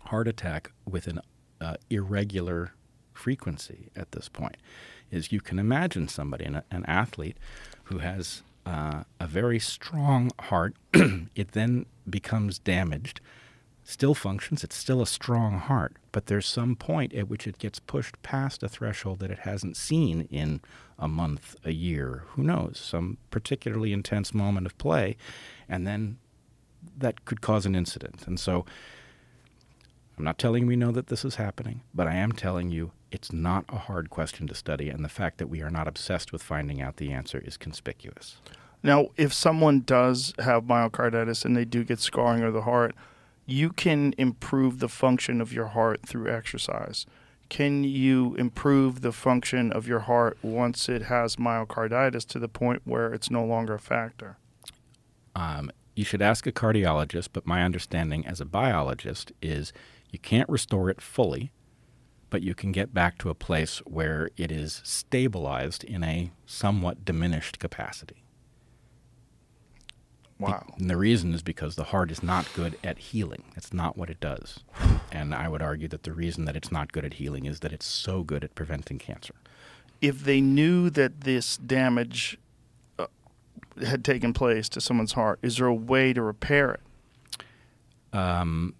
heart 0.07 0.27
attack 0.27 0.71
with 0.85 1.07
an 1.07 1.19
uh, 1.61 1.75
irregular 1.89 2.73
frequency 3.13 3.89
at 3.95 4.11
this 4.11 4.29
point. 4.29 4.57
Is 5.09 5.31
you 5.31 5.41
can 5.41 5.59
imagine 5.59 6.07
somebody, 6.07 6.45
an, 6.45 6.61
an 6.69 6.85
athlete, 6.85 7.38
who 7.85 7.99
has 7.99 8.43
uh, 8.65 9.03
a 9.19 9.27
very 9.27 9.59
strong 9.59 10.31
heart. 10.41 10.75
it 10.93 11.53
then 11.53 11.85
becomes 12.09 12.59
damaged 12.59 13.21
still 13.88 14.13
functions. 14.13 14.65
It's 14.65 14.75
still 14.75 15.01
a 15.01 15.07
strong 15.07 15.59
heart, 15.59 15.95
but 16.11 16.25
there's 16.25 16.45
some 16.45 16.75
point 16.75 17.13
at 17.13 17.29
which 17.29 17.47
it 17.47 17.57
gets 17.57 17.79
pushed 17.79 18.21
past 18.21 18.61
a 18.61 18.67
threshold 18.67 19.19
that 19.19 19.31
it 19.31 19.39
hasn't 19.39 19.77
seen 19.77 20.27
in 20.29 20.59
a 20.99 21.07
month, 21.07 21.55
a 21.63 21.71
year, 21.71 22.23
who 22.31 22.43
knows, 22.43 22.81
some 22.84 23.17
particularly 23.31 23.93
intense 23.93 24.34
moment 24.34 24.65
of 24.65 24.77
play, 24.77 25.15
and 25.69 25.88
then 25.88 26.17
that 26.97 27.23
could 27.23 27.39
cause 27.39 27.65
an 27.65 27.75
incident. 27.75 28.27
And 28.27 28.38
so 28.38 28.65
I'm 30.18 30.23
not 30.23 30.40
telling 30.40 30.64
you 30.64 30.67
we 30.67 30.75
know 30.75 30.91
that 30.91 31.08
this 31.08 31.24
is 31.24 31.35
happening, 31.35 31.82
but 31.93 32.08
I 32.08 32.16
am 32.16 32.32
telling 32.32 32.72
you 32.72 32.91
it's 33.11 33.32
not 33.32 33.66
a 33.69 33.77
hard 33.77 34.09
question 34.09 34.48
to 34.48 34.56
study, 34.56 34.90
and 34.90 35.06
the 35.06 35.09
fact 35.09 35.38
that 35.38 35.48
we 35.48 35.61
are 35.61 35.69
not 35.69 35.88
obsessed 35.88 36.32
with 36.33 36.41
finding 36.41 36.82
out 36.82 36.98
the 36.98 37.11
answer 37.11 37.40
is 37.40 37.56
conspicuous. 37.56 38.38
Now, 38.82 39.08
if 39.16 39.32
someone 39.32 39.82
does 39.82 40.33
have 40.40 40.64
myocarditis 40.64 41.45
and 41.45 41.56
they 41.56 41.66
do 41.66 41.83
get 41.83 42.00
scarring 42.00 42.43
of 42.43 42.53
the 42.53 42.64
heart, 42.64 42.95
you 43.45 43.69
can 43.69 44.14
improve 44.17 44.80
the 44.80 44.90
function 44.90 45.40
of 45.40 45.53
your 45.53 45.67
heart 45.67 46.01
through 46.06 46.30
exercise. 46.30 47.06
Can 47.50 47.83
you 47.83 48.35
improve 48.35 49.01
the 49.01 49.14
function 49.14 49.72
of 49.72 49.88
your 49.88 50.00
heart 50.00 50.38
once 50.41 50.90
it 50.90 51.03
has 51.03 51.38
myocarditis 51.38 52.25
to 52.27 52.40
the 52.40 52.50
point 52.50 52.82
where 52.85 53.14
it's 53.14 53.32
no 53.32 53.45
longer 53.45 53.75
a 53.75 53.80
factor? 53.80 54.38
Um, 55.35 55.72
you 55.95 56.03
should 56.03 56.22
ask 56.22 56.45
a 56.45 56.51
cardiologist, 56.51 57.30
but 57.33 57.48
my 57.48 57.64
understanding 57.64 58.25
as 58.25 58.41
a 58.41 58.45
biologist 58.45 59.32
is 59.41 59.72
you 60.10 60.19
can't 60.19 60.50
restore 60.50 60.90
it 60.90 61.02
fully, 61.02 61.52
but 62.30 62.42
you 62.42 62.53
can 62.53 62.72
get 62.72 62.94
back 62.94 63.18
to 63.19 63.30
a 63.30 63.36
place 63.36 63.80
where 63.80 64.30
it 64.38 64.52
is 64.52 64.82
stabilized 64.84 65.84
in 65.84 66.03
a 66.03 66.32
somewhat 66.45 67.06
diminished 67.06 67.60
capacity. 67.60 68.24
Wow. 70.40 70.68
And 70.77 70.90
the 70.90 70.98
reason 70.98 71.34
is 71.34 71.42
because 71.42 71.76
the 71.76 71.86
heart 71.86 72.11
is 72.11 72.22
not 72.22 72.48
good 72.53 72.77
at 72.84 73.00
healing. 73.00 73.44
It's 73.56 73.74
not 73.74 73.98
what 73.98 74.10
it 74.10 74.19
does. 74.19 74.60
And 75.11 75.34
I 75.34 75.48
would 75.48 75.64
argue 75.64 75.88
that 75.88 76.03
the 76.03 76.14
reason 76.14 76.45
that 76.45 76.56
it's 76.56 76.72
not 76.72 76.92
good 76.92 77.06
at 77.06 77.16
healing 77.16 77.45
is 77.45 77.61
that 77.61 77.74
it's 77.74 77.88
so 77.88 78.24
good 78.24 78.44
at 78.44 78.53
preventing 78.53 79.00
cancer. 79.00 79.34
If 80.00 80.24
they 80.24 80.42
knew 80.42 80.92
that 80.92 81.22
this 81.22 81.58
damage 81.58 82.38
uh, 83.00 83.08
had 83.84 84.06
taken 84.06 84.32
place 84.32 84.69
to 84.69 84.82
someone's 84.82 85.14
heart, 85.14 85.40
is 85.42 85.58
there 85.58 85.66
a 85.66 85.74
way 85.74 86.14
to 86.14 86.22
repair 86.22 86.74
it? 86.74 87.44
Um, 88.16 88.76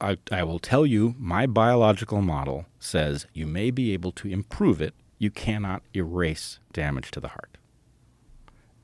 I, 0.00 0.18
I, 0.30 0.42
will 0.44 0.58
tell 0.58 0.86
you, 0.86 1.14
my 1.18 1.46
biological 1.46 2.20
model 2.20 2.66
says 2.78 3.26
you 3.32 3.46
may 3.46 3.70
be 3.70 3.92
able 3.92 4.12
to 4.12 4.28
improve 4.28 4.80
it. 4.80 4.94
You 5.18 5.30
cannot 5.30 5.82
erase 5.94 6.58
damage 6.72 7.10
to 7.12 7.20
the 7.20 7.28
heart. 7.28 7.56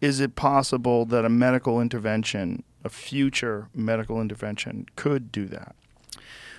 Is 0.01 0.19
it 0.21 0.35
possible 0.35 1.05
that 1.07 1.25
a 1.25 1.29
medical 1.29 1.81
intervention, 1.81 2.65
a 2.83 2.89
future 2.89 3.69
medical 3.75 4.21
intervention, 4.21 4.87
could 4.97 5.31
do 5.31 5.47
that? 5.47 5.77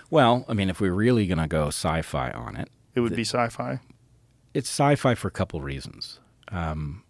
Well, 0.10 0.46
I 0.48 0.54
mean, 0.54 0.70
if 0.70 0.80
we're 0.80 0.94
really 0.94 1.26
going 1.26 1.40
to 1.40 1.48
go 1.48 1.68
sci 1.68 2.02
fi 2.04 2.32
on 2.32 2.56
it, 2.56 2.70
It 2.96 3.00
would 3.00 3.16
be 3.16 3.24
sci 3.24 3.50
fi. 3.50 3.80
it's 4.54 4.70
sci-fi 4.70 5.16
for 5.16 5.28
a 5.30 5.32
couple 5.32 5.62
reasons. 5.62 6.20
Um, 6.50 7.04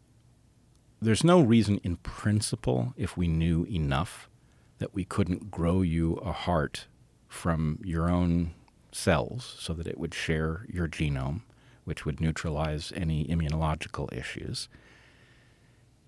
there's 1.02 1.24
no 1.24 1.42
reason 1.42 1.80
in 1.84 1.98
principle, 1.98 2.94
if 2.96 3.18
we 3.18 3.28
knew 3.28 3.64
enough, 3.66 4.30
that 4.78 4.94
we 4.94 5.04
couldn't 5.04 5.50
grow 5.52 5.82
you 5.82 6.14
a 6.18 6.32
heart 6.32 6.86
from 7.32 7.80
your 7.82 8.10
own 8.10 8.54
cells 8.92 9.56
so 9.58 9.74
that 9.74 9.88
it 9.88 9.98
would 9.98 10.14
share 10.14 10.66
your 10.70 10.88
genome, 10.88 11.42
which 11.86 12.06
would 12.06 12.20
neutralize 12.20 12.92
any 12.94 13.26
immunological 13.26 14.12
issues. 14.14 14.68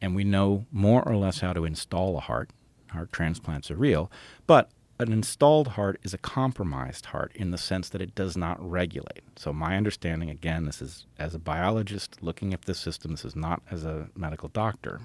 And 0.01 0.15
we 0.15 0.25
know 0.25 0.65
more 0.69 1.01
or 1.07 1.15
less 1.15 1.39
how 1.39 1.53
to 1.53 1.63
install 1.63 2.17
a 2.17 2.19
heart. 2.19 2.49
Heart 2.89 3.13
transplants 3.13 3.71
are 3.71 3.77
real, 3.77 4.11
but 4.45 4.69
an 4.99 5.13
installed 5.13 5.69
heart 5.69 5.97
is 6.03 6.13
a 6.13 6.17
compromised 6.17 7.07
heart 7.07 7.31
in 7.33 7.51
the 7.51 7.57
sense 7.57 7.87
that 7.89 8.01
it 8.01 8.13
does 8.13 8.35
not 8.35 8.61
regulate. 8.61 9.23
So, 9.37 9.53
my 9.53 9.77
understanding, 9.77 10.29
again, 10.29 10.65
this 10.65 10.81
is 10.81 11.05
as 11.17 11.33
a 11.33 11.39
biologist 11.39 12.21
looking 12.21 12.53
at 12.53 12.63
this 12.63 12.79
system, 12.79 13.11
this 13.11 13.25
is 13.25 13.35
not 13.35 13.63
as 13.71 13.85
a 13.85 14.09
medical 14.15 14.49
doctor, 14.49 14.99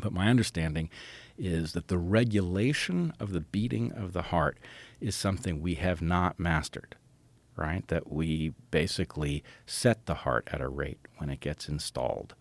but 0.00 0.12
my 0.12 0.28
understanding 0.28 0.90
is 1.40 1.72
that 1.72 1.88
the 1.88 1.98
regulation 1.98 3.12
of 3.18 3.32
the 3.32 3.40
beating 3.40 3.92
of 3.92 4.12
the 4.12 4.22
heart 4.22 4.58
is 5.00 5.16
something 5.16 5.60
we 5.62 5.76
have 5.76 6.02
not 6.02 6.38
mastered, 6.38 6.96
right? 7.56 7.86
That 7.88 8.12
we 8.12 8.52
basically 8.70 9.42
set 9.66 10.04
the 10.06 10.16
heart 10.16 10.48
at 10.52 10.60
a 10.60 10.68
rate 10.68 11.00
when 11.16 11.30
it 11.30 11.40
gets 11.40 11.68
installed. 11.68 12.34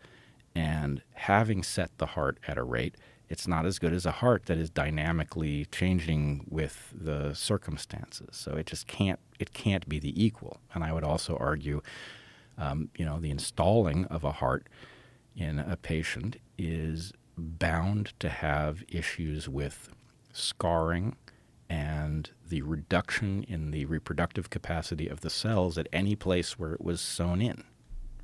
And 0.54 1.02
having 1.14 1.64
set 1.64 1.98
the 1.98 2.08
heart 2.08 2.40
at 2.48 2.58
a 2.58 2.64
rate, 2.64 2.96
It's 3.30 3.48
not 3.48 3.66
as 3.66 3.78
good 3.78 3.94
as 3.94 4.06
a 4.08 4.12
heart 4.12 4.48
that 4.48 4.58
is 4.58 4.72
dynamically 4.72 5.66
changing 5.66 6.46
with 6.50 6.92
the 7.00 7.34
circumstances. 7.36 8.30
So 8.32 8.54
it 8.54 8.66
just 8.66 8.88
can't 8.88 9.20
it 9.38 9.54
can't 9.54 9.88
be 9.88 10.00
the 10.00 10.22
equal. 10.22 10.58
And 10.74 10.84
I 10.84 10.92
would 10.92 11.04
also 11.04 11.38
argue, 11.38 11.82
um, 12.58 12.90
you 12.98 13.06
know, 13.06 13.20
the 13.20 13.30
installing 13.30 14.06
of 14.06 14.24
a 14.24 14.32
heart 14.34 14.68
in 15.36 15.60
a 15.60 15.78
patient 15.78 16.38
is 16.58 17.14
bound 17.40 18.14
to 18.20 18.30
have 18.30 18.84
issues 18.88 19.50
with 19.50 19.90
scarring 20.34 21.16
and 21.70 22.32
the 22.48 22.62
reduction 22.64 23.44
in 23.44 23.72
the 23.72 23.86
reproductive 23.86 24.50
capacity 24.50 25.08
of 25.08 25.22
the 25.22 25.30
cells 25.30 25.78
at 25.78 25.88
any 25.94 26.16
place 26.16 26.58
where 26.58 26.74
it 26.74 26.82
was 26.82 27.00
sewn 27.00 27.42
in. 27.42 27.64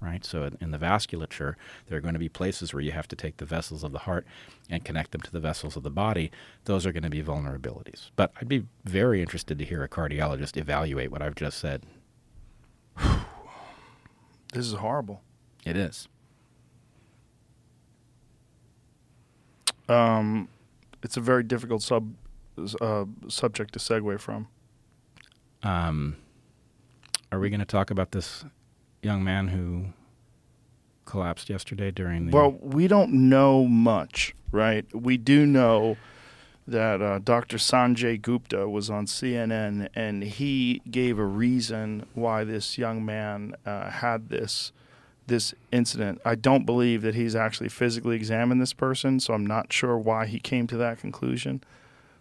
Right? 0.01 0.25
So, 0.25 0.51
in 0.59 0.71
the 0.71 0.77
vasculature, 0.77 1.55
there 1.87 1.97
are 1.97 2.01
going 2.01 2.13
to 2.13 2.19
be 2.19 2.29
places 2.29 2.73
where 2.73 2.81
you 2.81 2.91
have 2.91 3.07
to 3.07 3.15
take 3.15 3.37
the 3.37 3.45
vessels 3.45 3.83
of 3.83 3.91
the 3.91 3.99
heart 3.99 4.27
and 4.69 4.83
connect 4.83 5.11
them 5.11 5.21
to 5.21 5.31
the 5.31 5.39
vessels 5.39 5.75
of 5.75 5.83
the 5.83 5.89
body. 5.89 6.31
Those 6.65 6.85
are 6.85 6.91
going 6.91 7.03
to 7.03 7.09
be 7.09 7.23
vulnerabilities. 7.23 8.11
But 8.15 8.31
I'd 8.39 8.47
be 8.47 8.65
very 8.83 9.21
interested 9.21 9.57
to 9.57 9.65
hear 9.65 9.83
a 9.83 9.89
cardiologist 9.89 10.57
evaluate 10.57 11.11
what 11.11 11.21
I've 11.21 11.35
just 11.35 11.57
said. 11.57 11.83
This 14.53 14.67
is 14.67 14.73
horrible. 14.73 15.21
It 15.65 15.75
is. 15.75 16.07
Um, 19.87 20.49
it's 21.03 21.17
a 21.17 21.21
very 21.21 21.43
difficult 21.43 21.81
sub 21.81 22.13
uh, 22.81 23.05
subject 23.27 23.73
to 23.73 23.79
segue 23.79 24.19
from. 24.19 24.47
Um, 25.63 26.17
are 27.31 27.39
we 27.39 27.49
going 27.49 27.59
to 27.59 27.65
talk 27.65 27.91
about 27.91 28.11
this 28.11 28.45
young 29.01 29.23
man 29.23 29.49
who 29.49 29.87
collapsed 31.05 31.49
yesterday 31.49 31.91
during 31.91 32.27
the? 32.27 32.31
Well, 32.35 32.57
we 32.61 32.87
don't 32.87 33.29
know 33.29 33.65
much, 33.65 34.35
right? 34.51 34.85
We 34.93 35.17
do 35.17 35.45
know 35.45 35.97
that 36.67 37.01
uh, 37.01 37.19
Dr. 37.19 37.57
Sanjay 37.57 38.19
Gupta 38.19 38.67
was 38.67 38.89
on 38.89 39.05
CNN 39.05 39.89
and 39.93 40.23
he 40.23 40.81
gave 40.89 41.19
a 41.19 41.25
reason 41.25 42.07
why 42.13 42.43
this 42.43 42.77
young 42.77 43.05
man 43.05 43.55
uh, 43.65 43.89
had 43.91 44.29
this 44.29 44.71
this 45.27 45.53
incident. 45.71 46.21
I 46.23 46.35
don't 46.35 46.65
believe 46.65 47.01
that 47.01 47.15
he's 47.15 47.35
actually 47.35 47.69
physically 47.69 48.15
examined 48.15 48.61
this 48.61 48.73
person, 48.73 49.19
so 49.19 49.33
I'm 49.33 49.45
not 49.45 49.73
sure 49.73 49.97
why 49.97 50.25
he 50.25 50.39
came 50.39 50.67
to 50.67 50.77
that 50.77 50.99
conclusion. 50.99 51.63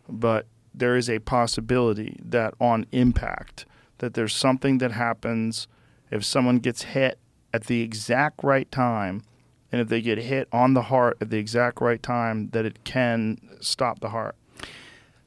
But 0.09 0.47
there 0.75 0.97
is 0.97 1.09
a 1.09 1.19
possibility 1.21 2.19
that 2.25 2.55
on 2.61 2.87
impact 2.93 3.67
that 3.99 4.15
there's 4.15 4.35
something 4.35 4.79
that 4.79 4.93
happens 4.93 5.69
if 6.11 6.25
someone 6.25 6.59
gets 6.59 6.83
hit 6.83 7.19
at 7.53 7.65
the 7.65 7.83
exact 7.83 8.43
right 8.43 8.71
time 8.71 9.23
and 9.71 9.81
if 9.81 9.89
they 9.89 10.01
get 10.01 10.19
hit 10.19 10.49
on 10.53 10.75
the 10.75 10.83
heart 10.83 11.17
at 11.21 11.31
the 11.31 11.39
exact 11.39 11.81
right 11.81 12.03
time 12.03 12.49
that 12.51 12.65
it 12.65 12.85
can 12.85 13.39
stop 13.61 14.01
the 14.01 14.11
heart. 14.11 14.37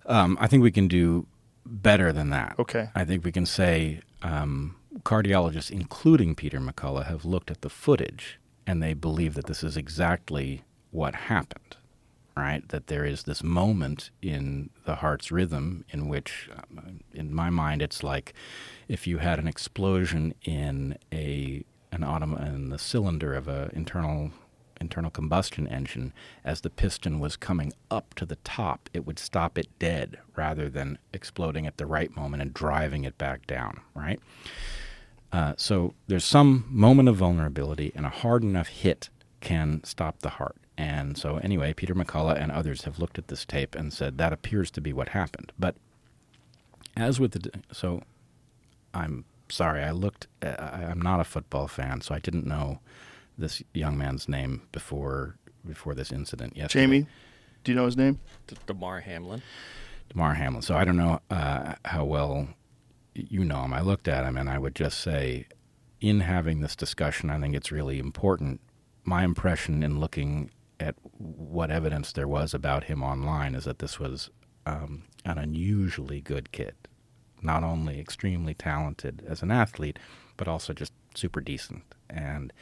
Um, 0.05 0.37
I 0.39 0.47
think 0.47 0.63
we 0.63 0.71
can 0.71 0.87
do 0.87 1.27
better 1.65 2.13
than 2.13 2.29
that. 2.29 2.55
Okay. 2.57 2.89
I 2.95 3.03
think 3.03 3.25
we 3.25 3.31
can 3.31 3.45
say 3.45 3.99
um, 4.21 4.76
cardiologists, 5.03 5.71
including 5.71 6.35
Peter 6.35 6.59
McCullough, 6.59 7.05
have 7.05 7.25
looked 7.25 7.51
at 7.51 7.61
the 7.61 7.69
footage 7.69 8.39
and 8.65 8.83
they 8.83 8.93
believe 8.93 9.33
that 9.35 9.45
this 9.45 9.63
is 9.63 9.77
exactly 9.77 10.63
what 10.91 11.15
happened, 11.15 11.77
right? 12.35 12.67
That 12.69 12.87
there 12.87 13.05
is 13.05 13.23
this 13.23 13.43
moment 13.43 14.11
in 14.21 14.69
the 14.85 14.95
heart's 14.95 15.31
rhythm 15.31 15.85
in 15.89 16.07
which, 16.07 16.49
um, 16.53 16.99
in 17.13 17.33
my 17.33 17.49
mind, 17.49 17.81
it's 17.81 18.03
like 18.03 18.33
if 18.87 19.07
you 19.07 19.19
had 19.19 19.39
an 19.39 19.47
explosion 19.47 20.33
in 20.43 20.97
a 21.13 21.63
an 21.93 22.01
autom- 22.01 22.45
in 22.45 22.69
the 22.69 22.77
cylinder 22.77 23.33
of 23.33 23.47
an 23.47 23.71
internal 23.73 24.31
internal 24.79 25.09
combustion 25.09 25.67
engine, 25.67 26.13
as 26.43 26.61
the 26.61 26.69
piston 26.69 27.19
was 27.19 27.35
coming 27.35 27.73
up 27.89 28.13
to 28.13 28.25
the 28.25 28.35
top, 28.37 28.89
it 28.93 29.07
would 29.07 29.17
stop 29.17 29.57
it 29.57 29.67
dead 29.79 30.19
rather 30.35 30.69
than 30.69 30.99
exploding 31.13 31.65
at 31.65 31.77
the 31.77 31.85
right 31.85 32.15
moment 32.15 32.41
and 32.41 32.53
driving 32.53 33.03
it 33.03 33.17
back 33.17 33.47
down, 33.47 33.79
right? 33.95 34.19
Uh, 35.31 35.53
so 35.57 35.93
there's 36.07 36.25
some 36.25 36.65
moment 36.69 37.09
of 37.09 37.17
vulnerability, 37.17 37.91
and 37.95 38.05
a 38.05 38.09
hard 38.09 38.43
enough 38.43 38.67
hit 38.67 39.09
can 39.41 39.83
stop 39.83 40.19
the 40.19 40.29
heart. 40.29 40.55
And 40.77 41.17
so, 41.17 41.37
anyway, 41.37 41.73
Peter 41.73 41.95
McCullough 41.95 42.39
and 42.39 42.51
others 42.51 42.83
have 42.83 42.99
looked 42.99 43.17
at 43.17 43.27
this 43.27 43.45
tape 43.45 43.75
and 43.75 43.91
said 43.91 44.17
that 44.17 44.31
appears 44.31 44.69
to 44.71 44.81
be 44.81 44.93
what 44.93 45.09
happened. 45.09 45.51
But 45.57 45.75
as 46.95 47.19
with 47.19 47.31
the 47.31 47.51
so, 47.71 48.03
I'm 48.93 49.25
sorry, 49.49 49.83
I 49.83 49.91
looked. 49.91 50.27
Uh, 50.41 50.55
I'm 50.59 51.01
not 51.01 51.19
a 51.19 51.23
football 51.23 51.67
fan, 51.67 52.01
so 52.01 52.13
I 52.13 52.19
didn't 52.19 52.45
know 52.45 52.79
this 53.37 53.63
young 53.73 53.97
man's 53.97 54.29
name 54.29 54.63
before 54.71 55.35
before 55.65 55.93
this 55.95 56.11
incident 56.11 56.55
yesterday. 56.55 56.83
Jamie, 56.83 57.07
do 57.63 57.71
you 57.71 57.75
know 57.75 57.85
his 57.85 57.97
name? 57.97 58.19
Damar 58.65 59.01
Hamlin. 59.01 59.41
Damar 60.09 60.35
Hamlin. 60.35 60.61
So 60.61 60.75
I 60.75 60.85
don't 60.85 60.97
know 60.97 61.19
uh, 61.29 61.73
how 61.85 62.05
well 62.05 62.47
you 63.17 63.43
know 63.43 63.63
him. 63.63 63.73
I 63.73 63.81
looked 63.81 64.07
at 64.07 64.25
him, 64.25 64.37
and 64.37 64.49
I 64.49 64.59
would 64.59 64.75
just 64.75 64.99
say, 64.99 65.47
in 65.99 66.21
having 66.21 66.61
this 66.61 66.75
discussion, 66.75 67.29
I 67.29 67.39
think 67.39 67.55
it's 67.55 67.71
really 67.71 67.99
important. 67.99 68.61
My 69.03 69.23
impression 69.23 69.83
in 69.83 69.99
looking 69.99 70.51
at 70.79 70.95
what 71.17 71.71
evidence 71.71 72.11
there 72.11 72.27
was 72.27 72.53
about 72.53 72.83
him 72.85 73.01
online 73.01 73.55
is 73.55 73.65
that 73.65 73.79
this 73.79 73.99
was 73.99 74.29
um, 74.65 75.03
an 75.25 75.37
unusually 75.37 76.21
good 76.21 76.51
kid. 76.51 76.75
Not 77.41 77.63
only 77.63 77.99
extremely 77.99 78.53
talented 78.53 79.23
as 79.27 79.41
an 79.41 79.51
athlete, 79.51 79.97
but 80.35 80.47
also 80.47 80.73
just 80.73 80.93
super 81.15 81.41
decent. 81.41 81.83
And 82.09 82.53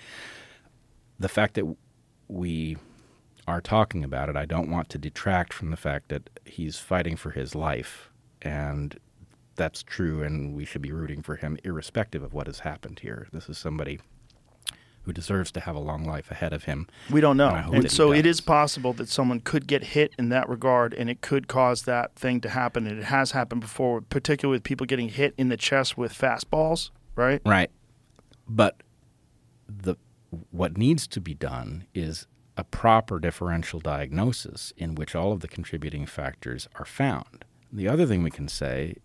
the 1.20 1.30
fact 1.30 1.56
that 1.56 1.76
we 2.28 2.78
are 3.48 3.62
talking 3.62 4.04
about 4.04 4.30
it, 4.30 4.36
I 4.36 4.46
don't 4.46 4.72
want 4.72 4.90
to 4.90 4.98
detract 4.98 5.54
from 5.54 5.72
the 5.72 5.78
fact 5.78 6.10
that 6.10 6.30
he's 6.46 6.80
fighting 6.80 7.16
for 7.16 7.32
his 7.32 7.54
life. 7.54 8.10
And 8.42 8.98
that's 9.56 9.84
true, 9.84 10.24
and 10.24 10.56
we 10.56 10.66
should 10.66 10.82
be 10.82 10.92
rooting 10.92 11.22
for 11.22 11.36
him 11.36 11.58
irrespective 11.64 12.24
of 12.24 12.34
what 12.34 12.48
has 12.48 12.60
happened 12.60 13.00
here. 13.00 13.28
This 13.32 13.50
is 13.50 13.58
somebody 13.58 14.00
who 15.06 15.14
deserves 15.14 15.52
to 15.52 15.60
have 15.60 15.76
a 15.76 15.80
long 15.80 16.04
life 16.04 16.32
ahead 16.32 16.52
of 16.52 16.64
him. 16.64 16.88
We 17.12 17.22
don't 17.22 17.38
know. 17.38 17.50
And 17.50 17.76
And, 17.76 17.92
so 17.92 18.12
it 18.12 18.26
is 18.26 18.42
possible 18.42 18.92
that 18.94 19.08
someone 19.08 19.40
could 19.40 19.68
get 19.68 19.84
hit 19.84 20.14
in 20.18 20.30
that 20.30 20.50
regard 20.50 20.96
and 20.96 21.12
it 21.12 21.22
could 21.22 21.48
cause 21.48 21.84
that 21.84 22.16
thing 22.16 22.42
to 22.42 22.50
happen. 22.50 22.88
And 22.88 22.98
it 22.98 23.06
has 23.06 23.32
happened 23.32 23.62
before, 23.62 24.02
particularly 24.02 24.56
with 24.56 24.64
people 24.64 24.88
getting 24.88 25.10
hit 25.10 25.36
in 25.38 25.50
the 25.50 25.58
chest 25.58 25.96
with 25.96 26.12
fastballs, 26.12 26.90
right? 27.16 27.40
Right. 27.46 27.70
But 28.48 28.82
the 29.68 29.96
what 30.52 30.76
needs 30.76 31.08
to 31.08 31.22
be 31.22 31.34
done 31.34 31.86
is 31.94 32.28
a 32.58 32.64
proper 32.64 33.20
differential 33.20 33.80
diagnosis 33.80 34.74
in 34.76 34.96
which 34.96 35.16
all 35.16 35.32
of 35.32 35.42
the 35.42 35.48
contributing 35.48 36.06
factors 36.06 36.68
are 36.76 36.86
found. 36.86 37.46
The 37.72 37.88
other 37.88 38.06
thing 38.06 38.24
we 38.24 38.32
can 38.32 38.48
say, 38.48 38.96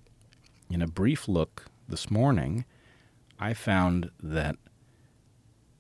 in 0.70 0.82
a 0.82 0.86
brief 0.86 1.28
look 1.28 1.66
this 1.88 2.10
morning, 2.10 2.64
I 3.38 3.54
found 3.54 4.10
that 4.22 4.56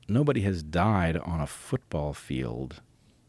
nobody 0.08 0.40
has 0.42 0.62
died 0.62 1.16
on 1.16 1.40
a 1.40 1.46
football 1.46 2.12
field 2.12 2.82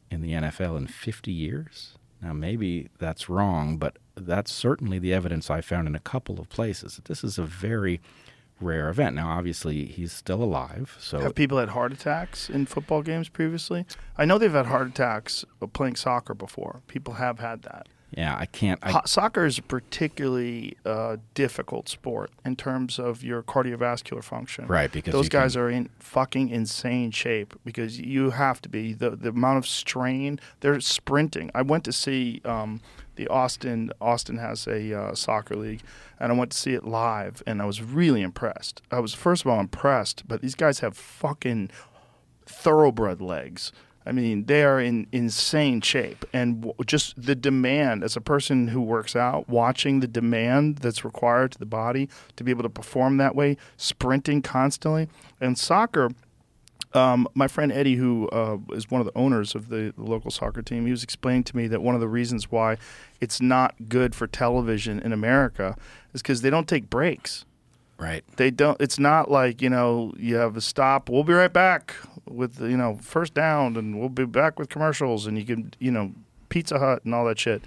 in 0.09 0.21
the 0.21 0.31
NFL 0.31 0.77
in 0.77 0.87
50 0.87 1.31
years. 1.31 1.95
Now, 2.21 2.33
maybe 2.33 2.89
that's 2.99 3.29
wrong, 3.29 3.77
but 3.77 3.97
that's 4.15 4.51
certainly 4.51 4.99
the 4.99 5.13
evidence 5.13 5.49
I 5.49 5.61
found 5.61 5.87
in 5.87 5.95
a 5.95 5.99
couple 5.99 6.39
of 6.39 6.49
places. 6.49 6.99
This 7.05 7.23
is 7.23 7.37
a 7.37 7.43
very 7.43 8.01
rare 8.59 8.89
event. 8.89 9.15
Now, 9.15 9.29
obviously, 9.29 9.85
he's 9.85 10.11
still 10.11 10.43
alive, 10.43 10.95
so 10.99 11.19
Have 11.19 11.35
people 11.35 11.57
had 11.57 11.69
heart 11.69 11.91
attacks 11.91 12.49
in 12.49 12.67
football 12.67 13.01
games 13.01 13.27
previously? 13.27 13.85
I 14.17 14.25
know 14.25 14.37
they've 14.37 14.51
had 14.51 14.67
heart 14.67 14.87
attacks 14.87 15.45
playing 15.73 15.95
soccer 15.95 16.33
before. 16.35 16.81
People 16.87 17.15
have 17.15 17.39
had 17.39 17.63
that. 17.63 17.87
Yeah, 18.17 18.35
I 18.37 18.45
can't. 18.45 18.79
I, 18.83 19.01
soccer 19.05 19.45
is 19.45 19.57
a 19.57 19.61
particularly 19.61 20.77
uh, 20.85 21.17
difficult 21.33 21.87
sport 21.87 22.31
in 22.45 22.55
terms 22.55 22.99
of 22.99 23.23
your 23.23 23.41
cardiovascular 23.41 24.23
function. 24.23 24.67
Right, 24.67 24.91
because 24.91 25.13
those 25.13 25.29
guys 25.29 25.53
can- 25.53 25.61
are 25.61 25.69
in 25.69 25.89
fucking 25.99 26.49
insane 26.49 27.11
shape 27.11 27.53
because 27.63 27.99
you 27.99 28.31
have 28.31 28.61
to 28.63 28.69
be 28.69 28.93
the 28.93 29.11
the 29.11 29.29
amount 29.29 29.59
of 29.59 29.67
strain. 29.67 30.39
They're 30.59 30.79
sprinting. 30.81 31.51
I 31.55 31.61
went 31.61 31.85
to 31.85 31.93
see 31.93 32.41
um, 32.43 32.81
the 33.15 33.27
Austin. 33.29 33.91
Austin 34.01 34.37
has 34.37 34.67
a 34.67 34.93
uh, 34.93 35.15
soccer 35.15 35.55
league, 35.55 35.81
and 36.19 36.33
I 36.33 36.35
went 36.35 36.51
to 36.51 36.57
see 36.57 36.73
it 36.73 36.83
live, 36.83 37.41
and 37.47 37.61
I 37.61 37.65
was 37.65 37.81
really 37.81 38.21
impressed. 38.21 38.81
I 38.91 38.99
was 38.99 39.13
first 39.13 39.45
of 39.45 39.51
all 39.51 39.59
impressed, 39.59 40.27
but 40.27 40.41
these 40.41 40.55
guys 40.55 40.79
have 40.79 40.97
fucking 40.97 41.69
thoroughbred 42.45 43.21
legs. 43.21 43.71
I 44.05 44.11
mean, 44.11 44.45
they 44.45 44.63
are 44.63 44.79
in 44.79 45.07
insane 45.11 45.81
shape, 45.81 46.25
and 46.33 46.71
just 46.85 47.21
the 47.21 47.35
demand 47.35 48.03
as 48.03 48.15
a 48.15 48.21
person 48.21 48.69
who 48.69 48.81
works 48.81 49.15
out, 49.15 49.47
watching 49.47 49.99
the 49.99 50.07
demand 50.07 50.79
that's 50.79 51.05
required 51.05 51.51
to 51.51 51.59
the 51.59 51.65
body 51.65 52.09
to 52.35 52.43
be 52.43 52.51
able 52.51 52.63
to 52.63 52.69
perform 52.69 53.17
that 53.17 53.35
way, 53.35 53.57
sprinting 53.77 54.41
constantly, 54.41 55.07
and 55.39 55.57
soccer. 55.57 56.09
Um, 56.93 57.27
my 57.35 57.47
friend 57.47 57.71
Eddie, 57.71 57.95
who 57.95 58.27
uh, 58.29 58.57
is 58.73 58.89
one 58.89 58.99
of 58.99 59.05
the 59.05 59.17
owners 59.17 59.55
of 59.55 59.69
the, 59.69 59.93
the 59.95 60.03
local 60.03 60.31
soccer 60.31 60.61
team, 60.61 60.85
he 60.85 60.91
was 60.91 61.03
explaining 61.03 61.43
to 61.45 61.55
me 61.55 61.67
that 61.67 61.81
one 61.81 61.95
of 61.95 62.01
the 62.01 62.07
reasons 62.07 62.51
why 62.51 62.77
it's 63.21 63.39
not 63.39 63.75
good 63.87 64.13
for 64.13 64.27
television 64.27 64.99
in 64.99 65.13
America 65.13 65.77
is 66.13 66.21
because 66.21 66.41
they 66.41 66.49
don't 66.49 66.67
take 66.67 66.89
breaks 66.89 67.45
right. 68.01 68.23
they 68.37 68.49
don't 68.51 68.79
it's 68.81 68.99
not 68.99 69.29
like 69.31 69.61
you 69.61 69.69
know 69.69 70.13
you 70.17 70.35
have 70.35 70.57
a 70.57 70.61
stop 70.61 71.09
we'll 71.09 71.23
be 71.23 71.33
right 71.33 71.53
back 71.53 71.95
with 72.27 72.59
you 72.59 72.75
know 72.77 72.97
first 73.01 73.33
down 73.33 73.77
and 73.77 73.99
we'll 73.99 74.09
be 74.09 74.25
back 74.25 74.57
with 74.59 74.67
commercials 74.69 75.27
and 75.27 75.37
you 75.37 75.45
can 75.45 75.73
you 75.79 75.91
know 75.91 76.11
Pizza 76.49 76.79
Hut 76.79 77.05
and 77.05 77.13
all 77.15 77.23
that 77.25 77.39
shit. 77.39 77.61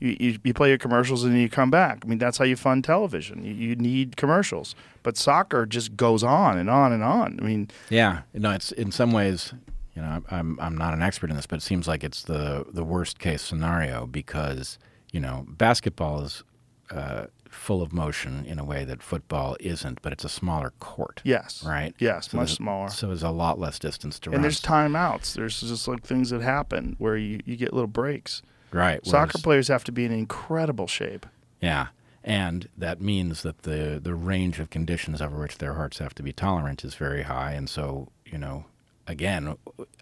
You, 0.00 0.16
you, 0.18 0.38
you 0.42 0.52
play 0.52 0.68
your 0.70 0.76
commercials 0.78 1.22
and 1.22 1.32
then 1.32 1.40
you 1.40 1.48
come 1.48 1.70
back. 1.70 2.00
I 2.04 2.08
mean, 2.08 2.18
that's 2.18 2.36
how 2.36 2.44
you 2.44 2.56
fund 2.56 2.82
television. 2.82 3.44
You, 3.44 3.54
you 3.54 3.76
need 3.76 4.16
commercials. 4.16 4.74
But 5.04 5.16
soccer 5.16 5.66
just 5.66 5.96
goes 5.96 6.24
on 6.24 6.58
and 6.58 6.68
on 6.68 6.92
and 6.92 7.04
on. 7.04 7.38
I 7.40 7.44
mean, 7.44 7.70
Yeah, 7.90 8.22
no, 8.34 8.50
it's 8.50 8.72
in 8.72 8.90
some 8.90 9.12
ways, 9.12 9.54
you 9.94 10.02
know, 10.02 10.08
I'm- 10.08 10.26
I'm 10.32 10.58
I'm 10.60 10.76
not 10.76 10.94
an 10.94 11.00
expert 11.02 11.30
in 11.30 11.36
this, 11.36 11.46
but 11.46 11.56
it 11.58 11.62
seems 11.62 11.86
like 11.86 12.02
it's 12.02 12.22
the 12.24 12.66
the 12.72 12.82
worst 12.82 13.20
case 13.20 13.40
scenario 13.40 14.04
because 14.06 14.78
you 15.12 15.20
know 15.20 15.46
basketball 15.48 16.22
is 16.22 16.42
uh, 16.90 17.26
full 17.54 17.80
of 17.82 17.92
motion 17.92 18.44
in 18.44 18.58
a 18.58 18.64
way 18.64 18.84
that 18.84 19.02
football 19.02 19.56
isn't, 19.60 20.02
but 20.02 20.12
it's 20.12 20.24
a 20.24 20.28
smaller 20.28 20.72
court. 20.80 21.20
yes. 21.24 21.64
Right. 21.66 21.94
Yes, 21.98 22.32
much 22.32 22.54
smaller. 22.54 22.88
So 22.88 23.06
there's 23.08 23.22
a 23.22 23.30
lot 23.30 23.58
less 23.58 23.78
distance 23.78 24.18
to 24.20 24.30
run. 24.30 24.36
and 24.36 24.44
there's 24.44 24.60
timeouts. 24.60 25.34
There's 25.34 25.60
just 25.60 25.88
like 25.88 26.02
things 26.02 26.30
that 26.30 26.42
happen 26.42 26.96
where 26.98 27.16
you, 27.16 27.40
you 27.44 27.56
get 27.56 27.72
little 27.72 27.86
breaks. 27.88 28.42
right. 28.72 29.04
Soccer 29.06 29.32
whereas- 29.34 29.42
players 29.42 29.68
have 29.68 29.84
to 29.84 29.92
be 29.92 30.04
in 30.04 30.12
incredible 30.12 30.86
shape. 30.86 31.26
Yeah. 31.60 31.88
And 32.22 32.68
that 32.76 33.00
means 33.00 33.42
that 33.42 33.62
the, 33.62 34.00
the 34.02 34.14
range 34.14 34.58
of 34.58 34.70
conditions 34.70 35.20
over 35.22 35.38
which 35.38 35.58
their 35.58 35.74
hearts 35.74 35.98
have 35.98 36.14
to 36.16 36.22
be 36.22 36.32
tolerant 36.32 36.84
is 36.84 36.94
very 36.94 37.22
high. 37.22 37.52
And 37.52 37.68
so, 37.68 38.08
you 38.24 38.38
know, 38.38 38.64
again, 39.06 39.56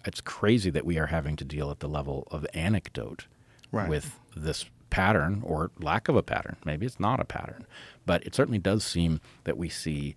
it's 0.05 0.21
crazy 0.21 0.71
that 0.71 0.85
we 0.87 0.99
are 0.99 1.07
having 1.07 1.35
to 1.37 1.45
deal 1.45 1.71
at 1.71 1.81
the 1.81 1.89
level 1.89 2.27
of 2.31 2.47
anecdote 2.55 3.27
Right. 3.73 3.89
with 3.89 4.19
this 4.37 4.67
pattern 4.93 5.41
or 5.45 5.71
lack 5.81 6.09
of 6.09 6.17
a 6.17 6.23
pattern. 6.23 6.57
Maybe 6.67 6.85
it's 6.85 7.01
not 7.01 7.19
a 7.19 7.25
pattern, 7.25 7.67
but 8.05 8.23
it 8.27 8.35
certainly 8.35 8.59
does 8.59 8.85
seem 8.85 9.21
that 9.45 9.57
we 9.57 9.69
see 9.71 10.15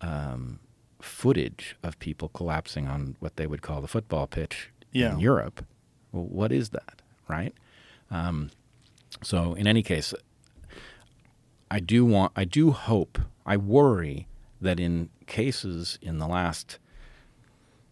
um, 0.00 0.58
footage 1.00 1.76
of 1.84 1.98
people 2.00 2.28
collapsing 2.28 2.88
on 2.88 3.14
what 3.20 3.36
they 3.36 3.46
would 3.46 3.62
call 3.62 3.80
the 3.80 3.86
football 3.86 4.26
pitch 4.26 4.70
Yeah. 4.90 5.12
in 5.14 5.20
Europe. 5.20 5.64
Well, 6.10 6.24
what 6.24 6.50
is 6.50 6.70
that, 6.70 7.00
right? 7.28 7.54
Um, 8.10 8.50
so, 9.22 9.54
in 9.54 9.66
any 9.68 9.82
case, 9.84 10.12
I 11.70 11.78
do 11.78 12.04
want, 12.04 12.32
I 12.34 12.44
do 12.44 12.72
hope, 12.72 13.18
I 13.46 13.56
worry 13.56 14.26
that 14.60 14.80
in 14.80 15.10
cases 15.26 15.98
in 16.02 16.18
the 16.18 16.26
last 16.26 16.78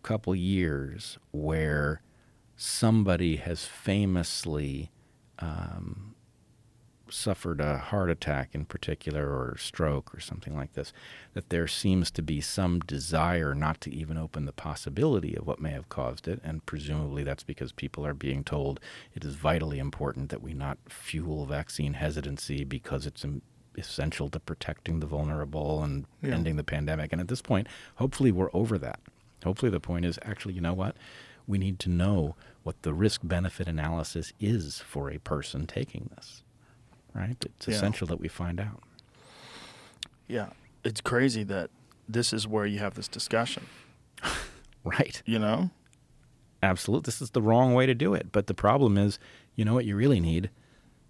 couple 0.02 0.34
years 0.34 1.18
where 1.30 2.02
somebody 2.56 3.36
has 3.36 3.64
famously 3.64 4.90
um, 5.40 6.14
suffered 7.08 7.60
a 7.60 7.76
heart 7.78 8.08
attack 8.08 8.50
in 8.52 8.64
particular 8.64 9.26
or 9.26 9.56
stroke 9.58 10.14
or 10.14 10.20
something 10.20 10.54
like 10.54 10.74
this, 10.74 10.92
that 11.34 11.50
there 11.50 11.66
seems 11.66 12.08
to 12.12 12.22
be 12.22 12.40
some 12.40 12.78
desire 12.80 13.52
not 13.52 13.80
to 13.80 13.92
even 13.92 14.16
open 14.16 14.44
the 14.44 14.52
possibility 14.52 15.34
of 15.34 15.44
what 15.44 15.60
may 15.60 15.70
have 15.70 15.88
caused 15.88 16.28
it. 16.28 16.40
And 16.44 16.64
presumably 16.66 17.24
that's 17.24 17.42
because 17.42 17.72
people 17.72 18.06
are 18.06 18.14
being 18.14 18.44
told 18.44 18.78
it 19.12 19.24
is 19.24 19.34
vitally 19.34 19.80
important 19.80 20.28
that 20.30 20.40
we 20.42 20.54
not 20.54 20.78
fuel 20.88 21.46
vaccine 21.46 21.94
hesitancy 21.94 22.62
because 22.62 23.06
it's 23.06 23.26
essential 23.76 24.28
to 24.28 24.38
protecting 24.38 25.00
the 25.00 25.06
vulnerable 25.06 25.82
and 25.82 26.06
Yeah. 26.22 26.34
ending 26.34 26.54
the 26.56 26.64
pandemic. 26.64 27.12
And 27.12 27.20
at 27.20 27.26
this 27.28 27.42
point, 27.42 27.66
hopefully 27.96 28.30
we're 28.30 28.50
over 28.52 28.78
that. 28.78 29.00
Hopefully 29.42 29.70
the 29.70 29.80
point 29.80 30.04
is 30.04 30.16
actually, 30.22 30.54
you 30.54 30.60
know 30.60 30.74
what? 30.74 30.96
We 31.48 31.58
need 31.58 31.80
to 31.80 31.88
know 31.90 32.36
what 32.62 32.82
the 32.82 32.92
risk 32.92 33.20
benefit 33.24 33.66
analysis 33.68 34.32
is 34.40 34.78
for 34.80 35.10
a 35.10 35.18
person 35.18 35.66
taking 35.66 36.10
this. 36.14 36.42
Right? 37.14 37.36
It's 37.44 37.66
Yeah. 37.66 37.74
essential 37.74 38.06
that 38.08 38.20
we 38.20 38.28
find 38.28 38.60
out. 38.60 38.82
Yeah. 40.28 40.50
It's 40.84 41.00
crazy 41.00 41.42
that 41.44 41.70
this 42.08 42.32
is 42.32 42.46
where 42.46 42.66
you 42.66 42.78
have 42.78 42.94
this 42.94 43.08
discussion, 43.08 43.66
Right. 44.84 45.22
you 45.26 45.38
know? 45.38 45.70
Absolutely. 46.62 47.06
This 47.06 47.22
is 47.22 47.30
the 47.30 47.42
wrong 47.42 47.74
way 47.74 47.86
to 47.86 47.94
do 47.94 48.14
it. 48.14 48.32
But 48.32 48.46
the 48.46 48.54
problem 48.54 48.98
is, 48.98 49.18
you 49.56 49.64
know 49.64 49.74
what 49.74 49.84
you 49.86 49.96
really 49.96 50.20
need? 50.20 50.50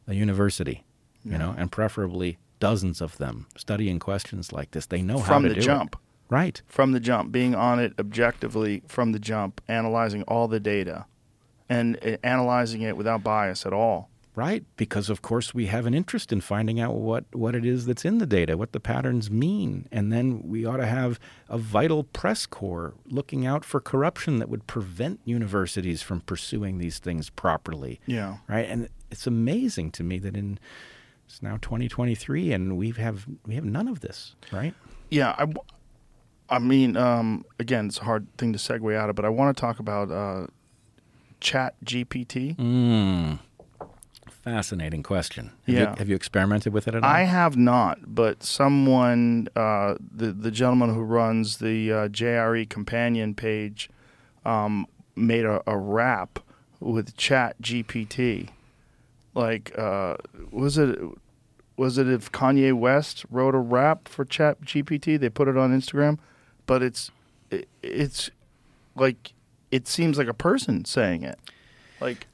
A 0.07 0.15
university, 0.15 0.85
you 1.25 1.37
know, 1.39 1.55
and 1.57 1.71
preferably 1.71 2.39
dozens 2.59 3.01
of 3.01 3.17
them 3.19 3.47
studying 3.57 3.99
questions 3.99 4.53
like 4.53 4.71
this. 4.73 4.87
They 4.87 5.03
know 5.03 5.19
how 5.19 5.39
to 5.39 5.43
do 5.43 5.47
it. 5.47 5.55
From 5.55 5.61
the 5.61 5.65
jump. 5.65 5.97
Right. 6.29 6.63
From 6.67 6.93
the 6.93 7.01
jump, 7.01 7.33
being 7.33 7.55
on 7.55 7.79
it 7.81 7.95
objectively 7.99 8.83
from 8.87 9.13
the 9.13 9.19
jump, 9.19 9.61
analyzing 9.69 10.23
all 10.25 10.47
the 10.49 10.61
data 10.61 11.07
and 11.71 11.97
uh, 12.05 12.19
analyzing 12.23 12.83
it 12.83 12.97
without 12.97 13.23
bias 13.23 13.65
at 13.65 13.73
all. 13.73 14.11
Right, 14.37 14.65
because 14.77 15.11
of 15.11 15.23
course 15.23 15.53
we 15.53 15.67
have 15.67 15.87
an 15.87 15.95
interest 15.95 16.33
in 16.33 16.41
finding 16.41 16.81
out 16.81 16.95
what, 16.95 17.25
what 17.33 17.55
it 17.55 17.67
is 17.67 17.85
that's 17.87 18.05
in 18.05 18.19
the 18.19 18.27
data, 18.27 18.57
what 18.57 18.73
the 18.73 18.81
patterns 18.81 19.31
mean. 19.31 19.89
And 19.91 20.13
then 20.13 20.43
we 20.45 20.65
ought 20.65 20.77
to 20.77 20.87
have 20.87 21.19
a 21.49 21.59
vital 21.59 22.05
press 22.05 22.47
corps 22.47 22.95
looking 23.07 23.45
out 23.45 23.65
for 23.65 23.81
corruption 23.81 24.39
that 24.39 24.49
would 24.49 24.67
prevent 24.67 25.21
universities 25.25 26.01
from 26.01 26.21
pursuing 26.21 26.79
these 26.79 27.01
things 27.01 27.29
properly. 27.29 28.01
Yeah. 28.07 28.39
Right? 28.49 28.69
And 28.69 28.89
it's 29.11 29.27
amazing 29.27 29.91
to 29.93 30.05
me 30.05 30.19
that 30.21 30.37
in 30.37 30.59
it's 31.27 31.43
now 31.43 31.59
2023 31.61 32.53
and 32.53 32.77
we 32.77 32.91
have 32.93 33.27
we 33.47 33.57
have 33.57 33.65
none 33.65 33.89
of 33.89 34.01
this, 34.01 34.37
right? 34.53 34.75
Yeah, 35.11 35.35
I, 35.39 35.47
I 36.49 36.59
mean, 36.61 36.97
um, 36.97 37.45
again, 37.59 37.87
it's 37.87 37.99
a 37.99 38.05
hard 38.05 38.27
thing 38.39 38.53
to 38.53 38.59
segue 38.59 38.97
out 38.97 39.11
of, 39.11 39.17
but 39.17 39.25
I 39.25 39.29
want 39.29 39.57
to 39.57 39.61
talk 39.61 39.81
about 39.81 40.11
uh, 40.11 40.47
Chat 41.41 41.75
GPT. 41.85 42.57
Mm. 42.57 43.39
Fascinating 44.43 45.03
question. 45.03 45.51
Have, 45.67 45.75
Yeah. 45.75 45.81
you, 45.91 45.97
have 45.99 46.09
you 46.09 46.17
experimented 46.17 46.73
with 46.73 46.89
it 46.89 46.95
at 46.95 47.05
all? 47.05 47.11
I 47.11 47.23
have 47.25 47.57
not, 47.57 47.99
but 48.15 48.43
someone, 48.43 49.49
uh, 49.55 49.97
the 50.01 50.33
the 50.33 50.51
gentleman 50.51 50.95
who 50.95 51.03
runs 51.03 51.59
the 51.59 51.93
uh, 51.93 52.09
JRE 52.09 52.69
companion 52.69 53.35
page, 53.35 53.91
um, 54.45 54.87
made 55.15 55.45
a, 55.45 55.63
a 55.67 55.77
rap 55.77 56.39
with 56.81 57.17
Chat 57.17 57.61
GPT. 57.61 58.49
Like, 59.35 59.73
uh, 59.79 60.17
was 60.51 60.79
it 60.79 60.99
was 61.77 61.99
it 61.99 62.09
if 62.09 62.33
Kanye 62.33 62.73
West 62.73 63.25
wrote 63.31 63.55
a 63.55 63.59
rap 63.59 64.09
for 64.09 64.25
Chat 64.25 64.63
GPT? 64.63 65.21
They 65.21 65.29
put 65.29 65.49
it 65.49 65.57
on 65.59 65.71
Instagram, 65.79 66.19
but 66.67 66.83
it's 66.83 67.11
it, 67.51 67.69
it's 67.83 68.31
like 68.97 69.35
it 69.71 69.87
seems 69.89 70.19
like 70.19 70.29
a 70.29 70.35
person 70.35 70.85
saying 70.85 71.23
it. 71.23 71.39
Like, 72.01 72.27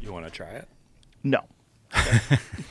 You 0.00 0.12
want 0.12 0.24
to 0.26 0.30
try 0.30 0.48
it? 0.50 0.68
no. 1.22 1.40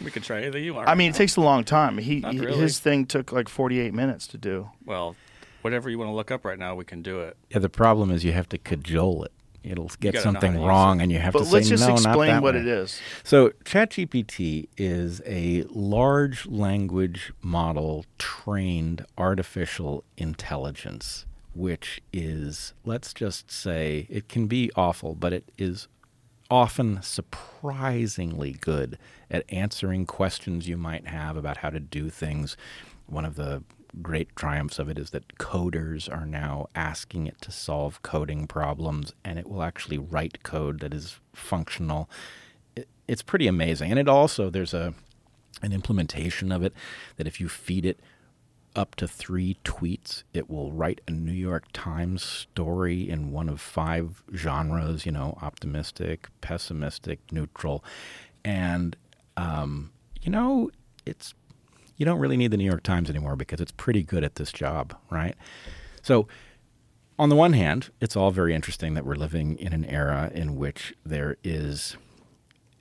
We 0.04 0.12
could 0.12 0.24
try 0.24 0.42
anything 0.42 0.64
you 0.64 0.74
want. 0.76 0.88
I 0.88 0.94
mean, 0.96 1.10
it 1.12 1.16
takes 1.16 1.36
a 1.36 1.42
long 1.42 1.64
time. 1.64 1.98
He, 1.98 2.20
Not 2.20 2.34
he- 2.34 2.40
really. 2.40 2.58
his 2.60 2.80
thing 2.80 3.06
took 3.06 3.32
like 3.32 3.50
48 3.50 3.94
minutes 3.94 4.28
to 4.28 4.38
do. 4.38 4.70
well, 4.86 5.16
whatever 5.62 5.90
you 5.90 5.98
want 5.98 6.10
to 6.10 6.14
look 6.14 6.30
up 6.32 6.46
right 6.46 6.60
now, 6.60 6.76
we 6.76 6.86
can 6.86 7.02
do 7.02 7.22
it. 7.22 7.36
yeah, 7.50 7.58
the 7.60 7.70
problem 7.70 8.12
is 8.12 8.24
you 8.24 8.34
have 8.34 8.48
to 8.50 8.58
cajole 8.58 9.24
it. 9.24 9.32
It'll 9.64 9.90
get 10.00 10.14
gotta 10.14 10.18
know 10.18 10.20
how 10.20 10.24
something 10.34 10.52
to 10.54 10.60
use 10.60 10.68
wrong, 10.68 11.00
it. 11.00 11.04
and 11.04 11.12
you 11.12 11.18
have 11.18 11.34
But 11.34 11.40
to 11.40 11.46
say 11.46 11.52
let's 11.54 11.70
just 11.70 11.90
explain 11.90 12.40
what 12.44 12.54
way." 12.54 12.60
it 12.60 12.68
is. 12.68 13.02
So, 13.24 13.50
ChatGPT 13.64 14.68
is 14.78 15.24
a 15.26 15.64
large 15.72 16.46
language 16.46 17.34
model 17.42 18.06
trained 18.20 19.06
artificial 19.18 20.04
intelligence, 20.18 21.26
which 21.56 22.02
is, 22.12 22.74
let's 22.84 23.14
just 23.14 23.50
say, 23.50 24.06
it 24.10 24.28
can 24.28 24.48
be 24.48 24.70
awful, 24.76 25.16
but 25.16 25.34
it 25.34 25.52
is 25.58 25.88
often 26.52 27.02
surprisingly 27.02 28.52
good 28.52 28.98
at 29.32 29.46
answering 29.50 30.06
questions 30.06 30.68
you 30.68 30.78
might 30.78 31.08
have 31.08 31.38
about 31.38 31.58
how 31.58 31.70
to 31.70 31.80
do 31.80 32.10
things. 32.10 32.56
One 33.08 33.26
of 33.26 33.36
the 33.36 33.64
great 34.02 34.36
triumphs 34.36 34.78
of 34.78 34.90
it 34.90 35.00
is 35.00 35.12
that 35.12 35.38
coders 35.38 36.12
are 36.12 36.26
now 36.26 36.68
asking 36.76 37.28
it 37.28 37.40
to 37.42 37.52
solve 37.52 38.02
coding 38.04 38.48
problems, 38.48 39.14
and 39.24 39.40
it 39.40 39.50
will 39.50 39.64
actually 39.64 39.98
write 39.98 40.44
code 40.44 40.82
that 40.82 40.94
is 40.94 41.20
functional. 41.34 42.10
It's 43.08 43.22
pretty 43.22 43.48
amazing, 43.48 43.92
and 43.92 44.00
it 44.00 44.10
also 44.10 44.50
there's 44.50 44.74
a 44.74 44.94
an 45.62 45.72
implementation 45.72 46.52
of 46.52 46.64
it 46.64 46.74
that 47.16 47.28
if 47.28 47.40
you 47.40 47.48
feed 47.48 47.86
it 47.86 48.00
up 48.76 48.96
to 48.96 49.08
three 49.08 49.58
tweets, 49.64 50.24
it 50.34 50.50
will 50.50 50.72
write 50.72 51.02
a 51.08 51.12
New 51.12 51.32
York 51.32 51.66
Times 51.74 52.24
story 52.24 53.10
in 53.10 53.32
one 53.32 53.50
of 53.50 53.62
five 53.62 54.24
genres, 54.36 55.06
you 55.06 55.12
know, 55.12 55.38
optimistic, 55.42 56.28
pessimistic, 56.42 57.20
neutral. 57.32 57.84
And, 58.44 58.96
um, 59.38 59.92
you 60.22 60.32
know, 60.32 60.70
it's, 61.06 61.34
you 61.98 62.06
don't 62.06 62.20
really 62.20 62.38
need 62.38 62.52
the 62.52 62.58
New 62.58 62.66
York 62.66 62.84
Times 62.84 63.10
anymore 63.10 63.36
because 63.36 63.62
it's 63.62 63.72
pretty 63.72 64.04
good 64.04 64.24
at 64.24 64.36
this 64.36 64.52
job, 64.52 64.96
right? 65.10 65.36
So, 66.02 66.28
on 67.18 67.30
the 67.30 67.36
one 67.36 67.54
hand, 67.54 67.92
it's 68.02 68.18
all 68.18 68.30
very 68.30 68.54
interesting 68.54 68.94
that 68.96 69.06
we're 69.06 69.16
living 69.16 69.58
in 69.58 69.72
an 69.72 69.86
era 69.86 70.30
in 70.36 70.58
which 70.58 70.94
there 71.06 71.38
is 71.46 71.96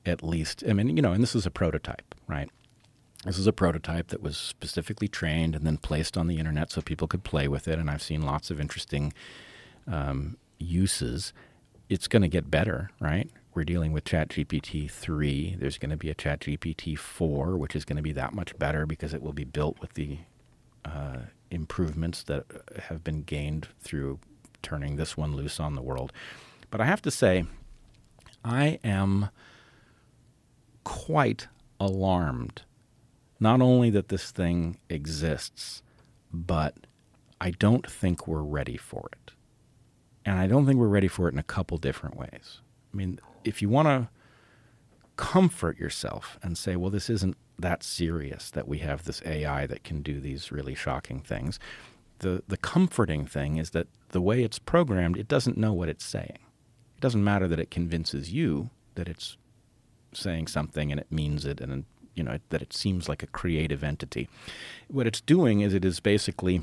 at 0.05 0.23
least, 0.23 0.65
I 0.69 0.73
mean, 0.73 0.97
you 0.97 1.03
know, 1.03 1.13
and 1.13 1.23
this 1.23 1.35
is 1.35 1.47
a 1.47 1.51
prototype, 1.51 2.15
right? 2.27 2.51
This 3.25 3.39
is 3.39 3.47
a 3.47 3.53
prototype 3.53 4.09
that 4.09 4.23
was 4.23 4.37
specifically 4.37 5.09
trained 5.09 5.55
and 5.55 5.67
then 5.67 5.79
placed 5.79 6.17
on 6.17 6.27
the 6.27 6.39
internet 6.39 6.71
so 6.71 6.83
people 6.83 7.09
could 7.09 7.25
play 7.25 7.49
with 7.49 7.67
it. 7.69 7.79
And 7.79 7.91
I've 7.91 8.03
seen 8.03 8.23
lots 8.23 8.51
of 8.51 8.61
interesting 8.61 9.13
um, 9.87 10.37
uses. 10.59 11.33
It's 11.89 12.07
going 12.07 12.23
to 12.23 12.29
get 12.29 12.51
better, 12.51 12.91
right? 13.01 13.31
We're 13.55 13.65
dealing 13.65 13.93
with 13.93 14.05
ChatGPT 14.05 14.91
3. 14.91 15.57
There's 15.59 15.79
going 15.79 15.91
to 15.91 15.97
be 15.97 16.11
a 16.11 16.15
ChatGPT 16.15 16.99
4, 16.99 17.57
which 17.57 17.77
is 17.77 17.85
going 17.85 17.97
to 17.97 18.03
be 18.03 18.13
that 18.13 18.35
much 18.35 18.59
better 18.59 18.85
because 18.85 19.15
it 19.15 19.23
will 19.23 19.33
be 19.33 19.45
built 19.45 19.81
with 19.81 19.95
the 19.95 20.19
uh, 20.85 21.19
improvements 21.51 22.23
that 22.25 22.45
uh, 22.53 22.81
have 22.89 23.05
been 23.05 23.23
gained 23.23 23.69
through 23.81 24.19
turning 24.63 24.97
this 24.97 25.17
one 25.17 25.35
loose 25.37 25.61
on 25.61 25.75
the 25.75 25.83
world. 25.83 26.13
But 26.71 26.81
I 26.81 26.87
have 26.87 27.03
to 27.03 27.11
say, 27.11 27.45
I 28.45 28.79
am 28.83 29.31
quite 30.83 31.49
alarmed. 31.79 32.63
Not 33.41 33.61
only 33.61 33.91
that 33.91 34.09
this 34.09 34.31
thing 34.31 34.79
exists, 34.89 35.83
but 36.33 36.87
I 37.41 37.51
don't 37.51 37.89
think 37.89 38.27
we're 38.27 38.43
ready 38.43 38.77
for 38.77 39.09
it. 39.13 39.33
And 40.25 40.39
I 40.39 40.47
don't 40.47 40.67
think 40.67 40.79
we're 40.79 40.89
ready 40.89 41.09
for 41.09 41.29
it 41.29 41.33
in 41.33 41.39
a 41.39 41.45
couple 41.45 41.77
different 41.77 42.17
ways. 42.17 42.61
I 42.93 42.97
mean, 42.97 43.19
if 43.45 43.61
you 43.61 43.69
want 43.69 43.89
to 43.89 44.09
comfort 45.17 45.79
yourself 45.79 46.39
and 46.43 46.57
say, 46.57 46.77
well, 46.77 46.91
this 46.91 47.11
isn't 47.11 47.37
that 47.59 47.83
serious 47.83 48.51
that 48.51 48.67
we 48.67 48.79
have 48.79 49.05
this 49.05 49.23
AI 49.25 49.67
that 49.67 49.85
can 49.85 50.03
do 50.03 50.21
these 50.21 50.51
really 50.51 50.75
shocking 50.75 51.21
things, 51.21 51.61
the, 52.21 52.43
the 52.49 52.57
comforting 52.57 53.27
thing 53.27 53.57
is 53.57 53.71
that 53.71 53.89
the 54.11 54.21
way 54.21 54.43
it's 54.43 54.59
programmed, 54.59 55.17
it 55.17 55.29
doesn't 55.29 55.59
know 55.59 55.73
what 55.73 55.89
it's 55.89 56.05
saying. 56.05 56.39
It 56.97 57.01
doesn't 57.01 57.23
matter 57.23 57.47
that 57.49 57.61
it 57.61 57.71
convinces 57.71 58.33
you 58.33 58.71
that 58.95 59.09
it's 59.09 59.37
saying 60.13 60.47
something 60.47 60.91
and 60.91 61.01
it 61.01 61.11
means 61.11 61.45
it 61.45 61.61
and 61.61 61.85
you 62.15 62.23
know 62.23 62.39
that 62.51 62.63
it 62.63 62.73
seems 62.73 63.09
like 63.09 63.23
a 63.23 63.29
creative 63.29 63.83
entity. 63.83 64.29
What 64.89 65.07
it's 65.07 65.21
doing 65.21 65.61
is 65.61 65.75
it 65.75 65.85
is 65.85 66.01
basically 66.01 66.63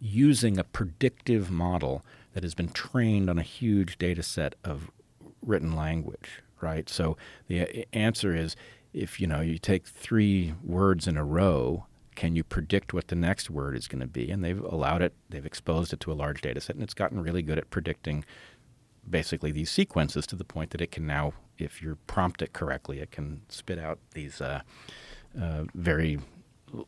using 0.00 0.58
a 0.58 0.64
predictive 0.64 1.50
model 1.50 2.04
that 2.34 2.42
has 2.42 2.54
been 2.54 2.68
trained 2.68 3.30
on 3.30 3.38
a 3.38 3.42
huge 3.42 3.96
data 3.98 4.22
set 4.22 4.54
of 4.62 4.90
written 5.42 5.74
language, 5.74 6.42
right? 6.60 6.88
So 6.88 7.16
the 7.48 7.86
answer 7.92 8.34
is 8.34 8.56
if 8.92 9.20
you 9.20 9.26
know 9.26 9.40
you 9.40 9.58
take 9.58 9.86
three 9.86 10.54
words 10.62 11.06
in 11.06 11.16
a 11.16 11.24
row, 11.24 11.86
can 12.14 12.34
you 12.34 12.42
predict 12.42 12.92
what 12.92 13.08
the 13.08 13.14
next 13.14 13.50
word 13.50 13.76
is 13.76 13.88
going 13.88 14.00
to 14.00 14.06
be? 14.06 14.30
And 14.30 14.42
they've 14.42 14.62
allowed 14.62 15.02
it, 15.02 15.12
they've 15.28 15.46
exposed 15.46 15.92
it 15.92 16.00
to 16.00 16.12
a 16.12 16.14
large 16.14 16.40
data 16.40 16.60
set, 16.60 16.76
and 16.76 16.82
it's 16.82 16.94
gotten 16.94 17.22
really 17.22 17.42
good 17.42 17.58
at 17.58 17.70
predicting 17.70 18.24
basically 19.08 19.52
these 19.52 19.70
sequences 19.70 20.26
to 20.26 20.36
the 20.36 20.44
point 20.44 20.70
that 20.70 20.80
it 20.80 20.90
can 20.90 21.06
now, 21.06 21.32
if 21.58 21.82
you 21.82 21.98
prompt 22.06 22.42
it 22.42 22.52
correctly, 22.52 23.00
it 23.00 23.10
can 23.10 23.42
spit 23.48 23.78
out 23.78 23.98
these 24.12 24.40
uh, 24.40 24.60
uh, 25.40 25.64
very 25.74 26.18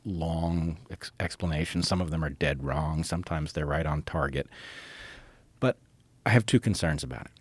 long 0.05 0.79
ex- 0.91 1.13
explanations. 1.21 1.89
Some 1.89 2.01
of 2.01 2.11
them 2.11 2.25
are 2.25 2.31
dead 2.31 2.65
wrong. 2.65 3.05
Sometimes 3.05 3.53
they're 3.53 3.67
right 3.67 3.87
on 3.87 4.03
target. 4.03 4.49
But 5.61 5.77
I 6.27 6.31
have 6.31 6.47
two 6.47 6.61
concerns 6.61 7.03
about 7.03 7.27
it. 7.27 7.33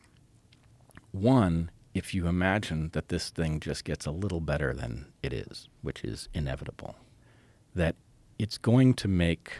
One, 1.11 1.71
if 1.93 2.13
you 2.13 2.27
imagine 2.27 2.89
that 2.93 3.09
this 3.09 3.29
thing 3.29 3.59
just 3.59 3.83
gets 3.83 4.05
a 4.05 4.11
little 4.11 4.39
better 4.39 4.73
than 4.73 5.07
it 5.23 5.33
is, 5.33 5.67
which 5.81 6.03
is 6.03 6.29
inevitable, 6.33 6.95
that 7.73 7.95
it's 8.37 8.57
going 8.57 8.93
to 8.95 9.07
make 9.07 9.53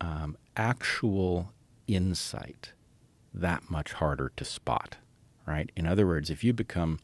um, 0.00 0.36
actual 0.56 1.52
insight 1.86 2.72
that 3.32 3.70
much 3.70 3.94
harder 3.94 4.32
to 4.36 4.44
spot, 4.44 4.96
right? 5.46 5.70
In 5.76 5.86
other 5.86 6.06
words, 6.06 6.30
if 6.30 6.44
you 6.44 6.52
become 6.52 6.98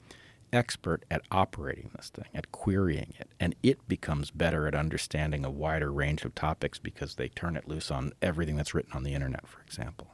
expert 0.52 1.05
at 1.10 1.23
operating 1.31 1.91
this 1.94 2.09
thing, 2.09 2.27
at 2.35 2.51
querying 2.52 3.15
it, 3.19 3.28
and 3.39 3.55
it 3.62 3.86
becomes 3.89 4.31
better 4.31 4.67
at 4.67 4.75
understanding 4.75 5.44
a 5.44 5.51
wider 5.51 5.93
range 5.93 6.25
of 6.25 6.35
topics 6.35 6.78
because 6.78 7.15
they 7.15 7.28
turn 7.28 7.57
it 7.57 7.69
loose 7.69 7.91
on 7.91 8.12
everything 8.20 8.57
that's 8.57 8.75
written 8.75 8.93
on 8.93 9.05
the 9.05 9.15
internet, 9.15 9.47
for 9.47 9.60
example, 9.62 10.09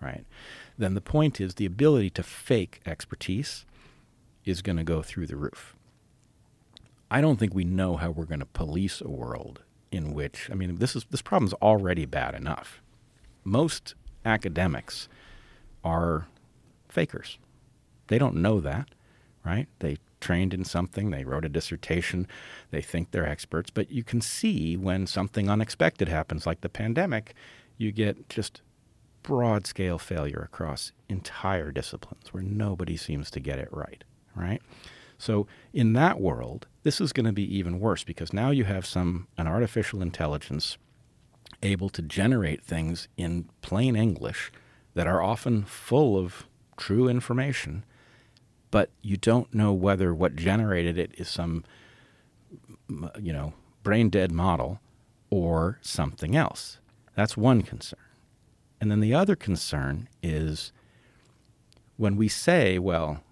right? 0.00 0.24
Then 0.78 0.94
the 0.94 1.00
point 1.00 1.40
is 1.40 1.54
the 1.54 1.66
ability 1.66 2.10
to 2.10 2.22
fake 2.22 2.80
expertise 2.86 3.64
is 4.44 4.62
going 4.62 4.78
to 4.78 4.84
go 4.84 5.02
through 5.02 5.26
the 5.26 5.36
roof. 5.36 5.76
I 7.10 7.20
don't 7.20 7.38
think 7.38 7.54
we 7.54 7.64
know 7.64 7.96
how 7.96 8.10
we're 8.10 8.24
going 8.24 8.40
to 8.40 8.46
police 8.46 9.00
a 9.00 9.10
world 9.10 9.60
in 9.90 10.14
which, 10.14 10.48
I 10.50 10.54
mean, 10.54 10.76
this 10.76 10.96
is 10.96 11.04
this 11.10 11.20
problem's 11.20 11.52
already 11.54 12.06
bad 12.06 12.34
enough. 12.34 12.80
Most 13.44 13.94
academics 14.24 15.08
are 15.84 16.26
fakers. 16.88 17.38
They 18.08 18.18
don't 18.18 18.36
know 18.36 18.60
that, 18.60 18.88
right? 19.44 19.68
They 19.78 19.98
trained 20.20 20.54
in 20.54 20.64
something, 20.64 21.10
they 21.10 21.24
wrote 21.24 21.44
a 21.44 21.48
dissertation, 21.48 22.28
they 22.70 22.82
think 22.82 23.10
they're 23.10 23.28
experts, 23.28 23.70
but 23.70 23.90
you 23.90 24.04
can 24.04 24.20
see 24.20 24.76
when 24.76 25.06
something 25.06 25.50
unexpected 25.50 26.08
happens, 26.08 26.46
like 26.46 26.60
the 26.60 26.68
pandemic, 26.68 27.34
you 27.76 27.90
get 27.92 28.28
just 28.28 28.62
broad 29.22 29.66
scale 29.66 29.98
failure 29.98 30.48
across 30.52 30.92
entire 31.08 31.70
disciplines 31.70 32.32
where 32.32 32.42
nobody 32.42 32.96
seems 32.96 33.30
to 33.30 33.40
get 33.40 33.58
it 33.58 33.68
right, 33.70 34.04
right? 34.34 34.60
So 35.18 35.46
in 35.72 35.92
that 35.92 36.20
world, 36.20 36.66
this 36.82 37.00
is 37.00 37.12
going 37.12 37.26
to 37.26 37.32
be 37.32 37.56
even 37.56 37.78
worse 37.78 38.02
because 38.02 38.32
now 38.32 38.50
you 38.50 38.64
have 38.64 38.84
some 38.84 39.28
an 39.38 39.46
artificial 39.46 40.02
intelligence 40.02 40.78
able 41.62 41.88
to 41.90 42.02
generate 42.02 42.62
things 42.64 43.06
in 43.16 43.48
plain 43.60 43.94
English 43.94 44.50
that 44.94 45.06
are 45.06 45.22
often 45.22 45.64
full 45.64 46.18
of 46.18 46.46
true 46.76 47.08
information, 47.08 47.84
but 48.72 48.90
you 49.02 49.16
don't 49.16 49.54
know 49.54 49.72
whether 49.72 50.12
what 50.12 50.34
generated 50.34 50.98
it 50.98 51.12
is 51.16 51.28
some, 51.28 51.62
you 53.20 53.32
know, 53.32 53.52
brain 53.84 54.08
dead 54.08 54.32
model 54.32 54.80
or 55.30 55.78
something 55.82 56.34
else. 56.34 56.78
That's 57.14 57.36
one 57.36 57.62
concern. 57.62 58.00
And 58.80 58.90
then 58.90 59.00
the 59.00 59.14
other 59.14 59.36
concern 59.36 60.08
is 60.22 60.72
when 61.96 62.16
we 62.16 62.28
say, 62.28 62.78
well, 62.78 63.22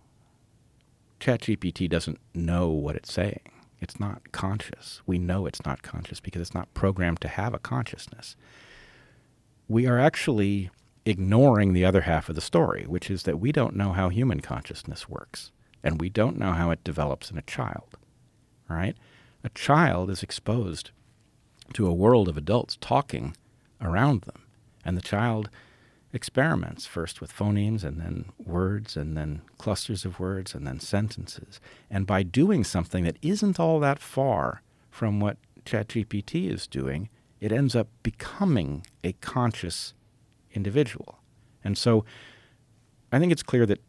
ChatGPT 1.18 1.88
doesn't 1.88 2.20
know 2.34 2.68
what 2.68 2.94
it's 2.94 3.12
saying. 3.12 3.40
It's 3.80 3.98
not 3.98 4.32
conscious. 4.32 5.00
We 5.06 5.18
know 5.18 5.46
it's 5.46 5.64
not 5.64 5.82
conscious 5.82 6.20
because 6.20 6.42
it's 6.42 6.54
not 6.54 6.72
programmed 6.74 7.22
to 7.22 7.28
have 7.28 7.54
a 7.54 7.58
consciousness. 7.58 8.36
We 9.68 9.86
are 9.86 9.98
actually 9.98 10.70
ignoring 11.06 11.72
the 11.72 11.84
other 11.84 12.02
half 12.02 12.28
of 12.28 12.34
the 12.34 12.40
story, 12.40 12.84
which 12.86 13.10
is 13.10 13.22
that 13.24 13.40
we 13.40 13.52
don't 13.52 13.76
know 13.76 13.92
how 13.92 14.08
human 14.08 14.40
consciousness 14.40 15.08
works, 15.08 15.50
and 15.82 16.00
we 16.00 16.08
don't 16.08 16.38
know 16.38 16.52
how 16.52 16.70
it 16.70 16.84
develops 16.84 17.30
in 17.30 17.38
a 17.38 17.42
child. 17.42 17.96
Right? 18.68 18.96
A 19.42 19.48
child 19.50 20.10
is 20.10 20.22
exposed 20.22 20.90
to 21.72 21.86
a 21.86 21.94
world 21.94 22.28
of 22.28 22.36
adults 22.36 22.76
talking 22.80 23.36
around 23.80 24.22
them, 24.22 24.42
and 24.84 24.96
the 24.96 25.02
child 25.02 25.50
experiments 26.12 26.86
first 26.86 27.20
with 27.20 27.34
phonemes 27.34 27.84
and 27.84 28.00
then 28.00 28.24
words 28.38 28.96
and 28.96 29.16
then 29.16 29.42
clusters 29.58 30.04
of 30.04 30.18
words 30.18 30.54
and 30.54 30.66
then 30.66 30.80
sentences. 30.80 31.60
And 31.88 32.06
by 32.06 32.22
doing 32.22 32.64
something 32.64 33.04
that 33.04 33.18
isn't 33.22 33.60
all 33.60 33.78
that 33.80 34.00
far 34.00 34.62
from 34.90 35.20
what 35.20 35.36
ChatGPT 35.64 36.50
is 36.50 36.66
doing, 36.66 37.08
it 37.40 37.52
ends 37.52 37.76
up 37.76 37.88
becoming 38.02 38.84
a 39.04 39.12
conscious 39.14 39.94
individual. 40.52 41.18
And 41.62 41.76
so 41.76 42.04
I 43.12 43.18
think 43.18 43.32
it's 43.32 43.42
clear 43.42 43.66
that 43.66 43.80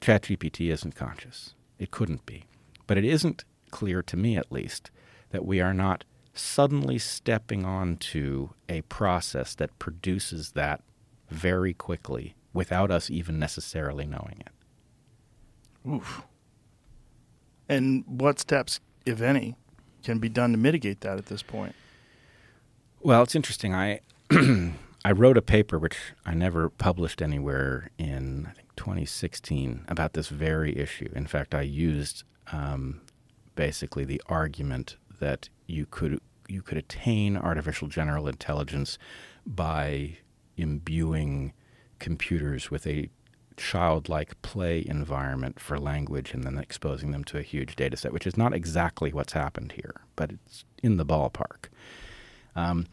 ChatGPT 0.00 0.70
isn't 0.72 0.94
conscious. 0.94 1.54
It 1.78 1.90
couldn't 1.90 2.26
be. 2.26 2.44
But 2.86 2.98
it 2.98 3.04
isn't 3.04 3.44
clear 3.70 4.02
to 4.02 4.16
me, 4.16 4.36
at 4.36 4.52
least, 4.52 4.90
that 5.30 5.44
we 5.44 5.60
are 5.60 5.74
not 5.74 6.04
suddenly 6.34 6.98
stepping 6.98 7.64
onto 7.64 8.50
a 8.68 8.82
process 8.82 9.54
that 9.54 9.78
produces 9.78 10.52
that 10.52 10.82
very 11.30 11.74
quickly 11.74 12.34
without 12.52 12.90
us 12.90 13.10
even 13.10 13.38
necessarily 13.38 14.06
knowing 14.06 14.40
it. 14.40 15.88
Oof. 15.88 16.22
And 17.68 18.04
what 18.06 18.38
steps, 18.38 18.80
if 19.06 19.20
any, 19.20 19.56
can 20.02 20.18
be 20.18 20.28
done 20.28 20.52
to 20.52 20.58
mitigate 20.58 21.00
that 21.00 21.18
at 21.18 21.26
this 21.26 21.42
point? 21.42 21.74
Well, 23.00 23.22
it's 23.22 23.34
interesting. 23.34 23.74
I 23.74 24.00
I 25.04 25.12
wrote 25.12 25.36
a 25.36 25.42
paper 25.42 25.78
which 25.78 25.96
I 26.24 26.34
never 26.34 26.68
published 26.68 27.20
anywhere 27.20 27.90
in 27.98 28.46
I 28.48 28.52
think 28.52 28.68
2016 28.76 29.84
about 29.88 30.12
this 30.12 30.28
very 30.28 30.76
issue. 30.76 31.10
In 31.14 31.26
fact, 31.26 31.54
I 31.54 31.62
used 31.62 32.22
um, 32.52 33.00
basically 33.56 34.04
the 34.04 34.22
argument 34.26 34.96
that 35.18 35.48
you 35.66 35.86
could 35.86 36.20
you 36.48 36.62
could 36.62 36.78
attain 36.78 37.36
artificial 37.36 37.88
general 37.88 38.28
intelligence 38.28 38.98
by 39.46 40.18
imbuing 40.56 41.52
computers 41.98 42.70
with 42.70 42.86
a 42.86 43.08
childlike 43.56 44.40
play 44.42 44.84
environment 44.86 45.60
for 45.60 45.78
language 45.78 46.32
and 46.34 46.44
then 46.44 46.58
exposing 46.58 47.10
them 47.10 47.24
to 47.24 47.38
a 47.38 47.42
huge 47.42 47.76
data 47.76 47.96
set, 47.96 48.12
which 48.12 48.26
is 48.26 48.36
not 48.36 48.52
exactly 48.52 49.12
what's 49.12 49.32
happened 49.32 49.72
here, 49.72 50.02
but 50.16 50.32
it's 50.32 50.64
in 50.82 50.96
the 50.96 51.06
ballpark. 51.06 51.68
Um, 52.54 52.86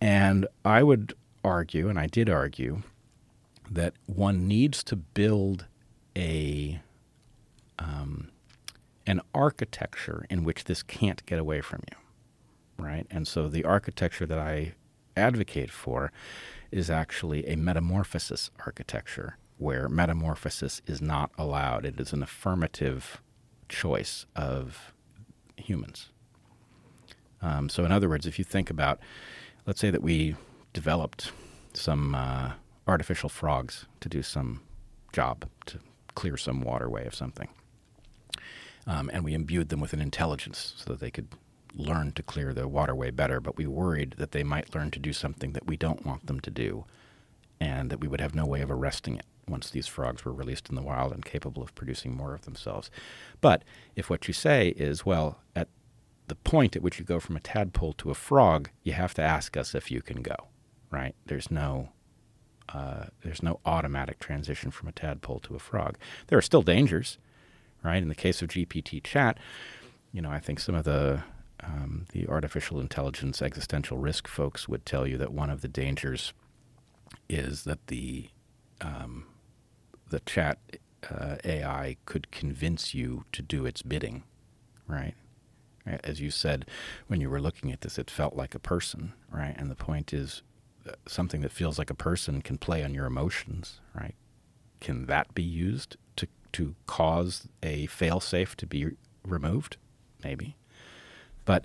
and 0.00 0.46
I 0.64 0.82
would 0.82 1.14
argue, 1.44 1.88
and 1.88 1.98
I 1.98 2.06
did 2.06 2.28
argue, 2.28 2.82
that 3.70 3.94
one 4.06 4.48
needs 4.48 4.82
to 4.84 4.96
build 4.96 5.66
a 6.16 6.80
um, 7.78 8.30
an 9.06 9.20
architecture 9.34 10.26
in 10.28 10.44
which 10.44 10.64
this 10.64 10.82
can't 10.82 11.24
get 11.24 11.38
away 11.38 11.60
from 11.60 11.80
you, 11.90 12.84
right? 12.84 13.06
And 13.10 13.26
so 13.26 13.48
the 13.48 13.64
architecture 13.64 14.26
that 14.26 14.38
I 14.38 14.74
advocate 15.16 15.70
for 15.70 16.12
is 16.70 16.90
actually 16.90 17.46
a 17.46 17.56
metamorphosis 17.56 18.50
architecture, 18.64 19.36
where 19.58 19.88
metamorphosis 19.88 20.82
is 20.86 21.00
not 21.00 21.30
allowed. 21.38 21.84
It 21.84 21.98
is 21.98 22.12
an 22.12 22.22
affirmative 22.22 23.20
choice 23.68 24.26
of 24.36 24.92
humans. 25.56 26.10
Um, 27.42 27.68
so, 27.68 27.84
in 27.84 27.92
other 27.92 28.08
words, 28.08 28.26
if 28.26 28.38
you 28.38 28.44
think 28.44 28.70
about, 28.70 29.00
let's 29.66 29.80
say 29.80 29.90
that 29.90 30.02
we 30.02 30.36
developed 30.72 31.32
some 31.72 32.14
uh, 32.14 32.52
artificial 32.86 33.28
frogs 33.28 33.86
to 34.00 34.08
do 34.08 34.22
some 34.22 34.62
job 35.12 35.46
to 35.66 35.78
clear 36.14 36.36
some 36.36 36.60
waterway 36.60 37.06
of 37.06 37.14
something. 37.14 37.48
Um, 38.86 39.10
and 39.12 39.24
we 39.24 39.34
imbued 39.34 39.68
them 39.68 39.80
with 39.80 39.92
an 39.92 40.00
intelligence 40.00 40.74
so 40.76 40.92
that 40.92 41.00
they 41.00 41.10
could 41.10 41.28
learn 41.74 42.12
to 42.12 42.22
clear 42.22 42.52
the 42.52 42.66
waterway 42.66 43.10
better. 43.10 43.40
But 43.40 43.56
we 43.56 43.66
worried 43.66 44.14
that 44.18 44.32
they 44.32 44.42
might 44.42 44.74
learn 44.74 44.90
to 44.92 44.98
do 44.98 45.12
something 45.12 45.52
that 45.52 45.66
we 45.66 45.76
don't 45.76 46.04
want 46.04 46.26
them 46.26 46.40
to 46.40 46.50
do, 46.50 46.84
and 47.60 47.90
that 47.90 48.00
we 48.00 48.08
would 48.08 48.20
have 48.20 48.34
no 48.34 48.46
way 48.46 48.62
of 48.62 48.70
arresting 48.70 49.16
it 49.16 49.26
once 49.46 49.70
these 49.70 49.86
frogs 49.86 50.24
were 50.24 50.32
released 50.32 50.68
in 50.68 50.76
the 50.76 50.82
wild 50.82 51.12
and 51.12 51.24
capable 51.24 51.62
of 51.62 51.74
producing 51.74 52.16
more 52.16 52.34
of 52.34 52.42
themselves. 52.42 52.90
But 53.40 53.64
if 53.96 54.08
what 54.08 54.28
you 54.28 54.34
say 54.34 54.68
is, 54.68 55.04
well, 55.04 55.38
at 55.54 55.68
the 56.28 56.36
point 56.36 56.76
at 56.76 56.82
which 56.82 56.98
you 56.98 57.04
go 57.04 57.20
from 57.20 57.36
a 57.36 57.40
tadpole 57.40 57.92
to 57.94 58.10
a 58.10 58.14
frog, 58.14 58.70
you 58.84 58.92
have 58.92 59.14
to 59.14 59.22
ask 59.22 59.56
us 59.56 59.74
if 59.74 59.90
you 59.90 60.00
can 60.00 60.22
go, 60.22 60.36
right? 60.90 61.14
There's 61.26 61.50
no 61.50 61.90
uh, 62.72 63.06
there's 63.22 63.42
no 63.42 63.58
automatic 63.66 64.20
transition 64.20 64.70
from 64.70 64.88
a 64.88 64.92
tadpole 64.92 65.40
to 65.40 65.56
a 65.56 65.58
frog. 65.58 65.98
There 66.28 66.38
are 66.38 66.42
still 66.42 66.62
dangers, 66.62 67.18
right? 67.82 68.00
In 68.00 68.08
the 68.08 68.14
case 68.14 68.42
of 68.42 68.48
GPT 68.48 69.02
chat, 69.02 69.38
you 70.12 70.22
know, 70.22 70.30
I 70.30 70.38
think 70.38 70.60
some 70.60 70.74
of 70.74 70.84
the 70.84 71.24
um, 71.62 72.06
the 72.12 72.26
artificial 72.28 72.80
intelligence 72.80 73.42
existential 73.42 73.98
risk 73.98 74.28
folks 74.28 74.68
would 74.68 74.86
tell 74.86 75.06
you 75.06 75.18
that 75.18 75.32
one 75.32 75.50
of 75.50 75.60
the 75.60 75.68
dangers 75.68 76.32
is 77.28 77.64
that 77.64 77.86
the 77.88 78.28
um, 78.80 79.26
the 80.08 80.20
chat 80.20 80.58
uh, 81.10 81.36
AI 81.44 81.96
could 82.06 82.30
convince 82.30 82.94
you 82.94 83.24
to 83.32 83.42
do 83.42 83.66
its 83.66 83.82
bidding, 83.82 84.22
right? 84.86 85.14
As 85.86 86.20
you 86.20 86.30
said 86.30 86.66
when 87.08 87.20
you 87.20 87.28
were 87.30 87.40
looking 87.40 87.72
at 87.72 87.80
this, 87.80 87.98
it 87.98 88.10
felt 88.10 88.36
like 88.36 88.54
a 88.54 88.60
person, 88.60 89.12
right? 89.30 89.54
And 89.56 89.70
the 89.70 89.74
point 89.74 90.12
is, 90.12 90.42
something 91.06 91.40
that 91.42 91.52
feels 91.52 91.78
like 91.78 91.90
a 91.90 91.94
person 91.94 92.42
can 92.42 92.58
play 92.58 92.82
on 92.82 92.94
your 92.94 93.06
emotions, 93.06 93.80
right? 93.94 94.14
Can 94.80 95.06
that 95.06 95.34
be 95.34 95.42
used 95.42 95.96
to 96.16 96.26
to 96.52 96.74
cause 96.86 97.48
a 97.62 97.86
failsafe 97.86 98.54
to 98.56 98.66
be 98.66 98.92
removed? 99.24 99.76
Maybe, 100.24 100.56
but 101.44 101.64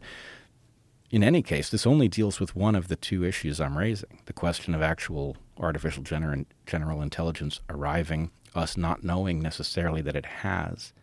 in 1.11 1.23
any 1.23 1.41
case, 1.41 1.69
this 1.69 1.87
only 1.87 2.07
deals 2.07 2.39
with 2.39 2.55
one 2.55 2.75
of 2.75 2.87
the 2.87 2.95
two 2.95 3.23
issues 3.23 3.61
I'm 3.61 3.77
raising: 3.77 4.19
the 4.25 4.33
question 4.33 4.75
of 4.75 4.81
actual 4.81 5.37
artificial 5.57 6.03
gener- 6.03 6.45
general 6.65 7.01
intelligence 7.01 7.61
arriving, 7.69 8.31
us 8.53 8.75
not 8.75 9.03
knowing 9.03 9.39
necessarily 9.39 10.01
that 10.01 10.15
it 10.15 10.25
has, 10.25 10.93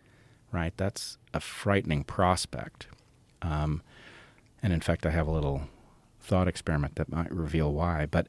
right? 0.51 0.73
That's 0.77 1.17
a 1.33 1.39
frightening 1.39 2.03
prospect. 2.03 2.87
Um, 3.41 3.81
and 4.61 4.71
in 4.71 4.81
fact, 4.81 5.05
I 5.05 5.09
have 5.11 5.27
a 5.27 5.31
little 5.31 5.63
thought 6.23 6.47
experiment 6.47 6.95
that 6.95 7.11
might 7.11 7.31
reveal 7.31 7.71
why. 7.71 8.05
But 8.05 8.27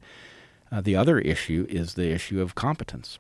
uh, 0.71 0.81
the 0.81 0.97
other 0.97 1.19
issue 1.19 1.67
is 1.69 1.95
the 1.95 2.11
issue 2.11 2.41
of 2.41 2.55
competence. 2.55 3.19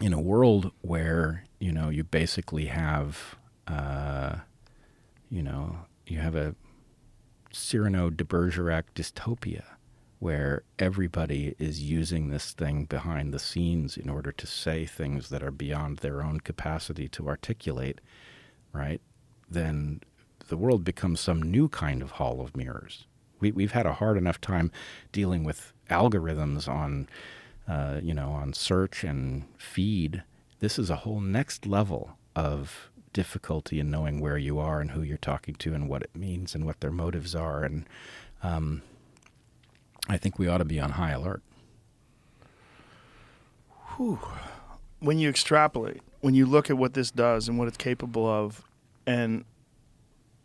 In 0.00 0.12
a 0.12 0.20
world 0.20 0.72
where 0.80 1.44
you 1.60 1.72
know 1.72 1.88
you 1.88 2.04
basically 2.04 2.66
have, 2.66 3.36
uh, 3.68 4.36
you 5.30 5.42
know, 5.42 5.78
you 6.06 6.18
have 6.18 6.34
a 6.34 6.56
Cyrano 7.52 8.10
de 8.10 8.24
Bergerac 8.24 8.92
dystopia 8.94 9.62
where 10.18 10.62
everybody 10.78 11.54
is 11.58 11.82
using 11.82 12.30
this 12.30 12.52
thing 12.52 12.86
behind 12.86 13.32
the 13.32 13.38
scenes 13.38 13.96
in 13.96 14.08
order 14.08 14.32
to 14.32 14.46
say 14.46 14.86
things 14.86 15.28
that 15.28 15.42
are 15.42 15.50
beyond 15.50 15.98
their 15.98 16.22
own 16.22 16.40
capacity 16.40 17.08
to 17.08 17.28
articulate, 17.28 18.00
right? 18.72 19.02
Then 19.50 20.00
the 20.48 20.56
world 20.56 20.82
becomes 20.82 21.20
some 21.20 21.42
new 21.42 21.68
kind 21.68 22.00
of 22.00 22.12
hall 22.12 22.40
of 22.40 22.56
mirrors. 22.56 23.06
We, 23.44 23.52
we've 23.52 23.72
had 23.72 23.84
a 23.84 23.92
hard 23.92 24.16
enough 24.16 24.40
time 24.40 24.72
dealing 25.12 25.44
with 25.44 25.74
algorithms 25.90 26.66
on, 26.66 27.10
uh, 27.68 28.00
you 28.02 28.14
know, 28.14 28.30
on 28.30 28.54
search 28.54 29.04
and 29.04 29.44
feed. 29.58 30.22
This 30.60 30.78
is 30.78 30.88
a 30.88 30.96
whole 30.96 31.20
next 31.20 31.66
level 31.66 32.16
of 32.34 32.88
difficulty 33.12 33.78
in 33.78 33.90
knowing 33.90 34.18
where 34.18 34.38
you 34.38 34.58
are 34.58 34.80
and 34.80 34.92
who 34.92 35.02
you're 35.02 35.18
talking 35.18 35.56
to 35.56 35.74
and 35.74 35.90
what 35.90 36.00
it 36.00 36.16
means 36.16 36.54
and 36.54 36.64
what 36.64 36.80
their 36.80 36.90
motives 36.90 37.34
are. 37.34 37.64
And 37.64 37.86
um, 38.42 38.80
I 40.08 40.16
think 40.16 40.38
we 40.38 40.48
ought 40.48 40.58
to 40.58 40.64
be 40.64 40.80
on 40.80 40.92
high 40.92 41.12
alert. 41.12 41.42
Whew. 43.96 44.20
When 45.00 45.18
you 45.18 45.28
extrapolate, 45.28 46.00
when 46.22 46.32
you 46.32 46.46
look 46.46 46.70
at 46.70 46.78
what 46.78 46.94
this 46.94 47.10
does 47.10 47.46
and 47.46 47.58
what 47.58 47.68
it's 47.68 47.76
capable 47.76 48.26
of, 48.26 48.64
and 49.06 49.44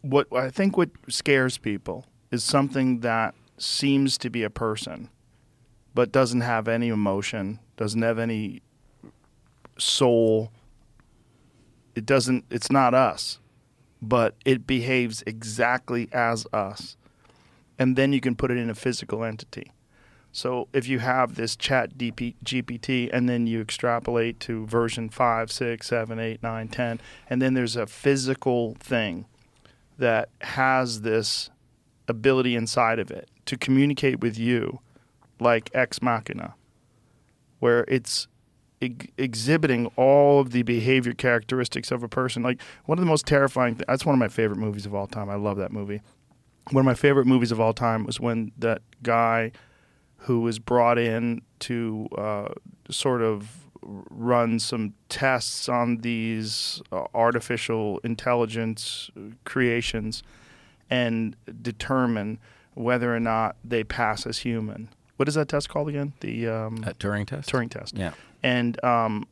what 0.01 0.27
I 0.33 0.49
think 0.49 0.75
what 0.75 0.89
scares 1.07 1.57
people 1.57 2.05
is 2.31 2.43
something 2.43 2.99
that 2.99 3.35
seems 3.57 4.17
to 4.19 4.29
be 4.29 4.43
a 4.43 4.49
person, 4.49 5.09
but 5.93 6.11
doesn't 6.11 6.41
have 6.41 6.67
any 6.67 6.89
emotion, 6.89 7.59
doesn't 7.77 8.01
have 8.01 8.19
any 8.19 8.61
soul. 9.77 10.51
It 11.95 12.05
doesn't. 12.05 12.45
It's 12.49 12.71
not 12.71 12.93
us, 12.93 13.39
but 14.01 14.35
it 14.45 14.65
behaves 14.65 15.23
exactly 15.25 16.07
as 16.13 16.45
us 16.53 16.95
and 17.79 17.95
then 17.95 18.11
you 18.11 18.19
can 18.19 18.35
put 18.35 18.51
it 18.51 18.57
in 18.57 18.69
a 18.69 18.75
physical 18.75 19.23
entity. 19.23 19.71
So 20.31 20.67
if 20.73 20.87
you 20.87 20.99
have 20.99 21.35
this 21.35 21.55
chat 21.55 21.97
DP, 21.97 22.35
GPT 22.43 23.09
and 23.11 23.27
then 23.27 23.47
you 23.47 23.61
extrapolate 23.61 24.39
to 24.41 24.67
version 24.67 25.09
5, 25.09 25.51
6, 25.51 25.87
7, 25.87 26.19
8, 26.19 26.43
9, 26.43 26.67
10, 26.67 27.01
and 27.29 27.41
then 27.41 27.53
there's 27.55 27.75
a 27.75 27.87
physical 27.87 28.75
thing 28.79 29.25
that 29.97 30.29
has 30.41 31.01
this 31.01 31.49
ability 32.09 32.55
inside 32.55 32.99
of 32.99 33.11
it 33.11 33.29
to 33.45 33.57
communicate 33.57 34.19
with 34.19 34.37
you 34.37 34.79
like 35.39 35.69
Ex 35.73 36.01
Machina, 36.01 36.55
where 37.59 37.85
it's 37.87 38.27
ex- 38.81 39.07
exhibiting 39.17 39.85
all 39.95 40.41
of 40.41 40.51
the 40.51 40.63
behavior 40.63 41.13
characteristics 41.13 41.91
of 41.91 42.03
a 42.03 42.09
person. 42.09 42.43
Like 42.43 42.61
one 42.85 42.97
of 42.97 43.03
the 43.03 43.09
most 43.09 43.25
terrifying, 43.25 43.75
th- 43.75 43.85
that's 43.87 44.05
one 44.05 44.13
of 44.13 44.19
my 44.19 44.27
favorite 44.27 44.57
movies 44.59 44.85
of 44.85 44.93
all 44.93 45.07
time. 45.07 45.29
I 45.29 45.35
love 45.35 45.57
that 45.57 45.71
movie 45.71 46.01
one 46.71 46.81
of 46.81 46.85
my 46.85 46.93
favorite 46.93 47.25
movies 47.25 47.51
of 47.51 47.59
all 47.59 47.73
time 47.73 48.05
was 48.05 48.19
when 48.19 48.51
that 48.57 48.81
guy 49.03 49.51
who 50.23 50.41
was 50.41 50.59
brought 50.59 50.97
in 50.97 51.41
to 51.59 52.07
uh, 52.17 52.49
sort 52.89 53.21
of 53.21 53.65
run 53.81 54.59
some 54.59 54.93
tests 55.07 55.69
on 55.69 55.97
these 55.97 56.81
uh, 56.91 57.05
artificial 57.13 57.99
intelligence 58.03 59.09
creations 59.45 60.21
and 60.89 61.35
determine 61.61 62.39
whether 62.73 63.13
or 63.15 63.19
not 63.19 63.55
they 63.63 63.83
pass 63.83 64.25
as 64.25 64.39
human. 64.39 64.89
What 65.17 65.27
is 65.27 65.35
that 65.35 65.49
test 65.49 65.69
called 65.69 65.89
again? 65.89 66.13
The 66.21 66.47
um, 66.47 66.83
uh, 66.85 66.93
Turing 66.93 67.27
test. 67.27 67.49
Turing 67.51 67.69
test. 67.69 67.97
Yeah. 67.97 68.13
And 68.41 68.81
um, 68.83 69.27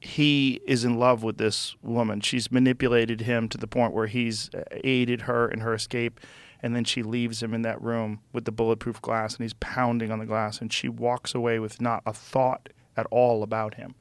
he 0.00 0.60
is 0.66 0.84
in 0.84 0.98
love 0.98 1.22
with 1.22 1.38
this 1.38 1.76
woman. 1.82 2.20
She's 2.20 2.50
manipulated 2.50 3.20
him 3.20 3.48
to 3.50 3.58
the 3.58 3.68
point 3.68 3.92
where 3.92 4.08
he's 4.08 4.50
aided 4.82 5.22
her 5.22 5.48
in 5.48 5.60
her 5.60 5.72
escape. 5.72 6.18
And 6.60 6.74
then 6.74 6.84
she 6.84 7.02
leaves 7.02 7.42
him 7.42 7.54
in 7.54 7.62
that 7.62 7.80
room 7.80 8.20
with 8.32 8.44
the 8.44 8.52
bulletproof 8.52 9.02
glass, 9.02 9.34
and 9.34 9.42
he's 9.42 9.54
pounding 9.54 10.12
on 10.12 10.20
the 10.20 10.26
glass. 10.26 10.60
And 10.60 10.72
she 10.72 10.88
walks 10.88 11.34
away 11.34 11.58
with 11.58 11.80
not 11.80 12.02
a 12.06 12.12
thought 12.12 12.68
at 12.96 13.06
all 13.10 13.42
about 13.42 13.74
him. 13.74 13.94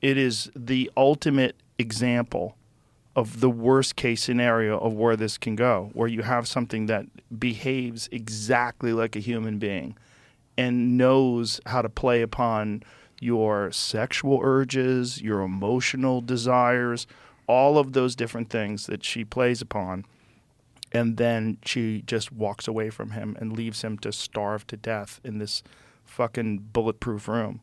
It 0.00 0.16
is 0.16 0.50
the 0.56 0.90
ultimate 0.96 1.56
example 1.78 2.56
of 3.16 3.40
the 3.40 3.50
worst 3.50 3.96
case 3.96 4.22
scenario 4.22 4.78
of 4.78 4.92
where 4.92 5.16
this 5.16 5.36
can 5.36 5.56
go, 5.56 5.90
where 5.94 6.08
you 6.08 6.22
have 6.22 6.46
something 6.46 6.86
that 6.86 7.06
behaves 7.38 8.08
exactly 8.12 8.92
like 8.92 9.16
a 9.16 9.20
human 9.20 9.58
being 9.58 9.96
and 10.56 10.96
knows 10.96 11.60
how 11.66 11.82
to 11.82 11.88
play 11.88 12.22
upon 12.22 12.82
your 13.20 13.70
sexual 13.72 14.40
urges, 14.42 15.20
your 15.20 15.40
emotional 15.40 16.20
desires, 16.20 17.06
all 17.46 17.78
of 17.78 17.92
those 17.92 18.14
different 18.14 18.48
things 18.48 18.86
that 18.86 19.04
she 19.04 19.24
plays 19.24 19.60
upon. 19.60 20.04
And 20.92 21.16
then 21.16 21.58
she 21.64 22.02
just 22.02 22.32
walks 22.32 22.66
away 22.66 22.90
from 22.90 23.10
him 23.10 23.36
and 23.40 23.52
leaves 23.52 23.82
him 23.82 23.98
to 23.98 24.12
starve 24.12 24.66
to 24.68 24.76
death 24.76 25.20
in 25.24 25.38
this 25.38 25.62
fucking 26.04 26.58
bulletproof 26.72 27.28
room. 27.28 27.60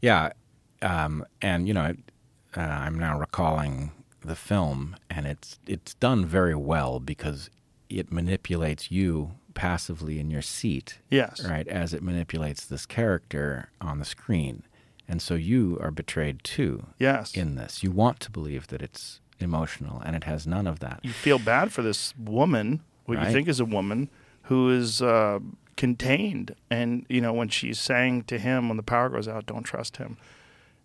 Yeah. 0.00 0.32
Um, 0.82 1.24
and, 1.40 1.66
you 1.68 1.74
know, 1.74 1.94
uh, 2.56 2.60
I'm 2.60 2.98
now 2.98 3.18
recalling 3.18 3.90
the 4.24 4.36
film, 4.36 4.96
and 5.10 5.26
it's 5.26 5.58
it's 5.66 5.94
done 5.94 6.24
very 6.26 6.54
well 6.54 7.00
because 7.00 7.50
it 7.88 8.10
manipulates 8.12 8.90
you 8.90 9.32
passively 9.54 10.18
in 10.18 10.30
your 10.30 10.42
seat. 10.42 10.98
Yes. 11.10 11.44
Right, 11.44 11.68
as 11.68 11.94
it 11.94 12.02
manipulates 12.02 12.64
this 12.66 12.86
character 12.86 13.70
on 13.80 13.98
the 13.98 14.04
screen. 14.04 14.64
And 15.06 15.20
so 15.22 15.34
you 15.34 15.78
are 15.82 15.90
betrayed 15.90 16.42
too. 16.42 16.86
Yes. 16.98 17.34
In 17.34 17.54
this. 17.56 17.82
You 17.82 17.90
want 17.90 18.20
to 18.20 18.30
believe 18.30 18.68
that 18.68 18.80
it's 18.82 19.20
emotional 19.38 20.00
and 20.04 20.16
it 20.16 20.24
has 20.24 20.46
none 20.46 20.66
of 20.66 20.80
that. 20.80 21.00
You 21.02 21.12
feel 21.12 21.38
bad 21.38 21.72
for 21.72 21.82
this 21.82 22.14
woman, 22.18 22.80
what 23.04 23.18
Right. 23.18 23.26
you 23.28 23.32
think 23.32 23.46
is 23.48 23.60
a 23.60 23.64
woman, 23.66 24.08
who 24.44 24.70
is 24.70 25.02
uh, 25.02 25.40
contained. 25.76 26.54
And, 26.70 27.04
you 27.08 27.20
know, 27.20 27.32
when 27.34 27.48
she's 27.48 27.78
saying 27.78 28.24
to 28.24 28.38
him 28.38 28.68
when 28.68 28.76
the 28.78 28.82
power 28.82 29.10
goes 29.10 29.28
out, 29.28 29.46
don't 29.46 29.62
trust 29.64 29.98
him. 29.98 30.16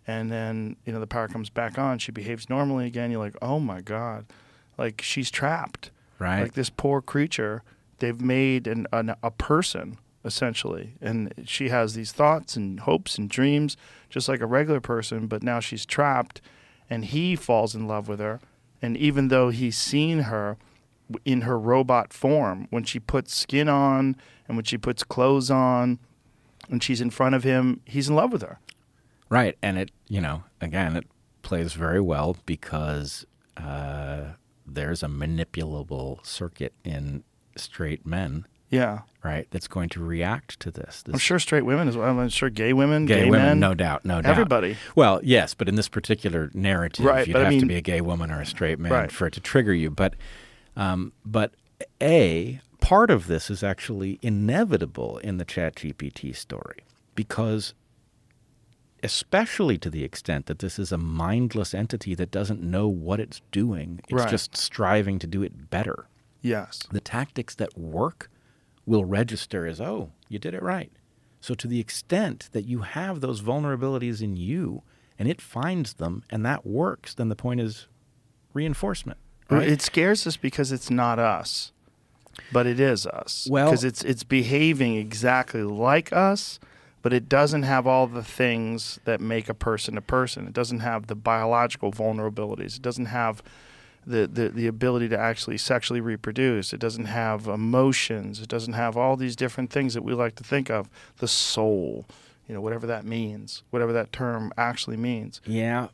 And 0.10 0.32
then, 0.32 0.76
you 0.86 0.92
know, 0.92 1.00
the 1.00 1.06
power 1.06 1.28
comes 1.28 1.52
back 1.52 1.78
on, 1.78 2.00
she 2.00 2.12
behaves 2.12 2.50
normally 2.50 2.88
again. 2.88 3.12
You're 3.12 3.20
like, 3.20 3.38
oh 3.44 3.60
my 3.60 3.80
God. 3.80 4.26
Like 4.76 5.04
she's 5.04 5.30
trapped. 5.30 5.92
Right. 6.18 6.42
Like 6.42 6.54
this 6.54 6.72
poor 6.72 7.00
creature, 7.00 7.62
they've 8.00 8.20
made 8.20 8.66
an, 8.66 8.88
an 8.92 9.14
a 9.22 9.30
person 9.30 10.00
essentially, 10.26 10.96
and 11.00 11.32
she 11.46 11.70
has 11.70 11.94
these 11.94 12.12
thoughts 12.12 12.56
and 12.56 12.80
hopes 12.80 13.20
and 13.20 13.30
dreams, 13.30 13.78
just 14.10 14.28
like 14.28 14.42
a 14.42 14.48
regular 14.48 14.82
person. 14.82 15.28
But 15.28 15.44
now 15.44 15.60
she's 15.60 15.86
trapped, 15.86 16.42
and 16.90 17.06
he 17.06 17.36
falls 17.36 17.76
in 17.76 17.88
love 17.88 18.08
with 18.08 18.20
her. 18.20 18.40
And 18.82 18.98
even 18.98 19.28
though 19.28 19.50
he's 19.50 19.78
seen 19.78 20.22
her 20.22 20.58
in 21.24 21.42
her 21.42 21.60
robot 21.60 22.14
form, 22.14 22.68
when 22.72 22.84
she 22.84 23.00
puts 23.00 23.36
skin 23.36 23.70
on 23.70 24.16
and 24.48 24.58
when 24.58 24.66
she 24.66 24.78
puts 24.80 25.04
clothes 25.04 25.52
on, 25.52 26.00
and 26.68 26.82
she's 26.82 27.00
in 27.00 27.12
front 27.12 27.36
of 27.36 27.44
him, 27.44 27.82
he's 27.86 28.10
in 28.10 28.16
love 28.16 28.32
with 28.32 28.42
her. 28.42 28.60
Right, 29.30 29.58
and 29.62 29.78
it 29.78 29.92
you 30.08 30.22
know 30.22 30.44
again 30.62 30.96
it 30.96 31.06
plays 31.42 31.74
very 31.74 32.02
well 32.02 32.36
because 32.46 33.26
uh, 33.58 34.34
there's 34.66 35.04
a 35.04 35.08
manipulable 35.08 36.26
circuit 36.26 36.74
in 36.84 37.24
straight 37.56 38.06
men, 38.06 38.46
Yeah. 38.70 39.00
right? 39.24 39.48
That's 39.52 39.68
going 39.68 39.90
to 39.90 40.04
react 40.04 40.60
to 40.62 40.72
this. 40.72 41.02
this 41.04 41.14
I'm 41.14 41.20
sure 41.20 41.40
straight 41.40 41.66
women 41.66 41.88
as 41.88 41.98
well. 41.98 42.18
I'm 42.20 42.30
sure 42.30 42.50
gay 42.50 42.72
women, 42.74 43.06
gay, 43.06 43.24
gay, 43.26 43.30
women, 43.30 43.46
men, 43.48 43.60
no 43.60 43.74
doubt, 43.74 44.06
no 44.06 44.22
doubt. 44.22 44.32
everybody. 44.32 44.78
Well, 44.96 45.20
yes, 45.24 45.54
but 45.54 45.68
in 45.68 45.76
this 45.76 45.90
particular 45.90 46.52
narrative, 46.54 47.06
Right, 47.06 47.28
you'd 47.28 47.34
but 47.34 47.46
I 47.46 47.52
have 47.52 47.60
to 47.62 47.66
be 47.66 47.76
a 47.76 47.82
gay 47.82 48.00
woman 48.02 48.32
or 48.32 48.40
a 48.42 48.46
straight 48.46 48.80
man 48.80 48.92
Right. 48.92 49.12
for 49.12 49.28
it 49.28 49.34
to 49.34 49.40
trigger 49.42 49.74
you. 49.74 49.90
But, 49.90 50.14
um, 50.78 51.12
but 51.26 51.54
a 52.02 52.62
part 52.80 53.10
of 53.10 53.28
this 53.28 53.50
is 53.50 53.64
actually 53.64 54.20
inevitable 54.22 55.18
in 55.20 55.38
the 55.38 55.46
ChatGPT 55.46 56.34
story 56.36 56.80
because, 57.16 57.74
especially 59.04 59.78
to 59.78 59.90
the 59.90 60.04
extent 60.04 60.46
that 60.48 60.60
this 60.60 60.78
is 60.80 60.92
a 60.92 60.98
mindless 60.98 61.74
entity 61.74 62.16
that 62.16 62.32
doesn't 62.32 62.62
know 62.62 62.88
what 62.88 63.20
it's 63.20 63.42
doing, 63.52 64.00
it's 64.10 64.14
Right. 64.24 64.30
just 64.30 64.56
striving 64.58 65.20
to 65.20 65.28
do 65.28 65.42
it 65.44 65.70
better. 65.70 66.08
Yes. 66.42 66.80
The 66.92 67.02
tactics 67.02 67.56
that 67.56 67.78
work 67.78 68.30
will 68.86 69.06
register 69.06 69.66
as, 69.68 69.80
oh, 69.82 70.12
you 70.30 70.40
did 70.40 70.54
it 70.54 70.64
right. 70.64 70.92
So, 71.42 71.54
to 71.56 71.68
the 71.68 71.80
extent 71.80 72.50
that 72.52 72.66
you 72.66 72.80
have 72.80 73.22
those 73.22 73.42
vulnerabilities 73.42 74.22
in 74.22 74.36
you 74.36 74.84
and 75.18 75.28
it 75.30 75.42
finds 75.42 75.94
them 75.94 76.24
and 76.30 76.46
that 76.46 76.66
works, 76.66 77.14
then 77.14 77.30
the 77.30 77.36
point 77.36 77.62
is 77.62 77.88
reinforcement. 78.54 79.20
Right? 79.50 79.68
It 79.68 79.82
scares 79.82 80.28
us 80.28 80.38
because 80.38 80.72
it's 80.72 80.90
not 80.92 81.18
us, 81.18 81.72
but 82.52 82.68
it 82.68 82.80
is 82.80 83.06
us. 83.08 83.48
Well- 83.50 83.70
because 83.72 83.84
it's 83.84 84.04
it's 84.04 84.24
behaving 84.24 84.96
exactly 84.96 85.64
like 85.64 86.12
us, 86.14 86.60
but 87.02 87.14
it 87.14 87.30
doesn't 87.30 87.64
have 87.64 87.88
all 87.88 88.08
the 88.08 88.24
things 88.24 89.00
that 89.06 89.22
make 89.22 89.50
a 89.50 89.54
person 89.54 89.98
a 89.98 90.02
person. 90.02 90.48
It 90.48 90.54
doesn't 90.54 90.80
have 90.80 91.08
the 91.08 91.16
biological 91.16 91.92
vulnerabilities. 91.92 92.76
It 92.76 92.82
doesn't 92.82 93.06
have 93.06 93.42
the, 94.06 94.28
the, 94.28 94.50
the 94.50 94.68
ability 94.68 95.10
to 95.10 95.18
actually 95.18 95.58
sexually 95.58 96.02
reproduce. 96.02 96.74
It 96.74 96.80
doesn't 96.80 97.06
have 97.06 97.48
emotions. 97.48 98.42
It 98.42 98.50
doesn't 98.50 98.74
have 98.74 98.98
all 98.98 99.16
these 99.16 99.36
different 99.36 99.72
things 99.72 99.94
that 99.94 100.04
we 100.04 100.14
like 100.14 100.36
to 100.36 100.44
think 100.44 100.70
of. 100.70 100.90
The 101.18 101.28
soul, 101.28 102.06
you 102.48 102.56
know, 102.56 102.62
whatever 102.62 102.88
that 102.88 103.06
means, 103.06 103.64
whatever 103.70 103.94
that 103.94 104.12
term 104.12 104.52
actually 104.58 104.98
means. 104.98 105.42
Yeah, 105.46 105.90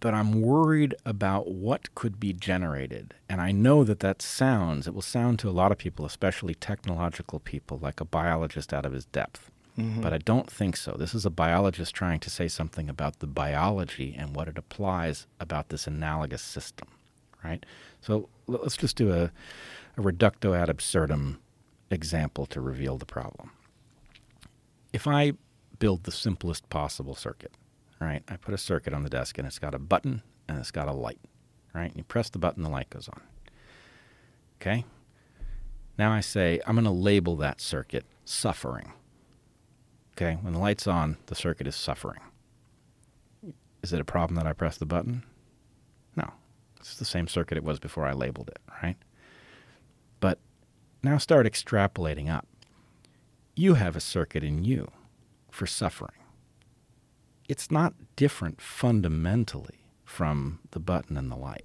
but 0.00 0.14
I'm 0.14 0.42
worried 0.42 0.94
about 1.04 1.50
what 1.50 1.94
could 1.94 2.20
be 2.20 2.32
generated. 2.32 3.14
And 3.28 3.40
I 3.40 3.50
know 3.50 3.82
that 3.84 4.00
that 4.00 4.22
sounds, 4.22 4.86
it 4.86 4.94
will 4.94 5.02
sound 5.02 5.38
to 5.40 5.48
a 5.48 5.50
lot 5.50 5.72
of 5.72 5.78
people, 5.78 6.04
especially 6.04 6.54
technological 6.54 7.40
people, 7.40 7.78
like 7.78 8.00
a 8.00 8.04
biologist 8.04 8.72
out 8.72 8.86
of 8.86 8.92
his 8.92 9.06
depth. 9.06 9.50
Mm-hmm. 9.78 10.00
But 10.02 10.12
I 10.12 10.18
don't 10.18 10.50
think 10.50 10.76
so. 10.76 10.96
This 10.98 11.14
is 11.14 11.24
a 11.24 11.30
biologist 11.30 11.94
trying 11.94 12.18
to 12.20 12.30
say 12.30 12.48
something 12.48 12.88
about 12.88 13.20
the 13.20 13.28
biology 13.28 14.14
and 14.18 14.34
what 14.34 14.48
it 14.48 14.58
applies 14.58 15.26
about 15.38 15.68
this 15.68 15.86
analogous 15.86 16.42
system, 16.42 16.88
right? 17.44 17.64
So 18.00 18.28
let's 18.48 18.76
just 18.76 18.96
do 18.96 19.12
a, 19.12 19.30
a 19.96 20.02
reductio 20.02 20.54
ad 20.54 20.68
absurdum 20.68 21.38
example 21.90 22.44
to 22.46 22.60
reveal 22.60 22.98
the 22.98 23.06
problem. 23.06 23.52
If 24.92 25.06
I 25.06 25.34
build 25.78 26.04
the 26.04 26.12
simplest 26.12 26.68
possible 26.70 27.14
circuit, 27.14 27.52
right? 28.00 28.22
I 28.28 28.36
put 28.36 28.54
a 28.54 28.58
circuit 28.58 28.92
on 28.92 29.04
the 29.04 29.10
desk 29.10 29.38
and 29.38 29.46
it's 29.46 29.58
got 29.60 29.74
a 29.74 29.78
button 29.78 30.22
and 30.48 30.58
it's 30.58 30.72
got 30.72 30.88
a 30.88 30.92
light, 30.92 31.20
right? 31.72 31.88
And 31.88 31.96
you 31.96 32.04
press 32.04 32.30
the 32.30 32.38
button, 32.38 32.64
the 32.64 32.68
light 32.68 32.90
goes 32.90 33.08
on. 33.08 33.20
Okay? 34.60 34.84
Now 35.96 36.12
I 36.12 36.20
say, 36.20 36.60
I'm 36.66 36.74
going 36.74 36.84
to 36.84 36.90
label 36.90 37.36
that 37.36 37.60
circuit 37.60 38.04
suffering. 38.24 38.92
Okay? 40.18 40.36
When 40.42 40.52
the 40.52 40.58
light's 40.58 40.86
on, 40.86 41.16
the 41.26 41.34
circuit 41.34 41.66
is 41.66 41.76
suffering. 41.76 42.20
Is 43.82 43.92
it 43.92 44.00
a 44.00 44.04
problem 44.04 44.36
that 44.36 44.46
I 44.46 44.52
press 44.52 44.76
the 44.76 44.86
button? 44.86 45.22
No. 46.16 46.32
It's 46.80 46.96
the 46.96 47.04
same 47.04 47.28
circuit 47.28 47.56
it 47.56 47.64
was 47.64 47.78
before 47.78 48.04
I 48.04 48.12
labeled 48.12 48.48
it, 48.48 48.58
right? 48.82 48.96
But 50.18 50.38
now 51.02 51.18
start 51.18 51.46
extrapolating 51.46 52.28
up. 52.28 52.46
You 53.54 53.74
have 53.74 53.94
a 53.94 54.00
circuit 54.00 54.42
in 54.42 54.64
you 54.64 54.90
for 55.50 55.66
suffering 55.66 56.18
it's 57.48 57.70
not 57.70 57.94
different 58.14 58.60
fundamentally 58.60 59.80
from 60.04 60.60
the 60.70 60.78
button 60.78 61.16
and 61.16 61.30
the 61.30 61.36
light, 61.36 61.64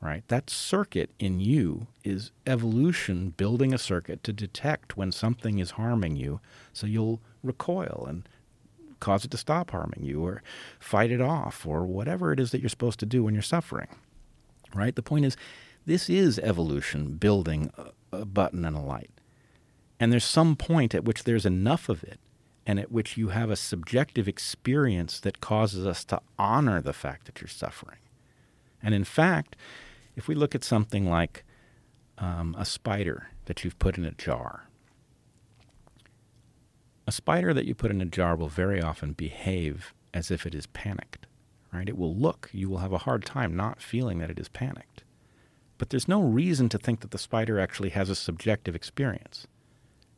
right? 0.00 0.22
That 0.28 0.48
circuit 0.48 1.10
in 1.18 1.40
you 1.40 1.88
is 2.04 2.30
evolution 2.46 3.30
building 3.30 3.74
a 3.74 3.78
circuit 3.78 4.22
to 4.24 4.32
detect 4.32 4.96
when 4.96 5.12
something 5.12 5.58
is 5.58 5.72
harming 5.72 6.16
you 6.16 6.40
so 6.72 6.86
you'll 6.86 7.20
recoil 7.42 8.06
and 8.08 8.28
cause 9.00 9.24
it 9.24 9.30
to 9.30 9.36
stop 9.36 9.70
harming 9.70 10.04
you 10.04 10.24
or 10.24 10.42
fight 10.78 11.10
it 11.10 11.20
off 11.20 11.66
or 11.66 11.84
whatever 11.86 12.32
it 12.32 12.40
is 12.40 12.50
that 12.50 12.60
you're 12.60 12.68
supposed 12.68 13.00
to 13.00 13.06
do 13.06 13.24
when 13.24 13.34
you're 13.34 13.42
suffering, 13.42 13.88
right? 14.74 14.94
The 14.94 15.02
point 15.02 15.24
is, 15.24 15.36
this 15.86 16.10
is 16.10 16.38
evolution 16.38 17.14
building 17.14 17.72
a, 17.76 18.18
a 18.18 18.24
button 18.24 18.64
and 18.64 18.76
a 18.76 18.80
light. 18.80 19.10
And 19.98 20.12
there's 20.12 20.24
some 20.24 20.56
point 20.56 20.94
at 20.94 21.04
which 21.04 21.24
there's 21.24 21.46
enough 21.46 21.88
of 21.88 22.02
it 22.04 22.20
and 22.66 22.78
at 22.78 22.92
which 22.92 23.16
you 23.16 23.28
have 23.28 23.50
a 23.50 23.56
subjective 23.56 24.28
experience 24.28 25.18
that 25.20 25.40
causes 25.40 25.86
us 25.86 26.04
to 26.04 26.20
honor 26.38 26.80
the 26.80 26.92
fact 26.92 27.26
that 27.26 27.40
you're 27.40 27.48
suffering. 27.48 27.98
And 28.82 28.94
in 28.94 29.04
fact, 29.04 29.56
if 30.16 30.28
we 30.28 30.34
look 30.34 30.54
at 30.54 30.64
something 30.64 31.08
like 31.08 31.44
um, 32.18 32.54
a 32.58 32.64
spider 32.64 33.28
that 33.46 33.64
you've 33.64 33.78
put 33.78 33.98
in 33.98 34.04
a 34.04 34.12
jar, 34.12 34.68
a 37.10 37.12
spider 37.12 37.52
that 37.52 37.64
you 37.64 37.74
put 37.74 37.90
in 37.90 38.00
a 38.00 38.04
jar 38.04 38.36
will 38.36 38.46
very 38.46 38.80
often 38.80 39.14
behave 39.14 39.92
as 40.14 40.30
if 40.30 40.46
it 40.46 40.54
is 40.54 40.68
panicked, 40.68 41.26
right? 41.72 41.88
It 41.88 41.98
will 41.98 42.14
look, 42.14 42.48
you 42.52 42.70
will 42.70 42.78
have 42.78 42.92
a 42.92 42.98
hard 42.98 43.24
time 43.24 43.56
not 43.56 43.82
feeling 43.82 44.20
that 44.20 44.30
it 44.30 44.38
is 44.38 44.48
panicked. 44.48 45.02
But 45.76 45.90
there's 45.90 46.06
no 46.06 46.22
reason 46.22 46.68
to 46.68 46.78
think 46.78 47.00
that 47.00 47.10
the 47.10 47.18
spider 47.18 47.58
actually 47.58 47.88
has 47.88 48.10
a 48.10 48.14
subjective 48.14 48.76
experience, 48.76 49.48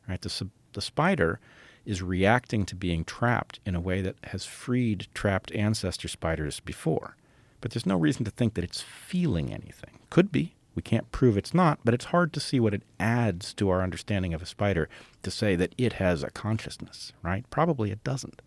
right? 0.06 0.20
The, 0.20 0.28
sub- 0.28 0.50
the 0.74 0.82
spider 0.82 1.40
is 1.86 2.02
reacting 2.02 2.66
to 2.66 2.74
being 2.74 3.06
trapped 3.06 3.58
in 3.64 3.74
a 3.74 3.80
way 3.80 4.02
that 4.02 4.16
has 4.24 4.44
freed 4.44 5.08
trapped 5.14 5.50
ancestor 5.52 6.08
spiders 6.08 6.60
before. 6.60 7.16
But 7.62 7.70
there's 7.70 7.86
no 7.86 7.96
reason 7.96 8.26
to 8.26 8.30
think 8.30 8.52
that 8.52 8.64
it's 8.64 8.82
feeling 8.82 9.50
anything. 9.50 10.00
Could 10.10 10.30
be. 10.30 10.56
We 10.74 10.82
can't 10.82 11.10
prove 11.12 11.36
it's 11.36 11.52
not, 11.52 11.80
but 11.84 11.94
it's 11.94 12.06
hard 12.06 12.32
to 12.32 12.40
see 12.40 12.58
what 12.58 12.74
it 12.74 12.82
adds 12.98 13.52
to 13.54 13.68
our 13.68 13.82
understanding 13.82 14.32
of 14.32 14.42
a 14.42 14.46
spider 14.46 14.88
to 15.22 15.30
say 15.30 15.54
that 15.56 15.74
it 15.76 15.94
has 15.94 16.22
a 16.22 16.30
consciousness, 16.30 17.12
right? 17.22 17.48
Probably 17.50 17.90
it 17.90 18.02
doesn't. 18.04 18.40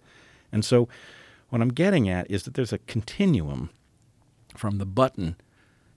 And 0.52 0.66
so 0.66 0.88
what 1.50 1.62
I'm 1.62 1.70
getting 1.70 2.10
at 2.10 2.30
is 2.30 2.44
that 2.44 2.56
there's 2.56 2.74
a 2.74 2.80
continuum 2.80 3.70
from 4.56 4.78
the 4.78 4.86
button 4.86 5.36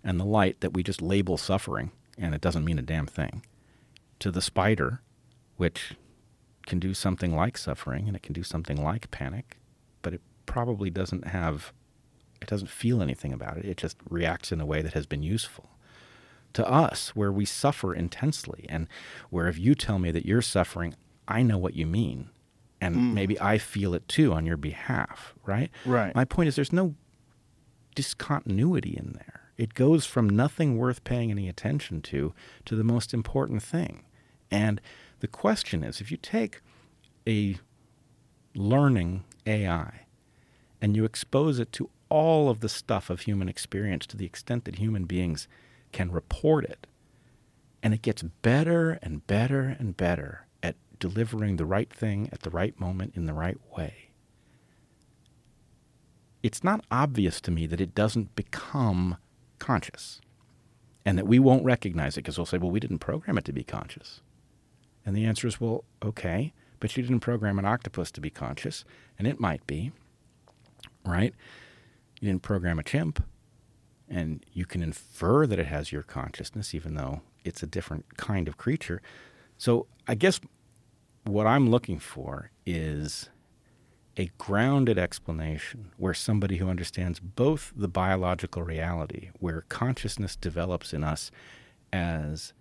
and 0.05 0.21
the 0.21 0.25
light 0.25 0.61
that 0.61 0.75
we 0.75 0.83
just 0.83 1.03
label 1.03 1.37
suffering, 1.37 1.91
and 2.17 2.35
it 2.35 2.41
doesn't 2.41 2.65
mean 2.65 2.79
a 2.79 2.83
damn 2.83 3.07
thing, 3.07 3.45
to 4.19 4.31
the 4.31 4.43
spider, 4.43 5.01
which 5.57 5.95
can 6.67 6.79
do 6.79 6.93
something 6.93 7.35
like 7.35 7.57
suffering 7.57 8.07
and 8.07 8.15
it 8.15 8.23
can 8.23 8.35
do 8.35 8.43
something 8.43 8.83
like 8.83 9.11
panic, 9.11 9.59
but 10.03 10.13
it 10.13 10.21
probably 10.45 10.91
doesn't 10.91 11.27
have, 11.29 11.73
it 12.43 12.49
doesn't 12.49 12.71
feel 12.71 13.03
anything 13.03 13.33
about 13.33 13.57
it. 13.57 13.65
It 13.65 13.79
just 13.79 13.97
reacts 14.09 14.53
in 14.53 14.61
a 14.61 14.67
way 14.67 14.83
that 14.83 14.93
has 14.93 15.07
been 15.07 15.23
useful. 15.23 15.71
To 16.55 16.69
us, 16.69 17.11
where 17.15 17.31
we 17.31 17.45
suffer 17.45 17.95
intensely, 17.95 18.67
and 18.69 18.89
where 19.31 19.49
if 19.49 19.59
you 19.59 19.75
tell 19.75 19.99
me 19.99 20.11
that 20.11 20.27
you're 20.27 20.43
suffering, 20.43 20.95
I 21.29 21.43
know 21.43 21.59
what 21.59 21.77
you 21.77 21.87
mean. 21.87 22.31
And 22.81 22.97
mm. 22.97 23.13
maybe 23.13 23.41
I 23.41 23.59
feel 23.59 23.95
it 23.95 24.09
too 24.09 24.33
on 24.33 24.47
your 24.47 24.57
behalf, 24.57 25.35
right? 25.45 25.71
Right. 25.85 26.15
My 26.15 26.25
point 26.25 26.49
is 26.49 26.57
there's 26.57 26.73
no 26.73 26.95
discontinuity 27.95 28.97
in 28.97 29.13
there. 29.15 29.51
It 29.57 29.75
goes 29.75 30.07
from 30.07 30.29
nothing 30.29 30.79
worth 30.79 31.03
paying 31.03 31.31
any 31.31 31.49
attention 31.49 32.01
to 32.03 32.33
to 32.65 32.77
the 32.77 32.85
most 32.85 33.13
important 33.13 33.63
thing. 33.63 34.05
And 34.51 34.81
the 35.21 35.29
question 35.29 35.83
is 35.83 36.01
if 36.01 36.11
you 36.11 36.17
take 36.17 36.61
a 37.27 37.59
learning 38.55 39.25
AI 39.47 40.07
and 40.81 40.97
you 40.97 41.05
expose 41.05 41.59
it 41.59 41.73
to 41.73 41.91
all 42.09 42.49
of 42.49 42.61
the 42.61 42.69
stuff 42.69 43.11
of 43.11 43.23
human 43.23 43.49
experience 43.49 44.07
to 44.07 44.17
the 44.17 44.25
extent 44.27 44.65
that 44.65 44.77
human 44.77 45.05
beings 45.05 45.49
can 45.93 46.11
report 46.11 46.65
it, 46.65 46.87
and 47.83 47.95
it 47.95 48.03
gets 48.03 48.23
better 48.23 48.99
and 49.03 49.27
better 49.27 49.77
and 49.79 49.97
better 49.97 50.47
at 50.63 50.77
delivering 50.99 51.57
the 51.57 51.67
right 51.67 51.93
thing 51.93 52.29
at 52.33 52.43
the 52.43 52.51
right 52.51 52.79
moment 52.79 53.15
in 53.17 53.27
the 53.27 53.35
right 53.35 53.59
way. 53.77 54.11
It's 56.43 56.63
not 56.63 56.85
obvious 56.91 57.41
to 57.43 57.51
me 57.51 57.67
that 57.67 57.81
it 57.81 57.95
doesn't 57.95 58.37
become 58.37 59.17
conscious 59.59 60.21
and 61.05 61.19
that 61.19 61.27
we 61.27 61.39
won't 61.39 61.65
recognize 61.65 62.17
it 62.17 62.23
because 62.23 62.39
we'll 62.39 62.47
say, 62.47 62.59
well, 62.59 62.71
we 62.71 62.81
didn't 62.81 62.99
program 62.99 63.39
it 63.39 63.45
to 63.47 63.53
be 63.53 63.65
conscious. 63.65 64.21
And 65.05 65.17
the 65.17 65.25
answer 65.25 65.49
is, 65.49 65.61
well, 65.61 65.85
okay, 66.05 66.53
but 66.81 66.97
you 66.97 67.03
didn't 67.03 67.21
program 67.21 67.59
an 67.59 67.65
octopus 67.65 68.11
to 68.13 68.21
be 68.21 68.31
conscious, 68.31 68.85
and 69.19 69.27
it 69.27 69.41
might 69.41 69.67
be, 69.67 69.91
right? 71.05 71.35
You 72.21 72.29
didn't 72.29 72.43
program 72.43 72.79
a 72.79 72.83
chimp, 72.83 73.23
and 74.11 74.45
you 74.53 74.65
can 74.65 74.83
infer 74.83 75.47
that 75.47 75.59
it 75.59 75.67
has 75.67 75.93
your 75.93 76.03
consciousness, 76.03 76.75
even 76.75 76.95
though 76.95 77.23
it's 77.45 77.63
a 77.63 77.67
different 77.67 78.17
kind 78.17 78.49
of 78.49 78.57
creature. 78.57 79.03
So 79.57 79.87
I 80.07 80.15
guess 80.15 80.41
what 81.25 81.47
I'm 81.47 81.71
looking 81.71 81.99
for 81.99 82.51
is 82.65 83.29
a 84.17 84.31
grounded 84.37 84.99
explanation 84.99 85.93
where 85.97 86.15
somebody 86.15 86.57
who 86.57 86.69
understands 86.69 87.21
both 87.21 87.73
the 87.77 87.89
biological 87.89 88.63
reality, 88.63 89.31
where 89.39 89.65
consciousness 89.69 90.35
develops 90.35 90.93
in 90.93 91.05
us 91.05 91.31
as 91.93 92.53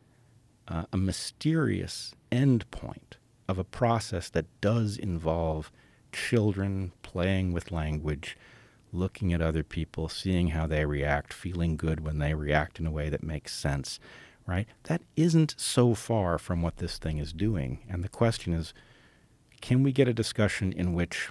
uh, 0.68 0.84
a 0.94 0.98
mysterious 0.98 2.14
endpoint 2.32 3.16
of 3.48 3.58
a 3.58 3.64
process 3.64 4.30
that 4.30 4.46
does 4.62 4.98
involve 4.98 5.72
children 6.12 6.92
playing 7.02 7.54
with 7.54 7.72
language, 7.72 8.38
looking 8.98 9.32
at 9.34 9.42
other 9.42 9.64
people, 9.64 10.10
seeing 10.10 10.50
how 10.50 10.68
they 10.68 10.86
react, 10.86 11.34
feeling 11.34 11.78
good 11.78 12.02
when 12.06 12.20
they 12.20 12.34
react 12.34 12.80
in 12.80 12.88
a 12.88 12.92
way 12.92 13.10
that 13.10 13.24
makes 13.24 13.54
sense, 13.54 14.00
right? 14.46 14.68
That 14.84 15.02
isn't 15.16 15.56
so 15.58 15.94
far 15.94 16.38
from 16.38 16.62
what 16.62 16.78
this 16.78 16.98
thing 16.98 17.18
is 17.18 17.34
doing. 17.34 17.80
And 17.90 18.04
the 18.04 18.10
question 18.10 18.54
is 18.54 18.74
can 19.62 19.84
we 19.84 19.92
get 19.92 20.08
a 20.08 20.14
discussion 20.14 20.72
in 20.72 20.94
which 20.94 21.30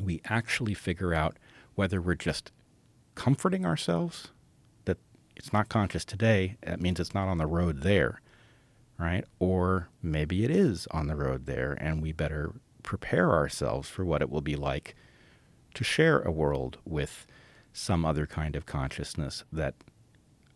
we 0.00 0.20
actually 0.26 0.74
figure 0.74 1.14
out 1.14 1.36
whether 1.74 2.00
we're 2.00 2.14
just 2.14 2.52
comforting 3.14 3.64
ourselves 3.64 4.28
that 4.84 4.98
it's 5.36 5.52
not 5.52 5.68
conscious 5.68 6.04
today, 6.04 6.56
that 6.62 6.80
means 6.80 7.00
it's 7.00 7.14
not 7.14 7.28
on 7.28 7.38
the 7.38 7.46
road 7.46 7.82
there, 7.82 8.20
right? 8.98 9.24
Or 9.38 9.88
maybe 10.02 10.44
it 10.44 10.50
is 10.50 10.86
on 10.90 11.06
the 11.06 11.16
road 11.16 11.46
there, 11.46 11.76
and 11.80 12.02
we 12.02 12.12
better 12.12 12.54
prepare 12.82 13.32
ourselves 13.32 13.88
for 13.88 14.04
what 14.04 14.22
it 14.22 14.30
will 14.30 14.40
be 14.40 14.56
like 14.56 14.94
to 15.74 15.84
share 15.84 16.20
a 16.20 16.30
world 16.30 16.78
with 16.84 17.26
some 17.72 18.04
other 18.04 18.26
kind 18.26 18.56
of 18.56 18.66
consciousness 18.66 19.44
that 19.52 19.74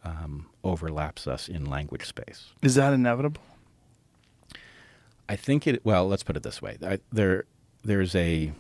um, 0.05 0.47
overlaps 0.63 1.27
us 1.27 1.49
in 1.49 1.65
language 1.65 2.07
space. 2.07 2.53
Is 2.63 2.77
that 2.77 2.93
inevitable? 2.93 3.43
I 5.29 5.37
think 5.37 5.67
it. 5.67 5.85
Well, 5.85 6.09
let's 6.09 6.23
put 6.23 6.37
it 6.37 6.43
this 6.43 6.63
way: 6.63 6.79
I, 6.83 7.01
there, 7.13 7.45
there's 7.85 8.15
a 8.15 8.53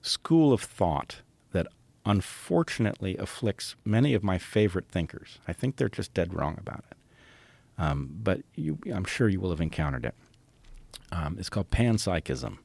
school 0.00 0.52
of 0.52 0.62
thought 0.62 1.16
that 1.52 1.66
unfortunately 2.06 3.16
afflicts 3.18 3.76
many 3.84 4.14
of 4.14 4.22
my 4.22 4.38
favorite 4.38 4.88
thinkers. 4.88 5.38
I 5.46 5.52
think 5.52 5.76
they're 5.76 5.88
just 5.88 6.14
dead 6.14 6.32
wrong 6.32 6.56
about 6.58 6.84
it. 6.90 6.96
Um, 7.76 8.10
but 8.22 8.40
you, 8.54 8.78
I'm 8.92 9.04
sure 9.04 9.28
you 9.28 9.40
will 9.40 9.50
have 9.50 9.60
encountered 9.60 10.04
it. 10.04 10.14
Um, 11.12 11.36
it's 11.38 11.48
called 11.48 11.70
panpsychism, 11.70 12.58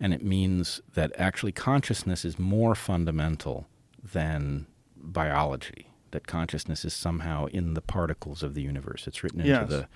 and 0.00 0.14
it 0.14 0.22
means 0.24 0.80
that 0.94 1.12
actually 1.18 1.52
consciousness 1.52 2.24
is 2.24 2.38
more 2.38 2.74
fundamental 2.74 3.66
than 4.12 4.66
biology. 4.96 5.86
That 6.12 6.26
consciousness 6.26 6.84
is 6.84 6.92
somehow 6.94 7.46
in 7.46 7.74
the 7.74 7.80
particles 7.80 8.42
of 8.42 8.54
the 8.54 8.62
universe. 8.62 9.06
It's 9.06 9.22
written 9.22 9.40
into 9.40 9.50
Yes. 9.52 9.68
the 9.68 9.88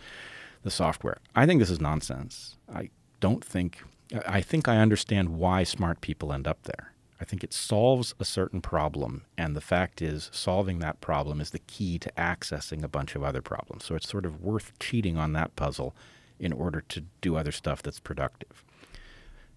the 0.63 0.71
software. 0.71 1.19
I 1.35 1.45
think 1.45 1.61
this 1.61 1.69
is 1.69 1.81
nonsense. 1.81 2.57
I 2.73 2.89
don't 3.21 3.45
think 3.45 3.83
I 4.27 4.41
think 4.41 4.69
I 4.69 4.79
understand 4.79 5.31
why 5.31 5.65
smart 5.65 6.01
people 6.01 6.33
end 6.33 6.47
up 6.47 6.63
there. 6.65 6.93
I 7.21 7.25
think 7.25 7.43
it 7.45 7.53
solves 7.53 8.15
a 8.21 8.25
certain 8.25 8.61
problem, 8.61 9.25
and 9.39 9.55
the 9.57 9.61
fact 9.61 10.03
is, 10.03 10.29
solving 10.33 10.79
that 10.81 11.01
problem 11.01 11.41
is 11.41 11.51
the 11.51 11.59
key 11.61 11.99
to 12.01 12.11
accessing 12.19 12.83
a 12.83 12.89
bunch 12.89 13.15
of 13.15 13.23
other 13.23 13.41
problems. 13.41 13.85
So 13.85 13.95
it's 13.95 14.09
sort 14.09 14.27
of 14.27 14.41
worth 14.43 14.73
cheating 14.79 15.17
on 15.17 15.33
that 15.33 15.55
puzzle 15.57 15.95
in 16.39 16.53
order 16.53 16.81
to 16.89 17.05
do 17.21 17.37
other 17.37 17.53
stuff 17.53 17.83
that's 17.83 18.01
productive. 18.01 18.65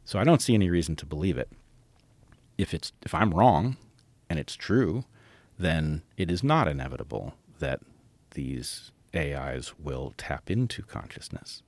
So 0.08 0.18
I 0.18 0.24
don't 0.24 0.42
see 0.42 0.54
any 0.54 0.70
reason 0.70 0.96
to 0.96 1.06
believe 1.06 1.38
it. 1.38 1.52
If 2.58 2.74
it's 2.74 2.94
if 3.04 3.14
I'm 3.14 3.34
wrong 3.34 3.76
and 4.30 4.40
it's 4.40 4.56
true, 4.56 5.04
then 5.60 6.02
it 6.16 6.32
is 6.32 6.42
not 6.42 6.70
inevitable 6.70 7.34
that 7.60 7.82
these 8.32 8.92
AIs 9.14 9.74
will 9.78 10.14
tap 10.16 10.50
into 10.50 10.82
consciousness 10.82 11.62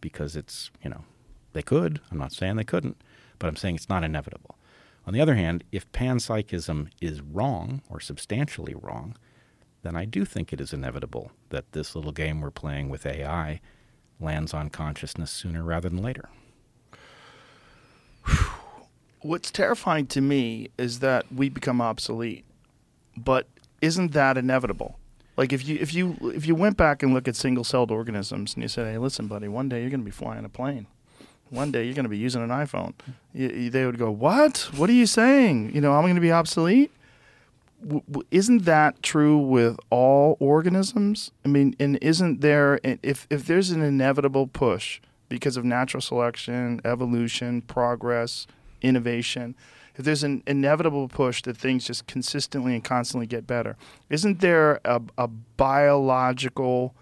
because 0.00 0.36
it's, 0.36 0.70
you 0.84 0.88
know, 0.88 1.02
they 1.52 1.62
could. 1.62 2.00
I'm 2.12 2.18
not 2.18 2.32
saying 2.32 2.54
they 2.54 2.62
couldn't, 2.62 3.02
but 3.40 3.48
I'm 3.48 3.56
saying 3.56 3.74
it's 3.74 3.88
not 3.88 4.04
inevitable. 4.04 4.56
On 5.04 5.12
the 5.12 5.20
other 5.20 5.34
hand, 5.34 5.64
if 5.72 5.90
panpsychism 5.90 6.90
is 7.00 7.20
wrong 7.20 7.82
or 7.90 7.98
substantially 7.98 8.76
wrong, 8.80 9.16
then 9.82 9.96
I 9.96 10.04
do 10.04 10.24
think 10.24 10.52
it 10.52 10.60
is 10.60 10.72
inevitable 10.72 11.32
that 11.48 11.72
this 11.72 11.96
little 11.96 12.12
game 12.12 12.40
we're 12.40 12.52
playing 12.52 12.88
with 12.88 13.04
AI 13.04 13.60
lands 14.20 14.54
on 14.54 14.70
consciousness 14.70 15.32
sooner 15.32 15.64
rather 15.64 15.88
than 15.88 16.00
later. 16.00 16.28
What's 19.22 19.50
terrifying 19.50 20.06
to 20.08 20.20
me 20.20 20.68
is 20.78 21.00
that 21.00 21.26
we 21.32 21.48
become 21.48 21.80
obsolete. 21.80 22.44
But 23.16 23.46
isn't 23.82 24.12
that 24.12 24.36
inevitable? 24.38 24.98
Like 25.36 25.52
if 25.52 25.66
you 25.66 25.78
if 25.80 25.94
you 25.94 26.16
if 26.34 26.46
you 26.46 26.54
went 26.54 26.76
back 26.76 27.02
and 27.02 27.14
look 27.14 27.26
at 27.28 27.36
single-celled 27.36 27.90
organisms 27.90 28.54
and 28.54 28.62
you 28.62 28.68
said, 28.68 28.86
"Hey, 28.92 28.98
listen, 28.98 29.26
buddy, 29.26 29.48
one 29.48 29.68
day 29.68 29.80
you're 29.80 29.90
going 29.90 30.00
to 30.00 30.04
be 30.04 30.10
flying 30.10 30.44
a 30.44 30.48
plane. 30.48 30.86
One 31.50 31.72
day 31.72 31.84
you're 31.84 31.94
going 31.94 32.04
to 32.04 32.10
be 32.10 32.18
using 32.18 32.42
an 32.42 32.50
iPhone." 32.50 32.92
You- 33.32 33.70
they 33.70 33.86
would 33.86 33.98
go, 33.98 34.10
"What? 34.10 34.68
What 34.76 34.90
are 34.90 34.94
you 34.94 35.06
saying? 35.06 35.74
You 35.74 35.80
know, 35.80 35.92
I'm 35.94 36.02
going 36.02 36.14
to 36.14 36.20
be 36.20 36.32
obsolete?" 36.32 36.90
W- 37.82 38.02
w- 38.10 38.26
isn't 38.30 38.66
that 38.66 39.02
true 39.02 39.38
with 39.38 39.78
all 39.88 40.36
organisms? 40.40 41.30
I 41.46 41.48
mean, 41.48 41.74
and 41.80 41.98
isn't 42.02 42.42
there 42.42 42.78
if 42.82 43.26
if 43.30 43.46
there's 43.46 43.70
an 43.70 43.80
inevitable 43.82 44.46
push 44.46 45.00
because 45.30 45.56
of 45.56 45.64
natural 45.64 46.02
selection, 46.02 46.80
evolution, 46.84 47.62
progress, 47.62 48.46
innovation, 48.82 49.54
if 49.96 50.04
there's 50.04 50.22
an 50.24 50.42
inevitable 50.46 51.08
push 51.08 51.42
that 51.42 51.56
things 51.56 51.84
just 51.86 52.06
consistently 52.06 52.74
and 52.74 52.82
constantly 52.84 53.26
get 53.26 53.46
better, 53.46 53.76
isn't 54.08 54.40
there 54.40 54.80
a, 54.84 55.00
a 55.18 55.28
biological 55.28 56.94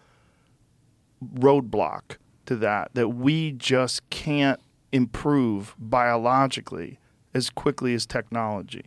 roadblock 1.35 2.17
to 2.47 2.57
that 2.57 2.91
that 2.95 3.09
we 3.11 3.53
just 3.53 4.09
can't 4.11 4.61
improve 4.93 5.75
biologically 5.79 6.99
as 7.35 7.51
quickly 7.51 7.95
as 7.95 8.07
technology? 8.07 8.87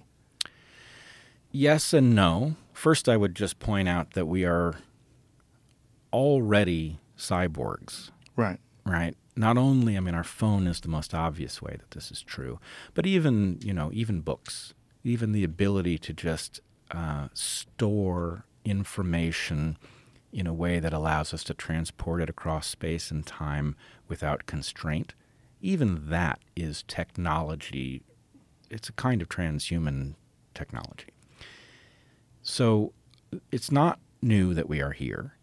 Yes 1.52 1.94
and 1.94 2.16
no. 2.16 2.56
First, 2.74 3.08
I 3.10 3.18
would 3.18 3.36
just 3.36 3.60
point 3.60 3.88
out 3.88 4.12
that 4.14 4.26
we 4.26 4.46
are 4.46 4.76
already 6.12 7.00
cyborgs, 7.18 8.10
Right. 8.36 8.60
right? 8.86 9.16
Not 9.36 9.58
only, 9.58 9.96
I 9.96 10.02
mean, 10.02 10.16
our 10.16 10.24
phone 10.24 10.68
is 10.68 10.82
the 10.82 10.90
most 10.90 11.14
obvious 11.14 11.62
way 11.62 11.78
that 11.80 11.92
this 11.92 12.12
is 12.12 12.22
true, 12.22 12.60
but 12.94 13.06
even, 13.06 13.60
you 13.64 13.74
know, 13.74 13.90
even 13.94 14.22
books, 14.22 14.74
even 15.04 15.32
the 15.32 15.44
ability 15.44 15.98
to 16.00 16.14
just 16.14 16.60
uh, 16.92 17.30
store 17.34 18.46
information 18.66 19.78
in 20.34 20.48
a 20.48 20.54
way 20.54 20.80
that 20.80 20.94
allows 20.94 21.34
us 21.34 21.44
to 21.46 21.54
transport 21.54 22.22
it 22.22 22.30
across 22.30 22.68
space 22.68 23.12
and 23.12 23.26
time 23.26 23.76
without 24.08 24.46
constraint, 24.46 25.14
even 25.62 26.10
that 26.10 26.40
is 26.56 26.84
technology. 26.88 28.02
It's 28.70 28.90
a 28.90 28.94
kind 28.94 29.22
of 29.22 29.30
transhuman 29.30 30.16
technology. 30.54 31.08
So 32.44 32.94
it's 33.52 33.72
not 33.72 34.00
new 34.22 34.54
that 34.54 34.70
we 34.70 34.82
are 34.82 34.92
here. 34.92 35.38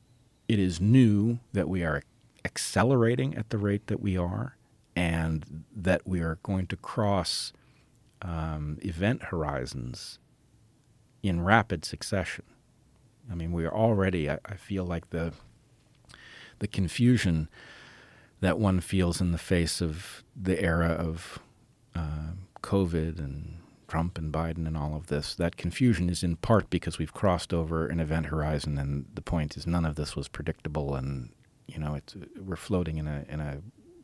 It 0.46 0.58
is 0.58 0.80
new 0.80 1.38
that 1.52 1.68
we 1.68 1.82
are 1.82 2.02
accelerating 2.48 3.36
at 3.36 3.50
the 3.50 3.58
rate 3.58 3.86
that 3.88 4.00
we 4.00 4.16
are, 4.16 4.56
and 4.96 5.64
that 5.76 6.02
we 6.06 6.20
are 6.20 6.38
going 6.42 6.66
to 6.66 6.76
cross 6.76 7.52
um, 8.22 8.78
event 8.80 9.24
horizons 9.24 10.18
in 11.22 11.44
rapid 11.44 11.84
succession. 11.84 12.44
I 13.30 13.34
mean, 13.34 13.52
we 13.52 13.66
are 13.66 13.74
already. 13.74 14.30
I, 14.30 14.38
I 14.46 14.54
feel 14.54 14.84
like 14.84 15.10
the 15.10 15.32
the 16.58 16.66
confusion 16.66 17.48
that 18.40 18.58
one 18.58 18.80
feels 18.80 19.20
in 19.20 19.32
the 19.32 19.38
face 19.54 19.80
of 19.80 20.24
the 20.34 20.60
era 20.60 20.88
of 20.88 21.38
uh, 21.94 22.32
COVID 22.62 23.18
and 23.18 23.58
Trump 23.88 24.18
and 24.18 24.32
Biden 24.32 24.66
and 24.66 24.76
all 24.76 24.94
of 24.96 25.06
this. 25.08 25.34
That 25.34 25.56
confusion 25.56 26.08
is 26.10 26.22
in 26.22 26.36
part 26.36 26.70
because 26.70 26.98
we've 26.98 27.14
crossed 27.14 27.52
over 27.52 27.86
an 27.86 28.00
event 28.00 28.26
horizon, 28.26 28.78
and 28.78 29.06
the 29.14 29.22
point 29.22 29.56
is 29.56 29.66
none 29.66 29.84
of 29.84 29.96
this 29.96 30.16
was 30.16 30.28
predictable, 30.28 30.94
and 30.94 31.30
you 31.68 31.78
know 31.78 31.94
it's 31.94 32.16
we're 32.40 32.56
floating 32.56 32.96
in 32.96 33.06
a 33.06 33.24
in 33.28 33.40
a 33.40 33.58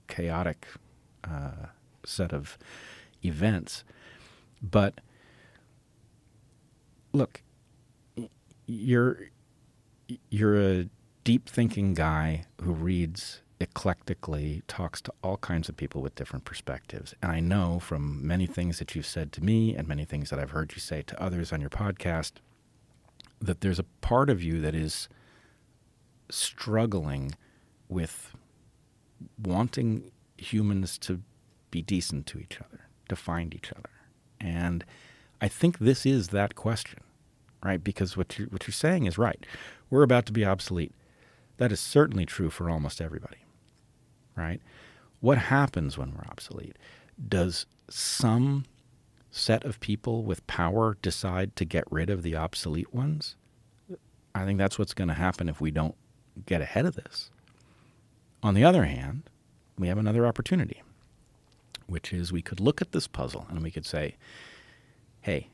chaotic 0.06 0.66
uh, 1.24 1.66
set 2.04 2.32
of 2.32 2.56
events. 3.24 3.84
But 4.62 5.00
look, 7.12 7.42
you're 8.66 9.30
you're 10.30 10.60
a 10.60 10.88
deep 11.24 11.48
thinking 11.48 11.94
guy 11.94 12.44
who 12.60 12.72
reads 12.72 13.40
eclectically, 13.60 14.62
talks 14.66 15.00
to 15.00 15.12
all 15.22 15.38
kinds 15.38 15.68
of 15.68 15.76
people 15.76 16.02
with 16.02 16.14
different 16.16 16.44
perspectives. 16.44 17.14
And 17.22 17.32
I 17.32 17.40
know 17.40 17.78
from 17.78 18.26
many 18.26 18.46
things 18.46 18.78
that 18.78 18.94
you've 18.94 19.06
said 19.06 19.32
to 19.32 19.44
me 19.44 19.74
and 19.74 19.88
many 19.88 20.04
things 20.04 20.30
that 20.30 20.38
I've 20.38 20.50
heard 20.50 20.72
you 20.74 20.80
say 20.80 21.02
to 21.02 21.22
others 21.22 21.52
on 21.52 21.60
your 21.60 21.70
podcast 21.70 22.32
that 23.40 23.60
there's 23.60 23.78
a 23.78 23.84
part 24.00 24.28
of 24.28 24.42
you 24.42 24.60
that 24.60 24.74
is 24.74 25.08
struggling 26.30 27.34
with 27.88 28.34
wanting 29.42 30.10
humans 30.36 30.98
to 30.98 31.20
be 31.70 31.82
decent 31.82 32.26
to 32.26 32.38
each 32.38 32.58
other, 32.60 32.80
to 33.08 33.16
find 33.16 33.54
each 33.54 33.72
other. 33.72 33.90
And 34.40 34.84
I 35.40 35.48
think 35.48 35.78
this 35.78 36.06
is 36.06 36.28
that 36.28 36.54
question, 36.54 37.00
right? 37.62 37.82
Because 37.82 38.16
what 38.16 38.38
you're, 38.38 38.48
what 38.48 38.66
you're 38.66 38.72
saying 38.72 39.06
is 39.06 39.18
right. 39.18 39.44
We're 39.90 40.02
about 40.02 40.26
to 40.26 40.32
be 40.32 40.44
obsolete. 40.44 40.92
That 41.56 41.72
is 41.72 41.80
certainly 41.80 42.26
true 42.26 42.50
for 42.50 42.68
almost 42.68 43.00
everybody, 43.00 43.38
right? 44.36 44.60
What 45.20 45.38
happens 45.38 45.96
when 45.96 46.12
we're 46.12 46.28
obsolete? 46.28 46.76
Does 47.28 47.66
some 47.88 48.64
set 49.30 49.64
of 49.64 49.80
people 49.80 50.22
with 50.22 50.46
power 50.46 50.96
decide 51.02 51.56
to 51.56 51.64
get 51.64 51.84
rid 51.90 52.10
of 52.10 52.22
the 52.22 52.36
obsolete 52.36 52.94
ones? 52.94 53.36
I 54.34 54.44
think 54.44 54.58
that's 54.58 54.78
what's 54.78 54.94
going 54.94 55.08
to 55.08 55.14
happen 55.14 55.48
if 55.48 55.60
we 55.60 55.70
don't 55.70 55.94
get 56.46 56.60
ahead 56.60 56.86
of 56.86 56.96
this. 56.96 57.30
On 58.44 58.52
the 58.52 58.62
other 58.62 58.84
hand, 58.84 59.22
we 59.78 59.88
have 59.88 59.96
another 59.96 60.26
opportunity, 60.26 60.82
which 61.86 62.12
is 62.12 62.30
we 62.30 62.42
could 62.42 62.60
look 62.60 62.82
at 62.82 62.92
this 62.92 63.06
puzzle 63.08 63.46
and 63.48 63.62
we 63.62 63.70
could 63.70 63.86
say, 63.86 64.16
hey, 65.22 65.48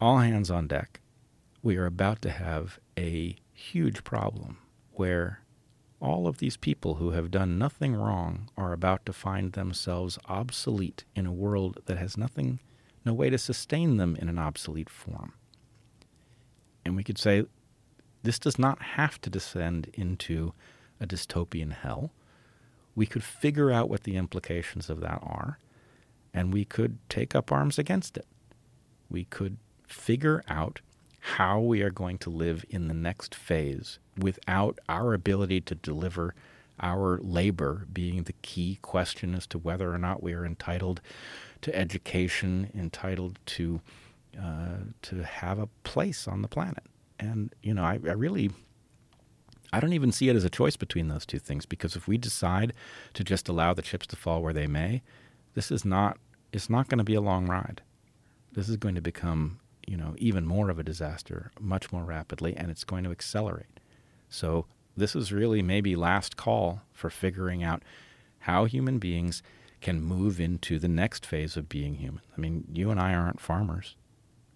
all 0.00 0.18
hands 0.18 0.50
on 0.50 0.66
deck. 0.66 0.98
We 1.62 1.76
are 1.76 1.86
about 1.86 2.20
to 2.22 2.30
have 2.30 2.80
a 2.98 3.36
huge 3.52 4.02
problem 4.02 4.58
where 4.94 5.42
all 6.00 6.26
of 6.26 6.38
these 6.38 6.56
people 6.56 6.96
who 6.96 7.12
have 7.12 7.30
done 7.30 7.56
nothing 7.56 7.94
wrong 7.94 8.50
are 8.56 8.72
about 8.72 9.06
to 9.06 9.12
find 9.12 9.52
themselves 9.52 10.18
obsolete 10.26 11.04
in 11.14 11.26
a 11.26 11.32
world 11.32 11.82
that 11.86 11.98
has 11.98 12.16
nothing, 12.16 12.58
no 13.04 13.14
way 13.14 13.30
to 13.30 13.38
sustain 13.38 13.96
them 13.96 14.16
in 14.16 14.28
an 14.28 14.40
obsolete 14.40 14.90
form. 14.90 15.34
And 16.84 16.96
we 16.96 17.04
could 17.04 17.16
say, 17.16 17.44
this 18.24 18.40
does 18.40 18.58
not 18.58 18.82
have 18.82 19.20
to 19.20 19.30
descend 19.30 19.92
into 19.94 20.52
a 21.00 21.06
dystopian 21.06 21.72
hell. 21.72 22.10
We 22.94 23.06
could 23.06 23.24
figure 23.24 23.70
out 23.70 23.88
what 23.88 24.04
the 24.04 24.16
implications 24.16 24.88
of 24.88 25.00
that 25.00 25.20
are, 25.22 25.58
and 26.32 26.52
we 26.52 26.64
could 26.64 26.98
take 27.08 27.34
up 27.34 27.50
arms 27.50 27.78
against 27.78 28.16
it. 28.16 28.26
We 29.10 29.24
could 29.24 29.56
figure 29.86 30.42
out 30.48 30.80
how 31.20 31.58
we 31.58 31.82
are 31.82 31.90
going 31.90 32.18
to 32.18 32.30
live 32.30 32.64
in 32.68 32.88
the 32.88 32.94
next 32.94 33.34
phase 33.34 33.98
without 34.18 34.78
our 34.88 35.14
ability 35.14 35.60
to 35.62 35.74
deliver 35.74 36.34
our 36.80 37.18
labor 37.22 37.86
being 37.92 38.24
the 38.24 38.34
key 38.42 38.78
question 38.82 39.34
as 39.34 39.46
to 39.46 39.58
whether 39.58 39.92
or 39.92 39.98
not 39.98 40.22
we 40.22 40.32
are 40.32 40.44
entitled 40.44 41.00
to 41.62 41.74
education, 41.74 42.70
entitled 42.74 43.38
to 43.46 43.80
uh, 44.40 44.78
to 45.00 45.22
have 45.22 45.60
a 45.60 45.68
place 45.84 46.26
on 46.26 46.42
the 46.42 46.48
planet. 46.48 46.82
And 47.20 47.54
you 47.62 47.72
know, 47.72 47.84
I, 47.84 48.00
I 48.04 48.12
really, 48.12 48.50
I 49.74 49.80
don't 49.80 49.92
even 49.92 50.12
see 50.12 50.28
it 50.28 50.36
as 50.36 50.44
a 50.44 50.50
choice 50.50 50.76
between 50.76 51.08
those 51.08 51.26
two 51.26 51.38
things 51.38 51.66
because 51.66 51.96
if 51.96 52.06
we 52.06 52.16
decide 52.18 52.72
to 53.14 53.24
just 53.24 53.48
allow 53.48 53.74
the 53.74 53.82
chips 53.82 54.06
to 54.08 54.16
fall 54.16 54.42
where 54.42 54.52
they 54.52 54.66
may, 54.66 55.02
this 55.54 55.70
is 55.70 55.84
not. 55.84 56.18
It's 56.52 56.70
not 56.70 56.88
going 56.88 56.98
to 56.98 57.04
be 57.04 57.16
a 57.16 57.20
long 57.20 57.46
ride. 57.46 57.82
This 58.52 58.68
is 58.68 58.76
going 58.76 58.94
to 58.94 59.00
become 59.00 59.58
you 59.86 59.96
know, 59.96 60.14
even 60.18 60.46
more 60.46 60.70
of 60.70 60.78
a 60.78 60.82
disaster 60.84 61.50
much 61.60 61.92
more 61.92 62.04
rapidly, 62.04 62.56
and 62.56 62.70
it's 62.70 62.84
going 62.84 63.04
to 63.04 63.10
accelerate. 63.10 63.80
So 64.28 64.66
this 64.96 65.14
is 65.14 65.32
really 65.32 65.62
maybe 65.62 65.96
last 65.96 66.36
call 66.36 66.82
for 66.92 67.10
figuring 67.10 67.62
out 67.62 67.82
how 68.40 68.64
human 68.64 68.98
beings 68.98 69.42
can 69.80 70.00
move 70.00 70.40
into 70.40 70.78
the 70.78 70.88
next 70.88 71.26
phase 71.26 71.56
of 71.56 71.68
being 71.68 71.96
human. 71.96 72.22
I 72.36 72.40
mean, 72.40 72.64
you 72.72 72.90
and 72.90 72.98
I 72.98 73.14
aren't 73.14 73.40
farmers. 73.40 73.96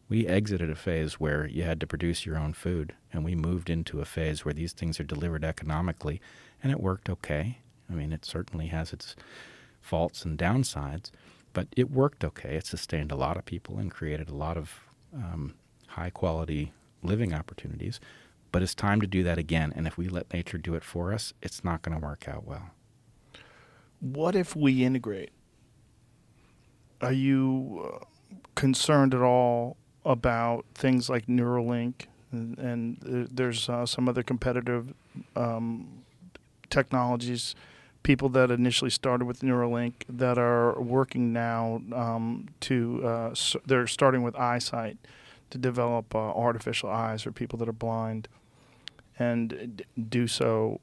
We 0.08 0.26
exited 0.26 0.70
a 0.70 0.74
phase 0.74 1.20
where 1.20 1.46
you 1.46 1.64
had 1.64 1.80
to 1.80 1.86
produce 1.86 2.24
your 2.24 2.38
own 2.38 2.54
food, 2.54 2.94
and 3.12 3.24
we 3.24 3.34
moved 3.34 3.68
into 3.68 4.00
a 4.00 4.06
phase 4.06 4.44
where 4.44 4.54
these 4.54 4.72
things 4.72 4.98
are 4.98 5.04
delivered 5.04 5.44
economically, 5.44 6.20
and 6.62 6.72
it 6.72 6.80
worked 6.80 7.10
okay. 7.10 7.58
I 7.90 7.94
mean, 7.94 8.12
it 8.12 8.24
certainly 8.24 8.68
has 8.68 8.92
its 8.92 9.16
faults 9.80 10.24
and 10.24 10.38
downsides, 10.38 11.10
but 11.52 11.68
it 11.76 11.90
worked 11.90 12.24
okay. 12.24 12.56
It 12.56 12.66
sustained 12.66 13.12
a 13.12 13.16
lot 13.16 13.36
of 13.36 13.44
people 13.44 13.78
and 13.78 13.90
created 13.90 14.28
a 14.28 14.34
lot 14.34 14.56
of 14.56 14.80
um, 15.14 15.54
high 15.88 16.10
quality 16.10 16.72
living 17.02 17.34
opportunities. 17.34 18.00
But 18.50 18.62
it's 18.62 18.74
time 18.74 19.00
to 19.02 19.06
do 19.06 19.22
that 19.24 19.38
again. 19.38 19.72
And 19.76 19.86
if 19.86 19.98
we 19.98 20.08
let 20.08 20.32
nature 20.32 20.58
do 20.58 20.74
it 20.74 20.84
for 20.84 21.12
us, 21.12 21.34
it's 21.42 21.64
not 21.64 21.82
going 21.82 21.98
to 21.98 22.04
work 22.04 22.26
out 22.26 22.46
well. 22.46 22.70
What 24.00 24.34
if 24.34 24.56
we 24.56 24.84
integrate? 24.84 25.30
Are 27.00 27.12
you 27.12 28.00
uh, 28.00 28.04
concerned 28.54 29.14
at 29.14 29.20
all 29.20 29.76
about 30.08 30.64
things 30.74 31.08
like 31.08 31.26
Neuralink? 31.26 32.06
And, 32.32 32.58
and 32.58 33.28
there's 33.30 33.68
uh, 33.68 33.86
some 33.86 34.08
other 34.08 34.22
competitive 34.22 34.92
um, 35.36 36.02
technologies, 36.70 37.54
people 38.02 38.28
that 38.30 38.50
initially 38.50 38.90
started 38.90 39.24
with 39.24 39.40
Neuralink 39.40 39.92
that 40.08 40.38
are 40.38 40.80
working 40.80 41.32
now 41.32 41.82
um, 41.94 42.48
to, 42.60 43.06
uh, 43.06 43.34
they're 43.66 43.86
starting 43.86 44.22
with 44.22 44.36
eyesight 44.36 44.98
to 45.50 45.58
develop 45.58 46.14
uh, 46.14 46.18
artificial 46.18 46.90
eyes 46.90 47.22
for 47.22 47.32
people 47.32 47.58
that 47.58 47.68
are 47.68 47.72
blind 47.72 48.28
and 49.18 49.82
do 50.08 50.26
so 50.26 50.80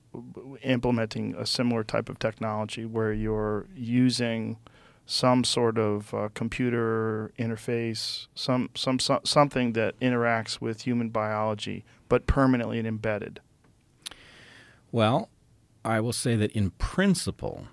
implementing 0.62 1.36
a 1.36 1.46
similar 1.46 1.84
type 1.84 2.10
of 2.10 2.20
technology 2.20 2.86
where 2.86 3.14
you're 3.14 3.66
using 3.76 4.58
some 5.06 5.44
sort 5.44 5.78
of 5.78 6.14
uh, 6.14 6.30
computer 6.34 7.32
interface, 7.38 8.28
some, 8.34 8.70
some, 8.76 9.00
some 9.00 9.20
something 9.24 9.74
that 9.74 10.00
interacts 10.00 10.60
with 10.60 10.82
human 10.82 11.10
biology, 11.10 11.86
but 12.10 12.26
permanently 12.26 12.80
and 12.80 12.88
embedded. 12.88 13.40
Well, 14.92 15.30
I 15.84 16.00
will 16.00 16.14
say 16.14 16.36
that 16.36 16.52
in 16.54 16.72
principle, 16.72 17.68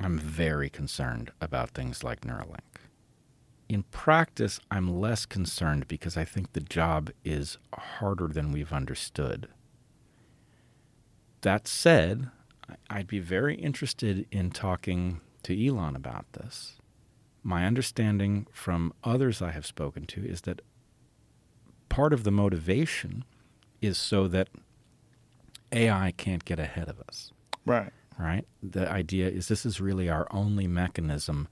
I'm 0.00 0.18
very 0.18 0.70
concerned 0.70 1.30
about 1.40 1.70
things 1.70 2.02
like 2.02 2.22
Neuralink. 2.22 2.60
In 3.68 3.82
practice, 3.82 4.58
I'm 4.70 4.98
less 4.98 5.26
concerned 5.26 5.88
because 5.88 6.16
I 6.16 6.24
think 6.24 6.52
the 6.52 6.60
job 6.60 7.10
is 7.24 7.58
harder 7.74 8.28
than 8.28 8.50
we've 8.50 8.72
understood. 8.72 9.48
That 11.42 11.68
said, 11.68 12.30
I'd 12.88 13.06
be 13.06 13.18
very 13.18 13.56
interested 13.56 14.26
in 14.30 14.50
talking 14.50 15.20
to 15.42 15.66
Elon 15.66 15.94
about 15.94 16.32
this. 16.32 16.77
My 17.42 17.66
understanding 17.66 18.46
from 18.52 18.92
others 19.04 19.40
I 19.40 19.52
have 19.52 19.66
spoken 19.66 20.04
to 20.06 20.24
is 20.24 20.42
that 20.42 20.60
part 21.88 22.12
of 22.12 22.24
the 22.24 22.30
motivation 22.30 23.24
is 23.80 23.96
so 23.96 24.28
that 24.28 24.48
AI 25.72 26.12
can't 26.16 26.44
get 26.44 26.58
ahead 26.58 26.88
of 26.88 27.00
us. 27.08 27.32
Right. 27.64 27.92
Right. 28.18 28.44
The 28.62 28.90
idea 28.90 29.28
is 29.28 29.46
this 29.48 29.64
is 29.64 29.80
really 29.80 30.08
our 30.08 30.26
only 30.32 30.66
mechanism 30.66 31.46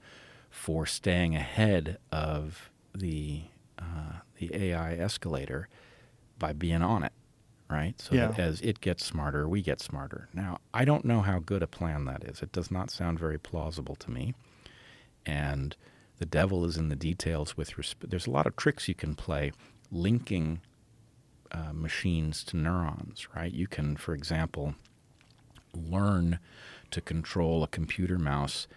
for 0.49 0.85
staying 0.85 1.35
ahead 1.35 1.97
of 2.11 2.71
the 2.93 3.43
uh, 3.79 4.19
the 4.37 4.53
AI 4.53 4.95
escalator 4.95 5.69
by 6.37 6.51
being 6.53 6.81
on 6.81 7.03
it. 7.03 7.13
Right. 7.69 7.99
So 8.01 8.15
yeah. 8.15 8.27
that 8.27 8.39
as 8.39 8.61
it 8.61 8.81
gets 8.81 9.05
smarter, 9.05 9.47
we 9.47 9.61
get 9.61 9.81
smarter. 9.81 10.29
Now, 10.33 10.59
I 10.73 10.85
don't 10.85 11.05
know 11.05 11.21
how 11.21 11.39
good 11.39 11.61
a 11.61 11.67
plan 11.67 12.05
that 12.05 12.23
is. 12.23 12.41
It 12.41 12.51
does 12.51 12.71
not 12.71 12.89
sound 12.89 13.19
very 13.19 13.37
plausible 13.37 13.95
to 13.95 14.11
me. 14.11 14.33
And 15.27 15.75
the 16.17 16.25
devil 16.25 16.65
is 16.65 16.77
in 16.77 16.89
the 16.89 16.95
details 16.95 17.55
with 17.55 17.77
respect. 17.77 18.09
There's 18.09 18.25
a 18.25 18.31
lot 18.31 18.47
of 18.47 18.55
tricks 18.55 18.87
you 18.87 18.95
can 18.95 19.13
play 19.13 19.51
linking 19.91 20.61
uh, 21.51 21.73
machines 21.73 22.43
to 22.45 22.57
neurons, 22.57 23.27
right? 23.35 23.53
You 23.53 23.67
can, 23.67 23.97
for 23.97 24.13
example, 24.13 24.75
learn 25.73 26.39
to 26.91 27.01
control 27.01 27.63
a 27.63 27.67
computer 27.67 28.17
mouse, 28.17 28.67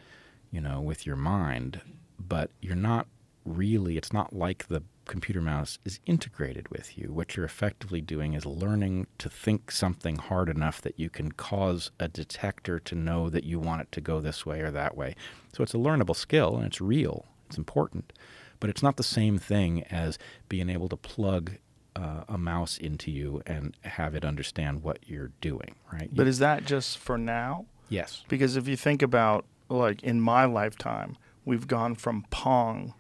you 0.51 0.61
know, 0.61 0.81
with 0.81 1.07
your 1.07 1.17
mind, 1.17 1.81
but 2.19 2.51
you're 2.61 2.75
not 2.75 3.07
really, 3.45 3.97
it's 3.97 4.13
not 4.13 4.35
like 4.35 4.69
the 4.69 4.83
computer 5.11 5.43
mouse 5.43 5.79
is 5.85 5.99
integrated 6.07 6.69
with 6.69 6.97
you. 6.97 7.13
What 7.13 7.37
you're 7.37 7.45
effectively 7.45 8.01
doing 8.01 8.35
is 8.35 8.47
learning 8.47 9.09
to 9.19 9.29
think 9.29 9.73
something 9.73 10.17
hard 10.17 10.49
enough 10.49 10.81
that 10.83 11.01
you 11.01 11.11
can 11.11 11.33
cause 11.33 11.91
a 11.99 12.07
detector 12.07 12.79
to 12.79 12.95
know 12.95 13.29
that 13.29 13.43
you 13.43 13.59
want 13.59 13.83
it 13.83 13.93
to 13.93 14.01
go 14.01 14.21
this 14.21 14.47
way 14.47 14.61
or 14.61 14.71
that 14.71 14.97
way. 14.97 15.17
So 15.53 15.65
it's 15.65 15.75
a 15.75 15.79
learnable 15.79 16.15
skill 16.15 16.57
and 16.57 16.65
it's 16.65 16.81
real, 16.81 17.27
it's 17.49 17.59
important, 17.59 18.13
but 18.61 18.71
it's 18.71 18.85
not 18.85 18.97
the 18.97 19.03
same 19.03 19.37
thing 19.37 19.83
as 19.91 20.17
being 20.49 20.71
able 20.71 20.89
to 20.89 20.97
plug 20.97 21.57
uh, 21.97 22.23
a 22.29 22.39
mouse 22.39 22.79
into 22.79 23.11
you 23.11 23.43
and 23.45 23.77
have 23.83 24.15
it 24.15 24.25
understand 24.25 24.85
what 24.85 25.01
you're 25.07 25.33
doing, 25.41 25.75
right? 25.93 26.09
But 26.13 26.29
is 26.29 26.39
that 26.39 26.65
just 26.65 26.99
for 26.99 27.19
now? 27.19 27.67
Yes. 27.89 28.23
Because 28.29 28.57
if 28.57 28.69
you 28.69 28.77
think 28.77 29.03
about, 29.03 29.45
like, 29.69 30.05
in 30.05 30.21
my 30.21 30.45
lifetime, 30.45 31.17
we've 31.45 31.67
gone 31.67 31.97
from 31.97 32.27
Pong, 32.31 32.95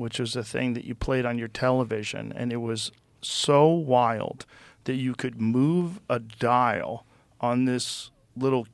which 0.00 0.18
was 0.18 0.34
a 0.34 0.42
thing 0.42 0.72
that 0.72 0.84
you 0.84 0.94
played 0.94 1.26
on 1.26 1.38
your 1.38 1.48
television, 1.48 2.32
and 2.34 2.52
it 2.52 2.56
was 2.56 2.90
so 3.20 3.68
wild 3.68 4.46
that 4.84 4.94
you 4.94 5.14
could 5.14 5.40
move 5.40 6.00
a 6.08 6.18
dial 6.18 7.04
on 7.40 7.66
this 7.66 8.10
little 8.34 8.66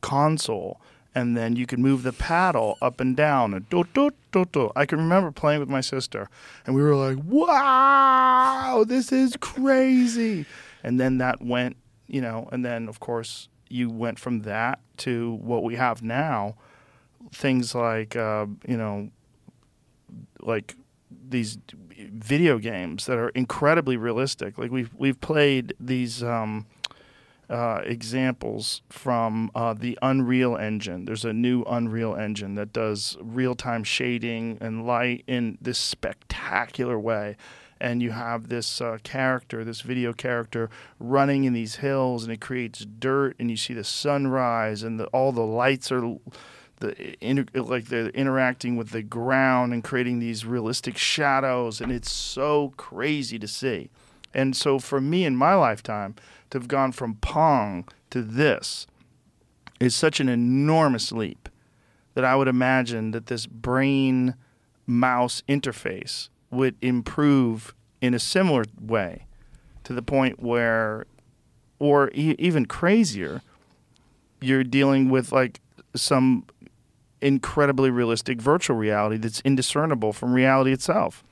console 0.00 0.80
and 1.14 1.36
then 1.36 1.54
you 1.54 1.64
could 1.64 1.78
move 1.78 2.02
the 2.02 2.12
paddle 2.12 2.76
up 2.82 3.00
and 3.00 3.16
down 3.16 3.54
and 3.54 3.68
do, 3.70 3.84
do, 3.94 4.10
do, 4.32 4.44
do. 4.46 4.72
I 4.74 4.84
can 4.84 4.98
remember 4.98 5.30
playing 5.30 5.60
with 5.60 5.68
my 5.68 5.80
sister 5.80 6.28
and 6.66 6.74
we 6.74 6.82
were 6.82 6.96
like, 6.96 7.18
"Wow, 7.24 8.84
this 8.86 9.12
is 9.12 9.36
crazy." 9.36 10.44
And 10.82 10.98
then 10.98 11.18
that 11.18 11.40
went, 11.40 11.76
you 12.08 12.20
know, 12.20 12.48
and 12.50 12.64
then 12.64 12.88
of 12.88 12.98
course 12.98 13.48
you 13.68 13.88
went 13.90 14.18
from 14.18 14.40
that 14.40 14.80
to 14.98 15.38
what 15.40 15.62
we 15.62 15.76
have 15.76 16.02
now, 16.02 16.56
things 17.32 17.76
like 17.76 18.16
uh, 18.16 18.46
you 18.66 18.76
know, 18.76 19.10
like 20.40 20.76
these 21.28 21.58
video 21.96 22.58
games 22.58 23.06
that 23.06 23.18
are 23.18 23.30
incredibly 23.30 23.96
realistic. 23.96 24.58
Like 24.58 24.70
we've 24.70 24.92
we've 24.96 25.20
played 25.20 25.74
these 25.78 26.22
um, 26.22 26.66
uh, 27.48 27.82
examples 27.84 28.82
from 28.88 29.50
uh, 29.54 29.74
the 29.74 29.98
Unreal 30.02 30.56
Engine. 30.56 31.04
There's 31.04 31.24
a 31.24 31.32
new 31.32 31.62
Unreal 31.64 32.14
Engine 32.14 32.54
that 32.54 32.72
does 32.72 33.16
real 33.20 33.54
time 33.54 33.84
shading 33.84 34.58
and 34.60 34.86
light 34.86 35.24
in 35.26 35.58
this 35.60 35.78
spectacular 35.78 36.98
way. 36.98 37.36
And 37.80 38.00
you 38.00 38.12
have 38.12 38.48
this 38.48 38.80
uh, 38.80 38.98
character, 39.02 39.62
this 39.62 39.82
video 39.82 40.12
character, 40.12 40.70
running 40.98 41.44
in 41.44 41.52
these 41.52 41.76
hills, 41.76 42.24
and 42.24 42.32
it 42.32 42.40
creates 42.40 42.86
dirt, 42.86 43.36
and 43.38 43.50
you 43.50 43.56
see 43.56 43.74
the 43.74 43.84
sunrise, 43.84 44.82
and 44.82 44.98
the, 44.98 45.06
all 45.06 45.32
the 45.32 45.42
lights 45.42 45.92
are 45.92 46.16
the 46.86 47.16
inter- 47.26 47.60
like 47.60 47.86
they're 47.86 48.08
interacting 48.08 48.76
with 48.76 48.90
the 48.90 49.02
ground 49.02 49.72
and 49.72 49.82
creating 49.82 50.18
these 50.18 50.44
realistic 50.44 50.96
shadows, 50.96 51.80
and 51.80 51.90
it's 51.90 52.10
so 52.10 52.72
crazy 52.76 53.38
to 53.38 53.48
see. 53.48 53.90
And 54.32 54.56
so 54.56 54.78
for 54.78 55.00
me 55.00 55.24
in 55.24 55.36
my 55.36 55.54
lifetime 55.54 56.16
to 56.50 56.58
have 56.58 56.68
gone 56.68 56.92
from 56.92 57.16
Pong 57.16 57.88
to 58.10 58.22
this 58.22 58.86
is 59.80 59.94
such 59.94 60.20
an 60.20 60.28
enormous 60.28 61.12
leap 61.12 61.48
that 62.14 62.24
I 62.24 62.36
would 62.36 62.48
imagine 62.48 63.10
that 63.12 63.26
this 63.26 63.46
brain 63.46 64.34
mouse 64.86 65.42
interface 65.48 66.28
would 66.50 66.76
improve 66.80 67.74
in 68.00 68.14
a 68.14 68.18
similar 68.18 68.64
way 68.80 69.26
to 69.84 69.92
the 69.92 70.02
point 70.02 70.42
where, 70.42 71.06
or 71.78 72.10
e- 72.14 72.36
even 72.38 72.66
crazier, 72.66 73.42
you're 74.40 74.64
dealing 74.64 75.08
with 75.08 75.32
like 75.32 75.60
some 75.94 76.44
incredibly 77.24 77.90
realistic 77.90 78.40
virtual 78.40 78.76
reality 78.76 79.16
that's 79.16 79.40
indiscernible 79.40 80.12
from 80.12 80.34
reality 80.34 80.72
itself. 80.72 81.24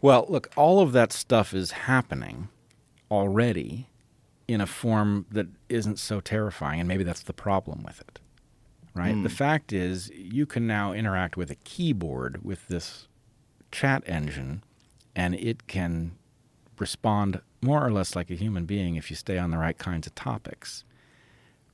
Well, 0.00 0.26
look, 0.28 0.50
all 0.56 0.80
of 0.80 0.92
that 0.92 1.12
stuff 1.12 1.52
is 1.52 1.72
happening 1.72 2.48
already 3.10 3.88
in 4.46 4.60
a 4.60 4.66
form 4.66 5.26
that 5.30 5.48
isn't 5.68 5.98
so 5.98 6.20
terrifying, 6.20 6.78
and 6.78 6.88
maybe 6.88 7.02
that's 7.02 7.22
the 7.22 7.32
problem 7.32 7.82
with 7.82 8.00
it. 8.00 8.20
Right? 8.94 9.14
Mm. 9.14 9.24
The 9.24 9.28
fact 9.28 9.72
is, 9.72 10.10
you 10.14 10.46
can 10.46 10.66
now 10.66 10.92
interact 10.92 11.36
with 11.36 11.50
a 11.50 11.56
keyboard 11.56 12.44
with 12.44 12.68
this 12.68 13.08
chat 13.72 14.04
engine, 14.06 14.62
and 15.14 15.34
it 15.34 15.66
can 15.66 16.12
respond 16.78 17.40
more 17.60 17.84
or 17.84 17.90
less 17.90 18.14
like 18.14 18.30
a 18.30 18.34
human 18.34 18.64
being 18.64 18.94
if 18.96 19.10
you 19.10 19.16
stay 19.16 19.38
on 19.38 19.50
the 19.50 19.58
right 19.58 19.76
kinds 19.76 20.06
of 20.06 20.14
topics. 20.14 20.84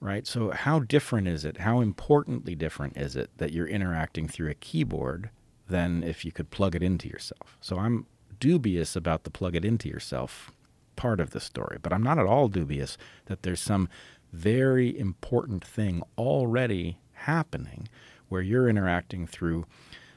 Right? 0.03 0.27
So, 0.27 0.51
how 0.51 0.81
different 0.81 1.29
is 1.29 1.45
it? 1.45 1.59
How 1.59 1.81
importantly 1.81 2.57
different 2.57 2.97
is 2.97 3.15
it 3.15 3.31
that 3.37 3.53
you're 3.53 3.69
interacting 3.69 4.27
through 4.27 4.51
a 4.51 4.55
keyboard 4.55 5.31
than 5.69 6.03
if 6.03 6.25
you 6.25 6.33
could 6.33 6.51
plug 6.51 6.75
it 6.75 6.83
into 6.83 7.09
yourself? 7.09 7.57
So, 7.61 7.79
I'm 7.79 8.07
dubious 8.41 8.97
about 8.97 9.23
the 9.23 9.31
plug 9.31 9.55
it 9.55 9.65
into 9.65 9.89
yourself 9.89 10.51
part 10.97 11.21
of 11.21 11.31
the 11.31 11.39
story, 11.39 11.79
but 11.81 11.93
I'm 11.93 12.03
not 12.03 12.19
at 12.19 12.27
all 12.27 12.49
dubious 12.49 12.99
that 13.27 13.45
there's 13.45 13.61
some 13.61 13.89
very 14.33 14.99
important 14.99 15.65
thing 15.65 16.03
already 16.19 16.99
happening 17.13 17.89
where 18.29 18.43
you're 18.43 18.69
interacting 18.69 19.29
through 19.29 19.67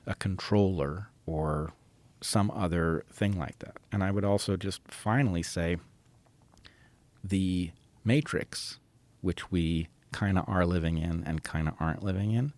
a 0.07 0.15
controller 0.15 1.09
or 1.27 1.73
some 2.21 2.49
other 2.51 3.05
thing 3.11 3.37
like 3.37 3.59
that. 3.59 3.77
And 3.91 4.03
I 4.03 4.09
would 4.09 4.25
also 4.25 4.57
just 4.57 4.81
finally 4.87 5.43
say 5.43 5.77
the 7.23 7.69
matrix, 8.03 8.79
which 9.25 9.51
we 9.51 9.87
kind 10.11 10.37
of 10.37 10.47
are 10.47 10.67
living 10.67 10.99
in 10.99 11.23
and 11.25 11.43
kind 11.43 11.67
of 11.67 11.73
aren't 11.79 12.03
living 12.03 12.31
in, 12.31 12.53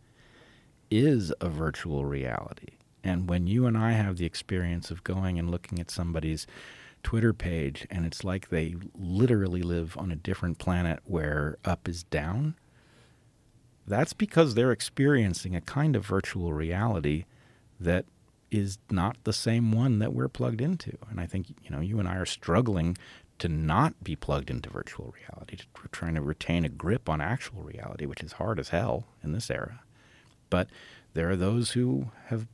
is 0.92 1.34
a 1.40 1.48
virtual 1.48 2.04
reality. 2.04 2.76
And 3.06 3.30
when 3.30 3.48
you 3.48 3.66
and 3.66 3.78
I 3.78 3.94
have 3.94 4.18
the 4.18 4.26
experience 4.26 4.92
of 4.92 5.06
going 5.06 5.40
and 5.40 5.50
looking 5.50 5.80
at 5.80 5.90
somebody's 5.90 6.46
Twitter 7.04 7.32
page 7.32 7.88
and 7.90 8.06
it's 8.06 8.26
like 8.26 8.50
they 8.50 8.76
literally 8.94 9.62
live 9.62 9.96
on 9.98 10.12
a 10.12 10.16
different 10.18 10.58
planet 10.58 11.00
where 11.06 11.58
up 11.64 11.88
is 11.88 12.04
down, 12.04 12.56
that's 13.88 14.12
because 14.12 14.54
they're 14.54 14.74
experiencing 14.74 15.56
a 15.56 15.62
kind 15.62 15.96
of 15.96 16.06
virtual 16.06 16.52
reality 16.52 17.24
that 17.80 18.04
is 18.52 18.78
not 18.92 19.16
the 19.24 19.32
same 19.32 19.72
one 19.72 20.00
that 20.00 20.14
we're 20.14 20.28
plugged 20.28 20.60
into. 20.60 20.98
And 21.10 21.22
I 21.22 21.28
think, 21.28 21.48
you 21.64 21.70
know, 21.70 21.80
you 21.80 21.98
and 21.98 22.10
I 22.10 22.18
are 22.18 22.26
struggling 22.26 22.98
to 23.40 23.48
not 23.48 24.04
be 24.04 24.16
plugged 24.16 24.50
into 24.50 24.70
virtual 24.70 25.14
reality. 25.26 25.58
We're 25.78 25.90
trying 25.92 26.16
to 26.16 26.22
retain 26.22 26.66
a 26.66 26.70
grip 26.70 27.08
on 27.08 27.22
actual 27.22 27.64
reality, 27.64 28.06
which 28.06 28.22
is 28.22 28.34
hard 28.34 28.60
as 28.60 28.70
hell 28.70 29.06
in 29.24 29.32
this 29.32 29.52
era. 29.52 29.82
But 30.50 30.70
there 31.14 31.30
are 31.30 31.36
those 31.36 31.72
who 31.72 32.12
have 32.28 32.48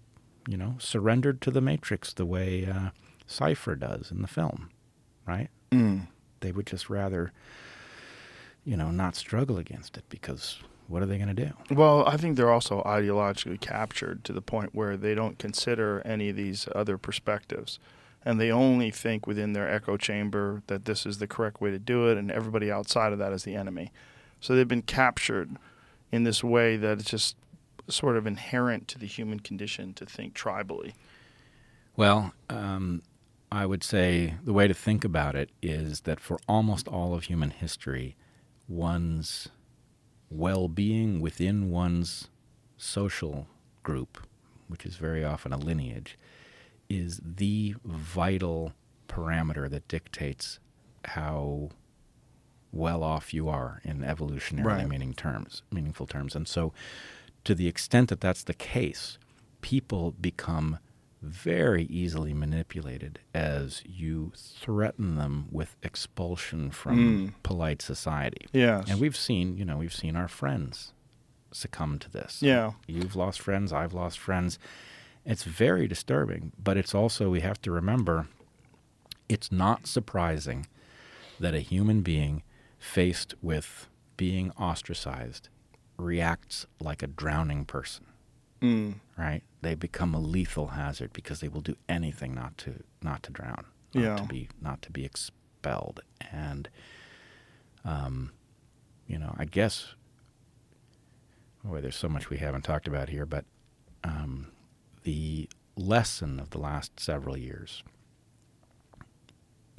you 0.48 0.58
know, 0.58 0.76
surrendered 0.80 1.42
to 1.42 1.52
the 1.52 1.62
Matrix 1.62 2.14
the 2.14 2.26
way 2.26 2.66
uh, 2.66 2.90
Cypher 3.26 3.76
does 3.76 4.12
in 4.12 4.22
the 4.22 4.28
film, 4.28 4.70
right? 5.28 5.50
Mm. 5.72 6.08
They 6.42 6.52
would 6.52 6.68
just 6.68 6.90
rather, 6.90 7.32
you 8.66 8.76
know, 8.76 8.92
not 8.92 9.16
struggle 9.16 9.58
against 9.58 9.98
it 9.98 10.04
because 10.10 10.60
what 10.88 11.02
are 11.02 11.06
they 11.06 11.18
going 11.18 11.34
to 11.34 11.46
do? 11.46 11.54
Well, 11.74 12.06
I 12.06 12.18
think 12.18 12.36
they're 12.36 12.52
also 12.52 12.82
ideologically 12.84 13.60
captured 13.60 14.24
to 14.26 14.34
the 14.34 14.42
point 14.42 14.76
where 14.76 14.98
they 14.98 15.16
don't 15.16 15.40
consider 15.40 16.02
any 16.06 16.30
of 16.30 16.36
these 16.36 16.68
other 16.76 16.98
perspectives. 16.98 17.80
And 18.26 18.40
they 18.40 18.52
only 18.52 18.90
think 18.90 19.28
within 19.28 19.54
their 19.54 19.70
echo 19.70 19.98
chamber 19.98 20.64
that 20.68 20.86
this 20.86 21.06
is 21.06 21.18
the 21.18 21.28
correct 21.28 21.60
way 21.60 21.72
to 21.72 21.80
do 21.80 22.08
it, 22.08 22.18
and 22.18 22.32
everybody 22.32 22.72
outside 22.72 23.12
of 23.12 23.20
that 23.20 23.34
is 23.34 23.44
the 23.44 23.56
enemy. 23.56 23.92
So 24.40 24.56
they've 24.56 24.68
been 24.68 24.82
captured 24.82 25.58
in 26.12 26.24
this 26.24 26.44
way 26.44 26.78
that 26.78 27.00
it's 27.00 27.10
just 27.10 27.36
sort 27.90 28.16
of 28.16 28.26
inherent 28.26 28.88
to 28.90 29.00
the 29.00 29.06
human 29.06 29.40
condition 29.40 29.94
to 29.96 30.06
think 30.06 30.34
tribally. 30.34 30.94
Well, 31.96 32.34
um, 32.50 33.02
I 33.52 33.66
would 33.66 33.84
say 33.84 34.36
the 34.44 34.54
way 34.54 34.68
to 34.68 34.74
think 34.74 35.04
about 35.04 35.36
it 35.36 35.50
is 35.62 36.02
that 36.02 36.20
for 36.20 36.40
almost 36.48 36.88
all 36.88 37.14
of 37.14 37.26
human 37.26 37.52
history, 37.52 38.16
one's 38.68 39.50
well 40.30 40.68
being 40.68 41.20
within 41.22 41.70
one's 41.70 42.30
social 42.78 43.48
group, 43.84 44.26
which 44.68 44.86
is 44.86 44.96
very 44.96 45.24
often 45.24 45.54
a 45.54 45.58
lineage, 45.58 46.18
is 46.94 47.20
the 47.24 47.76
vital 47.84 48.74
parameter 49.08 49.70
that 49.70 49.88
dictates 49.88 50.60
how 51.06 51.70
well 52.72 53.04
off 53.04 53.34
you 53.34 53.50
are 53.50 53.82
in 53.84 54.00
evolutionarily 54.00 54.66
Right. 54.66 54.88
meaning 54.88 55.14
terms, 55.14 55.64
meaningful 55.72 56.08
terms. 56.08 56.36
And 56.36 56.48
so 56.48 56.74
to 57.44 57.54
the 57.54 57.68
extent 57.68 58.10
that 58.10 58.22
that's 58.22 58.44
the 58.44 58.54
case, 58.54 59.18
people 59.62 60.12
become 60.12 60.80
very 61.22 61.86
easily 61.86 62.34
manipulated 62.34 63.20
as 63.34 63.82
you 63.86 64.34
threaten 64.36 65.16
them 65.16 65.48
with 65.52 65.78
expulsion 65.82 66.70
from 66.70 66.98
hmm. 66.98 67.28
polite 67.44 67.82
society. 67.82 68.46
Yes. 68.52 68.90
And 68.90 69.00
we've 69.00 69.16
seen, 69.16 69.56
you 69.58 69.64
know, 69.64 69.78
we've 69.78 69.94
seen 69.94 70.16
our 70.16 70.28
friends 70.28 70.94
succumb 71.52 72.00
to 72.00 72.12
this. 72.12 72.42
Yeah. 72.42 72.72
You've 72.88 73.16
lost 73.16 73.40
friends, 73.40 73.72
I've 73.72 73.94
lost 73.94 74.20
friends. 74.20 74.60
It's 75.26 75.44
very 75.44 75.88
disturbing, 75.88 76.52
but 76.62 76.76
it's 76.78 76.94
also, 76.94 77.30
we 77.30 77.40
have 77.42 77.62
to 77.62 77.72
remember, 77.72 78.28
it's 79.30 79.52
not 79.52 79.88
surprising 79.88 80.68
that 81.40 81.54
a 81.54 81.60
human 81.60 82.02
being 82.02 82.44
faced 82.78 83.34
with 83.42 83.88
being 84.18 84.52
ostracized 84.52 85.48
reacts 85.98 86.66
like 86.80 87.02
a 87.02 87.08
drowning 87.08 87.64
person, 87.66 88.06
Mm. 88.62 88.96
right? 89.18 89.44
They 89.62 89.76
become 89.76 90.14
a 90.14 90.20
lethal 90.20 90.68
hazard 90.70 91.14
because 91.14 91.40
they 91.40 91.48
will 91.48 91.62
do 91.62 91.76
anything 91.88 92.34
not 92.36 92.58
to 92.60 92.84
not 93.02 93.24
to 93.24 93.32
drown, 93.32 93.66
not 93.94 94.02
Yeah. 94.04 94.16
to 94.18 94.24
be 94.26 94.50
not 94.62 94.82
to 94.84 94.92
be 94.92 95.06
expelled. 95.06 96.02
And 96.32 96.70
um, 97.86 98.32
you 99.08 99.18
know, 99.18 99.34
I 99.38 99.46
guess 99.46 99.96
boy, 101.64 101.80
there's 101.82 101.96
so 101.96 102.10
much 102.10 102.30
we 102.30 102.38
haven't 102.38 102.64
talked 102.64 102.88
about 102.88 103.10
here, 103.10 103.26
but 103.26 103.46
um, 104.04 104.48
the 105.04 105.50
lesson 105.76 106.40
of 106.40 106.50
the 106.52 106.60
last 106.60 107.00
several 107.00 107.38
years. 107.38 107.84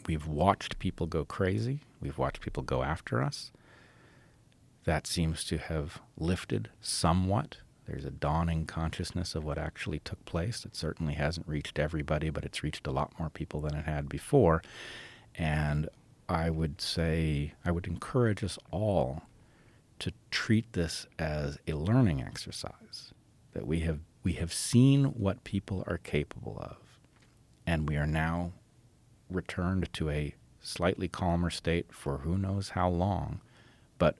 We've 0.06 0.26
watched 0.26 0.78
people 0.78 1.06
go 1.06 1.24
crazy. 1.24 1.80
We've 2.00 2.18
watched 2.18 2.40
people 2.40 2.62
go 2.62 2.82
after 2.82 3.22
us. 3.22 3.50
That 4.84 5.06
seems 5.06 5.44
to 5.44 5.56
have 5.56 6.00
lifted 6.18 6.68
somewhat. 6.80 7.58
There's 7.86 8.04
a 8.04 8.10
dawning 8.10 8.66
consciousness 8.66 9.34
of 9.34 9.44
what 9.44 9.58
actually 9.58 10.00
took 10.00 10.22
place. 10.24 10.64
It 10.64 10.76
certainly 10.76 11.14
hasn't 11.14 11.48
reached 11.48 11.78
everybody, 11.78 12.30
but 12.30 12.44
it's 12.44 12.62
reached 12.62 12.86
a 12.86 12.90
lot 12.90 13.18
more 13.18 13.30
people 13.30 13.60
than 13.62 13.74
it 13.74 13.86
had 13.86 14.08
before. 14.08 14.62
And 15.34 15.88
I 16.28 16.50
would 16.50 16.80
say, 16.80 17.54
I 17.64 17.70
would 17.70 17.86
encourage 17.86 18.44
us 18.44 18.58
all 18.70 19.22
to 19.98 20.12
treat 20.30 20.72
this 20.72 21.06
as 21.18 21.58
a 21.66 21.74
learning 21.74 22.22
exercise 22.22 23.12
that 23.52 23.66
we 23.66 23.80
have 23.80 24.00
we 24.24 24.32
have 24.34 24.52
seen 24.52 25.04
what 25.04 25.44
people 25.44 25.84
are 25.86 25.98
capable 25.98 26.58
of 26.60 26.78
and 27.66 27.88
we 27.88 27.96
are 27.96 28.06
now 28.06 28.52
returned 29.30 29.92
to 29.92 30.10
a 30.10 30.34
slightly 30.60 31.08
calmer 31.08 31.50
state 31.50 31.86
for 31.92 32.18
who 32.18 32.36
knows 32.36 32.70
how 32.70 32.88
long 32.88 33.40
but 33.98 34.16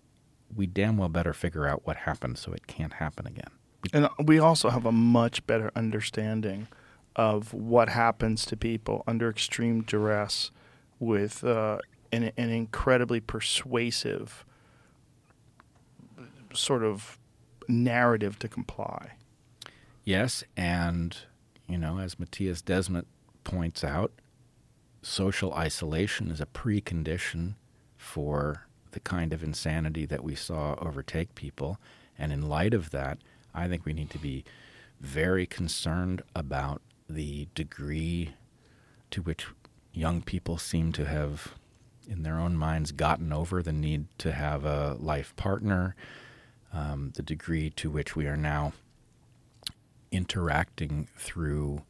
we 0.55 0.67
damn 0.67 0.97
well 0.99 1.09
better 1.09 1.33
figure 1.33 1.67
out 1.67 1.83
what 1.87 1.97
happened 1.97 2.39
so 2.39 2.53
it 2.53 2.67
can't 2.67 2.95
happen 2.95 3.27
again 3.27 3.51
And 3.93 4.09
we 4.25 4.39
also 4.39 4.71
have 4.71 4.87
a 4.87 4.93
much 4.93 5.47
better 5.47 5.71
understanding 5.75 6.69
of 7.17 7.53
what 7.55 7.89
happens 7.91 8.45
to 8.47 8.57
people 8.57 9.05
under 9.07 9.29
extreme 9.29 9.83
duress 9.83 10.51
with 10.99 11.45
uh, 11.45 11.79
an, 12.13 12.33
an 12.37 12.51
incredibly 12.51 13.21
persuasive 13.21 14.45
sort 16.53 16.83
of 16.83 17.19
narrative 17.69 18.39
to 18.41 18.49
comply. 18.49 19.13
Yes, 20.05 20.45
and 20.57 21.17
you 21.67 21.79
know, 21.79 21.99
as 21.99 22.19
Matthias 22.19 22.61
Desmet 22.61 23.07
points 23.43 23.83
out, 23.83 24.13
social 25.03 25.53
isolation 25.55 26.31
is 26.31 26.41
a 26.41 26.47
precondition 26.47 27.55
for 27.97 28.67
the 28.91 29.01
kind 29.01 29.33
of 29.33 29.43
insanity 29.43 30.05
that 30.07 30.23
we 30.23 30.35
saw 30.35 30.75
overtake 30.79 31.35
people. 31.35 31.79
And 32.19 32.33
in 32.33 32.49
light 32.49 32.75
of 32.75 32.91
that, 32.91 33.19
I 33.55 33.67
think 33.67 33.85
we 33.85 33.95
need 33.95 34.11
to 34.11 34.19
be 34.19 34.45
very 35.01 35.47
concerned 35.47 36.23
about 36.35 36.83
the 37.09 37.49
degree 37.55 38.35
to 39.11 39.23
which 39.23 39.47
young 39.93 40.23
people 40.23 40.59
seem 40.59 40.93
to 40.93 41.07
have, 41.07 41.55
in 42.09 42.23
their 42.23 42.39
own 42.39 42.57
minds, 42.57 42.93
gotten 42.93 43.33
over 43.33 43.63
the 43.63 43.73
need 43.73 44.07
to 44.19 44.33
have 44.33 44.65
a 44.65 44.97
life 45.01 45.35
partner, 45.37 45.97
um, 46.73 47.13
the 47.15 47.23
degree 47.23 47.71
to 47.71 47.91
which 47.91 48.15
we 48.15 48.27
are 48.27 48.37
now 48.37 48.73
interacting 50.15 51.09
through 51.17 51.83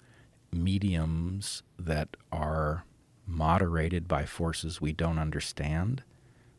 mediums 0.50 1.62
that 1.78 2.16
are 2.32 2.84
moderated 3.26 4.08
by 4.08 4.24
forces 4.24 4.80
we 4.80 4.92
don't 4.92 5.18
understand, 5.18 6.02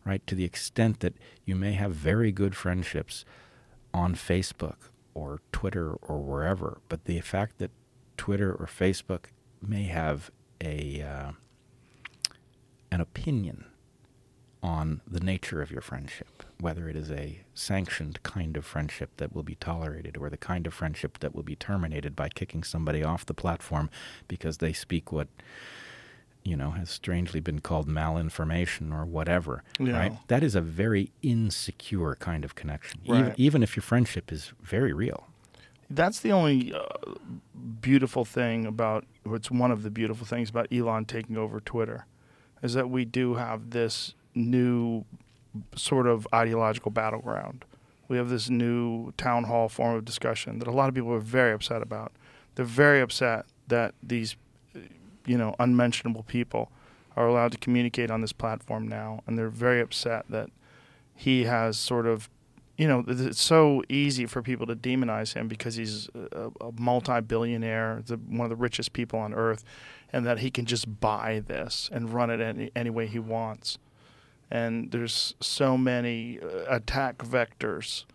right? 0.06 0.26
To 0.27 0.35
the 0.35 0.44
extent 0.44 1.00
that 1.00 1.16
you 1.44 1.56
may 1.56 1.74
have 1.74 1.92
very 1.92 2.32
good 2.32 2.56
friendships 2.56 3.26
on 3.94 4.14
Facebook 4.16 4.90
or 5.14 5.42
Twitter 5.52 5.94
or 5.94 6.19
wherever, 6.19 6.82
but 6.88 7.06
the 7.06 7.19
fact 7.22 7.58
that 7.58 7.72
Twitter 8.18 8.52
or 8.53 8.68
Facebook 8.68 9.26
may 9.61 9.84
have 9.84 10.30
a 10.61 11.02
uh, 11.02 11.32
an 12.92 13.02
opinion 13.02 13.66
on 14.66 15.00
the 15.08 15.19
nature 15.19 15.61
of 15.61 15.69
your 15.69 15.82
friendship, 15.82 16.42
whether 16.60 16.90
it 16.90 16.95
is 16.95 17.11
a 17.11 17.42
sanctioned 17.53 18.22
kind 18.24 18.58
of 18.58 18.66
friendship 18.66 19.11
that 19.18 19.32
will 19.35 19.44
be 19.44 19.53
tolerated 19.56 20.18
or 20.18 20.27
the 20.27 20.38
kind 20.38 20.66
of 20.66 20.74
friendship 20.74 21.19
that 21.19 21.35
will 21.35 21.44
be 21.44 21.56
terminated 21.56 22.16
by 22.16 22.27
kicking 22.30 22.64
somebody 22.64 23.03
off 23.03 23.27
the 23.27 23.34
platform 23.35 23.92
because 24.27 24.58
they 24.58 24.74
speak 24.74 25.11
what 25.11 25.27
you 26.44 26.56
know 26.56 26.72
has 26.72 26.90
strangely 26.90 27.40
been 27.40 27.60
called 27.60 27.88
malinformation 27.88 28.92
or 28.92 29.06
whatever 29.06 29.64
Yeah. 29.80 30.00
right 30.00 30.14
that 30.27 30.44
is 30.44 30.56
a 30.56 30.61
very 30.61 31.11
insecure 31.22 32.16
kind 32.16 32.44
of 32.44 32.56
connection 32.56 33.02
Right. 33.08 33.19
even, 33.19 33.34
even 33.38 33.64
if 33.64 33.76
your 33.76 33.84
friendship 33.84 34.32
is 34.32 34.52
very 34.64 34.94
real 34.94 35.27
That's 35.90 36.19
the 36.19 36.32
only 36.32 36.74
uh, 36.74 36.80
beautiful 37.82 38.26
thing 38.26 38.66
about, 38.66 39.06
or 39.24 39.35
it's 39.35 39.52
one 39.52 39.72
of 39.72 39.84
the 39.84 39.92
beautiful 39.92 40.26
things 40.26 40.50
about 40.50 40.68
Elon 40.72 41.06
taking 41.06 41.38
over 41.38 41.60
Twitter, 41.60 42.06
is 42.64 42.74
that 42.74 42.90
we 42.90 43.06
do 43.06 43.35
have 43.35 43.69
this 43.69 44.16
new 44.36 45.06
sort 45.76 46.08
of 46.08 46.28
ideological 46.34 46.92
battleground. 46.92 47.66
We 48.08 48.18
have 48.18 48.30
this 48.30 48.50
new 48.50 49.14
town 49.18 49.46
hall 49.46 49.70
form 49.70 49.96
of 49.96 50.06
discussion 50.06 50.60
that 50.60 50.68
a 50.68 50.72
lot 50.72 50.90
of 50.90 50.96
people 50.96 51.12
are 51.14 51.20
very 51.20 51.54
upset 51.54 51.82
about. 51.82 52.12
They're 52.54 52.66
very 52.66 53.02
upset 53.02 53.46
that 53.68 53.96
these, 54.04 54.36
you 55.26 55.38
know, 55.38 55.56
unmentionable 55.60 56.24
people 56.24 56.72
are 57.16 57.28
allowed 57.28 57.52
to 57.54 57.58
communicate 57.58 58.12
on 58.12 58.22
this 58.22 58.34
platform 58.34 58.88
now, 58.88 59.24
and 59.26 59.38
they're 59.38 59.50
very 59.50 59.82
upset 59.82 60.26
that 60.30 60.50
he 61.16 61.46
has 61.46 61.78
sort 61.78 62.06
of 62.06 62.30
you 62.78 62.88
know, 62.88 63.04
it's 63.08 63.42
so 63.42 63.84
easy 63.88 64.26
for 64.26 64.42
people 64.42 64.66
to 64.68 64.76
demonize 64.76 65.34
him 65.34 65.48
because 65.48 65.76
he's 65.76 66.10
a, 66.14 66.52
a 66.60 66.72
multi-billionaire, 66.78 68.02
the, 68.06 68.18
one 68.18 68.46
of 68.46 68.50
the 68.50 68.56
richest 68.56 68.92
people 68.92 69.18
on 69.20 69.34
earth, 69.34 69.64
and 70.12 70.26
that 70.26 70.40
he 70.40 70.52
can 70.52 70.66
just 70.66 71.00
buy 71.00 71.42
this 71.46 71.90
and 71.94 72.14
run 72.14 72.30
it 72.30 72.42
any, 72.42 72.72
any 72.76 72.90
way 72.90 73.08
he 73.08 73.20
wants. 73.20 73.78
And 74.51 74.91
there's 74.91 75.33
so 75.40 75.77
many 75.77 76.40
uh, 76.40 76.65
attack 76.69 77.17
vectors, 77.17 78.06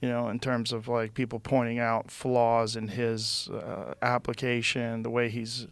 you 0.00 0.08
know, 0.08 0.28
in 0.28 0.38
terms 0.38 0.72
of 0.72 0.88
like 0.88 1.14
people 1.14 1.40
pointing 1.40 1.78
out 1.78 2.10
flaws 2.10 2.76
in 2.76 2.88
his 2.88 3.48
uh, 3.48 3.94
application, 4.00 5.02
the 5.02 5.10
way 5.10 5.28
he's 5.28 5.66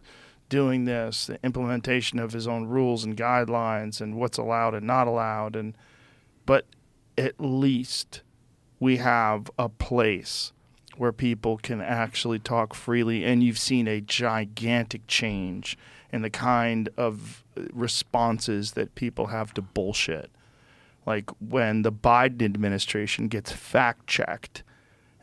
doing 0.49 0.83
this, 0.83 1.27
the 1.27 1.39
implementation 1.43 2.19
of 2.19 2.33
his 2.33 2.47
own 2.47 2.65
rules 2.65 3.05
and 3.05 3.15
guidelines, 3.15 4.01
and 4.01 4.15
what's 4.15 4.37
allowed 4.37 4.73
and 4.73 4.85
not 4.85 5.07
allowed, 5.07 5.55
and 5.55 5.75
but 6.45 6.65
at 7.17 7.39
least 7.39 8.21
we 8.79 8.97
have 8.97 9.49
a 9.57 9.69
place 9.69 10.51
where 10.97 11.11
people 11.11 11.57
can 11.57 11.81
actually 11.81 12.39
talk 12.39 12.73
freely 12.73 13.23
and 13.23 13.43
you've 13.43 13.57
seen 13.57 13.87
a 13.87 14.01
gigantic 14.01 15.07
change 15.07 15.77
in 16.11 16.21
the 16.21 16.29
kind 16.29 16.89
of 16.97 17.43
responses 17.71 18.73
that 18.73 18.95
people 18.95 19.27
have 19.27 19.53
to 19.53 19.61
bullshit. 19.61 20.31
Like 21.05 21.29
when 21.39 21.81
the 21.81 21.91
Biden 21.91 22.43
administration 22.43 23.27
gets 23.27 23.51
fact 23.51 24.07
checked 24.07 24.63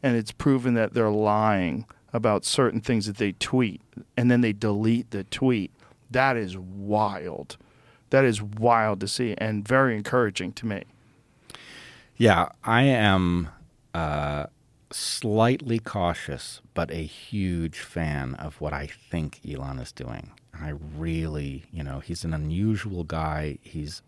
and 0.03 0.17
it's 0.17 0.33
proven 0.33 0.75
that 0.75 0.95
they're 0.95 1.11
lying 1.11 1.87
about 2.13 2.45
certain 2.45 2.81
things 2.81 3.07
that 3.07 3.19
they 3.19 3.33
tweet 3.33 3.81
and 4.17 4.31
then 4.31 4.41
they 4.41 4.53
delete 4.53 5.11
the 5.11 5.25
tweet 5.25 5.71
that 6.11 6.37
is 6.37 6.57
wild. 6.57 7.57
That 8.11 8.25
is 8.25 8.41
wild 8.41 9.01
to 9.01 9.09
see 9.09 9.35
and 9.37 9.67
very 9.67 9.97
encouraging 9.97 10.53
to 10.55 10.67
me. 10.67 10.85
Yeah, 12.17 12.49
I 12.65 12.83
am 12.85 13.49
uh, 13.95 14.47
slightly 14.91 15.79
cautious, 15.79 16.61
but 16.75 16.91
a 16.91 17.05
huge 17.05 17.79
fan 17.79 18.35
of 18.35 18.61
what 18.61 18.73
I 18.73 18.87
think 18.87 19.41
Elon 19.49 19.79
is 19.79 19.93
doing. 19.93 20.33
I 20.61 20.75
really, 20.97 21.65
you 21.73 21.83
know, 21.83 22.01
he's 22.01 22.25
an 22.25 22.35
unusual 22.35 23.05
guy. 23.05 23.59
He's 23.63 24.03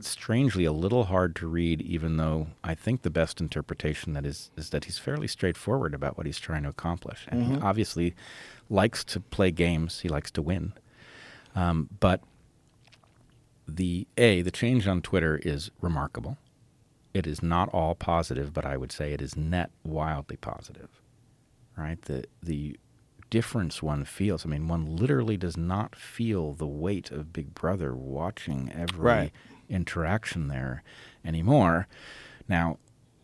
strangely 0.00 0.64
a 0.64 0.72
little 0.72 1.04
hard 1.04 1.34
to 1.36 1.46
read, 1.46 1.82
even 1.82 2.16
though 2.16 2.48
I 2.64 2.74
think 2.74 3.02
the 3.02 3.10
best 3.10 3.40
interpretation 3.40 4.12
that 4.14 4.24
is 4.24 4.50
is 4.56 4.70
that 4.70 4.84
he's 4.84 4.98
fairly 4.98 5.26
straightforward 5.26 5.94
about 5.94 6.16
what 6.16 6.26
he's 6.26 6.38
trying 6.38 6.62
to 6.64 6.68
accomplish, 6.68 7.26
and 7.28 7.44
he 7.44 7.60
obviously 7.60 8.14
likes 8.68 9.04
to 9.04 9.20
play 9.20 9.50
games. 9.50 10.00
He 10.00 10.08
likes 10.08 10.30
to 10.32 10.42
win, 10.42 10.72
um, 11.54 11.88
but 12.00 12.22
the 13.66 14.06
a 14.16 14.42
the 14.42 14.50
change 14.50 14.86
on 14.86 15.02
Twitter 15.02 15.38
is 15.42 15.70
remarkable. 15.80 16.38
It 17.12 17.26
is 17.26 17.42
not 17.42 17.68
all 17.70 17.94
positive, 17.94 18.52
but 18.52 18.64
I 18.64 18.76
would 18.76 18.92
say 18.92 19.12
it 19.12 19.20
is 19.20 19.36
net 19.36 19.70
wildly 19.84 20.36
positive. 20.36 20.88
Right? 21.76 22.00
The 22.02 22.24
the 22.42 22.78
difference 23.30 23.82
one 23.82 24.04
feels. 24.04 24.44
I 24.44 24.48
mean, 24.48 24.68
one 24.68 24.84
literally 24.96 25.36
does 25.36 25.56
not 25.56 25.94
feel 25.96 26.52
the 26.52 26.66
weight 26.66 27.10
of 27.10 27.32
Big 27.32 27.54
Brother 27.54 27.94
watching 27.94 28.70
every 28.72 29.00
Right. 29.00 29.32
interaction 29.68 30.48
there 30.48 30.82
anymore. 31.24 31.86
Now, 32.48 32.78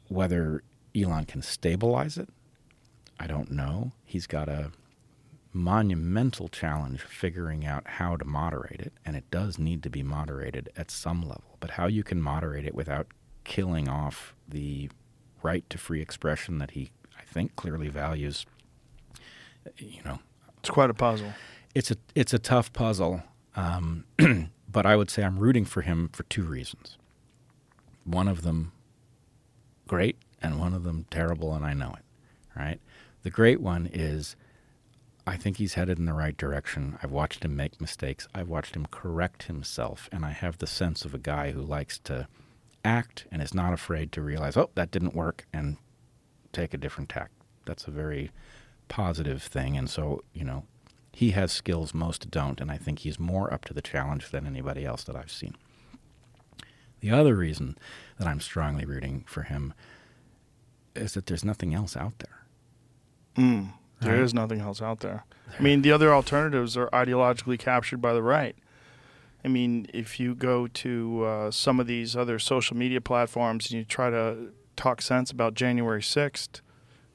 whether 0.08 0.62
Elon 0.94 1.24
can 1.24 1.42
stabilize 1.42 2.16
it, 2.16 2.28
I 3.18 3.26
don't 3.26 3.50
know. 3.50 3.92
He's 4.04 4.26
got 4.26 4.48
a 4.48 4.70
monumental 5.52 6.48
challenge 6.48 7.00
figuring 7.00 7.64
out 7.64 7.86
how 7.86 8.16
to 8.16 8.24
moderate 8.24 8.80
it, 8.80 8.92
and 9.04 9.16
it 9.16 9.30
does 9.30 9.58
need 9.58 9.82
to 9.82 9.90
be 9.90 10.02
moderated 10.02 10.68
at 10.76 10.90
some 10.90 11.22
level. 11.22 11.56
But 11.60 11.70
how 11.70 11.86
you 11.86 12.04
can 12.04 12.20
moderate 12.20 12.64
it 12.66 12.74
without 12.74 13.06
killing 13.44 13.88
off 13.88 14.34
the 14.46 14.90
right 15.42 15.68
to 15.70 15.78
free 15.78 16.02
expression 16.02 16.58
that 16.58 16.72
he, 16.72 16.90
I 17.18 17.22
think, 17.22 17.56
clearly 17.56 17.88
values, 17.88 18.44
you 19.78 20.02
know, 20.04 20.18
it's 20.58 20.70
quite 20.70 20.90
a 20.90 20.94
puzzle 20.94 21.32
it's 21.76 21.90
a 21.90 21.96
it's 22.14 22.32
a 22.32 22.38
tough 22.38 22.72
puzzle. 22.72 23.22
Um, 23.54 24.06
but 24.68 24.86
I 24.86 24.96
would 24.96 25.10
say 25.10 25.22
I'm 25.22 25.38
rooting 25.38 25.66
for 25.66 25.82
him 25.82 26.08
for 26.10 26.22
two 26.22 26.42
reasons. 26.42 26.96
One 28.04 28.28
of 28.28 28.40
them 28.40 28.72
great, 29.86 30.16
and 30.40 30.58
one 30.58 30.72
of 30.72 30.84
them 30.84 31.04
terrible, 31.10 31.52
and 31.54 31.66
I 31.66 31.74
know 31.74 31.94
it. 31.98 32.04
Right. 32.58 32.80
The 33.24 33.30
great 33.30 33.60
one 33.60 33.90
is 33.92 34.36
I 35.26 35.36
think 35.36 35.58
he's 35.58 35.74
headed 35.74 35.98
in 35.98 36.06
the 36.06 36.14
right 36.14 36.34
direction. 36.34 36.98
I've 37.02 37.12
watched 37.12 37.44
him 37.44 37.54
make 37.54 37.78
mistakes. 37.78 38.26
I've 38.34 38.48
watched 38.48 38.74
him 38.74 38.86
correct 38.86 39.42
himself, 39.42 40.08
and 40.10 40.24
I 40.24 40.30
have 40.30 40.56
the 40.56 40.66
sense 40.66 41.04
of 41.04 41.12
a 41.12 41.18
guy 41.18 41.50
who 41.50 41.60
likes 41.60 41.98
to 42.04 42.26
act 42.86 43.26
and 43.30 43.42
is 43.42 43.52
not 43.52 43.74
afraid 43.74 44.12
to 44.12 44.22
realize, 44.22 44.56
oh, 44.56 44.70
that 44.76 44.90
didn't 44.90 45.14
work, 45.14 45.44
and 45.52 45.76
take 46.54 46.72
a 46.72 46.78
different 46.78 47.10
tack. 47.10 47.30
That's 47.66 47.86
a 47.86 47.90
very 47.90 48.30
positive 48.88 49.42
thing, 49.42 49.76
and 49.76 49.88
so 49.90 50.22
you 50.32 50.44
know, 50.44 50.64
he 51.12 51.30
has 51.32 51.52
skills 51.52 51.94
most 51.94 52.30
don't, 52.30 52.60
and 52.60 52.70
I 52.70 52.76
think 52.76 53.00
he's 53.00 53.18
more 53.18 53.52
up 53.52 53.64
to 53.66 53.74
the 53.74 53.82
challenge 53.82 54.30
than 54.30 54.46
anybody 54.46 54.84
else 54.84 55.04
that 55.04 55.16
I've 55.16 55.30
seen. 55.30 55.56
The 57.00 57.10
other 57.10 57.34
reason 57.36 57.76
that 58.18 58.26
I'm 58.26 58.40
strongly 58.40 58.84
rooting 58.84 59.24
for 59.26 59.42
him 59.42 59.74
is 60.94 61.12
that 61.14 61.26
there's 61.26 61.44
nothing 61.44 61.74
else 61.74 61.96
out 61.96 62.18
there. 62.20 62.42
There 64.00 64.22
is 64.22 64.32
Right. 64.32 64.34
nothing 64.42 64.60
else 64.60 64.80
out 64.82 65.00
there. 65.00 65.24
I 65.58 65.62
mean, 65.62 65.82
the 65.82 65.92
other 65.92 66.12
alternatives 66.12 66.76
are 66.76 66.88
ideologically 66.90 67.58
captured 67.58 67.98
by 68.00 68.12
the 68.14 68.22
right. 68.22 68.56
I 69.44 69.48
mean, 69.48 69.86
if 69.94 70.18
you 70.18 70.34
go 70.34 70.66
to 70.66 71.24
uh, 71.24 71.50
some 71.50 71.78
of 71.78 71.86
these 71.86 72.16
other 72.16 72.38
social 72.38 72.76
media 72.76 73.00
platforms 73.00 73.70
and 73.70 73.78
you 73.78 73.84
try 73.84 74.10
to 74.10 74.52
talk 74.74 75.00
sense 75.00 75.30
about 75.30 75.54
January 75.54 76.02
6th, 76.02 76.60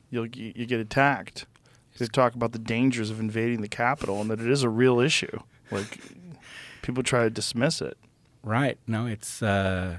you'll 0.09 0.27
you 0.27 0.65
get 0.65 0.79
attacked. 0.79 1.45
They 2.01 2.07
talk 2.07 2.35
about 2.35 2.51
the 2.51 2.59
dangers 2.59 3.09
of 3.09 3.19
invading 3.19 3.61
the 3.61 3.69
Capitol 3.69 4.19
and 4.21 4.29
that 4.31 4.41
it 4.41 4.49
is 4.49 4.63
a 4.63 4.69
real 4.69 4.99
issue. 4.99 5.39
Like 5.69 5.99
people 6.81 7.03
try 7.03 7.23
to 7.23 7.29
dismiss 7.29 7.81
it. 7.81 7.97
Right. 8.43 8.77
No, 8.87 9.05
it's 9.05 9.43
uh, 9.43 9.97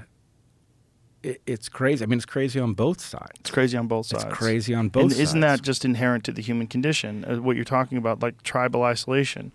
it, 1.23 1.41
it's 1.47 1.69
crazy. 1.69 2.03
I 2.03 2.07
mean, 2.07 2.17
it's 2.17 2.25
crazy 2.25 2.59
on 2.59 2.73
both 2.73 2.99
sides. 2.99 3.39
It's 3.39 3.51
crazy 3.51 3.77
on 3.77 3.87
both 3.87 4.07
sides. 4.07 4.25
It's 4.25 4.33
crazy 4.33 4.73
on 4.73 4.89
both 4.89 5.03
and 5.03 5.11
sides. 5.11 5.21
isn't 5.21 5.39
that 5.39 5.61
just 5.61 5.85
inherent 5.85 6.25
to 6.25 6.31
the 6.33 6.41
human 6.41 6.67
condition? 6.67 7.23
Uh, 7.25 7.41
what 7.41 7.55
you're 7.55 7.65
talking 7.65 7.97
about, 7.97 8.21
like 8.21 8.43
tribal 8.43 8.83
isolation, 8.83 9.53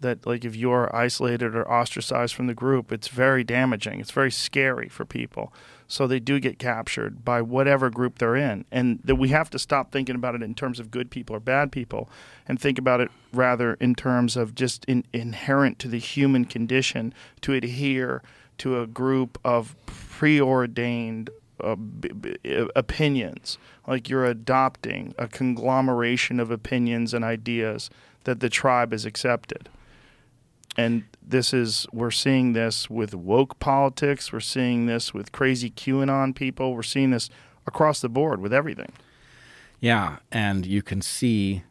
that 0.00 0.26
like 0.26 0.44
if 0.44 0.56
you're 0.56 0.94
isolated 0.94 1.54
or 1.54 1.70
ostracized 1.70 2.34
from 2.34 2.48
the 2.48 2.54
group, 2.54 2.92
it's 2.92 3.08
very 3.08 3.44
damaging. 3.44 4.00
It's 4.00 4.10
very 4.10 4.32
scary 4.32 4.88
for 4.88 5.04
people. 5.04 5.52
So 5.94 6.08
they 6.08 6.18
do 6.18 6.40
get 6.40 6.58
captured 6.58 7.24
by 7.24 7.40
whatever 7.40 7.88
group 7.88 8.18
they're 8.18 8.34
in, 8.34 8.64
and 8.72 8.98
that 9.04 9.14
we 9.14 9.28
have 9.28 9.48
to 9.50 9.60
stop 9.60 9.92
thinking 9.92 10.16
about 10.16 10.34
it 10.34 10.42
in 10.42 10.52
terms 10.52 10.80
of 10.80 10.90
good 10.90 11.08
people 11.08 11.36
or 11.36 11.38
bad 11.38 11.70
people, 11.70 12.10
and 12.48 12.60
think 12.60 12.80
about 12.80 13.00
it 13.00 13.12
rather 13.32 13.74
in 13.74 13.94
terms 13.94 14.36
of 14.36 14.56
just 14.56 14.84
in, 14.86 15.04
inherent 15.12 15.78
to 15.78 15.86
the 15.86 16.00
human 16.00 16.46
condition 16.46 17.14
to 17.42 17.52
adhere 17.52 18.24
to 18.58 18.80
a 18.80 18.88
group 18.88 19.38
of 19.44 19.76
preordained 19.86 21.30
uh, 21.60 21.76
b- 21.76 22.08
b- 22.08 22.68
opinions. 22.74 23.56
Like 23.86 24.08
you're 24.08 24.26
adopting 24.26 25.14
a 25.16 25.28
conglomeration 25.28 26.40
of 26.40 26.50
opinions 26.50 27.14
and 27.14 27.24
ideas 27.24 27.88
that 28.24 28.40
the 28.40 28.50
tribe 28.50 28.90
has 28.90 29.04
accepted. 29.04 29.68
And 30.76 31.04
this 31.22 31.54
is, 31.54 31.86
we're 31.92 32.10
seeing 32.10 32.52
this 32.52 32.90
with 32.90 33.14
woke 33.14 33.58
politics. 33.58 34.32
We're 34.32 34.40
seeing 34.40 34.86
this 34.86 35.14
with 35.14 35.32
crazy 35.32 35.70
QAnon 35.70 36.34
people. 36.34 36.74
We're 36.74 36.82
seeing 36.82 37.10
this 37.10 37.30
across 37.66 38.00
the 38.00 38.08
board 38.08 38.40
with 38.40 38.52
everything. 38.52 38.92
Yeah, 39.80 40.18
and 40.32 40.66
you 40.66 40.82
can 40.82 41.02
see 41.02 41.62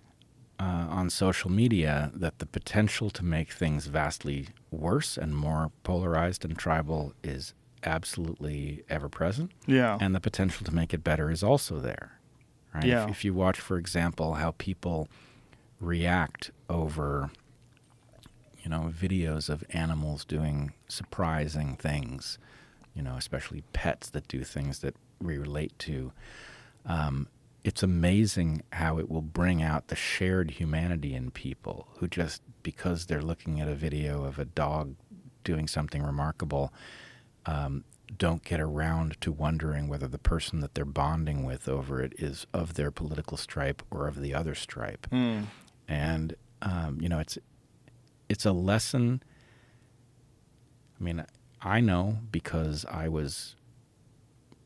uh, 0.59 0.87
on 0.89 1.09
social 1.09 1.51
media 1.51 2.11
that 2.13 2.39
the 2.39 2.45
potential 2.45 3.09
to 3.09 3.23
make 3.25 3.51
things 3.51 3.87
vastly 3.87 4.49
worse 4.71 5.17
and 5.17 5.35
more 5.35 5.71
polarized 5.83 6.45
and 6.45 6.57
tribal 6.57 7.13
is 7.23 7.53
absolutely 7.83 8.83
ever 8.89 9.09
present. 9.09 9.51
Yeah. 9.65 9.97
And 9.99 10.15
the 10.15 10.19
potential 10.19 10.65
to 10.65 10.73
make 10.73 10.93
it 10.93 11.03
better 11.03 11.29
is 11.29 11.43
also 11.43 11.79
there. 11.79 12.19
Right? 12.73 12.85
Yeah. 12.85 13.03
If, 13.03 13.09
if 13.09 13.25
you 13.25 13.33
watch, 13.33 13.59
for 13.59 13.77
example, 13.77 14.35
how 14.35 14.55
people 14.57 15.09
react 15.79 16.51
over, 16.69 17.29
you 18.63 18.69
know, 18.69 18.91
videos 18.97 19.49
of 19.49 19.63
animals 19.71 20.25
doing 20.25 20.73
surprising 20.87 21.75
things, 21.75 22.37
you 22.95 23.01
know, 23.01 23.15
especially 23.15 23.63
pets 23.73 24.09
that 24.09 24.27
do 24.27 24.43
things 24.43 24.79
that 24.79 24.95
we 25.21 25.37
relate 25.37 25.77
to. 25.79 26.11
Um, 26.85 27.27
it's 27.63 27.83
amazing 27.83 28.63
how 28.73 28.97
it 28.97 29.09
will 29.09 29.21
bring 29.21 29.61
out 29.61 29.87
the 29.87 29.95
shared 29.95 30.51
humanity 30.51 31.13
in 31.13 31.31
people 31.31 31.87
who 31.97 32.07
just 32.07 32.41
because 32.61 33.05
they're 33.05 33.21
looking 33.21 33.59
at 33.61 33.67
a 33.67 33.75
video 33.75 34.23
of 34.23 34.39
a 34.39 34.45
dog 34.45 34.95
doing 35.43 35.67
something 35.67 36.03
remarkable 36.03 36.73
um, 37.45 37.83
don't 38.17 38.43
get 38.43 38.59
around 38.59 39.19
to 39.21 39.31
wondering 39.31 39.87
whether 39.87 40.07
the 40.07 40.17
person 40.17 40.59
that 40.59 40.75
they're 40.75 40.85
bonding 40.85 41.45
with 41.45 41.67
over 41.67 42.01
it 42.01 42.13
is 42.17 42.45
of 42.53 42.73
their 42.75 42.91
political 42.91 43.37
stripe 43.37 43.81
or 43.89 44.07
of 44.07 44.21
the 44.21 44.33
other 44.33 44.55
stripe 44.55 45.07
and 45.87 46.35
um, 46.61 46.99
you 47.01 47.09
know 47.09 47.19
it's 47.19 47.37
it's 48.29 48.45
a 48.45 48.51
lesson 48.51 49.21
i 50.99 51.03
mean 51.03 51.25
i 51.61 51.79
know 51.79 52.17
because 52.31 52.85
i 52.85 53.07
was 53.07 53.55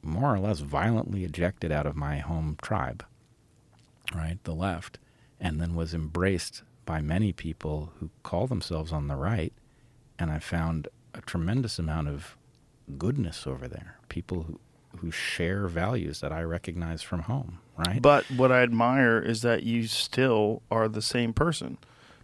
more 0.07 0.33
or 0.33 0.39
less 0.39 0.59
violently 0.59 1.23
ejected 1.23 1.71
out 1.71 1.85
of 1.85 1.95
my 1.95 2.17
home 2.17 2.57
tribe, 2.61 3.05
right, 4.15 4.37
the 4.43 4.55
left, 4.55 4.97
and 5.39 5.59
then 5.59 5.75
was 5.75 5.93
embraced 5.93 6.63
by 6.85 7.01
many 7.01 7.33
people 7.33 7.91
who 7.99 8.09
call 8.23 8.47
themselves 8.47 8.91
on 8.91 9.07
the 9.07 9.15
right. 9.15 9.53
And 10.17 10.31
I 10.31 10.39
found 10.39 10.87
a 11.13 11.21
tremendous 11.21 11.77
amount 11.77 12.07
of 12.07 12.37
goodness 12.97 13.45
over 13.45 13.67
there. 13.67 13.97
People 14.07 14.43
who, 14.43 14.59
who 14.99 15.11
share 15.11 15.67
values 15.67 16.21
that 16.21 16.31
I 16.31 16.41
recognize 16.41 17.03
from 17.03 17.23
home, 17.23 17.59
right? 17.77 18.01
But 18.01 18.23
what 18.31 18.51
I 18.51 18.63
admire 18.63 19.19
is 19.19 19.41
that 19.41 19.63
you 19.63 19.85
still 19.87 20.61
are 20.71 20.87
the 20.87 21.01
same 21.01 21.33
person. 21.33 21.77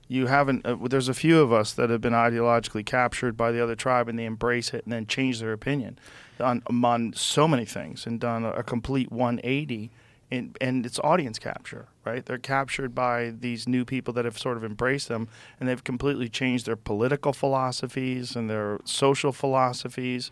You 0.07 0.27
haven't. 0.27 0.65
Uh, 0.65 0.75
there's 0.81 1.09
a 1.09 1.13
few 1.13 1.41
of 1.41 1.51
us 1.53 1.73
that 1.73 1.89
have 1.89 2.01
been 2.01 2.13
ideologically 2.13 2.85
captured 2.85 3.37
by 3.37 3.51
the 3.51 3.63
other 3.63 3.75
tribe, 3.75 4.09
and 4.09 4.19
they 4.19 4.25
embrace 4.25 4.73
it 4.73 4.83
and 4.83 4.93
then 4.93 5.07
change 5.07 5.39
their 5.39 5.53
opinion 5.53 5.97
on 6.39 6.61
on 6.67 7.13
so 7.15 7.47
many 7.47 7.65
things, 7.65 8.05
and 8.05 8.19
done 8.19 8.43
a, 8.43 8.51
a 8.51 8.63
complete 8.63 9.11
180. 9.11 9.91
And, 10.31 10.57
and 10.59 10.83
it's 10.83 10.97
audience 11.03 11.37
capture, 11.37 11.89
right? 12.05 12.25
They're 12.25 12.39
captured 12.39 12.95
by 12.95 13.33
these 13.39 13.67
new 13.67 13.85
people 13.85 14.15
that 14.15 14.25
have 14.25 14.39
sort 14.39 14.57
of 14.57 14.63
embraced 14.63 15.07
them, 15.07 15.27
and 15.59 15.69
they've 15.69 15.83
completely 15.83 16.27
changed 16.27 16.65
their 16.65 16.75
political 16.75 17.33
philosophies 17.33 18.35
and 18.35 18.49
their 18.49 18.79
social 18.83 19.31
philosophies, 19.31 20.31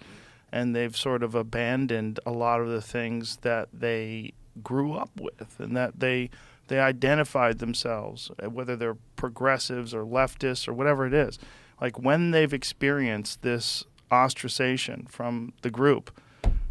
and 0.51 0.75
they've 0.75 0.97
sort 0.97 1.21
of 1.21 1.35
abandoned 1.35 2.19
a 2.25 2.31
lot 2.31 2.61
of 2.61 2.69
the 2.69 2.81
things 2.81 3.37
that 3.43 3.69
they 3.71 4.33
grew 4.63 4.93
up 4.93 5.11
with 5.19 5.59
and 5.59 5.75
that 5.77 5.99
they 5.99 6.29
they 6.71 6.79
identified 6.79 7.59
themselves, 7.59 8.31
uh, 8.41 8.49
whether 8.49 8.77
they're 8.77 8.97
progressives 9.17 9.93
or 9.93 10.05
leftists 10.05 10.69
or 10.69 10.73
whatever 10.73 11.05
it 11.05 11.13
is. 11.13 11.37
Like 11.81 11.99
when 11.99 12.31
they've 12.31 12.53
experienced 12.53 13.41
this 13.41 13.83
ostracization 14.09 15.09
from 15.09 15.51
the 15.63 15.69
group, 15.69 16.17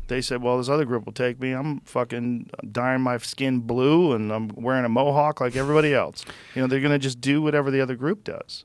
they 0.08 0.22
said, 0.22 0.42
"Well, 0.42 0.56
this 0.56 0.70
other 0.70 0.86
group 0.86 1.04
will 1.04 1.12
take 1.12 1.38
me. 1.38 1.52
I'm 1.52 1.80
fucking 1.80 2.48
dyeing 2.72 3.02
my 3.02 3.18
skin 3.18 3.60
blue 3.60 4.12
and 4.12 4.32
I'm 4.32 4.48
wearing 4.48 4.86
a 4.86 4.88
mohawk 4.88 5.38
like 5.38 5.54
everybody 5.54 5.92
else." 5.92 6.24
You 6.54 6.62
know, 6.62 6.68
they're 6.68 6.80
gonna 6.80 6.98
just 6.98 7.20
do 7.20 7.42
whatever 7.42 7.70
the 7.70 7.82
other 7.82 7.94
group 7.94 8.24
does. 8.24 8.64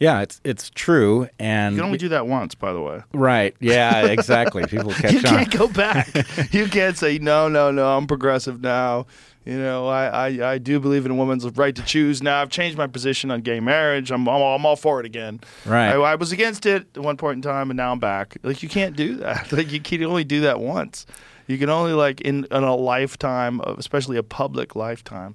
Yeah, 0.00 0.20
it's 0.22 0.40
it's 0.44 0.70
true, 0.70 1.28
and 1.38 1.74
You 1.74 1.80
can 1.80 1.86
only 1.86 1.98
do 1.98 2.08
that 2.10 2.26
once, 2.26 2.54
by 2.54 2.72
the 2.72 2.80
way. 2.80 3.02
right, 3.12 3.54
yeah, 3.60 4.06
exactly. 4.06 4.66
People 4.68 4.92
catch 4.92 5.12
you 5.12 5.18
on. 5.18 5.24
You 5.24 5.30
can't 5.30 5.50
go 5.50 5.68
back. 5.68 6.52
you 6.52 6.66
can't 6.68 6.96
say 6.96 7.18
no, 7.18 7.48
no, 7.48 7.70
no. 7.70 7.96
I'm 7.96 8.06
progressive 8.06 8.60
now. 8.60 9.06
You 9.44 9.58
know, 9.58 9.88
I, 9.88 10.06
I, 10.30 10.52
I 10.52 10.58
do 10.58 10.80
believe 10.80 11.04
in 11.04 11.12
a 11.12 11.14
woman's 11.14 11.44
right 11.58 11.76
to 11.76 11.82
choose. 11.82 12.22
Now 12.22 12.40
I've 12.40 12.48
changed 12.48 12.78
my 12.78 12.86
position 12.86 13.30
on 13.30 13.42
gay 13.42 13.60
marriage. 13.60 14.10
I'm 14.10 14.26
I'm, 14.26 14.40
I'm 14.40 14.64
all 14.64 14.76
for 14.76 15.00
it 15.00 15.06
again. 15.06 15.40
Right. 15.66 15.90
I, 15.90 15.96
I 15.96 16.14
was 16.14 16.32
against 16.32 16.64
it 16.64 16.86
at 16.96 17.02
one 17.02 17.16
point 17.18 17.36
in 17.36 17.42
time, 17.42 17.70
and 17.70 17.76
now 17.76 17.92
I'm 17.92 17.98
back. 17.98 18.38
Like 18.42 18.62
you 18.62 18.68
can't 18.68 18.96
do 18.96 19.16
that. 19.16 19.52
Like 19.52 19.70
you 19.70 19.80
can 19.80 20.02
only 20.04 20.24
do 20.24 20.40
that 20.42 20.60
once. 20.60 21.06
You 21.46 21.58
can 21.58 21.68
only 21.68 21.92
like 21.92 22.22
in, 22.22 22.46
in 22.50 22.64
a 22.64 22.74
lifetime, 22.74 23.60
of, 23.60 23.78
especially 23.78 24.16
a 24.16 24.22
public 24.22 24.74
lifetime. 24.74 25.34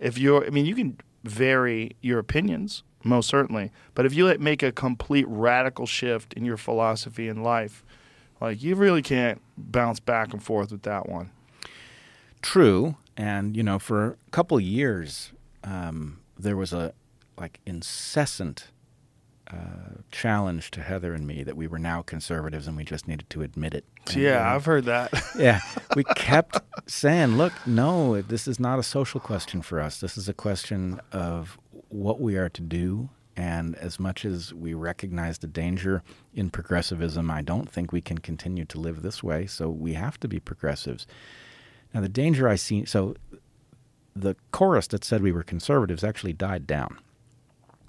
If 0.00 0.16
you're, 0.18 0.44
I 0.46 0.50
mean, 0.50 0.64
you 0.64 0.74
can 0.74 0.98
vary 1.22 1.94
your 2.00 2.18
opinions 2.18 2.82
most 3.04 3.28
certainly, 3.28 3.70
but 3.94 4.06
if 4.06 4.14
you 4.14 4.36
make 4.38 4.62
a 4.62 4.72
complete 4.72 5.26
radical 5.28 5.86
shift 5.86 6.32
in 6.34 6.44
your 6.44 6.56
philosophy 6.56 7.28
in 7.28 7.42
life, 7.42 7.84
like 8.40 8.62
you 8.62 8.74
really 8.74 9.02
can't 9.02 9.40
bounce 9.56 10.00
back 10.00 10.32
and 10.32 10.42
forth 10.42 10.72
with 10.72 10.82
that 10.82 11.08
one. 11.08 11.30
True, 12.40 12.96
and 13.16 13.56
you 13.56 13.62
know, 13.62 13.78
for 13.78 14.16
a 14.26 14.30
couple 14.30 14.56
of 14.56 14.62
years, 14.62 15.32
um, 15.64 16.20
there 16.38 16.56
was 16.56 16.72
a 16.72 16.92
like 17.38 17.60
incessant 17.66 18.68
uh, 19.52 20.00
challenge 20.10 20.70
to 20.70 20.80
Heather 20.80 21.14
and 21.14 21.26
me 21.26 21.42
that 21.42 21.56
we 21.56 21.66
were 21.66 21.78
now 21.78 22.02
conservatives 22.02 22.66
and 22.66 22.76
we 22.76 22.84
just 22.84 23.06
needed 23.06 23.28
to 23.30 23.42
admit 23.42 23.74
it. 23.74 23.84
And, 24.08 24.16
yeah, 24.16 24.50
uh, 24.50 24.54
I've 24.54 24.64
heard 24.64 24.84
that. 24.86 25.12
yeah, 25.38 25.60
we 25.94 26.04
kept 26.16 26.60
saying, 26.86 27.36
"Look, 27.36 27.52
no, 27.66 28.22
this 28.22 28.48
is 28.48 28.58
not 28.58 28.78
a 28.78 28.82
social 28.82 29.20
question 29.20 29.62
for 29.62 29.80
us. 29.80 30.00
This 30.00 30.16
is 30.16 30.28
a 30.28 30.34
question 30.34 31.00
of 31.12 31.58
what 31.92 32.20
we 32.20 32.36
are 32.36 32.48
to 32.48 32.62
do." 32.62 33.10
And 33.34 33.76
as 33.76 33.98
much 33.98 34.24
as 34.24 34.52
we 34.52 34.74
recognize 34.74 35.38
the 35.38 35.46
danger 35.46 36.02
in 36.34 36.50
progressivism, 36.50 37.30
I 37.30 37.40
don't 37.40 37.68
think 37.68 37.90
we 37.90 38.02
can 38.02 38.18
continue 38.18 38.66
to 38.66 38.78
live 38.78 39.00
this 39.00 39.22
way. 39.22 39.46
So 39.46 39.70
we 39.70 39.94
have 39.94 40.20
to 40.20 40.28
be 40.28 40.38
progressives. 40.38 41.06
Now, 41.94 42.02
the 42.02 42.08
danger 42.08 42.46
I 42.48 42.56
see 42.56 42.84
so 42.84 43.14
the 44.14 44.36
chorus 44.50 44.86
that 44.88 45.04
said 45.04 45.22
we 45.22 45.32
were 45.32 45.42
conservatives 45.42 46.04
actually 46.04 46.34
died 46.34 46.66
down. 46.66 46.98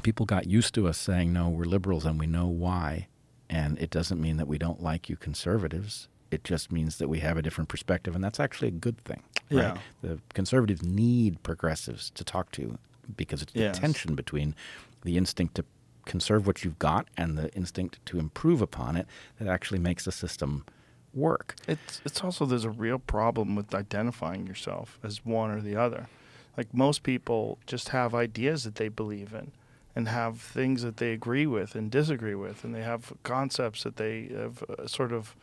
People 0.03 0.25
got 0.25 0.47
used 0.47 0.73
to 0.75 0.87
us 0.87 0.97
saying, 0.97 1.33
no, 1.33 1.49
we're 1.49 1.65
liberals 1.65 2.05
and 2.05 2.17
we 2.17 2.27
know 2.27 2.47
why. 2.47 3.07
And 3.49 3.77
it 3.79 3.89
doesn't 3.89 4.21
mean 4.21 4.37
that 4.37 4.47
we 4.47 4.57
don't 4.57 4.81
like 4.81 5.09
you 5.09 5.17
conservatives. 5.17 6.07
It 6.31 6.45
just 6.45 6.71
means 6.71 6.97
that 6.97 7.09
we 7.09 7.19
have 7.19 7.37
a 7.37 7.41
different 7.41 7.69
perspective. 7.69 8.15
And 8.15 8.23
that's 8.23 8.39
actually 8.39 8.69
a 8.69 8.71
good 8.71 8.97
thing. 8.99 9.21
Yeah. 9.49 9.71
Right? 9.71 9.79
The 10.01 10.19
conservatives 10.33 10.81
need 10.81 11.43
progressives 11.43 12.09
to 12.11 12.23
talk 12.23 12.51
to 12.53 12.77
because 13.15 13.41
it's 13.41 13.53
the 13.53 13.59
Yes. 13.61 13.79
tension 13.79 14.15
between 14.15 14.55
the 15.03 15.17
instinct 15.17 15.55
to 15.55 15.65
conserve 16.05 16.45
what 16.45 16.63
you've 16.63 16.79
got 16.79 17.07
and 17.17 17.37
the 17.37 17.49
instinct 17.53 18.05
to 18.05 18.19
improve 18.19 18.61
upon 18.61 18.95
it 18.95 19.07
that 19.39 19.47
actually 19.47 19.79
makes 19.79 20.05
the 20.05 20.11
system 20.11 20.65
work. 21.13 21.55
It's 21.67 22.01
it's 22.05 22.23
also 22.23 22.45
there's 22.45 22.65
a 22.65 22.69
real 22.69 22.99
problem 22.99 23.55
with 23.55 23.73
identifying 23.73 24.47
yourself 24.47 24.99
as 25.03 25.25
one 25.25 25.51
or 25.51 25.61
the 25.61 25.75
other. 25.75 26.07
Like 26.57 26.73
most 26.73 27.03
people 27.03 27.57
just 27.65 27.89
have 27.89 28.13
ideas 28.13 28.63
that 28.63 28.75
they 28.75 28.89
believe 28.89 29.33
in 29.33 29.51
and 29.95 30.07
have 30.07 30.39
things 30.41 30.81
that 30.81 30.97
they 30.97 31.11
agree 31.13 31.45
with 31.45 31.75
and 31.75 31.91
disagree 31.91 32.35
with 32.35 32.63
and 32.63 32.73
they 32.73 32.81
have 32.81 33.13
concepts 33.23 33.83
that 33.83 33.97
they 33.97 34.29
have 34.35 34.63
uh, 34.63 34.87
sort 34.87 35.11
of 35.11 35.35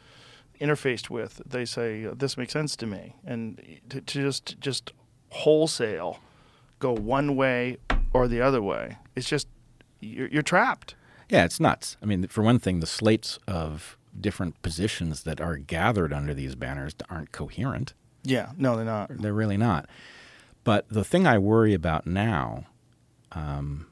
interfaced 0.60 1.08
with. 1.08 1.40
They 1.46 1.64
say 1.64 2.04
this 2.04 2.36
makes 2.36 2.52
sense 2.52 2.76
to 2.76 2.86
me 2.86 3.16
and 3.24 3.80
to, 3.88 4.00
to 4.00 4.22
just 4.22 4.60
just 4.60 4.92
wholesale 5.30 6.18
go 6.80 6.92
one 6.92 7.36
way 7.36 7.76
or 8.12 8.26
the 8.26 8.40
other 8.40 8.60
way. 8.60 8.96
It's 9.14 9.28
just 9.28 9.46
you're, 10.00 10.28
you're 10.28 10.42
trapped. 10.42 10.96
Yeah, 11.28 11.44
it's 11.44 11.60
nuts. 11.60 11.96
I 12.02 12.06
mean, 12.06 12.26
for 12.26 12.42
one 12.42 12.58
thing, 12.58 12.80
the 12.80 12.86
slates 12.86 13.38
of 13.46 13.96
different 14.18 14.60
positions 14.62 15.22
that 15.22 15.40
are 15.40 15.56
gathered 15.56 16.12
under 16.12 16.34
these 16.34 16.56
banners 16.56 16.94
aren't 17.08 17.30
coherent. 17.30 17.94
Yeah, 18.24 18.50
no, 18.56 18.74
they're 18.74 18.84
not. 18.84 19.10
They're 19.16 19.32
really 19.32 19.56
not. 19.56 19.88
But 20.64 20.88
the 20.88 21.04
thing 21.04 21.26
I 21.26 21.38
worry 21.38 21.72
about 21.72 22.06
now, 22.06 22.64
um, 23.32 23.86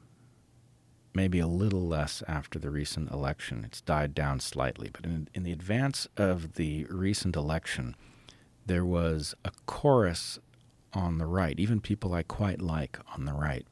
maybe 1.13 1.39
a 1.39 1.47
little 1.47 1.87
less 1.87 2.21
after 2.27 2.59
the 2.59 2.69
recent 2.69 3.09
election, 3.11 3.63
it's 3.65 3.81
died 3.81 4.13
down 4.13 4.39
slightly, 4.39 4.89
but 4.91 5.05
in, 5.05 5.29
in 5.33 5.43
the 5.43 5.51
advance 5.51 6.07
of 6.17 6.53
the 6.53 6.85
recent 6.89 7.35
election, 7.35 7.95
there 8.65 8.85
was 8.85 9.33
a 9.43 9.51
chorus 9.65 10.37
on 10.93 11.17
the 11.17 11.25
right, 11.25 11.59
even 11.59 11.79
people 11.81 12.13
I 12.13 12.23
quite 12.23 12.61
like 12.61 12.99
on 13.13 13.25
the 13.25 13.33
right, 13.33 13.65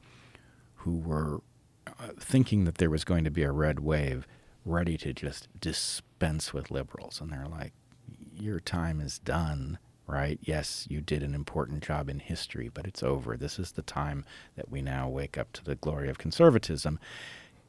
who 0.76 0.98
were 0.98 1.40
uh, 1.86 2.08
thinking 2.18 2.64
that 2.64 2.76
there 2.76 2.90
was 2.90 3.04
going 3.04 3.24
to 3.24 3.30
be 3.30 3.42
a 3.42 3.52
red 3.52 3.80
wave 3.80 4.26
ready 4.64 4.96
to 4.98 5.12
just 5.12 5.48
dispense 5.60 6.52
with 6.52 6.70
liberals. 6.70 7.20
And 7.20 7.32
they're 7.32 7.48
like, 7.48 7.72
your 8.34 8.60
time 8.60 9.00
is 9.00 9.18
done 9.18 9.78
right? 10.08 10.38
Yes, 10.42 10.86
you 10.88 11.00
did 11.00 11.22
an 11.22 11.34
important 11.34 11.84
job 11.84 12.08
in 12.08 12.18
history, 12.18 12.70
but 12.72 12.86
it's 12.86 13.02
over. 13.02 13.36
This 13.36 13.58
is 13.58 13.72
the 13.72 13.82
time 13.82 14.24
that 14.56 14.70
we 14.70 14.80
now 14.80 15.08
wake 15.08 15.36
up 15.36 15.52
to 15.52 15.64
the 15.64 15.74
glory 15.76 16.08
of 16.08 16.18
conservatism. 16.18 16.98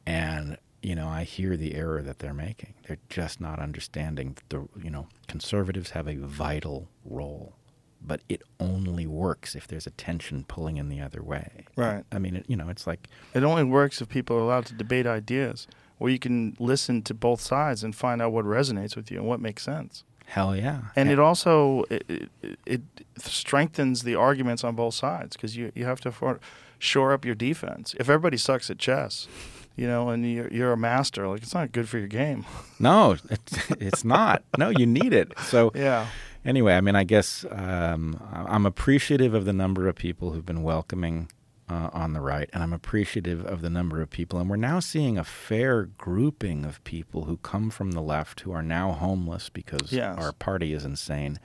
And, 0.06 0.56
you 0.82 0.94
know, 0.94 1.06
I 1.06 1.24
hear 1.24 1.56
the 1.56 1.74
error 1.74 2.00
that 2.00 2.18
they're 2.18 2.34
making. 2.34 2.74
They're 2.88 2.98
just 3.10 3.40
not 3.40 3.60
understanding 3.60 4.38
the, 4.48 4.66
you 4.82 4.90
know, 4.90 5.06
conservatives 5.28 5.90
have 5.90 6.08
a 6.08 6.14
vital 6.14 6.88
role, 7.04 7.52
but 8.00 8.20
it 8.28 8.42
only 8.58 9.06
works 9.06 9.54
if 9.54 9.66
there's 9.66 9.86
a 9.86 9.90
tension 9.90 10.44
pulling 10.44 10.76
in 10.76 10.88
the 10.88 11.00
other 11.00 11.22
way. 11.22 11.66
Right. 11.76 12.04
I 12.10 12.18
mean, 12.18 12.36
it, 12.36 12.44
you 12.48 12.56
know, 12.56 12.68
it's 12.68 12.86
like 12.86 13.08
It 13.34 13.42
only 13.42 13.64
works 13.64 14.00
if 14.00 14.08
people 14.08 14.36
are 14.36 14.40
allowed 14.40 14.66
to 14.66 14.74
debate 14.74 15.06
ideas, 15.06 15.66
where 15.98 16.10
you 16.10 16.18
can 16.18 16.56
listen 16.58 17.02
to 17.02 17.14
both 17.14 17.40
sides 17.40 17.84
and 17.84 17.94
find 17.94 18.22
out 18.22 18.32
what 18.32 18.44
resonates 18.44 18.96
with 18.96 19.10
you 19.10 19.18
and 19.18 19.26
what 19.28 19.40
makes 19.40 19.62
sense. 19.62 20.04
hell 20.26 20.56
yeah. 20.56 20.80
And 20.96 21.10
it 21.10 21.18
also 21.18 21.84
it, 21.90 22.04
it, 22.08 22.60
it 22.66 22.80
strengthens 23.18 24.02
the 24.02 24.14
arguments 24.14 24.64
on 24.64 24.74
both 24.74 24.94
sides 24.94 25.36
because 25.36 25.56
you 25.56 25.72
you 25.74 25.84
have 25.84 26.00
to 26.00 26.12
for, 26.12 26.40
shore 26.78 27.12
up 27.12 27.24
your 27.24 27.34
defense. 27.34 27.94
If 28.00 28.08
everybody 28.08 28.36
sucks 28.38 28.70
at 28.70 28.78
chess, 28.78 29.28
you 29.76 29.86
know, 29.86 30.08
and 30.08 30.30
you're, 30.30 30.48
you're 30.48 30.72
a 30.72 30.76
master, 30.76 31.28
like 31.28 31.42
it's 31.42 31.54
not 31.54 31.72
good 31.72 31.88
for 31.88 31.98
your 31.98 32.08
game. 32.08 32.44
No, 32.78 33.16
it's, 33.30 33.70
it's 33.80 34.04
not. 34.04 34.42
No, 34.58 34.70
you 34.70 34.86
need 34.86 35.12
it. 35.12 35.32
So 35.40 35.70
Yeah. 35.74 36.06
Anyway, 36.44 36.74
I 36.74 36.80
mean, 36.80 36.96
I 36.96 37.04
guess 37.04 37.44
um, 37.50 38.20
I'm 38.32 38.66
appreciative 38.66 39.34
of 39.34 39.44
the 39.44 39.52
number 39.52 39.88
of 39.88 39.96
people 39.96 40.32
who've 40.32 40.46
been 40.46 40.62
welcoming 40.62 41.30
uh, 41.68 41.88
on 41.92 42.12
the 42.14 42.20
right, 42.20 42.50
and 42.52 42.62
I'm 42.62 42.72
appreciative 42.72 43.44
of 43.46 43.62
the 43.62 43.70
number 43.70 44.00
of 44.02 44.10
people, 44.10 44.38
and 44.40 44.50
we're 44.50 44.56
now 44.56 44.80
seeing 44.80 45.16
a 45.18 45.24
fair 45.24 45.84
grouping 45.84 46.64
of 46.64 46.82
people 46.84 47.24
who 47.26 47.36
come 47.38 47.70
from 47.70 47.92
the 47.92 48.02
left 48.02 48.40
who 48.40 48.50
are 48.52 48.62
now 48.62 48.92
homeless 48.92 49.48
because 49.48 49.92
Yes. 49.92 50.18
our 50.18 50.32
party 50.32 50.72
is 50.72 50.84
insane, 50.84 51.38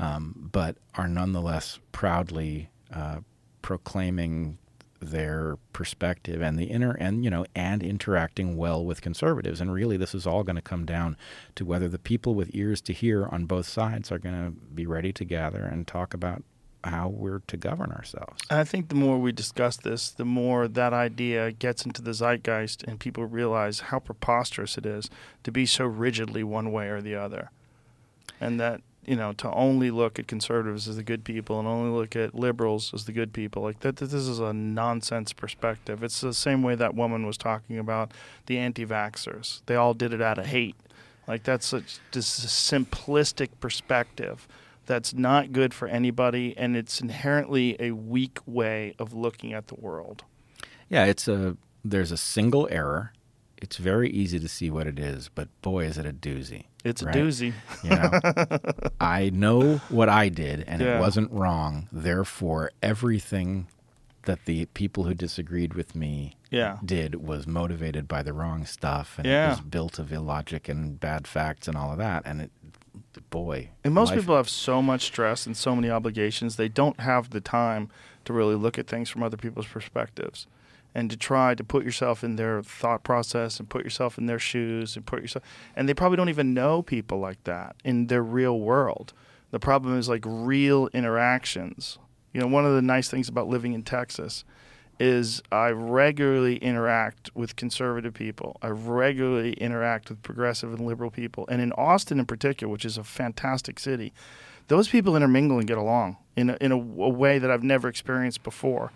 um, 0.00 0.48
but 0.52 0.76
are 0.96 1.06
nonetheless 1.06 1.78
proudly 1.92 2.70
uh, 2.92 3.20
proclaiming 3.62 4.58
their 5.10 5.56
perspective 5.72 6.40
and 6.40 6.58
the 6.58 6.64
inner 6.64 6.92
and 6.92 7.24
you 7.24 7.30
know 7.30 7.44
and 7.54 7.82
interacting 7.82 8.56
well 8.56 8.84
with 8.84 9.00
conservatives 9.00 9.60
and 9.60 9.72
really 9.72 9.96
this 9.96 10.14
is 10.14 10.26
all 10.26 10.42
going 10.42 10.56
to 10.56 10.62
come 10.62 10.84
down 10.84 11.16
to 11.54 11.64
whether 11.64 11.88
the 11.88 11.98
people 11.98 12.34
with 12.34 12.54
ears 12.54 12.80
to 12.80 12.92
hear 12.92 13.26
on 13.26 13.44
both 13.44 13.66
sides 13.66 14.12
are 14.12 14.18
going 14.18 14.34
to 14.34 14.50
be 14.50 14.86
ready 14.86 15.12
to 15.12 15.24
gather 15.24 15.64
and 15.64 15.86
talk 15.86 16.14
about 16.14 16.42
how 16.84 17.08
we're 17.08 17.40
to 17.46 17.56
govern 17.56 17.92
ourselves 17.92 18.42
I 18.50 18.64
think 18.64 18.88
the 18.88 18.94
more 18.94 19.18
we 19.18 19.32
discuss 19.32 19.76
this, 19.76 20.10
the 20.10 20.24
more 20.24 20.68
that 20.68 20.92
idea 20.92 21.52
gets 21.52 21.84
into 21.84 22.02
the 22.02 22.12
zeitgeist 22.12 22.82
and 22.84 22.98
people 22.98 23.24
realize 23.24 23.80
how 23.80 23.98
preposterous 23.98 24.76
it 24.78 24.86
is 24.86 25.08
to 25.44 25.52
be 25.52 25.66
so 25.66 25.84
rigidly 25.84 26.42
one 26.44 26.72
way 26.72 26.88
or 26.88 27.00
the 27.00 27.14
other. 27.14 27.50
And 28.40 28.60
that, 28.60 28.80
you 29.04 29.16
know, 29.16 29.32
to 29.34 29.50
only 29.52 29.90
look 29.90 30.18
at 30.18 30.28
conservatives 30.28 30.86
as 30.88 30.96
the 30.96 31.02
good 31.02 31.24
people 31.24 31.58
and 31.58 31.66
only 31.66 31.90
look 31.90 32.14
at 32.14 32.34
liberals 32.34 32.94
as 32.94 33.04
the 33.04 33.12
good 33.12 33.32
people, 33.32 33.62
like 33.62 33.80
that, 33.80 33.96
that 33.96 34.06
this 34.06 34.28
is 34.28 34.38
a 34.38 34.52
nonsense 34.52 35.32
perspective. 35.32 36.02
It's 36.02 36.20
the 36.20 36.34
same 36.34 36.62
way 36.62 36.74
that 36.76 36.94
woman 36.94 37.26
was 37.26 37.36
talking 37.36 37.78
about 37.78 38.12
the 38.46 38.58
anti 38.58 38.86
vaxxers. 38.86 39.62
They 39.66 39.74
all 39.74 39.94
did 39.94 40.12
it 40.12 40.22
out 40.22 40.38
of 40.38 40.46
hate. 40.46 40.76
Like 41.26 41.42
that's 41.44 41.66
such 41.66 41.98
this 42.12 42.28
simplistic 42.46 43.48
perspective 43.60 44.46
that's 44.86 45.14
not 45.14 45.52
good 45.52 45.72
for 45.72 45.88
anybody 45.88 46.54
and 46.56 46.76
it's 46.76 47.00
inherently 47.00 47.76
a 47.80 47.92
weak 47.92 48.38
way 48.46 48.94
of 48.98 49.12
looking 49.12 49.52
at 49.52 49.68
the 49.68 49.74
world. 49.76 50.24
yeah 50.88 51.04
it's 51.04 51.28
a 51.28 51.56
there's 51.84 52.10
a 52.10 52.16
single 52.16 52.68
error 52.70 53.12
it's 53.56 53.76
very 53.76 54.10
easy 54.10 54.38
to 54.40 54.48
see 54.48 54.70
what 54.70 54.86
it 54.86 54.98
is 54.98 55.30
but 55.34 55.48
boy 55.62 55.84
is 55.84 55.98
it 55.98 56.06
a 56.06 56.12
doozy 56.12 56.64
It's 56.84 57.02
a 57.02 57.06
doozy. 57.06 57.52
You 57.84 57.90
know, 57.90 58.90
I 59.00 59.30
know 59.30 59.76
what 59.88 60.08
I 60.08 60.28
did, 60.28 60.64
and 60.66 60.80
Yeah. 60.82 60.96
it 60.96 61.00
wasn't 61.00 61.30
wrong. 61.30 61.88
Therefore, 61.92 62.72
everything 62.82 63.68
that 64.24 64.44
the 64.44 64.66
people 64.66 65.04
who 65.04 65.14
disagreed 65.14 65.74
with 65.74 65.94
me 65.96 66.36
Yeah. 66.50 66.78
did 66.84 67.16
was 67.26 67.46
motivated 67.46 68.06
by 68.08 68.22
the 68.22 68.32
wrong 68.32 68.64
stuff, 68.64 69.14
and 69.18 69.26
Yeah. 69.26 69.46
it 69.46 69.50
was 69.50 69.60
built 69.60 69.98
of 69.98 70.12
illogic 70.12 70.68
and 70.68 70.98
bad 71.00 71.26
facts 71.26 71.66
and 71.68 71.76
all 71.76 71.90
of 71.92 71.98
that. 71.98 72.22
And 72.24 72.42
it, 72.42 72.50
boy, 73.30 73.70
And 73.84 73.92
most 73.94 74.10
life- 74.10 74.20
people 74.20 74.36
have 74.36 74.48
so 74.48 74.80
much 74.82 75.02
stress 75.06 75.46
and 75.46 75.56
so 75.56 75.74
many 75.74 75.90
obligations, 75.90 76.56
they 76.56 76.68
don't 76.68 77.00
have 77.00 77.30
the 77.30 77.40
time 77.40 77.88
to 78.24 78.32
really 78.32 78.54
look 78.54 78.78
at 78.78 78.86
things 78.86 79.08
from 79.10 79.22
other 79.24 79.36
people's 79.36 79.66
perspectives 79.66 80.46
and 80.94 81.10
to 81.10 81.16
try 81.16 81.54
to 81.54 81.64
put 81.64 81.84
yourself 81.84 82.22
in 82.22 82.36
their 82.36 82.62
thought 82.62 83.02
process 83.02 83.58
and 83.58 83.68
put 83.68 83.84
yourself 83.84 84.18
in 84.18 84.26
their 84.26 84.38
shoes 84.38 84.96
and 84.96 85.06
put 85.06 85.22
yourself 85.22 85.44
and 85.74 85.88
they 85.88 85.94
probably 85.94 86.16
don't 86.16 86.28
even 86.28 86.54
know 86.54 86.82
people 86.82 87.18
like 87.18 87.42
that 87.44 87.76
in 87.84 88.06
their 88.06 88.22
real 88.22 88.58
world. 88.58 89.12
The 89.50 89.60
problem 89.60 89.98
is 89.98 90.08
like 90.08 90.24
real 90.26 90.88
interactions. 90.94 91.98
You 92.32 92.40
know, 92.40 92.46
one 92.46 92.64
of 92.64 92.74
the 92.74 92.82
nice 92.82 93.08
things 93.08 93.28
about 93.28 93.48
living 93.48 93.74
in 93.74 93.82
Texas 93.82 94.44
is 94.98 95.42
I 95.50 95.70
regularly 95.70 96.56
interact 96.56 97.34
with 97.34 97.56
conservative 97.56 98.14
people. 98.14 98.56
I 98.62 98.68
regularly 98.68 99.52
interact 99.54 100.08
with 100.08 100.22
progressive 100.22 100.72
and 100.72 100.86
liberal 100.86 101.10
people. 101.10 101.46
And 101.48 101.60
in 101.60 101.72
Austin, 101.72 102.18
in 102.18 102.26
particular, 102.26 102.70
which 102.70 102.84
is 102.84 102.96
a 102.96 103.04
fantastic 103.04 103.78
city, 103.78 104.12
those 104.68 104.88
people 104.88 105.16
intermingle 105.16 105.58
and 105.58 105.66
get 105.66 105.76
along 105.76 106.18
in 106.36 106.50
a, 106.50 106.56
in 106.60 106.72
a, 106.72 106.76
a 106.76 107.08
way 107.08 107.38
that 107.38 107.50
I've 107.50 107.62
never 107.62 107.88
experienced 107.88 108.42
before. 108.42 108.92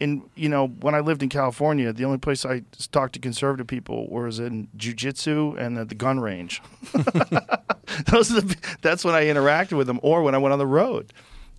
In 0.00 0.28
you 0.34 0.48
know, 0.48 0.66
when 0.66 0.94
I 0.94 1.00
lived 1.00 1.22
in 1.22 1.28
California, 1.28 1.92
the 1.92 2.04
only 2.04 2.18
place 2.18 2.44
I 2.44 2.62
talked 2.90 3.14
to 3.14 3.20
conservative 3.20 3.66
people 3.66 4.08
was 4.08 4.38
in 4.38 4.68
jujitsu 4.76 5.56
and 5.58 5.78
at 5.78 5.88
the 5.88 5.94
gun 5.94 6.20
range. 6.20 6.60
Those 8.10 8.32
are 8.32 8.40
the, 8.40 8.56
that's 8.82 9.04
when 9.04 9.14
I 9.14 9.24
interacted 9.24 9.76
with 9.76 9.86
them, 9.86 10.00
or 10.02 10.22
when 10.22 10.34
I 10.34 10.38
went 10.38 10.52
on 10.52 10.58
the 10.58 10.66
road. 10.66 11.12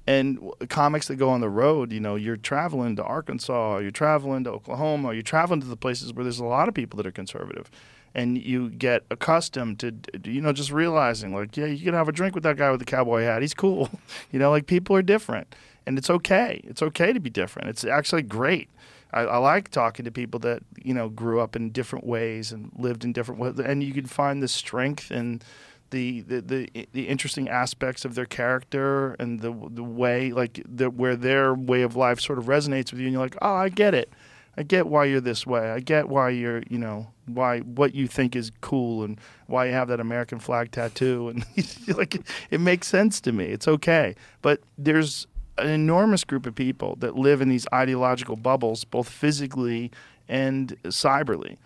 And 0.07 0.51
comics 0.69 1.07
that 1.07 1.15
go 1.15 1.30
on 1.30 1.41
the 1.41 1.49
road, 1.49 1.91
you 1.91 1.99
know, 1.99 2.15
you're 2.15 2.38
traveling 2.38 2.95
to 2.97 3.03
Arkansas, 3.03 3.77
you're 3.80 3.89
traveling 3.89 4.43
to 4.43 4.51
Oklahoma, 4.51 5.07
or 5.07 5.14
you're 5.14 5.23
traveling 5.23 5.61
to 5.61 5.67
the 5.67 5.77
places 5.77 6.14
where 6.14 6.23
there's 6.23 6.39
a 6.39 6.45
lot 6.45 6.67
of 6.67 6.75
people 6.75 6.97
that 6.97 7.07
are 7.07 7.11
conservative. 7.11 7.72
And 8.14 8.38
you 8.38 8.69
get 8.69 9.03
accustomed 9.09 9.80
to, 9.80 9.93
you 10.23 10.41
know, 10.41 10.53
just 10.53 10.72
realizing, 10.72 11.33
like, 11.33 11.57
yeah, 11.57 11.65
you 11.65 11.83
can 11.83 11.95
have 11.95 12.07
a 12.07 12.11
drink 12.11 12.35
with 12.35 12.43
that 12.43 12.55
guy 12.55 12.69
with 12.69 12.80
the 12.80 12.85
cowboy 12.85 13.23
hat. 13.23 13.41
He's 13.41 13.53
cool. 13.53 13.89
You 14.31 14.39
know, 14.39 14.51
like 14.51 14.67
people 14.67 14.95
are 14.95 15.01
different. 15.01 15.53
And 15.85 15.97
it's 15.97 16.09
okay. 16.09 16.61
It's 16.64 16.81
okay 16.81 17.14
to 17.14 17.19
be 17.19 17.30
different. 17.30 17.69
It's 17.69 17.85
actually 17.85 18.23
great. 18.23 18.69
I, 19.14 19.22
I 19.22 19.38
like 19.38 19.69
talking 19.69 20.05
to 20.05 20.11
people 20.11 20.39
that, 20.41 20.64
you 20.83 20.93
know, 20.93 21.09
grew 21.09 21.39
up 21.39 21.55
in 21.55 21.69
different 21.69 22.05
ways 22.05 22.51
and 22.51 22.72
lived 22.77 23.03
in 23.03 23.14
different 23.14 23.39
ways. 23.39 23.59
And 23.59 23.83
you 23.83 23.93
can 23.93 24.05
find 24.05 24.41
the 24.41 24.47
strength 24.47 25.11
and 25.11 25.43
the, 25.91 26.22
the, 26.22 26.41
the, 26.41 26.88
the 26.91 27.07
interesting 27.07 27.47
aspects 27.47 28.03
of 28.03 28.15
their 28.15 28.25
character 28.25 29.14
and 29.14 29.39
the, 29.39 29.53
the 29.69 29.83
way, 29.83 30.31
like, 30.31 30.61
the, 30.67 30.89
where 30.89 31.15
their 31.15 31.53
way 31.53 31.83
of 31.83 31.95
life 31.95 32.19
sort 32.19 32.39
of 32.39 32.45
resonates 32.45 32.91
with 32.91 32.99
you. 32.99 33.05
And 33.05 33.14
you're 33.14 33.22
like, 33.22 33.38
oh, 33.41 33.55
I 33.55 33.69
get 33.69 33.93
it. 33.93 34.11
I 34.57 34.64
get 34.64 34.88
why 34.88 35.05
you're 35.05 35.22
this 35.22 35.45
way. 35.45 35.69
I 35.69 35.80
get 35.80 36.07
why 36.07 36.30
you're, 36.30 36.64
you 36.69 36.77
know, 36.77 37.07
why 37.25 37.59
what 37.59 37.93
you 37.93 38.07
think 38.07 38.35
is 38.35 38.51
cool 38.61 39.03
and 39.03 39.19
why 39.47 39.65
you 39.65 39.73
have 39.73 39.88
that 39.88 39.99
American 39.99 40.39
flag 40.39 40.72
tattoo 40.72 41.30
and 41.30 41.45
like 41.97 42.15
it, 42.15 42.23
it 42.51 42.61
makes 42.61 42.88
sense 42.88 43.19
to 43.22 43.31
me. 43.31 43.45
It's 43.45 43.67
okay. 43.67 44.15
But 44.41 44.61
there's 44.77 45.27
an 45.58 45.67
enormous 45.67 46.24
group 46.24 46.45
of 46.45 46.56
people 46.56 46.95
that 47.00 47.16
live 47.16 47.42
in 47.42 47.50
these 47.50 47.67
ideological 47.74 48.35
bubbles 48.35 48.84
both 48.84 49.09
physically 49.09 49.92
and 50.27 50.75
cyberly. 50.84 51.58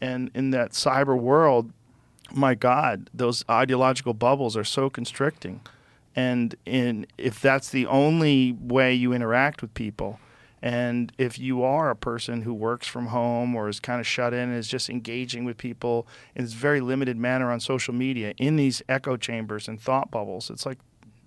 And 0.00 0.30
in 0.34 0.50
that 0.50 0.72
cyber 0.72 1.18
world, 1.18 1.72
my 2.32 2.54
God, 2.54 3.10
those 3.12 3.44
ideological 3.48 4.14
bubbles 4.14 4.56
are 4.56 4.64
so 4.64 4.90
constricting. 4.90 5.60
And 6.16 6.54
in 6.66 7.06
if 7.18 7.40
that's 7.40 7.70
the 7.70 7.86
only 7.86 8.52
way 8.52 8.94
you 8.94 9.12
interact 9.12 9.62
with 9.62 9.72
people, 9.74 10.18
and 10.62 11.12
if 11.16 11.38
you 11.38 11.62
are 11.62 11.88
a 11.90 11.96
person 11.96 12.42
who 12.42 12.52
works 12.52 12.86
from 12.86 13.06
home 13.06 13.54
or 13.54 13.68
is 13.68 13.80
kind 13.80 14.00
of 14.00 14.06
shut 14.06 14.34
in 14.34 14.50
and 14.50 14.58
is 14.58 14.68
just 14.68 14.90
engaging 14.90 15.44
with 15.44 15.56
people 15.56 16.06
in 16.34 16.44
this 16.44 16.52
very 16.52 16.80
limited 16.80 17.16
manner 17.16 17.50
on 17.50 17.60
social 17.60 17.94
media 17.94 18.34
in 18.36 18.56
these 18.56 18.82
echo 18.88 19.16
chambers 19.16 19.68
and 19.68 19.80
thought 19.80 20.10
bubbles, 20.10 20.50
it's 20.50 20.66
like 20.66 20.78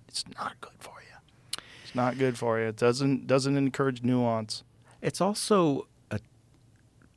it's 0.06 0.24
not 0.38 0.60
good 0.60 0.74
for. 0.78 0.93
It's 1.94 1.96
not 1.96 2.18
good 2.18 2.36
for 2.36 2.58
you. 2.58 2.66
It 2.66 2.76
doesn't 2.76 3.28
doesn't 3.28 3.56
encourage 3.56 4.02
nuance. 4.02 4.64
It's 5.00 5.20
also 5.20 5.86
a 6.10 6.18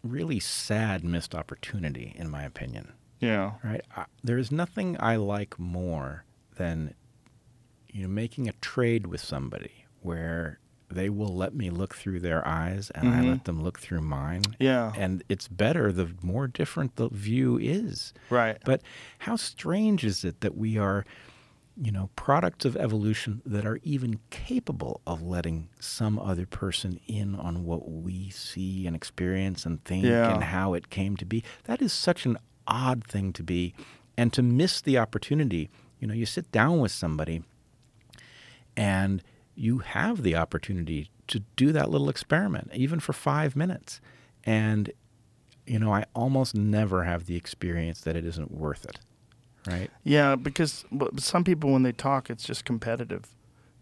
really 0.03 0.39
sad 0.39 1.03
missed 1.03 1.33
opportunity, 1.33 2.14
in 2.15 2.30
my 2.30 2.43
opinion. 2.43 2.93
Yeah. 3.19 3.53
Right? 3.64 3.81
I, 3.95 4.06
there 4.23 4.38
is 4.38 4.51
nothing 4.51 4.95
I 4.99 5.15
like 5.15 5.57
more 5.57 6.25
than 6.57 6.93
you 7.91 8.03
know 8.03 8.07
making 8.07 8.47
a 8.47 8.51
trade 8.61 9.07
with 9.07 9.19
somebody 9.19 9.85
where 10.01 10.59
they 10.91 11.09
will 11.09 11.35
let 11.35 11.56
me 11.56 11.72
look 11.72 11.95
through 11.95 12.19
their 12.19 12.47
eyes 12.47 12.91
and 12.91 13.09
I 13.09 13.14
mm-hmm. 13.14 13.30
let 13.31 13.45
them 13.45 13.64
look 13.64 13.80
through 13.80 14.01
mine. 14.01 14.43
Yeah. 14.59 14.93
And 14.95 15.23
it's 15.27 15.47
better 15.47 15.91
the 15.91 16.11
more 16.22 16.47
different 16.47 16.97
the 16.97 17.09
view 17.09 17.57
is. 17.57 18.14
Right. 18.30 18.59
But 18.64 18.83
how 19.17 19.38
strange 19.38 20.06
is 20.06 20.23
it 20.23 20.41
that 20.41 20.56
we 20.56 20.77
are, 20.77 21.03
you 21.80 21.91
know, 21.91 22.09
products 22.15 22.65
of 22.65 22.75
evolution 22.75 23.41
that 23.45 23.65
are 23.65 23.80
even 23.83 24.19
capable 24.31 24.99
of 25.06 25.22
letting 25.22 25.69
some 25.80 26.17
other 26.17 26.45
person 26.47 26.99
in 27.07 27.35
on 27.35 27.64
what 27.65 27.88
we 27.89 28.30
see 28.31 28.88
and 28.88 28.95
experience 28.95 29.65
and 29.65 29.83
think 29.85 30.06
Yeah. 30.06 30.33
and 30.33 30.43
how 30.45 30.73
it 30.73 30.89
came 30.89 31.15
to 31.17 31.25
be? 31.25 31.43
That 31.65 31.81
is 31.81 31.93
such 31.93 32.25
an 32.25 32.38
odd 32.67 33.03
thing 33.03 33.31
to 33.33 33.43
be. 33.43 33.75
And 34.17 34.33
to 34.33 34.41
miss 34.41 34.81
the 34.81 34.97
opportunity, 34.97 35.69
you 35.99 36.07
know, 36.07 36.14
you 36.15 36.25
sit 36.25 36.51
down 36.51 36.80
with 36.80 36.91
somebody 36.91 37.43
and 38.75 39.22
you 39.56 39.80
have 39.80 40.23
the 40.23 40.35
opportunity 40.35 41.09
to 41.27 41.39
do 41.56 41.72
that 41.72 41.89
little 41.89 42.09
experiment, 42.09 42.72
even 42.73 42.99
for 42.99 43.14
five 43.14 43.56
minutes. 43.56 43.99
And, 44.43 44.91
you 45.65 45.77
know, 45.80 45.93
I 45.93 46.06
almost 46.15 46.56
never 46.56 47.03
have 47.03 47.25
the 47.25 47.35
experience 47.35 48.01
that 48.01 48.15
it 48.15 48.25
isn't 48.25 48.51
worth 48.51 48.85
it. 48.85 48.99
Right? 49.67 49.91
Yeah, 50.03 50.35
because 50.35 50.85
some 51.17 51.43
people, 51.43 51.71
when 51.71 51.83
they 51.83 51.91
talk, 51.91 52.29
it's 52.29 52.43
just 52.43 52.65
competitive. 52.65 53.25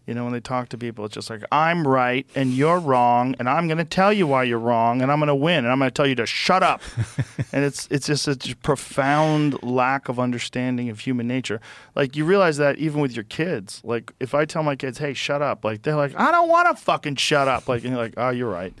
You 0.06 0.14
know, 0.14 0.22
when 0.22 0.32
they 0.32 0.40
talk 0.40 0.68
to 0.68 0.78
people, 0.78 1.04
it's 1.04 1.14
just 1.14 1.30
like, 1.30 1.42
I'm 1.50 1.86
right 1.86 2.24
and 2.36 2.52
you're 2.52 2.78
wrong, 2.78 3.34
and 3.40 3.48
I'm 3.48 3.66
going 3.66 3.78
to 3.78 3.84
tell 3.84 4.12
you 4.12 4.28
why 4.28 4.44
you're 4.44 4.60
wrong, 4.60 5.02
and 5.02 5.10
I'm 5.10 5.18
going 5.18 5.26
to 5.26 5.34
win, 5.34 5.58
and 5.64 5.68
I'm 5.68 5.80
going 5.80 5.90
to 5.90 5.94
tell 5.94 6.06
you 6.06 6.14
to 6.16 6.26
shut 6.26 6.62
up. 6.62 6.80
and 7.52 7.64
it's 7.64 7.88
it's 7.90 8.06
just 8.06 8.28
a 8.28 8.56
profound 8.62 9.60
lack 9.64 10.08
of 10.08 10.20
understanding 10.20 10.90
of 10.90 11.00
human 11.00 11.26
nature. 11.26 11.60
Like, 11.96 12.14
you 12.14 12.24
realize 12.24 12.56
that 12.58 12.78
even 12.78 13.00
with 13.00 13.16
your 13.16 13.24
kids. 13.24 13.80
Like, 13.82 14.12
if 14.20 14.32
I 14.32 14.44
tell 14.44 14.62
my 14.62 14.76
kids, 14.76 14.98
hey, 14.98 15.12
shut 15.12 15.42
up, 15.42 15.64
like, 15.64 15.82
they're 15.82 15.96
like, 15.96 16.14
I 16.16 16.30
don't 16.30 16.48
want 16.48 16.68
to 16.76 16.80
fucking 16.80 17.16
shut 17.16 17.48
up. 17.48 17.68
Like, 17.68 17.82
and 17.82 17.92
you're 17.92 18.02
like, 18.02 18.14
oh, 18.16 18.30
you're 18.30 18.50
right. 18.50 18.74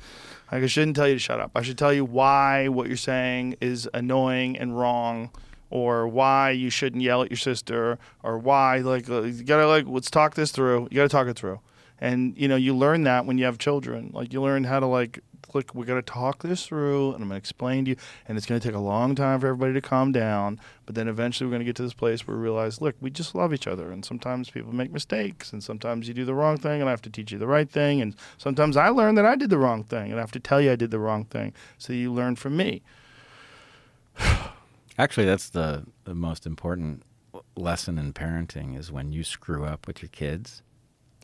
Like, 0.52 0.62
I 0.62 0.66
shouldn't 0.66 0.94
tell 0.94 1.08
you 1.08 1.14
to 1.14 1.20
shut 1.20 1.40
up. 1.40 1.50
I 1.56 1.62
should 1.62 1.76
tell 1.76 1.92
you 1.92 2.04
why 2.04 2.68
what 2.68 2.86
you're 2.86 2.96
saying 2.96 3.56
is 3.60 3.88
annoying 3.92 4.56
and 4.56 4.78
wrong 4.78 5.30
or 5.70 6.06
why 6.06 6.50
you 6.50 6.70
shouldn't 6.70 7.02
yell 7.02 7.22
at 7.22 7.30
your 7.30 7.38
sister, 7.38 7.98
or 8.22 8.38
why 8.38 8.78
like 8.78 9.08
uh, 9.08 9.22
you 9.22 9.44
gotta 9.44 9.66
like 9.66 9.86
let's 9.86 10.10
talk 10.10 10.34
this 10.34 10.52
through. 10.52 10.88
You 10.90 10.96
gotta 10.96 11.08
talk 11.08 11.26
it 11.26 11.36
through, 11.36 11.60
and 12.00 12.36
you 12.36 12.48
know 12.48 12.56
you 12.56 12.76
learn 12.76 13.02
that 13.04 13.26
when 13.26 13.38
you 13.38 13.44
have 13.44 13.58
children. 13.58 14.10
Like 14.12 14.32
you 14.32 14.40
learn 14.40 14.64
how 14.64 14.80
to 14.80 14.86
like 14.86 15.20
look. 15.54 15.74
We 15.74 15.86
gotta 15.86 16.02
talk 16.02 16.42
this 16.42 16.66
through, 16.66 17.14
and 17.14 17.22
I'm 17.22 17.28
gonna 17.28 17.38
explain 17.38 17.84
to 17.86 17.90
you, 17.92 17.96
and 18.28 18.38
it's 18.38 18.46
gonna 18.46 18.60
take 18.60 18.74
a 18.74 18.78
long 18.78 19.14
time 19.14 19.40
for 19.40 19.48
everybody 19.48 19.72
to 19.74 19.80
calm 19.80 20.12
down. 20.12 20.60
But 20.84 20.94
then 20.94 21.08
eventually 21.08 21.48
we're 21.48 21.54
gonna 21.54 21.64
get 21.64 21.76
to 21.76 21.82
this 21.82 21.94
place 21.94 22.26
where 22.26 22.36
we 22.36 22.42
realize, 22.42 22.80
look, 22.80 22.94
we 23.00 23.10
just 23.10 23.34
love 23.34 23.52
each 23.52 23.66
other, 23.66 23.90
and 23.90 24.04
sometimes 24.04 24.50
people 24.50 24.72
make 24.72 24.92
mistakes, 24.92 25.52
and 25.52 25.64
sometimes 25.64 26.06
you 26.06 26.14
do 26.14 26.24
the 26.24 26.34
wrong 26.34 26.58
thing, 26.58 26.80
and 26.80 26.88
I 26.88 26.92
have 26.92 27.02
to 27.02 27.10
teach 27.10 27.32
you 27.32 27.38
the 27.38 27.46
right 27.46 27.68
thing, 27.68 28.00
and 28.00 28.14
sometimes 28.38 28.76
I 28.76 28.88
learn 28.88 29.16
that 29.16 29.26
I 29.26 29.34
did 29.34 29.50
the 29.50 29.58
wrong 29.58 29.82
thing, 29.82 30.10
and 30.10 30.16
I 30.16 30.20
have 30.20 30.32
to 30.32 30.40
tell 30.40 30.60
you 30.60 30.70
I 30.70 30.76
did 30.76 30.90
the 30.90 31.00
wrong 31.00 31.24
thing, 31.24 31.54
so 31.78 31.92
you 31.92 32.12
learn 32.12 32.36
from 32.36 32.56
me. 32.56 32.82
Actually, 34.98 35.26
that's 35.26 35.50
the, 35.50 35.84
the 36.04 36.14
most 36.14 36.46
important 36.46 37.02
lesson 37.56 37.98
in 37.98 38.12
parenting 38.12 38.78
is 38.78 38.90
when 38.90 39.12
you 39.12 39.24
screw 39.24 39.64
up 39.64 39.86
with 39.86 40.02
your 40.02 40.08
kids. 40.08 40.62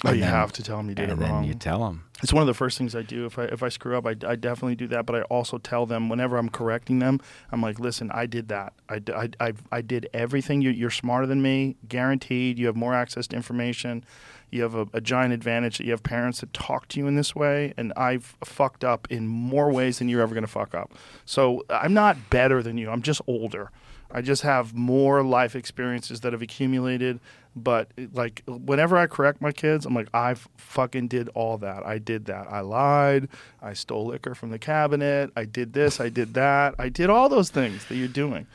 Oh, 0.05 0.11
you 0.13 0.21
then- 0.21 0.31
have 0.31 0.51
to 0.53 0.63
tell 0.65 0.79
them 0.79 0.89
you 0.89 0.95
did 0.97 1.11
and 1.11 1.13
it 1.21 1.23
then 1.23 1.31
wrong. 1.31 1.45
you 1.45 1.55
tell 1.55 1.79
them. 1.87 2.05
It's 2.23 2.33
one 2.33 2.41
of 2.41 2.47
the 2.49 2.55
first 2.55 2.77
things 2.77 2.97
I 2.97 3.03
do. 3.03 3.25
If 3.27 3.39
I 3.39 3.45
if 3.45 3.63
I 3.63 3.69
screw 3.69 3.97
up, 3.97 4.05
I, 4.07 4.17
I 4.27 4.35
definitely 4.37 4.75
do 4.75 4.89
that. 4.89 5.07
But 5.07 5.17
I 5.17 5.23
also 5.23 5.59
tell 5.59 5.87
them 5.87 6.09
whenever 6.09 6.39
I'm 6.39 6.49
correcting 6.49 6.99
them, 6.99 7.21
I'm 7.53 7.61
like, 7.63 7.79
listen, 7.79 8.11
I 8.13 8.27
did 8.27 8.49
that. 8.49 8.73
I, 8.89 9.01
I, 9.15 9.29
I, 9.39 9.53
I 9.71 9.81
did 9.81 10.09
everything. 10.13 10.61
You're, 10.61 10.73
you're 10.73 10.91
smarter 10.91 11.27
than 11.27 11.41
me, 11.43 11.77
guaranteed. 11.89 12.59
You 12.59 12.67
have 12.67 12.77
more 12.77 12.95
access 12.95 13.27
to 13.29 13.37
information. 13.37 14.05
You 14.53 14.63
have 14.63 14.75
a, 14.75 14.87
a 14.93 15.01
giant 15.01 15.33
advantage 15.33 15.79
that 15.79 15.85
you 15.85 15.91
have 15.93 16.03
parents 16.03 16.41
that 16.41 16.53
talk 16.53 16.87
to 16.89 17.01
you 17.01 17.07
in 17.07 17.17
this 17.17 17.35
way. 17.35 17.75
And 17.77 17.93
I've 17.97 18.37
fucked 18.45 18.85
up 18.85 19.09
in 19.11 19.27
more 19.27 19.73
ways 19.73 19.99
than 19.99 20.09
you're 20.09 20.23
ever 20.23 20.35
going 20.35 20.45
to 20.45 20.51
fuck 20.51 20.75
up. 20.75 20.93
So 21.25 21.65
I'm 21.71 21.95
not 21.95 22.31
better 22.31 22.63
than 22.63 22.79
you. 22.79 22.91
I'm 22.91 23.03
just 23.03 23.23
older. 23.27 23.71
I 24.13 24.21
just 24.21 24.43
have 24.43 24.75
more 24.75 25.23
life 25.23 25.57
experiences 25.57 26.21
that 26.21 26.33
have 26.33 26.43
accumulated. 26.43 27.19
But 27.55 27.91
like 28.13 28.43
whenever 28.47 28.97
I 28.97 29.07
correct 29.07 29.41
my 29.41 29.53
kids, 29.53 29.85
I'm 29.85 29.95
like, 29.95 30.09
I 30.15 30.35
fucking 30.57 31.09
did 31.09 31.29
all 31.31 31.59
that. 31.59 31.85
I 31.85 31.99
did 31.99 32.27
that. 32.27 32.47
I 32.51 32.61
lied. 32.61 33.29
I 33.61 33.73
stole 33.75 34.07
liquor 34.07 34.35
from 34.35 34.51
the 34.51 34.59
cabinet. 34.59 35.31
I 35.37 35.45
did 35.45 35.73
this. 35.73 36.01
I 36.01 36.09
did 36.09 36.35
that. 36.35 36.75
I 36.79 36.89
did 36.89 37.11
all 37.11 37.29
those 37.29 37.51
things 37.51 37.85
that 37.87 37.97
you're 37.97 38.09
doing. 38.09 38.47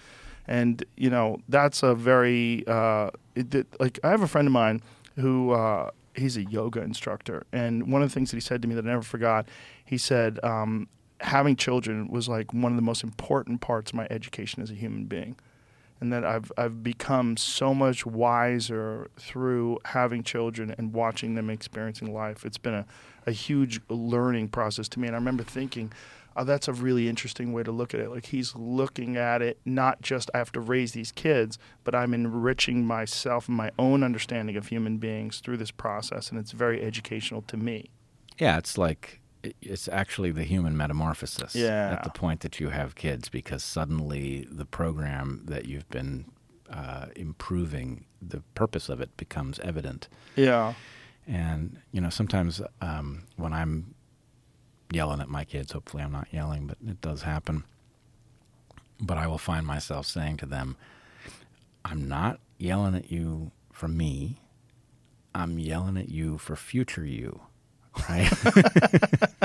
And 0.48 0.84
you 0.96 1.10
know 1.10 1.42
that's 1.50 1.84
a 1.84 1.94
very 1.94 2.64
uh, 2.68 3.12
it, 3.36 3.68
like 3.80 4.00
I 4.04 4.12
have 4.12 4.22
a 4.22 4.28
friend 4.28 4.48
of 4.48 4.54
mine 4.54 4.82
who 5.18 5.52
uh, 5.52 5.92
he's 6.16 6.38
a 6.38 6.44
yoga 6.44 6.82
instructor, 6.82 7.46
and 7.52 7.92
one 7.92 8.02
of 8.02 8.10
the 8.10 8.14
things 8.14 8.32
that 8.32 8.38
he 8.38 8.42
said 8.42 8.62
to 8.62 8.68
me 8.68 8.76
that 8.76 8.86
I 8.86 8.90
never 8.90 9.04
forgot, 9.04 9.48
he 9.84 9.98
said 9.98 10.40
um, 10.44 10.88
having 11.20 11.56
children 11.56 12.08
was 12.08 12.30
like 12.30 12.54
one 12.54 12.72
of 12.72 12.76
the 12.76 12.82
most 12.82 13.04
important 13.04 13.62
parts 13.62 13.92
of 13.92 13.96
my 13.96 14.08
education 14.10 14.62
as 14.62 14.72
a 14.72 14.76
human 14.76 15.06
being 15.06 15.36
and 16.00 16.14
that 16.14 16.24
I've 16.24 16.52
I've 16.58 16.84
become 16.84 17.38
so 17.38 17.74
much 17.74 18.06
wiser 18.06 19.10
through 19.18 19.80
having 19.86 20.24
children 20.24 20.74
and 20.78 20.94
watching 20.94 21.36
them 21.36 21.50
experiencing 21.50 22.14
life. 22.14 22.46
It's 22.46 22.58
been 22.58 22.74
a, 22.74 22.86
a 23.26 23.32
huge 23.32 23.82
learning 23.90 24.50
process 24.50 24.88
to 24.90 25.00
me. 25.00 25.08
And 25.08 25.16
I 25.16 25.20
remember 25.20 25.44
thinking, 25.44 25.92
oh, 26.38 26.44
that's 26.44 26.68
a 26.68 26.74
really 26.74 27.10
interesting 27.10 27.52
way 27.52 27.64
to 27.64 27.72
look 27.72 27.94
at 27.94 28.00
it. 28.00 28.10
Like 28.10 28.28
he's 28.28 28.56
looking 28.56 29.18
at 29.18 29.42
it 29.42 29.60
not 29.66 30.02
just 30.02 30.30
I 30.34 30.38
have 30.38 30.52
to 30.54 30.60
raise 30.60 30.92
these 30.94 31.12
kids, 31.12 31.58
but 31.84 31.96
I'm 31.96 32.14
enriching 32.14 32.86
myself 32.86 33.48
and 33.48 33.58
my 33.58 33.72
own 33.78 34.04
understanding 34.04 34.56
of 34.56 34.68
human 34.68 34.98
beings 34.98 35.40
through 35.40 35.58
this 35.58 35.72
process, 35.72 36.30
and 36.30 36.40
it's 36.40 36.52
very 36.52 36.82
educational 36.84 37.42
to 37.44 37.58
me. 37.58 37.90
Yeah, 38.38 38.58
it's 38.58 38.78
like 38.78 39.22
it's 39.62 39.88
actually 39.88 40.32
the 40.32 40.44
human 40.44 40.76
metamorphosis 40.76 41.56
Yeah. 41.56 41.92
at 41.92 42.04
the 42.04 42.10
point 42.10 42.42
that 42.42 42.60
you 42.60 42.70
have 42.70 42.96
kids 42.96 43.30
because 43.30 43.64
suddenly 43.64 44.48
the 44.50 44.66
program 44.66 45.44
that 45.46 45.66
you've 45.66 45.88
been 45.90 46.26
uh, 46.70 47.06
improving, 47.16 48.06
the 48.22 48.42
purpose 48.56 48.90
of 48.90 49.00
it 49.00 49.16
becomes 49.16 49.60
evident. 49.60 50.10
Yeah. 50.36 50.74
And, 51.26 51.80
you 51.92 52.02
know, 52.02 52.10
sometimes 52.10 52.62
um, 52.82 53.24
when 53.38 53.54
I'm 53.54 53.96
yelling 54.92 55.22
at 55.22 55.30
my 55.30 55.44
kids, 55.44 55.72
hopefully 55.72 56.04
I'm 56.04 56.12
not 56.12 56.28
yelling, 56.32 56.68
but 56.68 56.78
it 56.86 57.02
does 57.02 57.24
happen. 57.24 57.64
But 59.00 59.18
I 59.18 59.28
will 59.28 59.38
find 59.38 59.66
myself 59.66 60.08
saying 60.08 60.38
to 60.38 60.46
them, 60.46 60.76
I'm 61.86 62.08
not 62.08 62.40
yelling 62.58 62.96
at 62.96 63.12
you 63.12 63.52
for 63.72 63.88
me. 63.88 64.42
I'm 65.36 65.60
yelling 65.60 65.98
at 65.98 66.10
you 66.10 66.38
for 66.38 66.56
future 66.56 67.06
you. 67.06 67.42
Right? 68.10 68.32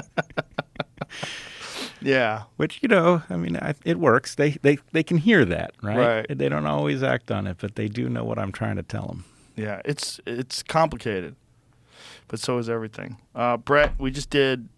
Yeah. 2.05 2.45
Which, 2.57 2.81
you 2.83 2.89
know, 2.89 3.23
I 3.31 3.37
mean, 3.37 3.57
I, 3.57 3.75
it 3.85 3.99
works. 3.99 4.35
They, 4.35 4.53
they, 4.63 4.79
they 4.93 5.03
can 5.03 5.19
hear 5.19 5.45
that, 5.45 5.73
right? 5.83 5.97
Right. 6.29 6.39
They 6.39 6.49
don't 6.49 6.67
always 6.67 7.03
act 7.03 7.31
on 7.31 7.47
it, 7.47 7.59
but 7.61 7.77
they 7.77 7.89
do 7.89 8.09
know 8.09 8.25
what 8.25 8.39
I'm 8.39 8.53
trying 8.53 8.77
to 8.77 8.83
tell 8.83 9.07
them. 9.07 9.25
Yeah, 9.57 9.83
it's 9.85 10.19
it's 10.27 10.63
complicated, 10.63 11.37
but 12.29 12.41
so 12.41 12.57
is 12.57 12.71
everything. 12.71 13.19
Uh, 13.35 13.59
Bret, 13.59 13.93
we 13.99 14.11
just 14.11 14.31
did 14.31 14.69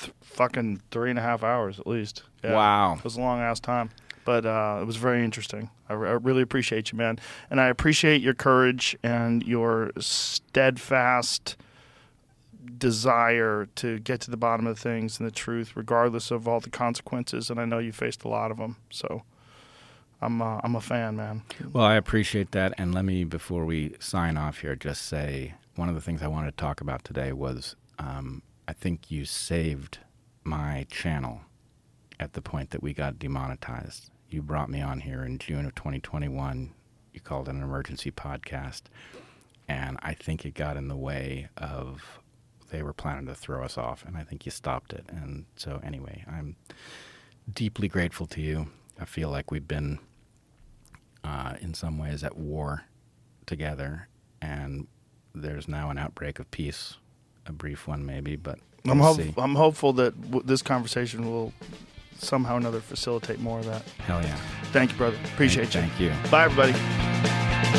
th- 0.00 0.12
fucking 0.22 0.80
three 0.90 1.10
and 1.10 1.18
a 1.18 1.22
half 1.22 1.42
hours 1.42 1.78
at 1.78 1.86
least. 1.86 2.22
Yeah. 2.42 2.54
Wow. 2.54 2.94
it 2.94 3.04
was 3.04 3.16
a 3.16 3.20
long 3.20 3.40
ass 3.40 3.60
time, 3.60 3.90
but 4.24 4.46
uh, 4.46 4.78
it 4.80 4.84
was 4.84 4.96
very 4.96 5.24
interesting. 5.24 5.70
I, 5.88 5.92
re- 5.94 6.08
I 6.08 6.12
really 6.12 6.42
appreciate 6.42 6.92
you, 6.92 6.98
man, 6.98 7.18
and 7.50 7.60
I 7.60 7.66
appreciate 7.68 8.22
your 8.22 8.34
courage 8.34 8.96
and 9.02 9.42
your 9.42 9.90
steadfast 9.98 11.56
desire 12.78 13.66
to 13.76 13.98
get 13.98 14.20
to 14.22 14.30
the 14.30 14.36
bottom 14.36 14.66
of 14.66 14.78
things 14.78 15.18
and 15.18 15.26
the 15.26 15.32
truth, 15.32 15.76
regardless 15.76 16.30
of 16.30 16.46
all 16.48 16.60
the 16.60 16.70
consequences. 16.70 17.50
And 17.50 17.60
I 17.60 17.64
know 17.64 17.78
you 17.78 17.92
faced 17.92 18.24
a 18.24 18.28
lot 18.28 18.50
of 18.50 18.56
them, 18.58 18.76
so. 18.90 19.22
I'm 20.22 20.42
uh, 20.42 20.60
I'm 20.62 20.76
a 20.76 20.82
fan, 20.82 21.16
man. 21.16 21.40
Well, 21.72 21.84
I 21.84 21.94
appreciate 21.94 22.50
that. 22.50 22.74
And 22.76 22.94
let 22.94 23.06
me, 23.06 23.24
before 23.24 23.64
we 23.64 23.94
sign 24.00 24.36
off 24.36 24.58
here, 24.58 24.76
just 24.76 25.06
say 25.06 25.54
one 25.76 25.88
of 25.88 25.94
the 25.94 26.00
things 26.02 26.20
I 26.22 26.26
wanted 26.28 26.50
to 26.50 26.56
talk 26.62 26.82
about 26.82 27.04
today 27.04 27.32
was 27.32 27.74
um, 27.98 28.42
I 28.70 28.72
think 28.72 29.10
you 29.10 29.24
saved 29.24 29.98
my 30.44 30.86
channel 30.92 31.40
at 32.20 32.34
the 32.34 32.40
point 32.40 32.70
that 32.70 32.84
we 32.84 32.94
got 32.94 33.18
demonetized. 33.18 34.12
You 34.28 34.42
brought 34.42 34.70
me 34.70 34.80
on 34.80 35.00
here 35.00 35.24
in 35.24 35.38
June 35.38 35.66
of 35.66 35.74
2021. 35.74 36.72
You 37.12 37.20
called 37.20 37.48
it 37.48 37.56
an 37.56 37.64
emergency 37.64 38.12
podcast. 38.12 38.82
And 39.66 39.98
I 40.02 40.14
think 40.14 40.44
it 40.44 40.54
got 40.54 40.76
in 40.76 40.86
the 40.86 40.96
way 40.96 41.48
of 41.56 42.20
they 42.70 42.84
were 42.84 42.92
planning 42.92 43.26
to 43.26 43.34
throw 43.34 43.64
us 43.64 43.76
off. 43.76 44.04
And 44.04 44.16
I 44.16 44.22
think 44.22 44.46
you 44.46 44.52
stopped 44.52 44.92
it. 44.92 45.04
And 45.08 45.46
so, 45.56 45.80
anyway, 45.82 46.24
I'm 46.28 46.54
deeply 47.52 47.88
grateful 47.88 48.28
to 48.28 48.40
you. 48.40 48.68
I 49.00 49.04
feel 49.04 49.30
like 49.30 49.50
we've 49.50 49.66
been 49.66 49.98
uh, 51.24 51.54
in 51.60 51.74
some 51.74 51.98
ways 51.98 52.22
at 52.22 52.36
war 52.36 52.84
together, 53.46 54.06
and 54.40 54.86
there's 55.34 55.66
now 55.66 55.90
an 55.90 55.98
outbreak 55.98 56.38
of 56.38 56.48
peace, 56.52 56.98
a 57.50 57.52
brief 57.52 57.86
one 57.86 58.06
maybe, 58.06 58.36
but 58.36 58.58
I'm, 58.88 58.98
We'll 58.98 59.08
hope, 59.08 59.16
see. 59.18 59.34
I'm 59.36 59.54
hopeful 59.54 59.92
that 59.94 60.18
w- 60.30 60.42
this 60.46 60.62
conversation 60.62 61.26
will 61.30 61.52
somehow 62.18 62.54
or 62.54 62.58
another 62.58 62.80
facilitate 62.80 63.40
more 63.40 63.58
of 63.58 63.66
that. 63.66 63.82
Hell 63.98 64.22
yeah. 64.22 64.36
Thank 64.72 64.92
you, 64.92 64.96
brother. 64.96 65.18
Appreciate 65.34 65.74
you. 65.74 65.80
Thank 65.82 66.00
you. 66.00 66.06
you. 66.08 66.30
Bye, 66.30 66.44
everybody. 66.44 67.76